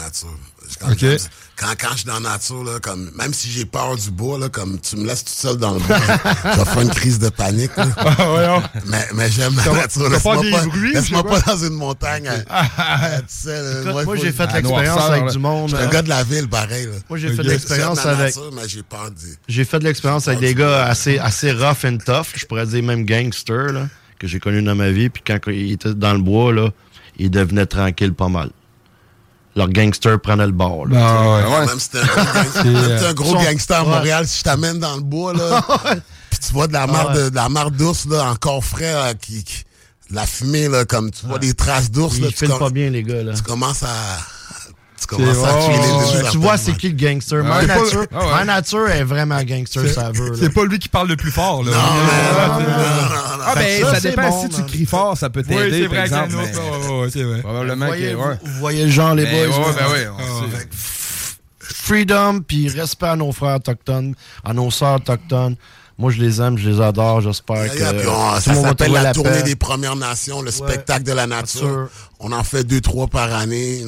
Okay 0.90 1.16
quand, 1.56 1.74
quand 1.78 1.90
je 1.92 1.98
suis 1.98 2.06
dans 2.06 2.20
la 2.20 2.30
nature, 2.30 2.64
là, 2.64 2.80
comme, 2.80 3.10
même 3.16 3.32
si 3.32 3.50
j'ai 3.50 3.64
peur 3.64 3.96
du 3.96 4.10
bois, 4.10 4.38
là, 4.38 4.48
comme 4.48 4.80
tu 4.80 4.96
me 4.96 5.06
laisses 5.06 5.24
tout 5.24 5.32
seul 5.32 5.56
dans 5.58 5.74
le 5.74 5.80
bois, 5.80 5.96
je 6.44 6.58
vais 6.58 6.64
faire 6.64 6.80
une 6.80 6.90
crise 6.90 7.18
de 7.18 7.28
panique. 7.28 7.76
Là. 7.76 8.62
Mais, 8.86 9.06
mais 9.14 9.30
j'aime 9.30 9.54
la 9.56 9.72
nature. 9.72 10.08
Laisse-moi 10.08 11.22
pas, 11.22 11.40
pas, 11.40 11.52
dans 11.52 11.58
une 11.58 11.74
montagne. 11.74 12.28
Euh, 12.28 13.20
euh, 13.46 14.04
moi, 14.04 14.16
j'ai 14.16 14.32
fait 14.32 14.52
l'expérience 14.52 15.02
avec 15.02 15.26
du 15.30 15.38
monde. 15.38 15.70
Je 15.70 15.76
un 15.76 15.80
euh, 15.80 15.90
gars 15.90 16.02
de 16.02 16.08
la 16.08 16.24
ville, 16.24 16.48
pareil. 16.48 16.88
Moi, 17.08 17.18
j'ai 17.18 17.28
fait 17.28 17.42
de 17.42 17.50
l'expérience 17.50 18.04
avec. 18.06 18.34
J'ai 18.66 18.82
J'ai 19.48 19.64
fait 19.64 19.78
de 19.78 19.84
l'expérience 19.84 20.28
avec 20.28 20.40
des 20.40 20.54
gars 20.54 20.84
assez, 20.86 21.18
assez 21.18 21.52
rough 21.52 21.84
and 21.84 21.98
tough. 22.04 22.28
Je 22.34 22.46
pourrais 22.46 22.66
dire 22.66 22.82
même 22.82 23.04
gangster, 23.04 23.88
que 24.18 24.26
j'ai 24.26 24.40
connu 24.40 24.62
dans 24.62 24.74
ma 24.74 24.90
vie. 24.90 25.10
Puis 25.10 25.22
quand 25.26 25.38
ils 25.48 25.72
étaient 25.72 25.94
dans 25.94 26.14
le 26.14 26.20
bois, 26.20 26.52
là, 26.52 26.70
ils 27.18 27.30
devenaient 27.30 27.66
tranquilles 27.66 28.14
pas 28.14 28.28
mal 28.28 28.50
leur 29.56 29.68
gangster 29.68 30.20
prenait 30.20 30.46
le 30.46 30.52
bord. 30.52 30.86
Là, 30.86 30.98
bah, 30.98 31.22
ouais. 31.22 31.58
ouais. 31.58 31.66
Même 31.66 31.78
si 31.78 33.04
un, 33.04 33.14
gros 33.14 33.36
euh, 33.36 33.44
gangster 33.44 33.80
à 33.80 33.84
Montréal, 33.84 34.26
si 34.26 34.38
je 34.38 34.44
t'amène 34.44 34.78
dans 34.78 34.96
le 34.96 35.02
bois, 35.02 35.32
là, 35.34 35.64
puis 36.30 36.38
tu 36.38 36.52
vois 36.52 36.66
de 36.66 36.72
la 36.72 36.86
marde, 36.86 37.30
de, 37.30 37.34
la 37.34 37.48
marde 37.48 37.76
d'ours 37.76 38.06
encore 38.12 38.64
frais 38.64 38.92
là, 38.92 39.14
qui, 39.14 39.44
qui, 39.44 39.64
la 40.10 40.26
fumée, 40.26 40.68
là, 40.68 40.84
comme 40.84 41.10
tu 41.10 41.26
vois 41.26 41.38
des 41.38 41.54
traces 41.54 41.90
d'ours. 41.90 42.16
Tu, 42.36 42.46
com 42.46 42.58
pas 42.58 42.70
bien, 42.70 42.90
les 42.90 43.02
gars, 43.02 43.22
là. 43.22 43.32
tu 43.34 43.42
commences 43.42 43.82
à 43.82 44.18
tu 45.08 46.38
vois, 46.38 46.56
c'est 46.56 46.76
qui 46.76 46.88
le 46.88 46.96
gangster? 46.96 47.42
Ah 47.44 47.62
ma 48.12 48.44
nature, 48.44 48.88
est 48.88 49.04
vraiment 49.04 49.42
gangster, 49.42 49.88
ça 49.88 50.10
veut. 50.12 50.34
C'est 50.38 50.52
pas 50.52 50.64
lui 50.64 50.78
qui 50.78 50.88
parle 50.88 51.08
le 51.08 51.16
plus 51.16 51.30
fort. 51.30 51.62
Là. 51.64 51.70
Non, 51.72 51.78
non, 51.78 53.44
Ah, 53.44 53.54
ben, 53.54 53.84
ça 53.84 54.00
dépend. 54.00 54.42
Si 54.42 54.48
tu 54.48 54.62
cries 54.64 54.86
fort, 54.86 55.16
ça 55.16 55.30
peut 55.30 55.42
t'aider, 55.42 55.88
par 55.88 56.00
exemple. 56.00 56.34
c'est 57.10 57.22
vrai. 57.22 57.40
Probablement 57.40 57.90
que. 57.90 58.14
Vous 58.14 58.58
voyez 58.60 58.84
le 58.84 58.90
genre, 58.90 59.14
les 59.14 59.26
boys. 59.26 59.56
Ben 59.76 60.08
ah, 60.18 60.22
freedom 61.82 62.40
puis 62.46 62.68
respect 62.68 63.06
à 63.06 63.16
nos 63.16 63.32
frères 63.32 63.56
autochtones, 63.56 64.14
à 64.44 64.52
nos 64.52 64.70
sœurs 64.70 64.96
autochtones, 64.96 65.56
moi, 66.02 66.10
je 66.10 66.20
les 66.20 66.42
aime, 66.42 66.58
je 66.58 66.68
les 66.68 66.80
adore, 66.80 67.20
j'espère 67.20 67.72
que. 67.72 67.76
Puis 67.76 68.08
oh, 68.08 68.40
ça 68.40 68.54
s'appelle 68.54 68.90
la, 68.90 69.04
la 69.04 69.14
tournée 69.14 69.44
des 69.44 69.54
Premières 69.54 69.94
Nations, 69.94 70.42
le 70.42 70.50
spectacle 70.50 71.04
de 71.04 71.12
la 71.12 71.28
nature. 71.28 71.90
On 72.18 72.32
en 72.32 72.42
fait 72.42 72.64
deux, 72.64 72.80
trois 72.80 73.06
par 73.06 73.32
année, 73.32 73.82
you 73.82 73.86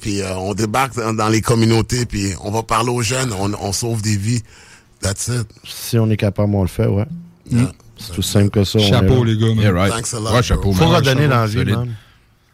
puis 0.00 0.22
euh, 0.22 0.36
on 0.36 0.54
débarque 0.54 0.94
dans, 0.96 1.28
les 1.28 1.42
communautés, 1.42 2.06
puis 2.06 2.32
on 2.42 2.50
va 2.50 2.62
parler 2.62 2.88
aux 2.88 3.02
jeunes, 3.02 3.34
on, 3.34 3.72
sauve 3.72 4.00
des 4.00 4.16
vies. 4.16 4.42
That's 5.02 5.28
it. 5.28 5.46
Si 5.64 5.98
on 5.98 6.08
est 6.08 6.16
capable, 6.16 6.54
on 6.54 6.62
le 6.62 6.68
fait, 6.68 6.86
ouais. 6.86 7.04
Mm. 7.50 7.64
C'est 7.98 8.14
tout 8.14 8.22
simple 8.22 8.48
que 8.48 8.64
ça. 8.64 8.78
Chapeau, 8.78 9.22
les 9.22 9.36
gars. 9.36 9.48
Yeah, 9.48 9.72
right. 9.72 9.92
Thanks 9.92 10.14
a 10.14 10.18
lot, 10.18 10.32
ouais, 10.32 10.42
chapeau, 10.42 10.72
Faut 10.72 10.88
redonner 10.88 11.26
l'envie, 11.26 11.66
man. 11.66 11.94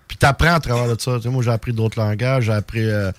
Puis 0.08 0.16
t'apprends 0.16 0.54
à 0.54 0.60
travers 0.60 0.96
de 0.96 1.00
ça. 1.00 1.20
Moi, 1.30 1.44
j'ai 1.44 1.52
appris 1.52 1.72
d'autres 1.72 2.00
langages, 2.00 2.46
j'ai 2.46 2.52
appris. 2.52 2.84
Euh, 2.84 3.12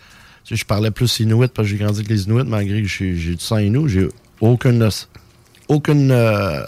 je 0.44 0.66
parlais 0.66 0.92
plus 0.92 1.22
Inuit 1.22 1.48
parce 1.48 1.66
que 1.70 1.72
j'ai 1.72 1.82
grandi 1.82 2.00
avec 2.00 2.10
les 2.10 2.24
Inuits, 2.24 2.44
malgré 2.46 2.82
que 2.82 2.90
j'ai 2.90 3.14
du 3.14 3.40
sang 3.40 3.60
Inuit. 3.60 3.88
J'ai 3.88 4.10
aucune 4.42 4.80
aucune 5.68 6.12
euh, 6.12 6.62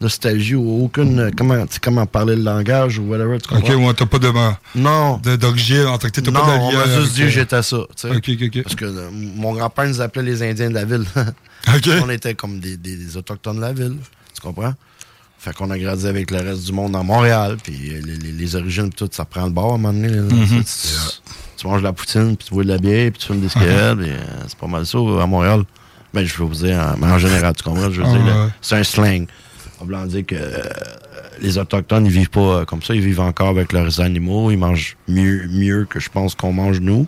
nostalgie 0.00 0.54
ou 0.54 0.84
aucune. 0.84 1.18
Euh, 1.20 1.30
comment, 1.36 1.64
comment 1.82 2.06
parler 2.06 2.36
le 2.36 2.42
langage 2.42 2.98
ou 2.98 3.04
whatever. 3.04 3.38
Tu 3.38 3.48
comprends? 3.48 3.74
Ok, 3.74 3.86
ouais, 3.86 3.94
t'as 3.94 4.06
pas 4.06 4.18
de. 4.18 4.32
Non. 4.74 5.20
D'origine, 5.38 5.86
en 5.86 5.98
tant 5.98 6.08
que 6.08 6.20
pas. 6.20 6.30
Non, 6.30 6.68
on 6.68 6.72
m'a 6.72 6.86
juste 7.00 7.14
dit 7.14 7.24
euh, 7.24 7.28
j'étais 7.28 7.62
ça. 7.62 7.78
Ok, 7.78 7.90
ok, 8.04 8.42
ok. 8.42 8.62
Parce 8.62 8.74
que 8.74 9.10
mon 9.10 9.52
grand-père 9.54 9.86
nous 9.86 10.00
appelait 10.00 10.22
les 10.22 10.42
Indiens 10.42 10.68
de 10.68 10.74
la 10.74 10.84
ville. 10.84 11.04
ok. 11.74 11.88
On 12.02 12.10
était 12.10 12.34
comme 12.34 12.60
des, 12.60 12.76
des, 12.76 13.16
Autochtones 13.16 13.56
de 13.56 13.60
la 13.60 13.72
ville. 13.72 13.96
Tu 14.34 14.40
comprends? 14.40 14.74
Fait 15.38 15.54
qu'on 15.54 15.70
a 15.70 15.78
grandi 15.78 16.06
avec 16.06 16.30
le 16.30 16.38
reste 16.38 16.64
du 16.64 16.72
monde 16.72 16.96
à 16.96 17.02
Montréal, 17.02 17.56
puis 17.62 17.92
les, 18.02 18.56
origines, 18.56 18.90
pis 18.90 18.96
tout, 18.96 19.08
ça 19.12 19.24
prend 19.24 19.44
le 19.44 19.52
bord 19.52 19.72
à 19.72 19.74
un 19.74 19.78
moment 19.78 19.92
donné. 19.92 20.08
Mhm. 20.08 20.64
Tu, 21.56 21.66
manges 21.66 21.82
de 21.82 21.84
la 21.84 21.92
poutine, 21.92 22.36
puis 22.36 22.48
tu 22.48 22.54
bois 22.54 22.64
de 22.64 22.68
la 22.68 22.78
bière, 22.78 23.12
puis 23.12 23.20
tu 23.20 23.26
fumes 23.28 23.40
des 23.40 23.48
cigarettes, 23.48 23.98
uh 23.98 24.12
c'est 24.48 24.58
pas 24.58 24.66
mal 24.66 24.84
ça 24.86 24.98
à 24.98 25.26
Montréal. 25.26 25.64
Ben, 26.14 26.24
je 26.24 26.36
veux 26.36 26.44
vous 26.44 26.54
dire, 26.54 26.78
en, 26.78 27.02
en 27.02 27.18
général, 27.18 27.54
tu 27.56 27.62
comprends? 27.62 27.90
Je 27.90 28.02
veux 28.02 28.08
dire, 28.08 28.22
ah, 28.28 28.48
c'est 28.60 28.76
un 28.76 28.84
slang. 28.84 29.26
On 29.80 29.84
va 29.84 30.06
dire 30.06 30.24
que 30.24 30.34
euh, 30.34 30.62
les 31.40 31.58
Autochtones, 31.58 32.06
ils 32.06 32.12
vivent 32.12 32.30
pas 32.30 32.40
euh, 32.40 32.64
comme 32.64 32.82
ça. 32.82 32.94
Ils 32.94 33.02
vivent 33.02 33.20
encore 33.20 33.48
avec 33.48 33.72
leurs 33.72 34.00
animaux. 34.00 34.50
Ils 34.50 34.56
mangent 34.56 34.96
mieux, 35.08 35.46
mieux 35.48 35.86
que 35.88 36.00
je 36.00 36.08
pense 36.08 36.34
qu'on 36.34 36.52
mange 36.52 36.80
nous. 36.80 37.06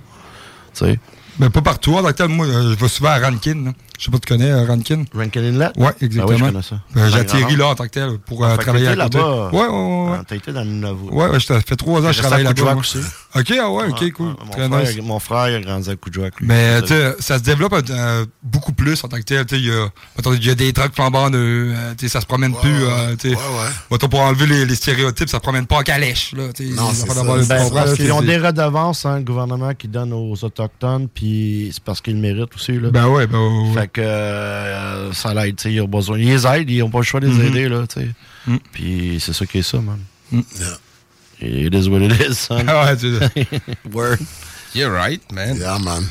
Tu 0.74 0.84
sais? 0.84 0.98
Mais 1.38 1.48
pas 1.50 1.62
partout. 1.62 1.96
Ah, 1.96 2.26
moi, 2.28 2.46
euh, 2.46 2.74
je 2.74 2.78
vais 2.78 2.88
souvent 2.88 3.10
à 3.10 3.18
Rankin. 3.18 3.72
Je 3.98 4.04
sais 4.04 4.10
pas, 4.12 4.18
tu 4.20 4.28
connais 4.28 4.48
euh, 4.48 4.64
Rankin? 4.64 5.02
Rankin 5.12 5.42
Inlet? 5.42 5.70
Ouais, 5.76 5.88
ah 5.88 5.94
exactement. 6.00 6.38
Ben 6.38 6.56
euh, 6.96 7.10
ah, 7.14 7.36
oui, 7.48 7.56
là 7.56 7.66
en 7.66 7.74
tant 7.74 7.82
que 7.82 7.90
tel 7.90 8.18
pour 8.18 8.44
euh, 8.44 8.54
ah, 8.54 8.56
travailler 8.56 8.86
à 8.86 8.94
côté. 8.94 9.18
Ouais, 9.18 9.66
ouais, 9.66 9.66
ouais. 9.66 10.18
T'as 10.24 10.36
été 10.36 10.52
dans 10.52 10.62
le 10.62 10.92
Ouais, 11.10 11.26
ouais, 11.26 11.40
ça 11.40 11.60
fait 11.60 11.74
trois 11.74 12.00
ans 12.00 12.06
que 12.06 12.12
je 12.12 12.20
travaille 12.20 12.44
là-bas. 12.44 12.76
aussi. 12.76 12.98
OK, 13.34 13.54
ah 13.60 13.68
ouais, 13.72 13.88
OK, 13.88 14.12
cool. 14.12 14.26
Mon, 14.26 14.52
Très 14.52 14.68
frère, 14.68 14.80
nice. 14.82 15.02
mon 15.02 15.18
frère, 15.18 15.48
il 15.48 15.54
a 15.56 15.60
grandi 15.60 15.90
à 15.90 15.96
Coudjouac. 15.96 16.34
Mais 16.42 16.80
tu 16.82 16.88
sais, 16.88 17.16
ça 17.18 17.38
se 17.38 17.42
développe 17.42 17.74
beaucoup 18.40 18.72
plus 18.72 19.02
en 19.02 19.08
tant 19.08 19.16
que 19.16 19.22
tel. 19.22 19.44
Tu 19.46 19.56
sais, 19.56 19.60
il 19.60 20.44
y 20.46 20.50
a 20.50 20.54
des 20.54 20.72
trucks 20.72 20.94
flambants, 20.94 21.32
tu 21.32 21.74
sais, 21.98 22.08
ça 22.08 22.20
se 22.20 22.26
promène 22.26 22.54
plus. 22.54 22.84
tu 23.18 23.30
ouais, 23.30 23.36
ouais. 23.90 23.98
pour 23.98 24.20
enlever 24.20 24.64
les, 24.64 24.74
stéréotypes, 24.76 25.28
ça 25.28 25.38
se 25.38 25.42
promène 25.42 25.66
pas 25.66 25.78
en 25.78 25.82
calèche. 25.82 26.34
Là, 26.36 26.44
non, 26.76 26.90
ben, 27.48 28.12
ont 28.12 28.22
des 28.22 28.38
redevances, 28.38 29.04
hein, 29.04 29.18
le 29.18 29.24
gouvernement 29.24 29.74
qui 29.74 29.88
donne 29.88 30.12
aux 30.12 30.36
Autochtones, 30.44 31.08
puis 31.08 31.70
c'est 31.72 31.82
parce 31.82 32.00
qu'ils 32.00 32.14
le 32.14 32.20
méritent 32.20 32.54
aussi. 32.54 32.78
Ben 32.78 33.08
ouais, 33.08 33.26
ben 33.26 33.38
ouais. 33.74 33.87
Que 33.92 34.00
euh, 34.00 35.12
ça 35.12 35.34
l'aide, 35.34 35.60
ils 35.64 35.80
ont 35.80 35.88
besoin. 35.88 36.18
Ils 36.18 36.46
aident, 36.46 36.70
ils 36.70 36.78
n'ont 36.80 36.90
pas 36.90 36.98
le 36.98 37.04
choix 37.04 37.20
de 37.20 37.26
les 37.26 37.32
mhm. 37.32 37.46
aider, 37.46 37.68
là, 37.68 37.86
tu 37.86 38.00
sais. 38.00 38.08
Mm. 38.46 38.56
Puis 38.72 39.18
c'est 39.20 39.32
ça 39.32 39.46
qui 39.46 39.58
est 39.58 39.62
ça, 39.62 39.78
man. 39.78 39.98
Mm. 40.30 40.40
Yeah. 40.58 40.78
It 41.40 41.74
is 41.74 41.88
what 41.88 42.00
it 42.00 42.12
is. 42.20 42.48
Word. 43.92 44.18
You're 44.74 44.92
right, 44.92 45.22
man. 45.32 45.56
Yeah, 45.56 45.78
man. 45.78 46.04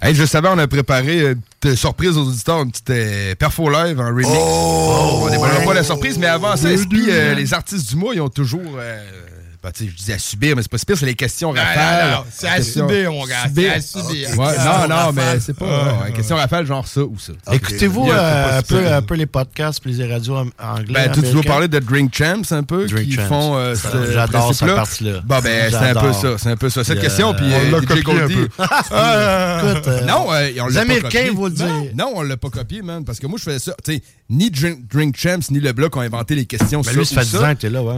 Hey, 0.00 0.14
juste 0.14 0.34
avant, 0.34 0.54
on 0.54 0.58
a 0.58 0.66
préparé 0.66 1.20
euh, 1.20 1.34
une 1.64 1.76
surprise 1.76 2.16
aux 2.16 2.26
auditeurs, 2.26 2.62
une 2.62 2.72
petite 2.72 2.90
euh, 2.90 3.34
perfo 3.36 3.70
live 3.70 4.00
en 4.00 4.06
remix. 4.06 4.28
Oh, 4.32 5.20
on 5.22 5.30
dévoilera 5.30 5.60
pas 5.60 5.74
la 5.74 5.84
surprise, 5.84 6.18
mais 6.18 6.26
avant 6.26 6.56
ça, 6.56 6.74
SP, 6.74 7.06
euh, 7.06 7.34
les 7.34 7.54
artistes 7.54 7.88
du 7.88 7.96
mois, 7.96 8.12
ils 8.12 8.20
ont 8.20 8.28
toujours 8.28 8.80
ben, 9.62 9.70
je 9.78 9.84
disais 9.84 10.14
à 10.14 10.18
subir, 10.18 10.56
mais 10.56 10.62
c'est 10.62 10.70
pas 10.70 10.78
subir, 10.78 10.98
c'est 10.98 11.06
les 11.06 11.14
questions 11.14 11.52
rafales. 11.52 12.24
C'est 12.32 12.48
à 12.48 12.60
subir, 12.60 13.12
mon 13.12 13.24
gars. 13.24 13.44
C'est 13.54 13.68
à 13.68 13.80
subir. 13.80 14.30
non, 14.36 14.88
non, 14.88 15.12
mais 15.12 15.38
c'est 15.38 15.56
pas. 15.56 15.66
Ah, 15.70 16.04
ah. 16.06 16.10
question 16.10 16.34
rafale, 16.34 16.66
genre 16.66 16.86
ça 16.86 17.02
ou 17.02 17.16
ça. 17.16 17.32
Écoutez-vous 17.52 18.10
euh, 18.10 18.58
un, 18.58 19.02
peu, 19.02 19.14
les 19.14 19.26
podcasts 19.26 19.80
puis 19.80 19.92
les 19.92 20.12
radios 20.12 20.36
anglais. 20.36 21.08
Ben, 21.08 21.12
tu 21.12 21.20
veux 21.20 21.42
parler 21.42 21.68
de 21.68 21.78
Drink 21.78 22.12
Champs 22.12 22.42
un 22.50 22.64
peu 22.64 22.86
qui 22.86 23.12
font 23.12 23.56
euh, 23.56 23.76
euh, 23.94 24.12
J'adore 24.12 24.52
cette 24.52 24.74
partie-là. 24.74 25.20
Bon, 25.24 25.38
ben, 25.40 25.70
c'est 25.70 25.76
un 25.76 25.94
peu 25.94 26.12
ça. 26.12 26.38
C'est 26.38 26.50
un 26.50 26.56
peu 26.56 26.68
ça. 26.68 26.82
Cette 26.82 27.00
question, 27.00 27.32
puis 27.32 27.46
on 27.46 27.70
l'a 27.70 27.80
Goldie. 28.02 28.48
Non, 30.06 30.26
on 30.26 30.66
Les 30.66 30.78
Américains 30.78 31.32
vont 31.32 31.44
le 31.44 31.50
dire. 31.52 31.66
Non, 31.94 32.12
on 32.16 32.22
l'a 32.22 32.36
pas 32.36 32.50
copié, 32.50 32.82
man, 32.82 33.04
parce 33.04 33.20
que 33.20 33.28
moi, 33.28 33.38
je 33.38 33.44
faisais 33.44 33.60
ça. 33.60 33.74
Tu 33.84 33.94
sais, 33.94 34.02
ni 34.28 34.50
Drink 34.50 35.16
Champs 35.16 35.38
ni 35.50 35.60
Le 35.60 35.72
Bloc 35.72 35.96
ont 35.96 36.00
inventé 36.00 36.34
les 36.34 36.46
questions. 36.46 36.80
Ben, 36.80 36.90
mais 36.90 36.98
lui, 36.98 37.06
ça 37.06 37.20
fait 37.20 37.26
10 37.26 37.36
ans 37.36 37.54
que 37.54 37.60
t'es 37.60 37.70
là, 37.70 37.82
ouais. 37.82 37.94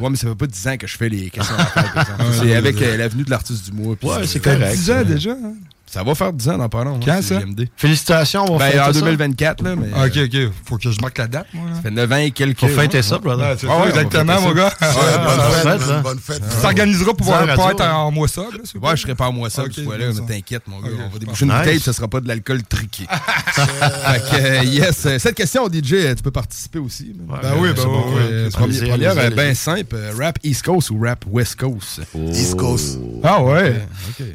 Ouais, 0.00 0.10
mais 0.10 0.16
ça 0.16 0.28
fait 0.28 0.34
pas 0.34 0.46
10 0.46 0.68
ans 0.68 0.76
que 0.76 0.86
je 0.86 0.91
je 0.92 0.96
fais 0.98 1.08
les 1.08 1.30
questions 1.30 1.54
à 1.56 2.04
c'est 2.40 2.54
avec 2.54 2.80
euh, 2.82 2.96
l'avenue 2.98 3.24
de 3.24 3.30
l'artiste 3.30 3.64
du 3.64 3.72
mois. 3.72 3.96
Ouais, 4.02 4.26
c'est 4.26 4.40
correct. 4.40 4.74
10 4.76 4.90
ans 4.90 5.02
déjà. 5.04 5.32
hein? 5.32 5.54
Ça 5.92 6.02
va 6.02 6.14
faire 6.14 6.32
10 6.32 6.48
ans 6.48 6.56
dans 6.56 6.70
pas 6.70 6.84
long. 6.84 6.94
Hein, 6.94 7.00
Quand 7.04 7.20
ça? 7.20 7.40
Félicitations, 7.76 8.46
on 8.48 8.56
va 8.56 8.70
ben, 8.70 8.80
en 8.80 8.92
2024, 8.92 9.62
là. 9.62 9.76
Mais, 9.76 9.88
ok, 9.88 10.16
euh, 10.16 10.46
ok. 10.48 10.52
Faut 10.64 10.78
que 10.78 10.90
je 10.90 10.98
marque 11.02 11.18
la 11.18 11.26
date, 11.26 11.48
moi. 11.52 11.66
Ça 11.74 11.82
fait 11.82 11.90
9 11.90 12.12
ans 12.12 12.16
et 12.16 12.30
quelques. 12.30 12.60
Faut 12.60 12.68
fêter 12.68 13.02
ça, 13.02 13.18
brother. 13.18 13.58
Ah, 13.68 13.80
ouais, 13.80 13.88
exactement, 13.90 14.40
mon 14.40 14.52
gars. 14.52 14.72
Hein. 14.80 14.86
Hein. 14.88 15.62
bonne, 15.62 15.78
fête, 15.78 16.02
bonne 16.02 16.18
fête. 16.18 16.40
Tu 16.40 16.62
t'organiseras 16.62 17.12
pour 17.12 17.26
pas 17.26 17.44
être 17.44 17.84
en 17.84 18.10
moisson, 18.10 18.46
là? 18.50 18.58
Ouais, 18.80 18.96
je 18.96 19.02
serai 19.02 19.14
pas 19.14 19.28
en 19.28 19.32
moisson 19.32 19.64
cette 19.70 19.84
fois-là. 19.84 20.06
Mais 20.14 20.34
t'inquiète, 20.34 20.62
mon 20.66 20.80
gars. 20.80 20.88
On 21.04 21.10
va 21.10 21.18
déboucher 21.18 21.44
une 21.44 21.50
tape, 21.50 21.76
ça 21.80 21.92
sera 21.92 22.08
pas 22.08 22.20
de 22.20 22.28
l'alcool 22.28 22.62
triqué. 22.62 23.04
Fait 23.52 24.30
que, 24.30 24.36
euh, 24.40 24.64
yes. 24.64 25.04
Euh, 25.04 25.18
cette 25.18 25.34
question, 25.34 25.66
DJ, 25.68 26.16
tu 26.16 26.22
peux 26.22 26.30
participer 26.30 26.78
aussi. 26.78 27.12
Ben 27.14 27.52
oui, 27.58 27.68
ben 27.76 27.82
oui. 27.86 28.50
Première, 28.50 29.30
ben 29.32 29.54
simple. 29.54 29.96
Rap 30.18 30.38
East 30.42 30.64
Coast 30.64 30.88
ou 30.88 30.98
rap 31.02 31.26
West 31.30 31.56
Coast? 31.56 32.00
Oh. 32.14 32.30
East 32.30 32.56
Coast. 32.56 32.98
Ah 33.22 33.42
ouais? 33.42 33.86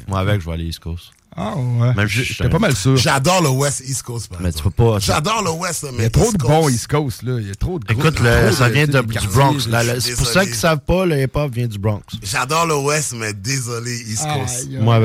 Moi, 0.06 0.20
avec, 0.20 0.40
je 0.40 0.46
vais 0.46 0.52
aller 0.52 0.66
East 0.66 0.78
Coast. 0.78 1.10
Ah 1.36 1.54
ouais. 1.56 2.48
Pas 2.50 2.58
mal 2.58 2.74
sûr. 2.74 2.96
J'adore 2.96 3.42
le 3.42 3.50
West 3.50 3.82
East 3.86 4.02
Coast, 4.02 4.28
par 4.28 4.40
Mais 4.40 4.52
tu 4.52 4.62
peux 4.62 4.70
pas. 4.70 4.98
J'adore 4.98 5.42
le 5.44 5.50
West, 5.50 5.84
mais. 5.92 5.98
Il 5.98 6.02
y 6.02 6.06
a 6.06 6.10
trop 6.10 6.32
de 6.32 6.38
bons 6.38 6.68
East 6.68 6.88
Coast, 6.88 7.22
là. 7.22 7.38
Il 7.40 7.46
y 7.46 7.50
a 7.50 7.54
trop 7.54 7.78
de 7.78 7.84
gros- 7.86 8.00
Écoute, 8.00 8.18
ça 8.52 8.68
vient 8.68 8.86
du 8.86 8.92
Bronx. 9.28 9.58
C'est 9.60 9.70
pour 9.70 9.80
désolé. 10.00 10.24
ça 10.32 10.44
qu'ils 10.44 10.54
savent 10.54 10.80
pas, 10.80 11.06
le 11.06 11.22
hip-hop 11.22 11.52
vient 11.52 11.66
du 11.68 11.78
Bronx. 11.78 12.02
J'adore 12.22 12.66
le 12.66 12.76
West, 12.76 13.14
mais 13.16 13.32
désolé, 13.32 13.92
East 14.08 14.24
Coast. 14.24 14.66
Aïe, 14.68 14.76
aïe. 14.76 14.82
Moi. 14.82 15.00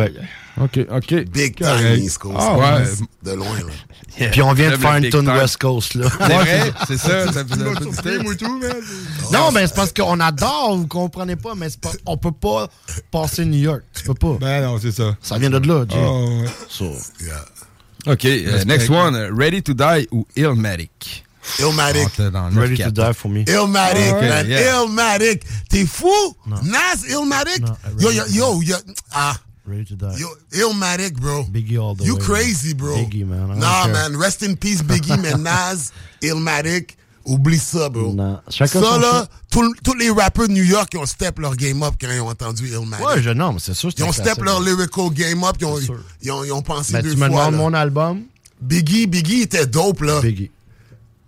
OK, 0.62 0.80
OK. 0.90 1.14
Big 1.32 1.56
time 1.56 1.98
East 1.98 2.18
Coast. 2.18 2.38
Ah 2.40 2.58
ouais. 2.58 2.86
De 3.24 3.32
loin, 3.36 3.58
là. 3.58 3.74
Yeah. 4.20 4.30
Puis 4.30 4.42
on 4.42 4.54
vient 4.54 4.70
de 4.72 4.78
faire 4.78 4.96
une 4.96 5.10
tune 5.10 5.30
West 5.30 5.58
Coast, 5.58 5.96
là. 5.96 6.08
C'est 6.10 6.34
vrai, 6.34 6.74
c'est 6.88 6.98
ça. 6.98 7.32
ça 7.32 7.44
non, 9.32 9.52
mais 9.52 9.68
c'est 9.68 9.76
parce 9.76 9.92
qu'on 9.92 10.20
adore, 10.20 10.78
vous 10.78 10.88
comprenez 10.88 11.36
pas, 11.36 11.56
mais 11.56 11.68
pas, 11.82 11.92
on 12.06 12.18
peut 12.18 12.32
pas 12.32 12.68
passer 13.10 13.46
New 13.46 13.60
York. 13.60 13.82
Tu 13.96 14.04
peux 14.04 14.14
pas. 14.14 14.38
Ben 14.40 14.64
non, 14.64 14.78
c'est 14.80 14.92
ça. 14.92 15.16
Ça 15.22 15.38
vient 15.38 15.50
de 15.50 15.58
là, 15.58 15.86
Jay. 15.90 15.98
Oh, 16.00 16.42
ouais. 16.42 16.50
so. 16.70 16.86
yeah. 17.22 18.14
OK, 18.14 18.26
euh, 18.26 18.64
next 18.66 18.90
one. 18.90 19.16
Ready 19.16 19.64
to 19.64 19.74
Die 19.74 20.08
ou 20.12 20.28
Illmatic? 20.36 21.24
Illmatic. 21.60 22.08
Oh, 22.20 22.50
ready 22.52 22.78
to 22.78 22.92
Die 22.92 23.14
for 23.14 23.30
me. 23.30 23.44
Illmatic, 23.46 24.14
oh, 24.14 24.22
man. 24.22 24.48
Yeah. 24.48 25.36
T'es 25.70 25.86
fou? 25.86 26.36
Non. 26.46 26.58
Nas, 26.64 27.08
Illmatic? 27.10 27.64
Yo, 28.00 28.12
yo, 28.12 28.24
yo, 28.30 28.62
yo. 28.62 28.76
Ah. 29.12 29.38
Ready 29.66 29.86
to 29.86 29.96
die. 29.96 30.18
Yo, 30.18 30.28
Illmatic, 30.52 31.14
bro. 31.20 31.44
Biggie 31.46 31.78
all 31.80 31.96
the 31.96 32.04
You 32.06 32.16
way. 32.16 32.22
crazy, 32.22 32.74
bro. 32.74 32.96
Biggie, 32.98 33.26
man. 33.26 33.50
I 33.52 33.60
Nah, 33.60 33.84
care. 33.84 33.94
man. 33.94 34.18
Rest 34.18 34.44
in 34.44 34.56
peace, 34.56 34.82
Biggie, 34.82 35.18
mais 35.22 35.38
Nas, 35.40 35.92
Illmatic, 36.22 36.98
oublie 37.26 37.58
ça, 37.60 37.88
bro. 37.90 38.14
Chacun 38.50 38.82
ça, 38.82 38.98
là, 38.98 39.26
tous 39.50 39.94
les 39.98 40.10
rappeurs 40.10 40.48
de 40.50 40.54
New 40.54 40.64
York, 40.66 40.90
ils 40.94 41.00
ont 41.00 41.06
step 41.06 41.40
leur 41.40 41.56
game 41.56 41.82
up 41.82 41.94
quand 42.00 42.08
ils 42.12 42.20
ont 42.20 42.28
entendu 42.30 42.68
Illmatic. 42.68 43.06
Ouais, 43.08 43.22
je, 43.22 43.30
non, 43.30 43.54
mais 43.54 43.60
c'est 43.60 43.74
sûr. 43.74 43.90
Ils 43.98 44.04
ont 44.04 44.12
step 44.12 44.42
leur 44.42 44.60
lyrical 44.62 45.10
game 45.12 45.44
up, 45.46 45.56
ils 45.62 45.66
ont, 45.66 45.80
ils 46.22 46.32
ont, 46.32 46.44
ils 46.44 46.52
ont 46.52 46.62
pensé 46.62 46.94
Ben, 46.94 47.02
deux 47.04 47.12
tu 47.14 47.18
me 47.18 47.28
fois. 47.30 47.46
demandes 47.48 47.56
mon 47.56 47.74
album? 47.74 48.24
Biggie, 48.62 49.08
Biggie 49.08 49.42
était 49.44 49.66
dope, 49.66 50.02
là. 50.02 50.20
Biggie. 50.22 50.52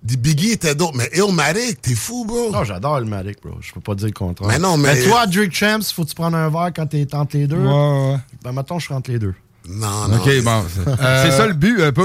Biggie 0.06 0.52
était 0.52 0.76
dope, 0.76 0.94
mais 0.96 1.10
Illmatic, 1.14 1.82
t'es 1.82 1.96
fou, 1.96 2.26
bro. 2.26 2.52
Non, 2.52 2.64
j'adore 2.64 3.00
le 3.00 3.06
Matic, 3.06 3.42
bro. 3.42 3.56
Je 3.60 3.72
peux 3.74 3.80
pas 3.82 3.96
dire 3.96 4.08
le 4.08 4.14
contraire. 4.14 4.48
Mais 4.50 4.60
non, 4.60 4.78
mais- 4.78 5.02
toi, 5.04 5.26
Drake 5.26 5.52
Champs, 5.54 5.80
faut 5.94 6.04
que 6.04 6.10
tu 6.10 6.16
prennes 6.16 6.36
un 6.36 6.50
verre 6.50 6.72
quand 6.76 6.86
t'es 6.86 7.08
entre 7.16 7.38
les 7.38 7.48
deux. 7.48 7.58
Ouais, 7.58 8.12
ouais. 8.12 8.18
Ben, 8.44 8.52
mettons, 8.52 8.78
je 8.78 8.86
suis 8.86 8.94
entre 8.94 9.12
les 9.12 9.18
deux. 9.20 9.34
Non, 9.68 10.08
non. 10.08 10.18
Ok, 10.18 10.30
bon. 10.44 10.64
C'est 10.86 10.90
Euh, 11.04 11.32
ça 11.38 11.48
le 11.48 11.54
but, 11.54 11.82
un 11.84 11.92
peu. 11.92 12.04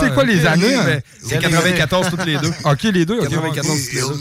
C'est 0.00 0.14
quoi 0.14 0.24
les 0.24 0.46
années? 0.46 0.76
mais 0.84 0.92
hein? 0.96 1.00
C'est 1.22 1.38
94 1.38 2.08
toutes 2.10 2.24
les 2.24 2.38
deux. 2.38 2.52
Ok, 2.64 2.82
les 2.84 3.04
deux. 3.04 3.18
ok. 3.18 3.28
94 3.28 3.66
toutes 3.66 3.92
les 3.92 4.00
deux. 4.00 4.18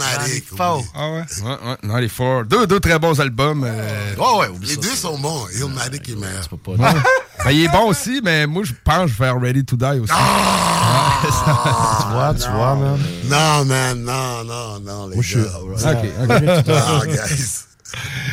Ah 0.94 1.10
ouais. 1.12 1.24
Ouais, 1.44 1.50
ouais. 1.50 1.78
Non, 1.84 1.96
les 1.98 2.10
four. 2.10 2.44
Deux, 2.46 2.68
deux 2.68 2.80
très 2.80 3.00
bons 3.00 3.20
albums. 3.20 3.64
euh, 3.66 4.14
Oh, 4.18 4.40
ouais, 4.42 4.48
Les 4.62 4.76
ça. 4.76 4.82
deux 4.82 4.96
sont 4.96 5.18
bons. 5.18 5.46
Illmatic 5.58 6.10
est 6.10 6.16
meilleur. 6.16 6.44
Ben, 7.44 7.52
il 7.52 7.66
est 7.66 7.68
bon 7.68 7.90
aussi, 7.90 8.22
mais 8.24 8.48
moi, 8.48 8.64
je 8.66 8.72
pense 8.84 9.02
que 9.04 9.08
je 9.10 9.14
vais 9.20 9.26
faire 9.26 9.40
Ready 9.40 9.64
to 9.66 9.76
Die 9.76 10.00
aussi. 10.02 10.12
Tu 11.26 12.12
vois, 12.14 12.34
tu 12.34 12.50
vois, 12.50 12.76
man. 12.76 13.00
Non, 13.26 13.66
man, 13.66 14.02
non, 14.04 14.44
non, 14.46 14.80
non, 14.80 15.08
les 15.10 15.16
Moi, 15.16 15.24
je 15.24 15.40
suis. 15.40 15.42
gars. 15.42 15.92
Ok, 15.92 16.06
ok. 16.24 16.66
Ah, 16.70 17.02
guys. 17.06 17.65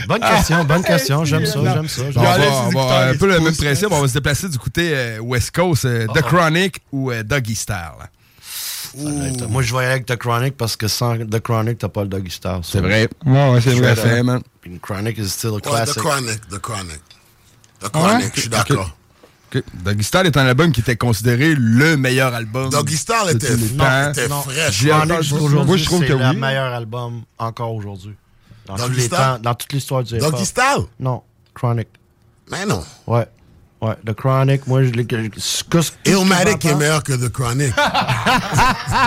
Bonne 0.08 0.20
question, 0.20 0.64
bonne 0.64 0.82
question. 0.82 1.24
J'aime 1.26 1.46
ça, 1.46 1.60
j'aime 1.62 1.88
ça. 1.88 2.02
On 2.02 2.10
j'aime 2.10 2.22
va, 2.22 2.38
on 2.66 2.70
va 2.70 3.08
un 3.08 3.16
peu 3.16 3.26
le 3.26 3.38
même 3.40 3.54
principe. 3.54 3.88
On 3.90 4.00
va 4.00 4.08
se 4.08 4.14
déplacer 4.14 4.48
du 4.48 4.58
côté 4.58 4.92
euh, 4.94 5.18
West 5.20 5.50
Coast, 5.54 5.84
euh, 5.84 6.06
Ah. 6.08 6.12
The 6.18 6.22
Chronic 6.22 6.80
ou 6.90 7.10
euh, 7.10 7.22
Doggy 7.22 7.54
Style. 7.54 7.76
Moi, 9.48 9.62
je 9.62 9.74
vais 9.74 9.86
avec 9.86 10.06
The 10.06 10.16
Chronic 10.16 10.56
parce 10.56 10.76
que 10.76 10.88
sans 10.88 11.16
The 11.16 11.40
Chronic, 11.40 11.78
t'as 11.78 11.88
pas 11.88 12.02
le 12.02 12.08
Doggy 12.08 12.30
Star. 12.30 12.60
C'est 12.62 12.80
vrai. 12.80 13.08
Ouais, 13.24 13.50
ouais, 13.50 13.60
c'est 13.60 13.74
vrai. 13.74 13.94
fait, 13.96 14.16
ça. 14.16 14.22
man. 14.22 14.40
Puis 14.60 14.78
Chronic 14.82 15.16
is 15.18 15.28
still 15.28 15.50
a 15.50 15.52
Ouais, 15.54 15.60
The 15.60 15.64
classic. 15.68 15.94
Chronic, 15.96 16.48
The 16.48 16.58
Chronic. 16.58 17.00
The 17.80 17.86
Ah 17.92 17.98
ouais? 17.98 18.08
Chronic, 18.08 18.32
je 18.34 18.40
suis 18.40 18.48
d'accord. 18.50 18.96
Ok. 19.54 19.62
Doggy 19.84 20.02
Style 20.04 20.26
est 20.26 20.36
un 20.36 20.46
album 20.46 20.72
qui 20.72 20.80
était 20.80 20.96
considéré 20.96 21.54
le 21.56 21.96
meilleur 21.96 22.34
album. 22.34 22.70
Doggy 22.70 22.94
de 22.96 23.30
était, 23.34 23.56
non, 23.76 23.84
Non, 24.28 24.42
fraîche. 24.42 24.78
J'ai 24.78 24.88
Chronic, 24.88 25.04
entendu- 25.10 25.22
jusqu'à 25.22 25.36
aujourd'hui, 25.42 25.66
Moi, 25.68 25.76
je 25.76 25.84
trouve 25.84 26.00
c'est 26.00 26.06
que 26.08 26.12
le 26.14 26.28
oui. 26.30 26.36
meilleur 26.36 26.72
album 26.72 27.22
encore 27.38 27.74
aujourd'hui. 27.74 28.14
Dans, 28.76 28.84
Doggy 28.84 28.90
tous 28.90 28.96
les 28.98 29.06
Style? 29.06 29.16
temps, 29.18 29.38
dans 29.40 29.54
toute 29.54 29.72
l'histoire 29.72 30.02
du 30.02 30.14
hip-hop. 30.16 30.30
Doggy 30.32 30.44
Style? 30.46 30.84
Non, 31.00 31.22
Chronic. 31.54 31.88
Mais 32.50 32.66
non. 32.66 32.82
Ouais. 33.06 33.26
Ouais, 33.80 33.96
The 34.06 34.12
Chronic, 34.14 34.64
moi, 34.68 34.84
je 34.84 34.90
l'ai. 34.90 35.04
Illmatic 36.04 36.64
est 36.66 36.74
meilleur 36.76 37.02
que 37.02 37.14
The 37.14 37.28
Chronic. 37.32 37.72
Là. 37.76 38.98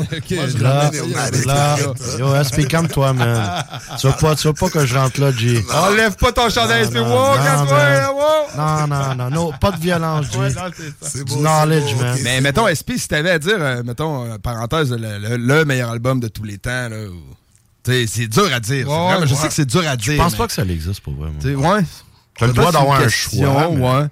Ok, 0.00 0.30
Moi, 0.30 0.46
je 0.48 0.58
Là, 0.62 0.80
ramène 0.80 1.04
Illmatic. 1.04 1.44
là, 1.44 1.72
arrête, 1.72 2.18
yo, 2.18 2.28
SP, 2.48 2.66
calme-toi, 2.66 3.12
man. 3.12 3.64
Tu 4.00 4.06
veux 4.06 4.12
pas, 4.14 4.34
tu 4.36 4.46
veux 4.48 4.54
pas 4.54 4.70
que 4.70 4.86
je 4.86 4.96
rentre 4.96 5.20
là, 5.20 5.32
G. 5.32 5.62
Enlève 5.72 6.16
pas 6.16 6.32
ton 6.32 6.48
chandail, 6.48 6.86
SP. 6.88 6.96
Wow, 6.96 7.04
wow. 7.04 8.56
Non, 8.56 8.86
non, 8.86 9.14
non, 9.16 9.30
non, 9.30 9.52
pas 9.60 9.72
de 9.72 9.80
violence, 9.80 10.26
G. 10.32 10.38
C'est 11.02 11.24
Du 11.24 11.36
knowledge, 11.36 11.94
man. 11.96 12.16
Mais 12.22 12.40
mettons, 12.40 12.66
SP, 12.72 12.96
si 12.96 13.08
t'avais 13.08 13.30
à 13.32 13.38
dire, 13.38 13.56
euh, 13.58 13.82
mettons, 13.84 14.24
euh, 14.24 14.38
parenthèse, 14.38 14.90
le, 14.92 15.18
le- 15.18 15.36
le 15.36 15.64
meilleur 15.64 15.90
album 15.90 16.20
de 16.20 16.28
tous 16.28 16.44
les 16.44 16.58
temps, 16.58 16.88
là. 16.88 16.96
C'est 18.06 18.28
dur 18.28 18.52
à 18.52 18.60
dire. 18.60 18.86
c'est 18.86 18.92
Ouais, 18.92 19.08
vraiment- 19.10 19.26
je 19.26 19.34
ouais. 19.34 19.40
sais 19.40 19.48
que 19.48 19.54
c'est 19.54 19.66
dur 19.66 19.86
à 19.88 19.96
dire. 19.96 20.12
Je 20.12 20.18
pense 20.18 20.32
mais- 20.32 20.38
pas 20.38 20.46
que 20.46 20.52
ça 20.52 20.62
existe 20.64 21.00
pour 21.00 21.14
vrai, 21.14 21.30
moi. 21.30 21.40
T'sais, 21.40 21.54
ouais. 21.54 21.84
T'as 22.38 22.46
le 22.46 22.52
Peut-être 22.52 22.54
droit 22.54 22.72
d'avoir 22.72 23.00
un 23.00 23.08
choix, 23.08 23.68
mais- 23.70 23.80
ouais. 23.80 24.06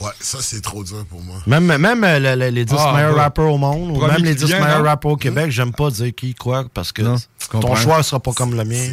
Ouais, 0.00 0.10
ça, 0.20 0.38
c'est 0.40 0.60
trop 0.60 0.84
dur 0.84 1.04
pour 1.08 1.20
moi. 1.22 1.36
Même, 1.46 1.64
même 1.76 2.04
euh, 2.04 2.18
le- 2.20 2.36
le- 2.36 2.50
les 2.50 2.64
10 2.64 2.74
Ah, 2.78 2.92
meilleurs 2.94 3.14
ouais. 3.16 3.20
rappeurs 3.20 3.50
au 3.52 3.58
monde, 3.58 3.96
ou 3.96 4.06
même 4.06 4.22
les 4.22 4.30
qui 4.36 4.42
10 4.42 4.46
vient, 4.46 4.60
meilleurs 4.60 4.78
non? 4.78 4.84
rappeurs 4.84 5.10
au 5.12 5.16
Québec, 5.16 5.50
j'aime 5.50 5.72
pas 5.72 5.90
dire 5.90 6.14
qui, 6.14 6.34
quoi, 6.36 6.64
parce 6.72 6.92
que 6.92 7.02
Non, 7.02 7.16
ton 7.60 7.74
choix 7.74 8.00
sera 8.04 8.20
pas 8.20 8.32
comme 8.32 8.54
le 8.54 8.64
mien. 8.64 8.90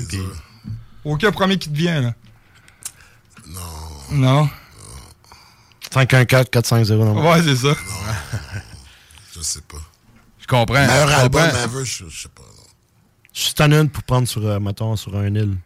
Aucun 1.04 1.32
premier 1.32 1.58
qui 1.60 1.70
te 1.70 1.76
vient, 1.78 2.02
là. 2.02 2.14
Non. 3.48 3.62
Non? 4.12 4.50
514-450. 5.94 7.16
non? 7.16 7.30
Ouais, 7.32 7.42
c'est 7.44 7.56
ça. 7.56 7.74
Je 9.36 9.42
sais 9.42 9.62
pas. 9.62 9.78
Je 10.40 10.48
comprends. 10.48 10.74
Meilleur 10.74 11.08
je 11.08 11.14
album 11.14 11.42
je 11.84 12.04
sais 12.10 12.30
pas. 12.34 12.42
Je 13.36 13.42
suis 13.42 13.54
tanné 13.54 13.76
une 13.78 13.90
pour 13.90 14.02
prendre 14.04 14.28
sur, 14.28 14.46
euh, 14.48 14.60
mettons, 14.60 14.96
sur 14.96 15.16
un 15.16 15.28
île. 15.28 15.58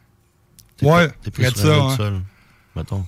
Ouais, 0.82 1.10
T'es 1.24 1.30
plus 1.32 1.46
sur 1.56 1.72
un 1.72 1.76
île 1.76 1.90
ouais. 1.92 1.98
seul, 1.98 2.22
mettons. 2.76 3.06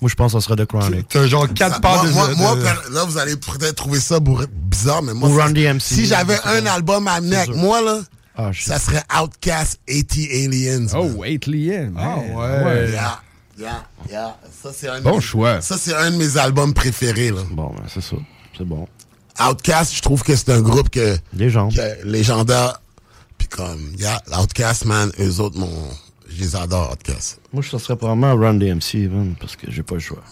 Moi, 0.00 0.10
je 0.10 0.14
pense 0.14 0.32
que 0.34 0.40
ça 0.40 0.44
serait 0.46 0.56
The 0.62 0.66
Chronic. 0.66 1.08
T'as 1.08 1.26
genre 1.26 1.48
quatre 1.54 1.80
parts 1.80 2.04
moi, 2.04 2.06
de. 2.06 2.12
moi, 2.12 2.28
de- 2.28 2.34
moi, 2.34 2.56
de- 2.56 2.60
per- 2.62 2.92
là, 2.94 3.04
vous 3.04 3.16
allez 3.16 3.36
peut-être 3.36 3.76
trouver 3.76 4.00
ça 4.00 4.18
bizarre, 4.20 5.02
mais 5.02 5.14
moi, 5.14 5.30
Ou 5.30 5.38
ça- 5.38 5.44
Run 5.44 5.52
DMC. 5.52 5.80
si 5.80 6.06
j'avais 6.06 6.38
un 6.44 6.66
album 6.66 7.08
à 7.08 7.14
amener 7.14 7.36
avec 7.36 7.56
moi, 7.56 7.80
là, 7.80 8.00
Ah, 8.36 8.50
ça 8.52 8.78
serait 8.78 9.02
Outcast 9.22 9.78
80 9.86 10.44
Aliens. 10.46 10.86
Oh, 10.94 11.04
man. 11.04 11.14
wait, 11.16 11.46
Liam. 11.46 11.96
Ah, 11.96 12.16
man. 12.16 12.34
ouais. 12.66 12.90
Yeah, 12.90 13.20
yeah, 13.58 13.84
yeah. 14.10 14.36
Ça, 14.62 14.70
c'est 14.76 14.88
un, 14.88 14.98
de 14.98 15.04
Bon 15.04 15.14
mes- 15.16 15.20
choix. 15.22 15.60
ça, 15.62 15.78
c'est 15.78 15.94
un 15.94 16.10
de 16.10 16.16
mes 16.16 16.36
albums 16.36 16.74
préférés. 16.74 17.30
Là. 17.30 17.42
Bon, 17.52 17.68
ben, 17.70 17.84
c'est 17.88 18.00
ça. 18.02 18.16
C'est 18.58 18.64
bon. 18.66 18.86
Outcast, 19.40 19.94
je 19.94 20.02
trouve 20.02 20.22
que 20.24 20.34
c'est 20.34 20.50
un 20.50 20.60
groupe 20.60 20.90
que, 20.90 21.16
gens. 21.48 21.68
que 21.68 22.04
légendaire. 22.04 22.80
Puis 23.38 23.48
comme, 23.48 23.92
yeah, 23.98 24.20
Outcast, 24.38 24.84
man, 24.84 25.10
eux 25.20 25.40
autres, 25.40 25.58
mon, 25.58 25.70
je 26.28 26.40
les 26.40 26.56
adore, 26.56 26.92
Outcast. 26.92 27.40
Moi, 27.52 27.62
ça 27.62 27.78
serait 27.78 27.96
probablement 27.96 28.34
Run 28.34 28.54
DMC, 28.54 29.08
man, 29.10 29.34
parce 29.38 29.56
que 29.56 29.70
j'ai 29.70 29.82
pas 29.82 29.94
le 29.94 30.00
choix. 30.00 30.22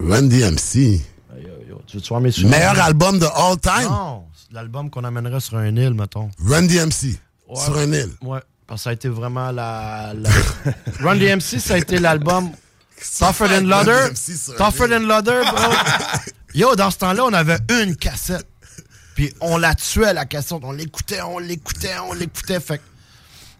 Run 0.00 0.22
DMC. 0.22 1.00
Yo, 1.36 1.48
yo, 1.68 1.80
tu 1.86 1.96
mes 2.14 2.30
souvenirs? 2.30 2.50
Meilleur 2.50 2.80
album 2.80 3.18
de 3.18 3.26
all 3.26 3.58
time? 3.60 3.88
Non, 3.90 4.24
l'album 4.52 4.90
qu'on 4.90 5.04
amènerait 5.04 5.40
sur 5.40 5.56
un 5.56 5.76
île, 5.76 5.94
mettons. 5.94 6.30
Run 6.44 6.62
DMC. 6.62 7.18
Ouais. 7.48 7.56
Sur 7.56 7.76
un 7.78 7.92
île. 7.92 8.10
Ouais, 8.22 8.40
parce 8.66 8.80
que 8.80 8.84
ça 8.84 8.90
a 8.90 8.92
été 8.92 9.08
vraiment 9.08 9.50
la... 9.50 10.12
la... 10.14 10.30
Run 11.00 11.16
DMC, 11.16 11.58
ça 11.60 11.74
a 11.74 11.78
été 11.78 11.98
l'album 11.98 12.50
Tougher 13.18 13.48
Than 13.48 13.70
un 13.70 14.10
Tougher. 14.56 14.88
Than 14.88 15.06
Leather, 15.06 15.42
bro. 15.44 15.72
Yo, 16.54 16.74
dans 16.76 16.90
ce 16.90 16.98
temps-là, 16.98 17.24
on 17.24 17.32
avait 17.32 17.58
une 17.82 17.96
cassette. 17.96 18.46
Puis 19.18 19.34
on 19.40 19.58
la 19.58 19.74
tuait, 19.74 20.14
la 20.14 20.26
cassette. 20.26 20.60
On 20.62 20.70
l'écoutait, 20.70 21.20
on 21.22 21.40
l'écoutait, 21.40 21.90
on 22.08 22.12
l'écoutait. 22.12 22.60
Fait 22.60 22.78
que 22.78 22.82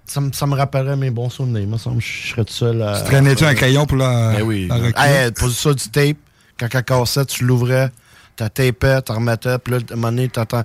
ça, 0.07 0.21
me- 0.21 0.31
ça 0.31 0.47
me 0.47 0.55
rappellerait 0.55 0.95
mes 0.95 1.11
bons 1.11 1.31
souvenirs. 1.31 1.67
Moi, 1.67 1.81
ça 1.81 1.91
me 1.91 1.99
je 1.99 2.29
serais 2.29 2.45
tout 2.45 2.53
seul 2.53 2.81
à... 2.81 3.01
Tu 3.01 3.07
traînais-tu 3.07 3.45
un 3.45 3.55
crayon 3.57 3.85
pour 3.85 3.97
la. 3.97 4.35
Ben 4.37 4.43
oui. 4.43 4.69
la 4.69 5.33
pose 5.33 5.59
ça 5.59 5.75
du 5.75 5.89
tape. 5.89 6.17
Quand 6.61 6.69
elle 6.73 6.85
cassait, 6.85 7.25
tu 7.25 7.43
l'ouvrais, 7.43 7.91
t'as 8.37 8.49
tapé, 8.51 9.01
t'en 9.05 9.17
remettais, 9.17 9.59
puis 9.59 9.73
là, 9.75 9.81
à 9.81 9.93
un 9.95 9.97
moment 9.97 10.11
donné, 10.13 10.29
t'entends. 10.29 10.63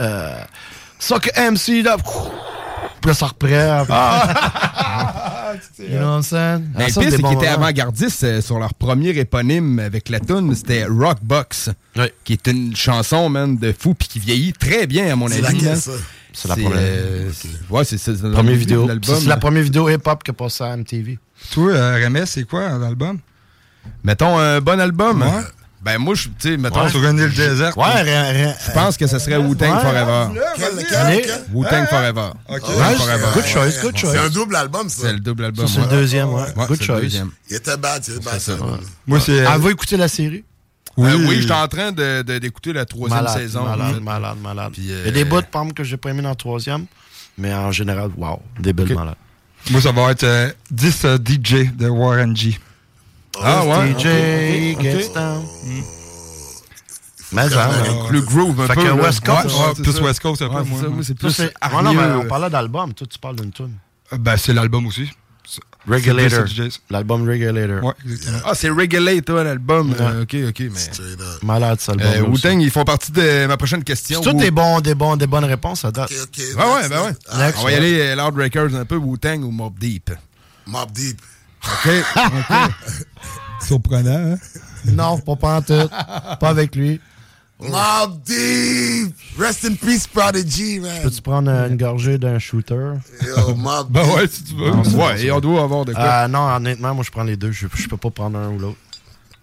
Euh, 0.00 0.40
Suck 0.98 1.30
MC, 1.38 1.82
là. 1.84 1.96
Puis 3.02 3.08
là, 3.08 3.14
ça 3.14 3.26
reprend. 3.26 3.48
you 5.78 5.98
know 5.98 6.08
what 6.08 6.16
I'm 6.18 6.22
saying? 6.22 6.68
Mais 6.76 6.84
Ah, 6.84 6.86
le 6.86 6.92
pire, 6.92 7.02
des 7.02 7.10
c'est 7.16 7.22
qu'ils 7.22 7.32
étaient 7.32 7.46
avant-gardistes 7.48 8.24
euh, 8.24 8.40
sur 8.40 8.58
leur 8.58 8.74
premier 8.74 9.10
éponyme 9.10 9.78
avec 9.80 10.08
la 10.08 10.20
tune, 10.20 10.54
c'était 10.54 10.84
Rockbox, 10.86 11.70
Ouais. 11.96 12.12
qui 12.24 12.34
est 12.34 12.46
une 12.46 12.74
chanson, 12.76 13.28
man, 13.28 13.56
de 13.58 13.74
fou, 13.78 13.94
puis 13.94 14.08
qui 14.08 14.18
vieillit 14.18 14.52
très 14.52 14.86
bien, 14.86 15.12
à 15.12 15.16
mon 15.16 15.30
avis. 15.30 15.42
laquelle, 15.42 15.62
man. 15.64 15.76
ça? 15.76 15.92
C'est 16.32 16.48
la 16.48 16.54
première. 16.54 16.70
euh, 16.74 17.30
c'est- 17.34 17.48
Ouais, 17.68 17.84
c'est 17.84 17.98
c'est- 17.98 18.14
c'est 18.16 18.22
dans 18.22 18.32
Première 18.32 18.52
le 18.52 18.58
vidéo. 18.58 18.88
C'est 19.02 19.26
la 19.26 19.36
première 19.36 19.62
vidéo 19.62 19.88
hip-hop 19.90 20.22
qui 20.24 20.30
a 20.30 20.34
passé 20.34 20.64
à 20.64 20.74
MTV. 20.76 21.18
Toi, 21.52 21.72
euh, 21.72 22.06
RMS, 22.06 22.24
c'est 22.26 22.44
quoi 22.44 22.78
l'album? 22.78 23.18
Mettons 24.04 24.38
un 24.38 24.60
bon 24.60 24.80
album. 24.80 25.20
Ouais. 25.22 25.28
Ben 25.82 25.98
moi, 25.98 26.14
je- 26.14 26.28
tu 26.28 26.32
sais, 26.50 26.56
mettons, 26.56 26.84
Ouais, 26.84 26.90
sur 26.90 27.04
une 27.04 27.18
île 27.18 27.34
déserte. 27.34 27.76
Ouais, 27.76 28.02
rien, 28.02 28.22
rien. 28.30 28.54
je 28.66 28.70
pense 28.70 28.96
que 28.96 29.06
ce 29.08 29.18
serait 29.18 29.36
Wu-Tang 29.36 29.74
Ouais. 29.74 29.80
Forever. 29.80 30.28
Wu-Tang 31.52 31.86
Forever. 31.88 32.30
Ok. 32.48 32.56
Wu-Tang 32.68 32.78
Ouais, 32.78 32.94
Forever. 32.96 33.26
good 33.34 33.44
choice, 33.46 33.80
good 33.82 33.92
C'est 33.96 34.06
un 34.06 34.12
choice. 34.14 34.30
double 34.30 34.56
album, 34.56 34.88
ça. 34.88 35.02
C'est 35.02 35.12
le 35.12 35.20
double 35.20 35.44
album. 35.46 35.66
C'est 35.66 35.80
le 35.80 35.86
deuxième, 35.86 36.32
ouais. 36.32 36.46
Good 36.68 36.82
choice. 36.82 37.00
Il 37.50 37.56
était 37.56 37.76
bad, 37.76 38.02
il 38.06 38.14
était 38.14 38.24
bad. 38.24 38.40
Moi, 39.06 39.20
c'est. 39.20 39.32
Elle 39.36 39.60
va 39.60 39.70
écouter 39.70 39.96
la 39.96 40.08
série? 40.08 40.44
Oui, 40.96 41.08
Euh, 41.10 41.26
oui, 41.26 41.38
j'étais 41.40 41.52
en 41.54 41.66
train 41.68 41.90
de- 41.90 42.20
de- 42.22 42.38
d'écouter 42.38 42.72
la 42.74 42.84
troisième 42.84 43.22
Malade, 43.22 43.38
saison. 43.38 43.64
malade, 43.64 43.94
fait. 43.94 44.00
malade, 44.00 44.36
malade. 44.42 44.72
Puis, 44.74 44.82
Il 44.82 44.88
y 44.90 44.92
euh, 44.92 45.08
a 45.08 45.10
des 45.10 45.24
bouts, 45.24 45.40
par 45.50 45.62
exemple, 45.62 45.72
que 45.74 45.84
j'ai 45.84 45.96
pas 45.96 46.10
aimé 46.10 46.20
dans 46.20 46.28
le 46.28 46.36
troisième, 46.36 46.84
mais 47.38 47.52
en 47.54 47.72
général, 47.72 48.10
wow, 48.14 48.40
des 48.60 48.74
belles 48.74 48.90
Ok. 48.92 48.96
malades. 48.98 49.14
Moi, 49.70 49.80
ça 49.80 49.90
va 49.90 50.10
être 50.10 50.24
euh, 50.24 50.50
10 50.70 51.04
euh, 51.06 51.16
DJ 51.16 51.70
de 51.74 51.88
Warren 51.88 52.36
G. 52.36 52.58
Ah 53.40 53.64
ouais? 53.64 53.92
DJ 53.92 54.74
Ok. 54.76 54.82
gets 54.82 55.08
down. 55.14 55.42
Mais 57.32 57.42
hein. 57.54 57.70
Le 58.10 58.20
groove 58.20 58.60
un 58.60 58.66
Fait 58.66 58.74
peu. 58.74 58.82
que. 58.84 58.90
West 58.90 59.24
Coast, 59.24 59.46
Ouais, 59.46 59.82
plus 59.82 59.92
ça. 59.92 60.02
West 60.02 60.20
Coast 60.20 60.42
un 60.42 60.48
peu, 60.48 60.54
Ouais, 60.56 60.88
moi. 60.90 61.02
c'est 61.02 61.14
plus 61.14 61.40
Ah 61.62 61.70
non, 61.82 61.94
mais 61.94 62.00
hargneux. 62.02 62.16
on 62.18 62.28
parlait 62.28 62.50
d'album. 62.50 62.92
Toi, 62.92 63.06
tu 63.10 63.18
parles 63.18 63.36
d'une 63.36 63.50
tune. 63.52 63.72
Euh, 64.12 64.18
Ben, 64.18 64.36
c'est 64.36 64.52
l'album 64.52 64.86
aussi. 64.86 65.08
Regulator. 65.88 66.46
C'est 66.46 66.54
10 66.54 66.60
DJs. 66.70 66.78
L'album 66.90 67.26
Regulator. 67.28 67.82
Ouais, 67.82 67.92
exactement. 68.04 68.38
Ah, 68.44 68.54
c'est 68.54 68.68
Regulate, 68.68 69.24
toi, 69.24 69.42
l'album. 69.42 69.94
Euh, 69.98 70.22
ok, 70.22 70.36
ok, 70.50 70.60
mais. 70.60 71.06
Malade, 71.42 71.80
ça, 71.80 71.92
Euh, 71.92 71.96
l'album. 71.96 72.32
Wu-Tang, 72.32 72.60
ils 72.60 72.70
font 72.70 72.84
partie 72.84 73.10
de 73.12 73.46
ma 73.46 73.56
prochaine 73.56 73.82
question. 73.82 74.22
C'est 74.22 74.30
tout 74.30 74.36
Wu- 74.36 74.42
des, 74.42 74.50
bons, 74.50 74.80
des, 74.80 74.94
bons, 74.94 75.16
des 75.16 75.26
bonnes 75.26 75.44
réponses 75.46 75.84
à 75.86 75.90
date. 75.90 76.10
Ouais, 76.10 76.54
ouais, 76.54 76.88
ben 76.88 77.02
ouais. 77.06 77.12
Ah. 77.30 77.50
On 77.58 77.64
va 77.64 77.72
y 77.72 77.74
aller 77.74 77.98
euh, 77.98 78.14
Loud 78.14 78.36
Records 78.36 78.78
un 78.78 78.84
peu, 78.84 78.96
Wu-Tang 78.96 79.42
ou 79.42 79.50
Mob 79.50 79.76
Deep. 79.78 80.10
Mob 80.66 80.92
Deep. 80.92 81.20
OK. 81.64 81.90
Surprenant, 83.60 84.32
hein? 84.32 84.38
Non, 84.86 85.18
pas, 85.18 85.36
pas 85.36 85.56
en 85.58 85.62
tout. 85.62 85.88
pas 86.40 86.48
avec 86.48 86.74
lui. 86.74 87.00
Mob 87.60 88.20
Deep! 88.26 89.14
Rest 89.38 89.64
in 89.64 89.74
peace, 89.76 90.08
Prodigy, 90.08 90.80
man. 90.80 90.90
Peux-tu 91.04 91.22
prendre 91.22 91.48
euh, 91.48 91.68
une 91.68 91.76
gorgée 91.76 92.18
d'un 92.18 92.40
shooter? 92.40 92.94
Yo, 93.24 93.54
Mob 93.54 93.88
Ben 93.90 94.02
Deep. 94.04 94.14
ouais, 94.16 94.26
si 94.26 94.42
tu 94.44 94.54
veux. 94.56 94.70
Non, 94.70 94.82
Ouais, 94.82 95.22
et 95.24 95.28
ça. 95.28 95.36
on 95.36 95.40
doit 95.40 95.62
avoir 95.62 95.84
de 95.84 95.92
quoi? 95.92 96.02
Euh, 96.02 96.28
non, 96.28 96.40
honnêtement, 96.56 96.92
moi, 96.94 97.04
je 97.06 97.10
prends 97.12 97.22
les 97.22 97.36
deux. 97.36 97.52
Je, 97.52 97.68
je 97.72 97.86
peux 97.88 97.96
pas 97.96 98.10
prendre 98.10 98.36
un 98.36 98.48
ou 98.50 98.58
l'autre. 98.58 98.78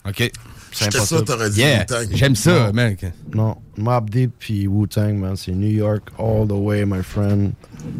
OK. 0.05 0.29
C'est 0.71 0.91
J'étais 0.91 0.99
que 0.99 1.21
t'aurais 1.21 1.49
dit 1.49 1.61
Yeah. 1.61 1.79
Wu-Tang. 1.79 2.07
J'aime 2.11 2.35
ça, 2.35 2.51
Non. 2.67 2.73
mec. 2.73 3.05
Non, 3.33 3.55
Mob 3.77 4.09
Deep 4.09 4.33
puis 4.37 4.67
Wu-Tang, 4.67 5.13
man, 5.13 5.35
c'est 5.37 5.51
New 5.53 5.69
York 5.71 6.03
all 6.19 6.45
the 6.47 6.51
way, 6.51 6.85
my 6.85 7.01
friend. 7.01 7.53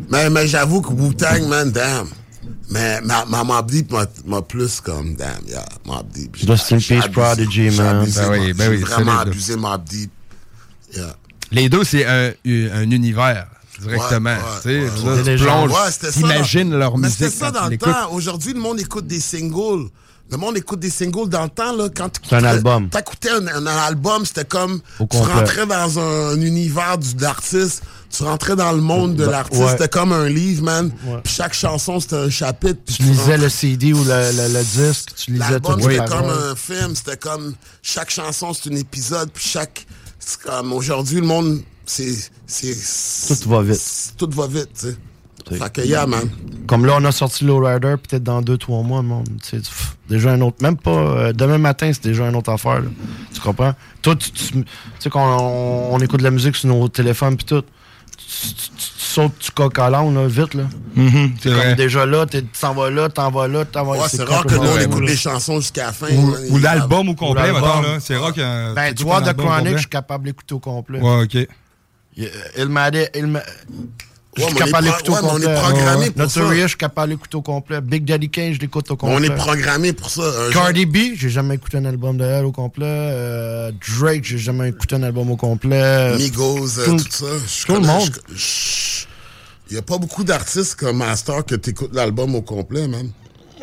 Mais, 0.10 0.30
mais 0.30 0.48
j'avoue 0.48 0.82
que 0.82 0.90
Wu-Tang, 0.92 1.48
man, 1.48 1.72
damn. 1.72 2.08
Mais 2.70 3.02
ma, 3.02 3.26
ma 3.26 3.44
Mob 3.44 3.70
Deep 3.72 3.92
m'a- 3.92 4.06
m'a 4.26 4.42
plus 4.44 4.80
comme, 4.80 5.16
damn, 5.16 5.42
yeah, 5.48 5.66
Mob 5.86 6.08
Deep. 6.14 6.36
J'ai- 6.36 6.48
Rest 6.48 6.72
in 6.72 6.78
j'ai 6.78 7.00
peace, 7.00 7.08
Prodigy, 7.12 7.72
j'ai 7.72 7.78
man. 7.82 7.96
abusé, 8.02 8.22
Ben 8.22 8.30
oui, 8.32 8.54
ben 8.54 8.64
J'ai 8.66 8.70
oui, 8.78 8.82
vraiment 8.84 8.96
solide, 8.98 9.14
là. 9.16 9.20
abusé 9.22 9.56
Mob 9.56 9.84
Deep. 9.86 10.12
Yeah. 10.96 11.16
Les 11.52 11.70
deux, 11.70 11.84
c'est 11.84 12.06
un, 12.06 12.32
un 12.46 12.92
univers, 12.92 13.48
directement. 13.82 14.30
Ouais, 14.66 14.72
ouais, 14.72 14.90
ouais. 14.90 15.24
tu 15.38 15.44
plonges, 15.44 15.72
dans- 15.72 16.78
leur 16.78 16.98
Mais 16.98 17.08
musique 17.08 17.20
c'était 17.26 17.36
ça 17.36 17.52
dans 17.52 17.68
le 17.68 17.78
temps. 17.78 18.12
Aujourd'hui, 18.12 18.54
le 18.54 18.60
monde 18.60 18.80
écoute 18.80 19.08
des 19.08 19.20
singles. 19.20 19.90
Le 20.32 20.38
monde 20.38 20.58
écoute 20.58 20.80
des 20.80 20.92
singles 20.92 21.28
dans 21.28 21.44
le 21.44 21.50
temps, 21.50 21.76
là, 21.76 21.90
quand 21.90 22.10
tu 22.10 22.22
C'est 22.30 22.36
un 22.36 22.44
album. 22.44 22.88
T'écoutais 22.90 23.32
un, 23.32 23.48
un 23.48 23.66
album, 23.66 24.26
c'était 24.26 24.46
comme 24.46 24.80
Au 25.00 25.06
tu 25.08 25.18
complet. 25.18 25.34
rentrais 25.34 25.66
dans 25.66 26.00
un, 26.00 26.40
univers 26.40 27.00
du- 27.00 27.16
de 27.16 27.22
l'artiste, 27.24 27.82
tu 28.16 28.22
rentrais 28.24 28.56
dans 28.56 28.72
le 28.72 28.80
monde 28.82 29.16
de 29.16 29.26
Bah, 29.26 29.32
l'artiste, 29.32 29.62
ouais. 29.64 29.72
c'était 29.72 29.88
comme 29.88 30.12
un 30.14 30.30
livre, 30.30 30.64
man. 30.64 30.92
Ouais. 31.08 31.18
Puis 31.24 31.34
chaque 31.34 31.54
chanson, 31.56 32.00
c'était 32.00 32.18
un 32.18 32.30
chapitre. 32.30 32.80
puis 32.86 32.96
Tu 32.98 33.04
lisais 33.04 33.38
le 33.40 33.50
CD 33.50 33.92
ou 33.94 34.04
le, 34.04 34.32
le- 34.32 34.54
le 34.54 34.64
disque, 34.64 35.16
tu 35.16 35.32
lisais 35.32 35.60
tout 35.60 35.76
c'était 35.82 35.98
comme 36.06 36.30
un 36.30 36.56
film, 36.56 36.96
c'était 36.96 37.18
comme 37.18 37.56
chaque 37.82 38.12
chanson, 38.12 38.54
c'est 38.54 38.72
un 38.72 38.76
épisode, 38.76 39.32
puis 39.34 39.44
chaque. 39.48 39.88
C'est 40.20 40.42
comme 40.42 40.74
aujourd'hui, 40.74 41.22
le 41.22 41.26
monde, 41.28 41.62
c'est. 41.88 42.16
c'est- 42.46 43.42
Tout 43.42 43.50
va 43.50 43.64
vite. 43.64 43.82
Tout 44.16 44.30
va 44.32 44.46
vite, 44.46 44.70
tu 44.80 44.88
sais. 44.90 44.98
Fait 45.58 45.72
que, 45.74 45.82
yeah, 45.82 46.06
man. 46.06 46.30
Comme 46.68 46.86
là, 46.86 46.94
on 46.98 47.06
a 47.06 47.12
sorti 47.12 47.46
Lowrider, 47.46 47.96
peut-être 47.98 48.24
dans 48.24 48.42
deux, 48.42 48.58
trois 48.58 48.84
mois, 48.84 49.04
pff, 49.52 49.98
déjà 50.08 50.32
un 50.32 50.42
autre. 50.42 50.58
Même 50.62 50.78
pas. 50.78 50.92
euh, 50.92 51.34
demain 51.34 51.58
matin, 51.58 51.90
c'est 51.92 52.04
déjà 52.04 52.28
une 52.30 52.36
autre 52.36 52.52
affaire. 52.52 52.82
là. 52.82 52.90
Tu 53.34 53.40
comprends? 53.42 53.74
Toi, 54.02 54.16
tu 54.16 54.32
tu- 54.32 54.52
tu 54.54 54.64
sais, 55.00 55.10
qu'on 55.10 55.20
on, 55.20 55.96
on 55.96 56.00
écoute 56.00 56.20
de 56.20 56.26
la 56.26 56.32
musique 56.32 56.56
sur 56.56 56.70
nos 56.70 56.88
téléphones, 56.90 57.36
puis 57.38 57.46
tout. 57.46 57.64
Tu, 58.18 58.48
tu- 58.54 58.54
tu- 58.54 58.70
tu 58.78 59.06
sautes 59.16 59.40
du 59.42 59.50
coq 59.52 59.80
à 59.80 59.90
l'âne, 59.90 60.14
là, 60.14 60.28
vite, 60.28 60.54
là. 60.54 60.64
Mhm, 60.96 61.34
c'est 61.42 61.50
Comme 61.50 61.58
vrai. 61.58 61.76
déjà 61.76 62.06
là, 62.06 62.26
t'es- 62.28 62.44
tu 62.44 62.48
t'en 62.62 62.76
vas 62.76 62.92
là, 62.92 63.10
t'en 63.10 63.32
vas 63.32 63.48
là, 63.48 63.66
t'en 63.66 63.84
vas 63.86 63.94
Ouais, 63.94 64.08
c'est 64.08 64.24
rare 64.24 64.46
que 64.46 64.54
nous, 64.54 64.62
on 64.62 64.80
écoute 64.80 65.04
les 65.08 65.16
chansons 65.16 65.56
jusqu'à 65.60 65.88
la 65.88 65.94
fin. 65.94 66.14
Ou, 66.14 66.28
man. 66.28 66.40
ou 66.52 66.58
l'album 66.60 67.10
au 67.10 67.16
complet, 67.16 67.52
mettons, 67.52 67.82
là. 67.82 67.98
C'est 68.00 68.18
rare 68.18 68.34
que. 68.34 68.74
Ben, 68.76 68.94
tu 68.94 69.04
vois, 69.04 69.22
The 69.22 69.36
Chronic, 69.36 69.74
je 69.74 69.78
suis 69.80 69.88
capable 69.90 70.26
d'écouter 70.26 70.54
au 70.54 70.60
complet. 70.60 71.00
Ouais, 71.02 71.24
ok. 71.24 71.48
Il, 72.18 72.30
il 72.58 72.66
m'a 72.68 72.92
dit. 72.92 73.00
Il 73.16 73.28
Je 74.38 74.44
Ouais, 74.44 74.50
pro- 74.52 74.82
d'écouter 74.82 75.10
au 75.10 75.14
ouais, 75.14 75.20
mais 75.22 75.28
on 75.28 75.32
complet. 75.32 75.52
est 75.52 75.56
programmé 75.56 76.12
pour 76.12 76.30
ça. 76.30 76.40
Notorious, 76.42 76.62
je 76.64 76.68
suis 76.68 76.78
capable 76.78 77.12
d'écouter 77.14 77.36
au 77.38 77.42
complet. 77.42 77.82
Big 77.82 78.06
Daddy 78.06 78.30
Kane, 78.30 78.54
je 78.54 78.60
l'écoute 78.60 78.90
au 78.92 78.96
complet. 78.96 79.16
On 79.18 79.24
est 79.24 79.36
programmé 79.36 79.92
pour 79.92 80.10
ça. 80.10 80.22
Jour- 80.52 80.62
Cardi 80.64 80.86
B, 80.86 80.98
j'ai 81.16 81.30
jamais 81.30 81.56
écouté 81.56 81.78
un 81.78 81.86
album 81.86 82.16
de 82.18 82.24
elle 82.24 82.46
au 82.46 82.52
complet. 82.52 82.86
Euh, 82.88 83.72
Drake, 83.98 84.24
j'ai 84.24 84.38
jamais 84.38 84.70
écouté 84.70 84.96
un 84.96 85.04
album 85.04 85.32
au 85.32 85.36
complet. 85.36 86.16
Migos, 86.18 86.78
euh, 86.80 86.86
Tout- 86.86 86.98
tout, 87.04 87.12
ça. 87.12 87.26
Je 87.48 87.66
tout 87.66 87.72
le 87.74 87.80
connais- 87.80 87.88
monde. 87.88 88.22
je- 88.34 89.06
Il 89.72 89.74
n'y 89.74 89.80
a 89.80 89.84
pas 89.84 89.98
beaucoup 90.00 90.24
d'artistes 90.24 90.76
comme 90.76 90.98
Master 90.98 91.46
que 91.46 91.54
tu 91.56 91.72
écoutes 91.72 91.94
l'album 91.94 92.34
au 92.36 92.42
complet, 92.42 92.88
man. 92.88 93.12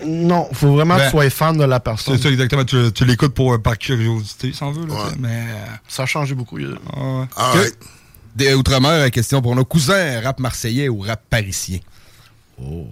Non, 0.04 0.46
faut 0.52 0.72
vraiment 0.72 0.94
Ben, 0.96 1.00
que 1.00 1.04
tu 1.06 1.10
sois 1.12 1.30
fan 1.30 1.56
de 1.56 1.64
la 1.64 1.80
personne. 1.80 2.16
C'est 2.16 2.22
ça, 2.24 2.28
exactement. 2.28 2.64
Tu, 2.64 2.92
tu 2.92 3.04
l'écoutes 3.04 3.34
pour, 3.34 3.54
euh, 3.54 3.58
par 3.58 3.78
curiosité, 3.78 4.52
si 4.52 4.62
on 4.62 4.70
veut. 4.72 4.86
Là, 4.86 4.94
Ouais. 4.94 5.00
mais. 5.18 5.46
Ça 5.88 6.02
a 6.02 6.06
changé 6.06 6.34
beaucoup. 6.34 6.58
il 6.58 6.66
euh, 6.66 6.70
ouais. 6.72 7.26
Ah, 7.34 7.54
ouais. 7.56 7.72
Des- 8.36 8.54
Outre-mer, 8.54 8.98
la 9.00 9.10
question 9.10 9.40
pour 9.42 9.56
nos 9.56 9.64
cousins, 9.64 10.20
rap 10.22 10.38
marseillais 10.38 10.88
ou 10.88 11.00
rap 11.00 11.22
parisien? 11.28 11.78
Oh. 12.62 12.86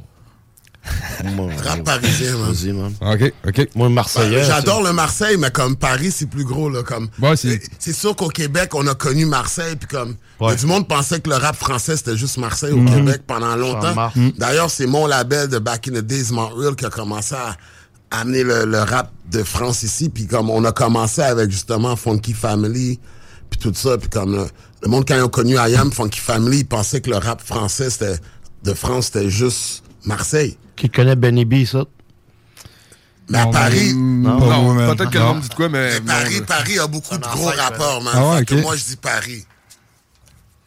Rap 1.64 1.82
parisien, 1.84 2.36
man. 2.36 2.52
Vas-y, 2.52 2.72
man. 2.72 2.92
OK, 3.00 3.32
OK. 3.48 3.68
Moi, 3.74 3.88
Marseillais. 3.88 4.40
Ben, 4.40 4.46
J'adore 4.46 4.82
le 4.82 4.92
Marseille, 4.92 5.36
mais 5.38 5.50
comme 5.50 5.76
Paris, 5.76 6.10
c'est 6.10 6.26
plus 6.26 6.44
gros. 6.44 6.68
Là, 6.68 6.82
comme, 6.82 7.08
Ouais, 7.22 7.36
c'est- 7.36 7.92
sûr 7.92 8.14
qu'au 8.14 8.28
Québec, 8.28 8.74
on 8.74 8.86
a 8.86 8.94
connu 8.94 9.24
Marseille, 9.24 9.76
puis 9.76 9.88
comme 9.88 10.16
il 10.40 10.42
y 10.42 10.46
a 10.46 10.50
Ouais. 10.50 10.56
du 10.56 10.66
monde 10.66 10.86
pensait 10.86 11.20
que 11.20 11.30
le 11.30 11.36
rap 11.36 11.56
français, 11.56 11.96
c'était 11.96 12.16
juste 12.16 12.36
Marseille 12.36 12.72
au 12.72 12.76
Mhm. 12.78 12.94
Québec 12.94 13.22
pendant 13.26 13.56
longtemps. 13.56 13.94
marche. 13.94 14.14
D'ailleurs, 14.36 14.70
c'est 14.70 14.86
mon 14.86 15.06
label 15.06 15.48
de 15.48 15.58
Back 15.58 15.88
in 15.88 15.92
the 15.92 16.04
Days, 16.04 16.30
Montreal, 16.32 16.74
qui 16.76 16.84
a 16.84 16.90
commencé 16.90 17.34
à 17.34 17.56
amener 18.10 18.42
le, 18.42 18.64
le 18.66 18.78
rap 18.80 19.10
de 19.30 19.42
France 19.42 19.82
ici, 19.84 20.08
puis 20.10 20.26
comme 20.26 20.50
on 20.50 20.64
a 20.64 20.72
commencé 20.72 21.22
avec 21.22 21.50
justement 21.50 21.96
Funky 21.96 22.32
Family, 22.34 23.00
puis 23.50 23.58
tout 23.58 23.72
ça, 23.74 23.96
puis 23.96 24.08
comme 24.10 24.34
le, 24.36 24.46
le 24.84 24.90
monde, 24.90 25.04
quand 25.08 25.16
ils 25.16 25.22
ont 25.22 25.28
connu 25.28 25.54
IAM, 25.54 25.90
Funky 25.92 26.20
Family, 26.20 26.58
ils 26.58 26.66
pensaient 26.66 27.00
que 27.00 27.10
le 27.10 27.16
rap 27.16 27.40
français, 27.40 27.90
c'était 27.90 28.16
de 28.62 28.74
France, 28.74 29.06
c'était 29.06 29.30
juste 29.30 29.82
Marseille. 30.04 30.56
Qui 30.76 30.90
connaît 30.90 31.16
Benny 31.16 31.44
B, 31.44 31.64
ça? 31.64 31.84
Mais 33.30 33.38
à 33.38 33.46
Paris... 33.46 33.94
Non, 33.94 34.38
peut-être 34.94 35.10
que 35.10 35.18
le 35.18 35.40
dit 35.40 35.48
quoi, 35.56 35.68
mais... 35.70 35.94
Mais 35.94 36.00
Paris, 36.02 36.40
non, 36.40 36.46
Paris 36.46 36.78
a 36.78 36.86
beaucoup 36.86 37.16
de 37.16 37.22
gros 37.22 37.48
ancêtre, 37.48 37.62
rappeurs, 37.62 38.02
man. 38.02 38.12
Ah 38.14 38.30
ouais, 38.30 38.38
Fait 38.40 38.44
que 38.44 38.54
ok. 38.56 38.60
moi, 38.62 38.76
je 38.76 38.84
dis 38.84 38.96
Paris. 38.96 39.44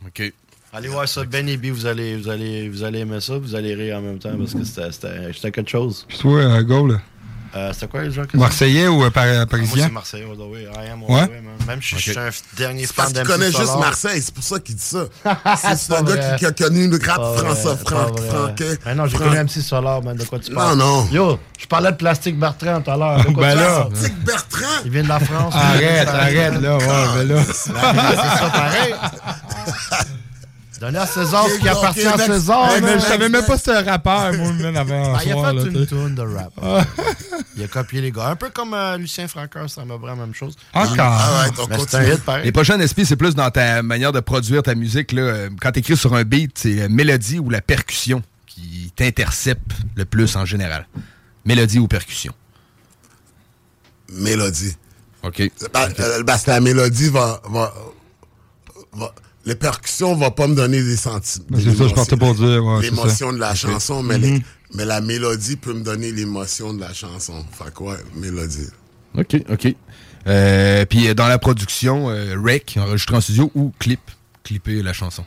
OK. 0.06 0.34
Allez 0.73 0.88
voir 0.89 1.07
ça, 1.07 1.23
Benny 1.23 1.57
B, 1.57 1.68
vous 1.68 1.85
allez, 1.85 2.18
vous, 2.18 2.30
allez, 2.30 2.69
vous 2.69 2.84
allez 2.84 2.99
aimer 2.99 3.22
ça, 3.22 3.38
vous 3.38 3.53
allez 3.56 3.73
rire 3.76 3.98
en 3.98 4.02
même 4.02 4.19
temps 4.19 4.35
parce 4.38 4.53
que 4.53 4.64
c'était- 4.64 4.91
c'était 4.91 5.31
c'était 5.34 5.52
quelque 5.52 5.69
chose. 5.69 6.06
Puis 6.07 6.18
toi, 6.18 6.39
euh, 6.39 6.64
go, 6.64 6.88
là. 6.88 7.02
Euh, 7.57 7.73
c'était 7.73 7.88
quoi 7.88 8.03
les 8.03 8.11
gens 8.11 8.23
que 8.25 8.38
Marseillais 8.38 8.88
ou 8.88 9.03
euh, 9.03 9.09
par- 9.09 9.23
Ah, 9.23 9.34
Moi, 9.38 9.45
parisien? 9.47 9.85
c'est 9.88 9.91
Marseille, 9.91 10.23
all 10.29 10.38
the 10.38 10.41
way. 10.51 10.63
I 10.63 10.89
am 10.91 11.01
all 11.03 11.15
Ouais? 11.15 11.25
the 11.27 11.29
way, 11.31 11.41
man. 11.41 11.55
Même 11.67 11.81
si 11.81 11.95
je 11.95 12.01
suis 12.11 12.17
un 12.19 12.29
dernier 12.55 12.85
fan 12.85 13.11
d'MC 13.11 13.45
juste 13.45 13.57
Solar. 13.65 13.79
Marseille, 13.79 14.21
c'est 14.21 14.34
pour 14.34 14.43
ça 14.43 14.59
qu'il 14.59 14.75
dit 14.75 14.84
ça. 14.84 15.05
C'est 15.75 15.93
un 15.93 16.03
gars 16.03 16.17
qui, 16.35 16.35
qui 16.38 16.45
a 16.45 16.51
connu 16.51 16.88
le 16.88 16.99
rap 17.03 17.38
français, 17.38 17.63
vrai. 17.84 18.21
franquais. 18.29 18.77
Ben 18.85 18.95
non, 18.95 19.07
j'ai 19.07 19.17
Fran- 19.17 19.25
connu 19.29 19.39
MC 19.39 19.61
Solar, 19.61 20.03
man. 20.03 20.15
De 20.15 20.23
quoi 20.23 20.38
tu 20.39 20.51
Non, 20.51 20.57
parles? 20.57 20.77
non. 20.77 21.07
Yo, 21.11 21.39
je 21.57 21.65
parlais 21.65 21.91
de 21.91 21.97
Plastique 21.97 22.38
Bertrand 22.39 22.81
tout 22.81 22.91
à 22.91 22.97
l'heure. 22.97 23.25
Ben 23.31 23.55
là. 23.55 23.88
Tic 24.03 24.13
Bertrand? 24.23 24.65
Il 24.85 24.91
vient 24.91 25.03
de 25.03 25.09
la 25.09 25.19
France. 25.19 25.53
Arrête, 25.55 26.07
arrête, 26.07 26.61
là. 26.61 26.77
Ouais, 26.77 26.85
mais 27.17 27.25
là. 27.25 27.41
C'est 27.47 27.71
ça, 27.73 28.49
pareil. 28.53 28.93
Donner 30.80 30.99
à 30.99 31.08
César 31.08 31.48
ce 31.49 31.58
qui 31.60 31.68
appartient 31.68 32.06
à. 32.06 32.18
César. 32.18 32.72
Hey, 32.72 32.82
Mais 32.82 32.94
je 32.95 32.99
savais 33.06 33.30
même 33.30 33.44
pas 33.45 33.58
un 33.68 33.84
rappeur, 33.84 34.34
moi, 34.34 34.52
man, 34.54 34.78
avant 34.78 35.16
Ah, 35.16 35.20
un 35.20 35.24
il 35.24 35.30
a 35.30 35.34
soir, 35.34 35.54
là, 35.54 35.62
fait 35.64 35.91
une 35.91 36.16
de 36.16 36.22
rap. 36.22 36.54
Il 37.56 37.64
a 37.64 37.68
copié 37.68 38.02
les 38.02 38.12
gars. 38.12 38.28
Un 38.28 38.36
peu 38.36 38.49
comme 38.52 38.74
euh, 38.76 38.98
Lucien 38.98 39.28
Francoeur, 39.28 39.68
ça 39.70 39.84
m'a 39.86 39.95
vraiment 39.95 40.22
la 40.22 40.26
même 40.28 40.36
chose. 40.36 40.56
Encore. 40.74 40.95
Ah 40.99 41.44
ouais, 41.45 41.56
donc 41.56 41.70
Mais 41.70 41.76
c'est 41.80 41.82
continue. 41.82 42.12
un 42.12 42.14
hit 42.14 42.24
pareil. 42.24 42.45
Les 42.45 42.52
prochaines 42.52 42.86
SP, 42.86 43.02
c'est 43.04 43.16
plus 43.16 43.34
dans 43.34 43.49
ta 43.49 43.82
manière 43.82 44.12
de 44.12 44.20
produire 44.20 44.62
ta 44.62 44.76
musique. 44.76 45.12
Là. 45.14 45.22
Euh, 45.24 45.49
Quand 45.60 45.72
tu 45.72 45.80
écris 45.80 45.98
sur 45.98 46.14
un 46.14 46.24
beat, 46.24 46.52
c'est 46.60 46.74
la 46.76 46.90
mélodie 46.90 47.40
ou 47.40 47.49
la 47.49 47.62
percussion 47.62 48.22
qui 48.45 48.91
t'intercepte 48.95 49.72
le 49.95 50.06
plus 50.06 50.36
en 50.36 50.45
général? 50.45 50.88
Mélodie 51.45 51.80
ou 51.80 51.88
percussion? 51.88 52.34
Mélodie. 54.12 54.76
OK. 55.24 55.52
Bah, 55.74 55.88
euh, 55.99 56.24
Parce 56.24 56.44
que 56.44 56.52
la 56.52 56.60
mélodie 56.60 57.10
va, 57.10 57.41
va, 57.49 57.74
va- 58.94 59.14
Les 59.48 59.56
percussions 59.56 60.14
vont 60.14 60.30
pas 60.30 60.45
me 60.48 60.56
donner 60.56 60.84
des 60.84 60.98
sentiments. 60.98 61.57
C'est 61.57 61.74
ça, 61.74 61.88
je 61.88 61.94
partais 61.94 62.18
pour 62.18 62.36
dire, 62.36 62.64
ouais, 62.65 62.82
L'émotion 62.82 63.32
de 63.32 63.38
la 63.40 63.56
chanson, 63.56 64.03
mais, 64.03 64.18
Mhm. 64.18 64.24
les- 64.24 64.44
mais 64.76 64.84
la 64.86 64.99
mélodie 64.99 65.56
peut 65.56 65.74
me 65.74 65.82
donner 65.84 66.11
l'émotion 66.11 66.74
de 66.74 66.82
la 66.82 66.94
chanson. 66.94 67.45
Fait 67.57 67.74
que 67.74 67.84
ouais, 67.84 67.95
mélodie. 68.15 68.68
OK, 69.18 69.38
OK. 69.49 69.74
Euh, 70.28 70.86
Puis 70.86 71.07
euh, 71.07 71.14
dans 71.14 71.28
la 71.30 71.40
production, 71.40 72.10
euh, 72.10 72.36
rec, 72.44 72.78
enregistré 72.78 73.15
en 73.15 73.22
studio 73.22 73.49
ou 73.56 73.72
clip, 73.80 74.02
clipper 74.44 74.84
la 74.84 74.91
chanson? 74.91 75.24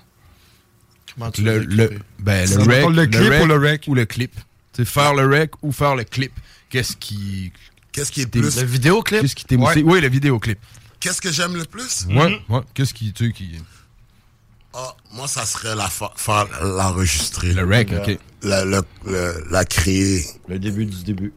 Comment 1.15 1.31
tu 1.31 1.43
Le, 1.43 1.61
le, 1.61 1.91
ben, 2.19 2.47
Ça 2.47 2.59
le, 2.59 2.65
rec, 2.65 2.95
le 2.95 3.07
clip 3.07 3.43
ou 3.43 3.47
le 3.47 3.57
rec? 3.57 3.85
Ou 3.87 3.95
le 3.95 4.05
clip? 4.05 4.33
C'est 4.77 4.85
faire 4.85 5.15
le 5.15 5.27
rec 5.27 5.53
ou 5.63 5.73
faire 5.73 5.97
le 5.97 6.05
clip. 6.05 6.33
Qu'est-ce 6.69 6.95
qui... 6.97 7.53
Qu'est-ce 7.93 8.13
qui 8.13 8.21
est 8.21 8.27
plus. 8.27 8.61
Le 8.61 8.67
vidéoclip? 8.67 9.23
Qu'est-ce 9.23 9.35
qui 9.35 9.45
t'émoustille? 9.47 9.83
Oui, 9.83 10.01
le 10.03 10.09
vidéoclip. 10.09 10.59
Qu'est-ce 11.01 11.21
que 11.23 11.33
j'aime 11.33 11.57
le 11.57 11.65
plus? 11.65 12.07
Ouais, 12.11 12.39
ouais. 12.51 12.61
Qu'est-ce 12.75 12.93
qui... 12.93 13.13
Tu 13.15 13.33
qui... 13.33 13.53
Ah, 14.73 14.95
moi, 15.13 15.27
ça 15.27 15.45
serait 15.47 15.75
la 15.75 15.89
fa- 15.89 16.13
faire 16.17 16.47
l'enregistrer. 16.63 17.53
Le 17.53 17.65
rec, 17.65 17.93
OK. 17.97 18.19
La, 18.43 18.65
le- 18.65 18.83
la 19.51 19.65
créer. 19.65 20.25
Le 20.49 20.59
début 20.59 20.87
du 20.87 21.03
début. 21.03 21.33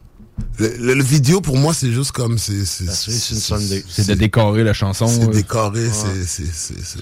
Le, 0.60 0.76
le- 0.78 0.94
le 0.96 1.04
vidéo, 1.04 1.42
pour 1.42 1.58
moi, 1.58 1.74
c'est 1.74 1.92
juste 1.92 2.12
comme. 2.12 2.38
C'est 2.38 2.64
c'est- 2.66 2.86
de 4.08 4.14
décorer 4.16 4.64
la 4.64 4.74
chanson. 4.74 5.08
C'est 5.08 5.24
euh. 5.24 5.32
décoré, 5.32 5.90
c'est- 5.90 6.24
c'est. 6.26 6.46
c'est- 6.46 6.84
c'est- 6.84 7.02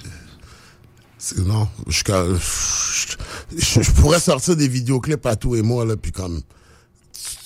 c'est- 1.18 1.38
Non, 1.40 1.68
je, 1.88 2.02
je, 2.06 3.16
je- 3.58 3.82
je 3.82 3.92
pourrais 3.92 4.20
sortir 4.20 4.56
des 4.56 4.68
vidéoclips 4.68 5.26
à 5.26 5.36
tout 5.36 5.56
et 5.56 5.62
moi, 5.62 5.86
là, 5.86 5.96
puis 5.98 6.12
comme. 6.12 6.42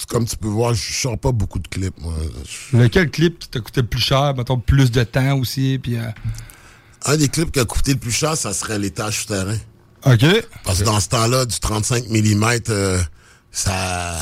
Comme 0.08 0.26
tu 0.28 0.38
peux 0.38 0.48
voir, 0.48 0.76
je 0.76 0.94
sors 0.94 1.18
pas 1.18 1.32
beaucoup 1.32 1.58
de 1.58 1.68
clips, 1.68 2.00
moi. 2.00 2.14
Lequel 2.74 3.10
clip 3.10 3.40
qui 3.40 3.50
t'a 3.50 3.60
coûté 3.60 3.82
le 3.82 3.88
plus 3.88 4.00
cher, 4.00 4.36
mettons, 4.38 4.60
plus 4.60 4.92
de 4.92 5.04
temps 5.04 5.40
aussi, 5.40 5.80
puis... 5.82 5.98
euh, 5.98 6.04
Un 7.06 7.18
des 7.18 7.30
clips 7.30 7.52
qui 7.52 7.60
a 7.60 7.66
coûté 7.66 7.94
le 7.94 8.00
plus 8.00 8.12
cher, 8.12 8.36
ça 8.36 8.54
serait 8.54 8.80
l'étage 8.80 9.22
souterrain. 9.22 9.58
OK. 10.06 10.26
Parce 10.64 10.80
que 10.80 10.84
dans 10.84 11.00
ce 11.00 11.10
temps-là, 11.10 11.46
du 11.46 11.60
35 11.60 12.10
mm, 12.10 12.60
euh, 12.70 13.00
ça. 13.52 14.20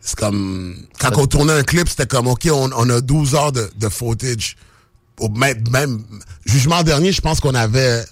c'est 0.00 0.16
comme, 0.16 0.76
quand 0.98 1.16
on 1.16 1.26
tournait 1.26 1.52
un 1.52 1.62
clip, 1.62 1.88
c'était 1.88 2.06
comme, 2.06 2.26
OK, 2.26 2.48
on, 2.50 2.70
on 2.72 2.90
a 2.90 3.00
12 3.00 3.34
heures 3.34 3.52
de, 3.52 3.70
de 3.76 3.88
footage. 3.88 4.56
Au 5.20 5.28
même, 5.28 5.62
même, 5.70 6.02
jugement 6.44 6.82
dernier, 6.82 7.12
je 7.12 7.20
pense 7.20 7.40
qu'on 7.40 7.54
avait, 7.54 8.04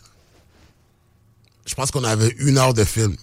je 1.66 1.74
pense 1.74 1.90
qu'on 1.90 2.04
avait 2.04 2.34
une 2.38 2.58
heure 2.58 2.74
de 2.74 2.84
film. 2.84 3.16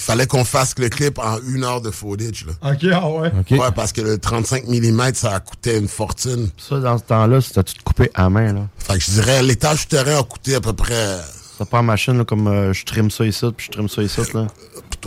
Il 0.00 0.02
fallait 0.02 0.26
qu'on 0.26 0.44
fasse 0.46 0.74
le 0.78 0.88
clip 0.88 1.18
en 1.18 1.36
une 1.46 1.62
heure 1.62 1.82
de 1.82 1.90
footage, 1.90 2.46
là. 2.46 2.72
OK, 2.72 2.86
ah 2.90 3.06
ouais. 3.10 3.58
Ouais, 3.58 3.70
parce 3.76 3.92
que 3.92 4.00
le 4.00 4.16
35 4.16 4.66
mm, 4.66 5.12
ça 5.12 5.34
a 5.34 5.40
coûté 5.40 5.76
une 5.76 5.88
fortune. 5.88 6.48
Ça, 6.56 6.78
dans 6.80 6.96
ce 6.96 7.02
temps-là, 7.02 7.42
c'était 7.42 7.62
tout 7.64 7.74
coupé 7.84 8.10
à 8.14 8.30
main, 8.30 8.54
là. 8.54 8.60
Fait 8.78 8.94
que 8.94 9.00
je 9.04 9.10
dirais, 9.10 9.42
l'étage 9.42 9.80
souterrain 9.82 10.18
a 10.20 10.22
coûté 10.22 10.54
à 10.54 10.60
peu 10.62 10.72
près. 10.72 11.18
Ça 11.58 11.66
pas 11.66 11.80
en 11.80 11.82
machine, 11.82 12.16
là, 12.16 12.24
comme 12.24 12.48
euh, 12.48 12.72
je 12.72 12.82
trim 12.86 13.10
ça 13.10 13.26
ici, 13.26 13.44
puis 13.54 13.66
je 13.66 13.72
trim 13.72 13.90
ça 13.90 14.02
ici, 14.02 14.20
là. 14.32 14.40
Ouais, 14.40 14.46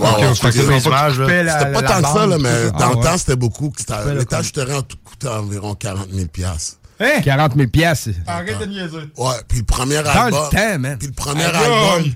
ouais, 0.05 0.09
Ok, 0.11 0.19
je 0.21 0.27
te 0.29 0.35
fait 0.35 0.47
que 0.49 0.51
dirais, 0.61 0.75
les 0.75 0.85
images, 0.85 1.19
là. 1.19 1.27
C'était 1.59 1.71
pas 1.71 1.81
tant 1.81 2.01
que 2.03 2.07
ça, 2.19 2.25
là, 2.27 2.37
mais 2.37 2.49
Ah, 2.75 2.77
dans 2.79 2.89
le 2.91 2.95
ouais. 2.97 3.03
temps, 3.03 3.17
c'était 3.17 3.35
beaucoup. 3.35 3.73
C'était- 3.75 4.13
L'étage 4.13 4.45
souterrain 4.45 4.77
a 4.77 4.81
tout 4.83 4.97
coûté 5.03 5.27
environ 5.27 5.73
40 5.73 6.09
000 6.11 6.27
piastres. 6.27 6.77
40 7.23 7.55
000 7.55 7.67
piastres. 7.67 8.09
Arrête 8.27 8.59
de 8.59 8.65
niaiser. 8.65 8.97
Ouais, 9.17 9.33
puis 9.47 9.57
le 9.57 9.65
premier 9.65 10.03
Dans 10.03 10.11
album. 10.11 10.43
le 10.51 10.55
temps, 10.55 10.79
man. 10.79 10.97
Puis 10.99 11.07
le 11.07 11.13
premier 11.13 11.43
album. 11.45 12.11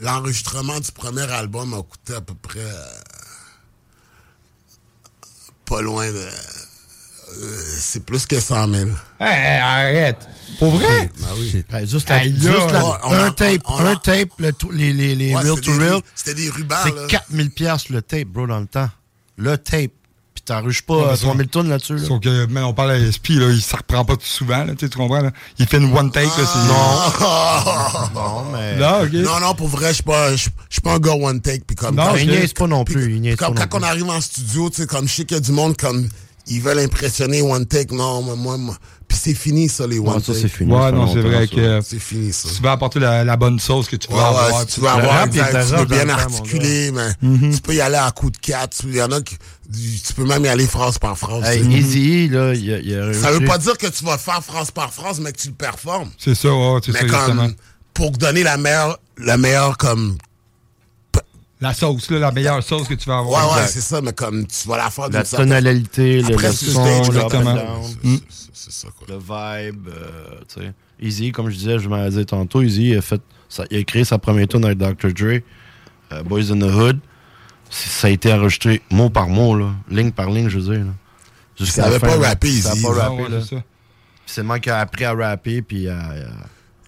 L'enregistrement 0.00 0.80
du 0.80 0.90
premier 0.92 1.30
album 1.30 1.74
a 1.74 1.82
coûté 1.82 2.14
à 2.14 2.20
peu 2.20 2.34
près. 2.34 2.58
euh, 2.60 2.84
pas 5.64 5.80
loin 5.82 6.10
de. 6.10 6.16
euh, 6.16 7.62
c'est 7.78 8.04
plus 8.04 8.26
que 8.26 8.40
100 8.40 8.68
000. 8.72 8.90
Hey, 9.20 9.60
arrête. 9.60 10.18
Pour 10.58 10.72
vrai? 10.76 11.10
Ben 11.20 11.28
oui. 11.38 11.64
Ben, 11.70 11.86
juste 11.88 12.08
la- 12.08 12.24
juste 12.24 12.44
là. 12.72 12.98
on 13.04 13.12
un 13.12 13.30
tape, 13.30 13.62
on 13.66 13.76
a- 13.86 13.90
un 13.90 13.96
tape, 13.96 14.30
le 14.38 14.50
les, 14.72 14.92
les, 14.92 15.14
les 15.14 15.34
Ouais, 15.34 15.42
c'était 15.44 15.60
to 15.60 15.78
des- 15.78 15.88
real. 15.88 16.00
c'était 16.14 16.34
des 16.34 16.50
rubans, 16.50 16.74
là. 16.74 16.82
C'est 17.02 17.06
4000 17.08 17.50
piastres 17.50 17.92
le 17.92 18.02
tape, 18.02 18.24
bro, 18.28 18.46
dans 18.48 18.58
le 18.60 18.66
temps. 18.66 18.90
Le 19.36 19.56
tape. 19.56 19.92
Puis 20.44 20.82
pas 20.82 20.94
Ouais, 20.96 21.02
euh, 21.04 21.10
mais 21.10 21.16
ça- 21.16 21.22
3000 21.26 21.48
tonnes 21.48 21.68
là-dessus, 21.68 21.96
là. 21.96 22.04
Sauf 22.06 22.20
que, 22.20 22.46
man, 22.46 22.64
on 22.64 22.72
parle 22.72 22.92
à 22.92 22.98
SP, 23.12 23.38
là, 23.38 23.50
il 23.50 23.60
s'en 23.62 23.76
reprend 23.76 24.04
pas 24.04 24.16
tout 24.16 24.26
souvent, 24.26 24.64
là, 24.64 24.74
tu 24.74 24.80
sais, 24.86 24.88
tu 24.88 24.98
comprends, 24.98 25.20
là? 25.20 25.30
Il 25.58 25.66
fait 25.66 25.76
une 25.78 25.96
one 25.96 26.10
take, 26.10 26.26
là, 26.26 26.32
c'est... 26.36 26.58
Non, 28.14 28.44
mais... 28.52 28.76
Non. 28.76 29.06
Non, 29.22 29.40
non, 29.40 29.54
pour 29.54 29.68
vrai, 29.68 29.88
je 29.90 29.94
suis 29.94 30.02
pas, 30.02 30.30
un 30.92 30.98
gars 30.98 31.12
one 31.14 31.40
take. 31.40 31.62
Puis 31.66 31.76
comme 31.76 31.94
Non, 31.96 32.06
quand- 32.08 32.16
il 32.16 32.28
niaise 32.28 32.52
pas 32.52 32.66
non 32.66 32.84
plus, 32.84 33.14
il 33.14 33.20
niaise 33.20 33.36
Comme 33.36 33.54
pas 33.54 33.60
non 33.60 33.66
quand 33.70 33.78
on 33.78 33.82
arrive 33.82 34.08
en 34.08 34.20
studio, 34.20 34.70
tu 34.70 34.76
sais, 34.82 34.86
comme 34.86 35.06
je 35.08 35.14
sais 35.14 35.24
qu'il 35.24 35.36
y 35.36 35.38
a 35.38 35.42
du 35.42 35.52
monde 35.52 35.76
comme 35.76 36.08
ils 36.46 36.60
veulent 36.60 36.78
impressionner 36.80 37.42
one 37.42 37.66
take. 37.66 37.94
Non, 37.94 38.22
moi, 38.22 38.34
moi, 38.36 38.56
moi. 38.56 38.76
Puis 39.10 39.18
c'est 39.20 39.34
fini 39.34 39.68
ça 39.68 39.88
les 39.88 39.98
one 39.98 40.22
take. 40.22 40.38
c'est 40.40 40.46
fini. 40.48 40.72
Ouais, 40.72 40.92
non, 40.92 41.12
c'est 41.12 41.18
vrai 41.20 41.48
que 41.48 41.80
C'est 41.82 41.98
fini 41.98 42.32
ça. 42.32 42.48
tu 42.54 42.62
vas 42.62 42.70
apporter 42.72 43.00
la, 43.00 43.24
la 43.24 43.36
bonne 43.36 43.58
sauce 43.58 43.88
que 43.88 43.96
tu 43.96 44.06
vas 44.08 44.16
ouais, 44.18 44.22
avoir. 44.46 44.60
si 44.60 44.66
tu 44.68 44.80
veux 44.80 44.86
avoir, 44.88 45.24
exact, 45.24 45.66
tu 45.68 45.74
veux 45.74 45.84
bien 45.84 46.08
articuler, 46.08 46.92
mais 46.92 47.08
Mhm. 47.20 47.52
tu 47.52 47.60
peux 47.60 47.74
y 47.74 47.80
aller 47.80 47.96
à 47.96 48.08
coup 48.12 48.30
de 48.30 48.36
quatre. 48.36 48.76
Il 48.84 48.94
y 48.94 49.02
en 49.02 49.10
a 49.10 49.20
qui, 49.20 49.36
tu 50.06 50.12
peux 50.14 50.24
même 50.24 50.44
y 50.44 50.48
aller 50.48 50.64
phrase 50.68 50.98
par 50.98 51.18
phrase. 51.18 51.44
Hey. 51.44 51.60
Easy, 51.76 52.28
là, 52.28 52.54
il 52.54 52.64
y 52.64 52.72
a, 52.72 52.78
il 52.78 52.88
y 52.88 52.94
a 52.94 53.12
ça 53.12 53.32
veut 53.32 53.44
pas 53.44 53.58
dire 53.58 53.76
que 53.76 53.88
tu 53.88 54.04
vas 54.04 54.16
faire 54.16 54.44
phrase 54.44 54.70
par 54.70 54.92
phrase, 54.94 55.18
mais 55.18 55.32
que 55.32 55.38
tu 55.38 55.48
le 55.48 55.54
performes. 55.54 56.10
C'est 56.16 56.36
ça, 56.36 56.54
ouais, 56.54 56.78
c'est 56.86 56.92
ça, 56.92 57.04
comme, 57.04 57.52
pour 57.92 58.12
donner 58.12 58.44
la 58.44 58.58
meilleure, 58.58 59.00
la 59.18 59.36
meilleure 59.36 59.76
comme 59.76 60.18
La 61.60 61.74
sauce, 61.74 62.10
là, 62.10 62.18
la 62.18 62.32
meilleure 62.32 62.62
sauce 62.62 62.88
que 62.88 62.94
tu 62.94 63.06
vas 63.06 63.20
Ouais, 63.22 63.26
avoir. 63.36 63.48
ouais, 63.52 63.58
Exact. 63.62 63.72
c'est 63.72 63.80
ça, 63.82 64.00
mais 64.00 64.12
comme 64.14 64.46
tu 64.46 64.66
vas 64.68 64.78
la 64.78 64.90
faire 64.90 65.08
La 65.10 65.22
tonalité, 65.24 66.22
le, 66.22 66.34
le 66.36 66.52
son, 66.52 66.86
exactement. 67.04 67.82
Mm. 68.02 68.16
C'est 68.52 68.72
ça, 68.72 68.88
quoi. 68.96 69.06
le 69.08 69.18
vibe, 69.18 69.88
euh, 69.88 70.40
tu 70.54 70.60
sais. 70.62 70.72
Easy, 71.02 71.32
comme 71.32 71.50
je 71.50 71.56
disais, 71.56 71.78
je 71.78 71.88
m'en 71.88 72.06
disais 72.08 72.24
tantôt, 72.24 72.62
Easy 72.62 72.94
a 72.94 73.02
fait, 73.02 73.20
ça- 73.48 73.64
il 73.70 73.78
a 73.78 73.84
créé 73.84 74.04
sa 74.04 74.18
première 74.18 74.48
tune 74.48 74.64
avec 74.64 74.78
Dr. 74.78 75.12
Dre, 75.12 75.40
euh, 76.12 76.22
Boys 76.22 76.50
in 76.50 76.58
the 76.58 76.72
Hood. 76.74 76.98
Ça 77.70 78.08
a 78.08 78.10
été 78.10 78.32
enregistré 78.32 78.82
mot 78.90 79.10
par 79.10 79.28
mot, 79.28 79.54
là, 79.56 79.70
ligne 79.88 80.10
par 80.12 80.30
ligne, 80.30 80.48
je 80.48 80.58
veux 80.58 80.74
dire. 80.76 80.84
là. 80.86 81.66
Ça 81.66 81.82
la 81.82 81.88
avait 81.88 81.98
fin, 81.98 82.06
pas 82.18 82.28
rappé, 82.28 82.50
Ça 82.50 82.70
a 82.70 82.74
Easy, 82.74 82.82
pas 82.82 82.92
rappé, 82.92 83.16
Ah, 83.18 83.22
ouais, 83.22 83.28
là. 83.28 83.40
c'est 84.26 84.34
ça. 84.34 84.42
Mec 84.42 84.62
qui 84.62 84.70
a 84.70 84.78
appris 84.80 85.04
à 85.04 85.12
rapper, 85.14 85.60
puis 85.62 85.88
à... 85.88 85.98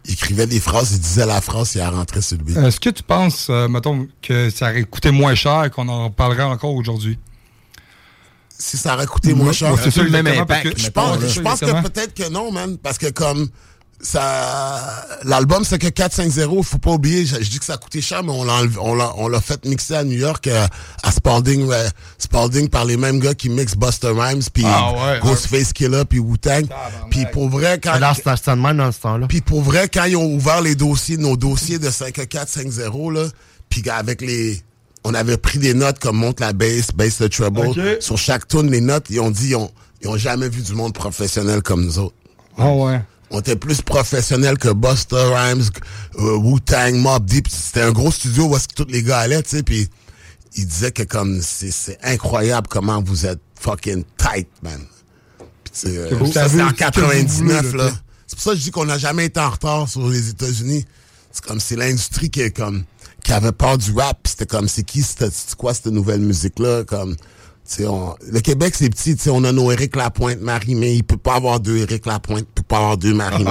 écrivait 0.07 0.47
des 0.47 0.61
phrases, 0.61 0.93
il 0.93 1.01
disait 1.01 1.27
la 1.27 1.41
phrase, 1.41 1.75
il 1.75 1.81
a 1.81 1.91
rentré 1.91 2.21
sur 2.23 2.39
le 2.39 2.45
beat. 2.45 2.57
Est-ce 2.57 2.81
que 2.81 2.91
tu 2.91 3.03
penses, 3.03 3.49
euh, 3.51 3.69
mettons, 3.69 4.09
que 4.21 4.51
ça 4.51 4.71
aurait 4.71 4.85
coûté 4.85 5.11
moins 5.11 5.35
cher 5.35 5.71
qu'on 5.71 5.89
en 5.89 6.11
parlerait 6.11 6.43
encore 6.43 6.75
aujourd'hui? 6.75 7.19
Si 8.59 8.77
ça 8.77 8.95
aurait 8.95 9.07
coûté 9.07 9.35
moins 9.35 9.53
cher. 9.53 9.75
C'est 9.83 9.91
ça, 9.91 10.03
le 10.03 10.11
même 10.11 10.27
impact, 10.27 10.75
que- 10.75 10.79
Je 10.81 10.89
pense, 10.91 11.19
je 11.27 11.41
pense 11.41 11.61
que 11.61 11.83
peut-être 11.83 12.15
que 12.15 12.29
non, 12.29 12.53
man. 12.53 12.79
Parce 12.79 12.99
que 12.99 13.11
comme 13.11 13.49
ça 14.03 15.07
l'album 15.25 15.65
c'est 15.65 15.79
que 15.79 15.87
4-5-0, 15.87 16.63
faut 16.63 16.79
pas 16.79 16.91
oublier, 16.93 17.25
je, 17.25 17.37
je 17.43 17.49
dis 17.51 17.59
que 17.59 17.65
ça 17.65 17.75
a 17.75 17.77
coûté 17.77 18.01
cher, 18.01 18.23
mais 18.23 18.33
on 18.33 18.45
l'a 18.45 18.55
enlevé- 18.55 18.79
on 18.81 18.95
l'a 18.95 19.13
on 19.17 19.29
l'a 19.29 19.41
fait 19.41 19.65
mixer 19.65 19.95
à 19.95 20.05
New 20.05 20.19
York 20.19 20.47
euh, 20.49 20.67
à 21.03 21.11
Spalding 21.13 21.71
euh, 21.71 21.89
Spalding 22.19 22.69
par 22.69 22.85
les 22.85 22.97
mêmes 22.97 23.21
gars 23.21 23.35
qui 23.35 23.49
mixent 23.49 23.77
Buster 23.77 24.13
Rhymes 24.15 24.43
puis 24.53 24.65
Ah 24.67 24.93
ouais, 24.93 25.21
Ghostface 25.21 25.73
Killer 25.73 26.03
puis 26.09 26.19
Wu-Tang. 26.19 26.67
Puis 27.11 27.25
pour 27.33 27.49
vrai 27.49 27.79
quand 27.83 27.93
même 27.93 28.01
dans 28.01 28.15
ce 28.15 28.21
temps-là. 28.23 29.27
puis 29.29 29.41
pour 29.41 29.63
vrai, 29.63 29.89
quand 29.89 30.05
ils 30.05 30.17
ont 30.17 30.35
ouvert 30.35 30.61
les 30.61 30.75
dossiers, 30.75 31.17
nos 31.17 31.37
dossiers 31.37 31.79
de 31.79 31.89
5-4, 31.89 32.49
5-0, 32.49 33.13
là, 33.13 33.27
puis 33.69 33.83
avec 33.89 34.21
les... 34.21 34.61
On 35.05 35.15
avait 35.15 35.37
pris 35.37 35.59
des 35.59 35.75
notes 35.75 35.99
comme 35.99 36.17
monte 36.17 36.39
la 36.39 36.53
bass, 36.53 36.89
bass 36.95 37.17
the 37.19 37.29
treble. 37.29 37.61
Sur 38.01 38.17
chaque 38.19 38.47
tune, 38.47 38.71
les 38.71 38.81
notes, 38.81 39.07
ils 39.11 39.19
ont 39.21 39.31
dit, 39.33 39.49
ils 39.49 39.57
ont, 39.57 39.71
ils 40.01 40.09
ont 40.09 40.17
jamais 40.17 40.49
vu 40.49 40.63
du 40.63 40.75
monde 40.75 40.95
professionnel 40.95 41.61
comme 41.63 41.85
nous 41.85 41.99
autres. 41.99 42.15
Ah 42.57 42.71
ouais. 42.73 43.01
On 43.33 43.41
était 43.41 43.57
plus 43.57 43.81
professionnels 43.83 44.59
que 44.59 44.69
Buster 44.69 45.17
Rhymes, 45.35 45.65
euh, 46.19 46.37
Wu-Tang, 46.37 46.95
Mob 46.97 47.25
Deep. 47.25 47.49
C'était 47.49 47.81
un 47.83 47.93
gros 47.93 48.13
studio 48.13 48.45
où 48.47 48.57
est-ce 48.57 48.69
que 48.69 48.75
tous 48.75 48.91
les 48.91 49.03
gars 49.03 49.21
allaient, 49.21 49.43
tu 49.43 49.57
sais, 49.57 49.63
puis 49.63 49.89
ils 50.57 50.67
disaient 50.67 50.93
que 50.93 51.03
comme, 51.03 51.41
c'est 51.41 51.99
incroyable 52.03 52.67
comment 52.69 53.03
vous 53.03 53.25
êtes 53.27 53.41
fucking 53.59 54.05
tight, 54.19 54.49
man. 54.63 54.81
Euh, 55.87 56.27
ça, 56.31 56.49
c'est 56.49 56.63
en 56.63 56.69
ce 56.69 56.75
que 56.75 56.75
vous 56.75 56.75
99, 56.75 57.65
voulez, 57.67 57.79
là. 57.85 57.91
C'est 58.27 58.37
pour 58.37 58.43
ça 58.45 58.51
que 58.53 58.57
je 58.59 58.63
dis 58.63 58.71
qu'on 58.71 58.85
n'a 58.85 58.99
jamais 58.99 59.27
été 59.27 59.41
en 59.41 59.51
retard 59.51 59.89
sur 59.89 60.07
les 60.09 60.29
États-Unis. 60.29 60.85
C'est 61.31 61.45
comme, 61.45 61.61
c'est 61.61 61.77
l'industrie 61.77 62.29
qui 62.31 62.43
est 62.43 62.51
comme, 62.51 62.85
qui 63.25 63.33
avait 63.33 63.53
peur 63.53 63.79
du 63.79 63.93
rap. 63.93 64.19
C'était 64.27 64.45
comme, 64.47 64.69
c'est 64.69 64.83
qui, 64.83 65.03
c'était 65.03 65.29
quoi 65.57 65.73
cette 65.73 65.87
nouvelle 65.87 66.21
musique-là? 66.21 66.85
Comme, 66.85 67.17
tu 67.17 67.23
sais, 67.65 67.87
on- 67.87 68.15
le 68.31 68.41
Québec, 68.41 68.75
c'est 68.77 68.91
petit. 68.91 69.17
tu 69.17 69.23
sais, 69.23 69.31
On 69.31 69.45
a 69.45 69.53
nos 69.53 69.71
Éric 69.73 69.97
Lapointe, 69.97 70.41
Marie-Mé. 70.41 70.95
Il 70.97 71.05
peut 71.05 71.17
pas 71.17 71.37
avoir 71.37 71.61
deux 71.61 71.79
Éric 71.79 72.05
Lapointe. 72.05 72.47
Il 72.73 72.75
pas 72.75 72.79
avoir 72.79 72.97
deux 72.97 73.13
Marie-Mé. 73.13 73.51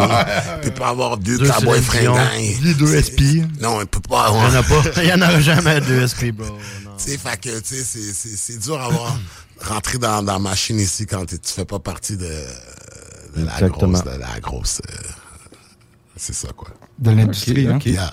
il 0.56 0.61
peut 0.72 0.72
pas 0.80 0.88
avoir 0.89 1.18
deux, 1.18 1.38
Deux 1.38 1.48
Cowboys. 1.48 1.80
Les 2.64 2.73
deux 2.73 2.99
SP. 3.06 3.45
Non, 3.61 3.80
il 3.80 3.85
peut 3.88 3.99
pas 3.99 4.30
Il 4.30 4.34
y 4.34 4.39
avoir. 4.39 4.52
en 4.52 4.56
a 4.56 4.64
pas. 4.64 5.02
Il 5.03 5.10
y 5.10 5.14
en 5.14 5.22
aura 5.22 5.39
jamais 5.52 5.80
de 5.80 6.07
SP, 6.10 6.31
bro. 6.34 6.48
Tu 6.98 7.11
sais, 7.11 7.18
fait 7.19 7.39
que, 7.39 7.60
tu 7.60 7.76
sais, 7.76 7.84
c'est- 7.84 8.14
c'est 8.14 8.35
c'est 8.35 8.58
dur 8.58 8.80
à 8.82 8.85
avoir 8.85 9.16
rentrer 9.61 10.00
dans, 10.00 10.24
dans 10.24 10.33
la 10.33 10.40
machine 10.40 10.80
ici 10.80 11.06
quand 11.06 11.24
tu 11.25 11.38
fais 11.43 11.66
pas 11.66 11.77
partie 11.80 12.17
de, 12.17 12.24
de 13.35 13.45
la 13.45 13.53
Exactement. 13.53 13.91
grosse. 14.00 14.03
De 14.03 14.19
la 14.19 14.40
grosse 14.40 14.82
euh, 14.90 14.93
c'est 16.17 16.33
ça, 16.33 16.48
quoi. 16.56 16.69
De 17.00 17.11
l'industrie, 17.11 17.67
hein? 17.67 17.77
Yeah. 17.85 18.11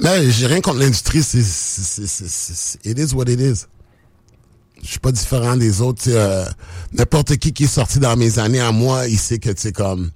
Mais 0.00 0.30
j'ai 0.30 0.46
rien 0.46 0.60
contre 0.62 0.78
l'industrie, 0.80 1.22
c'est, 1.22 1.42
c'est, 1.42 2.06
c'est, 2.06 2.28
c'est- 2.28 2.54
c'est- 2.54 2.86
it 2.86 2.98
is 2.98 3.14
what 3.14 3.24
it 3.28 3.40
is. 3.40 3.66
Je 4.84 4.90
suis 4.90 4.98
pas 5.00 5.12
différent 5.12 5.56
des 5.56 5.80
autres. 5.80 6.02
euh, 6.08 6.44
N'importe 6.92 7.36
qui 7.38 7.52
qui 7.52 7.64
est 7.64 7.68
sorti 7.68 7.98
dans 7.98 8.16
mes 8.16 8.38
années 8.38 8.60
à 8.60 8.70
moi, 8.70 9.08
il 9.08 9.18
sait 9.18 9.38
que, 9.38 9.48
tu 9.50 9.60
sais, 9.62 9.72
comme, 9.72 10.10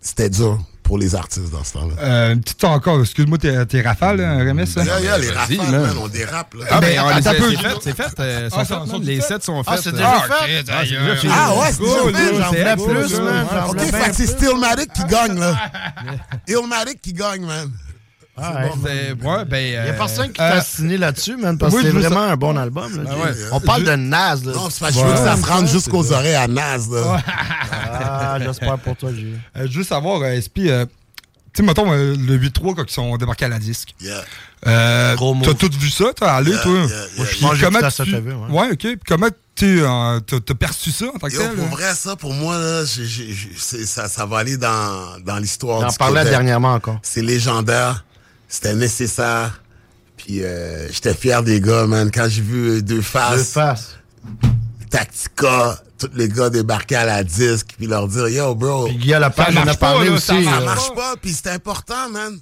c'était 0.00 0.30
dur 0.30 0.58
pour 0.82 0.96
les 0.96 1.14
artistes 1.14 1.50
dans 1.50 1.62
ce 1.62 1.74
temps-là. 1.74 1.94
Euh, 2.00 2.32
une 2.32 2.40
petite 2.40 2.64
encore, 2.64 2.98
excuse-moi, 3.02 3.36
t'es, 3.36 3.66
t'es 3.66 3.82
rafale, 3.82 4.20
hein, 4.22 4.38
Remis? 4.38 4.62
hein? 4.62 4.84
Yeah, 4.84 5.00
yeah, 5.02 5.18
les 5.18 5.28
rafales, 5.30 5.56
man. 5.58 5.82
man, 5.82 5.96
on 6.02 6.08
dérape, 6.08 6.54
là. 6.54 6.64
Ah, 6.70 6.80
ben, 6.80 6.98
on 6.98 7.08
les 7.08 7.14
attends 7.14 7.28
a- 7.30 7.32
un 7.32 7.34
peu. 7.36 7.50
c'est 7.50 7.58
fait, 7.58 7.74
c'est 7.82 7.96
fait. 7.96 8.20
euh, 8.20 8.48
Ah, 8.50 8.64
faites, 8.64 8.68
sont 8.68 8.86
man. 8.86 9.02
Les 9.02 9.20
sets 9.20 9.40
sont 9.42 9.62
Ah, 9.66 9.72
faits. 9.74 9.82
c'est 9.82 9.88
euh, 9.90 9.92
déjà 9.92 10.14
ah, 10.16 10.44
fait? 10.46 10.62
d'ailleurs. 10.62 11.16
Ah 11.30 11.54
ouais, 11.58 11.66
c'est 11.72 11.78
Cool, 11.78 12.12
déjà 12.12 12.24
fait, 12.24 12.36
j'en 12.38 12.50
c'est 12.50 12.84
plus, 12.94 13.20
man, 13.20 13.46
Ok, 13.68 13.80
fait 13.80 14.10
que 14.10 14.16
c'est. 14.16 14.26
Stillmatic 14.26 14.92
qui 14.94 15.04
gagne, 15.04 15.38
là. 15.38 15.56
Illmatic 16.48 17.02
qui 17.02 17.12
gagne, 17.12 17.44
man. 17.44 17.70
Ah, 18.40 18.62
ouais. 18.64 18.70
C'est- 18.84 19.12
ouais, 19.26 19.44
ben, 19.44 19.58
Il 19.66 19.72
y 19.72 19.76
a 19.76 19.80
euh, 19.80 19.92
personne 19.96 20.30
qui 20.32 20.40
euh, 20.40 20.50
t'a 20.50 20.60
signé 20.62 20.96
là-dessus, 20.98 21.36
man, 21.36 21.58
parce 21.58 21.74
que 21.74 21.82
c'est 21.82 21.90
vraiment 21.90 22.26
ça- 22.26 22.32
un 22.32 22.36
bon 22.36 22.56
album. 22.56 23.02
là, 23.04 23.10
Ah 23.10 23.16
ouais. 23.24 23.32
On 23.52 23.60
parle 23.60 23.84
de 23.84 23.96
Naz, 23.96 24.44
là. 24.44 24.52
Non, 24.52 24.70
c'est 24.70 24.84
que 24.86 24.92
je 24.92 24.98
veux 25.00 25.12
que 25.12 25.18
ça 25.18 25.36
se 25.36 25.44
rende 25.46 25.66
jusqu'aux 25.68 26.12
oreilles 26.12 26.34
à 26.34 26.46
Naz, 26.48 26.88
là. 26.90 27.20
Ah, 27.72 28.38
j'espère 28.40 28.78
pour 28.78 28.96
toi, 28.96 29.10
Jay. 29.14 29.32
Euh, 29.56 29.66
je 29.70 29.78
veux 29.78 29.84
savoir, 29.84 30.22
euh, 30.22 30.36
SP, 30.40 30.68
euh, 30.68 30.86
tu 31.52 31.62
sais, 31.62 31.62
mettons, 31.62 31.90
euh, 31.92 32.14
le 32.16 32.34
8-3 32.36 32.74
quand 32.74 32.84
ils 32.86 32.92
sont 32.92 33.16
débarqués 33.16 33.46
à 33.46 33.48
la 33.48 33.58
disque. 33.58 33.94
Yeah. 34.00 34.20
Euh, 34.66 35.16
t'as 35.44 35.54
tout 35.54 35.70
vu 35.78 35.88
ça, 35.90 36.06
t'as 36.14 36.34
allé, 36.34 36.50
Yeah, 36.50 36.62
toi? 36.62 36.72
yeah, 36.72 37.24
Moi, 37.42 37.54
je 37.54 37.64
comment 37.64 37.78
tu... 37.80 37.90
ça 37.90 38.04
TV, 38.04 38.32
ouais. 38.32 38.50
ouais, 38.60 38.66
ok. 38.72 38.78
Puis 38.78 38.98
comment 39.06 39.28
tu 39.54 39.82
euh, 39.82 40.20
t'as 40.20 40.38
t'as 40.40 40.54
perçu 40.54 40.90
ça 40.92 41.06
en 41.06 41.18
tant 41.18 41.26
que 41.28 41.32
Yo, 41.34 41.40
tel? 41.40 41.50
pour 41.52 41.64
là? 41.64 41.70
vrai, 41.70 41.94
ça, 41.94 42.16
pour 42.16 42.32
moi, 42.34 42.58
là, 42.58 42.82
ça, 42.86 44.08
ça 44.08 44.26
va 44.26 44.38
aller 44.38 44.56
dans, 44.56 45.18
dans 45.24 45.38
l'histoire 45.38 45.80
On 45.80 45.84
en 45.84 45.88
du 45.88 45.96
parlait 45.96 46.20
Québec. 46.20 46.30
dernièrement 46.32 46.74
encore. 46.74 46.98
C'est 47.02 47.22
légendaire. 47.22 48.04
C'était 48.48 48.74
nécessaire. 48.74 49.62
Puis 50.16 50.42
euh, 50.42 50.88
j'étais 50.90 51.14
fier 51.14 51.42
des 51.42 51.60
gars, 51.60 51.86
man. 51.86 52.10
Quand 52.12 52.26
j'ai 52.28 52.42
vu 52.42 52.70
euh, 52.70 52.82
deux 52.82 52.96
Deux 52.96 53.02
faces, 53.02 53.52
faces. 53.52 53.98
Tactica, 54.88 55.78
tous 55.98 56.10
les 56.14 56.28
gars 56.28 56.50
débarquaient 56.50 56.96
à 56.96 57.04
la 57.04 57.24
disque, 57.24 57.74
puis 57.76 57.86
leur 57.86 58.08
dire 58.08 58.28
Yo, 58.28 58.54
bro. 58.54 58.86
Puis 58.86 58.96
Guy 58.96 59.10
Lepage 59.10 59.54
ça 59.54 59.62
en 59.62 59.66
a 59.66 59.74
parlé 59.74 60.08
aussi, 60.08 60.26
Ça, 60.26 60.42
ça 60.42 60.58
euh. 60.58 60.64
marche 60.64 60.94
pas, 60.94 61.14
puis 61.20 61.32
c'était 61.32 61.50
important, 61.50 62.08
man. 62.10 62.38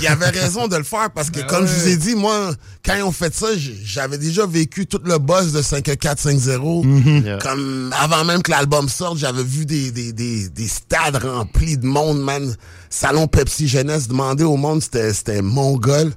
Il 0.00 0.06
avait 0.06 0.30
raison 0.30 0.66
de 0.66 0.76
le 0.76 0.82
faire 0.82 1.10
parce 1.14 1.30
que, 1.30 1.40
Ben 1.40 1.46
comme 1.46 1.66
je 1.66 1.72
vous 1.72 1.88
ai 1.88 1.96
dit, 1.96 2.14
moi, 2.14 2.52
quand 2.84 2.94
ils 2.94 3.02
ont 3.02 3.12
fait 3.12 3.34
ça, 3.34 3.48
j'avais 3.84 4.16
déjà 4.16 4.46
vécu 4.46 4.86
tout 4.86 5.00
le 5.04 5.18
boss 5.18 5.52
de 5.52 5.60
5450. 5.60 6.84
Mm-hmm. 6.84 7.24
Yeah. 7.24 7.38
Comme 7.38 7.92
avant 7.98 8.24
même 8.24 8.42
que 8.42 8.50
l'album 8.50 8.88
sorte, 8.88 9.18
j'avais 9.18 9.42
vu 9.42 9.66
des, 9.66 9.90
des, 9.90 10.12
des, 10.12 10.48
des 10.48 10.68
stades 10.68 11.16
remplis 11.16 11.76
de 11.76 11.86
monde, 11.86 12.20
man. 12.20 12.54
Salon 12.88 13.26
Pepsi 13.26 13.68
Jeunesse, 13.68 14.08
demander 14.08 14.44
au 14.44 14.56
monde, 14.56 14.82
c'était 14.82 15.12
c'était 15.12 15.42
mongol. 15.42 16.12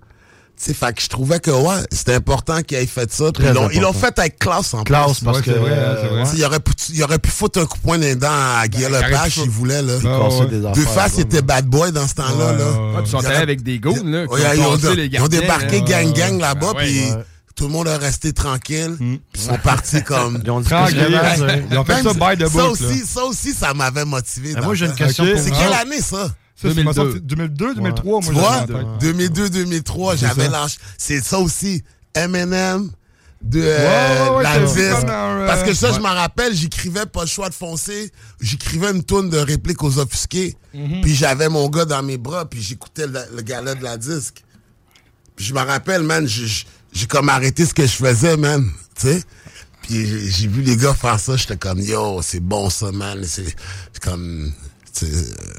Tu 0.60 0.66
sais, 0.66 0.74
fait 0.74 0.92
que 0.96 1.04
je 1.04 1.08
trouvais 1.08 1.40
que, 1.40 1.52
ouais, 1.52 1.84
c'était 1.92 2.16
important 2.16 2.64
qu'ils 2.64 2.80
aient 2.80 2.86
fait 2.88 3.14
ça. 3.14 3.32
Très 3.32 3.50
ils 3.50 3.54
l'ont- 3.54 3.70
ils 3.70 3.80
l'ont 3.80 3.90
important. 3.90 4.08
fait 4.08 4.20
avec 4.20 4.40
classe 4.40 4.74
en 4.74 4.84
Classe, 4.84 5.18
plus. 5.18 5.26
parce 5.26 5.38
Ouais, 5.38 5.44
que, 5.44 5.52
vrai, 5.52 5.72
euh, 5.72 6.08
vrai. 6.10 6.24
Tu 6.24 6.30
sais, 6.32 6.38
Il 6.38 6.46
aurait, 6.46 6.60
pu, 6.60 6.72
il 6.94 7.04
aurait 7.04 7.20
pu 7.20 7.30
foutre 7.30 7.60
un 7.60 7.66
coup 7.68 7.78
de 7.78 7.84
poing 7.84 7.98
dans 8.00 8.04
les 8.06 8.16
dents 8.16 8.28
à 8.32 8.68
Guillaume 8.68 8.92
Ben, 8.94 9.02
il 9.06 9.12
Lepage 9.12 9.34
s'il 9.36 9.50
voulait, 9.52 9.84
là. 9.84 10.00
Faces, 10.00 10.96
là, 10.96 11.08
il 11.18 11.22
était 11.22 11.42
bad 11.44 11.66
boy 11.68 11.92
dans 11.92 12.08
ce 12.08 12.16
temps-là, 12.16 12.54
là. 12.54 12.66
Puis 12.96 13.04
ils 13.06 13.08
sont 13.12 13.20
Il 13.20 13.26
allés 13.28 13.36
aurait- 13.36 13.44
avec 13.44 13.62
des 13.62 13.78
goons, 13.78 14.04
là, 14.04 14.26
Ouais, 14.26 14.40
ils, 14.56 14.62
ont, 14.62 14.78
tassé 14.78 14.96
les 14.96 15.06
ils 15.06 15.08
ont 15.20 15.28
gardiens, 15.28 15.42
débarqué 15.42 15.80
là. 15.80 15.86
gang-gang 15.86 16.40
là-bas, 16.40 16.74
Ben 16.74 16.78
ouais. 16.80 16.86
puis 16.86 17.02
Ouais. 17.12 17.24
tout 17.56 17.66
le 17.66 17.72
monde 17.74 17.88
a 17.88 17.98
resté 18.00 18.34
tranquille. 18.34 18.96
Puis 18.98 19.20
ils 19.36 19.42
sont 19.42 19.58
partis 19.64 20.02
comme... 20.04 20.42
Ils 20.44 20.50
ont 20.50 20.60
dit 20.62 20.70
Tranquille. 20.70 20.98
que 20.98 21.04
c'est 21.04 21.38
vrai, 21.44 21.66
Ils 21.70 21.78
ont 21.78 21.86
fait 21.86 22.02
ça 22.02 22.14
by 22.14 22.44
the 22.44 22.48
ça 22.48 22.50
book, 22.50 22.72
aussi, 22.72 22.84
là. 22.84 23.06
ça 23.06 23.24
aussi, 23.26 23.54
ça 23.54 23.74
m'avait 23.76 24.06
motivé. 24.06 24.56
Ben, 24.56 24.64
moi, 24.64 24.74
j'ai 24.74 24.88
une 24.88 24.96
question 24.96 25.24
C'est 25.36 25.52
quelle 25.52 25.74
année, 25.74 26.02
ça? 26.02 26.30
Ça, 26.60 26.70
c'est 26.74 26.84
ma 26.84 26.92
sortie 26.94 27.22
2002, 27.22 27.76
2003, 27.76 28.22
Tu 28.22 28.32
moi, 28.32 28.42
vois? 28.42 28.66
j'avais 28.68 28.84
en 28.84 28.98
tête. 28.98 29.16
2002-2003, 29.16 30.12
C'est 30.18 30.28
j'avais 30.28 30.46
ça. 30.46 30.50
l'âge. 30.52 30.78
C'est 30.98 31.24
ça 31.24 31.40
aussi. 31.40 31.84
Eminem 32.16 32.90
de 33.44 33.62
euh, 33.62 33.78
Ouais, 33.78 34.30
ouais, 34.32 34.36
ouais, 34.38 34.44
la 34.44 34.60
disque. 34.66 35.06
dans, 35.06 35.14
euh, 35.42 35.46
Parce 35.46 35.62
que 35.62 35.74
ça, 35.76 35.92
je 35.94 36.00
m'en 36.00 36.14
rappelle, 36.16 36.56
j'écrivais 36.56 37.06
pas 37.06 37.22
le 37.22 37.28
choix 37.28 37.50
de 37.50 37.54
foncer. 37.54 38.12
J'écrivais 38.42 38.90
une 38.90 39.04
tourne 39.04 39.30
de 39.30 39.38
réplique 39.38 39.84
aux 39.84 40.00
offusqués. 40.00 40.56
Mhm. 40.74 41.02
Puis 41.02 41.14
j'avais 41.14 41.48
mon 41.48 41.70
gars 41.70 41.86
dans 41.86 42.02
mes 42.02 42.18
bras, 42.18 42.50
puis 42.50 42.60
j'écoutais 42.62 43.06
le, 43.06 43.20
le 43.36 43.42
gars-là 43.44 43.76
de 43.76 43.84
la 43.84 43.96
disque. 43.98 44.44
Puis 45.36 45.46
je 45.46 45.54
me 45.54 45.60
rappelle, 45.62 46.02
man, 46.02 46.26
j'ai- 46.28 46.66
comme 47.08 47.30
arrêté 47.30 47.64
ce 47.68 47.76
que 47.76 47.84
je 47.84 47.92
faisais, 47.92 48.36
man. 48.38 48.68
Tu 49.00 49.08
sais? 49.10 49.24
Puis 49.84 50.32
j'ai- 50.32 50.48
vu 50.48 50.64
les 50.64 50.76
gars 50.76 50.96
faire 50.96 51.20
ça, 51.20 51.36
j'étais 51.38 51.58
comme, 51.58 51.80
yo, 51.80 52.20
c'est 52.24 52.40
bon 52.40 52.72
ça, 52.72 52.92
man. 52.92 53.24
C'est 53.24 53.56
comme. 54.02 54.52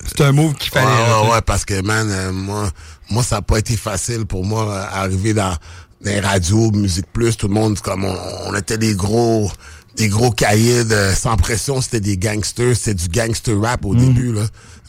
C'est 0.07 0.20
un 0.25 0.33
move 0.33 0.55
qu'il 0.55 0.70
fallait. 0.70 0.86
Ouais, 0.86 1.31
ouais, 1.33 1.41
parce 1.44 1.65
que, 1.65 1.81
man, 1.83 2.08
euh, 2.10 2.33
moi, 2.33 2.70
moi, 3.10 3.23
ça 3.23 3.36
n'a 3.36 3.42
pas 3.42 3.58
été 3.58 3.76
facile 3.76 4.26
pour 4.26 4.44
moi, 4.44 4.70
euh, 4.70 4.84
arriver 4.91 5.34
dans 5.34 5.55
les 6.02 6.20
radios, 6.20 6.70
Musique 6.73 7.07
Plus, 7.12 7.36
tout 7.36 7.49
le 7.49 7.55
monde, 7.55 7.78
comme 7.81 8.05
on, 8.05 8.17
on 8.47 8.55
était 8.55 8.78
des 8.78 8.94
gros, 8.94 9.50
des 9.97 10.08
gros 10.08 10.31
cahiers 10.31 10.84
de, 10.84 11.10
sans 11.17 11.36
pression, 11.36 11.81
c'était 11.81 12.00
des 12.00 12.17
gangsters, 12.17 12.76
c'était 12.76 12.94
du 12.94 13.08
gangster 13.08 13.60
rap 13.60 13.84
au 13.84 13.94
début, 13.94 14.33
là. 14.33 14.42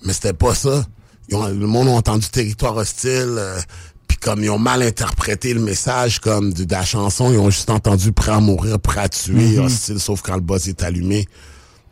Mais 0.05 0.13
c'était 0.13 0.33
pas 0.33 0.53
ça. 0.55 0.85
Ils 1.29 1.35
ont- 1.35 1.47
le 1.47 1.67
monde 1.67 1.87
a 1.87 1.91
entendu 1.91 2.27
territoire 2.29 2.75
hostile, 2.75 3.35
euh, 3.37 3.59
puis 4.07 4.17
comme 4.17 4.43
ils 4.43 4.49
ont 4.49 4.57
mal 4.59 4.81
interprété 4.83 5.53
le 5.53 5.61
message 5.61 6.19
comme 6.19 6.53
de, 6.53 6.63
de 6.63 6.71
la 6.71 6.85
chanson, 6.85 7.31
ils 7.31 7.37
ont 7.39 7.49
juste 7.49 7.69
entendu 7.69 8.11
prêt 8.11 8.31
à 8.31 8.39
mourir, 8.39 8.79
prêt 8.79 9.01
à 9.01 9.09
tuer, 9.09 9.57
Mhm. 9.57 9.65
hostile, 9.65 9.99
sauf 9.99 10.21
quand 10.21 10.35
le 10.35 10.41
buzz 10.41 10.67
est 10.69 10.83
allumé. 10.83 11.27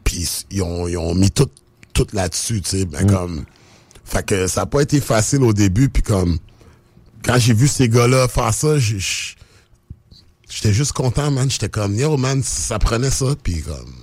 Puis 0.03 0.27
ils 0.51 0.61
ont, 0.61 0.87
ils 0.87 0.97
ont 0.97 1.13
mis 1.15 1.31
tout, 1.31 1.49
tout 1.97 2.07
là-dessus, 2.13 2.61
tu 2.61 2.69
sais, 2.69 2.85
ben 2.85 3.09
comme... 3.09 3.43
Fait 4.05 4.23
que 4.23 4.47
ça 4.47 4.61
a 4.61 4.65
pas 4.65 4.81
été 4.81 5.01
facile 5.01 5.41
au 5.43 5.53
début, 5.53 5.89
puis 5.89 6.03
comme... 6.03 6.37
Quand 7.23 7.39
j'ai 7.39 7.53
vu 7.53 7.67
ces 7.67 7.89
gars-là 7.89 8.27
faire 8.27 8.53
ça, 8.53 8.77
j'étais 8.77 10.71
juste 10.71 10.93
content, 10.93 11.31
man. 11.31 11.49
J'étais 11.49 11.69
comme, 11.69 11.95
yo, 11.95 12.15
man, 12.15 12.41
ça 12.43 12.77
prenait 12.79 13.09
ça, 13.09 13.25
puis 13.41 13.61
comme... 13.63 13.93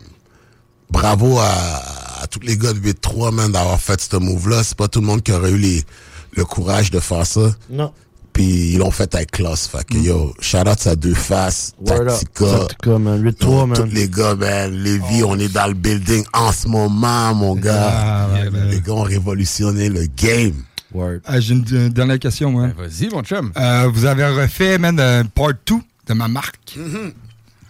Bravo 0.90 1.38
à, 1.38 2.22
à 2.22 2.26
tous 2.26 2.40
les 2.40 2.56
gars 2.56 2.72
de 2.72 2.80
8-3, 2.80 3.32
man, 3.32 3.52
d'avoir 3.52 3.80
fait 3.80 4.00
ce 4.00 4.16
move-là. 4.16 4.62
C'est 4.64 4.76
pas 4.76 4.88
tout 4.88 5.00
le 5.00 5.06
monde 5.06 5.22
qui 5.22 5.32
aurait 5.32 5.52
eu 5.52 5.58
les, 5.58 5.84
le 6.32 6.44
courage 6.44 6.90
de 6.90 7.00
faire 7.00 7.26
ça. 7.26 7.54
Non. 7.70 7.92
Puis 8.34 8.72
ils 8.72 8.78
l'ont 8.78 8.90
fait 8.90 9.14
avec 9.14 9.30
classe. 9.30 9.66
Fait 9.68 9.84
que, 9.86 9.96
yo, 9.96 10.34
shout-out 10.40 10.86
à 10.86 10.96
Deux 10.96 11.14
Faces. 11.14 11.72
Tactica. 11.86 12.44
Tactica, 12.66 12.98
man. 12.98 13.22
8-3, 13.24 13.42
Yo, 13.44 13.66
man. 13.66 13.76
Tous 13.78 13.94
les 13.94 14.08
gars, 14.08 14.34
ben, 14.34 14.70
Lévi, 14.70 15.22
on 15.24 15.38
est 15.38 15.48
dans 15.52 15.68
le 15.68 15.74
building 15.74 16.24
en 16.34 16.52
ce 16.52 16.68
moment, 16.68 17.34
mon 17.34 17.54
gars. 17.54 17.92
Ah, 17.94 18.28
ouais, 18.34 18.48
ouais. 18.48 18.66
Les 18.72 18.80
gars 18.80 18.92
ont 18.92 19.02
révolutionné 19.02 19.88
le 19.88 20.06
game. 20.16 20.64
Ah, 21.24 21.40
J'ai 21.40 21.54
une, 21.54 21.64
une 21.70 21.88
dernière 21.88 22.18
question, 22.18 22.50
moi. 22.50 22.68
Ben, 22.76 22.86
Vas-y, 22.86 23.08
mon 23.08 23.22
chum. 23.22 23.52
Euh, 23.56 23.88
vous 23.92 24.04
avez 24.04 24.26
refait, 24.26 24.78
man, 24.78 24.98
un 25.00 25.24
part 25.24 25.52
2 25.66 25.74
de 26.08 26.14
ma 26.14 26.28
marque. 26.28 26.76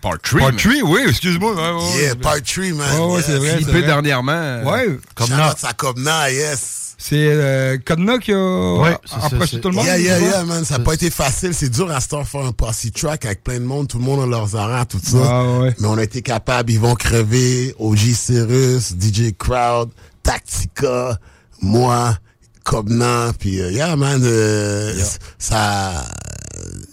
Part 0.05 0.19
3. 0.23 0.41
Part 0.41 0.57
3, 0.57 0.73
oui, 0.85 1.01
excuse-moi. 1.09 1.55
ouais, 1.55 1.83
ouais, 1.83 2.01
Yeah, 2.03 2.11
ouais. 2.11 2.15
part 2.17 2.43
3, 2.43 2.65
man. 2.75 3.01
Ouais, 3.01 3.07
ouais, 3.07 3.17
Yes. 3.17 3.25
c'est 3.27 3.39
vrai. 3.39 3.57
Flippé 3.57 3.83
dernièrement. 3.83 4.63
Ouais. 4.71 4.99
Shout-out 5.19 5.65
à 5.65 5.73
Kobna, 5.73 6.31
yes. 6.31 6.81
C'est 6.99 7.17
euh, 7.17 7.77
qui 7.79 8.33
a 8.33 8.77
Ouais, 8.81 8.97
approché 9.23 9.61
tout 9.61 9.69
le 9.71 9.75
monde? 9.77 9.85
Yeah, 9.87 9.99
yeah, 9.99 10.21
yeah, 10.21 10.45
man. 10.45 10.65
Ça 10.65 10.77
n'a 10.79 10.85
pas 10.85 10.93
été 10.95 11.11
facile. 11.11 11.55
C'est 11.55 11.69
dur 11.71 11.91
à 11.91 12.01
ce 12.01 12.09
temps 12.09 12.21
de 12.23 12.27
faire 12.27 12.45
un 12.45 12.53
posse 12.53 12.87
track 12.95 13.25
avec 13.25 13.43
plein 13.43 13.59
de 13.61 13.65
monde. 13.65 13.89
Tout 13.89 13.99
le 13.99 14.05
monde 14.05 14.23
a 14.23 14.27
leurs 14.27 14.55
horaires, 14.55 14.87
tout 14.87 15.01
ça. 15.03 15.17
Ouais, 15.19 15.59
ouais. 15.65 15.75
Mais 15.81 15.89
on 15.89 15.97
a 15.99 16.03
été 16.03 16.21
capable. 16.23 16.71
Ils 16.71 16.81
vont 16.81 16.95
crever. 16.95 17.75
OG 17.79 17.99
Cyrus, 18.15 18.93
DJ 18.99 19.35
Crowd, 19.37 19.91
Tactica, 20.23 21.19
moi, 21.63 22.17
Kobna. 22.63 23.33
Puis, 23.39 23.61
euh, 23.61 23.71
yeah, 23.73 23.97
man. 23.97 24.21
euh, 24.25 24.95
Ça. 25.39 26.05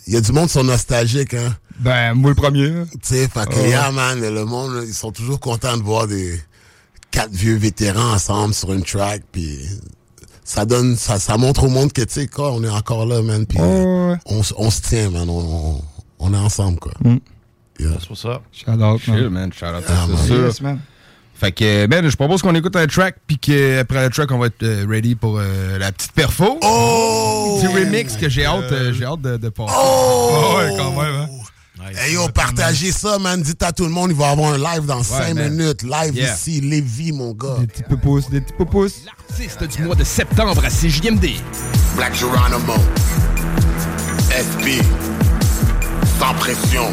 Il 0.08 0.14
y 0.14 0.18
a 0.18 0.22
du 0.22 0.32
monde 0.32 0.48
qui 0.48 0.54
sont 0.54 0.64
nostalgiques, 0.64 1.34
hein. 1.36 1.56
Ben, 1.82 2.14
moi 2.14 2.30
le 2.30 2.36
premier. 2.36 2.70
Tu 2.94 3.00
sais, 3.02 3.28
fait 3.28 3.46
que, 3.50 3.56
Ouais. 3.56 3.70
yeah, 3.70 3.92
man, 3.92 4.20
le 4.20 4.46
monde, 4.46 4.84
ils 4.88 4.94
sont 4.94 5.12
toujours 5.12 5.40
contents 5.40 5.78
de 5.78 5.84
voir 5.84 6.08
des 6.08 6.40
quatre 7.10 7.32
vieux 7.32 7.56
vétérans 7.58 8.14
ensemble 8.14 8.54
sur 8.54 8.72
une 8.72 8.84
track, 8.84 9.24
puis 9.32 9.60
ça 10.44 10.66
donne, 10.66 10.96
ça, 10.96 11.20
ça 11.20 11.38
montre 11.38 11.64
au 11.64 11.70
monde 11.70 11.92
que, 11.92 12.02
tu 12.02 12.14
sais, 12.14 12.28
quoi, 12.28 12.52
on 12.54 12.64
est 12.64 12.70
encore 12.70 13.06
là, 13.06 13.22
man, 13.22 13.46
puis 13.46 13.58
on, 13.60 14.18
on 14.26 14.70
se 14.72 14.82
tient, 14.82 15.10
man, 15.10 15.30
on, 15.30 15.40
on, 15.40 15.82
on 16.20 16.34
est 16.34 16.38
ensemble, 16.38 16.80
quoi. 16.80 16.94
Yeah. 17.80 17.90
C'est 18.00 18.08
pour 18.08 18.18
ça. 18.18 18.42
Shout 18.52 18.72
out, 18.72 19.02
Chill, 19.02 19.30
man. 19.30 19.52
Shout 19.52 19.66
out, 19.66 19.84
Ah, 19.88 20.06
c'est 20.06 20.14
man. 20.14 20.26
sûr. 20.28 20.46
Yes, 20.46 20.62
man. 20.62 20.80
Fait 21.34 21.52
que, 21.52 21.88
ben, 21.88 22.08
je 22.08 22.16
propose 22.16 22.44
qu'on 22.44 22.54
écoute 22.54 22.76
un 22.76 22.86
track, 22.86 23.16
puis 23.26 23.40
qu'après 23.40 24.04
le 24.04 24.10
track, 24.12 24.32
on 24.32 24.38
va 24.38 24.46
être 24.46 24.62
euh, 24.62 24.86
ready 24.88 25.16
pour 25.16 25.40
euh, 25.40 25.80
la 25.80 25.92
petite 25.92 26.12
perfo. 26.12 26.60
Oh! 26.62 27.58
Petit 27.60 27.68
remix 27.74 28.16
que 28.16 28.30
j'ai 28.30 28.46
hâte, 28.46 28.72
euh, 28.72 28.94
j'ai 28.94 29.06
hâte 29.06 29.22
de, 29.22 29.38
de 29.38 29.50
passer. 29.50 29.74
Oh! 29.76 30.54
ouais, 30.58 30.70
quand 30.78 30.92
même, 31.02 31.16
hein. 31.16 31.28
Hey 31.90 32.14
yo, 32.14 32.28
partagez 32.30 32.92
ça, 32.92 33.18
man. 33.18 33.42
Dites 33.42 33.62
à 33.64 33.72
tout 33.72 33.84
le 33.86 33.90
monde, 33.90 34.12
il 34.12 34.16
va 34.18 34.30
y 34.30 34.32
avoir 34.32 34.54
un 34.54 34.58
live 34.58 34.86
dans 34.86 35.02
5 35.04 35.34
man. 35.34 35.50
minutes. 35.50 35.84
Live 35.84 36.16
Yeah. 36.16 36.34
ici, 36.34 36.62
Lévis, 36.62 37.12
mon 37.12 37.34
gars. 37.34 37.56
Des 37.60 37.68
petits 37.68 37.84
pouces, 38.02 38.30
des 38.30 38.42
petits 38.42 38.54
pouces. 38.66 39.02
L'artiste 39.06 39.64
du 39.64 39.84
mois 39.84 39.96
de 39.96 40.04
septembre 40.04 40.62
à 40.64 40.70
CJMD. 40.70 41.32
Black 41.96 42.16
Geronimo. 42.16 42.76
SB. 44.30 44.82
Sans 46.20 46.34
pression. 46.36 46.86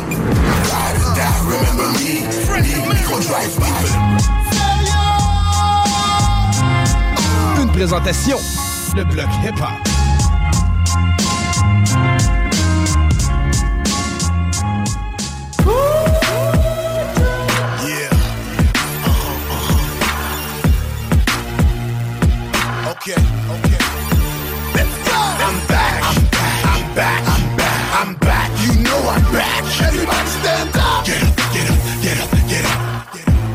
Remember 1.44 1.92
me. 1.92 2.94
Micro 2.94 3.18
drive 3.20 3.50
Une 7.62 7.70
présentation, 7.73 8.39
le 8.97 9.05
bloc 9.05 9.26
hip-hop. 9.44 9.98
Back. 26.99 27.23
I'm 27.28 27.57
back. 27.57 27.81
I'm 28.01 28.15
back. 28.17 28.49
You 28.65 28.83
know 28.83 28.99
I'm 29.15 29.23
back. 29.33 29.62
Everybody 29.86 30.31
stand 30.43 30.77
up. 30.77 31.07
Get 31.07 31.23
up, 31.23 31.36
get 31.55 31.70
up, 31.70 31.78
get 32.02 32.18
up, 32.23 32.31
get 32.51 32.65
up. 32.67 32.81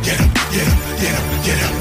Get 0.07 0.17
up, 0.23 0.31
get 0.53 0.67
up, 0.71 0.79
get 1.01 1.13
up, 1.19 1.27
get 1.45 1.59
up. 1.67 1.73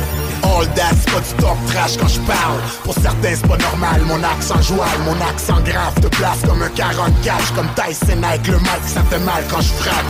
All 0.44 0.64
that, 0.78 0.94
pas 1.12 1.20
du 1.20 1.72
trash 1.72 1.96
quand 1.98 2.08
je 2.08 2.20
parle. 2.20 2.60
Pour 2.84 2.94
certains, 2.94 3.34
c'est 3.34 3.46
pas 3.46 3.58
normal. 3.58 4.00
Mon 4.06 4.22
accent 4.22 4.60
joual, 4.62 4.96
mon 5.04 5.16
accent 5.28 5.60
grave 5.64 5.94
te 6.00 6.08
place 6.08 6.40
comme 6.46 6.62
un 6.62 6.68
44. 6.70 7.40
J'suis 7.42 7.54
comme 7.54 7.68
Tyson 7.76 8.22
avec 8.22 8.46
le 8.48 8.58
mic, 8.58 8.82
ça 8.86 9.02
fait 9.10 9.18
mal 9.20 9.44
quand 9.50 9.60
je 9.60 9.72
frappe. 9.74 10.06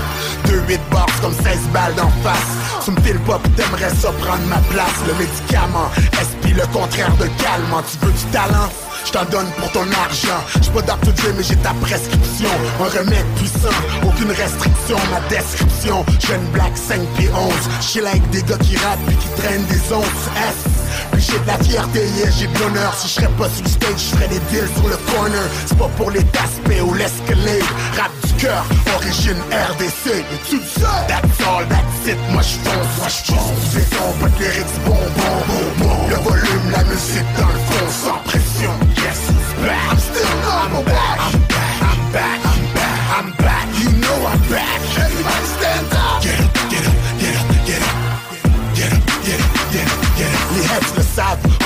2-8 0.47 0.79
bars 0.91 1.07
comme 1.21 1.35
16 1.35 1.45
balles 1.73 1.95
d'en 1.97 2.11
face. 2.23 2.85
Tu 2.85 2.91
me 2.93 3.01
files 3.01 3.21
pas, 3.21 3.39
pis 3.39 3.51
t'aimerais 3.51 3.91
ça 3.91 4.13
prendre 4.13 4.47
ma 4.47 4.59
place. 4.71 4.99
Le 5.07 5.15
médicament, 5.15 5.91
esprit 6.21 6.55
le 6.55 6.67
contraire 6.73 7.15
de 7.17 7.27
calmant. 7.43 7.83
Tu 7.83 8.07
veux 8.07 8.13
du 8.13 8.25
talent? 8.33 8.69
Je 9.05 9.11
t'en 9.11 9.25
donne 9.25 9.51
pour 9.59 9.71
ton 9.73 9.87
argent. 9.93 10.41
Je 10.63 10.71
pas 10.71 10.83
Dr. 10.83 11.13
Dre, 11.13 11.35
mais 11.37 11.43
j'ai 11.43 11.57
ta 11.57 11.75
prescription. 11.81 12.49
Un 12.81 12.99
remède 12.99 13.27
puissant, 13.37 13.75
aucune 14.07 14.31
restriction. 14.31 14.97
Ma 15.11 15.21
description, 15.29 16.05
jeune 16.21 16.45
black 16.53 16.77
5 16.77 17.01
pieds 17.17 17.31
11. 17.35 17.53
Chill 17.81 18.07
avec 18.07 18.29
des 18.31 18.43
gars 18.43 18.59
qui 18.59 18.77
rappent 18.77 19.09
et 19.11 19.15
qui 19.15 19.29
traînent 19.43 19.67
des 19.67 19.93
onces. 19.93 20.29
S. 20.37 20.73
Puis 21.13 21.23
j'ai 21.23 21.39
de 21.39 21.47
la 21.47 21.59
fierté, 21.59 22.01
yeah, 22.17 22.31
j'ai 22.31 22.47
de 22.47 22.59
l'honneur. 22.59 22.95
Si 22.95 23.09
je 23.09 23.15
serais 23.15 23.33
pas 23.39 23.49
le 23.49 23.69
stage, 23.69 23.91
je 23.97 24.17
ferais 24.17 24.29
des 24.29 24.41
deals 24.51 24.69
sur 24.77 24.89
le 24.89 24.97
corner. 25.13 25.43
C'est 25.67 25.79
pas 25.79 25.91
pour 25.97 26.11
les 26.11 26.25
taspes 26.25 26.73
ou 26.85 26.95
l'escalade. 26.95 27.63
Rap 27.97 28.11
du 28.25 28.33
cœur, 28.35 28.65
d'origine 28.87 29.37
RDC 29.51 30.11
Et 30.11 30.49
tu 30.49 30.57
le 30.57 30.63
sais 30.63 30.81
That's 31.09 31.47
all, 31.47 31.67
that's 31.69 32.07
it, 32.07 32.19
moi 32.31 32.43
j'fonce, 32.43 32.99
moi 32.99 33.09
j'fonce 33.09 33.75
Béton, 33.75 34.13
pas 34.21 34.29
de 34.29 34.43
lyrics, 34.43 34.67
bon, 34.87 34.97
bon, 35.17 35.85
bon, 35.85 36.09
Le 36.09 36.17
volume, 36.17 36.71
la 36.71 36.85
musique 36.85 37.27
dans 37.39 37.49
le 37.49 37.61
fond, 37.69 37.87
sans 37.91 38.19
pression. 38.25 38.73
Yes, 38.97 39.29
he's 39.29 39.65
back 39.65 39.91
I'm 39.91 39.99
still 39.99 40.33
number 40.73 41.02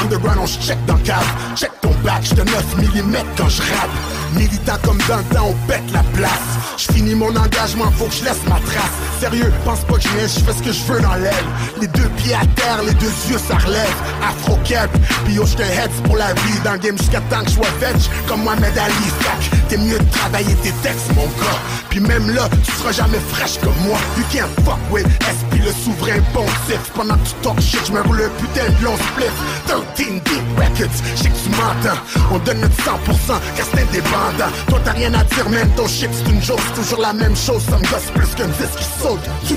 underground 0.07 0.39
on 0.41 0.47
check 0.47 0.79
dans 0.87 0.95
le 0.95 1.01
cave. 1.01 1.27
Check 1.57 1.73
ton 1.81 1.91
back, 2.05 2.23
j'te 2.23 2.39
9 2.39 2.77
mm 2.79 3.17
quand 3.37 3.49
je 3.49 3.63
rappe 3.63 3.91
Militant 4.37 4.77
comme 4.83 4.99
dans 5.09 5.23
temps, 5.35 5.49
on 5.51 5.67
pète 5.67 5.91
la 5.93 6.03
place. 6.15 6.31
Je 6.77 6.93
finis 6.93 7.15
mon 7.15 7.35
engagement, 7.35 7.91
faut 7.93 8.07
que 8.07 8.15
je 8.15 8.25
laisse 8.25 8.43
ma 8.49 8.61
trace. 8.61 8.93
Sérieux, 9.21 9.53
pense 9.65 9.81
pas 9.81 9.95
que 9.95 10.03
je 10.03 10.09
je 10.09 10.45
fais 10.45 10.53
ce 10.53 10.63
que 10.63 10.73
je 10.73 10.83
veux 10.85 11.01
dans 11.01 11.15
l'aile. 11.15 11.47
Les 11.81 11.87
deux 11.89 12.09
pieds 12.17 12.35
à 12.35 12.47
terre, 12.55 12.83
les 12.87 12.95
deux 12.95 13.13
yeux 13.31 13.39
ça 13.39 13.57
relève. 13.57 13.95
Afro 14.23 14.57
cap, 14.65 14.91
pis 15.25 15.35
j'te 15.35 15.61
heads 15.61 16.03
pour 16.05 16.17
la 16.17 16.33
vie. 16.35 16.61
Dans 16.65 16.73
le 16.73 16.79
game 16.79 16.99
jusqu'à 16.99 17.21
temps 17.23 17.43
que 17.43 17.51
je 17.51 17.55
sois 17.55 17.67
veg 17.81 17.97
Comme 18.27 18.43
Mohamed 18.43 18.77
Ali, 18.77 19.09
fac 19.21 19.69
T'es 19.69 19.77
mieux 19.79 19.99
de 19.99 20.11
travailler 20.11 20.55
tes 20.57 20.73
textes 20.83 21.13
mon 21.15 21.25
gars. 21.25 21.61
Puis 21.91 22.01
même 22.01 22.31
là, 22.35 22.49
tu 22.65 22.73
seras 22.73 22.93
jamais 22.93 23.21
fraîche 23.31 23.59
comme 23.59 23.77
moi. 23.87 23.99
You 24.17 24.25
can't 24.33 24.65
fuck 24.65 24.79
with 24.91 25.07
SP 25.23 25.59
le 25.65 25.73
souverain 25.73 26.21
pontif 26.33 26.91
Pendant 26.95 27.15
que 27.15 27.29
tu 27.29 27.35
talk 27.43 27.61
shit, 27.61 27.81
je 27.87 27.93
me 27.93 28.03
roule 28.03 28.31
putain 28.39 28.69
de 28.79 28.85
long 28.85 28.97
split 28.97 29.27
13 29.67 30.23
Deep 30.25 30.45
Records, 30.57 30.97
je 31.17 31.23
sais 31.23 31.29
que 31.29 31.37
tu 31.37 31.51
m'entends. 31.51 32.01
On 32.33 32.39
donne 32.39 32.61
notre 32.61 32.77
100% 32.77 33.41
car 33.57 33.67
c'est 33.75 33.91
Toi 34.69 34.81
t'as 34.85 34.93
rien 34.93 35.15
à 35.15 35.23
dire 35.25 35.49
même 35.49 35.69
ton 35.77 35.87
shit 35.87 36.11
c'est 36.13 36.31
une 36.31 36.43
C'est 36.43 36.75
toujours 36.75 37.01
la 37.01 37.13
même 37.13 37.37
chose, 37.37 37.63
ça 37.63 37.79
me 37.79 37.83
gosse 37.83 38.11
plus 38.15 38.35
qu'un 38.35 38.49
disque 38.49 38.79
qui 38.79 38.85
saute. 39.01 39.21
Tu 39.47 39.55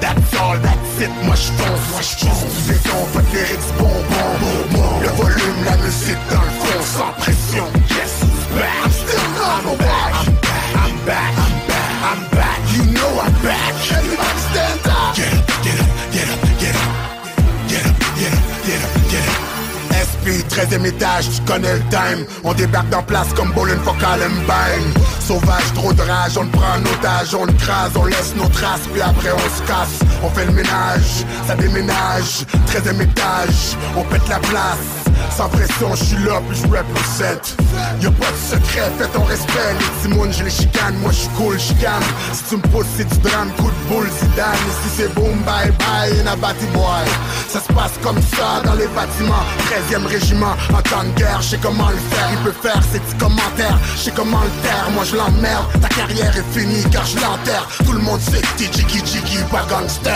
that's 0.00 0.34
all, 0.40 0.60
that's 0.60 1.00
it. 1.00 1.10
Moi 1.24 1.34
j'fonce, 1.34 1.80
moi 1.90 2.00
j'fonce 2.00 2.66
Béton, 2.68 3.06
pas 3.12 3.20
de 3.20 3.36
lyrics, 3.36 3.58
bon, 3.78 3.84
bon, 3.84 4.28
bon, 4.40 4.78
bon 4.78 5.00
Le 5.00 5.08
volume, 5.08 5.64
la 5.64 5.76
musique 5.78 6.18
dans 6.30 6.40
le 6.40 6.50
fond, 6.60 6.98
sans 6.98 7.12
pression. 7.20 7.66
Yes, 7.90 8.20
back. 8.54 8.84
I'm 8.84 8.90
still 8.90 9.18
one 9.40 9.66
I'm 9.66 9.78
back, 9.78 10.14
I'm 10.74 10.96
back, 11.06 11.32
I'm 11.38 11.66
back, 11.66 11.92
I'm 12.04 12.36
back. 12.36 12.58
You 12.74 12.84
know 12.92 13.20
I'm 13.20 13.32
back 13.42 14.21
13ème 20.52 20.84
étage, 20.84 21.30
tu 21.30 21.40
connais 21.50 21.72
le 21.72 21.80
time 21.88 22.26
On 22.44 22.52
débarque 22.52 22.90
dans 22.90 23.02
place 23.02 23.32
comme 23.34 23.52
Bowling 23.52 23.78
for 23.84 23.96
Columbine 23.96 24.92
Sauvage, 25.20 25.72
trop 25.74 25.94
de 25.94 26.02
rage, 26.02 26.36
on 26.36 26.46
prend 26.46 26.74
en 26.76 26.82
otage 26.84 27.34
On 27.34 27.46
le 27.46 27.52
crase, 27.54 27.92
on 27.96 28.04
laisse 28.04 28.34
nos 28.36 28.48
traces 28.48 28.86
Puis 28.92 29.00
après 29.00 29.32
on 29.32 29.38
se 29.38 29.62
casse, 29.66 29.98
on 30.22 30.28
fait 30.28 30.44
le 30.44 30.52
ménage 30.52 31.24
Ça 31.46 31.54
déménage, 31.54 32.44
13ème 32.66 33.00
étage 33.00 33.76
On 33.96 34.02
pète 34.02 34.28
la 34.28 34.40
place 34.40 35.02
sans 35.36 35.48
pression, 35.48 35.94
je 35.94 36.04
suis 36.04 36.24
là, 36.24 36.40
puis 36.48 36.58
je 36.58 36.66
represent. 36.66 37.56
Y'a 38.00 38.10
pas 38.10 38.30
de 38.30 38.36
secret, 38.36 38.90
fais 38.98 39.08
ton 39.08 39.24
respect. 39.24 39.74
Les 39.78 40.08
timounes, 40.08 40.32
je 40.32 40.44
les 40.44 40.50
chicane, 40.50 40.94
moi 40.98 41.10
je 41.10 41.20
suis 41.20 41.28
cool, 41.30 41.58
chicane. 41.58 42.02
Si 42.32 42.44
tu 42.44 42.56
me 42.56 42.62
pousses, 42.62 42.86
c'est 42.96 43.08
du 43.08 43.18
drame, 43.18 43.50
coup 43.56 43.70
de 43.70 43.94
boule, 43.94 44.08
Zidane. 44.20 44.54
Si 44.82 44.96
c'est 44.96 45.14
boom, 45.14 45.42
bye 45.44 45.72
bye, 45.78 46.20
in 46.20 46.26
a. 46.26 46.36
Ça 47.48 47.60
se 47.60 47.72
passe 47.72 47.92
comme 48.02 48.20
ça 48.20 48.62
dans 48.64 48.74
les 48.74 48.88
bâtiments, 48.88 49.44
13ème 49.90 50.06
régiment 50.06 50.41
de 50.42 51.18
guerre, 51.18 51.40
je 51.40 51.48
sais 51.50 51.58
comment 51.62 51.88
le 51.88 51.96
faire. 51.96 52.28
Il 52.32 52.38
peut 52.38 52.52
faire 52.62 52.80
ses 52.92 52.98
petits 52.98 53.16
commentaires, 53.16 53.78
je 53.96 54.02
sais 54.02 54.12
comment 54.14 54.40
le 54.40 54.62
taire. 54.62 54.90
Moi 54.94 55.04
je 55.04 55.16
l'emmerde, 55.16 55.66
ta 55.80 55.88
carrière 55.88 56.34
est 56.36 56.58
finie 56.58 56.84
car 56.90 57.04
je 57.06 57.16
l'enterre. 57.16 57.68
Tout 57.84 57.92
le 57.92 58.00
monde 58.00 58.20
sait 58.20 58.40
que 58.40 58.58
t'es 58.58 58.72
jiggy 58.72 59.02
jiggy, 59.04 59.38
pas 59.50 59.64
gangster. 59.68 60.12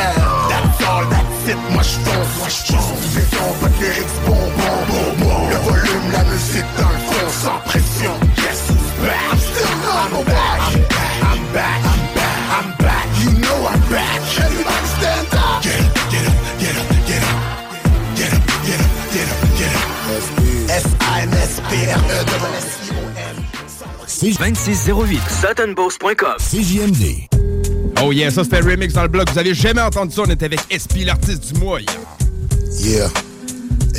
That's 0.48 0.88
all, 0.88 1.08
that's 1.08 1.48
it, 1.48 1.58
moi 1.70 1.82
je 1.82 1.98
fonce, 2.04 2.38
moi 2.38 2.48
je 2.48 2.72
fonce 2.72 3.06
Béton, 3.14 3.48
de 3.62 3.84
lyrics, 3.84 4.16
bon, 4.26 5.48
Le 5.50 5.56
volume, 5.56 6.12
la 6.12 6.24
musique 6.24 6.70
dans 6.78 6.88
le 6.88 6.98
fond, 7.06 7.28
sans 7.30 7.58
pression. 7.68 8.12
Yes, 8.36 8.70
back, 9.02 9.32
I'm 9.32 9.38
still 9.38 10.24
back, 10.24 10.60
I'm 11.22 11.52
back, 11.52 11.95
2608 24.20 25.20
suttonboss.com 25.28 26.36
CJMD. 26.38 27.28
Oh 28.02 28.12
yeah, 28.12 28.30
ça 28.30 28.44
c'était 28.44 28.60
le 28.60 28.70
remix 28.70 28.94
dans 28.94 29.02
le 29.02 29.08
blog. 29.08 29.28
Vous 29.30 29.38
avez 29.38 29.54
jamais 29.54 29.80
entendu 29.80 30.14
ça, 30.14 30.22
on 30.22 30.30
était 30.30 30.46
avec 30.46 30.60
SP, 30.72 31.04
l'artiste 31.04 31.52
du 31.52 31.60
mois 31.60 31.80
hier. 31.80 31.94
Yeah. 32.80 33.08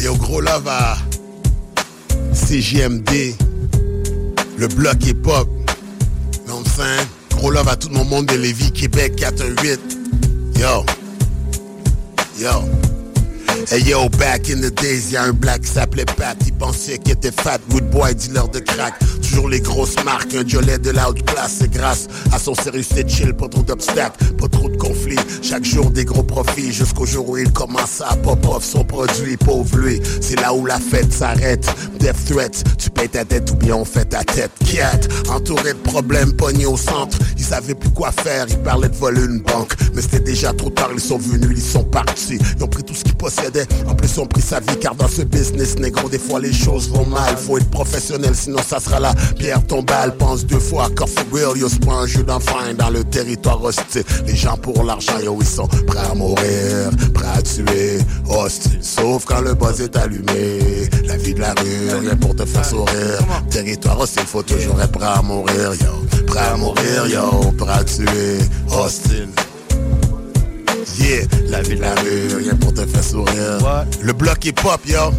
Et 0.04 0.08
au 0.08 0.16
gros 0.16 0.42
love 0.42 0.68
à 0.68 0.98
CJMD, 2.34 3.36
le 4.58 4.68
bloc 4.68 5.06
hip-hop. 5.06 5.50
Non? 6.48 6.64
Gros 7.32 7.52
love 7.52 7.68
à 7.68 7.76
tout 7.76 7.90
mon 7.90 8.04
monde 8.04 8.26
de 8.28 8.36
Lévis, 8.36 8.72
Québec 8.72 9.16
418. 9.18 9.80
Yo. 10.60 10.86
Yo. 12.40 12.97
Hey 13.66 13.82
yo, 13.82 14.08
back 14.18 14.50
in 14.50 14.62
the 14.62 14.70
days, 14.70 15.12
y'a 15.12 15.24
un 15.24 15.34
black 15.34 15.62
qui 15.62 15.72
s'appelait 15.72 16.06
Pat, 16.06 16.38
il 16.46 16.54
pensait 16.54 17.00
qu'il 17.00 17.14
était 17.14 17.32
fat, 17.32 17.58
good 17.70 17.90
boy, 17.90 18.14
dealer 18.14 18.48
de 18.50 18.60
crack. 18.60 18.94
Toujours 19.22 19.50
les 19.50 19.60
grosses 19.60 19.96
marques, 20.06 20.34
un 20.36 20.48
jolet 20.48 20.78
de 20.78 20.92
la 20.92 21.10
haute 21.10 21.24
c'est 21.50 21.70
grâce 21.70 22.08
à 22.32 22.40
son 22.40 22.56
sérieux, 22.56 22.84
c'est 22.84 23.10
chill, 23.10 23.34
pas 23.34 23.48
trop 23.48 23.64
d'obstacles, 23.64 24.34
pas 24.36 24.48
trop 24.48 24.70
de 24.70 24.78
conflits. 24.78 25.20
Chaque 25.42 25.66
jour 25.66 25.90
des 25.90 26.06
gros 26.06 26.24
profits, 26.24 26.72
jusqu'au 26.72 27.06
jour 27.06 27.30
où 27.30 27.38
il 27.38 27.52
commence 27.52 28.02
à 28.02 28.16
pop 28.16 28.46
off 28.48 28.64
son 28.64 28.84
produit, 28.84 29.38
pauvre 29.38 29.78
lui. 29.78 30.02
C'est 30.22 30.40
là 30.40 30.54
où 30.54 30.66
la 30.66 30.80
fête 30.80 31.12
s'arrête. 31.12 31.68
Death 32.00 32.26
threat, 32.26 32.64
tu 32.78 32.90
payes 32.90 33.10
ta 33.10 33.24
dette 33.24 33.52
ou 33.52 33.56
bien 33.56 33.76
on 33.76 33.86
fait 33.86 34.06
ta 34.06 34.24
tête. 34.24 34.52
Cat, 34.66 35.00
entouré 35.30 35.74
de 35.74 35.80
problèmes, 35.80 36.34
pogné 36.34 36.66
au 36.66 36.78
centre, 36.78 37.18
ils 37.38 37.44
savaient 37.44 37.76
plus 37.76 37.90
quoi 37.90 38.12
faire, 38.12 38.46
ils 38.50 38.60
parlaient 38.60 38.90
de 38.90 38.96
voler 38.96 39.22
une 39.22 39.42
banque, 39.42 39.74
mais 39.94 40.02
c'était 40.02 40.20
déjà 40.20 40.54
trop 40.54 40.70
tard, 40.70 40.90
ils 40.94 41.00
sont 41.00 41.18
venus, 41.18 41.58
ils 41.58 41.62
sont 41.62 41.84
partis, 41.84 42.40
ils 42.58 42.64
ont 42.64 42.68
pris 42.68 42.84
tout 42.84 42.94
ce 42.94 43.04
qu'ils 43.04 43.16
possédaient, 43.16 43.47
en 43.88 43.96
plus 43.96 44.08
ils 44.16 44.20
ont 44.20 44.26
pris 44.26 44.42
sa 44.42 44.60
vie, 44.60 44.78
car 44.80 44.96
dans 44.96 45.08
ce 45.08 45.22
business, 45.22 45.78
négro, 45.78 46.10
des 46.10 46.20
fois 46.20 46.40
les 46.40 46.54
choses 46.54 46.90
vont 46.90 47.06
mal, 47.06 47.38
faut 47.38 47.58
être 47.58 47.70
professionnel, 47.70 48.34
sinon 48.34 48.60
ça 48.68 48.80
sera 48.80 49.00
la 49.00 49.14
pierre 49.38 49.66
tombale, 49.66 50.16
pense 50.18 50.46
deux 50.46 50.60
fois, 50.60 50.90
car 50.96 51.08
for 51.08 51.26
real, 51.32 51.58
yo, 51.58 51.68
un 51.90 52.08
jeu 52.08 52.24
d'enfant 52.24 52.56
dans 52.78 52.90
le 52.90 53.04
territoire 53.04 53.64
hostile, 53.64 54.04
les 54.26 54.36
gens 54.36 54.58
pour 54.58 54.84
l'argent, 54.84 55.20
yo, 55.24 55.38
ils 55.40 55.48
sont 55.48 55.68
prêts 55.88 56.00
à 56.00 56.14
mourir, 56.14 56.90
prêts 57.14 57.28
à 57.36 57.42
tuer, 57.42 58.00
hostile, 58.30 58.80
sauf 58.82 59.26
quand 59.26 59.42
le 59.42 59.54
buzz 59.54 59.82
est 59.82 59.96
allumé, 59.96 60.90
la 61.06 61.18
vie 61.18 61.34
de 61.34 61.42
la 61.42 61.54
rue, 61.54 62.00
rien 62.02 62.16
pour 62.16 62.36
te 62.36 62.46
faire 62.46 62.66
sourire, 62.66 63.20
territoire 63.50 64.00
hostile, 64.00 64.24
faut 64.26 64.44
toujours 64.44 64.82
être 64.82 64.92
prêt 64.92 65.08
à 65.08 65.22
mourir, 65.22 65.74
yo, 65.74 66.24
prêt 66.26 66.40
à 66.40 66.58
mourir, 66.58 67.08
yo, 67.08 67.52
prêt 67.58 67.74
à 67.74 67.84
tuer, 67.84 68.40
hostile. 68.72 69.30
Yeah, 70.96 71.26
la 71.50 71.62
vie 71.62 71.76
de 71.76 71.82
la 71.82 71.94
rue, 71.96 72.36
rien 72.38 72.56
pour 72.56 72.74
te 72.74 72.86
faire 72.86 73.04
sourire. 73.04 73.86
Le 74.02 74.14
bloc 74.14 74.46
est 74.46 74.54
pop, 74.54 74.82
yo. 74.86 75.12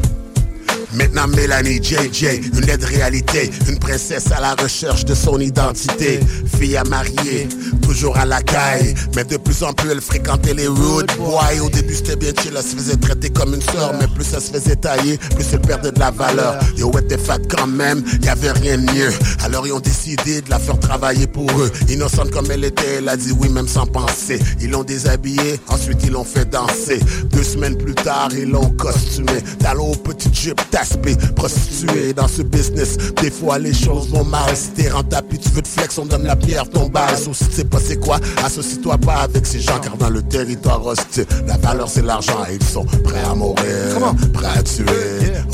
Maintenant 0.94 1.28
Mélanie 1.28 1.83
JJ, 1.83 2.41
une 2.55 2.60
laide 2.62 2.84
réalité, 2.84 3.50
une 3.68 3.78
princesse 3.78 4.33
à 4.33 4.41
la 4.41 4.55
recherche 4.55 5.05
de 5.05 5.15
son 5.15 5.39
identité, 5.39 6.20
fille 6.58 6.76
à 6.76 6.84
marier, 6.84 7.47
toujours 7.83 8.17
à 8.17 8.25
la 8.25 8.42
caille, 8.42 8.94
mais 9.15 9.25
de 9.25 9.36
plus 9.36 9.62
en 9.62 9.75
plus 9.75 9.91
elle 9.91 10.00
fréquentait 10.00 10.55
les 10.55 10.67
rude 10.67 11.10
boys. 11.18 11.62
Au 11.62 11.68
début 11.68 11.94
c'était 11.94 12.17
bien 12.17 12.33
chill, 12.41 12.55
elle 12.57 12.62
se 12.62 12.75
faisait 12.75 12.97
traiter 12.97 13.28
comme 13.28 13.55
une 13.55 13.62
sœur, 13.62 13.92
mais 14.00 14.07
plus 14.07 14.26
elle 14.33 14.41
se 14.41 14.50
faisait 14.50 14.76
tailler, 14.76 15.18
plus 15.18 15.44
elle 15.52 15.60
perdait 15.60 15.92
de 15.92 16.00
la 16.00 16.10
valeur. 16.10 16.58
Yo 16.76 16.91
ouais 16.91 17.02
t'es 17.02 17.18
fat 17.18 17.39
quand 17.50 17.67
même, 17.67 18.02
y 18.23 18.28
avait 18.28 18.52
rien 18.52 18.78
de 18.78 18.91
mieux. 18.91 19.12
Alors 19.44 19.67
ils 19.67 19.73
ont 19.73 19.81
décidé 19.81 20.41
de 20.41 20.49
la 20.49 20.58
faire 20.58 20.78
travailler 20.81 21.26
pour 21.26 21.50
eux. 21.60 21.70
Innocente 21.91 22.31
comme 22.31 22.50
elle 22.50 22.65
était, 22.65 22.97
elle 22.99 23.08
a 23.10 23.17
dit 23.17 23.33
oui 23.33 23.50
même 23.50 23.68
sans 23.68 23.86
penser. 23.86 24.41
Ils 24.60 24.70
l'ont 24.70 24.84
déshabillée, 24.84 25.60
ensuite 25.68 25.99
ils 26.05 26.12
l'ont 26.12 26.25
fait 26.25 26.49
danser. 26.49 27.00
Deux 27.31 27.44
semaines 27.44 27.76
plus 27.76 27.94
tard, 27.94 28.31
ils 28.33 28.49
l'ont 28.49 28.70
costumé. 28.70 29.33
Talons 29.58 29.92
aux 29.92 29.97
petites 29.97 30.34
jupes 30.34 30.60
taspées, 30.79 31.17
prostituée 31.35 32.13
dans 32.13 32.29
ce 32.29 32.43
business. 32.43 32.97
Des 33.21 33.31
fois 33.31 33.59
les 33.59 33.75
choses 33.75 34.09
vont 34.11 34.25
mal. 34.25 34.55
Si 34.55 34.71
t'es 34.71 34.89
rentable 34.91 35.29
puis 35.29 35.39
tu 35.39 35.49
veux 35.51 35.63
te 35.63 35.69
flex, 35.69 35.99
on 35.99 36.07
donne 36.07 36.25
la 36.25 36.37
pierre, 36.37 36.69
ton 36.69 36.89
bail. 36.89 37.17
Sauf 37.17 37.37
si 37.37 37.47
tu 37.49 37.55
sais 37.55 37.65
pas 37.65 37.79
c'est 37.85 37.97
quoi, 37.97 38.19
associe-toi 38.45 38.99
pas 38.99 39.17
avec 39.23 39.47
ces 39.47 39.61
gens 39.61 39.79
car 39.81 39.97
dans 39.97 40.11
le 40.11 40.23
territoire 40.23 40.85
hostile, 40.87 41.27
la 41.47 41.57
valeur 41.57 41.89
c'est 41.89 42.03
l'argent 42.03 42.45
et 42.51 42.55
ils 42.55 42.65
sont 42.65 42.85
prêts 43.05 43.25
à 43.29 43.35
mourir, 43.35 44.15
prêts 44.33 44.59
à 44.59 44.63
tuer. 44.63 44.85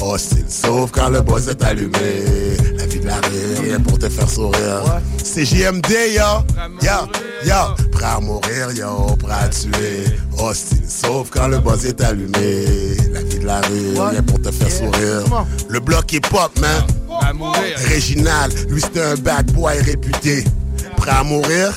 Hostile, 0.01 0.45
sauf 0.49 0.91
quand 0.91 1.09
le 1.09 1.23
boss 1.23 1.49
est 1.49 1.63
allumé. 1.65 2.25
La 3.05 3.17
rue, 3.17 3.67
rien 3.67 3.81
pour 3.81 3.99
te 3.99 4.09
faire 4.09 4.29
sourire. 4.29 5.01
C'est 5.23 5.45
JMD, 5.45 5.91
yo, 6.15 6.45
yo, 6.83 7.09
yo. 7.45 7.89
Prêt 7.93 8.07
à 8.07 8.21
mourir, 8.21 8.71
yo, 8.75 9.15
prêt 9.17 9.35
à 9.35 9.49
tuer. 9.49 10.05
Hostile, 10.39 10.83
sauf 10.89 11.29
quand 11.31 11.49
le 11.49 11.59
boss 11.59 11.85
est 11.85 12.01
allumé. 12.01 12.65
La 13.13 13.23
vie 13.23 13.39
de 13.39 13.47
la 13.47 13.61
rue, 13.61 14.11
rien 14.11 14.23
pour 14.23 14.41
te 14.41 14.51
faire 14.51 14.71
sourire. 14.71 15.47
Le 15.69 15.81
bloc 15.81 16.15
est 16.15 16.27
pop, 16.29 16.51
man. 16.61 16.83
Réginal, 17.89 18.51
lui 18.69 18.81
c'était 18.81 19.03
un 19.03 19.17
bad 19.17 19.53
boy 19.53 19.79
réputé. 19.81 20.45
Prêt 20.97 21.11
à 21.11 21.23
mourir? 21.23 21.73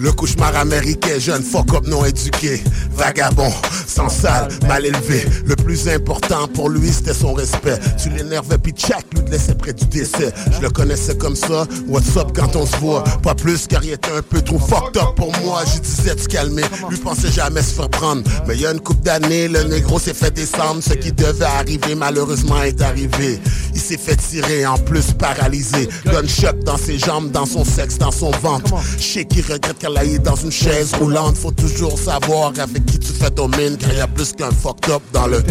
Le 0.00 0.12
cauchemar 0.12 0.54
américain, 0.56 1.18
jeune 1.18 1.42
fuck 1.42 1.72
up 1.74 1.86
non 1.86 2.04
éduqué. 2.04 2.62
Vagabond, 2.96 3.52
sans 3.86 4.08
salle, 4.08 4.48
mal 4.68 4.84
élevé. 4.84 5.24
Le 5.46 5.56
plus 5.56 5.88
important 5.88 6.46
pour 6.48 6.68
lui, 6.68 6.92
c'était 6.92 7.14
son 7.14 7.32
respect. 7.32 7.78
Tu 8.02 8.10
l'énervais, 8.10 8.58
puis 8.58 8.72
Jack 8.76 9.06
lui 9.14 9.24
te 9.24 9.30
laissait 9.30 9.54
près 9.54 9.72
du 9.72 9.84
décès. 9.86 10.32
Je 10.52 10.60
le 10.60 10.70
connaissais 10.70 11.16
comme 11.16 11.36
ça. 11.36 11.66
What's 11.88 12.16
up 12.16 12.28
quand 12.34 12.54
on 12.56 12.66
se 12.66 12.76
voit? 12.76 13.04
Pas 13.22 13.34
plus 13.34 13.66
car 13.66 13.82
il 13.84 13.92
était 13.92 14.12
un 14.12 14.22
peu 14.22 14.40
trop 14.42 14.58
fucked 14.58 14.96
up 14.96 15.14
pour 15.16 15.32
moi. 15.42 15.62
Je 15.74 15.80
disais 15.80 16.14
de 16.14 16.20
se 16.20 16.28
calmer. 16.28 16.64
Lui 16.88 16.98
pensait 16.98 17.32
jamais 17.32 17.62
se 17.62 17.74
faire 17.74 17.88
prendre. 17.88 18.22
Mais 18.46 18.54
il 18.54 18.60
y 18.60 18.66
a 18.66 18.72
une 18.72 18.80
coupe 18.80 19.00
d'années, 19.02 19.48
le 19.48 19.62
négro 19.64 19.98
s'est 19.98 20.14
fait 20.14 20.32
descendre. 20.32 20.82
Ce 20.82 20.94
qui 20.94 21.12
devait 21.12 21.44
arriver, 21.44 21.94
malheureusement, 21.94 22.62
est 22.62 22.80
arrivé. 22.82 23.40
Il 23.74 23.80
s'est 23.80 23.98
fait 23.98 24.16
tirer, 24.16 24.66
en 24.66 24.78
plus 24.78 25.12
paralysé. 25.12 25.88
Gunshot 26.06 26.62
dans 26.64 26.76
ses 26.76 26.98
jambes, 26.98 27.30
dans 27.30 27.46
son 27.46 27.64
sexe, 27.64 27.98
dans 27.98 28.12
son 28.12 28.30
ventre. 28.30 28.74
Qu'il 29.26 29.42
regrette 29.42 29.78
qu'elle 29.78 29.96
aille 29.96 30.18
dans 30.18 30.36
une 30.36 30.52
chaise 30.52 30.94
roulante. 30.94 31.36
Faut 31.36 31.52
toujours 31.52 31.98
savoir 31.98 32.52
avec 32.58 32.84
qui 32.86 32.98
tu 32.98 33.12
fais 33.12 33.30
ton 33.30 33.48
mine, 33.48 33.76
car 33.78 33.92
y 33.92 34.00
a 34.00 34.06
plus 34.06 34.32
qu'un 34.32 34.50
fucked 34.50 34.90
up 34.90 35.02
dans 35.12 35.26
le 35.26 35.42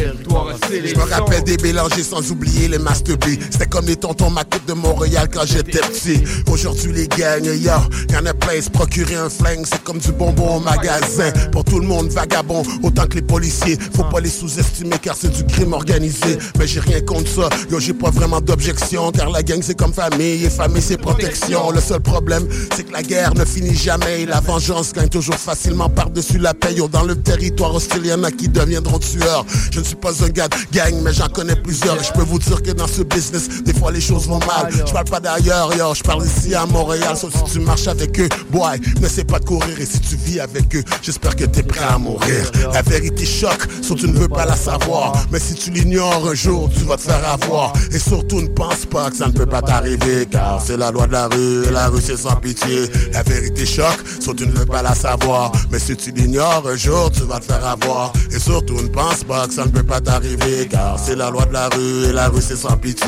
Je 0.69 0.95
me 0.95 1.10
rappelle 1.10 1.43
des 1.43 1.58
mélangés 1.58 2.03
sans 2.03 2.30
oublier 2.32 2.68
les 2.68 2.80
master 2.80 3.18
B. 3.18 3.26
C'était 3.52 3.68
comme 3.68 3.85
les 3.85 3.95
tontons 3.95 4.30
macoutes 4.30 4.66
de 4.68 4.74
Montréal 4.74 5.30
quand 5.34 5.45
j'étais 5.45 5.80
petit. 5.80 6.24
Aujourd'hui, 6.52 6.93
les 6.93 7.08
gangs, 7.08 7.45
yo, 7.45 7.72
y'en 8.11 8.26
a 8.26 8.34
plein. 8.34 8.61
Se 8.61 8.69
procurer 8.69 9.16
un 9.16 9.30
flingue, 9.30 9.66
c'est 9.66 9.84
comme 9.84 9.98
du 9.98 10.11
bonbon 10.11 10.58
au 10.58 10.60
magasin. 10.60 11.32
Pour 11.52 11.64
tout 11.64 11.80
le 11.80 11.88
monde, 11.88 12.10
vagabond, 12.10 12.64
autant 12.84 13.06
que 13.08 13.16
les 13.16 13.22
policiers. 13.22 13.77
Faut 13.95 14.03
pas 14.03 14.19
les 14.19 14.30
sous-estimer, 14.30 14.98
car 15.02 15.16
c'est 15.19 15.32
du 15.32 15.43
crime 15.45 15.74
organisé. 15.74 16.38
Mais 16.60 16.68
j'ai 16.68 16.80
rien 16.80 17.02
contre 17.02 17.30
ça, 17.30 17.50
yo, 17.72 17.80
j'ai 17.80 17.93
pas 17.93 18.11
vraiment 18.11 18.42
d'objection, 18.42 19.11
car 19.11 19.30
la 19.30 19.43
gang 19.43 19.61
c'est 19.61 19.77
comme 19.77 19.93
famille, 19.93 20.45
et 20.45 20.50
famille 20.50 20.82
c'est 20.82 20.98
protection. 20.98 21.72
Le 21.72 21.82
seul 21.82 22.02
problème, 22.02 22.48
c'est 22.76 22.84
que 22.84 22.92
la 22.92 23.03
guerre 23.03 23.34
ne 23.34 23.45
finit 23.45 23.62
jamais, 23.72 24.22
et 24.22 24.25
la 24.25 24.40
vengeance 24.40 24.93
gagne 24.93 25.09
toujours 25.09 25.35
facilement 25.35 25.90
par-dessus 25.90 26.38
la 26.38 26.53
paix. 26.53 26.74
Yo, 26.74 26.88
dans 26.88 27.03
le 27.03 27.16
territoire 27.16 27.74
hostile, 27.74 28.06
y'en 28.06 28.24
a 28.24 28.32
qui 28.32 28.50
deviendront 28.50 29.00
tueurs. 29.00 29.45
Je 29.72 29.80
ne 29.80 29.85
suis 29.85 29.95
pas 29.95 30.11
un 30.24 30.30
gars 30.30 30.48
de 30.48 30.56
gang, 30.75 30.93
mais 31.03 31.14
j'en 31.14 31.27
connais 31.27 31.56
plusieurs, 31.56 32.00
et 32.00 32.03
je 32.03 32.11
peux 32.11 32.24
vous 32.24 32.40
dire 32.40 32.61
que 32.61 32.72
dans 32.72 32.88
ce 32.88 33.03
business, 33.03 33.64
des 33.64 33.74
fois 33.74 33.92
les 33.92 34.01
choses 34.01 34.27
vont 34.27 34.40
mal. 34.40 34.72
Je 34.72 34.92
parle 34.92 35.06
pas 35.06 35.19
d'ailleurs, 35.19 35.74
yo, 35.75 35.93
je 35.93 36.01
parle 36.01 36.25
ici 36.25 36.56
à 36.56 36.66
Montréal, 36.66 37.16
sauf 37.16 37.33
si 37.35 37.53
tu 37.53 37.59
marches 37.59 37.88
avec 37.88 38.19
eux, 38.19 38.30
boy, 38.51 38.80
n'essaie 39.00 39.24
pas 39.24 39.40
de 39.40 39.45
courir, 39.45 39.80
et 39.80 39.85
si 39.85 40.00
tu 40.00 40.16
vis 40.16 40.40
avec 40.40 40.75
eux, 40.75 40.83
j'espère 41.01 41.35
que 41.35 41.45
t'es 41.45 41.64
prêt 41.64 41.85
à 41.88 41.98
mourir. 41.98 42.51
La 42.74 42.82
vérité 42.82 43.25
choque, 43.25 43.67
sauf 43.82 44.00
tu 44.00 44.08
ne 44.08 44.17
veux 44.17 44.27
pas 44.27 44.45
la 44.45 44.56
savoir, 44.56 45.14
mais 45.32 45.40
si 45.40 45.53
tu 45.53 45.69
l'ignores 45.69 46.27
un 46.27 46.33
jour, 46.33 46.69
tu 46.75 46.83
vas 46.85 46.98
te 46.98 47.03
faire 47.03 47.24
avoir. 47.30 47.74
Et 47.92 48.00
surtout 48.00 48.42
ne 48.42 48.48
pense 48.48 48.85
pas 48.90 49.11
que 49.11 49.17
ça 49.17 49.27
ne 49.27 49.32
peut 49.33 49.45
pas 49.45 49.61
t'arriver, 49.61 50.25
car 50.25 50.59
c'est 50.66 50.77
la 50.77 50.90
loi 50.90 51.06
de 51.06 51.11
la 51.11 51.27
rue, 51.27 51.66
et 51.67 51.72
la 51.72 51.90
rue 51.90 52.01
c'est 52.01 52.17
sans 52.17 52.35
pitié. 52.38 52.90
La 53.11 53.22
vérité 53.22 53.52
choque, 53.65 54.03
sauf 54.19 54.35
tu 54.35 54.45
ne 54.45 54.51
veux 54.51 54.65
pas 54.65 54.82
la 54.82 54.93
savoir, 54.93 55.51
mais 55.72 55.80
si 55.80 55.95
tu 55.95 56.11
l'ignores 56.11 56.64
un 56.67 56.75
jour, 56.75 57.09
tu 57.11 57.23
vas 57.23 57.40
te 57.40 57.45
faire 57.45 57.65
avoir. 57.65 58.11
Et 58.32 58.40
surtout 58.40 58.82
ne 58.82 58.88
pense 58.88 59.23
pas 59.23 59.48
que 59.48 59.53
ça 59.53 59.65
ne 59.65 59.69
peut 59.69 59.83
pas 59.83 60.01
t'arriver, 60.01 60.67
car 60.69 60.99
c'est 60.99 61.15
la 61.15 61.30
loi 61.30 61.45
de 61.45 61.53
la 61.53 61.69
rue, 61.69 62.06
et 62.09 62.11
la 62.11 62.27
rue 62.30 62.41
c'est 62.41 62.57
sans 62.57 62.77
pitié. 62.77 63.07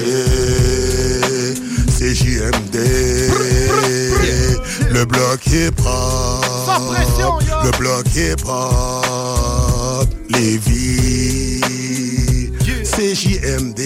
C'est 1.98 2.14
JMD, 2.14 2.76
le 4.92 5.06
bloc 5.06 5.46
hip-hop, 5.48 6.46
le 7.64 7.72
bloc 7.78 8.06
hip-hop, 8.16 10.08
Lévis, 10.30 11.62
c'est 12.84 13.16
JMD, 13.16 13.80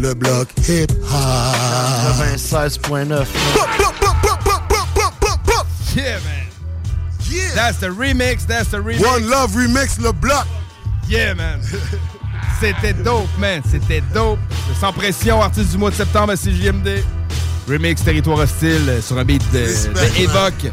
le 0.00 0.14
bloc 0.14 0.48
hip-hop. 0.68 0.96
96.9. 2.36 3.26
Yeah, 5.96 6.18
man. 6.20 6.46
That's 7.54 7.78
the 7.78 7.88
remix, 7.88 8.46
that's 8.46 8.68
the 8.70 8.76
remix. 8.78 9.00
One 9.02 9.28
Love 9.28 9.52
Remix, 9.56 9.98
le 9.98 10.12
bloc. 10.12 10.46
Yeah, 11.08 11.34
man. 11.34 11.60
C'était 12.60 12.92
dope, 12.92 13.28
man. 13.38 13.62
C'était 13.68 14.02
dope. 14.14 14.38
Sans 14.80 14.92
pression, 14.92 15.42
artiste 15.42 15.70
du 15.72 15.78
mois 15.78 15.90
de 15.90 15.96
septembre 15.96 16.32
à 16.32 16.36
CJMD. 16.36 17.02
Remix 17.68 18.02
Territoire 18.04 18.38
Hostile 18.38 19.00
sur 19.02 19.18
un 19.18 19.24
beat 19.24 19.42
de, 19.52 19.58
de 19.58 20.20
Evoque. 20.22 20.70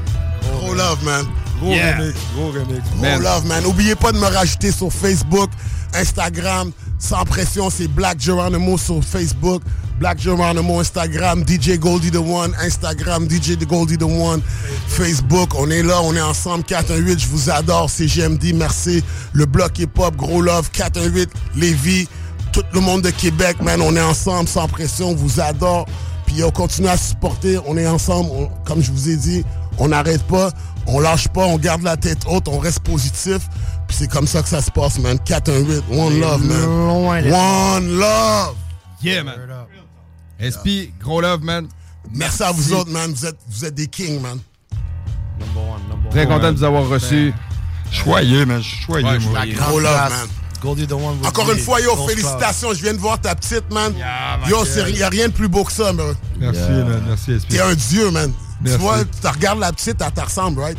Gros 0.59 0.73
love, 0.75 1.03
man. 1.03 1.25
Gros 1.59 1.71
Yeah. 1.73 1.97
remix, 1.97 2.17
gros 2.35 2.51
remix. 2.51 2.81
Gros 2.91 3.01
Man. 3.01 3.21
love, 3.23 3.45
man. 3.47 3.63
N'oubliez 3.63 3.95
pas 3.95 4.11
de 4.11 4.17
me 4.17 4.27
rajouter 4.27 4.71
sur 4.71 4.91
Facebook, 4.91 5.49
Instagram. 5.93 6.71
Sans 7.03 7.25
pression, 7.25 7.69
c'est 7.69 7.89
Black 7.89 8.21
Geronimo 8.21 8.77
sur 8.77 9.03
Facebook. 9.03 9.61
Black 9.99 10.21
Geronimo, 10.21 10.79
Instagram. 10.79 11.43
DJ 11.45 11.77
Goldie 11.77 12.09
the 12.09 12.15
One. 12.15 12.55
Instagram, 12.63 13.27
DJ 13.29 13.57
Goldie 13.67 13.97
the 13.97 14.03
One. 14.03 14.41
Facebook, 14.87 15.49
on 15.59 15.69
est 15.69 15.83
là, 15.83 16.01
on 16.01 16.15
est 16.15 16.21
ensemble. 16.21 16.63
418, 16.63 17.19
je 17.19 17.27
vous 17.27 17.49
adore. 17.49 17.89
C'est 17.89 18.05
GMD, 18.05 18.53
merci. 18.55 19.03
Le 19.33 19.45
bloc 19.45 19.79
hip-hop, 19.79 20.15
gros 20.15 20.41
love. 20.41 20.71
418, 20.71 21.29
Lévis. 21.57 22.07
Tout 22.53 22.63
le 22.73 22.79
monde 22.79 23.01
de 23.01 23.09
Québec, 23.09 23.57
man. 23.61 23.81
On 23.81 23.93
est 23.97 24.01
ensemble, 24.01 24.47
sans 24.47 24.69
pression. 24.69 25.09
On 25.09 25.15
vous 25.15 25.41
adore. 25.41 25.85
Puis 26.25 26.41
on 26.41 26.51
continue 26.51 26.87
à 26.87 26.95
supporter. 26.95 27.59
On 27.67 27.75
est 27.75 27.85
ensemble. 27.85 28.49
Comme 28.63 28.81
je 28.81 28.93
vous 28.93 29.09
ai 29.09 29.17
dit, 29.17 29.43
on 29.77 29.89
n'arrête 29.89 30.23
pas. 30.23 30.51
On 30.87 30.99
lâche 30.99 31.27
pas. 31.29 31.45
On 31.45 31.57
garde 31.57 31.81
la 31.83 31.97
tête 31.97 32.19
haute. 32.27 32.47
On 32.47 32.59
reste 32.59 32.79
positif. 32.81 33.39
Puis 33.87 33.97
c'est 33.99 34.09
comme 34.11 34.27
ça 34.27 34.41
que 34.41 34.49
ça 34.49 34.61
se 34.61 34.71
passe, 34.71 34.99
man. 34.99 35.17
418. 35.19 35.83
One 35.91 36.19
love, 36.19 36.43
man. 36.45 36.65
Loin 36.65 37.23
One 37.31 37.97
love. 37.99 38.55
Yeah, 39.01 39.23
man. 39.23 39.35
SP, 40.39 40.91
gros 40.99 41.21
love, 41.21 41.43
man. 41.43 41.67
Merci 42.13 42.43
à 42.43 42.51
vous 42.51 42.73
autres, 42.73 42.91
man. 42.91 43.11
Vous 43.13 43.25
êtes, 43.25 43.37
vous 43.49 43.65
êtes 43.65 43.75
des 43.75 43.87
kings, 43.87 44.19
man. 44.21 44.39
Number 45.39 45.61
one, 45.61 45.81
number 45.89 46.09
Très 46.11 46.25
one. 46.25 46.27
content 46.33 46.51
de 46.51 46.57
vous 46.57 46.63
avoir 46.63 46.87
reçus. 46.87 47.33
Choyé, 47.91 48.45
man. 48.45 48.61
Je 48.61 48.67
suis 48.67 48.83
choyé, 48.83 49.05
Ouais, 49.07 49.19
moi. 49.19 49.45
Gros 49.55 49.79
love, 49.79 49.93
classe. 49.93 50.09
man. 50.11 50.27
Goldie 50.61 50.87
the 50.87 50.93
One. 50.93 51.17
vous 51.21 51.25
Encore 51.27 51.51
une 51.51 51.59
fois, 51.59 51.81
yo, 51.81 51.95
félicitations. 52.07 52.73
Je 52.73 52.81
viens 52.81 52.93
de 52.93 52.97
voir 52.99 53.19
ta 53.19 53.35
petite, 53.35 53.69
man. 53.71 53.93
ma 53.93 54.49
Yo, 54.49 54.63
il 54.87 54.95
n'y 54.95 55.03
a 55.03 55.09
rien 55.09 55.27
de 55.27 55.33
plus 55.33 55.47
beau 55.49 55.63
que 55.63 55.71
ça, 55.71 55.91
man. 55.93 56.15
Merci, 56.39 56.59
man. 56.69 57.03
Merci, 57.07 57.39
SP. 57.39 57.49
T'es 57.49 57.59
un 57.61 57.73
dieu, 57.73 58.11
man. 58.11 58.31
Merci. 58.63 58.77
Tu 58.77 58.83
vois, 58.83 59.03
tu 59.05 59.27
regardes 59.27 59.59
la 59.59 59.71
petite, 59.71 59.97
elle 60.05 60.11
te 60.11 60.21
ressemble, 60.21 60.61
right? 60.61 60.77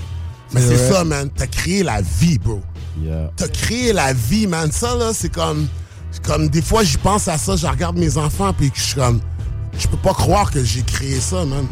Mais 0.52 0.60
C'est 0.60 0.92
ça, 0.92 1.04
man. 1.04 1.30
T'as 1.34 1.46
créé 1.46 1.82
la 1.82 2.00
vie, 2.00 2.38
bro. 2.38 2.60
Yeah. 3.02 3.30
T'as 3.36 3.48
créé 3.48 3.92
la 3.92 4.12
vie, 4.12 4.46
man. 4.46 4.70
Ça, 4.72 4.94
là, 4.96 5.12
c'est 5.12 5.32
comme. 5.32 5.66
comme 6.22 6.48
des 6.48 6.62
fois, 6.62 6.84
j'y 6.84 6.96
pense 6.98 7.26
à 7.28 7.36
ça, 7.38 7.56
je 7.56 7.66
regarde 7.66 7.96
mes 7.98 8.16
enfants, 8.18 8.52
puis 8.52 8.70
je 8.74 8.80
suis 8.80 8.94
comme. 8.94 9.20
Je 9.76 9.88
peux 9.88 9.96
pas 9.96 10.14
croire 10.14 10.50
que 10.50 10.62
j'ai 10.62 10.82
créé 10.82 11.18
ça, 11.18 11.44
man. 11.44 11.66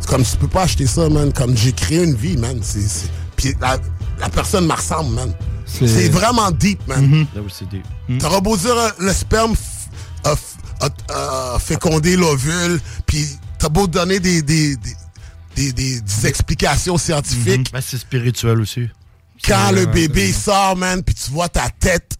C'est 0.00 0.08
comme, 0.10 0.24
tu 0.24 0.36
peux 0.36 0.48
pas 0.48 0.62
acheter 0.62 0.86
ça, 0.88 1.08
man. 1.08 1.32
Comme, 1.32 1.56
j'ai 1.56 1.72
créé 1.72 2.02
une 2.02 2.14
vie, 2.16 2.36
man. 2.36 2.58
C'est, 2.62 2.80
c'est- 2.80 3.10
Puis 3.36 3.54
la, 3.60 3.78
la 4.18 4.28
personne 4.28 4.66
me 4.66 4.72
ressemble, 4.72 5.14
man. 5.14 5.32
C'est- 5.64 5.86
vraiment 6.08 6.50
deep, 6.50 6.80
man. 6.88 7.26
Où 7.36 7.48
c'est 7.48 7.68
des- 7.68 7.82
T'auras 8.18 8.40
beau 8.40 8.56
dire 8.56 8.74
euh, 8.76 8.88
le 8.98 9.12
sperme 9.12 9.52
f- 9.52 10.24
a, 10.24 10.34
f- 10.34 10.90
a- 11.10 11.54
a 11.54 11.58
fécondé 11.60 12.16
l'ovule, 12.16 12.80
puis 13.06 13.24
t'as 13.58 13.68
beau 13.68 13.86
donner 13.86 14.18
des, 14.18 14.42
des, 14.42 14.74
des, 14.76 14.96
des- 15.58 15.72
des- 15.72 16.00
des 16.00 16.26
explications 16.26 16.96
scientifiques. 16.98 17.72
Ben, 17.72 17.80
c'est 17.80 17.98
spirituel 17.98 18.60
aussi. 18.60 18.88
Quand 19.46 19.66
C'est 19.68 19.74
le 19.74 19.82
vrai, 19.82 19.92
bébé 19.92 20.26
c'est 20.32 20.40
sort, 20.50 20.76
man, 20.76 21.02
puis 21.02 21.14
tu 21.14 21.30
vois 21.30 21.48
ta 21.48 21.68
tête, 21.70 22.16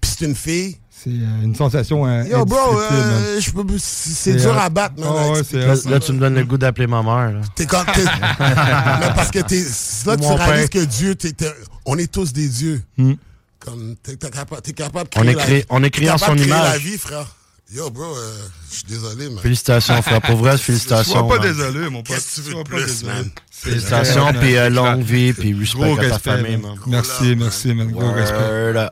puis 0.00 0.10
c'est 0.18 0.24
une 0.26 0.34
fille. 0.34 0.78
C'est 0.90 1.10
euh, 1.10 1.42
une 1.44 1.54
sensation 1.54 2.06
euh, 2.06 2.24
Yo, 2.24 2.44
bro, 2.46 2.80
euh, 2.80 3.38
je 3.40 3.50
peux- 3.50 3.64
c'est 3.78 4.10
c'est 4.10 4.32
C'est 4.32 4.36
dur 4.36 4.56
à 4.58 4.70
battre, 4.70 4.94
man. 4.98 5.08
Ah 5.14 5.30
ouais, 5.32 5.42
Là, 5.52 5.74
là, 5.90 6.00
tu 6.00 6.12
me 6.12 6.18
donnes 6.18 6.34
le 6.34 6.44
goût 6.44 6.56
d'appeler 6.58 6.86
ma 6.86 7.02
mère. 7.02 7.32
Là. 7.32 7.40
T'es 7.54 7.66
comme. 7.66 7.84
t'es- 7.86 8.02
mais 8.40 9.14
parce 9.14 9.30
que 9.30 9.40
t'es. 9.40 9.62
Là, 10.06 10.16
tu 10.16 10.26
réalises 10.26 10.68
père. 10.70 10.70
que 10.70 10.86
Dieu, 10.86 11.14
t'es- 11.14 11.32
t'es- 11.32 11.52
on 11.84 11.98
est 11.98 12.10
tous 12.10 12.32
des 12.32 12.48
dieux. 12.48 12.82
Hmm. 12.96 13.12
Comme, 13.60 13.94
t'es 14.02 14.16
t'es 14.16 14.30
capable, 14.30 14.62
t'es 14.62 14.72
capable 14.72 15.10
de 15.10 15.18
On 15.18 15.20
créer 15.20 15.32
est 15.32 15.36
la 15.36 15.42
créé- 15.44 15.58
vie. 15.60 15.66
on 15.70 15.82
est 15.84 15.90
créé 15.90 16.10
en 16.10 16.18
son 16.18 16.34
créer 16.34 16.46
la 16.46 16.56
image. 16.70 16.80
vie, 16.80 16.98
frère. 16.98 17.35
Yo, 17.72 17.90
bro, 17.90 18.04
euh, 18.04 18.32
je 18.70 18.74
suis 18.76 18.84
désolé, 18.84 19.28
man. 19.28 19.40
Félicitations, 19.42 20.00
frère. 20.00 20.20
Pour 20.22 20.36
vrai, 20.36 20.56
félicitations. 20.58 21.12
Sois 21.12 21.28
pas 21.28 21.38
man. 21.42 21.52
désolé, 21.52 21.90
mon 21.90 22.02
pote. 22.02 22.14
Qu'est-ce 22.16 22.36
que 22.36 22.46
tu 22.48 22.48
veux 22.48 22.54
de 22.54 22.62
pas 22.62 22.76
plus, 22.76 22.86
désolé. 22.86 23.12
man? 23.12 23.30
Félicitations, 23.50 24.32
puis 24.40 24.56
euh, 24.56 24.70
longue 24.70 25.02
vie, 25.02 25.32
puis 25.32 25.52
respect 25.52 25.80
Gros 25.80 25.94
à 25.94 25.96
ta 25.96 26.02
respect, 26.14 26.30
famille, 26.30 26.56
man. 26.58 26.70
man. 26.72 26.78
Merci, 26.86 27.34
merci, 27.36 27.74
man. 27.74 27.90
Gros 27.90 28.12
respect. 28.12 28.88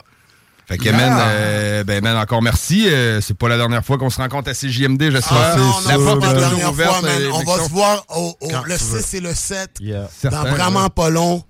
Fait 0.67 0.78
que, 0.78 0.89
man, 0.91 1.19
euh, 1.20 1.85
ben, 1.85 2.03
man, 2.03 2.17
encore 2.17 2.43
merci. 2.43 2.89
Euh, 2.89 3.20
c'est 3.20 3.36
pas 3.36 3.49
la 3.49 3.59
dernière 3.59 3.85
fois 3.85 3.99
qu'on 3.99 4.09
se 4.11 4.17
rencontre 4.17 4.51
à 4.51 4.55
CJMD, 4.55 5.11
j'espère. 5.11 5.36
Ah, 5.39 5.57
non, 5.57 5.75
la 5.86 5.94
porte 5.99 6.25
est 6.25 6.27
la 6.27 6.33
toujours 6.33 6.49
dernière 6.51 6.73
ouverte. 6.73 6.91
fois, 6.91 7.03
man. 7.03 7.20
euh, 7.23 7.31
On 7.33 7.44
va 7.44 7.65
se 7.65 7.70
voir 7.70 8.05
au, 8.17 8.36
le 8.41 8.78
tu 8.78 8.85
veux. 8.85 9.01
6 9.01 9.15
et 9.15 9.20
le 9.20 9.35
7, 9.35 9.70
Yeah. 9.81 10.09
dans 10.25 10.43
vraiment 10.44 10.85
ouais. 10.85 10.91
pas 10.91 11.11
long, 11.11 11.43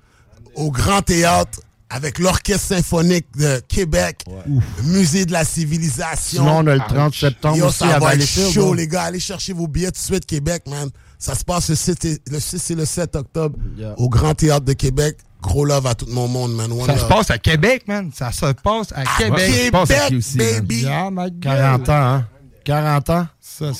au 0.56 0.70
Grand 0.72 1.00
Théâtre, 1.00 1.60
avec 1.94 2.18
l'Orchestre 2.18 2.74
symphonique 2.74 3.26
de 3.36 3.60
Québec, 3.68 4.24
le 4.46 4.82
Musée 4.82 5.24
de 5.26 5.32
la 5.32 5.44
Civilisation. 5.44 6.42
Sinon, 6.42 6.58
on 6.58 6.66
a 6.66 6.74
le 6.74 6.80
30 6.80 7.14
septembre 7.14 7.56
Yo, 7.56 7.66
aussi 7.66 7.78
ça 7.78 7.94
à 7.94 7.98
va 8.00 8.14
être 8.14 8.26
chaud, 8.26 8.72
hein. 8.72 8.76
les 8.76 8.88
gars. 8.88 9.02
Allez 9.04 9.20
chercher 9.20 9.52
vos 9.52 9.68
billets 9.68 9.92
tout 9.92 10.00
de 10.00 10.14
suite, 10.14 10.26
Québec, 10.26 10.64
man. 10.68 10.88
Ça 11.20 11.36
se 11.36 11.44
passe 11.44 11.68
le 11.68 11.76
6 11.76 11.90
et 12.04 12.18
le, 12.30 12.40
6 12.40 12.70
et 12.70 12.74
le 12.74 12.84
7 12.84 13.14
octobre 13.16 13.56
Yeah. 13.76 13.94
au 13.96 14.08
Grand 14.08 14.34
Théâtre 14.34 14.64
de 14.64 14.72
Québec. 14.72 15.18
Gros 15.40 15.64
love 15.64 15.86
à 15.86 15.94
tout 15.94 16.06
mon 16.08 16.26
monde, 16.26 16.54
man. 16.54 16.72
One 16.72 16.86
Ça 16.86 16.98
se 16.98 17.04
passe 17.04 17.30
à 17.30 17.38
Québec, 17.38 17.84
man. 17.86 18.10
Ça 18.12 18.32
se 18.32 18.46
passe 18.46 18.92
à 18.92 19.04
Québec. 19.18 19.52
je 19.66 19.70
pense 19.70 19.90
à 19.90 20.08
qui 20.08 20.16
aussi, 20.16 20.36
man. 20.38 20.46
baby. 20.60 20.82
Yeah, 20.82 21.10
my 21.12 21.30
God. 21.30 21.40
40 21.42 21.88
ans, 21.88 21.92
hein? 21.92 22.26
40 22.64 23.10
ans? 23.10 23.26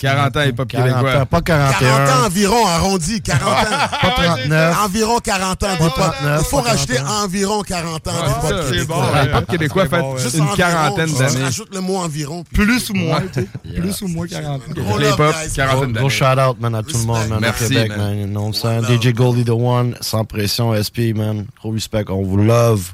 40 0.01 0.37
ans 0.37 0.43
hip-hop 0.43 0.69
40 0.69 0.89
québécois. 1.01 1.21
ans, 1.23 1.27
pas 1.27 1.41
41. 1.41 1.79
40 1.89 2.09
ans 2.11 2.27
environ, 2.27 2.67
arrondi, 2.67 3.21
40 3.21 3.43
ans. 3.43 3.55
Pas 4.03 4.11
39. 4.11 4.77
Environ 4.85 5.19
40 5.19 5.51
ans 5.51 5.57
Pas 5.67 5.73
d'hip-hop. 5.85 5.91
39, 5.97 6.41
Il 6.41 6.45
faut 6.49 6.57
pas 6.63 6.69
rajouter 6.71 6.95
41. 6.95 7.25
environ 7.25 7.63
40 7.63 8.09
ans 8.09 8.11
Ouais, 8.13 8.29
ça, 8.29 8.63
c'est 8.63 8.71
québécois. 8.73 8.97
bon, 8.97 9.03
ouais. 9.19 9.25
Hip-hop 9.27 9.47
québécois 9.51 9.87
fait 9.89 10.03
Juste 10.23 10.35
une 10.37 10.41
environ, 10.43 10.57
quarantaine 10.57 11.13
d'années. 11.15 11.43
rajoutes 11.43 11.75
le 11.75 11.81
mot 11.81 11.97
environ. 11.97 12.45
puis- 12.45 12.65
Plus 12.65 12.91
ou 12.91 12.95
moins, 12.95 13.17
Ouais. 13.19 13.29
tu 13.33 13.41
sais. 13.75 13.81
Plus 13.81 14.03
ou 14.03 14.09
moins 14.09 14.27
40 14.29 14.63
ans. 14.63 14.97
Les 14.99 15.09
pop, 15.11 15.35
guys. 15.35 15.53
40 15.57 15.83
Gros, 15.93 15.93
gros 15.93 16.09
shout-out, 16.11 16.61
man, 16.61 16.75
à 16.77 16.83
tout 16.83 16.97
le 16.99 17.05
monde, 17.05 17.29
man, 17.29 17.39
Merci, 17.41 17.65
au 17.65 17.69
Québec, 17.69 17.89
man. 17.97 17.99
man. 18.21 18.31
Non, 18.33 18.53
ça, 18.53 18.81
DJ 18.81 19.13
Goldie 19.13 19.45
The 19.45 19.51
One, 19.51 19.97
sans 20.01 20.25
pression, 20.25 20.73
SP, 20.79 21.15
man. 21.17 21.47
Gros 21.61 21.73
respect, 21.73 22.05
on 22.11 22.23
vous 22.23 22.37
love. 22.37 22.93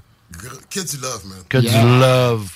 Que 0.70 0.80
du 0.80 0.96
love, 0.96 1.22
man. 1.26 1.38
Que 1.48 1.58
du 1.58 1.68
love. 2.00 2.48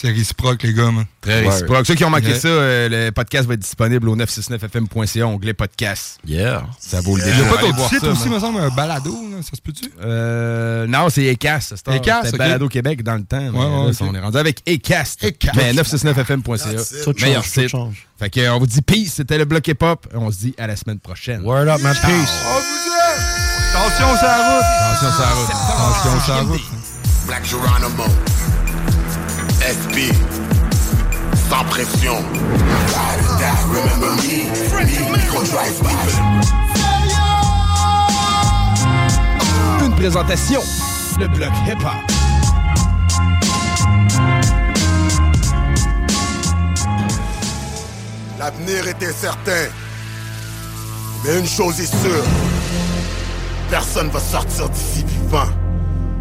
C'est 0.00 0.08
réciproque, 0.08 0.62
les 0.62 0.72
gars, 0.72 0.90
man. 0.90 1.04
Très 1.20 1.46
réciproque. 1.46 1.86
Ceux 1.86 1.94
qui 1.94 2.04
ont 2.04 2.10
manqué 2.10 2.28
Yeah. 2.28 2.40
ça, 2.40 2.48
euh, 2.48 2.88
le 2.88 3.10
podcast 3.10 3.46
va 3.46 3.52
être 3.54 3.60
disponible 3.60 4.08
au 4.08 4.16
969fm.ca, 4.16 5.26
onglet 5.26 5.52
podcast. 5.52 6.18
Yeah. 6.26 6.64
Ça 6.78 7.02
vaut 7.02 7.16
le 7.16 7.22
Il 7.22 7.28
y 7.38 7.42
a 7.42 7.44
pas 7.44 7.70
voir 7.72 7.88
sites 7.90 8.00
ça, 8.00 8.08
aussi, 8.08 8.28
me 8.30 8.38
semble, 8.38 8.60
un 8.60 8.70
balado, 8.70 9.10
là, 9.30 9.42
ça 9.42 9.50
se 9.54 9.60
peut-tu? 9.60 9.92
Euh, 10.02 10.86
non, 10.86 11.10
c'est 11.10 11.24
Ecast. 11.26 11.76
C'était 11.76 11.96
Ecast, 11.98 12.24
c'était 12.26 12.36
ok. 12.36 12.38
Balado 12.38 12.68
Québec 12.68 13.02
dans 13.02 13.16
le 13.16 13.24
temps. 13.24 13.40
mais 13.40 13.50
Ouais, 13.50 13.58
là, 13.58 13.80
ouais, 13.86 13.92
ça. 13.92 14.04
On 14.06 14.14
est 14.14 14.20
rendu 14.20 14.38
avec 14.38 14.62
Ecast. 14.66 15.22
Ecast. 15.22 15.54
Mais 15.56 15.74
969fm.ca. 15.74 17.04
Tout 17.04 17.14
Meilleur 17.20 17.44
site. 17.44 17.68
change. 17.68 18.06
Fait 18.18 18.30
que, 18.30 18.40
euh, 18.40 18.54
on 18.54 18.58
vous 18.58 18.66
dit 18.66 18.80
peace, 18.80 19.12
c'était 19.16 19.36
le 19.36 19.44
bloc 19.44 19.66
hip-hop. 19.68 20.06
On 20.14 20.30
se 20.30 20.38
dit 20.38 20.54
à 20.56 20.66
la 20.66 20.76
semaine 20.76 20.98
prochaine. 21.00 21.42
Word 21.42 21.68
up, 21.68 21.82
man. 21.82 21.94
Peace. 21.94 22.08
On 22.46 22.58
vous 22.58 22.90
aime! 22.96 23.22
Attention, 23.74 24.16
sur 24.16 24.26
la 24.26 24.56
route! 24.56 24.64
Attention, 24.64 25.10
sur 25.10 25.20
la 25.20 25.30
route. 25.34 25.50
Attention, 25.50 26.20
sur 26.24 26.34
la 26.34 26.40
route. 26.42 26.60
Black 27.26 27.44
Geronimo. 27.44 28.04
SB. 29.70 30.10
Sans 31.48 31.64
pression. 31.66 32.16
Remember 33.68 34.16
me. 34.16 34.50
Me, 34.74 35.16
micro 35.16 35.44
drive 35.44 35.80
Une 39.84 39.94
présentation. 39.94 40.60
Le 41.20 41.28
bloc 41.28 41.50
hip-hop. 41.68 41.92
L'avenir 48.40 48.88
est 48.88 49.02
incertain. 49.04 49.68
Mais 51.24 51.38
une 51.38 51.46
chose 51.46 51.78
est 51.78 52.02
sûre. 52.02 52.24
Personne 53.70 54.08
va 54.08 54.18
sortir 54.18 54.68
d'ici 54.68 55.04
vivant. 55.04 55.46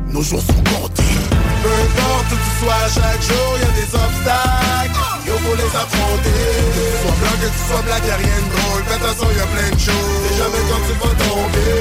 Nos 0.05 0.21
jours 0.21 0.41
sont 0.41 0.63
comptés. 0.71 1.48
Peu 1.63 1.69
importe 1.69 2.31
où 2.31 2.37
tu 2.37 2.51
sois, 2.59 2.85
chaque 2.93 3.21
jour 3.21 3.49
y 3.59 3.63
a 3.63 3.71
des 3.79 3.89
obstacles. 3.93 4.99
Yo, 5.27 5.33
faut 5.43 5.55
les 5.55 5.73
affronter. 5.75 6.39
Que 6.73 6.81
tu 6.87 6.97
sois 7.01 7.15
blanc, 7.19 7.35
que 7.41 7.49
tu 7.51 7.61
sois 7.67 7.81
black, 7.81 8.03
y'a 8.07 8.15
rien 8.15 8.39
de 8.45 8.49
drôle. 8.55 8.81
Fais 8.87 8.95
attention, 8.95 9.27
y 9.35 9.39
a 9.39 9.47
plein 9.53 9.71
de 9.75 9.79
choses. 9.79 10.23
Et 10.29 10.35
jamais 10.39 10.63
quand 10.69 10.83
tu 10.87 10.93
vas 11.01 11.15
tomber. 11.23 11.75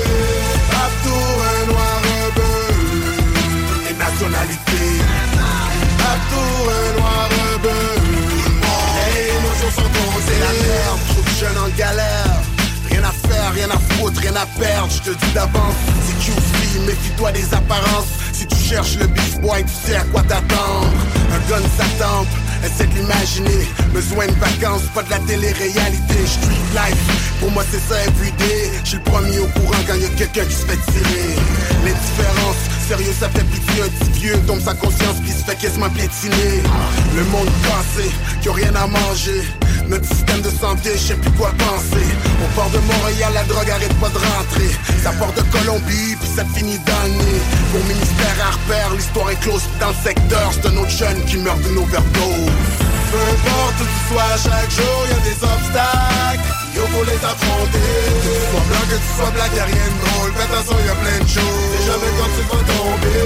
Rap 0.75 0.93
tour, 1.05 1.35
un 1.53 1.63
noir, 1.71 1.97
un 2.19 2.29
bleu. 2.37 2.59
Et 3.89 3.95
nationalité. 3.95 4.83
Rap 6.03 6.21
tour, 6.31 6.63
un 6.75 6.91
noir, 6.99 7.29
bleu. 7.63 7.85
Hey, 8.99 9.33
nos 9.43 9.55
jours 9.61 9.75
sont 9.79 9.91
comptés. 9.97 10.39
La 10.43 10.53
merde, 10.59 11.01
trop 11.09 11.23
de 11.23 11.33
jeunes 11.39 11.61
en 11.65 11.71
galère. 11.77 12.48
Rien 12.99 13.09
à 13.11 13.13
faire, 13.13 13.53
rien 13.53 13.71
à 13.71 13.79
foutre, 13.95 14.21
rien 14.21 14.35
à 14.35 14.45
perdre, 14.59 14.91
je 14.91 15.13
te 15.13 15.17
dis 15.17 15.33
d'avance. 15.33 15.77
C'est 16.05 16.19
QC, 16.19 16.81
méfie-toi 16.85 17.31
des 17.31 17.55
apparences. 17.55 18.09
Si 18.33 18.45
tu 18.45 18.57
cherches 18.57 18.97
le 18.97 19.07
beef 19.07 19.39
boy, 19.41 19.63
tu 19.63 19.89
sais 19.89 19.97
à 19.97 20.03
quoi 20.07 20.21
t'attendre. 20.23 20.91
Un 21.33 21.39
gun 21.49 21.63
tempe, 21.97 22.27
essaie 22.65 22.89
de 22.89 22.95
l'imaginer. 22.95 23.69
Besoin 23.93 24.27
de 24.27 24.33
vacances, 24.33 24.83
pas 24.95 25.05
de 25.05 25.11
la 25.11 25.19
télé-réalité. 25.21 26.27
Street 26.27 26.69
life, 26.75 27.39
pour 27.39 27.53
moi 27.53 27.63
c'est 27.71 27.79
ça 27.79 28.03
everyday. 28.05 28.73
Je 28.83 28.97
le 28.97 29.03
premier 29.05 29.39
au 29.39 29.47
courant 29.47 29.79
quand 29.87 29.95
y 29.95 30.05
a 30.05 30.09
quelqu'un 30.09 30.45
qui 30.47 30.55
se 30.55 30.67
fait 30.67 30.79
tirer. 30.91 31.37
L'indifférence, 31.85 32.57
sérieux 32.89 33.15
ça 33.21 33.29
fait 33.29 33.45
pitié. 33.45 33.83
Un 33.85 33.89
petit 33.91 34.11
vieux 34.19 34.39
tombe 34.49 34.61
sa 34.61 34.75
conscience 34.75 35.21
qui 35.25 35.31
se 35.31 35.45
fait 35.45 35.55
quasiment 35.55 35.91
piétiner. 35.91 36.63
Le 37.15 37.23
monde 37.27 37.49
cassé, 37.63 38.11
qui 38.43 38.49
a 38.49 38.53
rien 38.55 38.75
à 38.75 38.89
manger. 38.89 39.45
Notre 39.89 40.05
système 40.05 40.43
de 40.43 40.51
santé, 40.51 40.91
je 40.93 40.99
sais 40.99 41.15
plus 41.15 41.31
quoi 41.33 41.51
penser. 41.57 42.05
Au 42.45 42.49
port 42.55 42.69
de 42.69 42.79
Montréal, 42.79 43.33
la 43.33 43.45
drogue 43.45 43.71
arrête 43.71 43.95
pas 43.99 44.11
de 44.11 44.19
rentrer. 44.19 44.71
Ça 45.03 45.13
part 45.13 45.33
de 45.33 45.41
Colombie, 45.49 46.15
puis 46.21 46.29
ça 46.37 46.45
finit 46.55 46.79
dans 46.85 47.05
le 47.05 47.17
nez. 47.17 47.41
Pour 47.73 47.83
ministère 47.85 48.37
repère, 48.53 48.93
l'histoire 48.93 49.31
est 49.31 49.41
close 49.41 49.63
dans 49.81 49.89
le 49.89 50.01
secteur. 50.05 50.53
C'est 50.53 50.67
un 50.69 50.77
autre 50.77 50.91
jeune 50.91 51.25
qui 51.25 51.39
meurt 51.39 51.59
d'une 51.63 51.79
overdose. 51.79 52.53
Peu 53.11 53.17
importe 53.17 53.81
où 53.81 53.89
tu 53.89 54.01
sois, 54.13 54.37
chaque 54.37 54.71
jour 54.77 54.99
y 55.09 55.15
a 55.17 55.21
des 55.25 55.39
obstacles. 55.41 56.49
Yo, 56.77 56.85
faut 56.93 57.05
les 57.09 57.23
affronter. 57.25 57.89
Que 58.21 58.29
tu 58.29 58.45
sois 58.45 58.65
blanc, 58.69 58.85
que 58.93 58.99
tu 59.01 59.11
sois 59.17 59.31
black, 59.33 59.51
y'a 59.57 59.65
rien 59.65 59.89
de 59.89 59.99
drôle. 60.05 60.31
Fais 60.37 60.45
attention, 60.53 60.77
y 60.85 60.91
a 60.93 60.97
plein 61.01 61.19
de 61.25 61.31
choses. 61.33 61.71
Et 61.73 61.83
jamais 61.89 62.13
quand 62.21 62.31
tu 62.37 62.45
vas 62.45 62.65
tomber. 62.77 63.25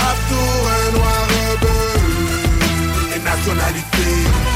Rap 0.00 0.18
tour, 0.32 0.60
un 0.64 0.88
noir, 0.96 1.20
bleu. 1.60 1.92
Et 3.12 3.20
nationalité. 3.20 4.53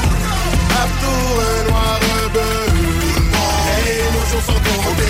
Tour, 0.87 1.41
un 1.41 1.69
noir. 1.69 1.99
Hey, 3.67 3.99
nos 4.13 4.25
jours 4.31 4.43
sont 4.45 4.53
comptés. 4.53 5.03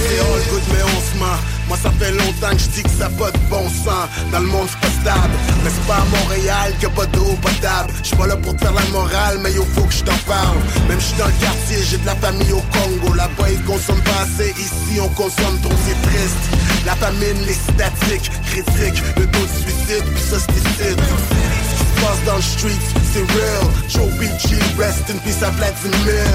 Good, 0.50 0.64
mais 0.74 0.84
on 0.84 1.00
se 1.00 1.18
ment. 1.20 1.40
Moi, 1.68 1.78
ça 1.78 1.92
fait 2.00 2.12
longtemps 2.12 2.50
que 2.50 2.58
je 2.58 2.70
dis 2.70 2.82
que 2.84 2.90
ça 2.90 3.08
pas 3.10 3.30
de 3.30 3.38
bon 3.52 3.70
sens. 3.70 4.10
Dans 4.32 4.40
le 4.40 4.48
monde, 4.48 4.68
c'est 4.68 4.80
pas 4.80 4.94
stable. 5.02 5.34
Mais 5.64 5.70
c'est 5.70 5.86
pas 5.86 5.98
à 5.98 6.06
Montréal 6.06 6.74
qu'il 6.80 6.90
y 6.90 6.92
a 6.92 6.96
pas 6.96 7.06
d'eau 7.06 7.38
potable. 7.40 7.94
Je 8.02 8.08
suis 8.08 8.16
pas 8.16 8.26
là 8.26 8.36
pour 8.38 8.56
te 8.56 8.62
faire 8.62 8.74
la 8.74 8.86
morale, 8.86 9.38
mais 9.44 9.52
il 9.52 9.62
faut 9.76 9.84
que 9.84 9.94
je 9.94 10.04
t'en 10.04 10.18
parle. 10.26 10.58
Même 10.88 11.00
je 11.00 11.06
suis 11.06 11.18
dans 11.18 11.28
le 11.28 11.40
quartier, 11.40 11.78
j'ai 11.88 11.98
de 11.98 12.06
la 12.08 12.16
famille 12.16 12.52
au 12.52 12.64
Congo. 12.74 13.14
Là-bas, 13.14 13.52
ils 13.52 13.64
consomment 13.64 14.02
pas 14.02 14.26
assez. 14.26 14.50
Ici, 14.58 15.00
on 15.00 15.10
consomme 15.10 15.60
trop, 15.62 15.78
c'est 15.86 16.02
triste. 16.10 16.42
La 16.86 16.96
famine, 16.96 17.46
les 17.46 17.54
statiques, 17.54 18.32
critiques, 18.50 19.04
le 19.18 19.28
taux 19.28 19.46
de 19.46 19.56
suicide, 19.62 20.06
puis 20.16 20.24
ça, 20.24 20.38
c'est. 20.80 21.69
Passe 22.02 22.24
dans 22.26 22.36
le 22.36 22.42
street, 22.42 22.84
c'est 23.14 23.26
real. 23.36 23.66
Joe 23.88 24.10
BG, 24.18 24.56
rest 24.78 25.10
in 25.10 25.18
peace 25.24 25.44
à 25.44 25.50
Vladimir. 25.52 26.26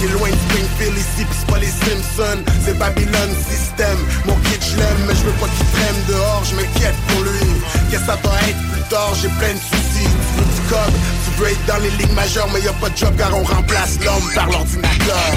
T'es 0.00 0.08
loin 0.08 0.28
de 0.28 0.40
Springfield 0.48 0.96
ici, 0.96 1.24
pis 1.24 1.36
c'est 1.38 1.50
pas 1.50 1.58
les 1.58 1.72
Simpsons, 1.72 2.42
c'est 2.64 2.78
Babylon 2.78 3.30
System. 3.48 3.98
Mon 4.26 4.36
kid, 4.46 4.60
je 4.62 4.76
l'aime, 4.76 5.02
mais 5.06 5.14
je 5.14 5.24
veux 5.24 5.38
pas 5.40 5.48
qu'il 5.48 5.66
traîne 5.72 6.00
dehors, 6.08 6.42
je 6.44 6.54
m'inquiète 6.56 6.98
pour 7.08 7.22
lui. 7.22 7.48
Qu'est-ce 7.90 8.00
que 8.00 8.06
ça 8.06 8.18
va 8.22 8.34
être 8.48 8.62
plus 8.72 8.86
tard, 8.90 9.12
j'ai 9.20 9.28
plein 9.40 9.54
de 9.54 9.64
soucis. 9.70 10.10
Tu 10.10 10.32
veux 10.36 10.48
du 10.54 10.60
cob, 10.68 10.92
tu 11.24 11.30
veux 11.40 11.48
être 11.48 11.66
dans 11.66 11.82
les 11.82 11.90
ligues 11.90 12.14
majeures, 12.14 12.48
mais 12.52 12.60
y 12.60 12.68
a 12.68 12.72
pas 12.74 12.90
de 12.90 12.96
job 12.96 13.14
car 13.16 13.36
on 13.36 13.44
remplace 13.44 13.98
l'homme 14.04 14.28
par 14.34 14.48
l'ordinateur. 14.50 15.30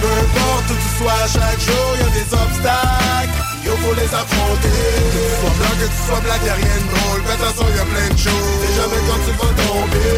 Peu 0.00 0.06
importe 0.06 0.70
où 0.70 0.74
tu 0.74 1.02
sois, 1.02 1.26
chaque 1.32 1.60
jour 1.60 1.88
y 1.96 2.12
des 2.12 2.34
obstacles. 2.34 3.47
Yo, 3.68 3.76
faut 3.84 3.94
les 4.00 4.12
affronter. 4.20 4.80
Que 5.12 5.20
tu 5.28 5.32
sois 5.40 5.52
blanc, 5.58 5.74
que 5.80 5.88
tu 5.92 6.00
sois 6.06 6.20
black, 6.20 6.40
y'a 6.46 6.54
rien 6.54 6.78
de 6.80 6.88
drôle. 6.94 7.20
Fais 7.26 7.36
attention, 7.36 7.66
y 7.68 7.78
a 7.78 7.86
plein 7.92 8.08
de 8.14 8.18
choses. 8.26 8.60
Et 8.64 8.72
jamais 8.78 9.00
quand 9.06 9.20
tu 9.26 9.32
vas 9.36 9.52
tomber. 9.60 10.12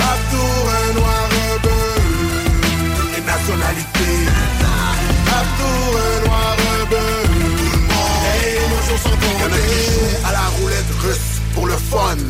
Rap 0.00 0.20
tour, 0.30 0.60
un 0.76 0.90
noir, 0.98 1.24
un 1.40 1.56
bleu. 1.64 1.88
Et 3.16 3.22
nationalité. 3.32 4.10
Rap 5.30 5.48
tour, 5.58 5.88
un 6.04 6.18
noir, 6.26 6.52
un 6.76 6.84
bleu. 6.84 7.12
Hey, 8.28 8.60
nos 8.70 8.82
jours 8.86 9.00
sont 9.08 9.18
comptés. 9.24 9.72
À 10.28 10.32
la 10.32 10.46
roulette 10.60 10.92
russe 11.00 11.40
pour 11.54 11.66
le 11.66 11.76
fun. 11.90 12.20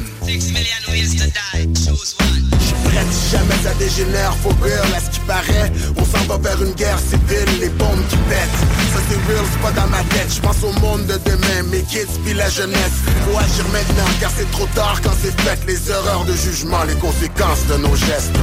Jamais 3.30 3.54
ça 3.62 3.74
dégénère, 3.78 4.34
faut 4.42 4.54
real 4.62 4.94
à 4.96 5.00
ce 5.00 5.10
qui 5.10 5.20
paraît. 5.20 5.72
On 5.96 6.04
s'en 6.04 6.24
va 6.26 6.38
vers 6.38 6.62
une 6.62 6.72
guerre 6.74 6.98
civile, 6.98 7.60
les 7.60 7.68
bombes 7.68 8.06
qui 8.08 8.16
pètent. 8.28 8.58
Ça 8.92 9.00
c'est 9.08 9.32
real, 9.32 9.44
c'est 9.52 9.60
pas 9.60 9.72
dans 9.72 9.86
ma 9.88 10.02
tête. 10.14 10.32
J'pense 10.34 10.62
au 10.62 10.72
monde 10.80 11.06
de 11.06 11.18
demain, 11.24 11.62
mes 11.70 11.82
kids 11.82 12.18
puis 12.24 12.34
la 12.34 12.48
jeunesse. 12.48 12.96
Faut 13.24 13.38
agir 13.38 13.64
maintenant, 13.72 14.10
car 14.20 14.30
c'est 14.36 14.50
trop 14.50 14.66
tard 14.74 15.00
quand 15.02 15.14
c'est 15.22 15.38
fait. 15.42 15.58
Les 15.66 15.90
erreurs 15.90 16.24
de 16.24 16.34
jugement, 16.34 16.82
les 16.84 16.94
conséquences 16.94 17.66
de 17.68 17.76
nos 17.76 17.94
gestes. 17.94 18.34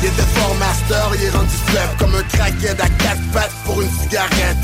Il 0.00 0.08
était 0.08 0.30
fort 0.34 0.54
master, 0.56 1.10
il 1.16 1.24
est 1.24 1.30
rendu 1.30 1.56
faible 1.66 1.92
comme 1.98 2.14
un 2.14 2.22
crackhead 2.22 2.80
à 2.80 2.88
quatre 3.02 3.32
pattes 3.32 3.52
pour 3.64 3.82
une 3.82 3.90
cigarette. 4.00 4.56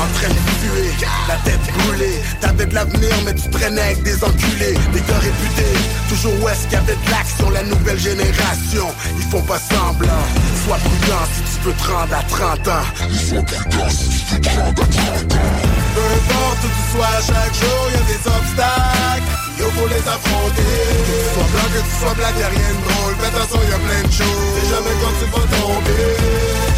En 0.00 0.18
train 0.18 0.28
de 0.28 0.34
tuer, 0.34 0.90
la 1.28 1.36
tête 1.44 1.60
brûlée. 1.78 2.20
T'avais 2.40 2.66
de 2.66 2.74
l'avenir, 2.74 3.14
mais 3.24 3.34
tu 3.34 3.48
traînais 3.50 3.80
avec 3.80 4.02
des 4.02 4.24
enculés. 4.24 4.74
Des 4.92 5.00
gars 5.00 5.20
réputés, 5.20 5.78
toujours 6.12 6.34
où 6.42 6.48
est-ce 6.48 6.64
qu'il 6.64 6.72
y 6.72 6.76
avait 6.76 6.94
de 6.94 7.10
l'action, 7.10 7.50
la 7.50 7.62
nouvelle 7.62 7.98
génération. 7.98 8.88
Ils 9.16 9.28
font 9.30 9.42
pas 9.42 9.58
semblant. 9.58 10.24
Sois 10.64 10.76
prudent 10.76 11.24
si 11.32 11.40
tu 11.42 11.58
peux 11.64 11.72
te 11.72 11.84
rendre 11.88 12.14
à 12.14 12.22
30 12.22 12.68
ans. 12.68 12.86
Sois 13.28 13.42
prudent 13.42 13.88
si 13.88 14.08
tu 14.08 14.34
peux 14.34 14.40
te 14.40 14.48
rendre 14.48 14.82
à 14.82 14.86
30 14.86 15.32
ans. 15.32 15.52
Peu 15.94 16.04
importe 16.18 16.60
où 16.64 16.70
tu 16.76 16.84
sois, 16.92 17.16
chaque 17.26 17.54
jour 17.60 17.82
y 17.92 17.96
a 17.96 18.04
des 18.12 18.22
obstacles. 18.28 19.30
Yo, 19.58 19.66
faut 19.76 19.88
les 19.88 20.04
affronter. 20.14 20.72
Que 21.06 21.14
tu 21.16 21.28
sois 21.32 21.48
blanc, 21.52 21.68
que 21.72 21.80
tu 21.80 21.94
sois 22.00 22.14
black, 22.14 22.34
y'a 22.40 22.48
rien 22.48 22.72
de 22.76 22.82
drôle. 22.88 23.14
Fais 23.20 23.30
attention, 23.32 23.60
y 23.62 23.72
a 23.72 23.80
plein 23.86 24.02
de 24.08 24.12
choses. 24.12 24.54
Et 24.60 24.66
jamais 24.68 24.94
quand 25.00 25.14
tu 25.20 25.26
vas 25.32 25.46
tomber. 25.56 26.04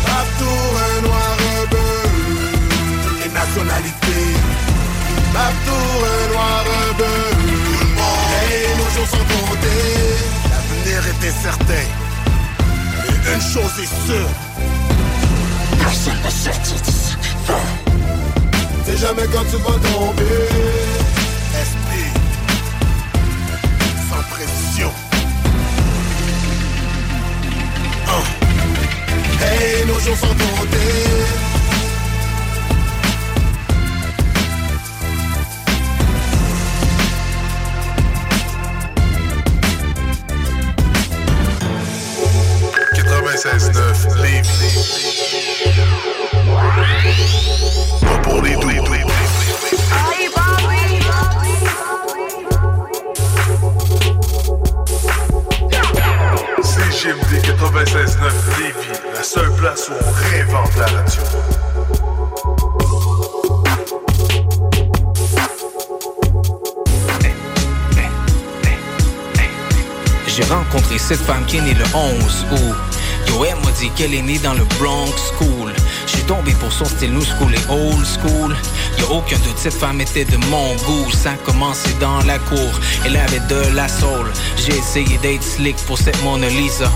Rap 0.07 0.29
tour, 0.39 0.71
un 0.87 1.01
noir. 1.07 1.37
Et 3.25 3.31
nationalité. 3.35 4.21
Rap 5.35 5.55
tour, 5.67 5.99
un 6.07 6.33
noir, 6.33 6.65
bleu. 8.95 9.01
Hey, 9.01 9.01
nos 9.01 9.01
jours 9.01 9.09
sont 9.09 9.17
comptés. 9.17 9.99
L'avenir 10.51 11.03
est 11.09 11.29
incertain. 11.29 11.87
Mais 12.99 13.35
Une 13.35 13.41
chose 13.41 13.79
est 13.83 14.07
sûre. 14.07 14.31
Personne 15.79 16.19
ne 16.25 16.31
sortir 16.31 16.81
d'ici 16.83 17.17
vivant. 17.23 17.69
C'est 18.87 18.97
jamais 18.99 19.27
quand 19.33 19.45
tu 19.51 19.57
vas 19.57 19.79
tomber. 19.91 20.39
Esprit. 21.63 22.11
Sans 24.09 24.23
pression. 24.35 24.93
Hein. 28.09 28.25
Hey, 29.41 29.87
nos 29.87 29.99
jours 30.01 30.17
sont 30.17 30.27
comptés. 30.27 31.44
Pas 43.25 43.33
pour 48.23 48.43
les 48.43 48.55
doux. 48.57 48.71
CGMD 56.63 57.41
96.9 57.43 58.33
Lévis, 58.59 59.01
la 59.15 59.23
seule 59.23 59.53
place 59.55 59.89
où 59.89 59.93
on 59.93 60.13
réinvente 60.13 60.77
la 60.77 60.87
radio. 60.87 61.23
J'ai 70.27 70.45
rencontré 70.45 70.99
cette 70.99 71.21
femme 71.21 71.47
qui 71.47 71.57
est 71.57 71.63
née 71.63 71.75
le 71.75 71.85
11 71.95 72.47
août. 72.53 72.94
Yo, 73.29 73.41
m'a 73.65 73.71
dit 73.73 73.91
qu'elle 73.97 74.15
est 74.15 74.23
née 74.23 74.39
dans 74.39 74.55
le 74.55 74.65
Bronx 74.79 75.13
School. 75.37 75.73
J'ai 76.07 76.23
tombé 76.23 76.53
pour 76.61 76.73
son 76.73 76.85
style 76.85 77.13
new 77.13 77.25
school 77.25 77.55
et 77.55 77.71
old 77.71 78.05
school. 78.05 78.57
Y'a 78.99 79.07
aucun 79.11 79.37
doute, 79.39 79.59
cette 79.59 79.75
femme 79.75 80.01
était 80.01 80.25
de 80.25 80.37
mon 80.37 80.75
goût. 80.77 81.11
Ça 81.13 81.33
a 81.33 81.37
commencé 81.37 81.91
dans 82.01 82.21
la 82.23 82.39
cour. 82.39 82.81
Elle 83.05 83.17
avait 83.17 83.41
de 83.41 83.75
la 83.75 83.89
soul. 83.89 84.33
J'ai 84.57 84.77
essayé 84.77 85.19
d'être 85.19 85.43
slick 85.43 85.77
pour 85.87 85.99
cette 85.99 86.23
Mona 86.23 86.49
Lisa. 86.49 86.91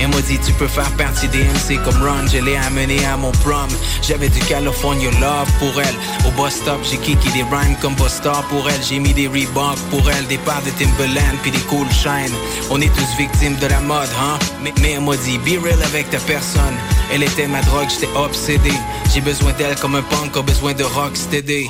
Elle 0.00 0.08
m'a 0.08 0.20
dit 0.22 0.38
tu 0.38 0.52
peux 0.54 0.66
faire 0.66 0.90
partie 0.92 1.28
des 1.28 1.44
MC 1.44 1.82
comme 1.84 2.02
Ron 2.02 2.26
Je 2.32 2.38
l'ai 2.38 2.56
amené 2.56 3.04
à 3.04 3.16
mon 3.16 3.32
prom. 3.32 3.68
J'avais 4.02 4.28
du 4.28 4.40
California 4.40 5.10
Love 5.20 5.50
pour 5.58 5.80
elle. 5.80 5.94
Au 6.26 6.30
bus 6.42 6.54
stop 6.54 6.80
j'ai 6.90 6.96
kické 6.96 7.30
des 7.30 7.42
rhymes 7.42 7.76
comme 7.80 7.94
bus 7.94 8.08
stop 8.08 8.44
pour 8.48 8.68
elle. 8.68 8.82
J'ai 8.82 8.98
mis 8.98 9.12
des 9.12 9.28
Reebok 9.28 9.78
pour 9.90 10.08
elle 10.10 10.26
Des 10.26 10.38
paires 10.38 10.62
de 10.62 10.70
Timberland 10.70 11.36
puis 11.42 11.50
des 11.50 11.58
Cool 11.70 11.86
Shine 11.92 12.34
On 12.70 12.80
est 12.80 12.92
tous 12.94 13.16
victimes 13.18 13.56
de 13.56 13.66
la 13.66 13.80
mode 13.80 14.08
hein? 14.20 14.38
Mais, 14.62 14.72
mais 14.80 14.92
elle 14.92 15.02
m'a 15.02 15.16
dit 15.16 15.38
be 15.38 15.62
real 15.62 15.82
avec 15.82 16.08
ta 16.10 16.18
personne. 16.18 16.76
Elle 17.12 17.22
était 17.22 17.46
ma 17.46 17.60
drogue 17.62 17.88
j'étais 17.90 18.12
obsédé. 18.16 18.72
J'ai 19.12 19.20
besoin 19.20 19.52
d'elle 19.52 19.76
comme 19.76 19.96
un 19.96 20.02
punk 20.02 20.36
a 20.36 20.42
besoin 20.42 20.72
de 20.72 20.84
rocksteady 20.84 21.68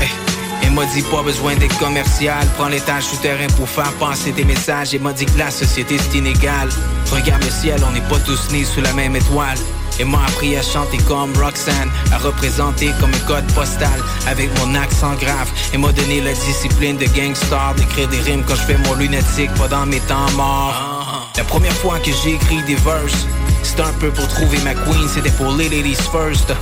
Hey. 0.00 0.39
Elle 0.70 0.76
m'a 0.76 0.86
dit 0.86 1.02
pas 1.02 1.22
besoin 1.24 1.56
d'être 1.56 1.76
commercial. 1.80 2.46
Prends 2.56 2.68
l'étage 2.68 3.02
souterrain 3.02 3.48
pour 3.56 3.68
faire 3.68 3.92
passer 3.94 4.30
des 4.30 4.44
messages. 4.44 4.94
Elle 4.94 5.00
m'a 5.00 5.12
dit 5.12 5.26
que 5.26 5.36
la 5.36 5.50
société 5.50 5.96
c'est 5.98 6.18
inégal. 6.18 6.68
Regarde 7.10 7.42
le 7.42 7.50
ciel, 7.50 7.80
on 7.84 7.90
n'est 7.90 8.08
pas 8.08 8.20
tous 8.20 8.52
nés 8.52 8.64
sous 8.64 8.80
la 8.80 8.92
même 8.92 9.16
étoile. 9.16 9.58
Elle 9.98 10.06
m'a 10.06 10.22
appris 10.22 10.56
à 10.56 10.62
chanter 10.62 10.98
comme 11.08 11.32
Roxanne 11.36 11.90
À 12.12 12.18
représenter 12.18 12.90
comme 13.00 13.10
un 13.12 13.26
code 13.26 13.52
postal 13.52 14.00
Avec 14.28 14.48
mon 14.60 14.76
accent 14.76 15.14
grave. 15.16 15.50
Elle 15.74 15.80
m'a 15.80 15.90
donné 15.90 16.20
la 16.20 16.32
discipline 16.32 16.96
de 16.96 17.06
gangstar 17.06 17.74
D'écrire 17.74 18.06
des 18.06 18.20
rimes 18.20 18.44
quand 18.46 18.54
je 18.54 18.62
fais 18.62 18.78
mon 18.78 18.94
lunatique 18.94 19.52
Pas 19.54 19.66
dans 19.66 19.86
mes 19.86 20.00
temps 20.00 20.30
morts. 20.36 21.28
La 21.36 21.44
première 21.44 21.74
fois 21.74 21.98
que 21.98 22.12
j'ai 22.22 22.34
écrit 22.34 22.62
des 22.62 22.76
verses 22.76 23.26
C'était 23.64 23.82
un 23.82 23.92
peu 23.94 24.10
pour 24.10 24.28
trouver 24.28 24.58
ma 24.58 24.74
queen. 24.74 25.08
C'était 25.12 25.32
pour 25.32 25.52
les 25.52 25.68
ladies 25.68 25.96
first. 26.12 26.52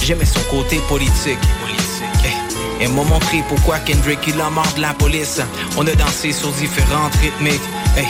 J'aimais 0.00 0.26
son 0.26 0.42
côté 0.50 0.80
politique 0.86 1.38
Elle 2.80 2.92
m'a 2.92 3.04
montré 3.04 3.42
pourquoi 3.48 3.78
Kendrick 3.78 4.20
il 4.26 4.40
a 4.40 4.50
mort 4.50 4.72
de 4.76 4.82
la 4.82 4.94
police. 4.94 5.40
On 5.76 5.86
a 5.86 5.94
dansé 5.94 6.32
sur 6.32 6.50
différentes 6.52 7.14
rythmiques. 7.16 7.60
Hey. 7.96 8.06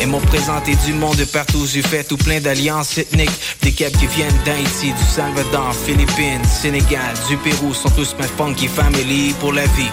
Elles 0.00 0.06
m'ont 0.06 0.20
présenté 0.20 0.76
du 0.86 0.92
monde 0.92 1.16
de 1.16 1.24
partout. 1.24 1.66
J'ai 1.66 1.82
fait 1.82 2.04
tout 2.04 2.16
plein 2.16 2.40
d'alliances 2.40 2.98
ethniques. 2.98 3.30
Des 3.62 3.72
caps 3.72 3.96
qui 3.98 4.06
viennent 4.06 4.38
d'Haïti, 4.44 4.92
du 4.92 5.04
Salvador, 5.04 5.74
Philippines, 5.74 6.44
Sénégal, 6.44 7.14
du 7.28 7.36
Pérou. 7.36 7.74
Sont 7.74 7.90
tous 7.90 8.14
ma 8.18 8.26
funky 8.26 8.68
family 8.68 9.34
pour 9.40 9.52
la 9.52 9.66
vie. 9.66 9.90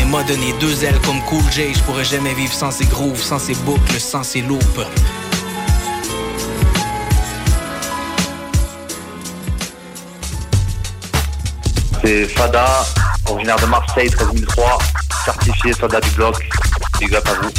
Elle 0.00 0.08
m'a 0.08 0.24
donné 0.24 0.52
deux 0.60 0.84
ailes 0.84 0.98
comme 1.04 1.20
Cool 1.28 1.42
J. 1.52 1.72
Je 1.74 1.80
pourrais 1.80 2.04
jamais 2.04 2.34
vivre 2.34 2.52
sans 2.52 2.72
ses 2.72 2.86
grooves, 2.86 3.22
sans 3.22 3.38
ses 3.38 3.54
boucles, 3.54 4.00
sans 4.00 4.24
ses 4.24 4.42
loops 4.42 4.80
C'est 12.04 12.26
Fada, 12.26 12.66
originaire 13.32 13.56
de 13.56 13.66
Marseille, 13.66 14.10
13003, 14.10 14.78
certifié 15.24 15.72
soldat 15.72 16.00
du 16.00 16.10
bloc. 16.10 16.36
Big 17.00 17.14
up 17.14 17.26
à 17.26 17.34
vous. 17.34 17.50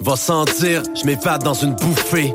Va 0.00 0.16
sentir, 0.16 0.82
je 0.94 1.04
m'évade 1.04 1.42
dans 1.42 1.54
une 1.54 1.74
bouffée. 1.74 2.32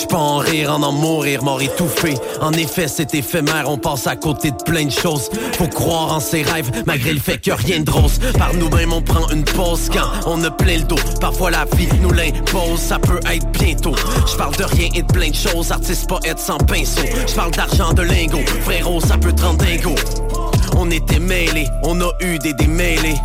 Je 0.00 0.06
peux 0.06 0.16
en 0.16 0.38
rire, 0.38 0.72
en 0.72 0.82
en 0.82 0.92
mourir, 0.92 1.42
mort 1.42 1.60
étouffé. 1.60 2.14
En 2.40 2.52
effet, 2.52 2.88
c'est 2.88 3.14
éphémère, 3.14 3.64
on 3.66 3.76
passe 3.76 4.06
à 4.06 4.16
côté 4.16 4.50
de 4.50 4.56
plein 4.64 4.86
de 4.86 4.90
choses. 4.90 5.28
Faut 5.58 5.66
croire 5.66 6.14
en 6.14 6.20
ses 6.20 6.42
rêves, 6.42 6.70
malgré 6.86 7.12
le 7.12 7.20
fait 7.20 7.36
que 7.36 7.50
rien 7.50 7.80
de 7.80 7.90
rose. 7.90 8.18
Par 8.38 8.54
nous-mêmes, 8.54 8.94
on 8.94 9.02
prend 9.02 9.28
une 9.28 9.44
pause 9.44 9.90
quand 9.92 10.08
on 10.26 10.42
a 10.44 10.50
plein 10.50 10.78
le 10.78 10.84
dos. 10.84 10.96
Parfois, 11.20 11.50
la 11.50 11.66
vie 11.76 11.88
nous 12.00 12.12
l'impose, 12.12 12.80
ça 12.80 12.98
peut 12.98 13.20
être 13.30 13.46
bientôt. 13.50 13.94
Je 14.26 14.36
parle 14.36 14.56
de 14.56 14.64
rien 14.64 14.88
et 14.94 15.02
de 15.02 15.12
plein 15.12 15.28
de 15.28 15.34
choses, 15.34 15.70
artiste, 15.70 16.08
poète 16.08 16.38
sans 16.38 16.56
pinceau. 16.56 17.02
Je 17.26 17.56
d'argent, 17.56 17.92
de 17.92 18.02
lingots, 18.02 18.46
frérot, 18.62 19.00
ça 19.00 19.18
peut 19.18 19.32
te 19.32 19.42
rendre 19.42 19.62
dingo. 19.62 19.94
On 20.78 20.90
était 20.90 21.18
mêlés, 21.18 21.68
on 21.82 22.00
a 22.00 22.10
eu 22.20 22.38
des 22.38 22.54
démêlés. 22.54 23.16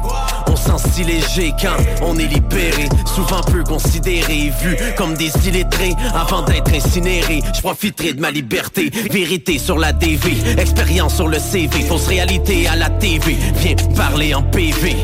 On 0.47 0.55
sent 0.55 0.89
si 0.93 1.03
léger 1.03 1.53
quand 1.61 1.77
on 2.01 2.17
est 2.17 2.27
libéré. 2.27 2.89
Souvent 3.05 3.41
peu 3.41 3.63
considéré, 3.63 4.51
vu 4.61 4.77
comme 4.97 5.15
des 5.15 5.31
illettrés. 5.47 5.93
Avant 6.13 6.41
d'être 6.41 6.73
incinéré, 6.73 7.41
je 7.53 7.61
profiterai 7.61 8.13
de 8.13 8.21
ma 8.21 8.31
liberté. 8.31 8.89
Vérité 9.11 9.57
sur 9.57 9.77
la 9.77 9.93
DV, 9.93 10.59
expérience 10.59 11.15
sur 11.15 11.27
le 11.27 11.39
CV. 11.39 11.81
Fausse 11.83 12.07
réalité 12.07 12.67
à 12.67 12.75
la 12.75 12.89
TV, 12.89 13.37
viens 13.55 13.75
parler 13.95 14.33
en 14.33 14.43
PV. 14.43 14.95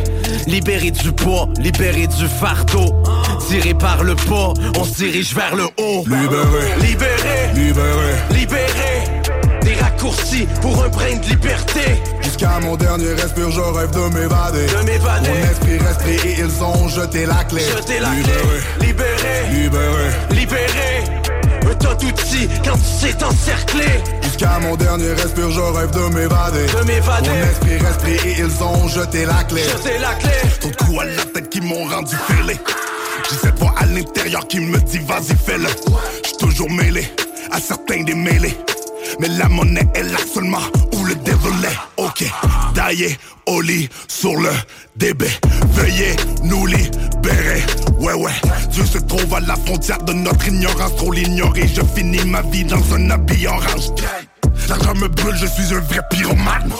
Libéré 0.47 0.91
du 0.91 1.11
poids, 1.11 1.47
libéré 1.59 2.07
du 2.07 2.27
fardeau. 2.27 2.93
Tiré 3.47 3.73
par 3.73 4.03
le 4.03 4.15
pas, 4.15 4.53
on 4.77 4.83
se 4.83 4.95
dirige 4.95 5.33
vers 5.33 5.55
le 5.55 5.65
haut. 5.77 6.03
Libéré. 6.05 6.75
Libéré. 6.81 7.53
Libéré. 7.53 8.13
Libéré. 8.31 9.20
Pour 10.01 10.83
un 10.83 10.89
brin 10.89 11.15
de 11.17 11.27
liberté. 11.27 12.01
Jusqu'à 12.23 12.59
mon 12.59 12.75
dernier 12.75 13.13
respire, 13.13 13.51
je 13.51 13.59
rêve 13.59 13.91
de 13.91 13.99
m'évader. 14.15 14.65
De 14.65 14.83
m'évader. 14.83 15.29
Mon 15.29 15.51
esprit 15.51 15.77
pris 15.99 16.27
et 16.27 16.39
ils 16.39 16.63
ont 16.63 16.87
jeté 16.87 17.27
la 17.27 17.43
clé. 17.43 17.61
Jeter 17.61 17.99
la 17.99 18.09
Libéré. 18.09 18.41
clé. 18.79 18.87
Libéré. 18.87 19.49
Libéré. 19.51 20.09
Libéré. 20.31 21.03
Un 21.69 21.75
tas 21.75 21.93
d'outils 21.93 22.49
quand 22.65 22.77
tu 22.77 23.07
sais 23.07 23.13
t'encercler. 23.13 24.01
Jusqu'à 24.23 24.57
mon 24.61 24.75
dernier 24.75 25.13
respire, 25.13 25.51
je 25.51 25.59
rêve 25.59 25.91
de 25.91 26.15
m'évader. 26.15 26.65
De 26.65 26.83
m'évader. 26.83 27.29
Mon 27.29 27.77
esprit 27.77 28.17
pris 28.17 28.29
et 28.29 28.39
ils 28.39 28.63
ont 28.63 28.87
jeté 28.87 29.25
la 29.25 29.43
clé. 29.43 29.61
Jeter 29.61 29.99
la 29.99 30.15
clé. 30.15 30.31
Trop 30.61 30.69
de 30.71 30.75
coups 30.77 30.99
à 30.99 31.05
la 31.05 31.25
tête 31.25 31.49
qui 31.51 31.61
m'ont 31.61 31.85
rendu 31.85 32.15
fêlé. 32.15 32.59
J'ai 33.29 33.35
cette 33.35 33.59
voix 33.59 33.75
à 33.77 33.85
l'intérieur 33.85 34.47
qui 34.47 34.61
me 34.61 34.79
dit 34.79 34.99
vas-y 35.05 35.35
fais-le. 35.35 35.67
J'suis 36.23 36.37
toujours 36.37 36.71
mêlé 36.71 37.07
à 37.51 37.59
certains 37.59 38.01
des 38.01 38.15
mêlés. 38.15 38.57
Mais 39.19 39.27
la 39.27 39.47
monnaie 39.47 39.87
est 39.93 40.03
là 40.03 40.17
seulement 40.33 40.61
où 40.93 41.05
le 41.05 41.13
est. 41.13 41.77
Ok, 41.97 42.23
taillé 42.73 43.17
au 43.47 43.61
lit 43.61 43.89
sur 44.07 44.35
le 44.35 44.51
DB. 44.95 45.25
Veuillez 45.73 46.15
nous 46.43 46.65
libérer. 46.65 47.63
Ouais, 47.99 48.13
ouais. 48.13 48.31
Dieu 48.69 48.85
se 48.85 48.97
trouve 48.97 49.33
à 49.33 49.39
la 49.39 49.55
frontière 49.55 50.01
de 50.03 50.13
notre 50.13 50.47
ignorance. 50.47 50.95
Trop 50.95 51.11
l'ignorer. 51.11 51.67
Je 51.67 51.81
finis 51.95 52.25
ma 52.25 52.41
vie 52.41 52.63
dans 52.63 52.81
un 52.93 53.09
habit 53.09 53.47
orange. 53.47 53.91
L'argent 54.69 54.93
me 54.95 55.07
brûle, 55.07 55.35
je 55.35 55.47
suis 55.47 55.73
un 55.73 55.79
vrai 55.79 55.99
pyromane. 56.09 56.71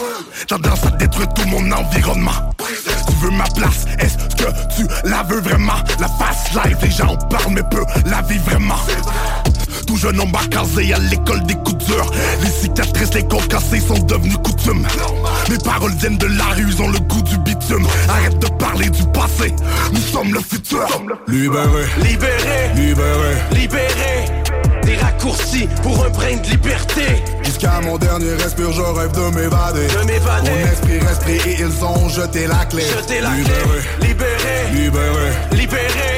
Tendance 0.48 0.84
à 0.86 0.90
détruire 0.92 1.28
tout 1.34 1.46
mon 1.46 1.70
environnement. 1.72 2.32
Tu 2.58 3.14
veux 3.20 3.30
ma 3.30 3.44
place, 3.44 3.84
est-ce 3.98 4.16
que 4.36 4.50
tu 4.74 4.86
la 5.04 5.22
veux 5.24 5.40
vraiment? 5.40 5.74
La 6.00 6.08
face 6.08 6.52
live, 6.54 6.76
les 6.82 6.90
gens 6.90 7.08
en 7.08 7.16
parlent 7.16 7.52
mais 7.52 7.62
peu 7.70 7.84
la 8.06 8.22
vie 8.22 8.38
vraiment. 8.38 8.78
Tout 9.92 9.98
jeune 9.98 10.20
homme 10.20 10.32
casé 10.50 10.94
à 10.94 10.98
l'école 10.98 11.42
des 11.42 11.52
coups 11.52 11.84
durs. 11.84 12.10
Les 12.42 12.48
cicatrices, 12.48 13.12
les 13.12 13.24
côtes 13.24 13.46
cassées 13.46 13.78
sont 13.78 13.98
devenues 13.98 14.38
coutumes. 14.38 14.86
Mes 15.50 15.58
paroles 15.58 15.92
viennent 15.98 16.16
de 16.16 16.28
la 16.28 16.46
rue, 16.56 16.64
ils 16.66 16.80
ont 16.82 16.88
le 16.88 16.98
goût 16.98 17.20
du 17.20 17.36
bitume. 17.36 17.86
Arrête 18.08 18.38
de 18.38 18.46
parler 18.52 18.88
du 18.88 19.02
passé, 19.12 19.54
nous 19.92 20.00
sommes 20.00 20.32
le 20.32 20.40
futur. 20.40 20.88
Libéré, 21.28 21.84
Libéré. 22.02 22.70
libéré, 22.74 23.34
Libéré. 23.52 24.24
Des 24.82 24.96
raccourcis 24.96 25.66
raccourci 25.66 25.68
pour 25.82 26.06
un 26.06 26.08
brin 26.08 26.36
de 26.36 26.48
liberté. 26.48 27.22
Jusqu'à 27.44 27.78
mon 27.82 27.98
dernier 27.98 28.32
respire, 28.42 28.72
je 28.72 28.80
rêve 28.80 29.12
de 29.12 29.36
m'évader. 29.36 29.88
De 29.88 30.06
m'évader. 30.06 30.50
Mon 30.52 30.72
esprit 30.72 30.98
pris 31.20 31.50
et 31.50 31.60
ils 31.60 31.84
ont 31.84 32.08
jeté 32.08 32.46
la 32.46 32.64
clé. 32.64 32.82
Jeter 32.82 33.20
la 33.20 33.34
Libéré. 33.34 33.60
clé, 33.98 34.08
libéré, 34.08 34.72
Libéré. 34.72 35.32
libéré. 35.52 36.11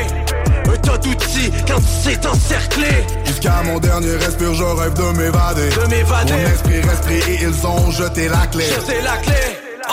Un 0.74 0.76
tas 0.78 0.98
d'outils 0.98 1.52
quand 1.68 1.80
c'est 2.02 2.26
encerclé. 2.26 2.88
Jusqu'à 3.24 3.62
mon 3.64 3.78
dernier 3.78 4.16
respire, 4.16 4.54
je 4.54 4.64
rêve 4.64 4.94
de 4.94 5.18
m'évader. 5.18 5.68
De 5.68 5.88
m'évader. 5.88 6.32
Mon 6.32 6.48
esprit 6.48 6.80
pris 7.02 7.32
et 7.32 7.42
ils 7.42 7.66
ont 7.66 7.90
jeté 7.92 8.28
la 8.28 8.46
clé. 8.48 8.64
La 9.04 9.16
clé. 9.18 9.34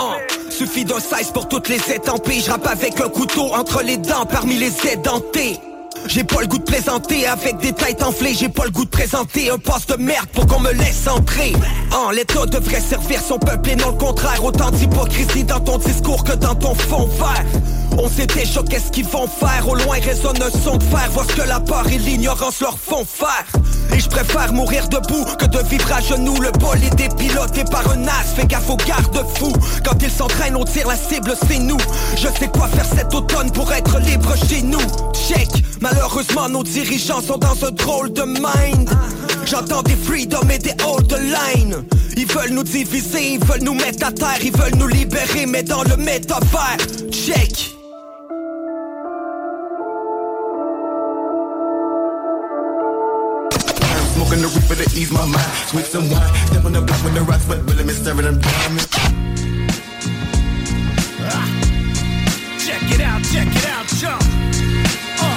Oh, 0.00 0.14
suffit 0.50 0.84
d'un 0.84 0.98
size 0.98 1.30
pour 1.32 1.48
toutes 1.48 1.68
les 1.68 1.80
étampées. 1.94 2.40
Je 2.44 2.50
rappe 2.50 2.66
avec 2.66 3.00
un 3.00 3.08
couteau 3.08 3.54
entre 3.54 3.82
les 3.84 3.96
dents 3.96 4.26
parmi 4.26 4.56
les 4.56 4.72
édentés. 4.90 5.60
J'ai 6.08 6.24
pas 6.24 6.40
le 6.40 6.48
goût 6.48 6.58
de 6.58 6.64
plaisanter 6.64 7.28
avec 7.28 7.58
des 7.58 7.72
têtes 7.72 8.02
enflées 8.02 8.34
J'ai 8.34 8.48
pas 8.48 8.64
le 8.64 8.72
goût 8.72 8.84
de 8.84 8.90
présenter 8.90 9.50
un 9.50 9.58
poste 9.58 9.96
de 9.96 10.02
merde 10.02 10.26
pour 10.32 10.46
qu'on 10.48 10.58
me 10.58 10.72
laisse 10.72 11.06
entrer 11.06 11.52
En 11.92 12.10
l'état 12.10 12.44
devrait 12.46 12.80
servir 12.80 13.20
son 13.20 13.38
peuple 13.38 13.70
et 13.70 13.76
non 13.76 13.90
le 13.90 13.98
contraire 13.98 14.42
Autant 14.44 14.72
d'hypocrisie 14.72 15.44
dans 15.44 15.60
ton 15.60 15.78
discours 15.78 16.24
que 16.24 16.32
dans 16.32 16.56
ton 16.56 16.74
fond 16.74 17.06
vert 17.06 17.44
On 17.98 18.08
sait 18.08 18.26
déjà 18.26 18.62
qu'est-ce 18.62 18.90
qu'ils 18.90 19.06
vont 19.06 19.26
faire. 19.26 19.68
Au 19.68 19.74
loin 19.74 19.96
résonne 20.02 20.40
un 20.42 20.50
son 20.50 20.76
de 20.76 20.84
fer. 20.84 21.10
Voir 21.12 21.26
ce 21.28 21.34
que 21.34 21.48
la 21.48 21.60
peur 21.60 21.86
et 21.88 21.98
l'ignorance 21.98 22.60
leur 22.60 22.78
font 22.78 23.04
faire. 23.04 23.44
Et 23.94 24.00
je 24.00 24.08
préfère 24.08 24.52
mourir 24.52 24.88
debout 24.88 25.24
que 25.38 25.46
de 25.46 25.58
vivre 25.68 25.92
à 25.92 26.00
genoux. 26.00 26.40
Le 26.40 26.50
bol 26.52 26.78
est 26.82 26.94
dépiloté 26.94 27.64
par 27.64 27.90
un 27.90 28.06
as. 28.06 28.34
Fais 28.34 28.46
gaffe 28.46 28.70
aux 28.70 28.76
garde-fous 28.76 29.52
Quand 29.84 30.02
ils 30.02 30.10
s'entraînent 30.10 30.56
on 30.56 30.64
tire 30.64 30.88
la 30.88 30.96
cible 30.96 31.34
c'est 31.48 31.58
nous. 31.58 31.78
Je 32.16 32.28
sais 32.28 32.48
quoi 32.48 32.68
faire 32.68 32.86
cet 32.86 33.14
automne 33.14 33.50
pour 33.52 33.70
être 33.72 33.98
libre 34.00 34.34
chez 34.48 34.62
nous. 34.62 34.80
Check. 35.28 35.48
Malheureusement 35.80 36.48
nos 36.48 36.62
dirigeants 36.62 37.20
sont 37.20 37.38
dans 37.38 37.64
un 37.64 37.70
drôle 37.72 38.12
de 38.12 38.22
mind. 38.22 38.90
J'entends 39.44 39.82
des 39.82 39.96
freedom 39.96 40.48
et 40.48 40.58
des 40.58 40.74
hold 40.84 41.12
line. 41.12 41.84
Ils 42.16 42.26
veulent 42.26 42.52
nous 42.52 42.62
diviser, 42.62 43.34
ils 43.34 43.44
veulent 43.44 43.62
nous 43.62 43.74
mettre 43.74 44.06
à 44.06 44.12
terre 44.12 44.38
Ils 44.42 44.52
veulent 44.52 44.76
nous 44.76 44.88
libérer 44.88 45.46
mais 45.46 45.62
dans 45.62 45.82
le 45.82 45.96
métavers. 45.96 46.78
Check 47.10 47.81
Smoking 54.32 54.48
the 54.48 54.60
reaper 54.60 54.76
to 54.80 54.88
ease 54.96 55.12
my 55.12 55.26
mind. 55.26 55.52
Sweet 55.68 55.84
some 55.84 56.08
wine. 56.08 56.24
Step 56.48 56.64
on 56.64 56.72
the 56.72 56.80
block 56.80 57.04
when 57.04 57.12
the 57.12 57.20
rocks 57.20 57.46
wet, 57.48 57.60
really 57.68 57.84
me 57.84 57.92
staring 57.92 58.24
them 58.24 58.40
diamonds. 58.40 58.88
Check 62.64 62.80
it 62.96 63.02
out, 63.04 63.20
check 63.28 63.52
it 63.52 63.66
out, 63.68 63.84
jump. 64.00 64.24
Uh. 65.20 65.36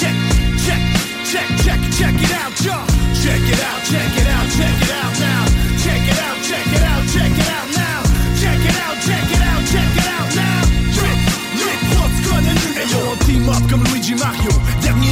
Check, 0.00 0.16
check, 0.64 0.80
check, 1.28 1.48
check, 1.60 1.80
check 1.92 2.16
it 2.24 2.32
out, 2.32 2.56
jump. 2.64 2.88
Check 3.20 3.44
it 3.52 3.60
out, 3.60 3.80
check 3.84 4.16
it 4.16 4.28
out, 4.32 4.48
check 4.48 4.80
it 4.80 4.92
out 5.04 5.12
now. 5.20 5.44
Check 5.84 6.08
it 6.08 6.16
out, 6.24 6.40
check 6.40 6.64
it 6.64 6.80
out, 6.88 7.04
check 7.12 7.36
it 7.36 7.48
out 7.52 7.68
now. 7.76 8.00
Check 8.40 8.64
it 8.64 8.76
out, 8.80 8.96
check 9.04 9.28
it 9.28 9.44
out, 9.44 9.60
check 9.68 9.92
it 9.92 10.08
out 10.08 10.32
now. 10.32 10.64
Drip, 10.88 11.20
drip, 11.60 11.80
what's 12.00 12.16
gonna 12.24 12.48
do? 12.48 12.68
Hey 12.80 12.88
yo, 12.88 13.12
on 13.12 13.18
team 13.28 13.44
up 13.44 13.60
comme 13.68 13.84
Luigi 13.92 14.16
Mario. 14.16 14.56
Dernier 14.80 15.03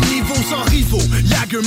sans 0.53 0.71
rivaux. 0.71 1.03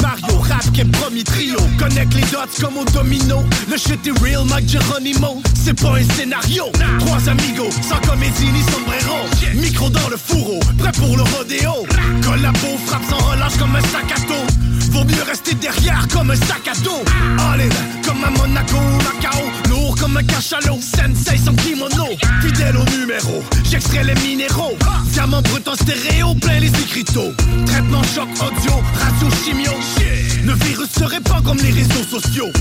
Mario, 0.02 0.40
rap 0.40 0.72
qui 0.74 0.82
est 0.82 0.92
premier 0.92 1.24
trio. 1.24 1.58
Connecte 1.78 2.14
les 2.14 2.22
dots 2.22 2.56
comme 2.60 2.78
au 2.78 2.86
domino. 2.86 3.44
Le 3.70 3.78
shit 3.78 4.00
est 4.06 4.24
real, 4.24 4.46
Mike 4.46 4.70
Geronimo. 4.70 5.42
C'est 5.54 5.80
pas 5.80 5.98
un 5.98 6.04
scénario. 6.16 6.66
Trois 7.00 7.30
amigos, 7.30 7.72
sans 7.82 8.00
comédie 8.08 8.52
ni 8.52 8.62
sombrero. 8.72 9.18
Micro 9.56 9.90
dans 9.90 10.10
le 10.10 10.18
fourreau, 10.18 10.60
prêt 10.78 10.92
pour 10.94 11.18
le 11.18 11.24
rodéo. 11.24 11.86
Collabo, 12.24 12.78
frappe 12.86 13.04
sans 13.10 13.24
relâche 13.30 13.58
comme 13.58 13.76
un 13.76 13.82
staccato. 13.82 14.65
Vaut 14.92 15.04
mieux 15.04 15.24
rester 15.24 15.54
derrière 15.56 16.08
comme 16.12 16.32
un 16.32 16.36
sac 16.36 16.68
à 16.68 16.76
dos. 16.84 17.04
All 17.40 17.62
in, 17.62 17.70
comme 18.06 18.24
un 18.24 18.32
Monaco 18.32 18.78
ou 18.78 18.98
Macao. 19.04 19.44
Lourd 19.70 19.96
comme 20.00 20.18
un 20.18 20.24
cachalot. 20.24 20.80
Sensei 20.82 21.38
sans 21.38 21.56
kimono. 21.56 22.08
Fidèle 22.42 22.78
au 22.78 22.86
numéro, 22.98 23.44
j'extrais 23.70 24.04
les 24.04 24.16
minéraux. 24.22 24.78
Diamant 25.12 25.42
brut 25.42 25.68
en 25.68 25.76
stéréo, 25.76 26.36
plein 26.36 26.60
les 26.60 26.70
écriteaux. 26.70 27.34
Traitement 27.66 28.04
choc 28.04 28.30
audio, 28.42 28.74
radio 29.00 29.30
chimio. 29.44 29.72
Le 30.44 30.54
virus 30.66 30.90
se 30.92 31.04
répand 31.04 31.44
comme 31.44 31.58
les 31.58 31.72
réseaux 31.72 32.04
sociaux. 32.10 32.52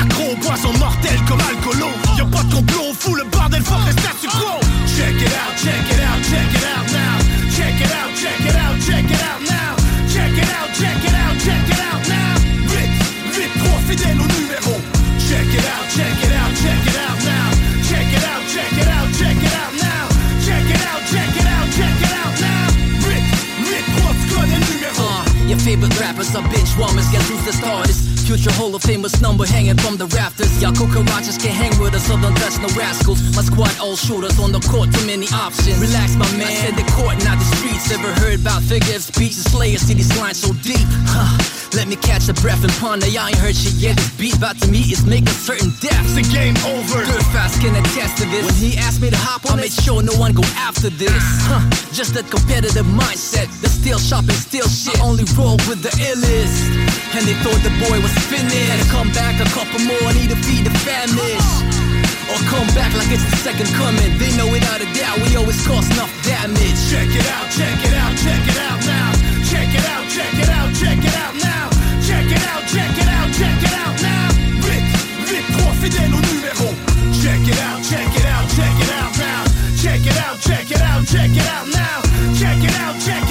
Accro 0.00 0.32
aux 0.32 0.36
poissons 0.36 0.72
mortels 0.78 1.20
comme 1.28 1.40
alcoolo. 1.40 1.88
Y'a 2.16 2.24
pas 2.24 2.42
de 2.42 2.54
complot, 2.54 2.94
fou 2.98 3.14
le 3.14 3.24
bordel, 3.24 3.62
faut 3.62 3.74
rester 3.74 4.08
à. 4.08 4.16
Check 4.96 5.20
it 5.20 5.28
out, 5.28 5.54
check 5.62 5.92
it 5.92 6.00
out, 6.00 6.22
check 6.24 6.54
it 6.54 6.64
out 6.64 6.86
now. 6.90 7.18
Check 7.54 7.80
it 7.80 7.92
out, 7.92 8.10
check 8.16 8.40
it 8.40 8.56
out, 8.56 8.80
check 8.80 9.04
it 9.04 9.22
out 9.22 9.42
now. 9.42 9.76
Check 10.08 10.32
it 10.32 10.48
out, 10.48 10.72
check 10.72 11.04
it 11.04 11.10
out, 11.10 11.15
check 11.46 11.68
it 11.68 11.78
out 11.78 12.02
now. 12.08 12.34
Vite, 12.72 12.90
vite, 13.34 13.54
trop 13.58 13.78
fidèle 13.88 14.18
au 14.18 14.26
numéro. 14.40 14.80
Check 15.28 15.46
it 15.54 15.64
out, 15.74 15.86
check 15.94 16.18
it 16.18 16.24
out, 16.24 16.25
favorite 25.66 25.98
rappers 25.98 26.30
are 26.36 26.46
bitch 26.54 26.78
woman, 26.78 27.02
guess 27.10 27.28
who's 27.28 27.44
the 27.44 27.52
starters? 27.52 27.98
Future 28.22 28.52
Hall 28.52 28.72
of 28.74 28.82
Famous 28.82 29.20
number 29.20 29.44
hanging 29.46 29.76
from 29.76 29.96
the 29.96 30.06
rafters. 30.14 30.62
Y'all 30.62 30.70
cucarachas 30.70 31.42
can't 31.42 31.58
hang 31.58 31.74
with 31.82 31.94
us, 31.94 32.06
so 32.06 32.14
don't 32.18 32.34
touch 32.38 32.54
no 32.62 32.70
rascals. 32.78 33.18
My 33.34 33.42
squad 33.42 33.74
all 33.82 33.96
shooters 33.96 34.38
on 34.38 34.52
the 34.52 34.62
court, 34.70 34.94
too 34.94 35.06
many 35.06 35.26
options. 35.34 35.78
Relax, 35.82 36.14
my 36.14 36.26
man. 36.38 36.46
I 36.46 36.54
said 36.54 36.74
the 36.78 36.86
court, 36.94 37.18
not 37.26 37.38
the 37.38 37.46
streets. 37.58 37.90
Ever 37.90 38.14
heard 38.22 38.38
about 38.42 38.62
figure 38.62 38.94
of 38.94 39.02
speech? 39.02 39.34
The 39.34 39.50
Slayer 39.50 39.78
see 39.78 39.94
these 39.94 40.10
lines 40.18 40.38
so 40.38 40.54
deep. 40.62 40.86
Huh. 41.10 41.34
Let 41.74 41.88
me 41.88 41.96
catch 41.96 42.28
a 42.28 42.34
breath 42.34 42.62
and 42.62 42.72
ponder. 42.78 43.06
Y'all 43.06 43.26
ain't 43.26 43.38
heard 43.38 43.54
shit 43.54 43.74
yet. 43.74 43.96
This 43.96 44.10
beat 44.16 44.36
about 44.38 44.58
to 44.62 44.66
meet 44.70 44.90
is 44.90 45.04
making 45.04 45.34
certain 45.34 45.70
deaths. 45.82 46.14
The 46.14 46.22
game 46.30 46.56
over. 46.66 47.04
Good 47.06 47.26
fast 47.30 47.60
can 47.60 47.74
attest 47.74 48.18
to 48.22 48.24
this. 48.30 48.46
When 48.46 48.54
he 48.54 48.78
asked 48.78 49.02
me 49.02 49.10
to 49.10 49.18
hop 49.18 49.44
on, 49.50 49.58
I 49.58 49.66
made 49.66 49.74
sure 49.74 50.02
no 50.02 50.14
one 50.14 50.32
go 50.32 50.42
after 50.58 50.90
this. 50.90 51.22
Huh. 51.46 51.62
Just 51.92 52.14
that 52.14 52.30
competitive 52.30 52.86
mindset. 52.86 53.46
The 53.60 53.68
still 53.68 53.98
shopping, 53.98 54.34
still 54.34 54.66
shit. 54.66 54.98
I 54.98 55.04
only 55.04 55.26
roll 55.36 55.55
with 55.64 55.80
the 55.80 55.92
illest. 56.04 56.68
And 57.16 57.24
they 57.24 57.36
thought 57.40 57.60
the 57.64 57.72
boy 57.88 57.96
was 58.04 58.12
finished. 58.28 58.68
Had 58.68 58.80
to 58.84 58.88
come 58.92 59.08
back 59.16 59.40
a 59.40 59.48
couple 59.56 59.80
more, 59.88 60.12
need 60.12 60.28
to 60.28 60.38
feed 60.44 60.68
the 60.68 60.74
famished. 60.84 61.76
Or 62.28 62.38
come 62.50 62.66
back 62.74 62.92
like 62.98 63.08
it's 63.08 63.24
the 63.24 63.38
second 63.40 63.70
coming. 63.78 64.18
They 64.18 64.34
know 64.36 64.50
without 64.50 64.82
a 64.82 64.88
doubt 64.92 65.16
we 65.22 65.36
always 65.36 65.60
cause 65.64 65.88
enough 65.94 66.12
damage. 66.26 66.76
Check 66.90 67.08
it 67.08 67.26
out, 67.38 67.48
check 67.54 67.78
it 67.80 67.94
out, 67.94 68.12
check 68.18 68.42
it 68.44 68.58
out 68.68 68.80
now. 68.84 69.10
Check 69.46 69.70
it 69.72 69.86
out, 69.94 70.04
check 70.10 70.34
it 70.34 70.50
out, 70.50 70.70
check 70.74 70.98
it 70.98 71.16
out 71.16 71.34
now. 71.38 71.66
Check 72.02 72.26
it 72.26 72.44
out, 72.50 72.62
check 72.66 72.94
it 72.98 73.08
out, 73.08 73.28
check 73.32 73.58
it 73.62 73.74
out 73.80 73.96
now. 74.02 74.28
Vite, 74.60 74.86
vite, 75.24 75.48
trop 75.56 75.72
fidèle 75.80 76.12
au 76.12 76.20
numéro. 76.20 76.68
Check 77.14 77.46
it 77.46 77.58
out, 77.62 77.80
check 77.80 78.10
it 78.10 78.26
out, 78.26 78.46
check 78.52 78.76
it 78.76 78.90
out 78.92 79.12
now. 79.16 79.42
Check 79.80 80.04
it 80.04 80.16
out, 80.18 80.36
check 80.40 80.70
it 80.70 80.82
out, 80.82 81.06
check 81.06 81.30
it 81.30 81.46
out 81.46 81.66
now. 81.70 82.02
Check 82.34 82.58
it 82.58 82.74
out, 82.82 82.98
check 82.98 83.22
it 83.22 83.22
out, 83.22 83.25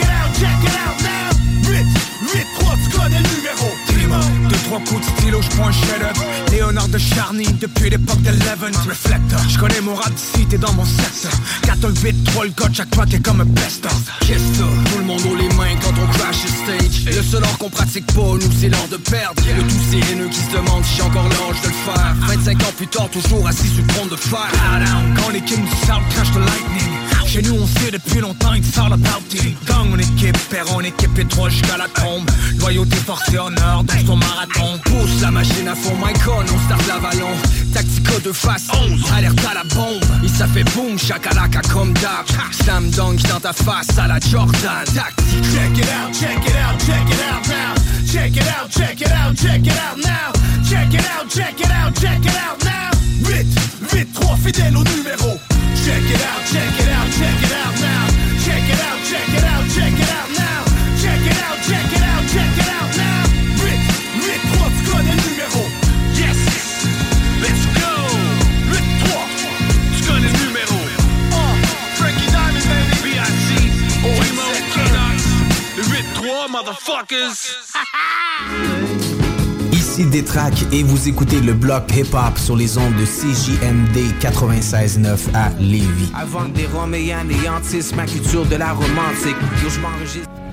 trois 4.65 4.79
coups 4.79 5.01
de 5.01 5.19
stylo, 5.19 5.41
je 5.41 5.49
prends 5.49 5.67
un 5.67 5.71
chef-up 5.71 6.17
Léonard 6.51 6.87
de 6.87 6.97
Charny, 6.97 7.45
depuis 7.59 7.89
l'époque 7.89 8.21
d'Eleven 8.21 8.75
Reflector, 8.87 9.39
je 9.49 9.57
connais 9.59 9.81
mon 9.81 9.95
rap 9.95 10.13
d'ici, 10.13 10.45
t'es 10.47 10.57
dans 10.57 10.73
mon 10.73 10.85
secteur 10.85 11.31
4 11.63 11.91
bit 12.01 12.23
3 12.25 12.45
le 12.45 12.51
code, 12.51 12.73
chaque 12.73 12.93
fois 12.93 13.05
t'es 13.05 13.19
comme 13.19 13.41
un 13.41 13.45
best 13.45 13.85
of. 13.85 14.01
Qu'est-ce 14.21 14.57
ça? 14.57 14.63
Tout 14.91 14.97
le 14.99 15.05
monde 15.05 15.21
haut 15.29 15.35
les 15.35 15.49
mains 15.55 15.75
quand 15.81 15.93
on 16.01 16.07
crash 16.17 16.37
le 16.43 16.49
stage. 16.49 17.15
Le 17.15 17.21
seul 17.21 17.43
or 17.43 17.57
qu'on 17.57 17.69
pratique 17.69 18.07
pas, 18.07 18.21
nous 18.21 18.51
c'est 18.59 18.69
l'heure 18.69 18.87
de 18.91 18.97
perdre. 18.97 19.41
Le 19.45 19.63
tout 19.63 19.81
c'est 19.89 20.11
haineux 20.11 20.29
qui 20.29 20.39
se 20.39 20.51
demande 20.51 20.83
si 20.83 20.97
j'ai 20.97 21.03
encore 21.03 21.29
l'âge 21.29 21.61
de 21.61 21.67
le 21.67 21.73
faire. 21.73 22.15
25 22.27 22.63
ans 22.63 22.73
plus 22.77 22.87
tard, 22.87 23.09
toujours 23.09 23.47
assis 23.47 23.67
sur 23.67 23.83
le 23.83 23.87
trône 23.93 24.09
de 24.09 24.15
fer. 24.15 24.49
Quand 25.17 25.29
les 25.29 25.41
kings 25.41 25.63
du 25.63 25.85
South 25.85 26.03
crash 26.09 26.31
the 26.31 26.39
lightning 26.39 27.05
Chez 27.35 27.41
nous 27.41 27.55
on 27.55 27.67
sait 27.67 27.91
depuis 27.91 28.22
longtemps 28.22 28.53
it's 28.53 28.77
all 28.77 28.93
about 28.93 29.19
it 29.33 29.57
Gang 29.67 29.91
en 29.91 29.99
équipe, 29.99 30.38
père 30.49 30.73
en 30.73 30.80
équipe 30.80 31.19
étroit 31.19 31.49
jusqu'à 31.49 31.75
la 31.75 31.89
tombe. 31.89 32.31
Loyauté, 32.59 32.95
force 32.95 33.27
et 33.33 33.38
honneur 33.38 33.83
dans 33.83 34.05
ton 34.07 34.15
marathon. 34.15 34.80
Pousse 34.85 35.22
la 35.22 35.31
machine 35.31 35.67
à 35.67 35.75
fond, 35.75 35.95
my 35.97 36.14
con, 36.23 36.45
on 36.45 36.65
start 36.65 36.88
l'avalon. 36.88 37.27
Tactico 37.73 38.22
de 38.22 38.31
face 38.31 38.67
11, 38.89 39.11
alerte 39.17 39.39
à 39.51 39.53
la 39.53 39.64
bombe. 39.75 40.01
Et 40.23 40.30
ça 40.30 40.47
fait 40.47 40.64
boom, 40.75 40.97
chakalaka 40.97 41.59
comme 41.73 41.91
d'hab. 41.95 42.25
Slam 42.64 42.89
dunk 42.91 43.22
dans 43.27 43.41
ta 43.41 43.51
face 43.51 43.97
à 43.97 44.07
la 44.07 44.17
Jordan. 44.22 44.85
Tactique. 44.85 45.43
Check 45.51 45.77
it 45.77 45.89
out, 45.91 46.14
check 46.14 46.38
it 46.39 46.55
out, 46.55 46.80
check 46.80 47.09
it 47.09 47.19
out 47.19 47.47
now. 47.49 47.75
Check 48.09 48.38
it 48.38 48.47
out, 48.47 48.69
check 48.72 49.01
it 49.01 49.11
out, 49.11 49.35
check 49.35 49.67
it 49.67 49.73
out 49.73 49.97
now. 49.97 50.31
Check 50.69 50.93
it 50.93 51.01
out, 51.01 51.30
check 51.30 51.59
it 51.59 51.69
out, 51.69 51.93
check 51.99 52.23
it 52.23 52.30
out 52.30 52.64
now. 52.64 52.91
Vite, 53.23 53.59
vite, 53.91 54.14
trop 54.14 54.38
fidèle 54.38 54.77
au 54.77 54.83
numéro. 54.85 55.38
Check 55.83 56.05
it 56.09 56.21
out, 56.23 56.41
check 56.45 56.79
it 56.79 56.87
out, 56.87 57.09
check 57.11 57.43
it 57.43 57.51
out 57.51 57.75
now. 57.81 58.07
Check 58.45 58.63
it 58.63 58.79
out, 58.79 58.99
check 59.03 59.29
it 59.29 59.43
out, 59.43 59.65
check 59.69 59.93
it 59.93 60.09
out 60.09 60.29
now. 60.37 60.63
Check 61.01 61.21
it 61.25 61.37
out, 61.43 61.57
check 61.67 61.91
it 61.91 62.01
out, 62.01 62.23
check 62.29 62.57
it 62.57 62.69
out 62.69 62.91
now. 62.95 63.23
Vite, 64.15 64.45
trop 64.53 64.69
tu 64.69 64.83
connais 64.91 65.11
le 65.11 65.21
numéro. 65.29 65.61
Yes, 66.15 66.37
let's 67.41 67.65
go. 67.75 67.93
Vite, 68.71 68.91
trois, 69.03 69.27
tu 69.97 70.03
connais 70.07 70.31
le 70.31 70.39
numéro. 70.47 70.77
Uh, 71.31 71.55
Frankie 71.95 72.29
Diamond, 72.31 72.65
baby. 72.69 73.15
B.I.C. 73.15 73.49
Primo, 74.01 74.47
K-Knox. 74.73 75.17
Le 75.77 75.83
8-3, 75.83 76.49
motherfuckers. 76.51 77.39
Ici 79.95 80.07
Détrac 80.07 80.53
et 80.74 80.83
vous 80.83 81.07
écoutez 81.07 81.40
le 81.40 81.53
bloc 81.53 81.83
hip-hop 81.95 82.38
sur 82.38 82.57
les 82.57 82.77
ondes 82.77 82.95
de 82.95 83.06
CJMD 83.06 84.11
96.9 84.19 85.33
à 85.33 85.51
Lévis. 85.57 86.11
Avant 86.14 86.49
des 86.49 86.65
roms 86.65 86.93
et 86.93 87.14
anéantissent 87.14 87.95
ma 87.95 88.06
culture 88.06 88.45
de 88.45 88.57
la 88.57 88.74
romantique, 88.74 89.38
je 89.56 89.80
m'enregistre. 89.80 90.44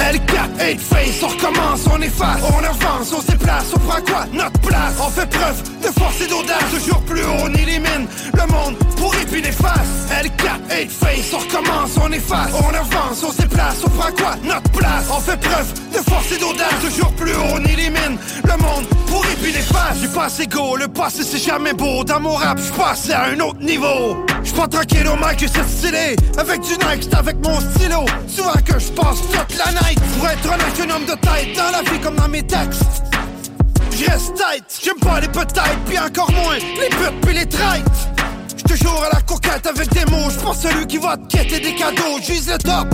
L4, 0.00 0.48
8 0.58 0.80
face, 0.80 1.22
on 1.22 1.28
recommence, 1.28 1.80
on 1.92 2.00
efface, 2.00 2.40
on 2.42 2.64
avance, 2.64 3.12
on 3.12 3.20
se 3.20 3.26
déplace, 3.30 3.66
on 3.74 3.78
prend 3.80 4.00
quoi? 4.02 4.26
Notre 4.32 4.58
place, 4.60 4.94
on 4.98 5.10
fait 5.10 5.28
preuve 5.28 5.62
de 5.82 5.88
force 5.98 6.20
et 6.22 6.26
d'audace, 6.26 6.64
toujours 6.70 7.00
plus 7.02 7.22
haut, 7.22 7.44
on 7.44 7.54
élimine 7.54 8.06
le 8.32 8.52
monde 8.52 8.76
pour 8.96 9.14
puis 9.30 9.42
néfaste. 9.42 10.10
L4, 10.10 10.80
8 10.80 10.90
face, 10.90 11.34
on 11.34 11.38
recommence, 11.38 11.90
on 12.02 12.12
efface, 12.12 12.50
on 12.52 12.74
avance, 12.74 13.22
on 13.22 13.32
se 13.32 13.42
déplace, 13.42 13.76
on 13.84 13.90
prend 13.90 14.12
quoi? 14.12 14.36
Notre 14.42 14.70
place, 14.70 15.04
on 15.10 15.20
fait 15.20 15.40
preuve 15.40 15.72
de 15.92 15.98
force 16.10 16.32
et 16.32 16.38
d'audace, 16.38 16.80
toujours 16.82 17.12
plus 17.12 17.34
haut, 17.34 17.54
on 17.54 17.64
élimine 17.64 18.18
le 18.44 18.56
monde 18.62 18.86
pour 19.06 19.24
puis 19.42 19.52
néfaste. 19.52 20.00
J'ai 20.00 20.08
passé 20.08 20.46
go, 20.46 20.76
le 20.76 20.88
passé 20.88 21.22
c'est 21.22 21.38
jamais 21.38 21.72
beau, 21.74 22.04
dans 22.04 22.20
mon 22.20 22.34
rap, 22.34 22.58
je 22.58 22.72
passé 22.72 23.12
à 23.12 23.26
un 23.26 23.40
autre 23.40 23.60
niveau. 23.60 24.24
Pas 24.60 24.68
tranquille 24.68 25.06
au 25.06 25.16
mic, 25.16 25.38
c'est 25.38 25.66
stylé. 25.66 26.16
Avec 26.36 26.60
du 26.60 26.72
Nike, 26.72 27.08
avec 27.14 27.36
mon 27.42 27.58
stylo. 27.60 28.04
Souvent 28.28 28.60
que 28.62 28.78
je 28.78 28.88
passe 28.92 29.20
toute 29.22 29.56
la 29.56 29.72
night 29.80 29.89
Pour 29.94 30.28
être 30.28 30.46
honnête, 30.46 30.80
un 30.80 30.94
homme 30.94 31.04
de 31.04 31.12
tête 31.12 31.56
Dans 31.56 31.70
la 31.70 31.82
vie 31.90 31.98
comme 32.00 32.16
dans 32.16 32.28
mes 32.28 32.42
textes 32.42 32.82
Je 33.92 34.10
reste 34.10 34.42
j'aime 34.82 34.98
pas 35.00 35.20
les 35.20 35.28
peut-être 35.28 35.78
Puis 35.86 35.98
encore 35.98 36.30
moins 36.32 36.56
les 36.56 36.88
putes 36.88 37.20
puis 37.22 37.34
les 37.34 37.46
traites 37.46 37.82
J'suis 38.56 38.78
toujours 38.78 39.04
à 39.04 39.14
la 39.14 39.22
coquette 39.22 39.66
avec 39.66 39.88
des 39.90 40.04
mots 40.10 40.30
J'pense 40.30 40.62
celui 40.62 40.86
qui 40.86 40.98
va 40.98 41.16
te 41.16 41.36
quêter 41.36 41.60
des 41.60 41.74
cadeaux 41.74 42.18
J'use 42.22 42.48
le 42.48 42.58
top 42.58 42.88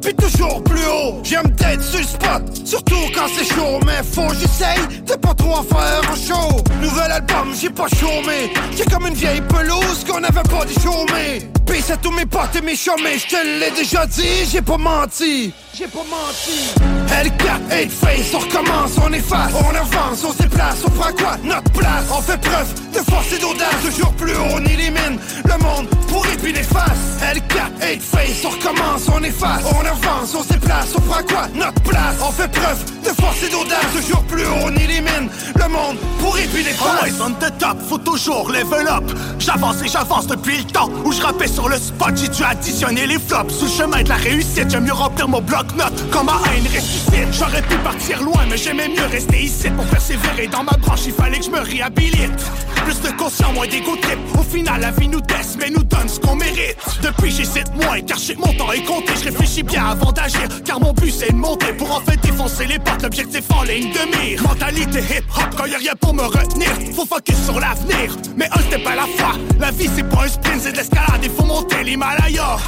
puis 0.00 0.14
toujours 0.14 0.62
plus 0.62 0.86
haut. 0.86 1.20
J'aime 1.22 1.48
d'être 1.50 1.82
sur 1.82 1.98
le 1.98 2.06
spot, 2.06 2.42
surtout 2.64 3.10
quand 3.14 3.26
c'est 3.36 3.44
chaud. 3.44 3.80
Mais 3.84 4.02
faut 4.02 4.32
j'essaye, 4.34 4.78
t'es 5.04 5.16
pas 5.16 5.34
trop 5.34 5.56
en 5.56 5.62
faire 5.62 6.00
en 6.10 6.14
show. 6.14 6.62
Nouvel 6.80 7.10
album, 7.10 7.52
j'ai 7.60 7.70
pas 7.70 7.88
chômé. 7.88 8.52
J'ai 8.76 8.84
comme 8.84 9.06
une 9.06 9.14
vieille 9.14 9.42
pelouse 9.42 10.04
qu'on 10.08 10.22
avait 10.22 10.48
pas 10.48 10.64
dit 10.66 10.74
chômé. 10.82 11.50
Peace 11.68 11.90
à 11.90 11.96
tous 11.98 12.10
mes 12.10 12.24
potes 12.24 12.56
et 12.56 12.62
mes 12.62 12.74
chômés, 12.74 13.18
je 13.18 13.26
te 13.26 13.36
l'ai 13.36 13.70
déjà 13.70 14.06
dit, 14.06 14.46
j'ai 14.50 14.62
pas 14.62 14.78
menti. 14.78 15.52
J'ai 15.76 15.86
pas 15.86 16.04
menti. 16.10 16.72
L4, 17.08 17.82
8 17.82 17.90
face, 17.90 18.34
on 18.34 18.38
recommence, 18.38 18.92
on 19.04 19.12
efface, 19.12 19.52
on 19.54 19.74
avance, 19.74 20.24
on 20.24 20.32
se 20.32 20.42
déplace, 20.42 20.78
on 20.86 20.90
prend 20.90 21.12
quoi? 21.12 21.36
Notre 21.44 21.70
place, 21.72 22.04
on 22.10 22.22
fait 22.22 22.40
preuve 22.40 22.66
de 22.92 22.98
force 23.10 23.32
et 23.32 23.38
d'audace, 23.38 23.76
toujours 23.84 24.12
plus 24.14 24.32
haut, 24.32 24.54
on 24.54 24.64
élimine 24.64 25.18
le 25.44 25.62
monde 25.62 25.88
pour 26.08 26.26
puis 26.42 26.52
néfaste. 26.52 27.20
L4, 27.22 27.92
8 27.92 28.02
face, 28.02 28.44
on 28.44 28.50
recommence, 28.50 29.02
on 29.14 29.22
efface, 29.22 29.62
on 29.66 29.86
avance, 29.86 30.34
on 30.34 30.42
se 30.42 30.48
déplace, 30.48 30.88
on 30.96 31.00
prend 31.02 31.22
quoi? 31.22 31.48
Notre 31.54 31.82
place, 31.82 32.16
on 32.26 32.32
fait 32.32 32.50
preuve 32.50 32.84
de 33.02 33.10
force 33.20 33.42
et 33.42 33.50
d'audace, 33.50 33.86
toujours 33.94 34.22
plus 34.24 34.44
haut, 34.46 34.64
on 34.64 34.74
élimine 34.76 35.28
le 35.54 35.68
monde 35.68 35.96
pour 36.18 36.34
puis 36.34 36.64
néfaste. 36.64 37.02
Always 37.02 37.20
on 37.20 37.30
the 37.32 37.56
top, 37.58 37.76
faut 37.88 37.98
toujours 37.98 38.50
level 38.50 38.88
up. 38.88 39.04
J'avance 39.38 39.82
et 39.84 39.88
j'avance 39.88 40.26
depuis 40.26 40.58
le 40.58 40.64
temps 40.64 40.90
où 41.04 41.12
je 41.12 41.22
rappais 41.22 41.48
sur 41.58 41.68
le 41.68 41.76
spot. 41.76 42.14
J'ai 42.14 42.28
dû 42.28 42.44
additionner 42.44 43.06
les 43.06 43.18
flops 43.18 43.52
sous 43.52 43.64
le 43.64 43.70
chemin 43.70 44.02
de 44.04 44.08
la 44.08 44.14
réussite. 44.14 44.70
J'aime 44.70 44.84
mieux 44.84 44.92
remplir 44.92 45.26
mon 45.26 45.40
bloc-notes 45.40 46.04
quand 46.12 46.22
ma 46.22 46.40
haine 46.54 46.64
ressuscite. 46.66 47.32
J'aurais 47.32 47.62
pu 47.62 47.76
partir 47.78 48.22
loin, 48.22 48.42
mais 48.48 48.56
j'aimais 48.56 48.88
mieux 48.88 49.06
rester 49.10 49.42
ici 49.42 49.68
pour 49.70 49.84
persévérer 49.86 50.46
dans 50.46 50.62
ma 50.62 50.76
branche. 50.78 51.00
Il 51.06 51.12
fallait 51.12 51.40
que 51.40 51.46
je 51.46 51.50
me 51.50 51.58
réhabilite. 51.58 52.38
Plus 52.84 53.00
de 53.00 53.10
conscience, 53.16 53.52
moins 53.54 53.66
d'égo 53.66 53.96
trip. 54.00 54.18
Au 54.38 54.42
final, 54.42 54.80
la 54.80 54.92
vie 54.92 55.08
nous 55.08 55.20
teste, 55.20 55.56
mais 55.58 55.68
nous 55.70 55.82
donne 55.82 56.08
ce 56.08 56.20
qu'on 56.20 56.36
mérite. 56.36 56.76
Depuis, 57.02 57.32
j'hésite 57.32 57.74
moins, 57.74 58.00
car 58.02 58.18
j'ai 58.18 58.36
mon 58.36 58.52
temps 58.52 58.70
est 58.70 58.84
compté. 58.84 59.12
Je 59.18 59.24
réfléchis 59.24 59.64
bien 59.64 59.84
avant 59.84 60.12
d'agir, 60.12 60.48
car 60.64 60.78
mon 60.78 60.92
but 60.92 61.12
c'est 61.12 61.32
de 61.32 61.36
monter 61.36 61.72
pour 61.72 61.90
en 61.90 62.00
fait 62.00 62.18
défoncer 62.22 62.66
les 62.66 62.78
portes. 62.78 63.02
L'objectif 63.02 63.42
en 63.50 63.64
ligne 63.64 63.92
de 63.92 64.16
mire. 64.16 64.42
Mentalité 64.44 65.00
hip-hop, 65.00 65.48
quand 65.56 65.66
y'a 65.66 65.78
rien 65.78 65.94
pour 66.00 66.14
me 66.14 66.22
retenir. 66.22 66.70
Faut 66.94 67.04
focus 67.04 67.36
sur 67.44 67.58
l'avenir, 67.58 68.16
mais 68.36 68.46
un 68.46 68.60
step 68.60 68.86
à 68.86 68.94
la 68.94 69.06
fois. 69.16 69.34
La 69.58 69.72
vie 69.72 69.90
c'est 69.94 70.08
pas 70.08 70.24
un 70.24 70.28
sprint, 70.28 70.60
c'est 70.62 70.72
de 70.72 70.76
l'escalade, 70.76 71.28
faut 71.36 71.47
monter 71.48 71.82
l'Himalaya. 71.82 72.58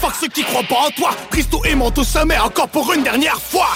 Fuck 0.00 0.14
ceux 0.20 0.28
qui 0.28 0.42
croient 0.42 0.68
pas 0.68 0.88
en 0.88 0.90
toi, 0.90 1.10
tout 1.50 1.62
et 1.64 1.74
monte 1.74 1.96
au 1.98 2.04
sommet 2.04 2.38
encore 2.38 2.68
pour 2.68 2.92
une 2.92 3.02
dernière 3.02 3.40
fois. 3.40 3.70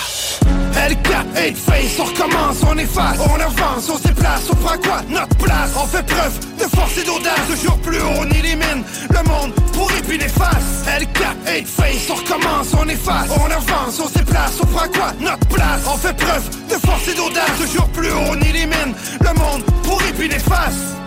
L4, 0.75 1.47
8 1.49 1.57
face, 1.57 1.99
on 1.99 2.05
recommence, 2.05 2.57
on 2.69 2.77
efface, 2.77 3.19
on 3.19 3.41
avance, 3.41 3.89
on 3.89 3.97
se 3.97 4.09
déplace, 4.09 4.43
on 4.51 4.57
prend 4.57 4.79
quoi? 4.79 5.01
Notre 5.09 5.37
place, 5.37 5.71
on 5.77 5.87
fait 5.87 6.05
preuve 6.05 6.39
de 6.57 6.65
force 6.77 6.99
et 6.99 7.05
d'audace, 7.05 7.47
toujours 7.49 7.79
plus 7.79 7.99
haut, 7.99 8.17
on 8.19 8.31
élimine 8.31 8.83
le 9.11 9.29
monde 9.29 9.53
pour 9.73 9.91
puis 10.07 10.19
néfaste. 10.19 10.87
L4, 10.87 11.55
8 11.55 11.67
face, 11.67 12.11
on 12.11 12.15
recommence, 12.15 12.69
on 12.79 12.89
efface, 12.89 13.29
on 13.31 13.51
avance, 13.51 14.01
on 14.01 14.09
se 14.09 14.19
déplace, 14.19 14.59
on 14.63 14.67
prend 14.67 14.89
quoi? 14.89 15.13
Notre 15.21 15.47
place, 15.49 15.83
on 15.87 15.97
fait 15.97 16.17
preuve 16.17 16.49
de 16.69 16.75
force 16.87 17.09
et 17.09 17.15
d'audace, 17.15 17.51
toujours 17.61 17.89
plus 17.89 18.11
haut, 18.11 18.31
on 18.31 18.41
élimine 18.41 18.95
le 19.21 19.41
monde 19.41 19.63
pour 19.85 19.99
puis 20.19 20.29
néfaste. 20.29 21.00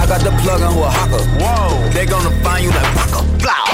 I 0.00 0.06
got 0.06 0.20
the 0.20 0.30
plug 0.42 0.62
on 0.62 0.72
who 0.74 0.82
a 0.82 0.90
hawker. 0.90 1.22
Whoa. 1.40 1.88
They 1.90 2.06
gonna 2.06 2.30
find 2.42 2.64
you 2.64 2.70
like 2.70 2.94
Paco. 2.96 3.22
Blow. 3.38 3.64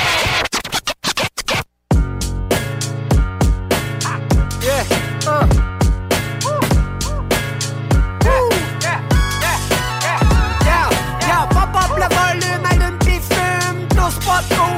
Yeah, 4.63 4.85
uh. 5.27 5.47
Yeah, 10.65 10.91
yeah, 11.21 11.47
pop 11.51 11.75
up 11.75 11.97
le 11.97 12.09
volume, 12.15 12.65
allume 12.71 12.99
pis 12.99 13.21
fume 13.21 13.87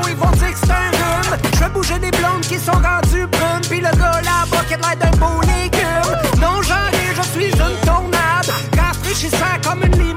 ils 0.08 0.16
vont 0.16 0.30
dire 0.32 0.52
que 0.52 0.58
c'est 0.58 0.70
un 0.70 0.90
rhume 0.90 1.36
Je 1.58 1.68
bouger 1.68 1.98
des 1.98 2.10
blondes 2.10 2.42
qui 2.42 2.58
sont 2.58 2.72
rendues 2.72 3.26
brunes 3.26 3.66
Pis 3.68 3.80
le 3.80 3.90
gars 3.96 4.20
là-bas 4.22 4.64
qui 4.68 4.74
a 4.74 4.76
l'air 4.78 4.96
d'un 4.96 5.16
beau 5.16 5.40
légume 5.42 6.40
Non 6.40 6.62
genré, 6.62 7.14
je 7.16 7.22
suis 7.22 7.50
une 7.50 7.76
tornade 7.84 8.50
Rafraîchissant 8.76 9.58
comme 9.64 9.82
une 9.84 10.09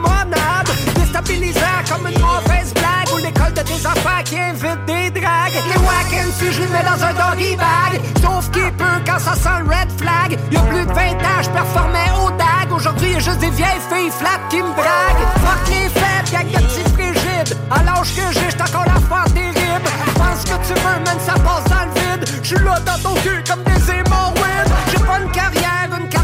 Comme 1.26 2.08
une 2.08 2.20
mauvaise 2.20 2.74
blague 2.74 3.14
Ou 3.14 3.18
l'école 3.18 3.54
de 3.54 3.62
tes 3.62 3.86
affaires 3.86 4.24
qui 4.26 4.38
invite 4.38 4.86
des 4.86 5.10
dragues. 5.10 5.54
Les 5.54 5.80
wack 5.82 6.26
si 6.38 6.52
je 6.52 6.62
les 6.62 6.68
mets 6.68 6.84
dans 6.84 7.02
un 7.02 7.14
doggy 7.14 7.56
bag 7.56 8.02
Sauf 8.22 8.52
qu'il 8.52 8.72
peut 8.74 9.00
quand 9.06 9.20
ça 9.20 9.34
sent 9.36 9.64
le 9.64 9.70
red 9.70 9.90
flag. 9.98 10.38
Y'a 10.52 10.62
plus 10.62 10.86
de 10.86 10.92
20 10.92 11.02
ans, 11.02 11.42
je 11.42 11.50
performais 11.50 12.10
au 12.22 12.30
dag. 12.32 12.72
Aujourd'hui 12.76 13.12
y'a 13.14 13.20
juste 13.20 13.40
des 13.40 13.52
vieilles 13.52 13.84
filles 13.90 14.12
flat 14.12 14.40
qui 14.50 14.58
me 14.58 14.74
draguent. 14.76 15.28
Fuck 15.46 15.68
les 15.70 15.90
fêtes, 15.90 16.32
y'a 16.34 16.44
que 16.44 16.66
petits 16.66 16.90
frigides 16.94 17.58
À 17.72 17.84
l'âge 17.84 18.14
que 18.16 18.22
j'ai, 18.34 18.50
j'suis 18.50 18.62
encore 18.62 18.86
la 18.86 19.00
faire 19.00 19.34
terrible 19.34 19.90
Pense 20.16 20.44
que 20.44 20.68
tu 20.68 20.74
veux, 20.74 21.00
même 21.06 21.20
ça 21.20 21.34
passe 21.34 21.64
dans 21.70 21.86
le 21.86 22.20
vide. 22.20 22.40
J'suis 22.44 22.64
là 22.66 22.80
dans 22.86 23.00
ton 23.00 23.16
cul 23.22 23.44
comme 23.48 23.64
des 23.64 23.92
hémorroïdes. 23.92 24.72
J'ai 24.92 25.04
pas 25.06 25.20
une 25.24 25.32
carrière, 25.32 25.90
une 25.98 26.10
carrière 26.10 26.23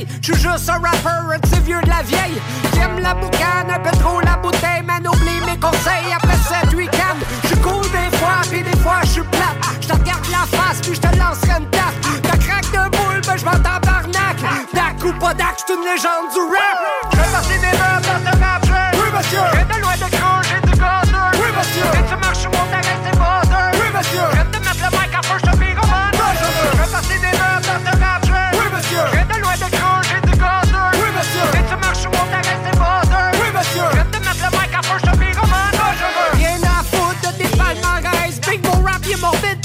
paye 0.00 0.18
J'suis 0.20 0.34
juste 0.34 0.68
un 0.68 0.74
rapper, 0.74 1.34
un 1.34 1.38
petit 1.38 1.60
vieux 1.60 1.80
de 1.82 1.88
la 1.88 2.02
vieille. 2.02 2.40
Qui 2.72 2.78
aime 2.78 2.98
la 3.00 3.14
boucane, 3.14 3.70
un 3.70 3.78
peu 3.78 3.90
trop 3.98 4.20
la 4.20 4.36
bouteille 4.36 4.82
Man 4.84 5.06
oublie 5.06 5.40
mes 5.46 5.58
conseils. 5.58 6.12
Après 6.14 6.36
cette 6.48 6.74
week-end 6.74 7.16
J'suis 7.44 7.60
cool 7.60 7.82
des 7.82 8.16
fois, 8.16 8.40
pis 8.50 8.62
des 8.62 8.76
fois 8.78 9.00
j'suis 9.04 9.22
plate 9.22 9.80
J'te 9.80 9.92
regarde 9.92 10.26
la 10.30 10.58
face, 10.58 10.80
puis 10.82 10.94
j'te 10.94 11.16
lancerai 11.16 11.58
une 11.58 11.70
tarte 11.70 11.94
Ta 12.22 12.36
craque 12.36 12.70
de 12.72 12.96
boule, 12.96 13.20
ben 13.26 13.36
j'vends 13.36 13.62
tabarnak. 13.62 14.36
Dac 14.74 15.04
ou 15.04 15.12
pas 15.18 15.34
dac, 15.34 15.56
j'suis 15.58 15.74
une 15.76 15.84
légende 15.84 16.28
du 16.32 16.40
rap. 16.40 16.78
J'fais 17.12 17.32
partie 17.32 17.58
des 17.58 17.78
meubles 17.78 18.24
dans 18.24 18.32
ce 18.32 18.38
rap 18.38 18.92
Oui 18.94 19.08
monsieur. 19.16 19.40
J'ai 19.52 19.64
de 19.64 19.80
loin 19.80 19.94
de 19.94 20.16
gros, 20.16 20.42
j'ai 20.42 20.60
du 20.60 20.78
gazeux 20.78 21.30
Oui 21.34 21.48
monsieur. 21.56 22.00
Et 22.00 22.08
tu 22.08 22.16
marches 22.16 22.59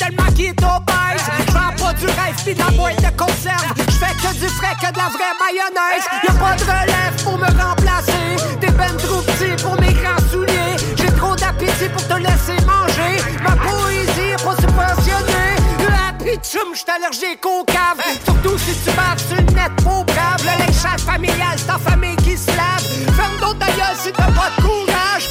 tellement 0.06 0.32
qu'il 0.36 0.46
est 0.46 0.64
obèse 0.64 1.26
J'vends 1.48 1.86
pas 1.86 1.94
du 1.94 2.06
rêve 2.06 2.36
pis 2.44 2.54
boîte 2.76 2.98
de 2.98 3.18
conserve. 3.18 3.74
J'fais 3.90 4.14
que 4.22 4.34
du 4.40 4.48
frais, 4.48 4.76
que 4.82 4.92
de 4.92 4.98
la 4.98 5.10
vraie 5.10 5.36
mayonnaise. 5.40 6.06
Y'a 6.24 6.34
pas 6.34 6.56
de 6.56 6.64
relève 6.64 7.24
pour 7.24 7.38
me 7.38 7.46
remplacer. 7.46 8.36
T'es 8.60 8.72
ben 8.72 8.96
trop 8.98 9.22
petit 9.22 9.64
pour 9.64 9.80
mes 9.80 9.94
grands 9.94 10.30
souliers. 10.32 10.76
J'ai 10.98 11.12
trop 11.18 11.36
d'appétit 11.36 11.90
pour 11.90 12.08
te 12.08 12.14
laisser 12.14 12.58
manger. 12.66 13.22
Ma 13.44 13.56
poésie 13.56 14.34
est 14.34 14.44
pas 14.44 14.56
subventionnée. 14.56 15.56
La 15.90 16.14
pitchum, 16.24 16.74
j'suis 16.74 16.86
allergique 16.90 17.46
au 17.46 17.64
cave 17.64 18.02
Surtout 18.26 18.58
si 18.58 18.74
tu 18.84 18.92
baves 18.96 19.20
sur 19.28 19.38
le 19.38 19.54
net 19.54 19.72
trop 19.78 20.04
brave 20.04 20.42
Le 20.44 20.66
léchage 20.66 21.02
familial, 21.02 21.56
c'est 21.58 21.68
ta 21.68 21.78
famille 21.78 22.16
qui 22.18 22.38
se 22.38 22.48
lave. 22.48 22.84
Ferme 23.16 23.38
d'autres 23.40 23.60
d'ailleurs 23.60 23.96
si 23.98 24.12
t'as 24.12 24.32
pas 24.32 24.52
de 24.58 24.62
courage. 24.62 25.30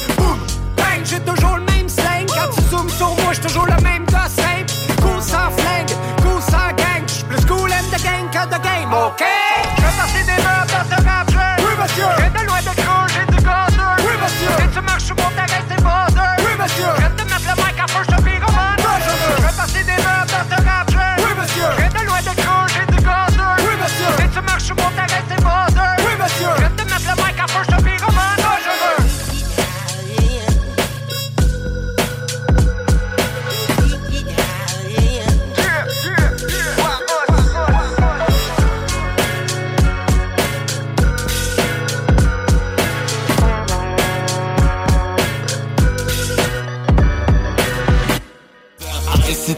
Bang, 0.77 1.03
j'ai 1.03 1.19
toujours 1.19 1.57
le 1.57 1.63
même 1.63 1.89
slang. 1.89 2.25
Quand 2.27 2.55
tu 2.55 2.61
zoomes 2.69 2.89
sur 2.89 3.09
moi, 3.09 3.33
j'suis 3.33 3.41
toujours 3.41 3.65
le 3.65 3.84
monsieur. 11.85 12.05
Je 12.17 12.41
de 12.41 12.47
loin 12.47 12.61
de 12.61 12.73
creux, 12.81 13.07
j'ai 13.13 13.25
du 13.31 13.43
gazeux 13.43 13.95
Oui, 13.99 14.13
monsieur. 14.21 14.65
Et 14.65 14.69
tu 14.73 14.81
marches 14.81 15.03
sous 15.03 15.15
mon 15.15 15.29
terrain, 15.37 15.61
c'est 15.69 15.83
baseux 15.83 16.33
Oui, 16.39 16.53
monsieur 16.59 16.91
Je 16.97 17.07
te 17.07 17.23
mettre 17.29 17.45
le 17.49 17.55
mic 17.63 17.79
à 17.79 17.87
feu, 17.87 18.01
je 18.09 18.15
te 18.15 18.21
pyromane 18.21 18.77
Je 19.05 19.41
vais 19.43 19.55
passer 19.55 19.83
des 19.83 19.99
heures 20.01 20.25
dans 20.25 20.45
ce 20.49 20.57
rap 20.65 20.87
Oui, 21.19 21.31
monsieur. 21.39 21.69
Je 21.77 21.99
de 21.99 22.05
loin 22.05 22.21
de 22.21 22.33
creux, 22.41 22.65
j'ai 22.73 22.85
du 22.93 22.99
gazeux 23.03 23.55
Oui, 23.59 23.73
monsieur. 23.81 24.25
Et 24.25 24.29
tu 24.29 24.41
marches 24.41 24.63
sous 24.63 24.75
mon 24.75 24.89
terrain, 24.97 25.21
c'est 25.29 25.43
baseux 25.43 25.95
Oui, 25.99 26.13
monsieur. 26.21 26.64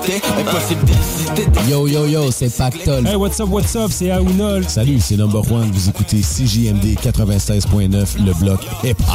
C'était 0.07 0.25
impossible 0.39 0.85
d'exister. 0.85 1.69
Yo 1.69 1.87
yo 1.87 2.05
yo, 2.05 2.31
c'est 2.31 2.49
Pactol. 2.49 3.05
Hey, 3.05 3.15
what's 3.15 3.39
up, 3.41 3.49
what's 3.49 3.75
up, 3.75 3.91
c'est 3.91 4.11
Aounol. 4.11 4.63
Salut, 4.67 4.99
c'est 5.01 5.17
Number 5.17 5.41
One. 5.51 5.69
Vous 5.71 5.89
écoutez 5.89 6.21
CJMD 6.21 6.97
96.9, 6.97 8.25
le 8.25 8.33
bloc 8.33 8.61
hip-hop. 8.83 9.05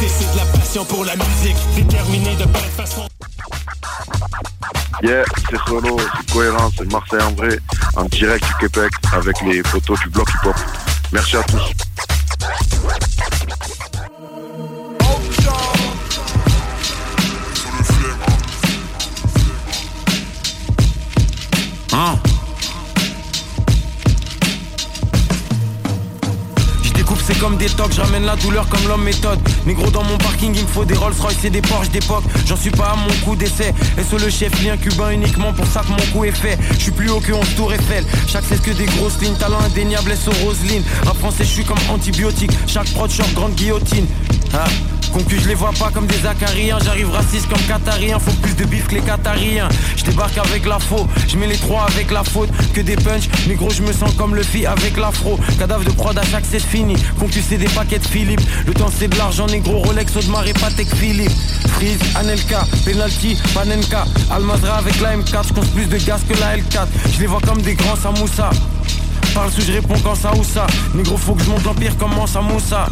C'est 0.00 0.32
de 0.32 0.36
la 0.36 0.44
passion 0.58 0.84
pour 0.84 1.04
la 1.04 1.14
musique, 1.14 1.56
déterminé 1.76 2.34
de 2.34 2.44
belle 2.44 2.62
façon. 2.76 3.06
Yeah, 5.02 5.22
c'est 5.48 5.58
Solo, 5.68 5.96
c'est 5.98 6.32
cohérent, 6.32 6.70
c'est 6.76 6.90
Marseille 6.90 7.22
en 7.22 7.32
vrai, 7.34 7.58
en 7.96 8.04
direct 8.06 8.44
du 8.44 8.68
Québec 8.68 8.90
avec 9.12 9.40
les 9.42 9.62
photos 9.62 10.00
du 10.00 10.08
bloc 10.08 10.28
hip-hop. 10.28 10.56
Merci 11.12 11.36
à 11.36 11.42
tous. 11.44 11.95
Découpe 27.66 27.76
c'est 27.76 27.76
comme 27.76 27.88
des 27.88 27.92
tocs, 27.92 27.92
je 27.92 28.00
ramène 28.00 28.24
la 28.24 28.36
douleur 28.36 28.68
comme 28.68 28.86
l'homme 28.88 29.04
méthode. 29.04 29.38
Négro 29.66 29.90
dans 29.90 30.02
mon 30.04 30.18
parking 30.18 30.54
il 30.54 30.62
me 30.62 30.68
faut 30.68 30.84
des 30.84 30.94
Rolls 30.94 31.14
Royce 31.18 31.44
et 31.44 31.50
des 31.50 31.62
Porsche 31.62 31.90
d'époque. 31.90 32.24
J'en 32.46 32.56
suis 32.56 32.70
pas 32.70 32.90
à 32.90 32.96
mon 32.96 33.12
coup 33.24 33.36
d'essai. 33.36 33.74
Et 33.98 34.04
sur 34.04 34.18
le 34.18 34.30
chef 34.30 34.62
lien 34.62 34.76
cubain 34.76 35.10
uniquement 35.10 35.52
pour 35.52 35.66
ça 35.66 35.80
que 35.82 35.88
mon 35.88 36.12
coup 36.12 36.24
est 36.24 36.32
fait? 36.32 36.58
Je 36.72 36.82
suis 36.82 36.90
plus 36.92 37.10
haut 37.10 37.20
que 37.20 37.32
11 37.32 37.54
tour 37.56 37.72
Eiffel. 37.72 38.04
Chaque 38.28 38.44
c'est 38.48 38.62
que 38.62 38.70
des 38.70 38.86
grosses 38.86 39.20
lignes 39.20 39.36
Talent 39.36 39.60
indéniable 39.60 40.12
est 40.12 40.16
sur 40.16 40.34
Roseline 40.44 40.82
Rap 41.04 41.16
français 41.18 41.44
je 41.44 41.50
suis 41.50 41.64
comme 41.64 41.78
antibiotique. 41.90 42.52
Chaque 42.66 42.90
prod 42.92 43.10
short 43.10 43.32
grande 43.34 43.54
guillotine. 43.54 44.06
Ah. 44.52 44.66
Concu, 45.16 45.40
je 45.40 45.48
les 45.48 45.54
vois 45.54 45.72
pas 45.72 45.90
comme 45.94 46.06
des 46.06 46.26
acariens. 46.26 46.76
J'arrive 46.84 47.10
raciste 47.10 47.48
comme 47.48 47.62
qatarien 47.62 48.18
Faut 48.18 48.32
plus 48.42 48.54
de 48.54 48.66
bif 48.66 48.86
que 48.86 48.96
les 48.96 49.00
qatariens 49.00 49.66
Je 49.96 50.04
débarque 50.04 50.36
avec 50.36 50.66
la 50.66 50.78
faux. 50.78 51.06
Je 51.26 51.38
mets 51.38 51.46
les 51.46 51.56
trois 51.56 51.86
avec 51.86 52.10
la 52.10 52.22
faute. 52.22 52.50
Que 52.74 52.82
des 52.82 52.96
punch 52.96 53.22
Mais 53.48 53.54
gros 53.54 53.70
je 53.70 53.80
me 53.80 53.94
sens 53.94 54.12
comme 54.18 54.34
le 54.34 54.42
fi 54.42 54.66
avec 54.66 54.98
l'afro. 54.98 55.38
Cadavre 55.58 55.84
de 55.84 55.90
prod 55.90 56.18
à 56.18 56.22
c'est 56.42 56.60
fini. 56.60 56.96
Concu 57.18 57.40
c'est 57.40 57.56
des 57.56 57.68
paquets 57.68 57.98
de 57.98 58.06
Philippe. 58.06 58.42
Le 58.66 58.74
temps 58.74 58.90
c'est 58.94 59.08
de 59.08 59.16
l'argent 59.16 59.46
négro 59.46 59.78
Rolex 59.78 60.14
Audemars 60.16 60.46
et 60.46 60.52
Patek 60.52 60.94
Philippe. 60.94 61.32
Freeze, 61.76 61.98
Anelka, 62.16 62.66
Penalty, 62.84 63.38
Panenka. 63.54 64.04
Almazra 64.30 64.76
avec 64.76 65.00
la 65.00 65.16
M4 65.16 65.44
Je 65.48 65.70
plus 65.70 65.86
de 65.86 65.96
gaz 65.96 66.20
que 66.28 66.38
la 66.38 66.58
L4 66.58 66.88
Je 67.14 67.20
les 67.20 67.26
vois 67.26 67.40
comme 67.40 67.62
des 67.62 67.74
grands 67.74 67.96
Samoussa. 67.96 68.50
Parle 69.34 69.50
sous 69.50 69.62
je 69.62 69.72
réponds 69.72 69.98
quand 70.04 70.14
ça 70.14 70.34
ou 70.36 70.44
ça. 70.44 70.66
Négro 70.94 71.16
faut 71.16 71.32
que 71.32 71.42
je 71.42 71.48
monte 71.48 71.64
l'empire 71.64 71.96
comme 71.96 72.14
Mansa 72.14 72.42
Moussa 72.42 72.86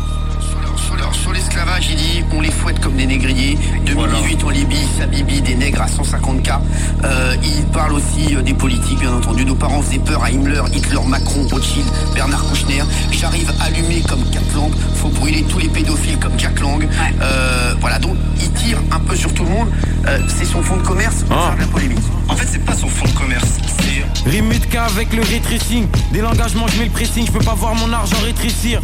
Sur, 0.77 1.15
sur 1.15 1.33
l'esclavage, 1.33 1.89
il 1.91 1.97
dit 1.97 2.25
on 2.33 2.41
les 2.41 2.51
fouette 2.51 2.81
comme 2.81 2.97
des 2.97 3.07
négriers. 3.07 3.59
2018 3.87 4.45
en 4.45 4.51
Libye, 4.51 4.87
Sabibi, 4.99 5.41
des 5.41 5.55
nègres 5.55 5.83
à 5.83 5.87
150K. 5.87 6.61
Euh, 7.05 7.37
il 7.43 7.65
parle 7.67 7.93
aussi 7.95 8.35
euh, 8.35 8.43
des 8.43 8.55
politiques, 8.55 8.99
bien 8.99 9.13
entendu. 9.13 9.45
Nos 9.45 9.55
parents 9.55 9.83
faisaient 9.83 9.99
peur 9.99 10.23
à 10.23 10.31
Himmler, 10.31 10.63
Hitler, 10.73 10.99
Macron, 11.07 11.47
Rothschild, 11.51 11.87
Bernard 12.15 12.45
Kouchner. 12.47 12.83
J'arrive 13.11 13.53
allumé 13.61 14.03
comme 14.09 14.23
Kat 14.31 14.41
Lang. 14.55 14.73
Faut 14.97 15.09
brûler 15.09 15.45
tous 15.45 15.59
les 15.59 15.69
pédophiles 15.69 16.19
comme 16.19 16.39
Jack 16.39 16.61
Lang. 16.61 16.87
Euh, 17.21 17.75
voilà, 17.81 17.99
donc 17.99 18.17
il 18.41 18.51
tire 18.53 18.79
un 18.91 19.01
peu 19.01 19.17
sur 19.17 19.33
tout 19.35 19.45
le 19.45 19.51
monde. 19.51 19.69
Euh, 20.07 20.19
c'est 20.29 20.45
son 20.45 20.63
fond 20.63 20.77
de 20.77 20.83
commerce 20.83 21.23
pour 21.23 21.41
faire 21.43 21.55
de 21.55 21.61
la 21.61 21.67
polémique. 21.67 21.99
En 22.29 22.37
fait, 22.37 22.47
c'est 22.51 22.65
pas 22.65 22.75
son 22.75 22.89
fond 22.89 23.07
de 23.07 23.19
commerce. 23.19 23.59
C'est 23.81 24.31
Rimutka 24.31 24.85
avec 24.85 25.13
le 25.13 25.21
retracing 25.21 25.87
Dès 26.13 26.21
l'engagement 26.21 26.67
je 26.69 26.79
mets 26.79 26.87
le 26.87 26.91
pressing 26.91 27.27
Je 27.27 27.33
peux 27.33 27.45
pas 27.45 27.55
voir 27.55 27.75
mon 27.75 27.93
argent 27.93 28.17
rétrécir 28.25 28.81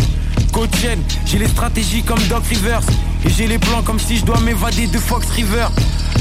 Coach 0.53 0.71
Chen, 0.81 0.99
j'ai 1.27 1.39
les 1.39 1.49
stratégies 1.49 2.03
comme 2.03 2.21
Doc 2.29 2.45
Rivers. 2.49 2.83
Et 3.25 3.31
j'ai 3.31 3.47
les 3.47 3.59
plans 3.59 3.83
comme 3.83 3.99
si 3.99 4.17
je 4.17 4.25
dois 4.25 4.41
m'évader 4.41 4.87
de 4.87 4.99
Fox 4.99 5.29
River. 5.31 5.67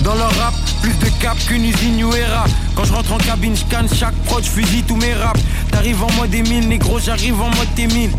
Dans 0.04 0.16
leur 0.16 0.34
rap, 0.38 0.54
plus 0.82 0.94
de 0.94 1.10
cap 1.22 1.38
qu'une 1.48 1.66
usine 1.66 1.98
New 1.98 2.14
Era 2.14 2.46
Quand 2.76 2.86
je 2.86 2.94
rentre 2.94 3.14
en 3.14 3.18
cabine, 3.18 3.56
je 3.56 3.66
canne 3.66 3.88
chaque 3.94 4.16
prod, 4.26 4.44
je 4.44 4.82
tous 4.82 4.96
mes 4.96 5.14
raps. 5.14 5.42
T'arrives 5.72 6.04
en 6.04 6.12
mode 6.14 6.34
Emile, 6.34 6.68
négro, 6.68 7.00
j'arrive 7.00 7.40
en 7.42 7.50
mode 7.50 7.68
T1000 7.76 8.10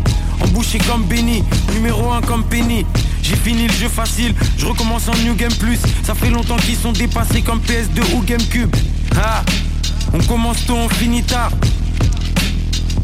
Embouché 0.41 0.79
comme 0.79 1.03
Benny, 1.03 1.43
numéro 1.73 2.11
1 2.11 2.21
comme 2.21 2.43
Penny. 2.43 2.85
J'ai 3.21 3.35
fini 3.35 3.67
le 3.67 3.73
jeu 3.73 3.89
facile, 3.89 4.33
je 4.57 4.65
recommence 4.65 5.07
en 5.07 5.15
New 5.23 5.35
Game 5.35 5.53
Plus. 5.53 5.79
Ça 6.03 6.15
fait 6.15 6.29
longtemps 6.29 6.57
qu'ils 6.57 6.77
sont 6.77 6.91
dépassés 6.91 7.41
comme 7.41 7.59
PS2 7.59 8.15
ou 8.15 8.21
GameCube 8.21 8.75
Ah, 9.15 9.43
on 10.13 10.19
commence 10.23 10.65
tôt, 10.65 10.75
on 10.75 10.89
finit 10.89 11.23
tard 11.23 11.51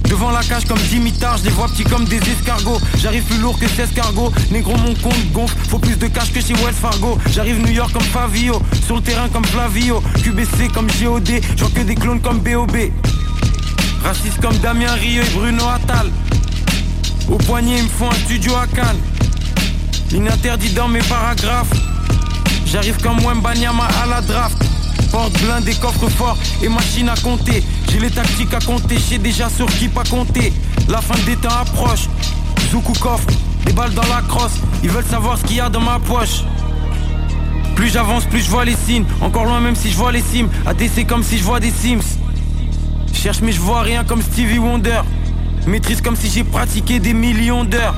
Devant 0.08 0.32
la 0.32 0.42
cage 0.42 0.66
comme 0.66 0.80
Dimitar, 0.90 1.38
je 1.38 1.44
les 1.46 1.50
vois 1.50 1.68
petits 1.68 1.84
comme 1.84 2.06
des 2.06 2.18
escargots. 2.18 2.80
J'arrive 3.00 3.24
plus 3.24 3.40
lourd 3.40 3.60
que 3.60 3.68
16 3.68 3.92
cargos 3.94 4.32
Négro 4.52 4.76
mon 4.78 4.94
compte 4.96 5.32
gonfle, 5.34 5.56
faut 5.70 5.80
plus 5.80 5.98
de 5.98 6.08
cash 6.08 6.32
que 6.32 6.40
chez 6.40 6.54
Wells 6.54 6.74
Fargo. 6.74 7.18
J'arrive 7.32 7.60
New 7.60 7.72
York 7.72 7.92
comme 7.92 8.04
Favio, 8.04 8.62
sur 8.86 8.96
le 8.96 9.02
terrain 9.02 9.28
comme 9.30 9.46
Flavio. 9.46 10.02
QBC 10.24 10.70
comme 10.74 10.88
GOD, 10.88 11.42
j'en 11.58 11.70
que 11.70 11.82
des 11.82 11.96
clones 11.96 12.22
comme 12.22 12.40
BOB 12.40 12.78
Raciste 14.04 14.40
comme 14.42 14.58
Damien 14.60 14.94
Rieu 14.94 15.22
et 15.24 15.30
Bruno 15.34 15.64
Attal. 15.68 16.10
Au 17.30 17.38
poignet 17.38 17.78
ils 17.80 17.84
me 17.84 17.90
font 17.90 18.10
un 18.10 18.16
studio 18.16 18.56
à 18.56 18.68
Cannes. 18.68 19.02
Ininterdit 20.12 20.70
dans 20.70 20.88
mes 20.88 21.02
paragraphes. 21.02 21.74
J'arrive 22.66 22.98
comme 23.02 23.20
Wembanyama 23.20 23.88
à 24.04 24.06
la 24.06 24.22
draft 24.22 24.58
Porte 25.12 25.42
blindé, 25.42 25.74
coffre 25.76 26.10
fort 26.10 26.38
et 26.62 26.70
machine 26.70 27.10
à 27.10 27.16
compter. 27.16 27.64
J'ai 27.90 28.00
les 28.00 28.10
tactiques 28.10 28.54
à 28.54 28.60
compter, 28.60 28.96
je 28.96 29.02
sais 29.02 29.18
déjà 29.18 29.50
sur 29.50 29.68
qui 29.68 29.88
pas 29.88 30.04
compter. 30.04 30.52
La 30.90 31.02
fin 31.02 31.16
des 31.26 31.36
temps 31.36 31.50
approche. 31.50 32.08
Zoukou 32.72 32.94
coffre, 32.94 33.28
des 33.66 33.74
balles 33.74 33.94
dans 33.94 34.08
la 34.08 34.22
crosse. 34.28 34.60
Ils 34.84 34.90
veulent 34.90 35.06
savoir 35.06 35.38
ce 35.38 35.44
qu'il 35.44 35.58
y 35.58 35.60
a 35.60 35.70
dans 35.70 35.82
ma 35.82 36.00
poche. 36.00 36.44
Plus 37.76 37.90
j'avance, 37.90 38.26
plus 38.26 38.42
je 38.42 38.50
vois 38.50 38.66
les 38.66 38.76
signes. 38.76 39.06
Encore 39.22 39.46
loin 39.46 39.60
même 39.60 39.76
si 39.76 39.92
je 39.92 39.98
vois 39.98 40.12
les 40.12 40.22
cimes. 40.22 40.50
ADC 40.66 41.08
comme 41.08 41.24
si 41.24 41.38
je 41.38 41.44
vois 41.44 41.60
des 41.60 41.72
Sims. 41.72 42.18
Cherche 43.14 43.42
mais 43.42 43.52
je 43.52 43.62
vois 43.62 43.82
rien 43.82 44.04
comme 44.04 44.22
Stevie 44.22 44.60
Wonder. 44.60 45.02
Maîtrise 45.68 46.02
comme 46.02 46.16
si 46.16 46.30
j'ai 46.30 46.44
pratiqué 46.44 47.00
des 47.00 47.14
millions 47.14 47.64
d'heures. 47.64 47.96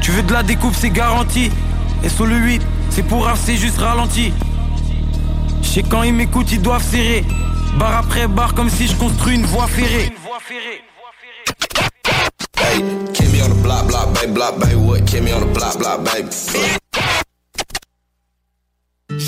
Tu 0.00 0.10
veux 0.10 0.22
de 0.22 0.32
la 0.32 0.42
découpe, 0.42 0.74
c'est 0.76 0.90
garanti. 0.90 1.50
Et 2.04 2.08
sur 2.08 2.26
le 2.26 2.36
8, 2.36 2.62
c'est 2.90 3.02
pour 3.02 3.24
rare, 3.24 3.36
c'est 3.36 3.56
juste 3.56 3.78
ralenti 3.78 4.32
Je 5.62 5.68
sais 5.68 5.82
quand 5.82 6.02
ils 6.02 6.12
m'écoutent, 6.12 6.52
ils 6.52 6.60
doivent 6.60 6.82
serrer 6.82 7.24
Barre 7.78 7.98
après 7.98 8.28
barre 8.28 8.54
comme 8.54 8.68
si 8.68 8.86
je 8.86 8.94
construis 8.96 9.36
une 9.36 9.46
voie 9.46 9.66
ferrée 9.66 10.12
Hey, 12.58 12.82
keep 13.12 13.28
me 13.32 13.42
on 13.42 13.48
the 13.48 13.62
block, 13.62 13.86
block, 13.86 14.14
baby, 14.14 14.32
block, 14.32 14.58
baby, 14.58 14.74
what? 14.76 15.00
Keep 15.06 15.24
me 15.24 15.32
on 15.32 15.40
the 15.40 15.52
block, 15.54 15.78
block, 15.78 16.04
baby. 16.04 16.28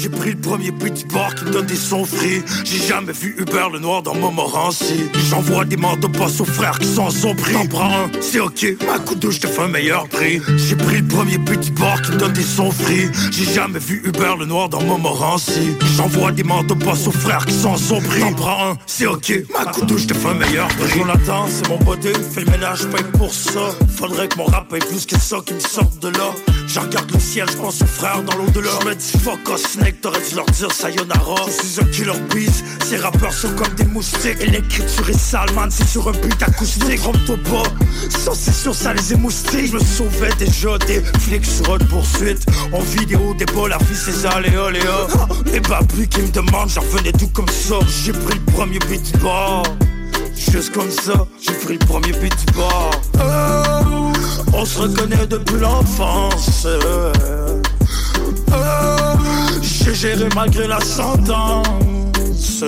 J'ai 0.04 0.10
pris 0.10 0.32
le 0.32 0.36
premier 0.36 0.70
petit 0.70 1.06
bar 1.06 1.34
qui 1.34 1.46
me 1.46 1.50
donne 1.50 1.64
des 1.64 1.76
sons 1.76 2.04
frits. 2.04 2.42
J'ai 2.62 2.86
jamais 2.86 3.14
vu 3.14 3.34
Hubert 3.38 3.70
le 3.70 3.78
noir 3.78 4.02
dans 4.02 4.14
Montmorency. 4.14 5.06
J'envoie 5.30 5.64
des 5.64 5.78
manteaux 5.78 6.10
pas 6.10 6.26
aux 6.26 6.44
frères 6.44 6.78
qui 6.78 6.86
sont 6.86 7.08
son 7.08 7.34
prix. 7.34 7.54
T'en 7.54 7.64
prends 7.64 7.90
un, 7.90 8.10
c'est 8.20 8.38
ok. 8.38 8.66
Ma 8.86 8.98
coup 8.98 9.14
de 9.14 9.20
douche 9.20 9.40
te 9.40 9.46
fait 9.46 9.62
un 9.62 9.68
meilleur 9.68 10.06
prix. 10.08 10.42
J'ai 10.58 10.76
pris 10.76 10.98
le 10.98 11.08
premier 11.08 11.38
petit 11.38 11.70
bar 11.70 12.02
qui 12.02 12.12
me 12.12 12.16
donne 12.18 12.34
des 12.34 12.42
sons 12.42 12.70
frits. 12.70 13.08
J'ai 13.32 13.50
jamais 13.50 13.78
vu 13.78 14.02
Hubert 14.04 14.36
le 14.36 14.44
noir 14.44 14.68
dans 14.68 14.82
Montmorency. 14.82 15.74
J'envoie 15.96 16.32
des 16.32 16.44
manteaux 16.44 16.76
pas 16.76 16.92
aux 16.92 17.12
frères 17.12 17.46
qui 17.46 17.54
sont 17.54 17.78
son 17.78 18.02
prix. 18.02 18.20
T'en 18.20 18.34
prends 18.34 18.72
un, 18.72 18.76
c'est 18.84 19.06
ok. 19.06 19.32
Ma 19.54 19.72
coup 19.72 19.80
de 19.80 19.86
douche 19.86 20.06
te 20.06 20.12
fait 20.12 20.28
un 20.28 20.34
meilleur 20.34 20.68
prix. 20.68 20.98
Jonathan, 20.98 21.46
c'est 21.48 21.66
mon 21.70 21.78
beauté. 21.78 22.12
Fais 22.12 22.42
le 22.42 22.50
ménage, 22.50 22.84
paye 22.88 23.10
pour 23.18 23.32
ça. 23.32 23.70
Faudrait 23.96 24.28
que 24.28 24.36
mon 24.36 24.44
rap 24.44 24.70
ait 24.74 24.80
plus 24.80 25.06
que 25.06 25.18
ça 25.18 25.38
qui 25.46 25.54
me 25.54 25.60
sorte 25.60 25.98
de 26.00 26.08
là. 26.08 26.34
Je 26.66 26.80
regarde 26.80 27.10
le 27.10 27.20
ciel, 27.20 27.46
je 27.50 27.56
pense 27.56 27.80
aux 27.80 27.86
frères 27.86 28.22
dans 28.22 28.36
l'au-delà. 28.36 28.70
Je 28.82 28.88
me 28.88 28.94
dis 28.94 29.12
fuck 29.18 29.58
Snake, 29.58 29.93
t'aurais 30.00 30.20
dû 30.28 30.34
leur 30.34 30.46
dire 30.46 30.72
sayonara. 30.72 31.34
Je 31.46 31.66
suis 31.66 31.80
un 31.80 31.84
killer 31.86 32.18
beast, 32.34 32.64
ces 32.84 32.96
rappeurs 32.96 33.32
sont 33.32 33.54
comme 33.54 33.74
des 33.74 33.84
moustiques. 33.84 34.40
Et 34.40 34.46
l'écriture 34.46 35.08
est 35.08 35.18
sale, 35.18 35.52
man, 35.54 35.70
c'est 35.70 35.86
sur 35.86 36.08
un 36.08 36.12
beat 36.12 36.42
acoustique. 36.42 37.00
Trompe-toi 37.00 37.36
pas, 37.44 37.62
ça 38.10 38.32
c'est 38.34 38.54
sûr, 38.54 38.74
ça 38.74 38.94
les 38.94 39.12
émoustique. 39.12 39.66
Je 39.66 39.74
me 39.74 39.80
sauvais 39.80 40.34
déjà 40.38 40.78
des 40.78 41.02
flics 41.20 41.46
sur 41.46 41.76
une 41.76 41.86
poursuite. 41.88 42.44
En 42.72 42.80
vidéo, 42.80 43.34
des 43.34 43.46
balles, 43.46 43.70
la 43.70 43.78
vie, 43.78 43.96
c'est 43.96 44.12
ça, 44.12 44.40
léa, 44.40 44.70
léa. 44.70 45.06
Les 45.46 45.60
babus 45.60 46.08
qui 46.08 46.22
me 46.22 46.30
demandent, 46.30 46.68
j'en 46.68 46.80
revenais 46.82 47.12
tout 47.12 47.28
comme 47.28 47.48
ça. 47.48 47.76
J'ai 48.04 48.12
pris 48.12 48.38
le 48.38 48.52
premier 48.52 48.78
beat 48.90 49.16
bar. 49.22 49.62
Juste 50.36 50.72
comme 50.72 50.90
ça, 50.90 51.26
j'ai 51.40 51.52
pris 51.52 51.74
le 51.74 51.86
premier 51.86 52.12
beat 52.12 52.46
bar. 52.56 52.90
Oh, 53.14 54.12
on 54.52 54.64
se 54.64 54.78
reconnaît 54.78 55.26
depuis 55.26 55.58
l'enfance. 55.60 56.66
Oh, 58.52 58.93
j'ai 59.84 59.94
géré 59.94 60.28
malgré 60.34 60.66
la 60.66 60.80
sentence. 60.80 62.64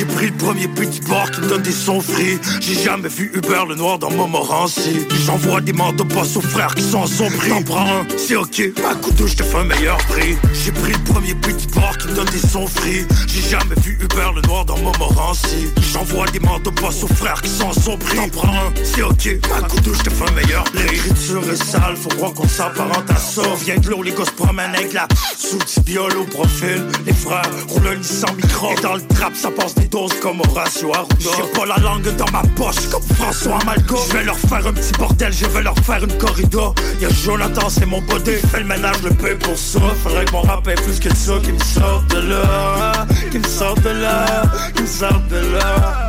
J'ai 0.00 0.06
pris 0.06 0.26
le 0.28 0.32
premier 0.32 0.66
bar 1.10 1.30
qui 1.30 1.42
me 1.42 1.48
donne 1.48 1.60
des 1.60 1.72
sons 1.72 2.00
frits 2.00 2.38
J'ai 2.62 2.74
jamais 2.74 3.10
vu 3.10 3.30
Hubert 3.34 3.66
le 3.66 3.74
noir 3.74 3.98
dans 3.98 4.10
Montmorency. 4.10 5.06
J'envoie 5.26 5.60
des 5.60 5.74
manteaux 5.74 6.06
pas 6.06 6.22
aux 6.22 6.40
frères 6.40 6.74
qui 6.74 6.82
sont 6.82 7.00
en 7.00 7.06
son 7.06 7.28
prix 7.28 7.50
T'en 7.50 7.62
prends 7.62 7.86
un, 7.86 8.06
c'est 8.16 8.34
ok, 8.34 8.62
à 8.90 8.94
couteau 8.94 9.26
je 9.26 9.36
te 9.36 9.42
fais 9.42 9.58
un 9.58 9.64
meilleur 9.64 9.98
prix. 9.98 10.38
J'ai 10.54 10.72
pris 10.72 10.92
le 10.92 11.12
premier 11.12 11.34
bar 11.74 11.98
qui 11.98 12.08
me 12.08 12.14
donne 12.14 12.30
des 12.30 12.38
sons 12.38 12.66
frits 12.66 13.04
J'ai 13.28 13.42
jamais 13.42 13.74
vu 13.82 13.98
Hubert 14.00 14.32
le 14.32 14.40
noir 14.40 14.64
dans 14.64 14.78
Montmorency. 14.78 15.68
J'envoie 15.92 16.24
des 16.28 16.40
manteaux 16.40 16.72
pas 16.72 16.88
aux 16.88 17.14
frères 17.14 17.42
qui 17.42 17.50
sont 17.50 17.66
en 17.66 17.72
son 17.74 17.98
prix 17.98 18.16
T'en 18.16 18.28
prends 18.30 18.54
un, 18.54 18.72
c'est 18.82 19.02
ok, 19.02 19.28
à 19.54 19.68
couteau 19.68 19.92
je 19.92 20.02
te 20.02 20.08
fais 20.08 20.30
un 20.30 20.32
meilleur 20.32 20.64
prix. 20.64 20.82
L'écriture 20.84 21.42
est 21.52 21.62
sale, 21.62 21.96
faut 21.96 22.08
croire 22.08 22.32
qu'on 22.32 22.48
s'apparente 22.48 23.10
à 23.10 23.16
ça. 23.16 23.42
Viens 23.64 23.76
de 23.76 23.90
l'eau, 23.90 24.02
les 24.02 24.12
gosses 24.12 24.30
promènent 24.30 24.74
avec 24.74 24.94
la 24.94 25.06
sous 25.36 25.58
biol 25.82 26.16
au 26.16 26.24
profil. 26.24 26.86
Les 27.04 27.12
frères 27.12 27.42
roulent 27.68 27.98
un 27.98 28.02
sans 28.02 28.32
micro. 28.32 28.72
Et 28.72 28.80
dans 28.80 28.94
le 28.94 29.02
trap 29.02 29.34
ça 29.34 29.50
passe 29.50 29.74
des 29.74 29.89
doses 29.90 30.14
comme 30.20 30.40
Horacio 30.40 30.92
Arruda. 30.94 31.30
J'ai 31.36 31.58
pas 31.58 31.66
la 31.66 31.76
langue 31.78 32.08
dans 32.16 32.30
ma 32.32 32.42
poche 32.56 32.88
comme 32.90 33.02
François 33.02 33.58
Amalco 33.60 33.96
Je 34.08 34.16
vais 34.16 34.24
leur 34.24 34.38
faire 34.38 34.66
un 34.66 34.72
petit 34.72 34.92
bordel, 34.98 35.32
je 35.32 35.46
vais 35.46 35.62
leur 35.62 35.78
faire 35.80 36.02
une 36.02 36.16
corrida. 36.18 36.72
Y'a 37.00 37.08
Jonathan, 37.10 37.68
c'est 37.68 37.86
mon 37.86 38.00
body, 38.02 38.36
fait 38.50 38.60
le 38.60 38.66
ménage, 38.66 39.02
le 39.02 39.10
paye 39.10 39.34
pour 39.36 39.56
ça. 39.56 39.80
Faudrait 40.02 40.24
que 40.24 40.32
mon 40.32 40.42
rap 40.42 40.66
ait 40.68 40.74
plus 40.74 41.00
que 41.00 41.14
ça, 41.14 41.34
qui 41.42 41.52
me 41.52 41.58
sorte 41.58 42.08
de 42.14 42.20
là. 42.30 43.06
Qui 43.30 43.38
me 43.38 43.48
sorte 43.48 43.82
de 43.82 43.90
là, 43.90 44.42
qui 44.74 44.82
me 44.82 44.86
sorte 44.86 45.28
de 45.28 45.36
là. 45.54 46.08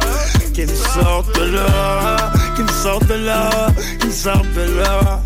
Qui 0.53 0.61
me 0.61 0.75
sorte 0.75 1.39
de 1.39 1.43
là, 1.45 2.33
qui 2.55 2.61
me 2.61 2.67
sorte 2.67 3.07
de 3.07 3.13
là, 3.13 3.49
qui 3.99 4.07
me 4.07 4.11
sorte 4.11 4.53
de 4.53 4.79
là 4.79 5.21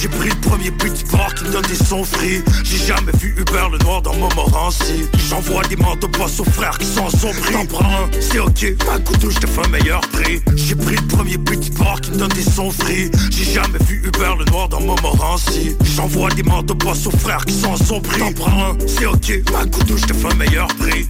j'ai 0.00 0.08
pris 0.08 0.30
le 0.30 0.34
premier 0.36 0.70
petit 0.70 1.04
bar 1.12 1.34
qui 1.34 1.44
me 1.44 1.52
donne 1.52 1.66
des 1.66 1.74
sons 1.74 2.04
frits 2.04 2.42
J'ai 2.64 2.78
jamais 2.78 3.12
vu 3.18 3.34
Hubert 3.36 3.68
le 3.68 3.78
noir 3.78 4.00
dans 4.00 4.14
Montmorency. 4.14 5.04
J'envoie 5.28 5.62
des 5.64 5.76
manteaux 5.76 6.08
pas 6.08 6.24
aux 6.24 6.44
frères 6.44 6.78
qui 6.78 6.86
sont 6.86 7.10
son 7.10 7.30
prix 7.32 7.52
T'en 7.52 7.66
prends 7.66 7.84
un, 7.84 8.10
c'est 8.18 8.38
ok, 8.38 8.66
à 8.92 8.98
couteau 8.98 9.30
je 9.30 9.38
te 9.38 9.46
fais 9.46 9.66
un 9.66 9.68
meilleur 9.68 10.00
prix. 10.12 10.40
J'ai 10.56 10.74
pris 10.74 10.96
le 10.96 11.06
premier 11.06 11.36
petit 11.36 11.70
bar 11.70 12.00
qui 12.00 12.12
me 12.12 12.16
donne 12.16 12.30
des 12.30 12.42
sons 12.42 12.70
frits 12.70 13.10
J'ai 13.30 13.44
jamais 13.44 13.78
vu 13.86 14.02
Hubert 14.06 14.36
le 14.36 14.44
noir 14.46 14.68
dans 14.68 14.80
Montmorency. 14.80 15.76
J'envoie 15.82 16.30
des 16.30 16.44
manteaux 16.44 16.74
pas 16.74 16.92
aux 16.92 17.18
frères 17.18 17.44
qui 17.44 17.54
sont 17.54 17.76
son 17.76 18.00
T'en 18.00 18.32
prends 18.32 18.70
un, 18.70 18.78
c'est 18.86 19.06
ok, 19.06 19.32
à 19.60 19.66
couteau 19.66 19.96
je 19.96 20.06
te 20.06 20.14
fais 20.14 20.32
un 20.32 20.34
meilleur 20.34 20.68
prix 20.68 21.08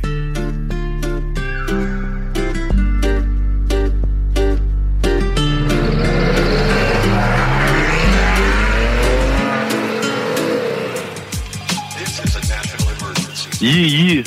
Yi 13.61 13.69
yi, 13.69 14.25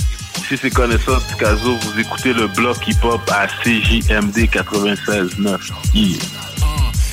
si 0.47 0.57
c'est 0.57 0.69
connaissant 0.69 1.19
Picasso, 1.27 1.75
vous 1.75 1.99
écoutez 1.99 2.33
le 2.33 2.47
bloc 2.47 2.77
hip-hop 2.87 3.21
à 3.31 3.47
CJMD 3.47 4.37
96.9. 4.45 5.57
Yi. 5.95 6.19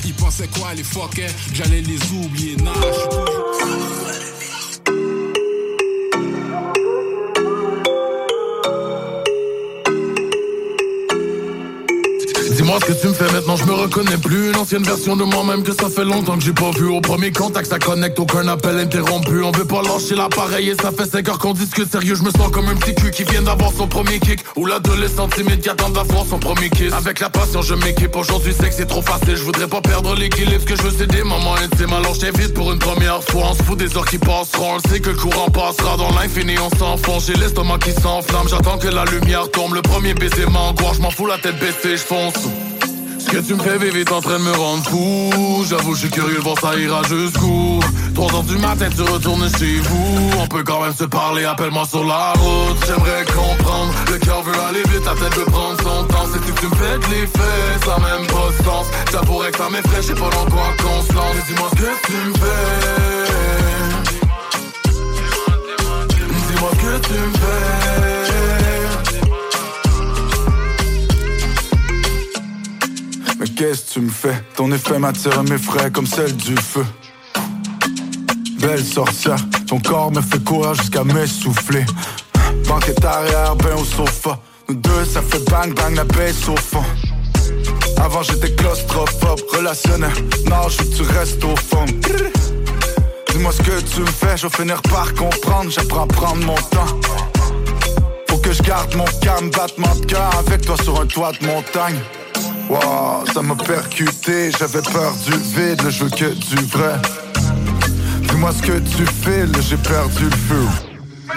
Ils 0.05 0.13
pensaient 0.13 0.47
quoi 0.47 0.73
les 0.75 0.83
fuckers 0.83 1.31
J'allais 1.53 1.81
les 1.81 1.99
oublier. 2.11 2.55
Non, 2.57 2.73
je 2.75 2.99
suis 2.99 3.09
toujours. 3.09 4.40
Dis-moi 12.55 12.79
ce 12.81 12.93
que 12.93 12.99
tu 12.99 13.07
me 13.07 13.13
fais 13.13 13.31
maintenant, 13.31 13.55
je 13.55 13.63
me 13.63 13.73
reconnais 13.73 14.17
plus. 14.17 14.49
Une 14.49 14.57
ancienne 14.57 14.83
version 14.83 15.15
de 15.15 15.23
moi-même 15.23 15.63
que 15.63 15.73
ça 15.73 15.89
fait 15.89 16.03
longtemps 16.03 16.37
que 16.37 16.43
j'ai 16.43 16.53
pas 16.53 16.71
vu. 16.71 16.87
Au 16.87 16.99
premier 16.99 17.31
contact 17.31 17.69
ça 17.69 17.79
connecte, 17.79 18.19
aucun 18.19 18.47
appel 18.47 18.77
interrompu. 18.77 19.41
On 19.41 19.51
veut 19.51 19.65
pas 19.65 19.81
lâcher 19.81 20.15
l'appareil 20.15 20.69
et 20.69 20.75
ça 20.75 20.91
fait 20.91 21.09
5 21.09 21.29
heures 21.29 21.39
qu'on 21.39 21.53
discute. 21.53 21.89
Sérieux, 21.91 22.15
je 22.15 22.23
me 22.23 22.31
sens 22.31 22.51
comme 22.51 22.67
un 22.67 22.75
petit 22.75 22.93
cul 22.93 23.11
qui 23.11 23.23
vient 23.23 23.41
d'avoir 23.41 23.71
son 23.71 23.87
premier 23.87 24.19
kick. 24.19 24.41
Ou 24.57 24.65
l'adolescent 24.65 25.29
timide 25.29 25.61
qui 25.61 25.69
attend 25.69 25.89
d'avoir 25.89 26.25
son 26.25 26.39
premier 26.39 26.69
kiss. 26.69 26.91
Avec 26.93 27.19
la 27.19 27.29
passion 27.29 27.61
je 27.61 27.73
m'équipe, 27.73 28.15
aujourd'hui 28.15 28.53
c'est 28.57 28.69
que 28.69 28.75
c'est 28.75 28.87
trop 28.87 29.01
facile. 29.01 29.35
Je 29.35 29.43
voudrais 29.43 29.67
pas 29.67 29.81
perdre 29.81 30.13
l'équilibre, 30.15 30.61
ce 30.61 30.65
que 30.65 30.75
je 30.75 30.81
veux 30.83 30.93
c'est 30.97 31.07
des 31.07 31.23
moments 31.23 31.55
intimes 31.55 31.93
Alors 31.93 32.15
je 32.15 32.19
t'invite 32.19 32.53
pour 32.53 32.71
une 32.71 32.79
première 32.79 33.23
fois, 33.23 33.43
on 33.51 33.55
se 33.55 33.63
fout 33.63 33.77
des 33.77 33.95
heures 33.95 34.05
qui 34.05 34.17
passeront. 34.17 34.75
On 34.75 34.89
sait 34.89 34.99
que 34.99 35.09
le 35.09 35.15
courant 35.15 35.49
passera 35.49 35.95
dans 35.97 36.11
l'infini, 36.11 36.55
on 36.59 36.77
s'enfonce. 36.77 37.27
J'ai 37.27 37.33
l'estomac 37.33 37.79
qui 37.79 37.91
s'enflamme, 37.91 38.47
j'attends 38.49 38.77
que 38.77 38.87
la 38.87 39.05
lumière 39.05 39.49
tombe. 39.51 39.73
Le 39.73 39.81
premier 39.81 40.13
baiser 40.13 40.45
m'angoisse, 40.47 40.97
je 40.97 41.01
m'en 41.01 41.11
fous 41.11 41.27
la 41.27 41.37
tête 41.37 41.57
baissée, 41.59 41.97
je 41.97 42.03
fonce 42.03 42.41
ce 43.19 43.29
que 43.29 43.37
tu 43.37 43.53
me 43.53 43.59
fais 43.59 43.77
vivre 43.77 43.97
est 43.97 44.11
en 44.11 44.21
train 44.21 44.39
de 44.39 44.43
me 44.43 44.51
rendre 44.51 44.83
fou. 44.83 45.63
J'avoue 45.69 45.93
je 45.93 45.99
suis 46.01 46.09
curieux 46.09 46.35
de 46.35 46.41
voir 46.41 46.57
ça 46.59 46.75
ira 46.75 47.01
jusqu'où. 47.03 47.79
3 48.13 48.35
ans 48.35 48.43
du 48.43 48.57
matin 48.57 48.87
tu 48.93 49.01
retournes 49.01 49.49
chez 49.57 49.77
vous. 49.79 50.31
On 50.41 50.47
peut 50.47 50.63
quand 50.63 50.81
même 50.81 50.93
se 50.93 51.05
parler, 51.05 51.45
appelle-moi 51.45 51.85
sur 51.85 52.03
la 52.03 52.33
route. 52.33 52.77
J'aimerais 52.85 53.25
comprendre, 53.25 53.93
le 54.11 54.17
cœur 54.17 54.41
veut 54.43 54.59
aller 54.69 54.83
vite 54.89 55.03
Ta 55.03 55.11
tête 55.11 55.35
veut 55.37 55.45
prendre 55.45 55.77
son 55.81 56.03
temps, 56.05 56.27
c'est 56.31 56.39
que 56.39 56.59
tu 56.59 56.65
me 56.67 56.75
fais 56.75 56.97
de 56.97 57.13
l'effet 57.13 57.85
Ça 57.85 57.97
même 57.99 58.27
pas 58.27 58.63
sens, 58.65 58.87
j'avouerais 59.11 59.51
que 59.51 59.57
ça 59.57 59.69
m'effraie 59.69 60.01
J'ai 60.01 60.13
pas 60.13 60.29
quoi 60.29 60.73
qu'on 60.81 61.01
se 61.01 61.13
lance. 61.13 61.35
Dis-moi 61.47 61.69
ce 61.71 61.75
que 61.75 61.91
tu 62.05 62.13
me 62.27 62.33
fais. 62.33 63.31
Dis-moi 66.49 66.69
ce 66.73 66.77
que 66.77 67.07
tu 67.07 67.13
me 67.13 67.33
fais 67.33 68.20
Mais 73.41 73.49
qu'est-ce 73.49 73.85
que 73.85 73.93
tu 73.93 74.01
me 74.01 74.09
fais? 74.11 74.35
Ton 74.55 74.71
effet 74.71 74.99
m'attire 74.99 75.41
mes 75.41 75.57
frais 75.57 75.89
comme 75.89 76.05
celle 76.05 76.35
du 76.35 76.55
feu. 76.55 76.85
Belle 78.59 78.85
sorcière, 78.85 79.39
ton 79.67 79.79
corps 79.79 80.11
me 80.11 80.21
fait 80.21 80.43
courir 80.43 80.75
jusqu'à 80.75 81.03
m'essouffler. 81.03 81.83
Banquette 82.67 83.03
arrière, 83.03 83.55
ben 83.55 83.73
au 83.79 83.83
sofa. 83.83 84.37
Nous 84.69 84.75
deux, 84.75 85.05
ça 85.05 85.23
fait 85.23 85.43
bang 85.49 85.73
bang, 85.73 85.95
la 85.95 86.03
baisse 86.03 86.47
au 86.47 86.55
fond. 86.55 86.83
Avant 87.97 88.21
j'étais 88.21 88.53
claustrophobe, 88.53 89.41
relationnel. 89.51 90.13
Non, 90.45 90.69
je 90.69 90.83
tu 90.95 91.01
restes 91.01 91.43
au 91.43 91.55
fond. 91.55 91.85
Dis-moi 93.31 93.51
ce 93.53 93.61
que 93.63 93.81
tu 93.81 94.01
me 94.01 94.05
fais, 94.05 94.37
je 94.37 94.45
vais 94.45 94.55
finir 94.55 94.79
par 94.83 95.11
comprendre. 95.15 95.71
J'apprends 95.71 96.03
à 96.03 96.07
prendre 96.07 96.45
mon 96.45 96.53
temps. 96.53 96.99
Faut 98.29 98.37
que 98.37 98.51
je 98.51 98.61
garde 98.61 98.93
mon 98.93 99.05
calme, 99.19 99.49
battement 99.49 99.95
de 99.95 100.05
cœur 100.05 100.29
avec 100.37 100.61
toi 100.63 100.75
sur 100.83 101.01
un 101.01 101.07
toit 101.07 101.31
de 101.31 101.47
montagne. 101.47 101.99
Wow, 102.71 103.25
ça 103.33 103.41
m'a 103.41 103.55
percuté, 103.55 104.49
j'avais 104.57 104.81
peur 104.81 105.13
du 105.25 105.31
vide, 105.31 105.81
je 105.89 106.05
veux 106.05 106.09
que 106.09 106.33
du 106.33 106.55
vrai. 106.67 106.95
Dis-moi 108.29 108.53
ce 108.53 108.61
que 108.61 108.79
tu 108.79 109.05
fais, 109.05 109.45
là 109.45 109.59
j'ai 109.59 109.75
perdu 109.75 110.23
le 110.23 110.37
feu. 110.47 110.65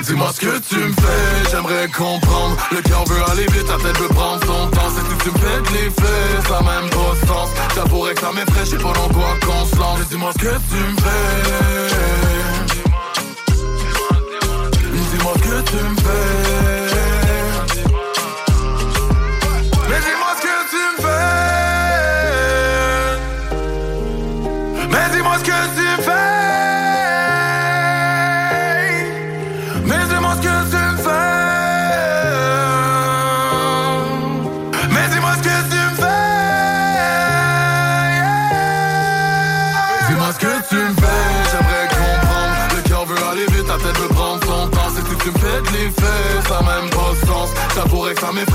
Dis-moi 0.04 0.30
ce 0.32 0.38
que 0.38 0.58
tu 0.60 0.76
me 0.76 0.92
fais, 0.92 1.50
j'aimerais 1.50 1.88
comprendre. 1.88 2.56
Le 2.70 2.80
cœur 2.82 3.04
veut 3.06 3.20
aller 3.32 3.46
vite, 3.46 3.66
ta 3.66 3.78
tête 3.78 3.98
veut 3.98 4.14
prendre 4.14 4.46
son 4.46 4.68
temps. 4.68 4.88
C'est 4.94 5.02
que 5.02 5.24
tu 5.24 5.30
me 5.30 5.38
fais 5.38 5.72
l'effet, 5.72 6.48
ça 6.48 6.60
même 6.60 6.88
pas 6.90 7.14
de 7.20 7.26
sens. 7.26 7.48
J'avouerais 7.74 8.14
que 8.14 8.20
ça 8.20 8.30
m'effraie, 8.30 8.66
j'ai 8.70 8.76
pas 8.76 8.92
dans 8.92 9.08
quoi 9.08 9.36
qu'on 9.44 9.66
se 9.66 9.74
lance. 9.74 10.08
Dis-moi 10.08 10.30
ce 10.34 10.38
que 10.38 10.54
tu 10.70 10.76
me 10.76 10.96
fais. 11.00 11.34
Dis-moi 15.10 15.32
ce 15.34 15.42
que 15.42 15.62
tu 15.68 15.76
me 15.82 15.96
fais 15.96 16.83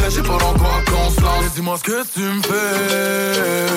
J'ai 0.09 0.23
pas 0.23 0.37
quoi 0.37 0.81
qu'on 0.87 1.09
Dis-moi 1.53 1.77
ce 1.77 1.83
que 1.83 2.03
tu 2.13 2.21
me 2.21 2.41
fais. 2.41 3.69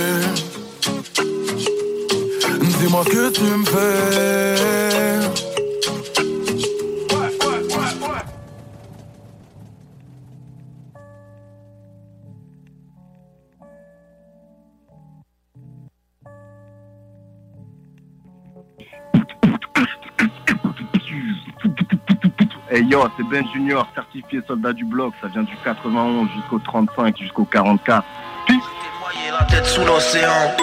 Dis-moi 2.81 3.05
ce 3.05 3.11
que 3.11 3.31
tu 3.31 3.43
me 3.43 3.65
fais 3.67 5.52
Hey 22.75 22.85
yo, 22.85 23.07
c'est 23.19 23.29
Ben 23.29 23.45
Junior, 23.53 23.87
certifié 23.95 24.41
soldat 24.47 24.73
du 24.73 24.87
bloc. 24.87 25.13
Ça 25.21 25.29
vient 25.29 25.43
du 25.43 25.55
91 25.63 26.27
jusqu'au 26.35 26.59
35, 26.59 27.19
jusqu'au 27.19 27.45
44. 27.45 28.03
la 29.39 29.45
tête 29.45 29.67
sous 29.67 29.85
l'océan. 29.85 30.57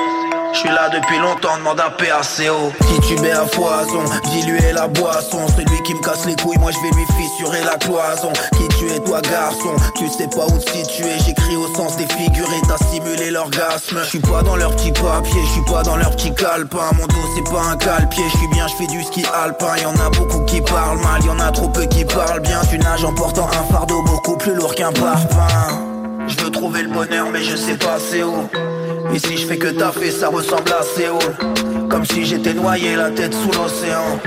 Je 0.51 0.59
suis 0.59 0.69
là 0.69 0.89
depuis 0.89 1.17
longtemps, 1.19 1.57
demande 1.57 1.79
à 1.79 1.89
PACO 1.91 2.71
Qui 2.81 3.07
tu 3.07 3.21
mets 3.21 3.31
à 3.31 3.45
foison, 3.45 4.03
diluer 4.31 4.71
la 4.73 4.87
boisson. 4.87 5.47
Celui 5.55 5.81
qui 5.83 5.93
me 5.93 6.01
casse 6.01 6.25
les 6.25 6.35
couilles, 6.35 6.57
moi 6.57 6.71
je 6.71 6.79
vais 6.79 6.95
lui 6.95 7.05
fissurer 7.17 7.63
la 7.63 7.77
cloison. 7.77 8.33
Qui 8.57 8.67
tu 8.77 8.91
es 8.91 8.99
toi 8.99 9.21
garçon, 9.21 9.75
tu 9.95 10.07
sais 10.09 10.27
pas 10.27 10.45
où 10.47 10.57
te 10.57 10.69
situer. 10.71 11.11
J'écris 11.25 11.55
au 11.55 11.73
sens 11.75 11.97
des 11.97 12.07
figurés, 12.07 12.61
t'as 12.67 12.83
simulé 12.87 13.29
l'orgasme. 13.29 13.99
Je 14.03 14.09
suis 14.09 14.19
pas 14.19 14.41
dans 14.41 14.55
leur 14.55 14.75
petit 14.75 14.91
papier, 14.91 15.41
je 15.45 15.51
suis 15.51 15.65
pas 15.71 15.83
dans 15.83 15.97
leur 15.97 16.11
petit 16.15 16.33
calepin. 16.33 16.89
Mon 16.97 17.05
dos 17.07 17.27
c'est 17.35 17.51
pas 17.51 17.61
un 17.71 17.77
calpier, 17.77 18.23
je 18.31 18.37
suis 18.37 18.47
bien, 18.47 18.67
je 18.67 18.75
fais 18.75 18.87
du 18.87 19.03
ski 19.03 19.23
alpin. 19.43 19.77
Y 19.77 19.85
en 19.85 19.95
a 19.95 20.09
beaucoup 20.09 20.43
qui 20.45 20.61
parlent 20.61 20.99
mal, 20.99 21.23
y 21.23 21.29
en 21.29 21.39
a 21.39 21.51
trop 21.51 21.69
peu 21.69 21.85
qui 21.85 22.05
parlent 22.05 22.41
bien. 22.41 22.59
Tu 22.69 22.79
nages 22.79 23.05
en 23.05 23.13
portant 23.13 23.47
un 23.47 23.71
fardeau 23.71 24.01
beaucoup 24.03 24.37
plus 24.37 24.55
lourd 24.55 24.73
qu'un 24.73 24.91
parpaing 24.91 25.79
Je 26.27 26.37
veux 26.43 26.51
trouver 26.51 26.83
le 26.83 26.89
bonheur 26.89 27.27
mais 27.31 27.43
je 27.43 27.55
sais 27.55 27.77
pas 27.77 27.97
c'est 27.99 28.23
où 28.23 28.47
si 29.17 29.37
je 29.37 29.47
fais 29.47 29.57
que 29.57 29.67
fait 29.67 30.11
ça 30.11 30.27
ressemble 30.27 30.71
à 30.71 30.83
Séoul. 30.83 31.19
Comme 31.89 32.05
si 32.05 32.25
j'étais 32.25 32.53
noyé 32.53 32.95
la 32.95 33.09
tête 33.09 33.33
sous 33.33 33.51
l'océan. 33.59 34.19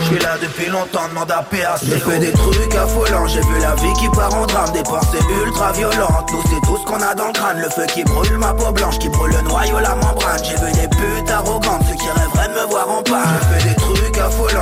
Je 0.00 0.04
suis 0.06 0.18
là 0.18 0.36
depuis 0.42 0.70
longtemps, 0.70 1.08
demande 1.08 1.30
à 1.30 1.42
PAC 1.42 1.80
J'ai 1.84 1.98
fait 1.98 2.18
des 2.18 2.32
trucs 2.32 2.74
affolants, 2.74 3.26
j'ai 3.26 3.40
vu 3.40 3.58
la 3.60 3.74
vie 3.76 3.92
qui 3.98 4.08
part 4.08 4.34
en 4.34 4.46
drame. 4.46 4.72
Des 4.72 4.82
pensées 4.82 5.24
ultra 5.44 5.72
violentes, 5.72 6.30
nous 6.32 6.42
c'est 6.50 6.60
tout 6.66 6.76
ce 6.76 6.84
qu'on 6.84 7.00
a 7.00 7.14
dans 7.14 7.28
le 7.28 7.32
crâne. 7.32 7.60
Le 7.60 7.70
feu 7.70 7.86
qui 7.86 8.02
brûle 8.04 8.36
ma 8.38 8.52
peau 8.52 8.72
blanche, 8.72 8.98
qui 8.98 9.08
brûle 9.08 9.32
le 9.32 9.42
noyau, 9.48 9.78
la 9.78 9.94
membrane. 9.94 10.42
J'ai 10.42 10.56
vu 10.56 10.72
des 10.72 10.88
putes 10.88 11.30
arrogantes, 11.30 11.82
ceux 11.88 11.94
qui 11.94 12.08
rêveraient 12.08 12.48
de 12.48 12.60
me 12.60 12.70
voir 12.70 12.90
en 12.90 13.02
panne. 13.02 13.22
J'ai 13.52 13.60
fait 13.60 13.68
des 13.68 13.76
trucs 13.76 14.13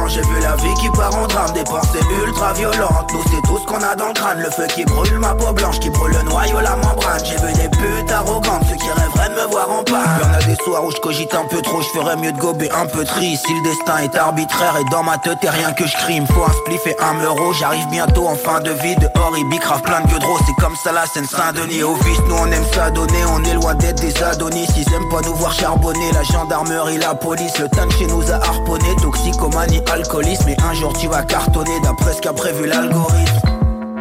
j'ai 0.09 0.23
vu 0.23 0.41
la 0.41 0.57
vie 0.57 0.75
qui 0.81 0.89
part 0.91 1.15
en 1.17 1.27
drame. 1.27 1.53
Des 1.53 1.65
pensées 1.65 2.01
ultra 2.27 2.53
violentes, 2.53 3.13
nous 3.13 3.23
c'est 3.31 3.43
tout 3.47 3.59
ce 3.59 3.65
qu'on 3.67 3.83
a 3.83 3.95
dans 3.95 4.09
le 4.09 4.15
crâne. 4.15 4.41
Le 4.41 4.51
feu 4.51 4.67
qui 4.75 4.85
brûle 4.85 5.19
ma 5.19 5.35
peau 5.35 5.53
blanche, 5.53 5.79
qui 5.81 5.91
brûle 5.91 6.13
le 6.13 6.23
noyau, 6.23 6.61
la 6.61 6.77
membrane. 6.77 7.23
J'ai 7.25 7.37
vu 7.37 7.53
des 7.53 7.69
putes 7.69 8.11
arrogantes, 8.11 8.63
ceux 8.69 8.77
qui 8.77 8.91
rêveraient 8.91 9.29
de 9.29 9.35
me 9.35 9.51
voir 9.51 9.71
en 9.71 9.85
panne. 9.85 10.21
Y'en 10.21 10.39
a 10.39 10.43
des 10.43 10.57
soirs 10.57 10.85
où 10.85 10.91
je 10.91 10.97
cogite 10.99 11.35
un 11.35 11.45
peu 11.45 11.61
trop, 11.63 11.81
je 11.83 11.89
ferais 11.89 12.17
mieux 12.17 12.33
de 12.33 12.39
gober 12.39 12.71
un 12.71 12.87
peu 12.87 13.05
triste. 13.05 13.47
Si 13.47 13.55
le 13.55 13.63
destin 13.63 13.99
est 13.99 14.17
arbitraire 14.17 14.75
et 14.81 14.91
dans 14.91 15.03
ma 15.03 15.19
tête 15.19 15.39
t'es 15.41 15.51
rien 15.51 15.73
que 15.73 15.87
je 15.87 15.97
crime. 15.99 16.27
Faut 16.27 16.45
un 16.45 16.53
spliff 16.53 16.87
et 16.87 16.97
un 17.01 17.23
euro 17.23 17.53
J'arrive 17.53 17.87
bientôt 17.91 18.27
en 18.27 18.37
fin 18.37 18.61
de 18.61 18.71
vie. 18.71 18.97
Dehors 18.97 19.35
il 19.37 19.49
bicrave 19.49 19.83
plein 19.83 20.01
de 20.01 20.09
gueux 20.09 20.19
C'est 20.47 20.63
comme 20.63 20.77
ça 20.77 20.93
la 20.93 21.07
scène 21.07 21.27
Saint-Denis. 21.27 21.83
Au 21.83 21.95
vice 21.95 22.21
nous 22.29 22.37
on 22.37 22.47
aime 22.47 22.67
s'adonner 22.75 23.25
On 23.35 23.43
est 23.45 23.55
loin 23.55 23.75
d'être 23.75 24.01
des 24.01 24.23
adonis. 24.23 24.67
Ils 24.77 24.95
aiment 24.95 25.09
pas 25.09 25.21
nous 25.23 25.35
voir 25.35 25.53
charbonner 25.53 26.13
La 26.13 26.23
gendarmerie, 26.23 26.99
la 26.99 27.15
police 27.15 27.59
Le 27.59 27.69
tank 27.69 27.93
chez 27.93 28.07
nous 28.07 28.31
a 28.31 28.37
harponné 28.37 28.95
Toxicomanie, 29.43 29.83
alcoolisme 29.93 30.49
Et 30.51 30.57
un 30.63 30.75
jour 30.75 30.93
tu 30.93 31.09
vas 31.09 31.23
cartonner 31.23 31.81
D'après 31.83 32.13
ce 32.13 32.21
qu'a 32.21 32.33
prévu 32.33 32.67
l'algorithme. 32.67 33.41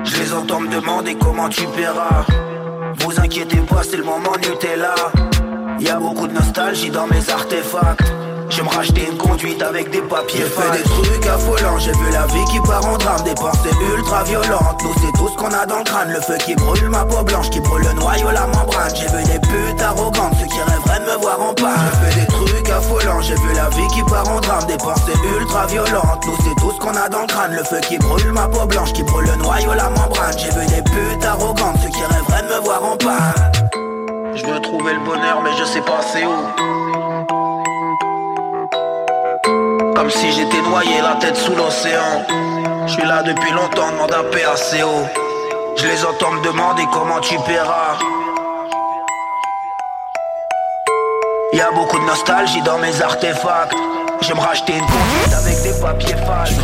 Je 0.03 0.17
les 0.17 0.33
entends 0.33 0.59
me 0.59 0.69
demander 0.69 1.15
comment 1.15 1.49
tu 1.49 1.63
paieras. 1.67 2.25
Vous 2.99 3.19
inquiétez 3.19 3.57
pas 3.57 3.81
c'est 3.83 3.97
le 3.97 4.03
moment 4.03 4.35
Nutella. 4.37 4.93
Y'a 5.79 5.95
beaucoup 5.95 6.27
de 6.27 6.33
nostalgie 6.33 6.91
dans 6.91 7.07
mes 7.07 7.29
artefacts. 7.29 8.03
Je 8.49 8.61
me 8.61 8.67
racheter 8.67 9.07
une 9.09 9.17
conduite 9.17 9.61
avec 9.61 9.89
des 9.91 10.01
papiers 10.01 10.41
J'ai 10.41 10.45
fait 10.45 10.77
des 10.77 10.83
trucs 10.83 11.25
affolants, 11.25 11.79
j'ai 11.79 11.93
vu 11.93 12.11
la 12.11 12.27
vie 12.27 12.43
qui 12.51 12.59
part 12.59 12.85
en 12.85 12.97
drame. 12.97 13.23
Des 13.23 13.33
pensées 13.33 13.69
ultra 13.95 14.23
violentes, 14.23 14.83
nous 14.83 14.93
c'est 15.01 15.17
tout 15.17 15.29
ce 15.29 15.35
qu'on 15.37 15.53
a 15.53 15.65
dans 15.65 15.79
le 15.79 15.83
crâne. 15.83 16.11
Le 16.11 16.21
feu 16.21 16.37
qui 16.45 16.53
brûle 16.55 16.89
ma 16.89 17.05
peau 17.05 17.23
blanche, 17.23 17.49
qui 17.49 17.61
brûle 17.61 17.83
le 17.83 17.93
noyau, 17.93 18.29
la 18.31 18.47
membrane. 18.47 18.93
J'ai 18.93 19.07
vu 19.07 19.23
des 19.23 19.39
putes 19.39 19.81
arrogantes, 19.81 20.33
ceux 20.39 20.47
qui 20.47 20.59
rêveraient 20.59 20.99
de 20.99 21.05
me 21.05 21.21
voir 21.21 21.41
en 21.41 21.53
panne. 21.53 21.71
J'ai 22.03 22.11
fait 22.11 22.19
des 22.19 22.27
trucs 22.27 22.50
j'ai 23.21 23.35
vu 23.35 23.53
la 23.53 23.69
vie 23.69 23.87
qui 23.93 24.03
part 24.03 24.27
en 24.29 24.39
drame. 24.39 24.65
Des 24.67 24.77
pensées 24.77 25.13
ultra 25.39 25.65
violentes, 25.67 26.25
nous 26.25 26.35
c'est 26.43 26.55
tout 26.55 26.71
ce 26.71 26.77
qu'on 26.79 26.95
a 26.95 27.07
dans 27.09 27.21
le 27.21 27.27
crâne. 27.27 27.53
Le 27.53 27.63
feu 27.63 27.79
qui 27.81 27.97
brûle 27.97 28.31
ma 28.31 28.47
peau 28.47 28.65
blanche, 28.65 28.93
qui 28.93 29.03
brûle 29.03 29.27
le 29.27 29.35
noyau, 29.35 29.73
la 29.73 29.89
membrane. 29.89 30.37
J'ai 30.37 30.49
vu 30.49 30.65
des 30.67 30.81
putes 30.81 31.25
arrogantes, 31.25 31.77
ceux 31.81 31.89
qui 31.89 32.03
rêveraient 32.03 32.43
de 32.43 32.47
me 32.47 32.59
voir 32.63 32.83
en 32.83 32.97
panne. 32.97 33.51
Je 34.35 34.45
veux 34.45 34.59
trouver 34.61 34.93
le 34.93 34.99
bonheur 34.99 35.41
mais 35.43 35.51
je 35.57 35.63
sais 35.65 35.81
pas 35.81 36.01
c'est 36.01 36.25
où. 36.25 36.31
Comme 39.95 40.09
si 40.09 40.31
j'étais 40.31 40.61
noyé 40.61 41.01
la 41.01 41.15
tête 41.15 41.35
sous 41.35 41.55
l'océan. 41.55 42.25
Je 42.87 42.93
suis 42.93 43.03
là 43.03 43.21
depuis 43.23 43.51
longtemps, 43.51 43.91
demande 43.91 44.13
à 44.13 44.23
PACO. 44.23 45.07
Je 45.75 45.87
les 45.87 46.05
entends 46.05 46.31
me 46.31 46.43
demander 46.43 46.83
comment 46.91 47.19
tu 47.19 47.35
paieras. 47.45 47.97
Y'a 51.53 51.69
beaucoup 51.71 51.99
de 51.99 52.05
nostalgie 52.05 52.61
dans 52.61 52.77
mes 52.77 53.01
artefacts. 53.01 53.73
Je 54.21 54.33
me 54.33 54.39
racheter 54.39 54.73
une 54.73 54.85
conduite 54.85 55.33
avec 55.33 55.61
des 55.63 55.81
papiers 55.81 56.15
falses. 56.25 56.55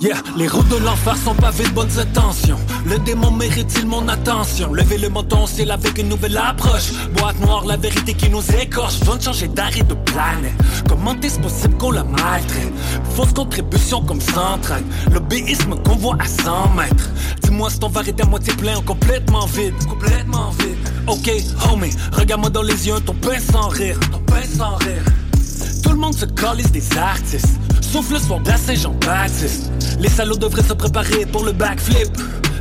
Les 0.00 0.48
routes 0.48 0.68
de 0.68 0.76
l'enfer 0.78 1.14
sont 1.14 1.34
pavées 1.34 1.64
de 1.64 1.70
bonnes 1.70 1.98
intentions. 1.98 2.58
Le 2.86 2.98
démon 3.00 3.30
mérite-t-il 3.30 3.86
mon 3.86 4.08
attention? 4.08 4.72
Levez 4.72 4.96
le 4.96 5.10
menton, 5.10 5.46
c'est 5.46 5.68
avec 5.68 5.98
une 5.98 6.08
nouvelle 6.08 6.38
approche. 6.38 6.92
Boîte 7.18 7.38
noire, 7.40 7.66
la 7.66 7.76
vérité 7.76 8.14
qui 8.14 8.30
nous 8.30 8.42
écorche. 8.58 8.94
Je 9.00 9.22
changer 9.22 9.48
d'arrêt 9.48 9.82
de 9.82 9.92
planète. 9.92 10.54
Comment 10.88 11.14
est-ce 11.20 11.38
possible 11.38 11.76
qu'on 11.76 11.90
la 11.90 12.04
maltraite? 12.04 12.72
Fausse 13.14 13.34
contribution 13.34 14.00
comme 14.02 14.22
centrale. 14.22 14.84
L'obéisme 15.12 15.74
qu'on 15.84 15.96
voit 15.96 16.16
à 16.18 16.26
100 16.26 16.70
mètres. 16.70 17.10
Dis-moi 17.42 17.68
si 17.68 17.78
ton 17.78 17.88
verre 17.88 18.08
est 18.08 18.20
à 18.22 18.24
moitié 18.24 18.54
plein 18.54 18.78
ou 18.78 18.82
complètement 18.82 19.44
vide. 19.44 19.74
Complètement 19.86 20.50
vide. 20.60 20.78
Ok, 21.08 21.30
homie, 21.70 21.92
regarde-moi 22.12 22.48
dans 22.48 22.62
les 22.62 22.88
yeux, 22.88 23.00
ton 23.00 23.14
pain 23.14 23.38
sans 23.38 23.68
rire. 23.68 24.00
Sans 24.56 24.76
rire. 24.76 25.04
Tout 25.82 25.90
le 25.90 25.96
monde 25.96 26.14
se 26.14 26.24
calisse 26.24 26.72
des 26.72 26.96
artistes. 26.96 27.60
Sauf 27.90 28.08
le 28.12 28.18
soir 28.20 28.38
de 28.38 28.52
Saint-Jean-Baptiste. 28.52 29.72
Les 29.98 30.08
salauds 30.08 30.36
devraient 30.36 30.62
se 30.62 30.74
préparer 30.74 31.26
pour 31.26 31.44
le 31.44 31.50
backflip. 31.50 32.08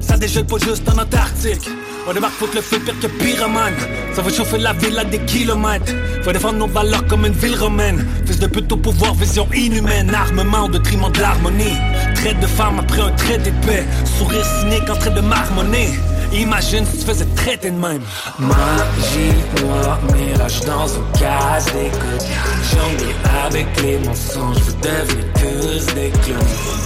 Ça 0.01 0.17
dégèle 0.17 0.45
pas 0.45 0.57
juste 0.57 0.89
en 0.89 0.97
Antarctique. 0.97 1.69
On 2.07 2.13
débarque 2.13 2.33
foutre 2.33 2.55
le 2.55 2.61
feu 2.61 2.79
pire 2.79 2.99
que 2.99 3.05
pyromane. 3.05 3.75
Ça 4.15 4.23
va 4.23 4.31
chauffer 4.31 4.57
la 4.57 4.73
ville 4.73 4.97
à 4.97 5.05
des 5.05 5.19
kilomètres. 5.19 5.93
Faut 6.23 6.31
défendre 6.31 6.57
nos 6.57 6.67
valeurs 6.67 7.05
comme 7.05 7.27
une 7.27 7.33
ville 7.33 7.55
romaine. 7.55 8.03
Fils 8.25 8.39
de 8.39 8.47
pute 8.47 8.71
au 8.71 8.77
pouvoir, 8.77 9.13
vision 9.13 9.47
inhumaine. 9.53 10.11
Armement 10.15 10.65
au 10.65 10.69
détriment 10.69 11.11
de 11.11 11.19
l'harmonie. 11.19 11.77
Traite 12.15 12.39
de 12.39 12.47
femme 12.47 12.79
après 12.79 13.01
un 13.01 13.11
trait 13.11 13.37
d'épée. 13.37 13.83
Sourire 14.17 14.43
cynique 14.43 14.89
en 14.89 14.95
train 14.95 15.11
de 15.11 15.21
marmonner. 15.21 15.89
Imagine 16.31 16.85
si 16.85 16.99
tu 16.99 17.05
faisais 17.05 17.25
traiter 17.35 17.71
de 17.71 17.75
même. 17.75 18.01
Magie 18.37 19.33
noire, 19.61 19.99
mirage 20.13 20.61
dans 20.61 20.87
une 20.87 21.11
case 21.19 21.65
d'écoute. 21.65 22.25
Jongler 22.71 23.15
avec 23.45 23.81
les 23.81 23.97
mensonges, 23.99 24.57
vous 24.57 24.73
devenez 24.73 25.25
tous 25.33 25.85
des 25.95 26.11
clowns. 26.21 26.37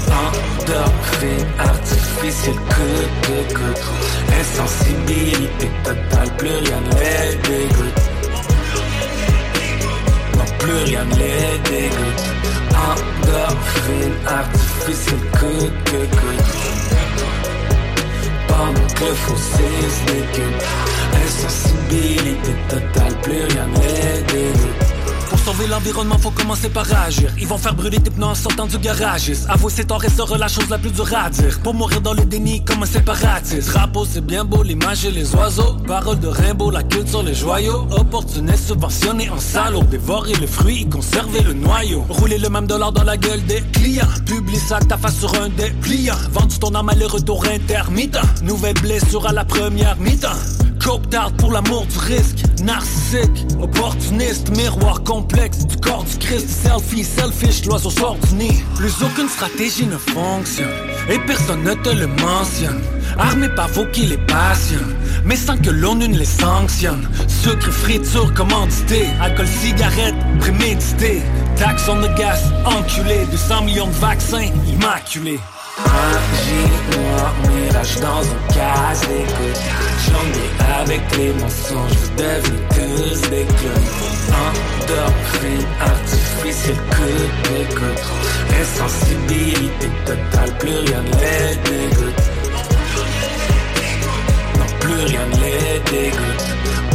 Endorphine 0.07 1.47
artificielle, 1.59 2.55
coup 2.55 3.27
de 3.27 3.53
goutte. 3.53 3.81
Insensibilité 4.39 5.69
totale, 5.83 6.29
plus 6.37 6.47
rien 6.47 6.79
ne 6.79 6.93
les 6.99 7.35
dégoûte. 7.35 8.01
Non, 10.37 10.45
plus 10.57 10.83
rien 10.85 11.03
ne 11.03 11.15
les 11.15 11.59
dégoûte. 11.69 12.23
Endorphine 12.71 14.17
artificielle, 14.25 15.19
coup 15.37 15.67
de 15.91 16.05
goutte 16.05 16.92
pendant 18.57 18.87
que 18.93 19.05
le 19.05 19.13
fossé 19.13 19.67
se 19.95 20.03
décule 20.11 20.57
Insensibilité 21.25 22.53
totale, 22.69 23.15
plus 23.21 23.43
rien 23.45 23.67
n'est 23.67 24.23
pour 24.59 25.02
sauver 25.43 25.67
l'environnement, 25.67 26.17
faut 26.17 26.31
commencer 26.31 26.69
par 26.69 26.85
agir. 27.05 27.31
Ils 27.37 27.47
vont 27.47 27.57
faire 27.57 27.73
brûler 27.73 27.99
tes 27.99 28.09
pneus 28.09 28.25
en 28.25 28.35
sortant 28.35 28.65
du 28.65 28.77
garage. 28.77 29.31
Avouer 29.49 29.71
c'est 29.75 29.85
tort 29.85 30.01
restera 30.01 30.37
la 30.37 30.47
chose 30.47 30.69
la 30.69 30.77
plus 30.77 30.91
dure. 30.91 31.03
Pour 31.63 31.73
mourir 31.73 32.01
dans 32.01 32.13
le 32.13 32.23
déni 32.23 32.63
comme 32.63 32.83
un 32.83 32.85
séparatiste. 32.85 33.69
Drapeau, 33.69 34.05
c'est 34.09 34.25
bien 34.25 34.45
beau, 34.45 34.63
l'image 34.63 35.05
et 35.05 35.11
les 35.11 35.35
oiseaux. 35.35 35.75
Parole 35.85 36.19
de 36.19 36.27
Rimbaud, 36.27 36.71
la 36.71 36.83
culture, 36.83 37.23
les 37.23 37.33
joyaux. 37.33 37.87
Opportuniste, 37.91 38.67
subventionné 38.67 39.29
en 39.29 39.39
salaud. 39.39 39.83
Dévorer 39.83 40.33
le 40.33 40.47
fruit 40.47 40.83
et 40.83 40.89
conserver 40.89 41.41
le 41.41 41.53
noyau. 41.53 42.05
Rouler 42.09 42.37
le 42.37 42.49
même 42.49 42.67
dollar 42.67 42.91
dans 42.91 43.03
la 43.03 43.17
gueule 43.17 43.43
des 43.45 43.61
clients. 43.73 44.07
Publie 44.25 44.57
ça 44.57 44.79
ta 44.79 44.97
face 44.97 45.19
sur 45.19 45.33
un 45.35 45.49
des 45.49 45.71
pliants. 45.81 46.15
Vendu 46.31 46.57
ton 46.57 46.73
âme 46.73 46.89
à 46.89 46.93
retour 47.07 47.45
intermittent. 47.45 48.19
Nouvelle 48.43 48.75
blessure 48.75 49.27
à 49.27 49.33
la 49.33 49.43
première 49.43 49.97
mi-temps. 49.97 50.29
Coke 50.83 51.03
pour 51.37 51.51
l'amour 51.51 51.85
du 51.85 51.97
risque. 51.97 52.43
Narcissique, 52.61 53.45
opportuniste, 53.61 54.49
miroir 54.57 55.01
complexe 55.03 55.59
Du 55.65 55.77
corps 55.77 56.03
du 56.03 56.17
Christ, 56.17 56.49
selfie, 56.49 57.03
selfish, 57.03 57.65
l'oiseau 57.65 57.89
sort 57.89 58.17
du 58.17 58.47
Plus 58.75 58.93
aucune 59.01 59.29
stratégie 59.29 59.85
ne 59.85 59.97
fonctionne 59.97 60.67
Et 61.09 61.19
personne 61.19 61.63
ne 61.63 61.73
te 61.73 61.89
le 61.89 62.07
mentionne. 62.07 62.81
Armé 63.17 63.47
par 63.49 63.69
vous 63.69 63.85
qui 63.87 64.07
les 64.07 64.17
passionnent 64.17 64.95
Mais 65.23 65.37
sans 65.37 65.57
que 65.57 65.69
l'ONU 65.69 66.09
ne 66.09 66.17
les 66.17 66.25
sanctionne. 66.25 67.07
Sucre, 67.27 67.71
friture, 67.71 68.33
commandité 68.33 69.07
Alcool, 69.21 69.47
cigarette, 69.47 70.15
prémédité. 70.39 71.21
Taxe 71.55 71.87
on 71.87 72.01
the 72.01 72.13
gas, 72.17 72.39
enculé 72.65 73.25
200 73.31 73.61
millions 73.63 73.87
de 73.87 73.93
vaccins, 73.93 74.49
immaculés 74.67 75.39
Noire, 75.75 77.33
mirage 77.49 77.99
dans 77.99 78.21
une 78.21 78.47
case 78.53 79.01
d'écoute 79.01 79.59
Jongler 80.05 80.51
avec 80.79 81.17
les 81.17 81.33
mensonges, 81.33 81.97
vous 81.97 82.11
devenez 82.15 82.61
tous 82.69 83.21
des 83.29 83.45
clones 83.45 83.91
Endorphine 84.29 85.65
artificielle, 85.81 86.75
coup 86.91 87.23
d'écoute 87.49 88.03
Insensibilité 88.61 89.89
totale, 90.05 90.57
plus 90.59 90.77
rien 90.77 91.01
ne 91.01 91.07
les 91.09 91.55
dégoûte. 91.65 92.23
Plus 94.79 95.03
rien 95.05 95.25
ne 95.25 95.35
les 95.35 95.79
dégoûte. 95.89 96.45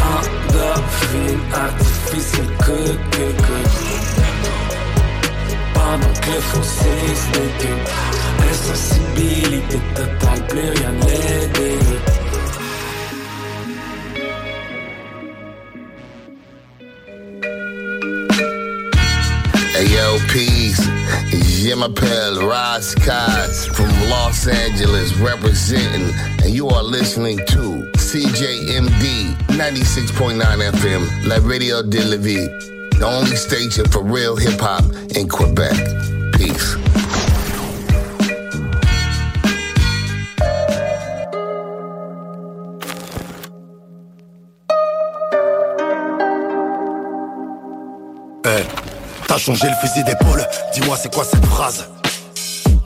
Endorphine 0.00 1.42
artificielle 1.52 2.52
que 2.58 2.78
que 3.16 3.38
que 5.96 6.30
les 6.30 6.40
fossés 6.40 7.14
se 7.14 7.28
décuplent 7.32 7.90
Insensibilité 8.50 9.78
totale, 9.94 10.46
plus 10.48 10.70
rien 10.70 10.92
ne 10.92 11.18
yo, 19.84 20.18
peace. 20.32 20.88
Yemapel 21.62 22.40
from 23.74 23.90
Los 24.08 24.46
Angeles 24.46 25.14
representing, 25.18 26.14
and 26.42 26.50
you 26.54 26.68
are 26.68 26.82
listening 26.82 27.38
to 27.48 27.90
CJMD 27.96 29.36
96.9 29.48 30.72
FM, 30.72 31.28
La 31.28 31.38
Radio 31.40 31.82
de 31.82 32.04
la 32.04 32.16
Vie, 32.16 32.48
the 32.98 33.06
only 33.06 33.36
station 33.36 33.84
for 33.86 34.02
real 34.02 34.36
hip 34.36 34.60
hop 34.60 34.82
in 35.14 35.28
Quebec. 35.28 35.72
Peace. 36.32 36.76
Hey, 48.44 48.64
t'as 49.26 49.38
changé 49.38 49.68
le 49.68 49.74
fusil 49.86 50.02
d'épaule, 50.04 50.44
dis-moi 50.74 50.96
c'est 50.96 51.12
quoi 51.12 51.24
cette 51.24 51.44
phrase? 51.46 51.86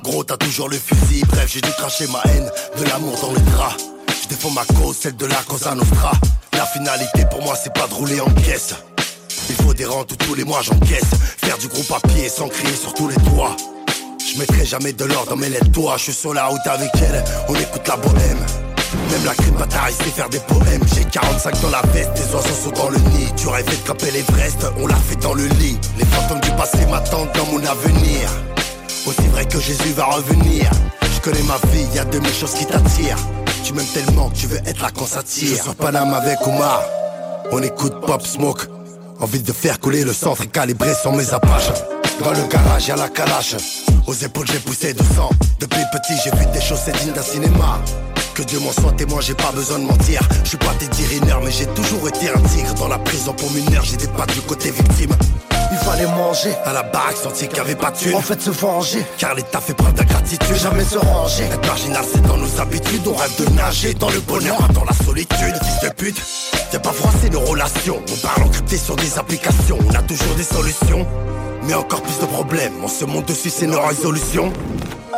Gros 0.02 0.24
t'as 0.24 0.36
toujours 0.36 0.68
le 0.68 0.76
fusil, 0.76 1.24
bref 1.28 1.50
j'ai 1.52 1.60
dû 1.60 1.70
cracher 1.70 2.06
ma 2.08 2.20
haine, 2.30 2.50
de 2.78 2.84
l'amour 2.88 3.18
dans 3.20 3.32
le 3.32 3.40
drap. 3.52 3.76
Je 4.08 4.28
défends 4.28 4.50
ma 4.50 4.64
cause, 4.64 4.96
celle 4.96 5.16
de 5.16 5.26
la 5.26 5.36
Cosa 5.46 5.74
Nostra. 5.74 6.12
La 6.54 6.66
finalité 6.66 7.24
pour 7.30 7.42
moi 7.42 7.54
c'est 7.54 7.72
pas 7.72 7.86
de 7.86 7.94
rouler 7.94 8.20
en 8.20 8.30
caisse 8.30 8.74
Il 9.48 9.56
faut 9.56 9.74
des 9.74 9.84
rentes 9.84 10.16
tous 10.18 10.34
les 10.34 10.44
mois 10.44 10.60
j'encaisse. 10.62 11.10
Faire 11.38 11.58
du 11.58 11.68
gros 11.68 11.82
papier 11.82 12.28
sans 12.28 12.48
crier 12.48 12.76
sur 12.76 12.94
tous 12.94 13.08
les 13.08 13.16
toits 13.16 13.56
Je 14.18 14.38
mettrai 14.38 14.64
jamais 14.64 14.92
de 14.92 15.04
l'or 15.04 15.26
dans 15.28 15.36
mes 15.36 15.48
lettres 15.48 15.70
toi 15.72 15.94
Je 15.96 16.04
suis 16.04 16.12
sur 16.12 16.34
la 16.34 16.46
route 16.46 16.66
avec 16.66 16.90
elle, 16.96 17.24
on 17.48 17.54
écoute 17.54 17.86
la 17.88 17.96
bohème. 17.96 18.38
Même 19.10 19.24
la 19.24 19.34
crime 19.34 19.54
bataille 19.54 19.94
sait 19.94 20.10
faire 20.10 20.28
des 20.28 20.38
poèmes. 20.40 20.82
J'ai 20.94 21.04
45 21.04 21.60
dans 21.62 21.70
la 21.70 21.82
veste, 21.92 22.12
des 22.14 22.34
oiseaux 22.34 22.54
sont 22.64 22.70
dans 22.70 22.90
le 22.90 22.98
nid. 22.98 23.28
Tu 23.36 23.48
rêvais 23.48 23.76
de 23.76 23.86
camper 23.86 24.10
l'Everest, 24.10 24.66
on 24.78 24.86
l'a 24.86 24.96
fait 24.96 25.16
dans 25.16 25.34
le 25.34 25.46
lit. 25.46 25.78
Les 25.98 26.04
fantômes 26.04 26.40
du 26.40 26.50
passé 26.52 26.84
m'attendent 26.86 27.32
dans 27.34 27.46
mon 27.46 27.64
avenir. 27.64 28.28
Aussi 29.06 29.26
vrai 29.32 29.46
que 29.46 29.58
Jésus 29.60 29.92
va 29.96 30.04
revenir. 30.04 30.70
Je 31.14 31.20
connais 31.20 31.42
ma 31.42 31.56
vie, 31.72 31.86
y 31.94 31.98
a 31.98 32.04
de 32.04 32.18
mille 32.18 32.34
choses 32.34 32.54
qui 32.54 32.66
t'attirent. 32.66 33.18
Tu 33.64 33.72
m'aimes 33.72 33.86
tellement 33.92 34.30
que 34.30 34.36
tu 34.36 34.46
veux 34.46 34.58
être 34.66 34.80
là 34.80 34.90
quand 34.96 35.06
ça 35.06 35.22
tire. 35.22 35.56
Je 35.56 35.62
suis 35.62 35.74
Paname 35.74 36.14
avec 36.14 36.38
Omar. 36.46 36.82
On 37.50 37.62
écoute 37.62 37.94
Pop 38.06 38.22
Smoke 38.26 38.66
Envie 39.22 39.40
de 39.40 39.52
faire 39.52 39.78
couler 39.78 40.02
le 40.02 40.12
centre 40.12 40.42
et 40.42 40.48
calibrer 40.48 40.92
sans 40.94 41.12
mes 41.12 41.32
apaches 41.32 41.70
Dans 42.24 42.32
le 42.32 42.44
garage 42.48 42.88
y'a 42.88 42.96
la 42.96 43.08
calache 43.08 43.54
Aux 44.08 44.14
épaules 44.14 44.48
j'ai 44.50 44.58
poussé 44.58 44.94
de 44.94 45.02
sang 45.14 45.30
Depuis 45.60 45.80
petit 45.92 46.14
j'ai 46.24 46.36
vu 46.36 46.44
des 46.52 46.60
choses 46.60 46.80
c'est 46.84 46.98
digne 46.98 47.12
d'un 47.12 47.22
cinéma 47.22 47.80
que 48.34 48.42
Dieu 48.42 48.60
m'en 48.60 48.72
soit 48.72 48.92
témoin, 48.92 49.20
j'ai 49.20 49.34
pas 49.34 49.52
besoin 49.52 49.78
de 49.78 49.84
mentir. 49.84 50.26
Je 50.42 50.48
suis 50.48 50.56
pas 50.56 50.72
Teddy 50.78 51.04
Riner, 51.04 51.36
mais 51.44 51.50
j'ai 51.50 51.66
toujours 51.66 52.08
été 52.08 52.30
un 52.30 52.40
tigre. 52.48 52.72
Dans 52.78 52.88
la 52.88 52.98
prison 52.98 53.34
pour 53.34 53.50
mineur, 53.52 53.82
des 53.82 54.08
pattes 54.08 54.32
du 54.32 54.40
côté 54.40 54.70
victime. 54.70 55.10
Il 55.72 55.78
fallait 55.78 56.06
manger 56.06 56.52
à 56.66 56.72
la 56.74 56.82
baraque, 56.82 57.16
sentier 57.16 57.48
qu'il 57.48 57.58
avait 57.58 57.74
pas 57.74 57.90
de 57.90 57.96
thune. 57.96 58.14
En 58.14 58.20
fait, 58.20 58.40
se 58.42 58.50
venger, 58.50 59.02
car 59.16 59.34
l'État 59.34 59.58
fait 59.58 59.72
preuve 59.72 59.94
d'ingratitude. 59.94 60.54
Jamais 60.56 60.84
se 60.84 60.98
ranger. 60.98 61.44
Être 61.44 61.66
marginal, 61.66 62.04
c'est 62.12 62.22
dans 62.26 62.36
nos 62.36 62.60
habitudes. 62.60 63.06
On 63.06 63.14
rêve 63.14 63.34
de 63.38 63.50
nager 63.54 63.94
dans 63.94 64.10
le 64.10 64.20
bonheur, 64.20 64.58
pas 64.58 64.72
dans 64.74 64.84
la 64.84 64.92
solitude. 64.92 65.54
Fils 65.64 65.88
de 65.88 65.94
pute, 65.94 66.22
t'es 66.70 66.78
pas 66.78 66.92
froissé 66.92 67.30
nos 67.30 67.40
relations. 67.40 68.02
On 68.12 68.16
parle 68.26 68.42
encrypté 68.42 68.76
sur 68.76 68.96
des 68.96 69.18
applications. 69.18 69.78
On 69.88 69.94
a 69.94 70.02
toujours 70.02 70.34
des 70.36 70.44
solutions. 70.44 71.06
Mais 71.64 71.74
encore 71.74 72.02
plus 72.02 72.18
de 72.18 72.26
problèmes. 72.26 72.74
On 72.82 72.88
se 72.88 73.06
monte 73.06 73.28
dessus, 73.28 73.48
c'est 73.48 73.66
nos 73.66 73.80
résolutions. 73.80 74.52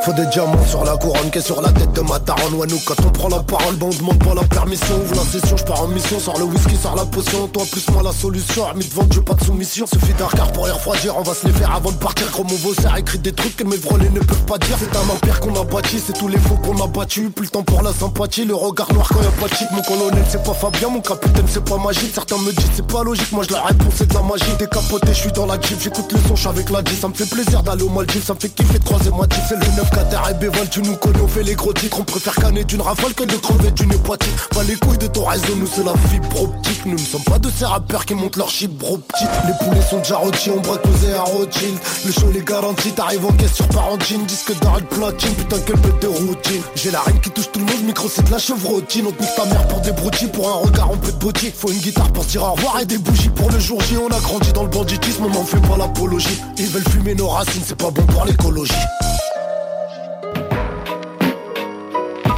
Faut 0.05 0.13
des 0.13 0.27
diamants 0.27 0.67
sur 0.67 0.85
la 0.85 0.99
couronne 0.99 1.31
qui 1.31 1.39
est 1.39 1.41
sur 1.41 1.63
la 1.63 1.73
tête 1.73 1.93
de 1.95 2.03
ma 2.03 2.19
daronne. 2.19 2.53
Ouais 2.57 2.67
nous 2.69 2.79
quand 2.85 2.95
on 3.07 3.11
prend 3.11 3.29
la 3.29 3.43
parole 3.43 3.77
bon 3.77 3.89
on 3.91 3.97
demande 3.97 4.19
pas 4.23 4.35
la 4.35 4.43
permission. 4.43 4.97
Ouvre 4.97 5.15
la 5.15 5.23
session, 5.23 5.57
je 5.57 5.65
pars 5.65 5.81
en 5.81 5.89
mission, 5.89 6.21
sors 6.21 6.39
le 6.39 6.45
whisky, 6.45 6.77
sors 6.77 6.95
la 6.95 7.07
potion. 7.07 7.49
Toi 7.49 7.63
plus 7.73 7.89
moi 7.89 8.03
la 8.03 8.13
solution, 8.13 8.67
armée 8.67 8.85
de 8.85 8.93
vente, 8.93 9.11
je 9.15 9.21
pas 9.21 9.33
de 9.33 9.43
soumission. 9.43 9.87
Suffit 9.87 10.13
d'un 10.13 10.27
regard 10.27 10.53
pour 10.53 10.67
les 10.67 10.73
refroidir, 10.73 11.17
on 11.17 11.23
va 11.23 11.33
se 11.33 11.47
les 11.47 11.55
faire 11.55 11.75
avant 11.75 11.91
de 11.91 11.97
partir. 11.97 12.31
Gros 12.33 12.45
mon 12.45 12.93
a 12.93 12.99
écrit 12.99 13.19
des 13.19 13.33
trucs 13.33 13.57
que 13.57 13.65
mes 13.65 13.79
vrolés 13.79 14.11
ne 14.11 14.21
peuvent 14.21 14.45
pas 14.45 14.59
dire. 14.59 14.77
C'est 14.79 14.95
un 14.95 15.09
empire 15.09 15.41
qu'on 15.41 15.59
a 15.59 15.65
bâti, 15.65 15.99
c'est 16.07 16.13
tous 16.13 16.29
les 16.29 16.37
faux 16.37 16.57
qu'on 16.57 16.85
a 16.85 16.87
battu 16.87 17.31
Plus 17.31 17.45
le 17.45 17.51
temps 17.51 17.63
pour 17.63 17.81
la 17.81 17.95
sympathie, 17.95 18.45
le 18.45 18.55
regard 18.55 18.93
noir 18.93 19.09
quand 19.09 19.23
y'a 19.23 19.31
pas 19.41 19.49
de 19.49 19.55
cheat 19.55 19.71
Mon 19.71 19.81
colonel 19.81 20.25
c'est 20.29 20.43
pas 20.43 20.53
Fabien, 20.53 20.91
mon 20.91 21.01
capitaine 21.01 21.47
c'est 21.49 21.65
pas 21.65 21.79
magique 21.79 22.13
Certains 22.15 22.37
me 22.37 22.53
disent 22.53 22.71
c'est 22.75 22.87
pas 22.87 23.03
logique, 23.03 23.33
moi 23.33 23.43
je 23.49 23.55
la 23.55 23.63
réponse 23.63 23.95
c'est 23.97 24.09
de 24.09 24.15
la 24.15 24.21
magie. 24.21 24.45
Décapoté, 24.59 25.09
je 25.09 25.19
suis 25.19 25.33
dans 25.33 25.47
la 25.47 25.59
jeep, 25.59 25.81
j'écoute 25.81 26.13
le 26.13 26.37
son, 26.37 26.51
avec 26.51 26.69
la 26.69 26.85
G 26.85 26.95
Ça 27.01 27.09
me 27.09 27.15
fait 27.15 27.31
plaisir 27.31 27.63
d'aller 27.63 27.85
au 27.85 27.89
Maldives, 27.89 28.23
ça 28.23 28.35
me 28.35 28.39
fait 28.39 28.51
kiffer 28.51 28.79
de 28.79 28.85
croiser 28.85 29.11
ma 29.11 29.25
C'est 29.49 29.57
le 29.57 29.77
9 29.77 29.94
4 29.95 30.31
et 30.31 30.35
Béval 30.35 30.69
tu 30.69 30.83
nous 30.83 30.97
connais, 30.97 31.21
on 31.21 31.29
fait 31.29 31.43
les 31.43 31.55
gros 31.55 31.73
titres. 31.73 31.99
On 32.01 32.05
préfère 32.05 32.35
canner 32.35 32.65
d'une 32.65 32.81
rafale 32.81 33.15
que 33.15 33.25
de 33.25 33.37
crever 33.37 33.71
d'une 33.71 33.93
hépatite. 33.93 34.49
Pas 34.51 34.63
les 34.65 34.75
couilles 34.77 34.99
de 34.99 35.07
ton 35.07 35.25
réseau, 35.25 35.55
nous 35.57 35.67
c'est 35.67 35.85
la 35.85 35.93
fibre 36.11 36.43
optique. 36.43 36.87
Nous 36.87 36.93
ne 36.93 36.99
sommes 36.99 37.23
pas 37.23 37.39
de 37.39 37.49
ces 37.51 37.65
rappeurs 37.65 38.05
qui 38.05 38.15
montent 38.15 38.37
leur 38.37 38.49
chip 38.49 38.73
bro 38.73 38.99
petit. 38.99 39.25
Les 39.47 39.65
poulets 39.65 39.83
sont 39.83 39.99
déjà 39.99 40.17
rôtis, 40.17 40.51
on 40.51 40.61
braque 40.61 40.83
posé 40.83 41.15
à 41.15 41.23
Rothschild. 41.23 41.79
Le 42.07 42.13
show 42.13 42.31
les 42.33 42.43
garantit, 42.43 42.93
t'arrives 42.93 43.25
en 43.25 43.33
caisse 43.33 43.55
sur 43.55 43.69
Parentine. 43.69 44.25
Disque 44.27 44.59
d'arrêt 44.61 44.81
de 44.81 44.87
platine, 44.87 45.35
putain 45.35 45.57
quel 45.65 45.77
bête 45.77 46.03
de 46.03 46.09
routine. 46.09 46.63
J'ai 46.75 46.91
la 46.91 47.01
reine 47.01 47.21
qui 47.21 47.31
touche 47.31 47.53
tout 47.53 47.61
le 47.61 47.67
monde, 47.67 47.85
micro 47.85 48.09
c'est 48.09 48.25
de 48.25 48.31
la 48.31 48.39
chevrotine. 48.39 49.07
On 49.07 49.23
nique 49.23 49.35
ta 49.37 49.45
mère 49.45 49.67
pour 49.69 49.81
des 49.81 49.93
broutilles, 49.93 50.29
pour 50.29 50.49
un 50.49 50.67
regard 50.67 50.91
on 50.91 50.97
peut 50.97 51.13
te 51.13 51.25
botter. 51.25 51.53
Faut 51.57 51.71
une 51.71 51.79
guitare 51.79 52.13
pour 52.13 52.25
dire 52.25 52.43
au 52.43 52.53
revoir 52.53 52.81
et 52.81 52.87
des 52.87 52.99
bougies 52.99 53.31
pour 53.31 53.51
le 53.51 53.59
jour 53.59 53.81
J. 53.83 53.97
On 53.99 54.09
a 54.09 54.21
grandi 54.21 54.53
dans 54.53 54.65
le 54.65 54.71
banditisme, 54.71 55.25
on 55.27 55.31
n'en 55.31 55.45
fait 55.45 55.61
pas 55.61 55.77
l'apologie. 55.77 56.41
Ils 56.59 56.67
veulent 56.67 56.89
fumer 56.91 57.15
nos 57.15 57.29
racines, 57.29 57.63
c'est 57.65 57.79
pas 57.79 57.91
bon 57.91 58.03
pour 58.07 58.25
l'écologie. 58.25 58.73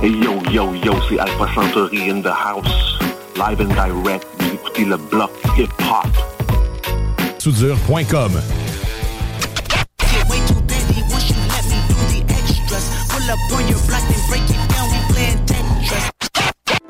Hey 0.02 0.10
yo, 0.10 0.42
yo, 0.50 0.74
yo, 0.74 0.92
c'est 1.08 1.18
Alpha 1.18 1.46
Centauri 1.54 2.10
in 2.10 2.20
the 2.20 2.30
house. 2.30 2.98
Live 3.36 3.62
and 3.62 3.72
direct. 3.74 4.26
Vous 4.38 4.52
écoutez 4.52 4.84
le 4.84 4.98
bloc 4.98 5.30
hip-hop. 5.56 6.06
Soudure.com 7.38 8.32
Pull 13.08 13.30
up 13.30 13.38
on 13.52 13.68
your 13.68 13.80
block 13.86 14.02
and 14.02 14.28
break 14.28 14.50
it 14.50 14.65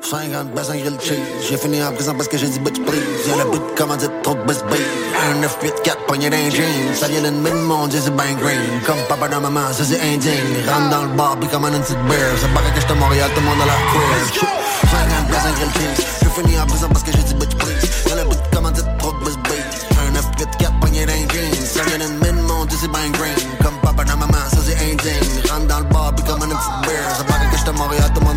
50 0.09 0.55
baisse 0.55 0.69
un 0.69 0.77
grill 0.77 0.97
cheese 1.01 1.19
J'ai 1.49 1.57
fini 1.57 1.83
en 1.83 1.91
prison 1.91 2.13
parce 2.15 2.29
que 2.29 2.37
j'ai 2.37 2.47
dit 2.47 2.59
bitch 2.59 2.79
please. 2.79 3.27
Y'a 3.27 3.43
le 3.43 3.51
bout 3.51 3.59
de 3.59 3.75
commandite, 3.75 4.11
trop 4.23 4.35
de 4.35 4.43
best 4.43 4.63
babe 4.67 4.79
Un 5.19 5.41
9, 5.41 5.57
8, 5.61 5.73
4, 5.83 6.05
poignet 6.05 6.29
d'un 6.29 6.49
jean. 6.49 6.63
Ça 6.95 7.09
vient 7.09 7.21
d'une 7.21 7.41
mine, 7.41 7.61
mon 7.63 7.87
dieu 7.87 7.99
c'est 8.01 8.15
ben 8.15 8.33
green. 8.39 8.57
Comme 8.85 8.95
papa 9.09 9.27
dans 9.27 9.41
maman, 9.41 9.67
ça 9.73 9.83
c'est 9.83 9.99
indigne. 9.99 10.63
Rentre 10.65 10.89
dans 10.91 11.01
le 11.03 11.09
bar, 11.09 11.35
puis 11.37 11.49
commande 11.49 11.73
une 11.73 11.81
petite 11.81 11.97
C'est 12.39 12.53
pas 12.53 12.61
que 12.61 12.79
j'étais 12.79 12.91
à 12.91 12.95
Montréal, 12.95 13.29
tout 13.35 13.41
le 13.41 13.47
monde 13.47 13.61
a 13.61 13.65
la 13.65 13.73
queer 13.91 14.47
50 14.87 15.27
baisse 15.27 15.45
un 15.45 15.51
grill 15.51 15.71
cheese 15.75 16.05
J'ai 16.23 16.41
fini 16.41 16.57
en 16.57 16.65
prison 16.67 16.87
parce 16.87 17.03
que 17.03 17.11
j'ai 17.11 17.23
dit 17.23 17.33
bitch 17.33 17.55
please. 17.57 18.09
Y'a 18.09 18.15
le 18.15 18.29
bout 18.29 18.35
de 18.35 18.55
commandite, 18.55 18.85
trop 18.99 19.11
de 19.11 19.25
best 19.25 19.39
babe 19.43 20.07
Un 20.07 20.11
9, 20.11 20.25
8, 20.39 20.47
4, 20.57 20.79
poignet 20.79 21.05
d'un 21.05 21.19
jean. 21.27 21.65
Ça 21.65 21.83
vient 21.83 21.97
d'une 21.97 22.17
mine, 22.23 22.41
mon 22.47 22.63
dieu 22.63 22.77
c'est 22.79 22.87
ben 22.87 23.11
green. 23.11 23.35
Comme 23.61 23.75
papa 23.83 24.05
dans 24.05 24.15
maman, 24.15 24.39
ça 24.51 24.59
c'est 24.63 24.79
indigne. 24.87 25.51
Rentre 25.51 25.67
dans 25.67 25.79
le 25.79 25.89
bar, 25.91 26.13
puis 26.15 26.23
commande 26.23 26.47
une 26.49 26.55
petite 26.55 26.79
beer 26.87 27.03
C'est 27.17 27.27
pas 27.27 27.33
que 27.33 27.57
j'étais 27.57 27.69
à 27.69 27.73
Montréal, 27.73 28.09
tout 28.15 28.21
le 28.21 28.27
monde 28.27 28.36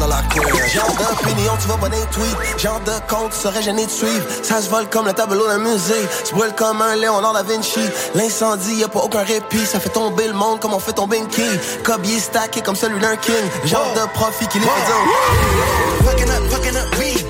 Genre 0.72 0.86
d'opinion, 0.96 1.52
tu 1.60 1.68
vas 1.68 1.76
pas 1.76 1.88
des 1.88 2.00
tweets. 2.12 2.58
Genre 2.58 2.80
de 2.80 2.92
compte, 3.12 3.32
tu 3.32 3.38
serais 3.40 3.62
gêné 3.62 3.86
de 3.86 3.90
suivre. 3.90 4.24
Ça 4.42 4.62
se 4.62 4.70
vole 4.70 4.88
comme 4.88 5.06
le 5.06 5.12
tableau 5.12 5.46
d'un 5.48 5.58
musée. 5.58 6.06
Tu 6.24 6.34
brûles 6.34 6.54
comme 6.54 6.80
un 6.80 6.94
Léonard 6.94 7.32
da 7.32 7.42
Vinci. 7.42 7.80
L'incendie, 8.14 8.74
y 8.74 8.84
a 8.84 8.88
pas 8.88 9.00
aucun 9.00 9.24
répit. 9.24 9.66
Ça 9.66 9.80
fait 9.80 9.88
tomber 9.88 10.28
le 10.28 10.34
monde 10.34 10.60
comme 10.60 10.72
on 10.74 10.78
fait 10.78 10.92
tomber 10.92 11.18
une 11.18 11.28
king. 11.28 11.58
Cobier 11.82 12.20
stacké 12.20 12.60
comme 12.60 12.76
celui 12.76 13.00
d'un 13.00 13.16
king. 13.16 13.34
Genre 13.64 13.92
de 13.94 14.06
profit 14.14 14.46
qui 14.46 14.58
les 14.60 14.66
fait 14.66 14.86
dire. 14.86 16.10
Fucking 16.10 16.30
up, 16.30 16.50
fucking 16.50 16.76
up, 16.76 16.88
oui. 16.98 17.24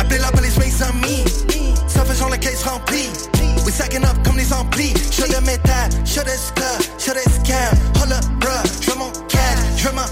Appelez 0.00 0.18
la 0.18 0.32
police, 0.32 0.56
mais 0.58 0.70
sans 0.70 0.92
me. 0.94 1.28
Ça 1.88 2.04
fait 2.04 2.14
genre 2.18 2.30
la 2.30 2.38
caisse 2.38 2.62
remplie. 2.64 3.10
We 3.64 3.74
sacking 3.74 4.04
up 4.04 4.16
comme 4.24 4.36
les 4.36 4.52
amplis. 4.52 4.94
J'suis 5.10 5.28
de 5.28 5.40
métal, 5.44 5.90
j'suis 6.04 6.20
de 6.20 6.30
scud, 6.30 6.88
j'suis 6.98 7.10
de 7.10 7.18
scam. 7.18 7.74
Hold 8.00 8.12
up, 8.12 8.24
bruh, 8.38 8.62
j'veux 8.80 8.94
mon 8.94 9.10
cash, 9.28 9.58
j'veux 9.76 9.90
ma 9.90 10.04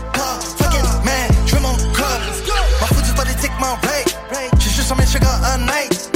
politique, 3.64 4.16
mon 4.16 4.28
break. 4.28 4.50
J'suis 4.58 4.70
juste 4.70 4.92
un 4.92 5.06
sugar 5.06 5.40
un 5.44 5.58
night. 5.58 6.13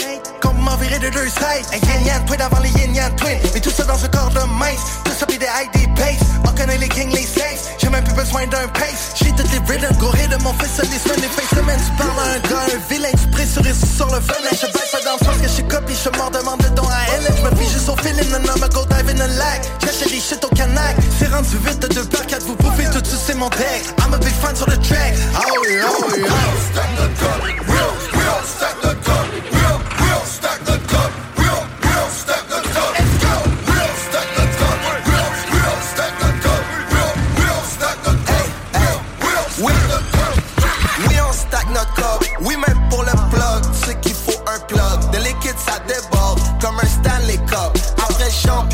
Virer 0.81 0.99
de 0.99 1.11
deux 1.11 1.29
sides. 1.29 1.67
Un 1.73 1.79
yin 1.87 2.07
yang 2.07 2.25
twin 2.25 2.41
avant 2.41 2.61
les 2.61 2.71
yin 2.71 2.95
yang 2.95 3.15
twin. 3.17 3.39
Mais 3.55 3.61
tout 3.61 3.71
ça 3.71 3.85
dans 3.85 4.03
un 4.03 4.09
corps 4.09 4.31
de 4.31 4.45
mince. 4.59 5.03
Tout 5.05 5.13
ça 5.19 5.27
pis 5.27 5.39
des 5.39 5.47
ID 5.47 5.89
base. 5.95 6.23
On 6.45 6.53
connaît 6.53 6.79
les 6.79 6.89
kings, 6.89 7.11
les 7.11 7.27
safes. 7.27 7.75
J'ai 7.79 7.89
même 7.89 8.05
plus 8.05 8.15
besoin 8.15 8.47
d'un 8.47 8.69
pace. 8.69 9.13
J'ai 9.17 9.33
toutes 9.33 9.51
les 9.51 9.59
rhythms, 9.59 9.97
gorées 9.99 10.29
de 10.29 10.37
mon 10.43 10.53
fils, 10.55 10.79
les 10.79 10.99
semaines, 10.99 11.21
les 11.23 11.29
face 11.29 11.51
semaines. 11.51 11.81
Tu 11.85 11.93
parles 11.97 12.19
à 12.19 12.23
un 12.37 12.41
gars, 12.49 12.67
un 12.75 12.93
vilain, 12.93 13.11
tu 13.11 13.27
pressurise 13.29 13.81
sur 13.97 14.07
le 14.07 14.19
venin. 14.21 14.53
Je 14.53 14.67
baisse 14.67 14.91
pas 14.93 15.01
dans 15.05 15.17
le 15.19 15.25
sens 15.25 15.37
que 15.43 15.49
je 15.49 15.63
copie, 15.69 15.97
je 15.97 16.11
m'en 16.19 16.31
demande 16.31 16.61
de 16.61 16.69
don 16.69 16.85
à 16.85 17.03
elle. 17.15 17.27
Je 17.37 17.43
me 17.43 17.51
fie 17.57 17.71
juste 17.73 17.89
au 17.89 17.97
feeling, 17.97 18.31
non, 18.31 18.39
non, 18.41 18.55
go 18.73 18.85
dive 18.91 19.09
in 19.11 19.15
the 19.15 19.29
lag. 19.37 19.61
J'achète 19.85 20.11
des 20.11 20.21
shit 20.21 20.45
au 20.45 20.49
canac. 20.55 20.97
C'est 21.19 21.29
rendu 21.29 21.57
vite 21.65 21.81
de 21.81 21.89
deux 21.89 22.05
par 22.05 22.27
quatre, 22.27 22.45
vous 22.45 22.57
bouffez 22.57 22.85
tout, 22.93 23.03
c'est 23.05 23.35
mon 23.35 23.49
deck. 23.51 23.83
I'm 23.99 24.15
a 24.15 24.19
big 24.19 24.35
fan 24.41 24.55
sur 24.55 24.69
le 24.69 24.77
track. 24.79 25.15
Oh 25.35 25.65
yeah, 25.69 25.89
oh 25.89 26.15
yeah. 26.17 26.29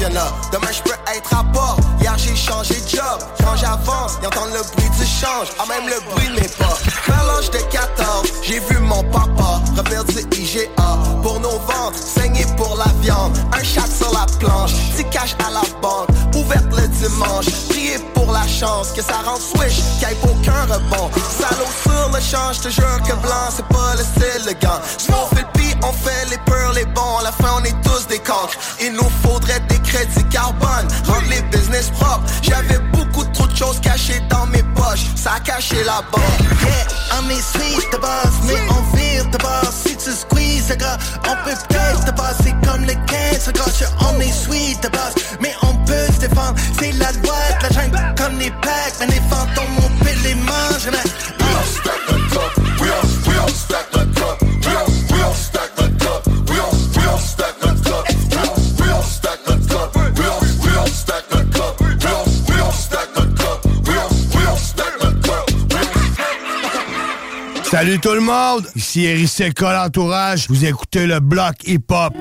Demain, 0.04 0.70
je 0.70 0.82
peux 0.82 0.96
être 1.16 1.34
à 1.34 1.42
bord. 1.44 1.78
Hier, 1.98 2.14
j'ai 2.18 2.36
changé 2.36 2.74
de 2.74 2.88
job. 2.88 3.18
Quand 3.38 3.56
j'avance, 3.56 4.18
y'entendent 4.22 4.52
le 4.52 4.62
bruit 4.76 4.90
du 4.98 5.06
change. 5.06 5.48
Ah, 5.58 5.64
même 5.66 5.88
le 5.88 5.98
bruit 6.10 6.28
de 6.28 6.48
pas. 6.58 6.76
Vers 7.06 7.40
de 7.50 7.58
14, 7.70 8.28
j'ai 8.42 8.60
vu 8.60 8.78
mon 8.80 9.02
papa 9.04 9.62
revenir 9.74 10.04
du 10.04 10.20
IGA. 10.38 10.68
Pour 11.22 11.40
nos 11.40 11.58
ventes, 11.58 11.96
saigner 11.96 12.44
pour 12.58 12.76
la 12.76 12.92
viande. 13.00 13.34
Un 13.52 13.64
chat 13.64 13.86
sur 13.86 14.12
la 14.12 14.26
planche, 14.38 14.72
petit 14.94 15.04
cash 15.08 15.34
à 15.46 15.50
la 15.50 15.62
banque. 15.80 16.08
Ouverte 16.36 16.66
le 16.76 16.86
dimanche, 16.88 17.46
prier 17.70 17.98
pour 18.12 18.30
la 18.30 18.46
chance. 18.46 18.92
Que 18.92 19.02
ça 19.02 19.22
rend 19.24 19.36
swish, 19.36 19.80
qu'il 19.98 20.08
n'y 20.08 20.14
ait 20.14 20.18
aucun 20.22 20.74
rebond. 20.74 21.10
Salaud 21.38 21.72
sur 21.82 22.10
le 22.12 22.20
change, 22.20 22.60
te 22.60 22.68
jure 22.68 23.00
que 23.08 23.14
blanc, 23.22 23.48
c'est 23.50 23.66
pas 23.68 23.94
le 23.96 24.04
style, 24.04 24.44
le 24.46 24.52
gant. 24.60 24.80
on 25.08 25.34
fait 25.34 25.42
le 25.42 25.58
pis, 25.58 25.74
on 25.82 25.92
fait 25.92 26.28
les 26.28 26.38
peurs, 26.44 26.72
les 26.74 26.84
bons. 26.84 27.18
À 27.20 27.24
la 27.24 27.32
fin, 27.32 27.56
on 27.58 27.64
est 27.64 27.80
tous 27.82 28.03
il 28.80 28.92
nous 28.92 29.10
faudrait 29.22 29.60
des 29.68 29.78
crédits 29.80 30.24
carbone, 30.30 30.88
rendre 31.06 31.28
les 31.28 31.42
business 31.56 31.90
propres. 31.90 32.24
J'avais 32.42 32.78
beaucoup 32.92 33.24
trop 33.32 33.46
de 33.46 33.56
choses 33.56 33.80
cachées 33.80 34.20
dans 34.30 34.46
mes 34.46 34.62
poches, 34.74 35.04
ça 35.14 35.38
caché 35.44 35.82
la 35.84 36.02
banque. 36.10 36.22
Yeah, 36.62 37.30
est 37.30 37.42
sweet 37.42 37.92
de 37.92 37.98
base, 37.98 38.32
mais 38.44 38.60
on 38.70 38.96
vire 38.96 39.26
de 39.26 39.38
base. 39.38 39.74
Si 39.86 39.96
tu 39.96 40.10
squeeze, 40.10 40.74
gars, 40.76 40.98
on 41.28 41.36
peut 41.44 41.56
peut-être 41.68 42.14
base. 42.14 42.36
C'est 42.42 42.54
comme 42.66 42.84
le 42.84 42.94
15, 43.06 43.52
gars, 43.52 43.88
on 44.00 44.03
Salut 67.84 68.00
tout 68.00 68.14
le 68.14 68.20
monde, 68.20 68.66
ici 68.74 69.04
Eric 69.04 69.28
Seca 69.28 69.74
l'entourage, 69.74 70.46
vous 70.48 70.64
écoutez 70.64 71.04
le 71.04 71.20
bloc 71.20 71.56
hip-hop. 71.66 72.14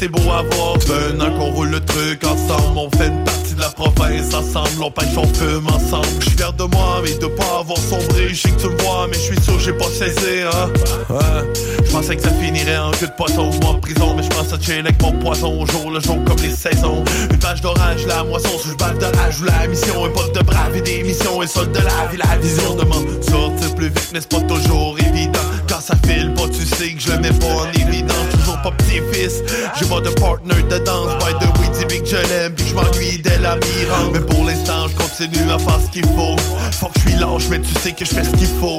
C'est 0.00 0.08
beau 0.08 0.30
à 0.30 0.42
voir. 0.54 0.78
Qu'on 1.38 1.50
roule 1.52 1.70
le 1.70 1.80
truc 1.80 2.24
ensemble, 2.24 2.76
on 2.76 2.90
fait 2.96 3.08
une 3.08 3.24
partie 3.24 3.54
de 3.54 3.60
la 3.60 3.68
province 3.68 4.34
ensemble, 4.34 4.82
on 4.82 4.90
pêche, 4.90 5.16
on 5.16 5.26
fume 5.26 5.66
ensemble. 5.68 6.06
Je 6.20 6.26
suis 6.26 6.36
fier 6.36 6.52
de 6.54 6.64
moi, 6.64 7.02
mais 7.04 7.14
de 7.14 7.26
pas 7.26 7.60
avoir 7.60 7.78
sombré. 7.78 8.30
Je 8.30 8.34
sais 8.34 8.50
que 8.50 8.60
tu 8.60 8.68
le 8.68 8.76
vois, 8.82 9.06
mais 9.08 9.14
je 9.14 9.20
suis 9.20 9.40
sûr 9.42 9.58
j'ai 9.60 9.72
pas 9.72 9.86
cessé, 9.86 10.42
hein. 10.42 10.70
Ouais, 11.10 11.52
je 11.84 11.90
pensais 11.92 12.16
que 12.16 12.22
ça 12.22 12.30
finirait 12.30 12.78
en 12.78 12.90
queue 12.92 13.06
de 13.06 13.12
poisson 13.12 13.50
ou 13.50 13.66
en 13.66 13.74
prison, 13.74 14.14
mais 14.16 14.22
je 14.22 14.28
pense 14.30 14.52
à 14.52 14.60
chill 14.60 14.80
avec 14.80 15.00
mon 15.02 15.12
poison 15.12 15.66
jour 15.66 15.90
le 15.90 16.00
jour 16.00 16.18
comme 16.24 16.38
les 16.42 16.50
saisons. 16.50 17.04
Une 17.30 17.38
page 17.38 17.60
d'orage, 17.60 18.06
la 18.06 18.24
moisson, 18.24 18.58
sous 18.58 18.76
bave 18.76 18.98
de 18.98 19.04
rage 19.04 19.40
ou 19.40 19.44
la 19.44 19.66
mission, 19.66 20.04
un 20.04 20.08
pote 20.08 20.34
de 20.34 20.42
brave 20.42 20.76
et 20.76 20.80
des 20.80 21.02
missions, 21.02 21.42
et 21.42 21.46
solde 21.46 21.72
de 21.72 21.80
la 21.80 22.06
vie, 22.10 22.16
la 22.16 22.36
vision 22.38 22.74
de 22.74 22.84
m'en 22.84 23.02
sortir 23.22 23.74
plus 23.76 23.88
vite, 23.88 24.10
mais 24.14 24.20
c'est 24.20 24.30
pas 24.30 24.40
toujours 24.40 24.96
évident. 24.98 25.40
Quand 25.68 25.80
ça 25.80 25.94
file 26.06 26.32
pas, 26.34 26.48
tu 26.48 26.64
sais 26.64 26.92
que 26.92 27.00
je 27.00 27.12
le 27.12 27.18
mets 27.18 27.32
pas 27.32 27.66
pas 28.62 28.70
petit-fils, 28.72 29.42
j'ai 29.78 29.86
pas 29.86 30.00
de 30.00 30.10
partner 30.10 30.62
de 30.68 30.78
danse. 30.84 31.12
By 31.24 31.32
the 31.34 31.48
way, 31.58 31.86
dis 31.86 32.00
que 32.00 32.06
je 32.06 32.16
l'aime, 32.16 32.54
puis 32.54 32.66
je 32.68 32.74
m'ennuie 32.74 33.18
dès 33.18 33.38
la 33.38 33.56
mirande. 33.56 34.10
Mais 34.12 34.20
pour 34.20 34.44
l'instant, 34.44 34.88
je 34.88 34.96
continue 34.96 35.50
à 35.50 35.58
faire 35.58 35.78
ce 35.84 35.90
qu'il 35.90 36.06
faut. 36.06 36.36
Faut 36.72 36.86
que 36.86 37.00
je 37.00 37.10
suis 37.10 37.18
lâche, 37.18 37.44
mais 37.50 37.60
tu 37.60 37.74
sais 37.80 37.92
que 37.92 38.04
je 38.04 38.10
fais 38.10 38.24
ce 38.24 38.30
qu'il 38.30 38.48
faut. 38.60 38.78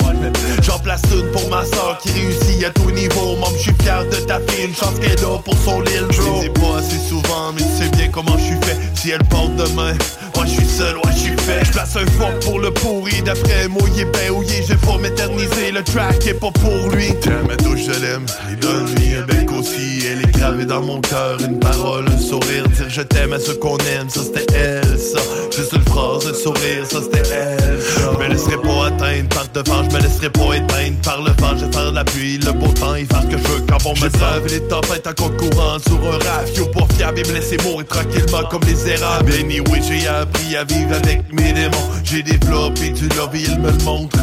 J'en 0.64 0.80
place 0.80 1.01
une 1.14 1.30
pour 1.32 1.50
ma 1.50 1.66
soeur 1.66 1.98
qui 2.01 2.11
réussit 2.11 2.64
à 2.64 2.69
tout 2.69 2.92
niveau. 2.92 3.35
Maman, 3.35 3.48
je 3.58 3.61
suis 3.61 3.76
fier 3.82 4.03
de 4.06 4.16
ta 4.27 4.40
fille, 4.48 4.66
une 4.66 4.76
chance 4.76 5.00
qu'elle 5.00 5.19
a 5.19 5.38
pour 5.40 5.56
son 5.64 5.82
Lil. 5.82 6.06
Je 6.11 6.50
pas 6.50 6.77
assez 6.80 7.00
souvent, 7.10 7.53
mais 7.53 7.61
tu 7.61 7.84
sais 7.84 7.90
bien 7.90 8.10
comment 8.10 8.38
je 8.38 8.45
suis 8.45 8.61
fait. 8.61 8.77
Si 8.95 9.10
elle 9.11 9.24
porte 9.26 9.56
demain, 9.56 9.93
moi 10.35 10.45
je 10.45 10.51
suis 10.51 10.66
seul, 10.66 10.95
ouais 10.98 11.11
je 11.14 11.19
suis 11.19 11.38
fait. 11.38 11.66
Je 11.66 11.72
place 11.72 11.95
un 11.95 12.06
fort 12.19 12.38
pour 12.42 12.60
le 12.60 12.72
pourri, 12.72 13.22
d'après 13.24 13.68
mouillé, 13.68 14.06
ben 14.06 14.32
ouillé, 14.32 14.64
je 14.64 14.74
vais 14.74 14.85
pas 14.85 14.98
m'éterniser. 14.98 15.72
Le 15.72 15.84
track 15.84 16.26
est 16.27 16.34
pas 16.34 16.51
pour 16.51 16.90
lui. 16.92 17.14
Tiens, 17.22 17.42
ma 17.48 17.56
douche, 17.56 17.82
je 17.88 18.00
l'aime, 18.00 18.26
et 18.51 18.56
donne-lui 18.56 19.16
un 19.16 19.26
bec 19.26 19.51
aussi. 19.51 19.70
Elle 19.74 20.22
est 20.22 20.32
gravée 20.32 20.66
dans 20.66 20.82
mon 20.82 21.00
cœur, 21.00 21.38
une 21.40 21.58
parole, 21.59 22.06
un 22.08 22.17
sourire, 22.17 22.67
dire 22.67 22.90
je 22.90 23.01
t'aime 23.01 23.32
à 23.32 23.40
ceux 23.40 23.53
qu'on 23.53 23.77
aime, 23.77 24.09
ça 24.09 24.22
c'était 24.22 24.45
elle, 24.53 25.00
ça. 25.00 25.19
Juste 25.56 25.74
une 25.74 25.83
phrase, 25.83 26.27
un 26.27 26.33
sourire, 26.33 26.85
ça 26.90 27.00
c'était 27.01 27.30
elle. 27.33 27.80
Je 27.80 28.17
me 28.17 28.30
laisserai 28.30 28.58
pas 28.58 28.88
atteindre 28.88 29.30
par 29.30 29.48
devant, 29.53 29.90
je 29.90 29.95
me 29.95 30.01
laisserai 30.01 30.30
pas 30.30 30.58
éteindre 30.58 30.98
par 31.03 31.22
le 31.22 31.32
vent, 31.40 31.58
je 31.58 31.66
vais 31.66 31.72
faire 31.72 31.91
la 31.91 32.03
pluie, 32.03 32.38
le 32.40 32.51
beau 32.51 32.67
temps, 32.74 32.95
il 32.95 33.06
faire 33.06 33.27
que 33.30 33.38
je 33.38 33.48
veux 33.48 33.61
quand 33.69 33.85
on 33.85 33.93
me 33.93 34.09
savent. 34.09 34.48
Les 34.48 34.61
tempêtes 34.67 35.08
en 35.08 35.14
compte 35.14 35.38
courant 35.38 35.77
sur 35.80 36.00
un 36.06 36.17
rafio 36.17 36.66
pas 36.67 36.93
fiable 36.95 37.19
et 37.19 37.24
me 37.30 37.33
laisser 37.33 37.58
mourir 37.64 37.88
tranquillement 37.88 38.43
comme 38.50 38.64
les 38.64 38.90
érables. 38.90 39.32
Anyway, 39.40 39.82
j'ai 39.88 40.08
appris 40.08 40.56
à 40.58 40.66
vivre 40.66 40.93
avec 40.95 41.32
mes 41.32 41.53
démons, 41.53 41.90
j'ai 42.03 42.24
développé 42.24 42.90
du 42.90 43.08
love 43.09 43.35
et 43.35 43.43
il 43.43 43.59
me 43.59 43.72
le 43.72 43.83
montre. 43.85 44.17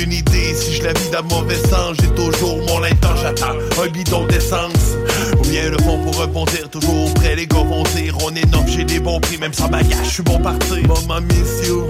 Aucune 0.00 0.12
idée. 0.12 0.54
Si 0.54 0.76
je 0.76 0.82
la 0.82 0.94
vis 0.94 1.10
d'un 1.10 1.20
mauvais 1.22 1.56
sens 1.56 1.96
J'ai 2.00 2.08
toujours 2.14 2.56
mon 2.68 2.82
intent, 2.82 3.16
j'attends 3.20 3.52
un 3.82 3.88
bidon 3.88 4.26
d'essence. 4.26 4.96
Ou 5.38 5.42
bien 5.42 5.68
le 5.68 5.76
fond 5.78 5.98
pour 5.98 6.16
rebondir 6.16 6.70
Toujours 6.70 7.12
prêt, 7.14 7.36
les 7.36 7.46
gars 7.46 7.58
vont 7.58 7.82
dire 7.94 8.16
On 8.24 8.34
est 8.34 8.50
noble, 8.50 8.68
j'ai 8.68 8.84
des 8.84 8.98
bons 8.98 9.20
prix 9.20 9.36
Même 9.36 9.52
sans 9.52 9.68
bagage, 9.68 9.98
je 10.04 10.10
suis 10.10 10.22
bon 10.22 10.38
parti. 10.38 10.80
Maman 10.88 11.20
miss 11.20 11.68
you. 11.68 11.84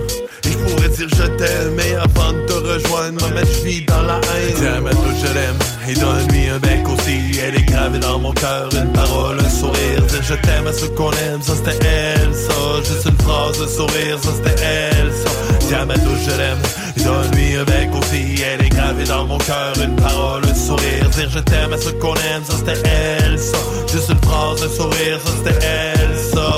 Et 0.45 0.51
je 0.51 0.59
pourrais 0.59 0.89
dire 0.89 1.09
je 1.09 1.23
t'aime. 1.23 1.75
Mais 1.77 1.95
avant 1.95 2.33
de 2.33 2.47
te 2.47 2.53
rejoindre 2.53 3.21
Maman, 3.29 3.47
je 3.47 3.65
vis 3.65 3.85
dans 3.85 4.03
la 4.03 4.17
haine. 4.17 4.55
Tiens, 4.57 4.81
ma 4.81 4.91
touche, 4.91 5.21
je 5.23 5.33
l'aime. 5.33 5.59
Et 5.89 5.95
donne-lui 5.95 6.49
un 6.49 6.59
bec 6.59 6.89
aussi. 6.89 7.39
Elle 7.41 7.55
est 7.55 7.65
gravée 7.65 8.01
dans 8.01 8.19
mon 8.19 8.33
cœur. 8.33 8.71
Une 8.73 8.93
parole, 8.93 9.39
un 9.39 9.51
sourire. 9.51 10.03
Dire 10.09 10.23
je 10.23 10.35
t'aime 10.35 10.67
à 10.67 10.73
ceux 10.73 10.89
qu'on 10.89 11.13
aime. 11.13 11.43
Ça 11.43 11.53
c'était 11.55 11.87
elle, 11.87 12.35
ça. 12.35 12.55
Juste 12.79 13.07
une 13.07 13.25
phrase, 13.25 13.63
un 13.63 13.69
sourire. 13.69 14.19
Ça 14.21 14.31
c'était 14.35 14.63
elle, 14.63 15.13
ça 15.13 15.50
Tiens, 15.71 15.85
ma 15.87 15.95
touche, 15.95 16.25
je 16.27 16.37
l'aime. 16.37 16.59
Un 17.07 17.65
bec 17.65 17.91
aussi 17.95 18.43
Elle 18.43 18.67
est 18.67 18.71
gravée 18.71 19.05
dans 19.05 19.25
mon 19.25 19.39
cœur. 19.39 19.73
Une 19.81 19.95
parole, 19.95 20.43
un 20.45 20.55
sourire 20.55 21.09
Dire 21.11 21.31
je 21.31 21.39
t'aime 21.39 21.73
à 21.73 21.79
ceux 21.79 21.93
qu'on 21.93 22.15
aime. 22.15 22.43
Ça 22.45 22.55
c'était 22.59 22.89
elle, 22.89 23.39
ça. 23.39 23.57
Juste 23.87 24.11
une 24.11 24.19
phrase, 24.19 24.65
un 24.65 24.69
sourire 24.69 25.21
Ça 25.25 25.31
c'était 25.37 25.65
elle, 25.65 26.17
ça. 26.19 26.53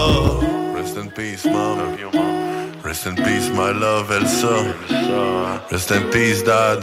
Rest 0.75 0.97
in 0.97 1.09
peace, 1.09 1.45
mom 1.45 1.79
Rest 2.83 3.07
in 3.07 3.15
peace, 3.15 3.51
my 3.51 3.79
love, 3.79 4.11
Elsa. 4.11 4.75
Rest 5.71 5.93
in 5.93 6.03
peace, 6.11 6.43
dad. 6.43 6.83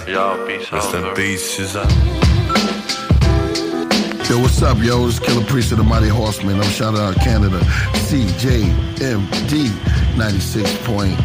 Rest 0.72 0.94
in 0.94 1.14
peace, 1.16 1.56
Suzanne. 1.56 2.39
Yo, 4.30 4.38
what's 4.38 4.62
up, 4.62 4.78
yo? 4.78 5.08
It's 5.08 5.18
Killer 5.18 5.44
Priest 5.44 5.72
of 5.72 5.80
the 5.80 5.84
Mighty 5.84 6.08
Horseman. 6.08 6.58
I'm 6.58 6.70
shouting 6.70 7.00
out 7.00 7.16
Canada. 7.16 7.58
CJMD 8.06 9.70
96.9 10.18 11.18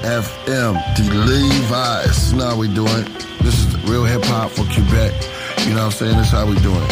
FM. 0.00 0.96
The 0.96 1.14
Levi's. 1.26 2.32
How 2.32 2.56
we 2.56 2.72
doing. 2.72 3.04
This 3.42 3.66
is 3.66 3.76
real 3.84 4.04
hip 4.04 4.24
hop 4.24 4.50
for 4.50 4.64
Quebec. 4.64 5.12
You 5.66 5.74
know 5.74 5.84
what 5.84 5.92
I'm 5.92 5.92
saying? 5.92 6.16
This 6.16 6.28
is 6.28 6.32
how 6.32 6.46
we 6.46 6.58
doing. 6.60 6.88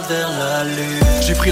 Vers 0.00 0.30
la 0.38 0.64
lune. 0.64 0.95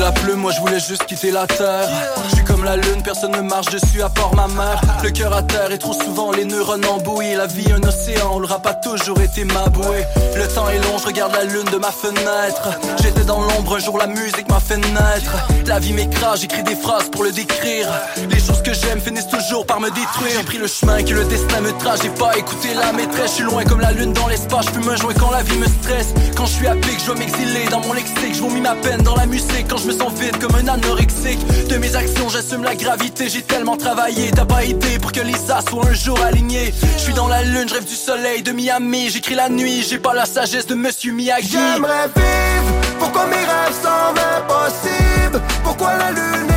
La 0.05 0.13
plume, 0.13 0.41
moi 0.41 0.53
je 0.53 0.61
voulais 0.61 0.81
juste 0.81 1.07
quitter 1.07 1.31
la 1.31 1.47
terre. 1.47 1.89
Je 2.29 2.35
suis 2.35 2.45
comme 2.45 2.63
la 2.63 2.77
lune, 2.77 3.03
personne 3.03 3.31
ne 3.33 3.41
marche 3.41 3.71
dessus 3.71 4.03
à 4.03 4.11
part 4.11 4.35
ma 4.35 4.47
mère. 4.49 4.79
Le 5.03 5.11
cœur 5.11 5.33
à 5.33 5.43
terre 5.43 5.73
et 5.73 5.79
trop 5.79 5.95
souvent 5.95 6.31
les 6.31 6.45
neurones 6.45 6.85
embouillés. 6.85 7.37
La 7.37 7.47
vie 7.47 7.73
un 7.73 7.83
océan, 7.89 8.39
le 8.39 8.45
rap 8.45 8.67
a 8.67 8.75
toujours 8.75 9.19
été 9.23 9.45
ma 9.45 9.67
bouée. 9.71 10.05
Le 10.37 10.47
temps 10.47 10.69
est 10.69 10.77
long, 10.77 10.99
je 10.99 11.07
regarde 11.07 11.33
la 11.33 11.45
lune 11.45 11.65
de 11.73 11.79
ma 11.79 11.91
fenêtre. 11.91 12.79
J'étais 13.03 13.25
dans 13.25 13.41
l'ombre, 13.41 13.77
un 13.77 13.79
jour 13.79 13.97
la 13.97 14.07
musique 14.07 14.47
m'a 14.51 14.61
fait 14.61 14.77
naître. 14.77 15.37
La 15.65 15.79
vie 15.79 15.95
m'écrase, 15.95 16.43
j'écris 16.43 16.65
des 16.65 16.77
phrases 16.77 17.09
pour 17.11 17.25
le 17.25 17.33
décrire. 17.33 17.89
Les 18.29 18.41
choses 18.41 18.63
que 18.63 18.75
j'aime 18.75 19.01
finissent 19.01 19.29
toujours 19.29 19.65
par 19.65 19.81
me 19.81 19.89
détruire. 19.89 20.37
J'ai 20.37 20.45
pris 20.45 20.59
le 20.59 20.67
chemin 20.67 21.03
que 21.03 21.15
le 21.15 21.25
destin 21.25 21.63
me 21.63 21.73
trace, 21.79 22.03
j'ai 22.03 22.11
pas 22.11 22.37
écouté 22.37 22.75
la 22.75 22.93
maîtresse. 22.93 23.31
Je 23.31 23.37
suis 23.37 23.45
loin 23.45 23.65
comme 23.65 23.81
la 23.81 23.93
lune 23.93 24.13
dans 24.13 24.29
l'espace, 24.29 24.67
je 24.67 24.81
me 24.87 24.97
jouer 24.97 25.15
quand 25.19 25.31
la 25.31 25.43
vie 25.43 25.57
me 25.57 25.67
stresse. 25.67 26.13
Quand 26.37 26.45
je 26.45 26.53
suis 26.53 26.67
à 26.67 26.75
pic, 26.75 27.01
je 27.01 27.07
dois 27.07 27.15
m'exiler 27.15 27.65
dans 27.71 27.81
mon 27.81 27.95
lexique. 27.95 28.35
Je 28.35 28.43
mis 28.43 28.61
ma 28.61 28.75
peine 28.75 29.01
dans 29.01 29.17
la 29.17 29.25
musique 29.25 29.67
quand 29.67 29.79
sens 29.95 30.13
vide 30.19 30.39
comme 30.39 30.55
un 30.57 30.69
anorexique. 30.69 31.41
De 31.69 31.77
mes 31.77 31.95
actions, 31.97 32.29
j'assume 32.29 32.65
la 32.65 32.75
gravité. 32.75 33.29
J'ai 33.29 33.43
tellement 33.43 33.77
travaillé, 33.77 34.31
t'as 34.31 34.45
pas 34.45 34.65
idée 34.65 34.99
pour 34.99 35.13
que 35.13 35.21
les 35.21 35.51
as 35.51 35.63
soient 35.69 35.87
un 35.87 35.95
jour 35.95 36.21
alignés. 36.21 36.73
Je 36.97 37.03
suis 37.03 37.15
dans 37.15 37.29
la 37.29 37.43
lune, 37.43 37.69
je 37.69 37.75
rêve 37.75 37.85
du 37.85 37.95
soleil 37.95 38.43
de 38.43 38.53
Miami. 38.53 39.11
J'écris 39.11 39.35
la 39.35 39.49
nuit, 39.49 39.85
j'ai 39.89 39.99
pas 39.99 40.15
la 40.15 40.27
sagesse 40.27 40.67
de 40.67 40.75
Monsieur 40.75 41.13
Miyagi. 41.13 41.53
J'aimerais 41.53 42.09
vivre, 42.17 42.75
pourquoi 42.99 43.27
mes 43.27 43.37
rêves 43.37 43.75
semblent 43.83 44.21
impossibles 44.39 45.43
Pourquoi 45.63 45.97
la 45.97 46.11
lune 46.11 46.54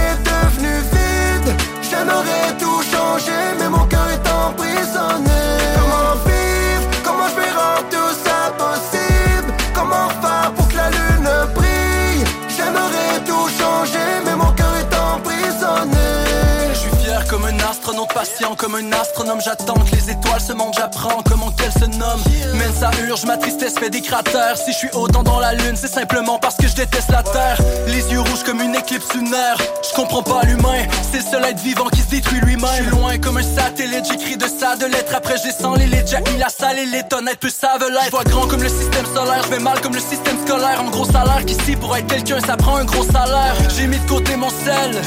comme 18.58 18.76
un 18.76 18.92
astronome. 18.94 19.42
J'attends 19.42 19.74
que 19.74 19.96
les 19.96 20.12
étoiles 20.12 20.40
se 20.40 20.54
montrent, 20.54 20.78
j'apprends 20.78 21.22
comment 21.28 21.52
qu'elles 21.52 21.72
se 21.72 21.86
nomment. 21.98 22.24
Même 22.54 22.74
ça 22.80 22.92
urge, 23.08 23.26
ma 23.26 23.38
tristesse 23.38 23.74
fait 23.80 23.90
des 23.90 24.02
cratères. 24.02 24.58
Si 24.58 24.72
je 24.72 24.78
suis 24.78 24.90
autant 24.94 25.24
dans 25.24 25.40
la 25.40 25.54
lune, 25.54 25.76
c'est 25.76 25.92
simplement 25.92 26.38
parce 26.38 26.56
que 26.56 26.68
je 26.68 26.76
déteste 26.76 27.10
la 27.10 27.24
terre. 27.24 27.58
Les 27.88 28.06
yeux 28.12 28.20
rouges 28.20 28.44
comme 28.46 28.62
une 28.62 28.76
éclipse 28.76 29.14
lunaire. 29.14 29.58
Je 29.90 29.96
comprends 29.96 30.24
pas 30.24 30.42
l'humain, 30.44 30.86
c'est 31.12 31.20
le 31.20 31.24
seul 31.24 31.46
être 31.46 31.60
vivant 31.60 31.88
qui 31.90 32.02
se 32.02 32.10
détruit 32.10 32.40
lui-même. 32.42 32.90
Loin 32.92 33.18
comme 33.18 33.38
un 33.38 33.44
satellite, 33.44 34.06
j'écris 34.10 34.38
de 34.38 34.48
ça, 34.48 34.76
de 34.76 34.86
lettres. 34.86 35.16
Après, 35.16 35.38
je 35.38 35.44
descends 35.44 35.76
les 35.76 35.88
lits, 35.88 36.06
Jackie 36.06 36.38
la 36.38 36.50
salle 36.50 36.80
et 36.80 36.86
les 36.86 37.04
tonnettes, 37.04 37.40
peu 37.40 37.50
ça 37.50 37.78
veut 37.80 37.90
l'être. 37.90 38.12
Vois 38.12 38.24
grand 38.24 38.48
comme 38.48 38.64
le 38.64 38.70
système 38.70 39.06
solaire, 39.16 39.44
je 39.50 39.58
mal 39.58 39.82
comme 39.82 39.96
le 39.96 40.00
système 40.00 40.38
scolaire. 40.46 40.82
En 40.82 40.90
gros 40.90 41.06
salaire 41.06 41.44
qu'ici, 41.46 41.76
pour 41.76 41.96
être 41.96 42.08
quelqu'un, 42.08 42.40
ça 42.40 42.56
prend 42.56 42.78
un 42.78 42.86
gros 42.86 43.04
salaire. 43.04 43.56
J'ai 43.76 43.88
mis 43.88 43.98
de 43.98 44.08
côté 44.08 44.36
mon 44.36 44.50
sel. 44.50 45.02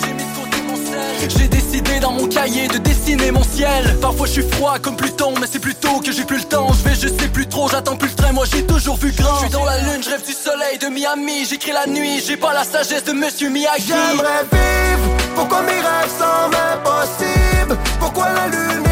J'ai 1.28 1.48
décidé 1.48 2.00
dans 2.00 2.12
mon 2.12 2.26
cahier 2.26 2.68
de 2.68 2.78
dessiner 2.78 3.30
mon 3.30 3.42
ciel. 3.44 3.96
Parfois 4.00 4.26
je 4.26 4.32
suis 4.32 4.50
froid 4.50 4.78
comme 4.80 4.96
Pluton, 4.96 5.34
mais 5.40 5.46
c'est 5.50 5.58
plutôt 5.58 6.00
que 6.00 6.12
j'ai 6.12 6.24
plus 6.24 6.38
le 6.38 6.44
temps. 6.44 6.68
Je 6.72 6.88
vais, 6.88 6.94
je 6.94 7.08
sais 7.08 7.28
plus 7.28 7.46
trop, 7.46 7.68
j'attends 7.68 7.96
plus 7.96 8.08
le 8.08 8.14
train. 8.14 8.32
Moi 8.32 8.44
j'ai 8.52 8.64
toujours 8.64 8.96
vu 8.96 9.12
grand. 9.12 9.36
Je 9.36 9.40
suis 9.42 9.50
dans 9.50 9.64
la 9.64 9.78
lune, 9.78 10.02
je 10.02 10.10
rêve 10.10 10.24
du 10.26 10.32
soleil 10.32 10.78
de 10.78 10.88
Miami. 10.88 11.44
J'écris 11.48 11.72
la 11.72 11.86
nuit, 11.86 12.22
j'ai 12.26 12.36
pas 12.36 12.52
la 12.52 12.64
sagesse 12.64 13.04
de 13.04 13.12
Monsieur 13.12 13.50
Miyagi. 13.50 13.88
J'aimerais 13.88 14.44
vivre, 14.52 15.16
pourquoi 15.34 15.62
mes 15.62 15.72
rêves 15.72 16.10
semblent 16.18 16.56
impossibles 16.74 17.78
Pourquoi 17.98 18.26
la 18.32 18.48
lune 18.48 18.89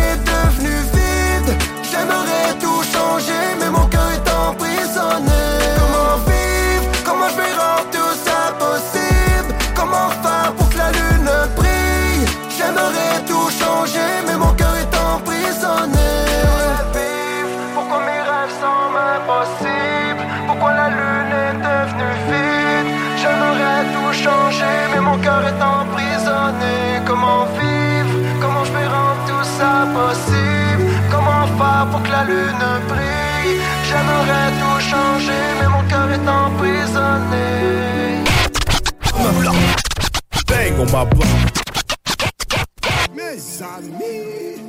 Mes 43.14 43.62
amis. 43.62 44.60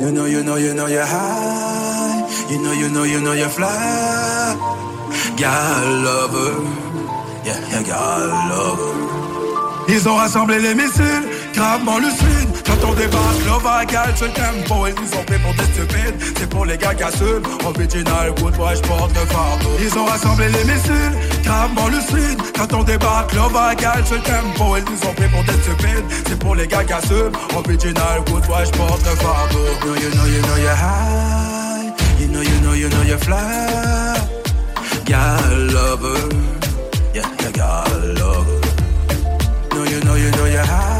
You 0.00 0.12
know, 0.12 0.26
you 0.26 0.42
know, 0.44 0.56
you 0.56 0.74
know 0.74 0.86
you're 0.86 1.04
high. 1.04 2.26
You 2.50 2.62
know, 2.62 2.72
you 2.72 2.88
know, 2.88 3.04
you 3.04 3.20
know 3.20 3.32
you're 3.32 3.48
fly. 3.48 4.56
Gal 5.36 5.88
lover. 6.04 6.62
Yeah, 7.44 7.58
yeah, 7.70 7.82
gal 7.82 8.28
lover. 8.50 8.94
Ils 9.88 10.06
ont 10.06 10.16
rassemblé 10.16 10.60
les 10.60 10.74
missiles, 10.74 11.24
gravement 11.54 11.98
lucide 11.98 12.37
Quand 12.80 12.90
on 12.90 12.94
débarque, 12.94 13.44
l'ovagal 13.46 14.16
se 14.16 14.24
tempo 14.24 14.86
Ils 14.86 14.94
nous 14.94 15.18
ont 15.18 15.24
pris 15.24 15.38
pour 15.38 15.54
des 15.54 15.64
stupides 15.72 16.14
C'est 16.36 16.48
pour 16.48 16.64
les 16.64 16.76
gars 16.76 16.94
qui 16.94 17.02
assument. 17.02 17.42
Original, 17.64 18.32
good 18.36 18.54
boy, 18.56 18.76
j'porte 18.76 19.10
le 19.14 19.26
fardeau. 19.26 19.70
Ils 19.80 19.98
ont 19.98 20.04
rassemblé 20.04 20.46
les 20.48 20.64
missiles, 20.64 21.12
gravement 21.42 21.88
lucide 21.88 22.40
Quand 22.56 22.72
on 22.74 22.82
débarque, 22.82 23.32
l'ovagal 23.34 24.04
se 24.04 24.14
tempo 24.14 24.76
Ils 24.76 24.84
nous 24.84 25.08
ont 25.08 25.14
pris 25.14 25.28
pour 25.28 25.44
des 25.44 25.60
stupides 25.62 26.04
C'est 26.26 26.38
pour 26.38 26.54
les 26.54 26.66
gars 26.66 26.84
qui 26.84 26.92
assument. 26.92 27.32
Original, 27.56 28.22
good 28.26 28.46
boy, 28.46 28.64
j'porte 28.64 29.04
le 29.04 29.16
fardeau. 29.16 29.58
You 29.84 29.86
know, 29.86 29.94
you 29.94 30.10
know, 30.10 30.26
you 30.26 30.42
know 30.42 30.56
you're 30.56 30.74
high. 30.74 31.92
You 32.20 32.28
know, 32.28 32.42
you 32.42 32.60
know, 32.62 32.74
you 32.74 32.88
know 32.88 33.02
you're 33.02 33.18
fly. 33.18 34.16
Gal 35.04 35.72
lover. 35.72 36.28
Yeah, 37.14 37.22
yeah, 37.40 37.50
gal 37.52 38.14
lover. 38.20 38.68
know, 39.78 39.84
you 39.84 40.00
know, 40.04 40.14
you 40.14 40.30
know 40.32 40.46
you're 40.46 40.64
high. 40.64 40.97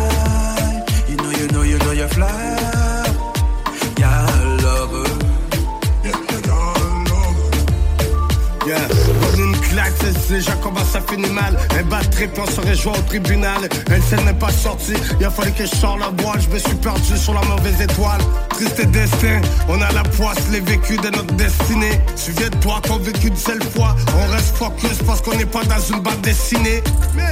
Déjà 10.28 10.52
comment 10.62 10.84
ça 10.84 11.00
finit 11.08 11.30
mal. 11.30 11.56
Un 11.74 12.04
trip, 12.10 12.30
on 12.38 12.46
se 12.46 12.60
rejoint 12.60 12.92
au 12.92 13.02
tribunal. 13.02 13.68
Elle 13.90 14.02
scène 14.02 14.24
n'est 14.24 14.34
pas 14.34 14.50
sortie, 14.50 14.94
il 15.18 15.26
a 15.26 15.30
fallu 15.30 15.52
que 15.52 15.64
je 15.64 15.74
sors 15.74 15.98
la 15.98 16.10
boîte. 16.10 16.42
Je 16.42 16.54
me 16.54 16.58
suis 16.58 16.74
perdu 16.76 17.16
sur 17.16 17.34
la 17.34 17.42
mauvaise 17.42 17.80
étoile. 17.80 18.20
Triste 18.50 18.84
destin, 18.86 19.40
on 19.68 19.80
a 19.80 19.90
la 19.92 20.02
poisse, 20.02 20.38
les 20.52 20.60
vécus 20.60 21.00
de 21.00 21.10
notre 21.10 21.34
destinée. 21.34 22.00
Souviens-toi 22.16 22.80
qu'on 22.86 22.98
vécu 22.98 23.28
une 23.28 23.36
seule 23.36 23.62
fois. 23.62 23.96
On 24.16 24.30
reste 24.30 24.56
focus 24.56 24.98
parce 25.06 25.22
qu'on 25.22 25.36
n'est 25.36 25.46
pas 25.46 25.64
dans 25.64 25.80
une 25.80 26.00
bande 26.00 26.20
dessinée. 26.22 26.82
Mais 27.14 27.30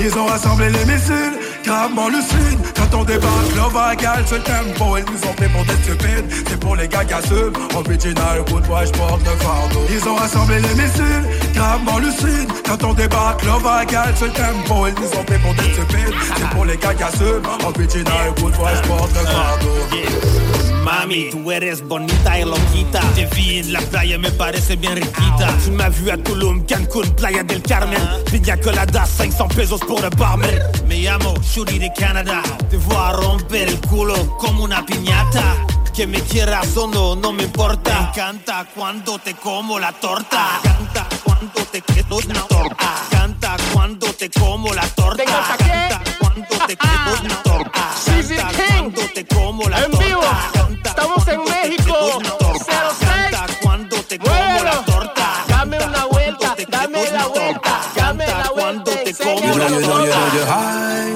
Ils 0.00 0.16
ont 0.18 0.26
rassemblé 0.26 0.70
les 0.70 0.92
missiles, 0.92 1.38
gravement 1.64 2.08
lucide 2.08 2.58
Quand 2.76 2.98
on 2.98 3.04
débarque, 3.04 3.54
l'ovagal 3.56 4.26
se 4.26 4.36
tempo 4.36 4.96
Ils 4.96 5.04
nous 5.04 5.28
ont 5.28 5.34
pris 5.34 5.48
pour 5.48 5.64
des 5.64 5.82
stupides. 5.82 6.24
C'est 6.48 6.60
pour 6.60 6.76
les 6.76 6.88
gars 6.88 7.04
qui 7.04 7.14
assument 7.14 7.52
Original, 7.74 8.44
good 8.48 8.66
boy, 8.66 8.86
j'porte 8.86 9.20
le 9.24 9.36
fardeau. 9.36 9.80
Ils 9.90 10.08
ont 10.08 10.16
rassemblé 10.16 10.56
les 10.60 10.74
missiles, 10.82 11.24
gravement 11.54 11.98
lucide 11.98 12.50
Quand 12.66 12.82
on 12.84 12.94
débarque, 12.94 13.44
l'ovagal 13.44 14.14
se 14.16 14.26
tempo 14.26 14.86
Ils 14.86 14.94
nous 14.94 15.18
ont 15.18 15.24
pris 15.24 15.38
pour 15.38 15.54
des 15.54 15.72
stupides. 15.72 16.14
C'est 16.36 16.48
pour 16.50 16.64
les 16.64 16.76
gars 16.76 16.94
qui 16.94 17.02
assument 17.02 17.46
Original, 17.64 18.32
good 18.40 18.54
boy, 18.56 18.72
j'porte 18.82 19.12
le 19.14 19.26
fardeau 19.26 20.69
Mami, 20.84 21.30
tú 21.30 21.50
eres 21.50 21.86
bonita 21.86 22.38
y 22.38 22.44
loquita. 22.44 23.00
Te 23.14 23.26
vi 23.26 23.58
en 23.58 23.72
la 23.72 23.80
playa, 23.80 24.18
me 24.18 24.30
parece 24.30 24.76
bien 24.76 24.96
riquita. 24.96 25.48
Tu 25.64 25.70
m'as 25.72 25.90
vu 25.90 26.10
à 26.10 26.16
Tulum, 26.16 26.64
Cancun, 26.66 27.08
Playa 27.16 27.42
del 27.42 27.62
Carmen. 27.62 28.00
Piña 28.30 28.56
colada, 28.56 29.06
500 29.06 29.54
pesos 29.54 29.80
pour 29.80 30.00
le 30.00 30.08
barman. 30.10 30.50
Me 30.86 30.98
llamo 31.00 31.34
Shuri 31.42 31.78
de 31.78 31.92
Canada. 31.92 32.42
Te 32.70 32.76
voy 32.78 32.96
a 32.96 33.12
romper 33.12 33.68
el 33.68 33.80
culo 33.80 34.14
como 34.38 34.64
una 34.64 34.84
piñata. 34.84 35.66
Que 35.94 36.06
me 36.06 36.20
quieras 36.20 36.76
o 36.76 36.86
no, 36.86 37.14
no 37.14 37.32
me 37.32 37.42
importa. 37.42 38.00
Me 38.00 38.08
encanta 38.08 38.66
cuando 38.74 39.18
te 39.18 39.34
como 39.34 39.78
la 39.78 39.92
torta. 39.92 40.60
Canta 40.62 41.06
cuando 41.24 41.62
te 41.64 41.82
quedo 41.82 42.16
una 42.16 42.40
torta. 42.46 42.94
Canta 43.10 43.56
cuando 43.74 44.06
te 44.14 44.30
como 44.30 44.72
la 44.72 44.86
torta. 44.88 45.24
Canta 45.24 46.00
cuando 46.18 46.56
te 46.66 46.76
quedo 46.76 47.20
una 47.20 47.42
torta. 47.42 47.90
Canta 48.06 48.50
cuando 48.68 49.02
te 49.12 49.26
como 49.26 49.68
la 49.68 49.78
En 49.84 49.90
vivo. 49.98 50.59
Torta. 51.00 51.22
Estamos 51.22 51.28
en 51.28 51.40
México. 51.44 51.96
06. 52.20 52.66
Canta 53.00 53.46
cuando 53.62 53.96
te 54.04 54.18
como 54.18 54.34
la 54.34 54.40
Bueno, 54.54 54.84
torta. 54.86 55.44
dame 55.48 55.76
una 55.84 56.04
vuelta, 56.06 56.56
dame 56.68 57.10
la 57.12 57.26
vuelta, 57.26 57.80
dame 57.96 58.26
la 58.26 58.50
vuelta. 58.50 58.90
You 58.92 59.06
know, 59.16 59.68
you 59.68 59.80
know, 59.80 60.04
you 60.04 60.10
know 60.10 60.34
you're 60.34 60.46
high. 60.46 61.10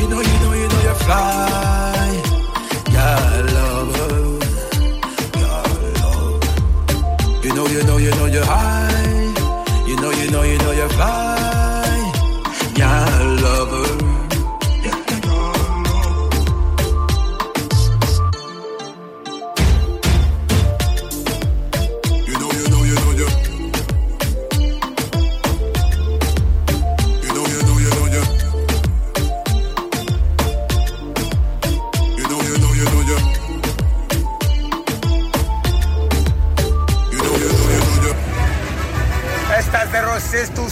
You 0.00 0.08
know, 0.08 0.20
you 0.20 0.38
know, 0.40 0.52
you 0.54 0.68
know 0.68 0.80
you're 0.82 0.94
fly. 0.94 2.10
Yeah, 2.90 3.42
lover. 3.54 4.12
Yeah, 5.36 5.62
lover. 6.02 6.38
you 7.42 7.82
know, 7.84 7.96
you 7.98 8.10
know 8.12 8.26
you're 8.26 8.44
high. 8.44 8.79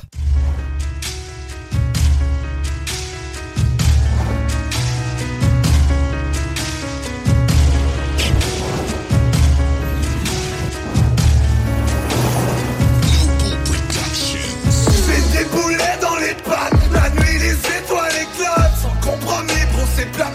J'ai 15.08 15.38
des 15.38 15.46
boulets 15.50 15.78
dans 16.02 16.16
les 16.18 16.34
pattes, 16.44 16.74
la 16.92 17.10
nuit 17.12 17.40
les 17.40 17.52
étoiles 17.52 18.12
éclatent 18.22 18.78
Sans 18.82 19.10
compromis, 19.10 19.66
bro 19.74 19.84
c'est 19.96 20.12
plat 20.12 20.32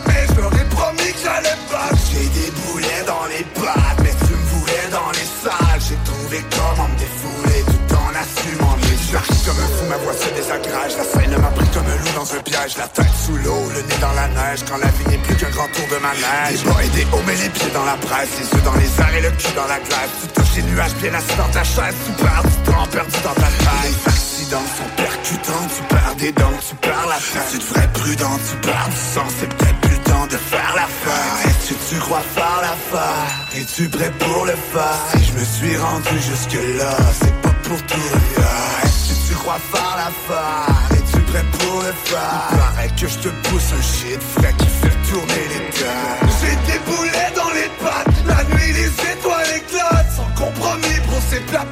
La 12.51 12.89
tête 12.89 13.07
sous 13.25 13.37
l'eau, 13.37 13.71
le 13.73 13.81
nez 13.81 13.99
dans 14.01 14.13
la 14.13 14.27
neige 14.27 14.61
Quand 14.69 14.77
la 14.79 14.89
vie 14.89 15.07
n'est 15.09 15.23
plus 15.23 15.37
qu'un 15.37 15.51
grand 15.51 15.69
tour 15.69 15.87
de 15.87 16.03
manège. 16.03 16.59
Des 16.59 16.69
bas 16.69 16.83
et 16.83 16.89
des 16.89 17.05
hauts, 17.13 17.23
mais 17.25 17.37
les 17.37 17.49
pieds 17.49 17.71
dans 17.73 17.85
la 17.85 17.95
presse 17.95 18.29
Les 18.41 18.47
yeux 18.59 18.65
dans 18.65 18.75
les 18.75 18.91
airs 19.01 19.15
et 19.15 19.21
le 19.23 19.31
cul 19.31 19.55
dans 19.55 19.67
la 19.71 19.79
glace. 19.79 20.11
Tu 20.21 20.27
touches 20.35 20.57
les 20.57 20.63
nuages 20.65 20.95
bien 21.01 21.15
assis 21.15 21.37
dans 21.39 21.49
ta 21.55 21.63
chaise 21.63 21.95
Tu 22.05 22.13
perds 22.19 22.43
du 22.43 22.57
temps 22.67 22.87
perdu 22.91 23.19
dans 23.23 23.35
ta 23.39 23.47
tête 23.47 23.71
Les 23.87 24.11
accidents 24.11 24.67
sont 24.67 24.91
percutants 24.97 25.67
Tu 25.71 25.83
perds 25.95 26.15
des 26.19 26.33
dents, 26.33 26.59
tu 26.69 26.75
perds 26.75 27.07
la 27.07 27.21
tête. 27.23 27.49
Tu 27.53 27.59
devrais 27.59 27.85
être 27.85 27.93
prudent, 27.93 28.37
tu 28.43 28.57
perds 28.67 28.89
du 28.91 29.01
sang 29.15 29.29
C'est 29.39 29.49
peut-être 29.55 29.81
plus 29.81 29.97
le 29.97 30.03
temps 30.11 30.27
de 30.27 30.37
faire 30.37 30.73
l'affaire 30.75 31.35
Est-ce 31.47 31.71
que 31.71 31.79
tu 31.87 31.97
crois 32.03 32.25
faire 32.35 32.59
l'affaire 32.67 33.31
Es-tu 33.55 33.89
prêt 33.89 34.13
pour 34.19 34.45
le 34.45 34.57
faire? 34.75 34.99
Si 35.15 35.23
je 35.23 35.33
me 35.39 35.45
suis 35.45 35.77
rendu 35.79 36.17
jusque 36.19 36.59
là 36.79 36.99
C'est 37.15 37.37
pas 37.43 37.55
pour 37.63 37.79
tout 37.87 38.07
refaire 38.11 38.85
Est-ce 38.85 39.07
que 39.07 39.29
tu 39.31 39.35
crois 39.39 39.61
faire 39.71 39.95
l'affaire 40.03 40.67
Es-tu 40.93 41.00
pour 42.05 42.19
Il 42.53 42.59
paraît 42.59 42.89
que 42.97 43.07
je 43.09 43.19
te 43.19 43.29
pousse 43.49 43.73
un 43.73 43.83
shit 43.83 44.21
frais 44.35 44.55
qui 44.59 44.67
fait 44.67 45.11
tourner 45.11 45.45
les 45.49 45.71
terres 45.79 46.29
J'ai 46.41 46.73
des 46.73 46.79
boulets 46.85 47.33
dans 47.35 47.51
les 47.51 47.71
pattes 47.83 48.25
La 48.27 48.45
nuit 48.45 48.73
les 48.73 49.13
étoiles 49.13 49.57
éclatent. 49.57 50.13
Sans 50.17 50.45
compromis 50.45 51.01
bro 51.07 51.19
c'est 51.29 51.45
plat 51.47 51.67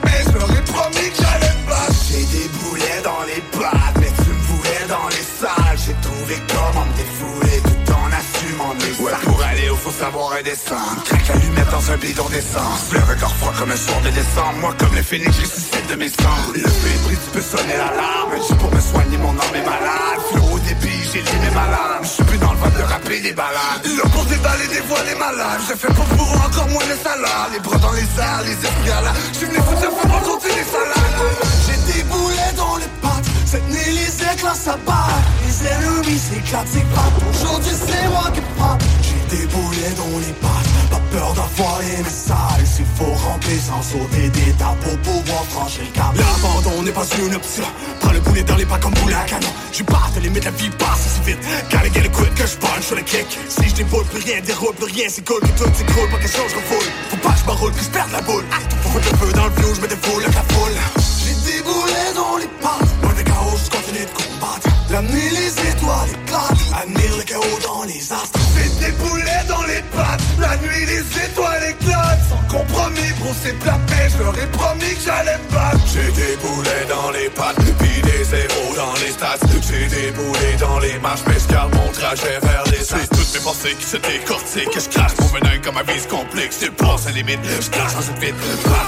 savoir 9.99 10.31
redescendre 10.31 11.02
Craque 11.05 11.28
l'allumette 11.28 11.70
dans 11.70 11.91
un 11.91 11.97
bidon 11.97 12.28
d'essence. 12.31 12.93
Le 12.93 13.01
regard 13.01 13.35
froid 13.36 13.52
comme 13.59 13.73
un 13.73 13.77
soir 13.77 14.01
de 14.02 14.10
décembre. 14.10 14.59
Moi 14.60 14.75
comme 14.78 14.94
le 14.94 15.02
phénix 15.02 15.35
je 15.36 15.43
ressuscite 15.43 15.86
de 15.91 15.97
mes 15.97 16.09
cendres 16.09 16.55
Le 16.55 16.62
pris 16.62 17.18
tu 17.18 17.31
peux 17.35 17.43
sonner 17.43 17.77
l'alarme. 17.77 18.33
J'ai 18.47 18.55
pour 18.55 18.70
me 18.73 18.81
soigner 18.81 19.18
mon 19.18 19.35
âme 19.35 19.57
est 19.59 19.67
malade. 19.67 20.20
Flot 20.31 20.55
au 20.55 20.59
débit 20.60 21.02
j'ai 21.10 21.23
lu 21.27 21.36
mes 21.43 21.55
malades. 21.55 22.02
Je 22.02 22.09
suis 22.15 22.25
plus 22.25 22.39
dans 22.39 22.52
le 22.52 22.59
vent 22.59 22.73
de 22.78 22.83
rapper 22.83 23.20
des 23.20 23.33
balades. 23.33 23.83
Là 23.99 24.05
pour 24.15 24.25
déballer 24.27 24.68
des 24.68 24.83
voix 24.86 25.02
les 25.02 25.18
malades. 25.18 25.62
Je 25.67 25.75
fais 25.75 25.93
pour 25.93 26.07
eux, 26.07 26.39
encore 26.47 26.68
moins 26.68 26.86
les 26.86 27.01
salades. 27.02 27.51
Les 27.52 27.60
bras 27.60 27.78
dans 27.78 27.94
les 27.99 28.09
airs, 28.23 28.43
les 28.47 28.59
la 28.86 29.12
Je 29.33 29.39
suis 29.39 29.47
venu 29.47 29.59
foutre 29.67 29.83
feu 29.83 29.91
pour 29.91 30.23
compter 30.23 30.52
les 30.55 30.68
salades. 30.75 31.18
J'ai 31.67 31.78
des 31.93 32.02
boulets 32.07 32.55
dans 32.57 32.77
les 32.78 32.93
pattes. 33.02 33.27
Cette 33.51 33.67
nuit 33.67 33.93
les 33.99 34.15
éclats 34.31 34.55
s'abattent. 34.55 35.27
Les 35.43 35.59
ennemis 35.67 36.23
s'éclatent, 36.23 36.70
c'est 36.70 36.89
pas 36.94 37.10
Aujourd'hui 37.35 37.75
c'est 37.75 38.09
moi 38.15 38.31
qui 38.33 38.43
frappe 38.55 38.83
des 39.28 39.47
boulets 39.47 39.94
dans 39.97 40.18
les 40.18 40.32
pattes. 40.40 40.68
Pas 40.90 41.02
peur 41.12 41.32
d'avoir 41.34 41.81
les 41.81 42.02
messages 42.02 42.65
S'il 42.65 42.86
faut 42.97 43.12
ramper 43.12 43.58
sans 43.58 43.82
sauter 43.82 44.28
d'étapes 44.31 44.81
Pour 44.82 44.98
pouvoir 44.98 45.44
franchir 45.44 45.82
le 45.84 45.92
cap. 45.92 46.12
L'abandon 46.16 46.82
n'est 46.82 46.92
pas 46.92 47.07
une 47.18 47.34
option. 47.34 47.65
Prends 48.00 48.12
le 48.12 48.20
boulet 48.20 48.42
dans 48.42 48.57
les 48.57 48.66
pas 48.66 48.78
comme 48.78 48.94
boulet 48.94 49.15
à 49.15 49.24
canon. 49.24 49.52
J'ai 49.73 49.84
pas 49.84 50.08
de 50.15 50.20
limite, 50.20 50.44
la 50.44 50.50
vie 50.52 50.70
passe 50.70 51.15
si 51.15 51.31
vite. 51.31 51.39
Gotta 51.70 51.89
get 51.92 52.07
it 52.07 52.12
quick 52.12 52.34
que 52.34 52.47
je 52.47 52.57
punch 52.57 52.84
sur 52.84 52.97
le 52.97 53.02
kick. 53.02 53.26
Si 53.48 53.68
je 53.68 53.74
déboule 53.74 54.05
plus 54.07 54.23
rien, 54.24 54.40
déroule 54.40 54.74
plus 54.74 54.92
rien 54.92 55.07
C'est 55.08 55.24
cool. 55.26 55.40
Que 55.40 55.47
tout 55.58 55.70
s'écroule, 55.74 56.10
pas 56.10 56.18
que 56.18 56.28
chose 56.28 56.52
refoule. 56.55 56.89
Faut 57.10 57.16
pas 57.16 57.32
que 57.32 57.40
je 57.40 57.44
m'enroule 57.47 57.73
puis 57.73 57.84
je 57.84 57.90
perde 57.90 58.12
la 58.12 58.23
boule. 58.23 58.44
Faut 58.82 58.90
foutre 58.90 59.08
le 59.12 59.18
feu 59.18 59.32
dans 59.32 59.44
le 59.44 59.52
flou, 59.52 59.74
je 59.74 59.81
me 59.81 59.89
défoule 59.89 60.23
avec 60.24 60.34
la 60.34 60.42
foule 60.55 60.76
J'ai 61.24 61.52
des 61.52 61.62
boulets 61.62 62.12
dans 62.15 62.36
les 62.39 62.50
pattes. 62.62 62.89
Loin 63.02 63.12
des 63.12 63.24
chaos, 63.24 63.58
je 63.65 63.70
continue 63.70 64.07
de 64.07 64.12
combattre 64.16 64.67
La 64.91 65.02
nuit, 65.02 65.31
les 65.31 65.70
étoiles 65.70 66.08
éclatent 66.08 66.83
Admire 66.83 67.17
le 67.18 67.23
chaos 67.23 67.58
dans 67.62 67.84
les 67.84 68.00
astres. 68.10 68.41
J'ai 68.57 68.86
des 68.86 68.92
boulets 68.92 69.44
dans 69.47 69.62
les 69.65 69.83
pattes 69.94 70.23
La 70.41 70.57
nuit, 70.57 70.86
les 70.86 71.25
étoiles 71.25 71.62
éclatent. 71.68 72.25
Sans 72.31 72.57
compromis, 72.57 73.12
bro, 73.20 73.31
c'est 73.42 73.58
plat 73.58 73.78
mais 73.91 74.08
Je 74.08 74.23
leur 74.23 74.39
ai 74.39 74.47
promis 74.47 74.94
que 74.94 75.02
j'allais 75.05 75.36
me 75.36 75.55
battre. 75.55 75.84
J'ai 75.92 76.10
des 76.12 76.36
boulets 76.36 76.86
dans 76.89 77.10
les 77.10 77.28
pattes 77.28 77.57
Puis 77.78 78.00
des 78.00 78.25
zéros 78.25 78.75
dans 78.76 78.94
les 79.05 79.12
stats. 79.12 79.36
J'ai 79.68 79.86
des 79.89 80.10
boulets 80.12 80.57
dans 80.58 80.78
les 80.78 80.99
marches 81.00 81.20
garde 81.50 81.75
mon 81.75 81.92
trajet 81.92 82.39
vers 82.41 82.65
les 82.73 82.83
C'est 82.83 83.08
toutes 83.08 83.34
mes 83.34 83.41
pensées 83.41 83.76
qui 83.78 83.84
se 83.84 83.97
décortiquent 83.99 84.70
Que 84.70 84.81
je 84.81 84.89
crache. 84.89 85.12
Mon 85.20 85.26
venin 85.26 85.58
comme 85.62 85.75
ma 85.75 85.83
vie 85.83 86.00
se 86.00 86.08
complique 86.08 86.52
Je 86.52 86.67
dépasse 86.67 87.05
la 87.05 87.12
limite, 87.12 87.41
je 87.44 87.68
crache 87.68 87.94
dans 87.94 88.00
une 88.00 88.18
vide 88.18 88.34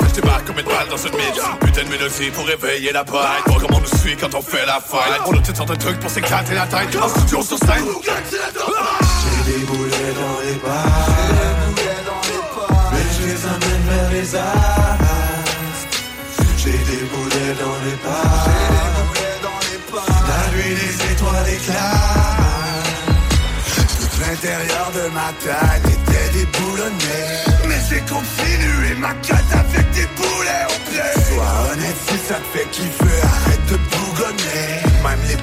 je 0.09 0.15
débarque 0.20 0.47
comme 0.47 0.59
une 0.59 0.65
balle 0.67 0.89
dans 0.89 0.97
une 0.97 1.15
mine. 1.15 1.35
Putain 1.61 1.85
de 1.85 1.89
mélodie 1.89 2.31
pour 2.31 2.47
réveiller 2.47 2.93
la 2.93 3.05
bête 3.05 3.12
Voir 3.12 3.59
comment 3.61 3.79
on 3.79 3.81
nous 3.81 3.99
suit 4.01 4.17
quand 4.17 4.35
on 4.35 4.43
fait 4.43 4.67
la 4.67 4.81
On 5.27 5.33
a 5.33 5.77
de 5.77 5.90
pour 5.99 6.10
s'éclater 6.10 6.55
la 6.55 6.67
tête. 6.67 6.94
En 6.97 7.09
J'ai 7.09 7.25
des 9.52 9.59
boulets 9.65 10.12
dans 10.15 10.41
les 10.44 10.55
pattes 10.59 11.81
Mais 12.93 13.07
je 13.17 13.23
les 13.27 13.44
amène 13.47 13.85
vers 13.89 14.10
les 14.10 14.36
astres 14.36 15.99
J'ai 16.59 16.73
des 16.73 17.05
boulets 17.12 17.55
dans 17.59 17.78
les 17.85 17.97
pattes 17.97 18.51
La 20.28 20.41
nuit 20.55 20.75
les 20.75 20.94
étoiles 21.12 21.49
éclatent. 21.49 22.99
Tout 23.99 24.12
l'intérieur 24.20 24.89
de 24.94 25.05
ma 25.10 25.33
tête 25.41 25.86
était 25.86 26.28
déboulonné. 26.39 27.19
Mais 27.69 27.81
j'ai 27.89 28.01
continué 28.01 28.94
ma 28.99 29.15
quête 29.15 29.52
avec 29.52 29.91
des 29.93 30.07
boulets 30.17 30.67
au 30.69 30.78
pied 30.91 31.10
Sois 31.35 31.52
honnête 31.73 31.97
si 32.09 32.17
ça 32.28 32.35
te 32.35 32.49
fait 32.59 32.69
kiffer, 32.70 33.23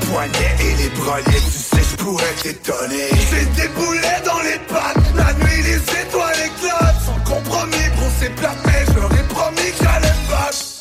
poignets 0.10 0.56
et 0.60 0.84
les 0.84 0.90
broliers, 0.90 1.42
tu 1.46 1.60
sais 1.60 1.84
je 1.92 1.96
pourrais 2.04 2.34
t'étonner. 2.42 3.10
J'ai 3.30 3.46
des 3.62 3.68
boulets 3.70 4.22
dans 4.26 4.40
les 4.40 4.60
pattes, 4.68 4.98
la 5.16 5.34
nuit 5.34 5.62
les 5.64 5.76
étoiles 5.78 6.36
éclatent. 6.46 7.02
Sans 7.06 7.32
compromis, 7.32 7.90
bro 7.96 8.08
c'est 8.20 8.34
plat 8.36 8.56
mais 8.66 9.20
ai 9.20 9.24
promis 9.24 9.72
que 9.78 9.84
j'allais 9.84 10.08
me 10.08 10.30
battre. 10.30 10.78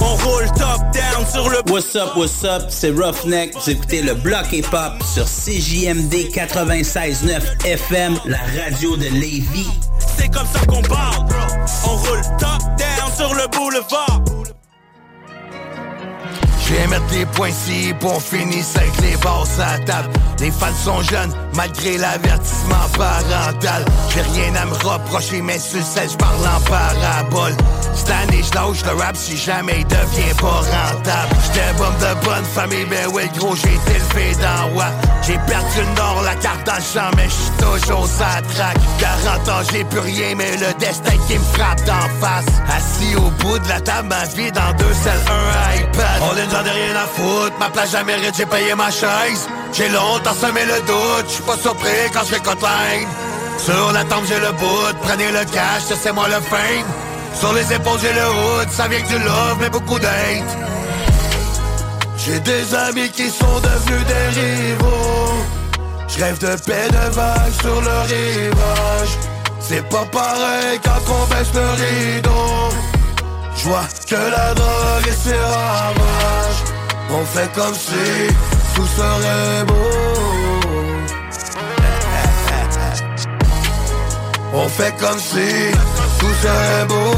On 0.00 0.14
roule 0.16 0.46
top 0.56 0.80
down 0.92 1.26
sur 1.30 1.50
le 1.50 1.56
What's 1.70 1.96
up, 1.96 2.16
what's 2.16 2.44
up, 2.44 2.62
c'est 2.68 2.90
Roughneck. 2.90 3.54
Vous 3.54 3.70
écoutez 3.70 4.00
le 4.00 4.14
bloc 4.14 4.52
hip-hop 4.52 5.02
sur 5.02 5.24
CJMD 5.24 6.30
96.9 6.32 7.66
FM, 7.66 8.18
la 8.24 8.38
radio 8.38 8.96
de 8.96 9.08
Lévis. 9.08 9.68
C'est 10.16 10.28
comme 10.28 10.46
ça 10.46 10.64
qu'on 10.66 10.82
parle, 10.82 11.26
On 11.84 11.96
roule 11.96 12.22
top 12.38 12.62
down 12.78 13.12
sur 13.16 13.34
le 13.34 13.46
boulevard. 13.48 14.35
Viens 16.68 16.88
mettre 16.88 17.04
les 17.12 17.26
points 17.26 17.48
ici 17.48 17.94
pour 18.00 18.20
finir 18.20 18.64
avec 18.74 19.00
les 19.00 19.16
basses 19.18 19.60
à 19.60 19.78
table. 19.78 20.08
Les 20.40 20.50
fans 20.50 20.74
sont 20.74 21.00
jeunes, 21.02 21.32
malgré 21.54 21.96
l'avertissement 21.96 22.88
parental. 22.98 23.84
J'ai 24.12 24.22
rien 24.22 24.54
à 24.56 24.64
me 24.66 24.74
reprocher, 24.74 25.42
mais 25.42 25.58
sur 25.58 25.82
celle, 25.82 26.10
je 26.10 26.16
parle 26.16 26.40
en 26.44 26.60
parabole. 26.68 27.56
Cette 27.94 28.10
année, 28.10 28.42
je 28.42 28.54
lâche 28.54 28.84
le 28.84 29.00
rap 29.00 29.16
si 29.16 29.36
jamais 29.36 29.80
il 29.80 29.86
devient 29.86 30.34
pas 30.38 30.60
rentable. 30.60 31.36
J'étais 31.46 31.72
bombe 31.78 31.96
de 31.98 32.24
bonne 32.26 32.44
famille, 32.44 32.84
ben 32.84 33.06
ouais, 33.14 33.30
gros, 33.38 33.54
j'ai 33.54 33.74
été 33.74 33.92
élevé 33.92 34.36
dans 34.42 34.76
wa. 34.76 34.86
J'ai 35.22 35.38
perdu 35.46 35.78
le 35.78 35.94
nord, 35.96 36.22
la 36.22 36.34
carte 36.34 36.66
dans 36.66 36.74
le 36.74 36.80
champ, 36.80 37.10
mais 37.16 37.28
j'suis 37.28 37.50
toujours 37.58 38.06
sa 38.06 38.42
traque. 38.54 38.76
40 38.98 39.48
ans, 39.48 39.68
j'ai 39.72 39.84
plus 39.84 40.00
rien, 40.00 40.34
mais 40.36 40.56
le 40.56 40.72
destin 40.78 41.16
qui 41.26 41.38
me 41.38 41.44
frappe 41.54 41.82
d'en 41.84 42.08
face. 42.20 42.46
Assis 42.68 43.16
au 43.16 43.30
bout 43.42 43.58
de 43.58 43.68
la 43.68 43.80
table, 43.80 44.08
ma 44.08 44.24
vie 44.26 44.52
dans 44.52 44.72
deux 44.76 44.92
selles, 44.92 45.20
un 45.30 45.80
iPad. 45.80 46.22
On 46.22 46.36
j'en 46.56 46.64
ai 46.64 46.70
rien 46.70 46.96
à 46.96 47.06
foutre, 47.06 47.58
ma 47.58 47.68
place 47.68 47.92
jamais 47.92 48.14
j'ai 48.36 48.46
payé 48.46 48.74
ma 48.74 48.90
chaise. 48.90 49.46
J'ai 49.72 49.88
longtemps 49.88 50.34
semé 50.34 50.64
le 50.64 50.80
doute, 50.86 51.26
j'suis 51.28 51.42
pas 51.42 51.56
surpris 51.56 52.08
quand 52.12 52.20
je 52.20 52.34
fais 52.34 52.40
line. 52.40 53.08
Sur 53.58 53.92
la 53.92 54.04
tombe 54.04 54.24
j'ai 54.28 54.38
le 54.38 54.52
bout, 54.52 54.96
prenez 55.02 55.30
le 55.32 55.44
cash, 55.44 55.82
c'est 56.02 56.12
moi 56.12 56.28
le 56.28 56.40
fame. 56.50 56.88
Sur 57.34 57.52
les 57.52 57.72
épaules 57.72 57.98
j'ai 58.00 58.12
le 58.12 58.28
hood, 58.28 58.70
ça 58.70 58.88
vient 58.88 59.00
que 59.00 59.08
du 59.08 59.18
love, 59.18 59.56
mais 59.60 59.70
beaucoup 59.70 59.98
d'hate. 59.98 60.52
J'ai 62.18 62.40
des 62.40 62.74
amis 62.74 63.10
qui 63.10 63.28
sont 63.30 63.60
devenus 63.60 64.06
des 64.06 64.40
rivaux. 64.40 65.34
Je 66.08 66.24
rêve 66.24 66.38
de 66.38 66.56
paix 66.62 66.88
de 66.88 67.14
vagues 67.14 67.56
sur 67.60 67.80
le 67.80 67.98
rivage. 68.12 69.12
C'est 69.60 69.86
pas 69.88 70.04
pareil 70.06 70.80
quand 70.82 71.12
on 71.12 71.26
baisse 71.26 71.52
le 71.54 71.66
rideau. 71.82 72.95
Je 73.56 73.64
vois 73.68 73.86
que 74.08 74.14
la 74.14 74.54
drogue 74.54 75.06
et 75.08 75.12
ses 75.12 75.34
ravages. 75.34 76.62
On 77.10 77.24
fait 77.24 77.50
comme 77.54 77.74
si 77.74 78.28
tout 78.74 78.86
serait 78.86 79.64
beau. 79.66 79.74
On 84.52 84.68
fait 84.68 84.94
comme 84.98 85.18
si 85.18 85.72
tout 86.18 86.34
serait 86.42 86.84
beau. 86.86 87.14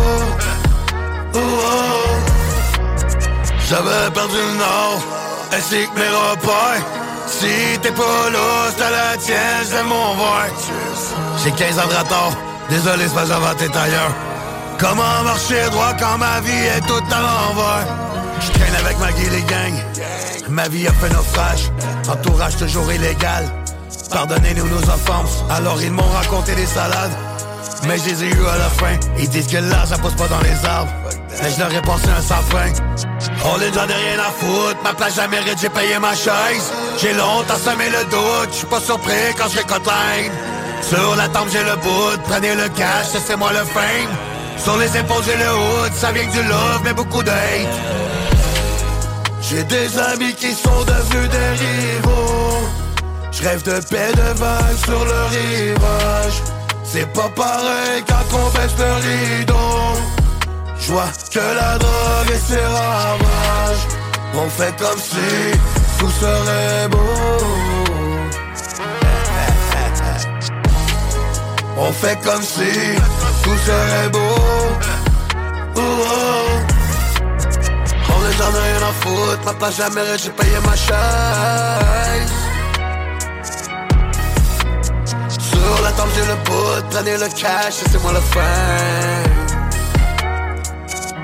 Oh, 1.35 1.39
oh. 1.39 2.19
J'avais 3.69 4.11
perdu 4.15 4.37
le 4.37 4.55
nord, 4.59 5.01
ainsi 5.53 5.87
que 5.89 5.99
mes 5.99 6.09
repères. 6.09 6.85
Si 7.27 7.79
t'es 7.83 7.93
pas 7.93 8.31
là, 8.33 8.71
à 8.87 8.91
la 8.91 9.17
tienne, 9.19 9.67
j'aime 9.71 9.87
mon 9.87 10.15
verre. 10.15 10.55
J'ai 11.45 11.51
15 11.51 11.79
ans 11.79 11.89
de 11.89 11.95
retard, 11.95 12.33
désolé, 12.71 13.07
c'est 13.07 13.15
pas 13.15 13.27
j'avais 13.27 13.55
tête 13.59 13.77
ailleurs. 13.77 14.28
Comment 14.79 15.25
marcher 15.25 15.69
droit 15.71 15.93
quand 15.99 16.19
ma 16.19 16.41
vie 16.41 16.67
est 16.77 16.87
toute 16.87 17.13
à 17.13 17.21
l'envers? 17.21 17.87
J'traîne 18.41 18.75
avec 18.77 18.99
ma 19.01 19.11
guille 19.11 19.31
les 19.31 19.43
gangs. 19.43 19.83
Ma 20.49 20.69
vie 20.69 20.87
a 20.87 20.93
fait 20.93 21.11
naufrage, 21.11 21.71
entourage 22.09 22.57
toujours 22.57 22.91
illégal. 22.93 23.45
Pardonnez-nous 24.11 24.69
nos 24.69 24.83
offenses, 24.83 25.45
alors 25.51 25.83
ils 25.83 25.91
m'ont 25.91 26.11
raconté 26.21 26.55
des 26.55 26.67
salades. 26.67 27.17
Mais 27.87 27.99
je 27.99 28.05
les 28.05 28.25
ai 28.25 28.29
eu 28.29 28.47
à 28.47 28.57
la 28.57 28.69
fin. 28.71 28.95
Ils 29.19 29.29
disent 29.29 29.49
que 29.49 29.59
là, 29.59 29.85
ça 29.85 29.99
pousse 29.99 30.15
pas 30.15 30.29
dans 30.29 30.41
les 30.41 30.65
arbres. 30.65 30.93
Mais 31.43 31.51
je 31.51 31.59
leur 31.59 31.73
ai 31.73 31.83
passé 31.83 32.09
un 32.17 32.23
sapin. 32.23 32.73
On 33.45 33.57
les 33.59 33.67
ai 33.67 33.71
rien 33.71 34.19
à 34.21 34.31
foutre. 34.31 34.83
Ma 34.85 34.95
place, 34.95 35.17
la 35.17 35.29
mérite, 35.29 35.59
j'ai 35.61 35.69
payé 35.69 35.99
ma 35.99 36.15
chaise. 36.15 36.73
J'ai 37.01 37.15
longtemps 37.15 37.57
semé 37.57 37.91
le 37.91 38.05
doute. 38.05 38.51
Je 38.53 38.57
suis 38.59 38.67
pas 38.67 38.81
surpris 38.81 39.35
quand 39.37 39.49
je 39.49 39.59
line. 39.59 40.33
Sur 40.83 41.17
la 41.17 41.29
tombe, 41.29 41.49
j'ai 41.53 41.63
le 41.63 41.77
bout. 41.77 42.21
Prenez 42.29 42.55
le 42.55 42.69
cash, 42.71 43.09
c'est 43.27 43.37
moi 43.37 43.53
le 43.53 43.65
fame. 43.65 44.38
Sur 44.63 44.77
les 44.77 44.97
épaules, 44.97 45.23
j'ai 45.25 45.37
le 45.37 45.51
hood. 45.51 45.93
Ça 45.95 46.13
vient 46.13 46.27
que 46.27 46.33
du 46.33 46.43
love, 46.43 46.81
mais 46.85 46.93
beaucoup 46.93 47.23
de. 47.23 47.31
J'ai 49.41 49.65
des 49.65 49.99
amis 49.99 50.35
qui 50.35 50.53
sont 50.53 50.85
devenus 50.85 51.31
des 51.31 51.49
rivaux. 51.65 52.69
Je 53.33 53.43
rêve 53.43 53.63
de 53.63 53.81
paix 53.89 54.13
de 54.13 54.39
vagues 54.39 54.79
sur 54.85 55.05
le 55.05 55.21
rivage. 55.37 56.43
C'est 56.85 57.11
pas 57.13 57.29
pareil 57.29 58.03
quand 58.07 58.37
on 58.37 58.51
baisse 58.51 58.77
le 58.79 59.39
rideau. 59.39 59.55
Je 60.79 60.93
vois 60.93 61.11
que 61.33 61.39
la 61.39 61.79
drogue 61.79 62.31
et 62.35 62.39
ses 62.39 62.65
ravages. 62.65 63.87
On 64.35 64.49
fait 64.51 64.75
comme 64.79 64.99
si 64.99 65.59
tout 65.99 66.11
serait 66.11 66.89
beau. 66.89 67.78
On 71.81 71.93
fait 71.93 72.19
comme 72.25 72.43
si 72.43 72.99
tout 73.43 73.57
serait 73.59 74.09
beau. 74.11 74.19
Oh, 75.77 75.81
oh. 75.81 76.59
On 78.11 78.29
est 78.29 78.33
j'en 78.37 78.51
ai 78.53 78.63
rien 78.69 78.83
à 78.83 78.93
foutre. 79.01 79.45
Ma 79.45 79.55
place 79.55 79.77
jamais 79.77 80.01
j'ai 80.21 80.31
payé 80.31 80.59
ma 80.65 80.75
chaise. 80.75 82.33
Sur 85.39 85.83
la 85.83 85.93
tombe 85.93 86.11
j'ai 86.17 86.27
le 86.27 86.35
bout, 86.45 86.89
prenez 86.91 87.17
le 87.17 87.29
cash, 87.29 87.75
c'est 87.91 88.03
moi 88.03 88.13
le 88.13 88.21
fin. 88.21 89.23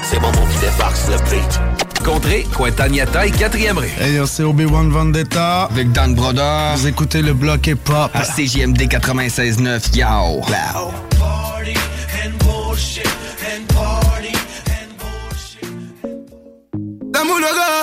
C'est 0.02 0.20
mon 0.20 0.28
mot 0.28 0.46
qui 0.52 0.58
débarque 0.58 0.96
sur 0.96 1.10
le 1.10 1.18
beat. 1.30 1.83
Contré, 2.02 2.46
Cointagnata 2.54 3.26
et 3.26 3.30
4e 3.30 3.78
rue. 3.78 3.90
Hey, 4.00 4.20
c'est 4.26 4.42
Obi-Wan 4.42 4.90
Vendetta. 4.90 5.64
Avec 5.64 5.92
Dan 5.92 6.14
Brodeur. 6.14 6.76
Vous 6.76 6.86
écoutez 6.86 7.22
le 7.22 7.34
bloc 7.34 7.66
hip-hop. 7.66 8.10
À 8.14 8.22
CJMD 8.22 8.82
96.9, 8.82 9.96
yo. 9.96 10.42
La 17.14 17.22
moulaga, 17.22 17.82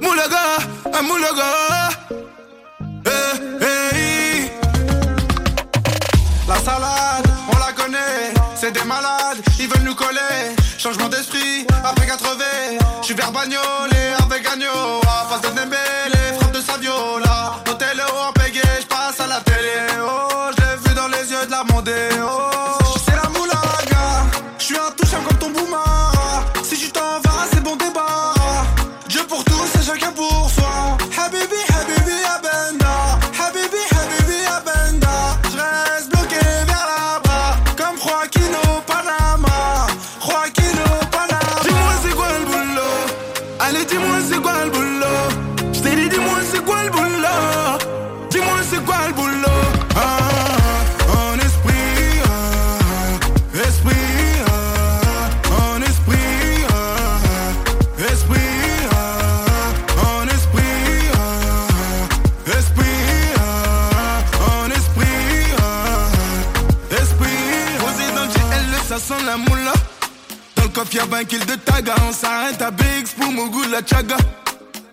moulaga, 0.00 0.44
un 0.92 1.02
moulaga. 1.02 1.50
Eh, 3.06 3.10
eh. 3.62 4.50
La 6.46 6.56
salade, 6.56 7.26
on 7.52 7.58
la 7.58 7.72
connaît, 7.72 8.34
c'est 8.54 8.72
des 8.72 8.84
malades, 8.84 9.38
ils 9.58 9.66
veulent 9.66 9.84
nous 9.84 9.94
coller. 9.94 10.54
Changement 10.78 11.08
d'esprit, 11.08 11.66
après 11.82 12.06
80, 12.06 12.34
je 13.08 13.12
suis 13.12 13.22
vers 13.22 13.30
Bagnolet 13.30 14.14
avec 14.20 14.44
Agneau. 14.48 15.00
À 15.06 15.28
face 15.28 15.42
de 15.42 15.56
Dembélé, 15.56 16.05
Y'a 70.92 71.04
20 71.04 71.24
kills 71.24 71.44
de 71.44 71.56
taga. 71.56 71.94
On 72.08 72.12
s'arrête 72.12 72.62
à 72.62 72.70
Biggs 72.70 73.08
pour 73.18 73.28
de 73.28 73.72
la 73.72 73.80
chaga. 73.86 74.16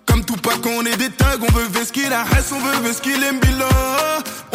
Comme 0.05 0.25
tout 0.25 0.35
pas 0.35 0.55
qu'on 0.57 0.85
est 0.85 0.97
des 0.97 1.09
tags, 1.09 1.37
on 1.41 1.51
veut 1.53 1.67
vesquer 1.67 2.09
la 2.09 2.23
Hesse, 2.23 2.51
on 2.51 2.59
veut 2.59 2.87
vesquer 2.87 3.15
les 3.17 3.31
Mbila. 3.31 3.69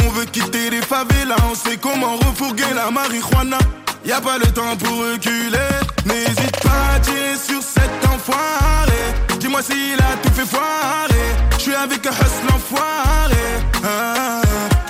On 0.04 0.08
veut 0.10 0.26
quitter 0.26 0.68
les 0.70 0.82
favelas, 0.82 1.36
on 1.50 1.54
sait 1.54 1.78
comment 1.78 2.16
refourguer 2.16 2.74
la 2.74 2.90
marijuana. 2.90 3.58
Y 4.04 4.12
a 4.12 4.20
pas 4.20 4.38
le 4.38 4.46
temps 4.46 4.76
pour 4.76 4.98
reculer, 4.98 5.58
n'hésite 6.04 6.60
pas 6.62 6.94
à 6.96 7.00
tirer 7.00 7.36
sur 7.36 7.62
cet 7.62 7.90
enfoiré. 8.12 9.02
Dis-moi 9.38 9.62
s'il 9.62 9.98
a 10.00 10.16
tout 10.22 10.32
fait 10.34 10.46
foirer, 10.46 11.28
je 11.56 11.62
suis 11.62 11.74
avec 11.74 12.06
un 12.06 12.10
hustle 12.10 12.54
enfoiré. 12.54 13.46
Ah, 13.84 14.42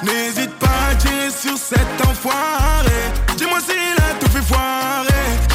n'hésite 0.03 0.55
pas 0.59 0.91
à 0.91 0.95
tirer 0.97 1.31
sur 1.31 1.57
cet 1.57 2.07
enfoiré. 2.07 3.01
Dis-moi 3.37 3.59
s'il 3.61 4.03
a 4.03 4.15
tout 4.21 4.31
fait 4.31 4.43
foirer, 4.43 5.08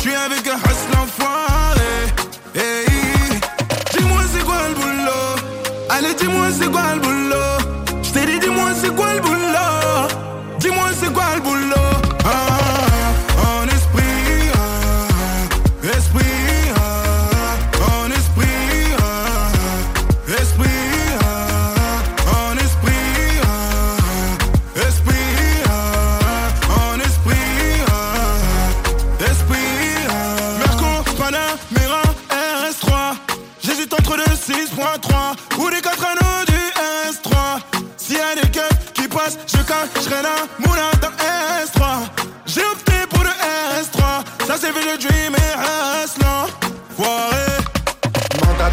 suis 0.04 0.16
avec 0.16 0.46
un 0.48 0.58
hustle 0.58 0.98
enfoiré. 1.02 1.96
Hey. 2.54 3.40
Dis-moi 3.96 4.22
c'est 4.34 4.44
quoi 4.44 4.68
le 4.68 4.76
boulot? 4.76 5.30
Allez 5.90 6.14
dis-moi 6.16 6.48
c'est 6.52 6.70
quoi 6.70 6.96
le 6.96 7.00
boulot? 7.00 7.63
Passent, 39.66 40.04
je 40.04 40.10
la 40.10 40.36
moula 40.60 40.92
dans 41.02 41.12
S3. 41.64 41.84
J'ai 42.46 42.66
opté 42.66 42.94
pour 43.10 43.24
le 43.24 43.30
S3. 43.30 44.46
Ça 44.48 44.56
c'est 44.60 44.72
fait 44.72 44.92
le 44.92 44.98
dream 44.98 45.36
et 45.36 46.02
reste 46.02 46.22
là. 46.22 46.46
Foiré. 46.96 47.44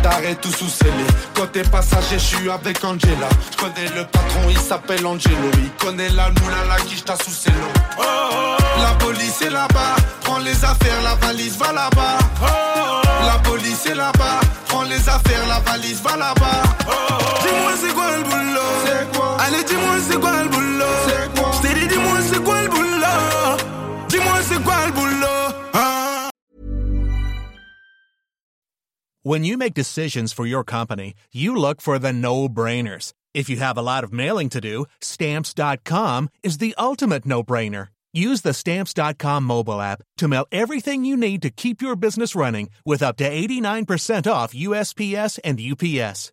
Carré 0.02 0.34
tout 0.40 0.50
sous 0.50 0.68
scellé. 0.68 1.04
Côté 1.34 1.62
passager, 1.62 2.18
je 2.18 2.36
suis 2.36 2.50
avec 2.50 2.82
Angela. 2.82 3.28
Je 3.52 3.56
connais 3.58 3.88
le 3.94 4.04
patron, 4.06 4.48
il 4.48 4.58
s'appelle 4.58 5.04
Angelo. 5.04 5.50
Il 5.54 5.70
connaît 5.84 6.08
la 6.08 6.30
moula, 6.30 6.64
la 6.68 6.76
quiche, 6.76 7.04
t'as 7.04 7.16
sous 7.16 7.30
ses 7.30 7.50
lots. 7.50 8.06
La 8.78 8.92
police 8.98 9.42
est 9.42 9.50
là-bas, 9.50 9.96
prends 10.22 10.38
les 10.38 10.64
affaires, 10.64 11.02
la 11.04 11.14
valise 11.16 11.58
va 11.58 11.72
là-bas. 11.72 12.18
La 13.26 13.38
police 13.40 13.84
est 13.86 13.94
là-bas, 13.94 14.40
prends 14.68 14.84
les 14.84 15.06
affaires, 15.08 15.46
la 15.48 15.60
valise 15.60 16.00
va 16.02 16.16
là-bas. 16.16 16.62
Dis-moi 17.42 17.72
c'est 17.80 17.92
quoi 17.94 18.16
le 18.16 18.22
boulot? 18.24 18.70
C'est 18.84 19.12
quoi 19.12 19.19
Allez 19.52 19.64
dis-moi 19.64 19.98
c'est 20.00 20.20
quoi 20.20 20.42
le 20.44 20.48
boulot 20.48 20.84
C'est 21.60 21.88
dis-moi 21.88 22.20
c'est 22.22 22.44
quoi 22.44 22.62
le 22.62 22.68
boulot 22.68 24.08
Dis-moi 24.08 24.42
c'est 24.42 24.62
quoi 24.62 24.86
le 24.86 24.92
boulot 24.92 25.56
hein 25.74 26.30
When 29.22 29.44
you 29.44 29.58
make 29.58 29.74
decisions 29.74 30.32
for 30.32 30.46
your 30.46 30.64
company, 30.64 31.14
you 31.32 31.54
look 31.54 31.82
for 31.82 31.98
the 31.98 32.12
no-brainers. 32.12 33.12
If 33.34 33.50
you 33.50 33.56
have 33.56 33.76
a 33.76 33.82
lot 33.82 34.04
of 34.04 34.12
mailing 34.12 34.48
to 34.50 34.60
do, 34.60 34.86
stamps.com 35.00 36.30
is 36.42 36.58
the 36.58 36.74
ultimate 36.78 37.26
no-brainer. 37.26 37.88
Use 38.12 38.42
the 38.42 38.54
stamps.com 38.54 39.44
mobile 39.44 39.80
app 39.80 40.02
to 40.18 40.28
mail 40.28 40.46
everything 40.52 41.04
you 41.04 41.16
need 41.16 41.42
to 41.42 41.50
keep 41.50 41.82
your 41.82 41.96
business 41.96 42.36
running 42.36 42.70
with 42.86 43.02
up 43.02 43.16
to 43.16 43.28
89% 43.28 44.30
off 44.30 44.54
USPS 44.54 45.38
and 45.44 45.60
UPS. 45.60 46.32